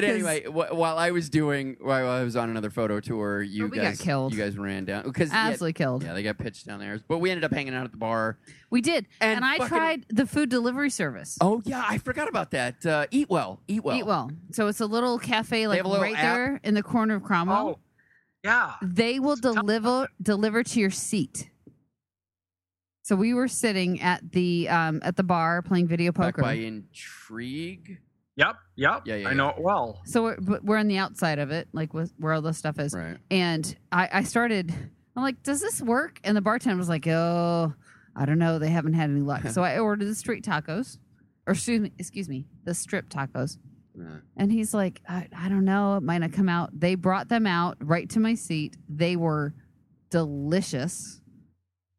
But 0.00 0.04
'Cause- 0.06 0.14
anyway, 0.14 0.44
wh- 0.44 0.74
while 0.76 0.96
I 0.96 1.10
was 1.10 1.28
doing, 1.28 1.76
while 1.80 2.08
I 2.08 2.22
was 2.22 2.36
on 2.36 2.50
another 2.50 2.70
photo 2.70 3.00
tour, 3.00 3.42
you 3.42 3.64
we 3.66 3.76
got 3.76 3.82
guys, 3.82 4.00
killed. 4.00 4.32
you 4.32 4.38
guys 4.38 4.56
ran 4.56 4.84
down 4.84 5.02
because 5.04 5.30
Absolutely 5.32 5.72
killed. 5.72 6.04
Yeah, 6.04 6.14
they 6.14 6.22
got 6.22 6.38
pitched 6.38 6.66
down 6.66 6.78
there. 6.78 7.00
But 7.08 7.18
we 7.18 7.30
ended 7.30 7.42
up 7.44 7.52
hanging 7.52 7.74
out 7.74 7.84
at 7.84 7.90
the 7.90 7.96
bar. 7.98 8.38
We 8.70 8.80
did. 8.80 9.06
And, 9.20 9.36
And 9.38 9.44
I 9.44 9.58
fucking- 9.58 9.68
tried 9.68 10.06
the 10.10 10.26
food 10.26 10.48
delivery 10.50 10.90
service. 10.90 11.36
Oh 11.40 11.60
yeah, 11.64 11.84
I 11.88 11.98
forgot 11.98 12.28
about 12.28 12.52
that. 12.52 12.84
Uh, 12.86 13.06
eat 13.10 13.28
well, 13.28 13.60
eat 13.66 13.82
well, 13.82 13.96
Eat 13.96 14.06
well. 14.06 14.30
So 14.52 14.68
it's 14.68 14.80
a 14.80 14.86
little 14.86 15.18
cafe 15.18 15.66
like 15.66 15.78
have 15.78 15.86
a 15.86 15.88
little 15.88 16.04
right 16.04 16.14
app? 16.16 16.22
there 16.22 16.60
in 16.62 16.74
the 16.74 16.82
corner 16.82 17.16
of 17.16 17.22
Cromwell. 17.24 17.68
Oh, 17.68 17.78
yeah. 18.44 18.74
They 18.82 19.18
will 19.18 19.36
deliver 19.36 20.08
deliver 20.22 20.62
to 20.62 20.80
your 20.80 20.90
seat. 20.90 21.50
So 23.02 23.16
we 23.16 23.32
were 23.32 23.48
sitting 23.48 24.00
at 24.02 24.32
the 24.32 24.68
um, 24.68 25.00
at 25.02 25.16
the 25.16 25.22
bar 25.22 25.62
playing 25.62 25.88
video 25.88 26.12
Back 26.12 26.34
poker. 26.36 26.42
by 26.42 26.52
Intrigue. 26.54 27.98
Yep. 28.36 28.56
Yep. 28.78 29.02
Yeah, 29.06 29.16
yeah, 29.16 29.28
I 29.28 29.34
know 29.34 29.48
it 29.50 29.56
well. 29.58 30.00
So 30.04 30.22
we're, 30.22 30.36
but 30.40 30.64
we're 30.64 30.76
on 30.76 30.86
the 30.88 30.98
outside 30.98 31.38
of 31.40 31.50
it, 31.50 31.68
like 31.72 31.92
with, 31.92 32.12
where 32.18 32.32
all 32.32 32.40
this 32.42 32.56
stuff 32.56 32.78
is. 32.78 32.94
Right. 32.94 33.16
And 33.30 33.76
I, 33.90 34.08
I 34.12 34.22
started, 34.22 34.72
I'm 35.16 35.22
like, 35.24 35.42
does 35.42 35.60
this 35.60 35.82
work? 35.82 36.20
And 36.22 36.36
the 36.36 36.40
bartender 36.40 36.76
was 36.78 36.88
like, 36.88 37.06
oh, 37.08 37.74
I 38.14 38.24
don't 38.24 38.38
know. 38.38 38.58
They 38.60 38.68
haven't 38.70 38.94
had 38.94 39.10
any 39.10 39.20
luck. 39.20 39.46
so 39.48 39.62
I 39.64 39.78
ordered 39.80 40.06
the 40.06 40.14
street 40.14 40.44
tacos, 40.44 40.98
or 41.46 41.52
excuse 41.54 41.80
me, 41.80 41.92
excuse 41.98 42.28
me, 42.28 42.46
the 42.64 42.72
strip 42.72 43.08
tacos. 43.08 43.58
Uh, 44.00 44.18
And 44.36 44.52
he's 44.52 44.72
like, 44.72 45.00
I, 45.08 45.26
I 45.36 45.48
don't 45.48 45.64
know. 45.64 45.96
It 45.96 46.04
might 46.04 46.18
not 46.18 46.32
come 46.32 46.48
out. 46.48 46.70
They 46.78 46.94
brought 46.94 47.28
them 47.28 47.48
out 47.48 47.78
right 47.80 48.08
to 48.10 48.20
my 48.20 48.34
seat. 48.36 48.76
They 48.88 49.16
were 49.16 49.54
delicious. 50.10 51.20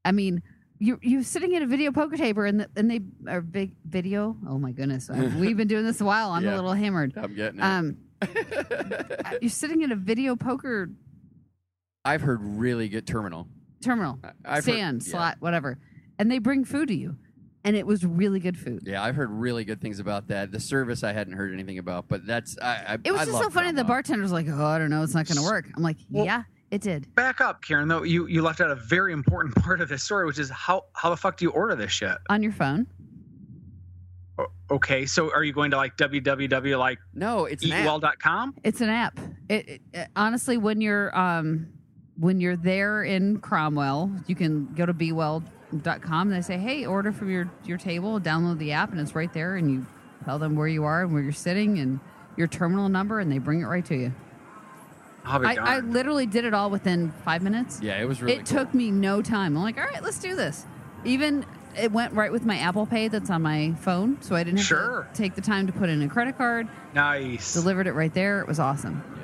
I 0.05 0.11
mean, 0.13 0.41
you 0.79 0.97
you're 1.01 1.23
sitting 1.23 1.55
at 1.55 1.61
a 1.61 1.65
video 1.67 1.91
poker 1.91 2.15
table 2.17 2.43
and 2.43 2.61
the, 2.61 2.69
and 2.75 2.89
they 2.89 3.01
are 3.27 3.41
big 3.41 3.73
video. 3.85 4.35
Oh 4.47 4.57
my 4.57 4.71
goodness, 4.71 5.09
we've 5.37 5.57
been 5.57 5.67
doing 5.67 5.85
this 5.85 6.01
a 6.01 6.05
while. 6.05 6.31
I'm 6.31 6.43
Yeah. 6.43 6.53
a 6.53 6.55
little 6.55 6.73
hammered. 6.73 7.13
I'm 7.17 7.35
getting 7.35 7.59
it. 7.59 7.63
Um, 7.63 7.97
you're 9.41 9.49
sitting 9.49 9.83
at 9.83 9.91
a 9.91 9.95
video 9.95 10.35
poker 10.35 10.89
I've 12.05 12.21
heard 12.21 12.39
really 12.41 12.87
good 12.89 13.05
terminal. 13.05 13.47
terminal, 13.83 14.19
I- 14.23 14.29
I've 14.45 14.65
heard- 14.65 14.73
stand, 14.73 15.03
yeah. 15.05 15.11
slot, 15.11 15.37
whatever, 15.39 15.77
and 16.17 16.31
they 16.31 16.39
bring 16.39 16.63
food 16.63 16.87
to 16.87 16.95
you, 16.95 17.17
and 17.63 17.75
it 17.75 17.85
was 17.85 18.05
really 18.05 18.39
good 18.39 18.57
food. 18.57 18.83
Yeah, 18.85 19.03
I've 19.03 19.15
heard 19.15 19.29
really 19.29 19.65
good 19.65 19.81
things 19.81 19.99
about 19.99 20.27
that. 20.29 20.51
The 20.51 20.59
service 20.61 21.03
I 21.03 21.11
hadn't 21.11 21.33
heard 21.33 21.53
anything 21.53 21.77
about, 21.77 22.07
but 22.07 22.25
that's 22.25 22.57
I. 22.61 22.83
I 22.87 22.93
It 23.03 23.11
was 23.11 23.21
I 23.21 23.25
just 23.25 23.37
so 23.37 23.49
funny. 23.49 23.71
The 23.73 23.83
bartender's 23.83 24.31
like, 24.31 24.47
"Oh, 24.49 24.65
I 24.65 24.79
don't 24.79 24.89
know, 24.89 25.03
it's 25.03 25.13
not 25.13 25.27
going 25.27 25.37
to 25.37 25.43
work." 25.43 25.67
I'm 25.75 25.83
like, 25.83 25.97
Well- 26.09 26.25
"Yeah, 26.25 26.43
it 26.71 26.81
did." 26.81 27.13
Back 27.15 27.41
up, 27.41 27.61
Karen. 27.63 27.87
Though 27.87 28.03
you 28.03 28.27
you 28.27 28.41
left 28.41 28.61
out 28.61 28.69
a 28.71 28.75
very 28.75 29.13
important 29.13 29.55
part 29.63 29.81
of 29.81 29.89
this 29.89 30.03
story, 30.03 30.25
which 30.25 30.39
is 30.39 30.49
how 30.49 30.85
how 30.93 31.09
the 31.09 31.17
fuck 31.17 31.37
do 31.37 31.45
you 31.45 31.51
order 31.51 31.75
this 31.75 31.91
shit? 31.91 32.17
On 32.29 32.41
your 32.43 32.51
phone. 32.53 32.87
Okay, 34.71 35.05
so 35.05 35.33
are 35.33 35.43
you 35.43 35.51
going 35.51 35.71
to 35.71 35.77
like 35.77 35.97
www 35.97 36.77
like 36.79 36.99
No, 37.13 37.45
it's 37.45 37.65
an 37.65 37.71
app. 37.71 37.85
eatwell.com? 37.85 38.55
It's 38.63 38.79
an 38.81 38.89
app. 38.89 39.19
It, 39.49 39.67
it, 39.67 39.81
it- 39.93 40.07
honestly, 40.15 40.57
when 40.57 40.79
you're 40.79 41.17
um, 41.17 41.67
when 42.17 42.39
you're 42.39 42.55
there 42.55 43.03
in 43.03 43.39
Cromwell, 43.39 44.11
you 44.27 44.35
can 44.35 44.73
go 44.75 44.85
to 44.85 44.93
bewell.com 44.93 46.27
and 46.27 46.31
they 46.31 46.41
say, 46.41 46.57
"Hey, 46.57 46.85
order 46.85 47.11
from 47.11 47.29
your 47.31 47.49
your 47.65 47.77
table." 47.77 48.19
Download 48.19 48.57
the 48.59 48.71
app, 48.73 48.91
and 48.91 48.99
it's 49.01 49.15
right 49.15 49.33
there, 49.33 49.55
and 49.55 49.69
you 49.71 49.85
tell 50.23 50.37
them 50.39 50.55
where 50.55 50.67
you 50.67 50.83
are 50.83 51.01
and 51.03 51.11
where 51.13 51.23
you're 51.23 51.31
sitting 51.31 51.79
and 51.79 51.99
your 52.37 52.47
terminal 52.47 52.87
number, 52.89 53.19
and 53.19 53.29
they 53.31 53.39
bring 53.39 53.61
it 53.61 53.65
right 53.65 53.85
to 53.85 53.95
you. 53.95 54.13
I, 55.25 55.55
I 55.55 55.79
literally 55.79 56.25
did 56.25 56.45
it 56.45 56.53
all 56.53 56.69
within 56.69 57.11
five 57.23 57.41
minutes. 57.43 57.79
Yeah, 57.81 58.01
it 58.01 58.07
was 58.07 58.21
really. 58.21 58.37
it 58.37 58.45
took 58.45 58.73
me 58.73 58.89
no 58.91 59.21
time. 59.21 59.55
I'm 59.57 59.63
like, 59.63 59.77
all 59.77 59.83
right, 59.85 60.01
let's 60.03 60.19
do 60.19 60.35
this. 60.35 60.65
Even 61.05 61.45
it 61.77 61.91
went 61.91 62.13
right 62.13 62.31
with 62.31 62.45
my 62.45 62.57
Apple 62.57 62.85
Pay 62.85 63.07
that's 63.09 63.29
on 63.29 63.41
my 63.43 63.73
phone, 63.79 64.19
so 64.21 64.35
I 64.35 64.43
didn't 64.43 64.57
have 64.57 64.65
Sure. 64.65 65.07
to 65.13 65.17
take 65.21 65.35
the 65.35 65.41
time 65.41 65.67
to 65.67 65.73
put 65.73 65.87
in 65.89 66.01
a 66.01 66.07
credit 66.09 66.37
card. 66.37 66.67
nice. 66.95 67.53
Delivered 67.53 67.85
it 67.87 67.93
right 67.93 68.13
there. 68.13 68.41
It 68.41 68.47
was 68.47 68.59
awesome, 68.59 69.03
Yeah. 69.15 69.21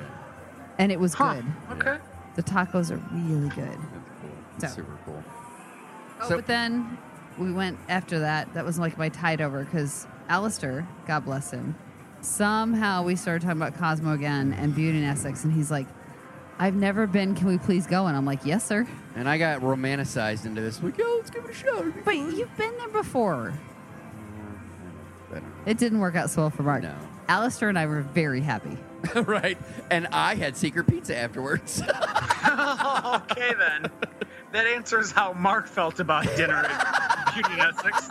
and 0.78 0.92
it 0.92 1.00
was 1.00 1.14
Huh. 1.14 1.34
good. 1.34 1.44
Okay. 1.72 1.98
The 2.36 2.42
tacos 2.42 2.90
are 2.90 3.00
really 3.12 3.48
good. 3.50 3.78
That's 4.58 4.74
So- 4.74 4.82
super 4.82 4.96
cool. 5.04 5.24
Oh, 6.20 6.28
So- 6.28 6.36
but 6.36 6.46
then 6.46 6.96
we 7.36 7.52
went 7.52 7.78
after 7.88 8.20
that. 8.20 8.54
That 8.54 8.64
was 8.64 8.78
like 8.78 8.96
my 8.96 9.08
tide 9.08 9.40
over 9.40 9.64
because 9.64 10.06
Alistair, 10.28 10.86
God 11.06 11.24
bless 11.24 11.50
him, 11.50 11.74
somehow 12.26 13.02
we 13.02 13.16
started 13.16 13.42
talking 13.46 13.60
about 13.60 13.78
Cosmo 13.78 14.12
again 14.12 14.52
and 14.58 14.74
Beauty 14.74 14.98
and 14.98 15.06
Essex, 15.06 15.44
and 15.44 15.52
he's 15.52 15.70
like, 15.70 15.86
"I've 16.58 16.74
never 16.74 17.06
been. 17.06 17.34
Can 17.34 17.46
we 17.46 17.58
please 17.58 17.86
go?" 17.86 18.06
And 18.06 18.16
I'm 18.16 18.26
like, 18.26 18.44
"Yes, 18.44 18.64
sir." 18.66 18.86
And 19.14 19.28
I 19.28 19.38
got 19.38 19.60
romanticized 19.60 20.44
into 20.44 20.60
this. 20.60 20.82
Like, 20.82 20.98
yo, 20.98 21.04
let's 21.16 21.30
give 21.30 21.44
it 21.44 21.50
a 21.50 21.54
shot. 21.54 21.68
It'll 21.68 21.84
be 21.84 21.90
But 22.04 22.04
fun. 22.14 22.36
you've 22.36 22.56
been 22.56 22.76
there 22.78 22.88
before. 22.88 23.54
Mm, 23.54 25.36
I 25.36 25.40
don't. 25.40 25.44
It 25.66 25.78
didn't 25.78 26.00
work 26.00 26.16
out 26.16 26.28
so 26.30 26.42
well 26.42 26.50
for 26.50 26.62
Mark. 26.64 26.82
No. 26.82 26.94
Alistair 27.28 27.68
and 27.68 27.78
I 27.78 27.86
were 27.86 28.02
very 28.02 28.40
happy. 28.40 28.76
right. 29.14 29.58
And 29.90 30.06
I 30.08 30.34
had 30.34 30.56
secret 30.56 30.86
pizza 30.86 31.16
afterwards. 31.16 31.80
okay 31.82 33.52
then. 33.58 33.90
That 34.52 34.66
answers 34.66 35.10
how 35.10 35.32
Mark 35.32 35.66
felt 35.66 35.98
about 36.00 36.24
dinner 36.36 36.64
at 36.64 37.34
Beauty 37.34 37.52
and 37.52 37.60
Essex. 37.62 38.08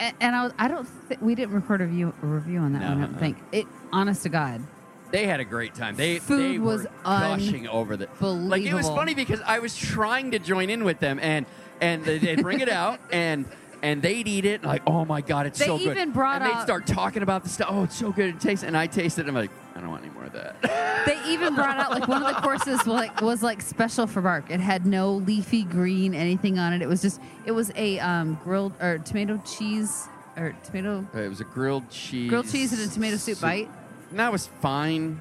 And, 0.00 0.16
and 0.20 0.34
I, 0.36 0.44
was, 0.44 0.52
I 0.58 0.66
don't. 0.68 0.88
Th- 1.08 1.20
we 1.20 1.34
didn't 1.34 1.54
record 1.54 1.80
a 1.82 1.84
review, 1.84 2.14
a 2.22 2.26
review 2.26 2.58
on 2.60 2.72
that 2.72 2.80
No, 2.80 2.88
one. 2.88 2.98
I 2.98 3.06
don't 3.06 3.18
think 3.18 3.38
it. 3.52 3.66
Honest 3.92 4.22
to 4.22 4.28
God, 4.30 4.62
they 5.10 5.26
had 5.26 5.40
a 5.40 5.44
great 5.44 5.74
time. 5.74 5.94
They 5.94 6.18
Food 6.18 6.54
they 6.54 6.58
was 6.58 6.84
were 6.84 6.88
gushing 7.04 7.68
over 7.68 7.96
the 7.96 8.08
Like 8.20 8.62
it 8.62 8.74
was 8.74 8.88
funny 8.88 9.14
because 9.14 9.40
I 9.42 9.58
was 9.58 9.76
trying 9.76 10.30
to 10.32 10.38
join 10.38 10.70
in 10.70 10.84
with 10.84 11.00
them 11.00 11.18
and 11.20 11.44
and 11.80 12.04
they- 12.04 12.18
they'd 12.18 12.42
bring 12.42 12.60
it 12.60 12.68
out 12.68 12.98
and 13.12 13.44
and 13.82 14.02
they'd 14.02 14.28
eat 14.28 14.44
it 14.44 14.62
like 14.62 14.82
oh 14.86 15.04
my 15.04 15.20
god 15.22 15.46
it's 15.46 15.58
They 15.58 15.66
so 15.66 15.78
good. 15.78 15.88
They 15.88 15.92
even 16.02 16.12
brought 16.12 16.42
and 16.42 16.50
they'd 16.54 16.62
start 16.62 16.86
talking 16.86 17.22
about 17.22 17.42
the 17.42 17.48
stuff. 17.48 17.68
Oh, 17.70 17.84
it's 17.84 17.96
so 17.96 18.10
good 18.12 18.34
it 18.34 18.40
tastes. 18.40 18.64
And 18.64 18.76
I 18.76 18.86
tasted 18.86 19.22
it. 19.22 19.28
And 19.28 19.36
I'm 19.36 19.42
like 19.42 19.50
I 19.80 19.84
don't 19.84 19.92
want 19.92 20.04
any 20.04 20.12
more 20.12 20.24
of 20.24 20.32
that. 20.34 20.60
they 21.06 21.32
even 21.32 21.54
brought 21.54 21.78
out 21.78 21.90
like 21.90 22.06
one 22.06 22.22
of 22.22 22.28
the 22.28 22.38
courses 22.42 22.80
was 22.80 22.86
like 22.86 23.22
was 23.22 23.42
like 23.42 23.62
special 23.62 24.06
for 24.06 24.20
Mark. 24.20 24.50
It 24.50 24.60
had 24.60 24.84
no 24.84 25.12
leafy 25.12 25.62
green 25.62 26.12
anything 26.14 26.58
on 26.58 26.74
it. 26.74 26.82
It 26.82 26.88
was 26.88 27.00
just 27.00 27.18
it 27.46 27.52
was 27.52 27.72
a 27.76 27.98
um, 28.00 28.38
grilled 28.44 28.74
or 28.82 28.98
tomato 28.98 29.40
cheese 29.46 30.06
or 30.36 30.54
tomato 30.64 31.06
it 31.14 31.30
was 31.30 31.40
a 31.40 31.44
grilled 31.44 31.88
cheese. 31.88 32.28
grilled 32.28 32.50
cheese 32.50 32.74
and 32.74 32.82
a 32.82 32.92
tomato 32.92 33.16
soup 33.16 33.40
bite. 33.40 33.70
And 34.10 34.18
that 34.18 34.30
was 34.30 34.48
fine. 34.48 35.18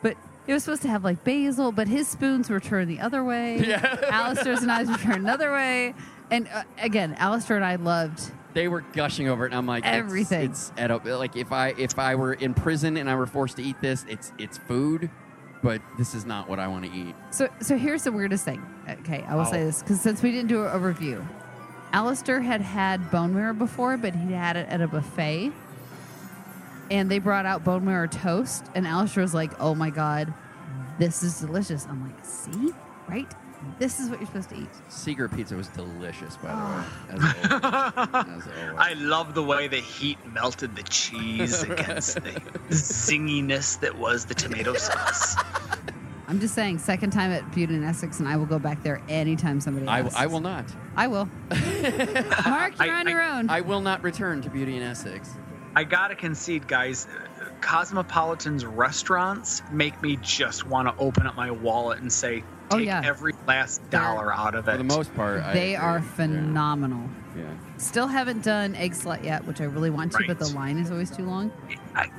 But 0.00 0.16
it 0.46 0.54
was 0.54 0.64
supposed 0.64 0.80
to 0.82 0.88
have 0.88 1.04
like 1.04 1.22
basil, 1.22 1.70
but 1.70 1.88
his 1.88 2.08
spoons 2.08 2.48
were 2.48 2.60
turned 2.60 2.90
the 2.90 3.00
other 3.00 3.22
way. 3.22 3.58
Yeah. 3.66 3.98
Alistair's 4.10 4.62
and 4.62 4.72
I's 4.72 4.88
were 4.88 4.96
turned 4.96 5.24
another 5.24 5.52
way. 5.52 5.94
And 6.30 6.48
uh, 6.48 6.62
again, 6.80 7.16
Alistair 7.18 7.56
and 7.56 7.64
I 7.66 7.76
loved 7.76 8.32
They 8.58 8.66
were 8.66 8.80
gushing 8.80 9.28
over 9.28 9.44
it, 9.44 9.52
and 9.52 9.54
I'm 9.54 9.66
like, 9.68 9.86
Everything. 9.86 10.50
It's, 10.50 10.72
edible. 10.76 11.16
Like 11.16 11.36
if 11.36 11.52
I 11.52 11.68
if 11.78 11.96
I 11.96 12.16
were 12.16 12.32
in 12.32 12.54
prison 12.54 12.96
and 12.96 13.08
I 13.08 13.14
were 13.14 13.28
forced 13.28 13.54
to 13.58 13.62
eat 13.62 13.80
this, 13.80 14.04
it's 14.08 14.32
it's 14.36 14.58
food, 14.58 15.08
but 15.62 15.80
this 15.96 16.12
is 16.12 16.26
not 16.26 16.48
what 16.48 16.58
I 16.58 16.66
want 16.66 16.84
to 16.84 16.90
eat. 16.90 17.14
So, 17.30 17.48
so 17.60 17.78
here's 17.78 18.02
the 18.02 18.10
weirdest 18.10 18.44
thing. 18.44 18.60
Okay, 18.88 19.24
I 19.28 19.36
will 19.36 19.44
say 19.44 19.62
Oh. 19.62 19.66
this 19.66 19.80
because 19.80 20.00
since 20.00 20.24
we 20.24 20.32
didn't 20.32 20.48
do 20.48 20.62
a, 20.64 20.72
a 20.72 20.78
review, 20.80 21.24
Alistair 21.92 22.40
had 22.40 22.60
had 22.60 23.12
bone 23.12 23.32
marrow 23.32 23.54
before, 23.54 23.96
but 23.96 24.12
he 24.12 24.32
had 24.32 24.56
it 24.56 24.68
at 24.68 24.80
a 24.80 24.88
buffet, 24.88 25.52
and 26.90 27.08
they 27.08 27.20
brought 27.20 27.46
out 27.46 27.62
bone 27.62 27.84
marrow 27.84 28.08
toast, 28.08 28.66
and 28.74 28.88
Alistair 28.88 29.22
was 29.22 29.34
like, 29.34 29.52
"Oh 29.60 29.76
my 29.76 29.90
god, 29.90 30.34
this 30.98 31.22
is 31.22 31.38
delicious." 31.38 31.86
I'm 31.88 32.02
like, 32.02 32.24
"See, 32.24 32.72
right? 33.08 33.32
This 33.78 34.00
is 34.00 34.08
what 34.10 34.18
you're 34.20 34.26
supposed 34.26 34.50
to 34.50 34.56
eat." 34.56 34.68
Secret 34.88 35.30
pizza 35.34 35.54
was 35.56 35.68
delicious, 35.68 36.36
by 36.36 36.48
the 36.48 36.54
Ah. 36.54 36.86
way. 37.08 37.14
As 37.14 37.22
always. 37.24 38.46
As 38.46 38.48
always. 38.48 38.78
I 38.78 38.92
love 38.94 39.34
the 39.34 39.42
way 39.42 39.68
the 39.68 39.76
heat 39.80 40.18
melted 40.32 40.74
the 40.76 40.82
cheese 40.84 41.62
against 41.62 42.14
the 42.22 42.30
zinginess 42.70 43.78
that 43.80 43.96
was 43.98 44.24
the 44.24 44.34
tomato 44.34 44.74
sauce. 44.74 45.36
I'm 46.28 46.40
just 46.40 46.54
saying, 46.54 46.78
second 46.78 47.10
time 47.10 47.30
at 47.32 47.50
Beauty 47.54 47.74
and 47.74 47.84
Essex, 47.84 48.18
and 48.20 48.28
I 48.28 48.36
will 48.36 48.44
go 48.46 48.58
back 48.58 48.82
there 48.82 49.00
anytime 49.08 49.60
somebody 49.60 49.86
I, 49.86 50.00
asks. 50.00 50.14
I 50.14 50.26
will 50.26 50.40
not. 50.40 50.66
I 50.94 51.06
will. 51.06 51.26
Mark, 51.50 52.78
you're 52.78 52.94
I- 52.94 53.00
on 53.00 53.06
I- 53.06 53.10
your 53.10 53.22
own. 53.22 53.48
I 53.50 53.60
will 53.62 53.80
not 53.80 54.02
return 54.02 54.42
to 54.42 54.50
Beauty 54.50 54.76
and 54.76 54.84
Essex. 54.84 55.30
I 55.74 55.84
gotta 55.84 56.14
concede, 56.14 56.66
guys. 56.68 57.06
Cosmopolitan's 57.62 58.64
restaurants 58.64 59.62
make 59.72 60.00
me 60.02 60.16
just 60.16 60.66
want 60.66 60.88
to 60.88 61.02
open 61.02 61.26
up 61.26 61.34
my 61.36 61.50
wallet 61.50 62.00
and 62.00 62.12
say, 62.12 62.42
Oh, 62.70 62.78
yeah. 62.78 63.02
every 63.04 63.34
last 63.46 63.88
dollar 63.90 64.32
out 64.32 64.54
of 64.54 64.68
it. 64.68 64.72
For 64.72 64.78
the 64.78 64.84
most 64.84 65.14
part, 65.14 65.42
they 65.52 65.74
agree. 65.74 65.86
are 65.86 66.02
phenomenal. 66.02 67.08
Yeah. 67.36 67.44
Still 67.76 68.06
haven't 68.06 68.42
done 68.42 68.74
Eggslut 68.74 69.24
yet, 69.24 69.46
which 69.46 69.60
I 69.60 69.64
really 69.64 69.90
want 69.90 70.12
to, 70.12 70.24
but 70.26 70.38
the 70.38 70.48
line 70.48 70.78
is 70.78 70.90
always 70.90 71.10
too 71.10 71.24
long. 71.24 71.52
I, 71.94 72.10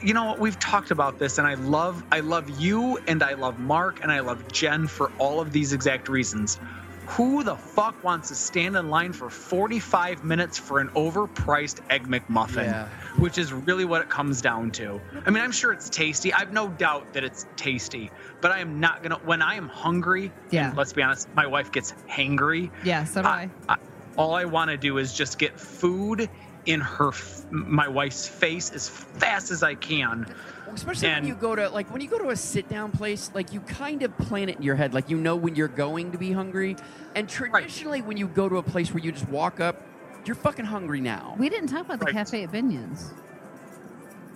you 0.00 0.14
know 0.14 0.24
what 0.24 0.38
we've 0.38 0.58
talked 0.58 0.90
about 0.90 1.18
this 1.18 1.36
and 1.36 1.46
i 1.46 1.54
love 1.54 2.02
i 2.10 2.20
love 2.20 2.48
you 2.58 2.96
and 3.06 3.22
i 3.22 3.34
love 3.34 3.58
mark 3.58 4.02
and 4.02 4.10
i 4.10 4.20
love 4.20 4.50
jen 4.50 4.86
for 4.86 5.12
all 5.18 5.40
of 5.40 5.52
these 5.52 5.74
exact 5.74 6.08
reasons 6.08 6.58
who 7.06 7.42
the 7.42 7.56
fuck 7.56 8.02
wants 8.04 8.28
to 8.28 8.34
stand 8.34 8.76
in 8.76 8.88
line 8.88 9.12
for 9.12 9.28
45 9.28 10.24
minutes 10.24 10.58
for 10.58 10.78
an 10.78 10.88
overpriced 10.90 11.80
egg 11.90 12.06
mcmuffin 12.08 12.64
Yeah. 12.64 12.88
which 13.18 13.38
is 13.38 13.52
really 13.52 13.84
what 13.84 14.00
it 14.02 14.08
comes 14.08 14.40
down 14.40 14.70
to 14.72 15.00
i 15.26 15.30
mean 15.30 15.42
i'm 15.42 15.52
sure 15.52 15.72
it's 15.72 15.90
tasty 15.90 16.32
i've 16.32 16.52
no 16.52 16.68
doubt 16.68 17.12
that 17.14 17.24
it's 17.24 17.46
tasty 17.56 18.10
but 18.40 18.50
i 18.52 18.60
am 18.60 18.78
not 18.80 19.02
gonna 19.02 19.16
when 19.24 19.42
i 19.42 19.56
am 19.56 19.68
hungry 19.68 20.30
Yeah. 20.50 20.72
let's 20.76 20.92
be 20.92 21.02
honest 21.02 21.28
my 21.34 21.46
wife 21.46 21.72
gets 21.72 21.92
hangry 22.08 22.70
Yeah, 22.84 23.04
so 23.04 23.22
do 23.22 23.28
I. 23.28 23.50
I, 23.68 23.76
all 24.16 24.34
I 24.34 24.44
want 24.44 24.70
to 24.70 24.76
do 24.76 24.98
is 24.98 25.12
just 25.14 25.38
get 25.38 25.58
food 25.58 26.28
in 26.66 26.80
her, 26.80 27.10
my 27.50 27.88
wife's 27.88 28.28
face 28.28 28.70
as 28.70 28.88
fast 28.88 29.50
as 29.50 29.62
I 29.64 29.74
can. 29.74 30.26
Especially 30.74 31.08
And- 31.08 31.24
when 31.24 31.28
you 31.28 31.34
go 31.34 31.54
to 31.54 31.68
like 31.68 31.90
when 31.92 32.00
you 32.00 32.08
go 32.08 32.18
to 32.18 32.30
a 32.30 32.36
sit 32.36 32.68
down 32.68 32.90
place, 32.92 33.30
like 33.34 33.52
you 33.52 33.60
kind 33.60 34.02
of 34.02 34.16
plan 34.18 34.48
it 34.48 34.56
in 34.56 34.62
your 34.62 34.74
head, 34.76 34.94
like 34.94 35.10
you 35.10 35.18
know 35.18 35.36
when 35.36 35.54
you're 35.54 35.68
going 35.68 36.12
to 36.12 36.18
be 36.18 36.32
hungry. 36.32 36.76
And 37.14 37.28
traditionally, 37.28 38.00
when 38.02 38.16
you 38.16 38.26
go 38.28 38.48
to 38.48 38.56
a 38.56 38.62
place 38.62 38.92
where 38.92 39.02
you 39.02 39.12
just 39.12 39.28
walk 39.28 39.60
up, 39.60 39.82
you're 40.24 40.34
fucking 40.36 40.64
hungry 40.64 41.00
now. 41.00 41.34
We 41.38 41.48
didn't 41.48 41.68
talk 41.68 41.84
about 41.84 41.98
the 41.98 42.06
Right. 42.06 42.14
cafe 42.14 42.44
at 42.44 42.52
Binions. 42.52 43.12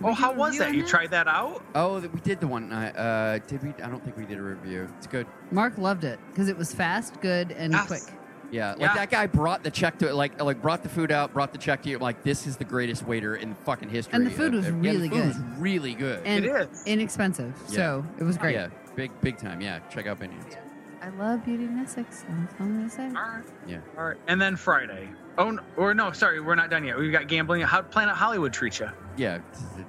Oh, 0.04 0.12
how 0.12 0.30
was 0.34 0.58
that? 0.58 0.74
You 0.74 0.82
that? 0.82 0.88
tried 0.90 1.10
that 1.12 1.26
out? 1.26 1.62
Oh, 1.74 2.00
th- 2.00 2.12
we 2.12 2.20
did 2.20 2.38
the 2.40 2.46
one 2.46 2.68
night. 2.68 2.94
Uh, 2.98 3.38
did 3.46 3.62
we? 3.62 3.70
I 3.82 3.88
don't 3.88 4.04
think 4.04 4.16
we 4.18 4.26
did 4.26 4.38
a 4.38 4.42
review. 4.42 4.88
It's 4.98 5.06
good. 5.06 5.26
Mark 5.50 5.78
loved 5.78 6.04
it 6.04 6.18
because 6.30 6.48
it 6.48 6.58
was 6.58 6.70
fast, 6.74 7.18
good, 7.22 7.52
and 7.52 7.72
Yes. 7.72 7.86
quick. 7.86 8.02
Yeah, 8.50 8.70
like 8.72 8.80
Yeah. 8.80 8.94
that 8.94 9.10
guy 9.10 9.26
brought 9.26 9.62
the 9.64 9.70
check 9.70 9.98
to 9.98 10.12
like 10.14 10.40
like 10.42 10.62
brought 10.62 10.82
the 10.82 10.88
food 10.88 11.10
out, 11.12 11.32
brought 11.32 11.52
the 11.52 11.58
check 11.58 11.82
to 11.82 11.88
you. 11.90 11.98
Like 11.98 12.22
this 12.22 12.46
is 12.46 12.56
the 12.56 12.64
greatest 12.64 13.04
waiter 13.06 13.36
in 13.36 13.54
fucking 13.64 13.88
history. 13.88 14.14
And 14.14 14.26
the 14.26 14.30
food 14.30 14.48
of- 14.54 14.60
was 14.60 14.66
of- 14.68 14.74
and 14.74 14.84
really 14.84 15.08
the 15.08 15.14
food 15.16 15.26
was 15.26 15.36
good. 15.36 15.58
really 15.58 15.94
good. 15.94 16.22
And 16.24 16.44
It 16.44 16.48
is. 16.70 16.82
inexpensive. 16.86 17.52
Yeah. 17.68 17.74
So 17.76 18.06
it 18.18 18.24
was 18.24 18.36
great. 18.36 18.54
Yeah, 18.54 18.68
big 18.94 19.10
big 19.20 19.36
time. 19.38 19.60
Yeah, 19.60 19.80
check 19.90 20.06
out 20.06 20.20
Binions. 20.20 20.56
I 21.02 21.08
love 21.10 21.44
Beauty 21.44 21.64
and 21.64 21.78
Essex. 21.80 22.24
That's 22.28 22.54
all 22.60 22.66
I'm 22.66 22.76
going 22.78 22.88
to 22.88 22.94
say. 22.94 23.06
All 23.06 23.12
right. 23.14 23.44
Yeah. 23.66 23.78
All 23.96 24.04
right. 24.06 24.16
And 24.26 24.40
then 24.40 24.56
Friday. 24.56 25.08
Oh, 25.38 25.50
no, 25.50 25.62
or 25.76 25.92
no, 25.92 26.12
sorry, 26.12 26.40
we're 26.40 26.54
not 26.54 26.70
done 26.70 26.84
yet. 26.84 26.98
We 26.98 27.10
got 27.10 27.28
gambling. 27.28 27.60
How 27.62 27.82
Planet 27.82 28.14
Hollywood 28.16 28.52
treat 28.52 28.80
you? 28.80 28.88
Yeah, 29.18 29.38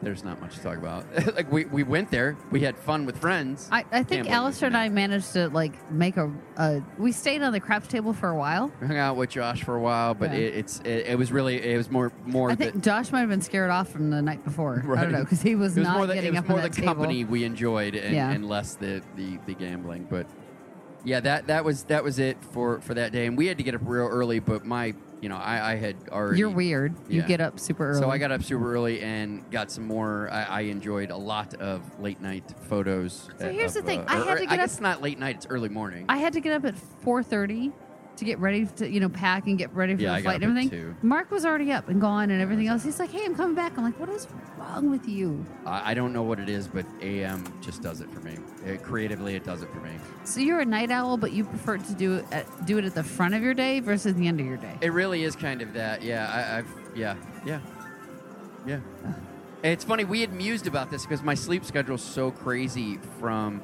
there's 0.01 0.23
not 0.23 0.39
much 0.41 0.55
to 0.55 0.61
talk 0.61 0.77
about. 0.77 1.05
like 1.35 1.51
we, 1.51 1.65
we 1.65 1.83
went 1.83 2.11
there, 2.11 2.37
we 2.51 2.61
had 2.61 2.77
fun 2.77 3.05
with 3.05 3.17
friends. 3.17 3.67
I, 3.71 3.79
I 3.91 4.03
think 4.03 4.09
Gambling 4.25 4.33
Alistair 4.33 4.67
and 4.67 4.77
I 4.77 4.89
managed 4.89 5.33
to 5.33 5.49
like 5.49 5.89
make 5.91 6.17
a. 6.17 6.31
a 6.57 6.81
we 6.97 7.11
stayed 7.11 7.41
on 7.41 7.51
the 7.53 7.59
craps 7.59 7.87
table 7.87 8.13
for 8.13 8.29
a 8.29 8.35
while. 8.37 8.71
We 8.81 8.87
hung 8.87 8.97
out 8.97 9.15
with 9.17 9.29
Josh 9.29 9.63
for 9.63 9.75
a 9.75 9.81
while, 9.81 10.13
but 10.13 10.31
Yeah. 10.31 10.37
it, 10.39 10.55
it's 10.55 10.79
it, 10.79 11.05
it 11.07 11.17
was 11.17 11.31
really 11.31 11.61
it 11.61 11.75
was 11.77 11.89
more 11.91 12.11
more 12.25 12.51
I 12.51 12.55
the, 12.55 12.71
think 12.71 12.83
Josh 12.83 13.11
might 13.11 13.19
have 13.21 13.29
been 13.29 13.41
scared 13.41 13.69
off 13.71 13.89
from 13.89 14.09
the 14.09 14.21
night 14.21 14.43
before. 14.45 14.81
I 14.83 14.87
Right. 14.87 15.01
don't 15.03 15.11
know 15.11 15.23
because 15.23 15.41
he 15.41 15.55
was, 15.55 15.75
it 15.75 15.81
was 15.81 15.87
not 15.87 15.97
more 15.97 16.07
the, 16.07 16.13
getting 16.13 16.29
it 16.29 16.31
was 16.31 16.39
up 16.39 16.49
more 16.49 16.57
on 16.59 16.63
the 16.63 16.69
that 16.69 16.75
table. 16.75 16.93
company 16.93 17.25
we 17.25 17.43
enjoyed 17.43 17.95
and, 17.95 18.15
Yeah. 18.15 18.31
and 18.31 18.47
less 18.47 18.75
the, 18.75 19.01
the 19.17 19.39
the 19.45 19.53
gambling. 19.53 20.07
But 20.09 20.27
yeah, 21.03 21.19
that 21.19 21.47
that 21.47 21.65
was 21.65 21.83
that 21.85 22.03
was 22.03 22.17
it 22.19 22.37
for 22.51 22.79
for 22.79 22.93
that 22.93 23.11
day, 23.11 23.25
and 23.25 23.37
we 23.37 23.47
had 23.47 23.57
to 23.57 23.63
get 23.63 23.75
up 23.75 23.81
real 23.83 24.07
early. 24.07 24.39
But 24.39 24.65
my 24.65 24.93
you 25.21 25.29
know 25.29 25.37
I, 25.37 25.73
I 25.73 25.75
had 25.75 25.95
already 26.11 26.39
You're 26.39 26.49
weird. 26.49 26.93
You 27.09 27.21
get 27.23 27.41
up 27.41 27.59
super 27.59 27.89
early. 27.91 27.99
So 28.01 28.09
I 28.09 28.17
got 28.17 28.31
up 28.31 28.43
super 28.43 28.73
early 28.73 29.01
and 29.01 29.49
got 29.51 29.71
some 29.71 29.85
more. 29.85 30.29
I, 30.31 30.43
I 30.43 30.61
enjoyed 30.61 31.09
a 31.11 31.17
lot 31.17 31.53
of 31.55 31.81
late 31.99 32.21
night 32.21 32.43
photos. 32.69 33.29
So 33.39 33.51
here's 33.51 33.75
of, 33.75 33.83
the 33.83 33.87
thing, 33.89 34.01
uh, 34.01 34.05
I 34.07 34.19
or- 34.19 34.23
had 34.25 34.37
or 34.37 34.39
to 34.39 34.45
get 34.45 34.59
I 34.59 34.63
up- 34.63 34.65
it's 34.69 34.81
not 34.81 35.01
late 35.01 35.19
night; 35.19 35.35
it's 35.37 35.47
early 35.49 35.69
morning. 35.69 36.05
I 36.09 36.17
had 36.17 36.33
to 36.33 36.39
get 36.39 36.53
up 36.53 36.65
at 36.65 36.75
4:30 37.03 37.71
to 38.17 38.25
get 38.25 38.39
ready 38.39 38.65
to 38.65 38.89
you 38.89 38.99
know 38.99 39.09
pack 39.09 39.47
and 39.47 39.57
get 39.57 39.73
ready 39.73 39.95
for 39.95 40.01
Yeah, 40.01 40.09
the 40.09 40.15
I 40.15 40.21
flight 40.21 40.43
and 40.43 40.57
everything. 40.57 40.95
Mark 41.01 41.31
was 41.31 41.45
already 41.45 41.71
up 41.71 41.87
and 41.87 42.01
gone 42.01 42.29
and 42.29 42.41
everything 42.41 42.67
else. 42.67 42.83
He's 42.83 42.99
like, 42.99 43.11
"Hey, 43.11 43.23
I'm 43.25 43.35
coming 43.35 43.55
back." 43.55 43.77
I'm 43.77 43.83
like, 43.83 43.99
"What 43.99 44.09
is 44.09 44.27
wrong 44.57 44.89
with 44.89 45.07
you?" 45.07 45.45
I, 45.65 45.91
I 45.91 45.93
don't 45.93 46.13
know 46.13 46.23
what 46.23 46.39
it 46.39 46.49
is, 46.49 46.67
but 46.67 46.85
AM 47.01 47.43
just 47.61 47.81
does 47.81 48.01
it 48.01 48.11
for 48.11 48.19
me. 48.19 48.37
It, 48.65 48.83
creatively, 48.83 49.35
it 49.35 49.43
does 49.43 49.61
it 49.61 49.69
for 49.71 49.79
me. 49.79 49.91
So 50.23 50.39
you're 50.39 50.59
a 50.59 50.65
night 50.65 50.91
owl, 50.91 51.17
but 51.17 51.31
you 51.31 51.43
prefer 51.45 51.77
to 51.77 51.93
do 51.93 52.15
it 52.15 52.25
at, 52.31 52.65
do 52.65 52.77
it 52.77 52.85
at 52.85 52.95
the 52.95 53.03
front 53.03 53.33
of 53.35 53.41
your 53.41 53.53
day 53.53 53.79
versus 53.79 54.15
the 54.15 54.27
end 54.27 54.39
of 54.39 54.45
your 54.45 54.57
day. 54.57 54.77
It 54.81 54.91
really 54.93 55.23
is 55.23 55.35
kind 55.35 55.61
of 55.61 55.73
that. 55.73 56.01
Yeah, 56.01 56.29
I, 56.29 56.59
I've 56.59 56.67
yeah, 56.95 57.15
yeah, 57.45 57.59
yeah. 58.65 58.79
It's 59.63 59.83
funny. 59.83 60.05
We 60.05 60.21
had 60.21 60.33
mused 60.33 60.67
about 60.67 60.91
this 60.91 61.03
because 61.03 61.23
my 61.23 61.33
sleep 61.33 61.65
schedule's 61.65 62.03
so 62.03 62.31
crazy 62.31 62.97
from 63.19 63.61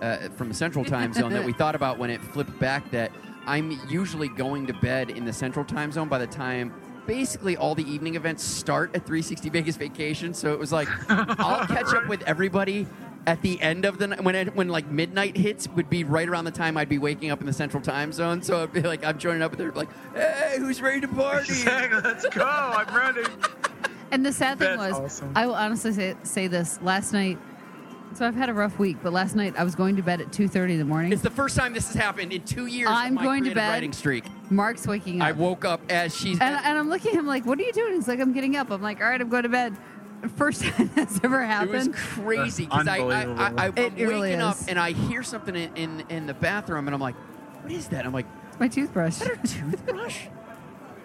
uh, 0.00 0.28
from 0.30 0.48
the 0.48 0.54
Central 0.54 0.84
Time 0.84 1.12
Zone 1.12 1.32
that 1.32 1.44
we 1.44 1.52
thought 1.60 1.74
about 1.74 1.98
when 1.98 2.10
it 2.10 2.20
flipped 2.20 2.58
back 2.58 2.90
that 2.90 3.10
I'm 3.46 3.78
usually 3.88 4.28
going 4.28 4.66
to 4.66 4.72
bed 4.72 5.10
in 5.10 5.24
the 5.24 5.32
Central 5.32 5.64
Time 5.64 5.92
Zone 5.92 6.08
by 6.08 6.18
the 6.18 6.26
time. 6.26 6.72
Basically, 7.06 7.56
all 7.56 7.74
the 7.74 7.88
evening 7.90 8.14
events 8.14 8.42
start 8.42 8.90
at 8.94 9.04
360 9.04 9.50
Vegas 9.50 9.76
Vacation, 9.76 10.32
so 10.32 10.52
it 10.52 10.58
was 10.58 10.72
like 10.72 10.88
I'll 11.10 11.66
catch 11.66 11.94
up 11.94 12.08
with 12.08 12.22
everybody 12.22 12.86
at 13.26 13.40
the 13.42 13.60
end 13.60 13.84
of 13.84 13.98
the 13.98 14.08
night 14.08 14.22
when 14.22 14.34
it, 14.34 14.54
when 14.54 14.68
like 14.68 14.86
midnight 14.90 15.36
hits 15.36 15.68
would 15.68 15.88
be 15.88 16.04
right 16.04 16.28
around 16.28 16.44
the 16.44 16.50
time 16.50 16.76
I'd 16.76 16.88
be 16.88 16.98
waking 16.98 17.30
up 17.30 17.40
in 17.40 17.46
the 17.46 17.52
Central 17.52 17.82
Time 17.82 18.12
Zone. 18.12 18.42
So 18.42 18.58
it'd 18.58 18.72
be 18.72 18.80
like 18.82 19.04
I'm 19.04 19.18
joining 19.18 19.42
up 19.42 19.50
with 19.50 19.60
them, 19.60 19.72
like, 19.74 19.88
hey, 20.14 20.56
who's 20.58 20.80
ready 20.80 21.00
to 21.02 21.08
party? 21.08 21.52
Exactly. 21.52 22.00
Let's 22.02 22.26
go. 22.28 22.44
I'm 22.44 22.94
ready. 22.94 23.28
And 24.10 24.24
the 24.24 24.32
sad 24.32 24.58
thing 24.58 24.76
That's 24.76 24.92
was, 24.92 25.20
awesome. 25.20 25.32
I 25.34 25.46
will 25.46 25.54
honestly 25.54 25.92
say, 25.92 26.16
say 26.22 26.46
this: 26.46 26.80
last 26.82 27.12
night. 27.12 27.38
So 28.14 28.24
I've 28.26 28.34
had 28.36 28.48
a 28.48 28.54
rough 28.54 28.78
week, 28.78 28.98
but 29.02 29.12
last 29.12 29.34
night 29.34 29.54
I 29.58 29.64
was 29.64 29.74
going 29.74 29.96
to 29.96 30.02
bed 30.02 30.20
at 30.20 30.28
2:30 30.28 30.70
in 30.72 30.78
the 30.78 30.84
morning. 30.84 31.12
It's 31.12 31.22
the 31.22 31.30
first 31.30 31.56
time 31.56 31.72
this 31.74 31.88
has 31.88 31.96
happened 31.96 32.32
in 32.32 32.42
two 32.42 32.66
years. 32.66 32.88
I'm 32.90 33.08
of 33.08 33.14
my 33.14 33.22
going 33.24 33.44
to 33.44 33.54
bed. 33.54 33.68
Writing 33.68 33.92
streak. 33.92 34.24
Mark's 34.50 34.86
waking 34.86 35.20
up. 35.20 35.28
I 35.28 35.32
woke 35.32 35.64
up 35.64 35.80
as 35.90 36.16
she's. 36.16 36.38
And, 36.40 36.64
and 36.64 36.78
I'm 36.78 36.88
looking 36.88 37.10
at 37.12 37.18
him 37.18 37.26
like, 37.26 37.44
what 37.44 37.58
are 37.58 37.62
you 37.62 37.72
doing? 37.72 37.94
He's 37.94 38.06
like, 38.06 38.20
I'm 38.20 38.32
getting 38.32 38.56
up. 38.56 38.70
I'm 38.70 38.80
like, 38.80 39.00
all 39.00 39.08
right, 39.08 39.20
I'm 39.20 39.28
going 39.28 39.42
to 39.42 39.48
bed. 39.48 39.76
First 40.36 40.62
time 40.64 40.90
that's 40.94 41.18
ever 41.24 41.44
happened. 41.44 41.74
it 41.74 41.88
was 41.88 41.96
crazy 41.96 42.64
because 42.66 42.86
I, 42.86 42.98
I, 42.98 43.00
Unbelievable. 43.00 43.42
I, 43.42 43.44
I, 43.44 43.66
I'm 43.66 43.74
waking 43.74 44.06
really 44.06 44.34
up 44.34 44.56
and 44.68 44.78
I 44.78 44.92
hear 44.92 45.22
something 45.22 45.54
in, 45.56 45.76
in, 45.76 46.04
in 46.08 46.26
the 46.26 46.34
bathroom 46.34 46.86
and 46.86 46.94
I'm 46.94 47.00
like, 47.00 47.16
what 47.62 47.72
is 47.72 47.88
that? 47.88 48.06
I'm 48.06 48.12
like, 48.12 48.26
It's 48.48 48.60
my 48.60 48.68
toothbrush. 48.68 49.20
is 49.20 49.28
that 49.28 49.36
her 49.36 49.46
toothbrush? 49.46 50.26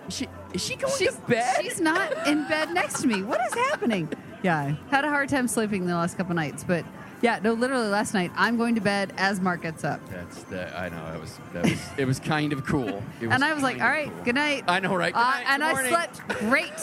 Is 0.07 0.15
she, 0.15 0.27
is 0.53 0.63
she 0.65 0.75
going 0.75 0.93
She's, 0.97 1.15
to 1.15 1.21
bed? 1.21 1.57
she's 1.61 1.81
not 1.81 2.27
in 2.27 2.47
bed 2.47 2.71
next 2.71 3.01
to 3.01 3.07
me. 3.07 3.23
What 3.23 3.41
is 3.45 3.53
happening? 3.53 4.09
Yeah, 4.41 4.75
had 4.89 5.03
a 5.03 5.09
hard 5.09 5.27
time 5.27 5.47
sleeping 5.47 5.85
the 5.85 5.95
last 5.95 6.15
couple 6.15 6.33
nights, 6.33 6.63
but 6.63 6.85
yeah, 7.21 7.39
no, 7.43 7.53
literally 7.53 7.87
last 7.87 8.13
night 8.13 8.31
I'm 8.35 8.57
going 8.57 8.75
to 8.75 8.81
bed 8.81 9.13
as 9.17 9.39
Mark 9.41 9.61
gets 9.61 9.83
up, 9.83 9.99
That's 10.09 10.43
the, 10.43 10.77
I 10.77 10.89
know 10.89 11.11
that 11.11 11.19
was 11.19 11.39
that 11.53 11.63
was 11.63 11.79
it 11.97 12.05
was 12.05 12.19
kind 12.19 12.53
of 12.53 12.65
cool. 12.65 13.03
It 13.19 13.27
was 13.27 13.35
and 13.35 13.43
I 13.43 13.53
was 13.53 13.63
like, 13.63 13.81
all 13.81 13.89
right, 13.89 14.11
cool. 14.13 14.23
good 14.23 14.35
night. 14.35 14.63
I 14.67 14.79
know, 14.79 14.95
right? 14.95 15.13
Good 15.13 15.19
Uh, 15.19 15.23
night, 15.23 15.45
and 15.47 15.63
I 15.63 15.87
slept 15.89 16.27
great. 16.39 16.71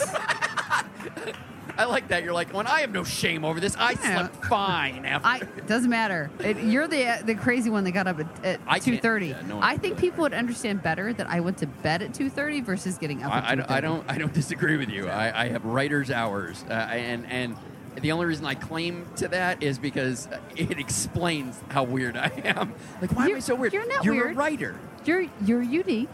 I 1.79 1.85
like 1.85 2.07
that. 2.07 2.23
You're 2.23 2.33
like, 2.33 2.53
when 2.55 2.65
I 2.65 2.81
have 2.81 2.91
no 2.91 3.03
shame 3.03 3.45
over 3.45 3.59
this, 3.59 3.75
I 3.77 3.91
Yeah. 3.91 3.97
slept 4.29 4.45
fine 4.47 5.05
after. 5.05 5.27
I 5.27 5.39
doesn't 5.67 5.91
matter. 5.91 6.31
It, 6.39 6.57
you're 6.63 6.87
the 6.87 7.19
the 7.23 7.35
crazy 7.35 7.69
one 7.69 7.83
that 7.83 7.91
got 7.91 8.07
up 8.07 8.19
at, 8.19 8.45
at 8.45 8.59
I 8.65 8.79
two 8.79 8.97
thirty. 8.97 9.27
yeah, 9.27 9.41
no 9.47 9.59
I 9.61 9.77
think 9.77 9.95
that. 9.95 10.01
people 10.01 10.23
would 10.23 10.33
understand 10.33 10.81
better 10.81 11.13
that 11.13 11.29
I 11.29 11.39
went 11.39 11.59
to 11.59 11.67
bed 11.67 12.01
at 12.01 12.15
two 12.15 12.31
thirty 12.31 12.61
versus 12.61 12.97
getting 12.97 13.21
up. 13.23 13.31
I, 13.31 13.37
at 13.37 13.45
I, 13.45 13.55
2:30. 13.55 13.69
I 13.71 13.81
don't 13.81 14.09
I 14.09 14.17
don't 14.17 14.33
disagree 14.33 14.77
with 14.77 14.89
you. 14.89 15.07
I, 15.07 15.43
I 15.43 15.49
have 15.49 15.65
writer's 15.65 16.09
hours, 16.09 16.65
uh, 16.67 16.73
and 16.73 17.27
and 17.29 17.55
the 18.01 18.11
only 18.11 18.25
reason 18.25 18.45
I 18.45 18.53
claim 18.55 19.05
to 19.17 19.27
that 19.29 19.63
is 19.63 19.77
because 19.79 20.27
it 20.55 20.77
explains 20.79 21.59
how 21.69 21.83
weird 21.83 22.15
I 22.17 22.31
am. 22.45 22.73
Like, 23.01 23.11
why 23.13 23.23
am 23.23 23.25
I 23.25 23.29
You're- 23.29 23.41
so 23.41 23.55
weird? 23.55 23.73
you're 23.73 23.87
not 23.87 24.03
You're 24.05 24.29
a 24.29 24.33
writer. 24.33 24.75
You're 25.05 25.25
you're 25.45 25.61
unique. 25.61 26.09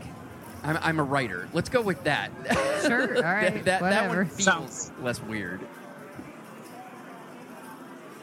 I'm, 0.63 0.77
I'm 0.81 0.99
a 0.99 1.03
writer. 1.03 1.47
Let's 1.53 1.69
go 1.69 1.81
with 1.81 2.03
that. 2.05 2.31
Sure. 2.85 3.15
All 3.17 3.21
right. 3.23 3.53
that, 3.53 3.65
that, 3.65 3.81
that 3.81 3.81
whatever. 3.81 4.15
one 4.23 4.25
feels 4.27 4.43
Sounds- 4.43 4.91
less 5.01 5.21
weird. 5.21 5.59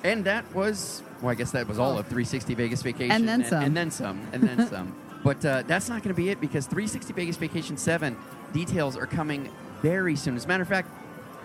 And 0.03 0.25
that 0.25 0.55
was, 0.55 1.03
well, 1.21 1.31
I 1.31 1.35
guess 1.35 1.51
that 1.51 1.69
was 1.69 1.79
all 1.79 1.99
of 1.99 2.07
360 2.07 2.55
Vegas 2.55 2.81
Vacation. 2.83 3.11
And 3.11 3.29
then 3.29 3.45
some. 3.45 3.63
And, 3.63 3.77
then 3.77 3.91
some. 3.91 4.27
And 4.33 4.43
then 4.43 4.67
some. 4.69 4.95
But 5.23 5.45
uh, 5.45 5.63
that's 5.67 5.91
not 5.91 6.03
going 6.03 6.15
to 6.15 6.21
be 6.21 6.31
it 6.31 6.41
because 6.41 6.65
360 6.67 7.13
Vegas 7.13 7.37
Vacation 7.37 7.77
7 7.77 8.17
details 8.55 8.97
are 8.97 9.07
coming 9.07 9.51
very 9.83 10.17
soon. 10.17 10.37
As 10.37 10.47
a 10.47 10.49
matter 10.49 10.63
of 10.63 10.69
fact, 10.69 10.89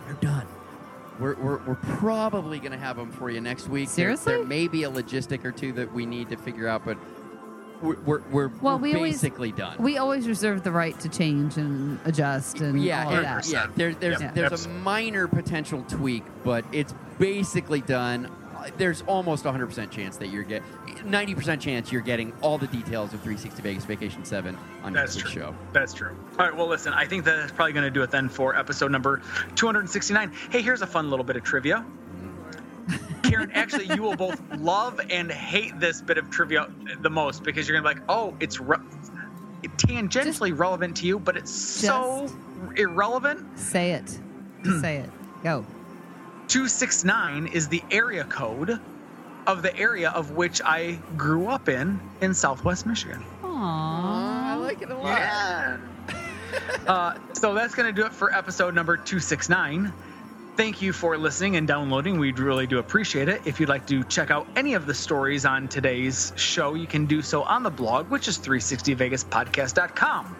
they're 0.05 0.13
done. 0.15 0.47
We're, 1.19 1.35
we're, 1.35 1.57
we're 1.65 1.75
probably 1.75 2.59
going 2.59 2.71
to 2.73 2.77
have 2.77 2.97
them 2.97 3.11
for 3.11 3.29
you 3.29 3.39
next 3.41 3.67
week. 3.69 3.87
There- 3.89 3.95
Seriously? 4.15 4.33
There, 4.33 4.43
may 4.45 4.67
be 4.67 4.83
a 4.83 4.89
logistic 4.91 5.45
or 5.45 5.51
two 5.51 5.71
that 5.73 5.93
we 5.93 6.05
need 6.05 6.29
to 6.29 6.37
figure 6.37 6.67
out, 6.67 6.83
but 6.85 6.97
we're, 7.81 7.95
we're, 8.01 8.21
we're, 8.31 8.47
Well, 8.61 8.75
we're 8.77 8.81
we 8.81 8.95
always- 8.95 9.13
basically 9.15 9.51
done. 9.51 9.77
We 9.79 9.97
always 9.97 10.27
reserve 10.27 10.63
the 10.63 10.71
right 10.71 10.99
to 10.99 11.09
change 11.09 11.57
and 11.57 11.99
adjust 12.05 12.59
and 12.61 12.81
yeah, 12.83 13.03
all 13.05 13.11
of 13.11 13.17
and- 13.17 13.25
that. 13.25 13.47
yeah. 13.47 13.67
There, 13.75 13.93
there's 13.93 14.21
Yep. 14.21 14.33
there's 14.35 14.65
a 14.65 14.69
minor 14.69 15.27
potential 15.27 15.83
tweak, 15.87 16.23
but 16.43 16.65
it's 16.71 16.93
basically 17.19 17.81
done. 17.81 18.29
Uh, 18.57 18.69
There's 18.77 19.01
almost 19.03 19.43
100% 19.45 19.91
chance 19.91 20.17
that 20.17 20.27
you're 20.27 20.43
get 20.43 20.63
90% 21.05 21.59
chance 21.59 21.91
you're 21.91 22.01
getting 22.01 22.33
all 22.41 22.57
the 22.57 22.67
details 22.67 23.13
of 23.13 23.21
360 23.21 23.61
Vegas 23.61 23.85
Vacation 23.85 24.25
7 24.25 24.57
on 24.83 24.93
That's 24.93 25.15
next 25.15 25.15
week's 25.15 25.31
true. 25.31 25.41
show. 25.43 25.55
That's 25.73 25.93
true. 25.93 26.15
All 26.39 26.45
right. 26.45 26.55
Well, 26.55 26.67
listen. 26.67 26.93
I 26.93 27.05
think 27.05 27.23
that's 27.25 27.51
probably 27.51 27.73
going 27.73 27.85
to 27.85 27.91
do 27.91 28.01
it 28.03 28.11
then 28.11 28.29
for 28.29 28.55
episode 28.57 28.91
number 28.91 29.21
269. 29.55 30.31
Hey, 30.49 30.61
here's 30.61 30.81
a 30.81 30.87
fun 30.87 31.09
little 31.09 31.25
bit 31.25 31.35
of 31.35 31.43
trivia. 31.43 31.85
Mm. 32.87 33.23
Karen, 33.23 33.51
actually, 33.53 33.93
you 33.95 34.01
will 34.01 34.15
both 34.15 34.41
love 34.57 34.99
and 35.09 35.31
hate 35.31 35.79
this 35.79 36.01
bit 36.01 36.17
of 36.17 36.29
trivia 36.29 36.71
the 37.01 37.09
most 37.09 37.43
because 37.43 37.67
you're 37.67 37.79
going 37.79 37.95
to 37.95 38.01
be 38.01 38.05
like, 38.05 38.09
oh, 38.09 38.35
it's 38.39 38.59
re- 38.59 38.77
tangentially 39.77 40.57
relevant 40.57 40.97
to 40.97 41.07
you, 41.07 41.19
but 41.19 41.35
it's 41.37 41.51
so 41.51 42.29
irrelevant. 42.75 43.57
Say 43.57 43.91
it. 43.91 44.19
Just 44.63 44.81
say 44.81 44.97
it. 44.97 45.09
Go. 45.43 45.65
269 46.47 47.47
is 47.47 47.67
the 47.67 47.83
area 47.91 48.23
code 48.25 48.79
of 49.47 49.61
the 49.61 49.75
area 49.77 50.09
of 50.09 50.31
which 50.31 50.61
I 50.63 50.99
grew 51.17 51.47
up 51.47 51.69
in 51.69 51.99
in 52.21 52.33
Southwest 52.33 52.85
Michigan. 52.85 53.23
Aww. 53.43 53.49
I 53.53 54.55
like 54.55 54.81
it 54.81 54.89
a 54.89 54.95
lot. 54.95 55.19
Yeah. 55.19 55.77
uh, 56.87 57.17
so 57.33 57.53
that's 57.53 57.75
going 57.75 57.93
to 57.93 58.01
do 58.01 58.05
it 58.05 58.13
for 58.13 58.33
episode 58.33 58.73
number 58.75 58.95
269. 58.97 59.93
Thank 60.57 60.81
you 60.81 60.93
for 60.93 61.17
listening 61.17 61.57
and 61.57 61.67
downloading. 61.67 62.17
We'd 62.17 62.39
really 62.39 62.65
do 62.65 62.79
appreciate 62.79 63.27
it. 63.27 63.41
If 63.45 63.59
you'd 63.59 63.67
like 63.67 63.85
to 63.87 64.05
check 64.05 64.31
out 64.31 64.47
any 64.55 64.73
of 64.73 64.85
the 64.85 64.93
stories 64.93 65.45
on 65.45 65.67
today's 65.67 66.31
show, 66.37 66.75
you 66.75 66.87
can 66.87 67.05
do 67.05 67.21
so 67.21 67.43
on 67.43 67.61
the 67.61 67.69
blog, 67.69 68.09
which 68.09 68.29
is 68.29 68.37
360vegaspodcast.com. 68.39 70.37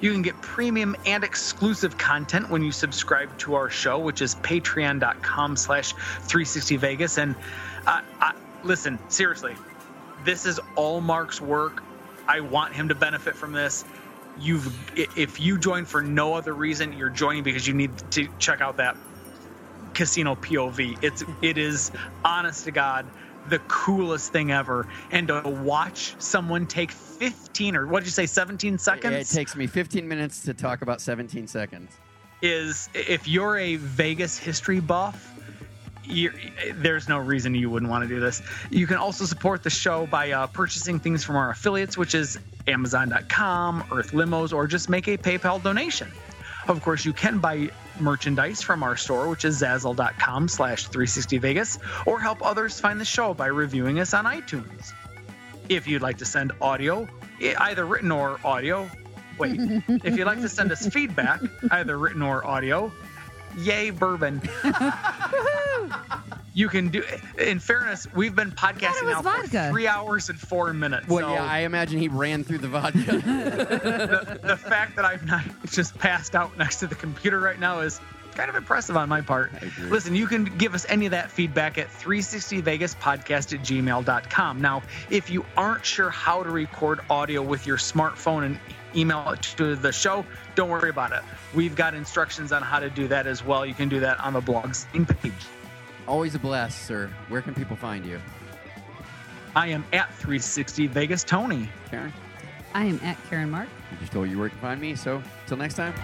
You 0.00 0.12
can 0.12 0.22
get 0.22 0.34
premium 0.42 0.96
and 1.06 1.22
exclusive 1.22 1.96
content 1.96 2.50
when 2.50 2.62
you 2.62 2.72
subscribe 2.72 3.38
to 3.38 3.54
our 3.54 3.70
show, 3.70 3.98
which 3.98 4.22
is 4.22 4.34
patreon.com 4.34 5.56
slash 5.56 5.94
360vegas. 5.94 7.16
And 7.18 7.36
uh, 7.86 8.00
I, 8.20 8.34
listen, 8.62 8.98
seriously, 9.08 9.54
this 10.24 10.46
is 10.46 10.60
all 10.76 11.00
Mark's 11.00 11.40
work. 11.40 11.82
I 12.26 12.40
want 12.40 12.72
him 12.72 12.88
to 12.88 12.94
benefit 12.94 13.36
from 13.36 13.52
this. 13.52 13.84
You've 14.38 14.72
if 14.96 15.40
you 15.40 15.58
join 15.58 15.84
for 15.84 16.02
no 16.02 16.34
other 16.34 16.54
reason, 16.54 16.92
you're 16.92 17.10
joining 17.10 17.44
because 17.44 17.68
you 17.68 17.74
need 17.74 17.92
to 18.10 18.28
check 18.38 18.60
out 18.60 18.76
that 18.78 18.96
casino 19.92 20.34
POV. 20.34 21.02
It's 21.02 21.22
it 21.40 21.56
is 21.56 21.92
honest 22.24 22.64
to 22.64 22.72
God 22.72 23.06
the 23.48 23.58
coolest 23.60 24.32
thing 24.32 24.50
ever. 24.50 24.88
And 25.10 25.28
to 25.28 25.42
watch 25.44 26.14
someone 26.18 26.66
take 26.66 26.90
15 26.90 27.76
or 27.76 27.86
what 27.86 28.00
did 28.00 28.06
you 28.06 28.12
say 28.12 28.26
17 28.26 28.78
seconds? 28.78 29.30
It 29.30 29.34
takes 29.34 29.54
me 29.54 29.66
15 29.66 30.06
minutes 30.06 30.42
to 30.42 30.54
talk 30.54 30.82
about 30.82 31.00
17 31.00 31.46
seconds. 31.46 31.92
is 32.42 32.88
if 32.94 33.26
you're 33.28 33.56
a 33.58 33.76
Vegas 33.76 34.36
history 34.36 34.80
buff, 34.80 35.33
there's 36.74 37.08
no 37.08 37.18
reason 37.18 37.54
you 37.54 37.70
wouldn't 37.70 37.90
want 37.90 38.02
to 38.02 38.08
do 38.08 38.20
this. 38.20 38.42
You 38.70 38.86
can 38.86 38.96
also 38.96 39.24
support 39.24 39.62
the 39.62 39.70
show 39.70 40.06
by 40.06 40.32
uh, 40.32 40.46
purchasing 40.48 40.98
things 41.00 41.24
from 41.24 41.36
our 41.36 41.50
affiliates, 41.50 41.96
which 41.96 42.14
is 42.14 42.38
Amazon.com, 42.66 43.84
Earth 43.92 44.12
Limos, 44.12 44.52
or 44.52 44.66
just 44.66 44.88
make 44.88 45.08
a 45.08 45.16
PayPal 45.16 45.62
donation. 45.62 46.08
Of 46.68 46.82
course, 46.82 47.04
you 47.04 47.12
can 47.12 47.38
buy 47.38 47.70
merchandise 48.00 48.62
from 48.62 48.82
our 48.82 48.96
store, 48.96 49.28
which 49.28 49.44
is 49.44 49.60
Zazzle.com 49.60 50.48
slash 50.48 50.88
360Vegas, 50.88 51.78
or 52.06 52.20
help 52.20 52.44
others 52.44 52.80
find 52.80 53.00
the 53.00 53.04
show 53.04 53.34
by 53.34 53.46
reviewing 53.46 54.00
us 54.00 54.14
on 54.14 54.24
iTunes. 54.24 54.92
If 55.68 55.86
you'd 55.86 56.02
like 56.02 56.18
to 56.18 56.24
send 56.24 56.52
audio, 56.60 57.06
either 57.40 57.84
written 57.84 58.10
or 58.10 58.38
audio, 58.44 58.90
wait, 59.38 59.58
if 59.88 60.16
you'd 60.16 60.26
like 60.26 60.40
to 60.40 60.48
send 60.48 60.72
us 60.72 60.86
feedback, 60.92 61.40
either 61.70 61.98
written 61.98 62.22
or 62.22 62.46
audio, 62.46 62.90
yay, 63.58 63.90
bourbon. 63.90 64.42
you 66.54 66.68
can 66.68 66.88
do 66.88 67.02
in 67.38 67.58
fairness, 67.58 68.06
we've 68.14 68.34
been 68.34 68.52
podcasting 68.52 69.10
now 69.10 69.22
vodka. 69.22 69.48
for 69.48 69.70
three 69.70 69.86
hours 69.86 70.28
and 70.28 70.38
four 70.38 70.72
minutes. 70.72 71.08
Well, 71.08 71.28
so 71.28 71.34
yeah, 71.34 71.44
I 71.44 71.60
imagine 71.60 71.98
he 71.98 72.08
ran 72.08 72.44
through 72.44 72.58
the 72.58 72.68
vodka. 72.68 72.98
the, 72.98 74.40
the 74.42 74.56
fact 74.56 74.96
that 74.96 75.04
I'm 75.04 75.24
not 75.26 75.44
just 75.66 75.98
passed 75.98 76.34
out 76.34 76.56
next 76.56 76.80
to 76.80 76.86
the 76.86 76.94
computer 76.94 77.40
right 77.40 77.58
now 77.58 77.80
is 77.80 78.00
kind 78.34 78.50
of 78.50 78.56
impressive 78.56 78.96
on 78.96 79.08
my 79.08 79.20
part. 79.20 79.52
Listen, 79.88 80.14
you 80.14 80.26
can 80.26 80.44
give 80.44 80.74
us 80.74 80.84
any 80.88 81.06
of 81.06 81.12
that 81.12 81.30
feedback 81.30 81.78
at 81.78 81.88
360vegaspodcast 81.88 83.54
at 83.54 83.60
gmail.com. 83.60 84.60
Now, 84.60 84.82
if 85.10 85.30
you 85.30 85.44
aren't 85.56 85.84
sure 85.84 86.10
how 86.10 86.42
to 86.42 86.50
record 86.50 87.00
audio 87.08 87.42
with 87.42 87.66
your 87.66 87.76
smartphone 87.76 88.44
and 88.44 88.58
email 88.96 89.28
it 89.30 89.42
to 89.56 89.76
the 89.76 89.92
show, 89.92 90.24
don't 90.54 90.68
worry 90.68 90.90
about 90.90 91.12
it. 91.12 91.22
We've 91.54 91.74
got 91.74 91.94
instructions 91.94 92.52
on 92.52 92.62
how 92.62 92.78
to 92.78 92.90
do 92.90 93.08
that 93.08 93.26
as 93.26 93.44
well. 93.44 93.64
You 93.64 93.74
can 93.74 93.88
do 93.88 94.00
that 94.00 94.18
on 94.20 94.32
the 94.32 94.40
blog's 94.40 94.86
main 94.92 95.06
page. 95.06 95.32
Always 96.06 96.34
a 96.34 96.38
blast, 96.38 96.86
sir. 96.86 97.10
Where 97.28 97.42
can 97.42 97.54
people 97.54 97.76
find 97.76 98.04
you? 98.04 98.20
I 99.56 99.68
am 99.68 99.84
at 99.92 100.12
360 100.14 100.88
Vegas 100.88 101.24
Tony. 101.24 101.68
Karen? 101.90 102.12
I 102.74 102.84
am 102.84 103.00
at 103.02 103.16
Karen 103.30 103.50
Mark. 103.50 103.68
You 103.92 103.98
just 103.98 104.12
told 104.12 104.28
you 104.28 104.38
where 104.38 104.48
to 104.48 104.56
find 104.56 104.80
me, 104.80 104.96
so 104.96 105.22
till 105.46 105.56
next 105.56 105.74
time. 105.74 105.94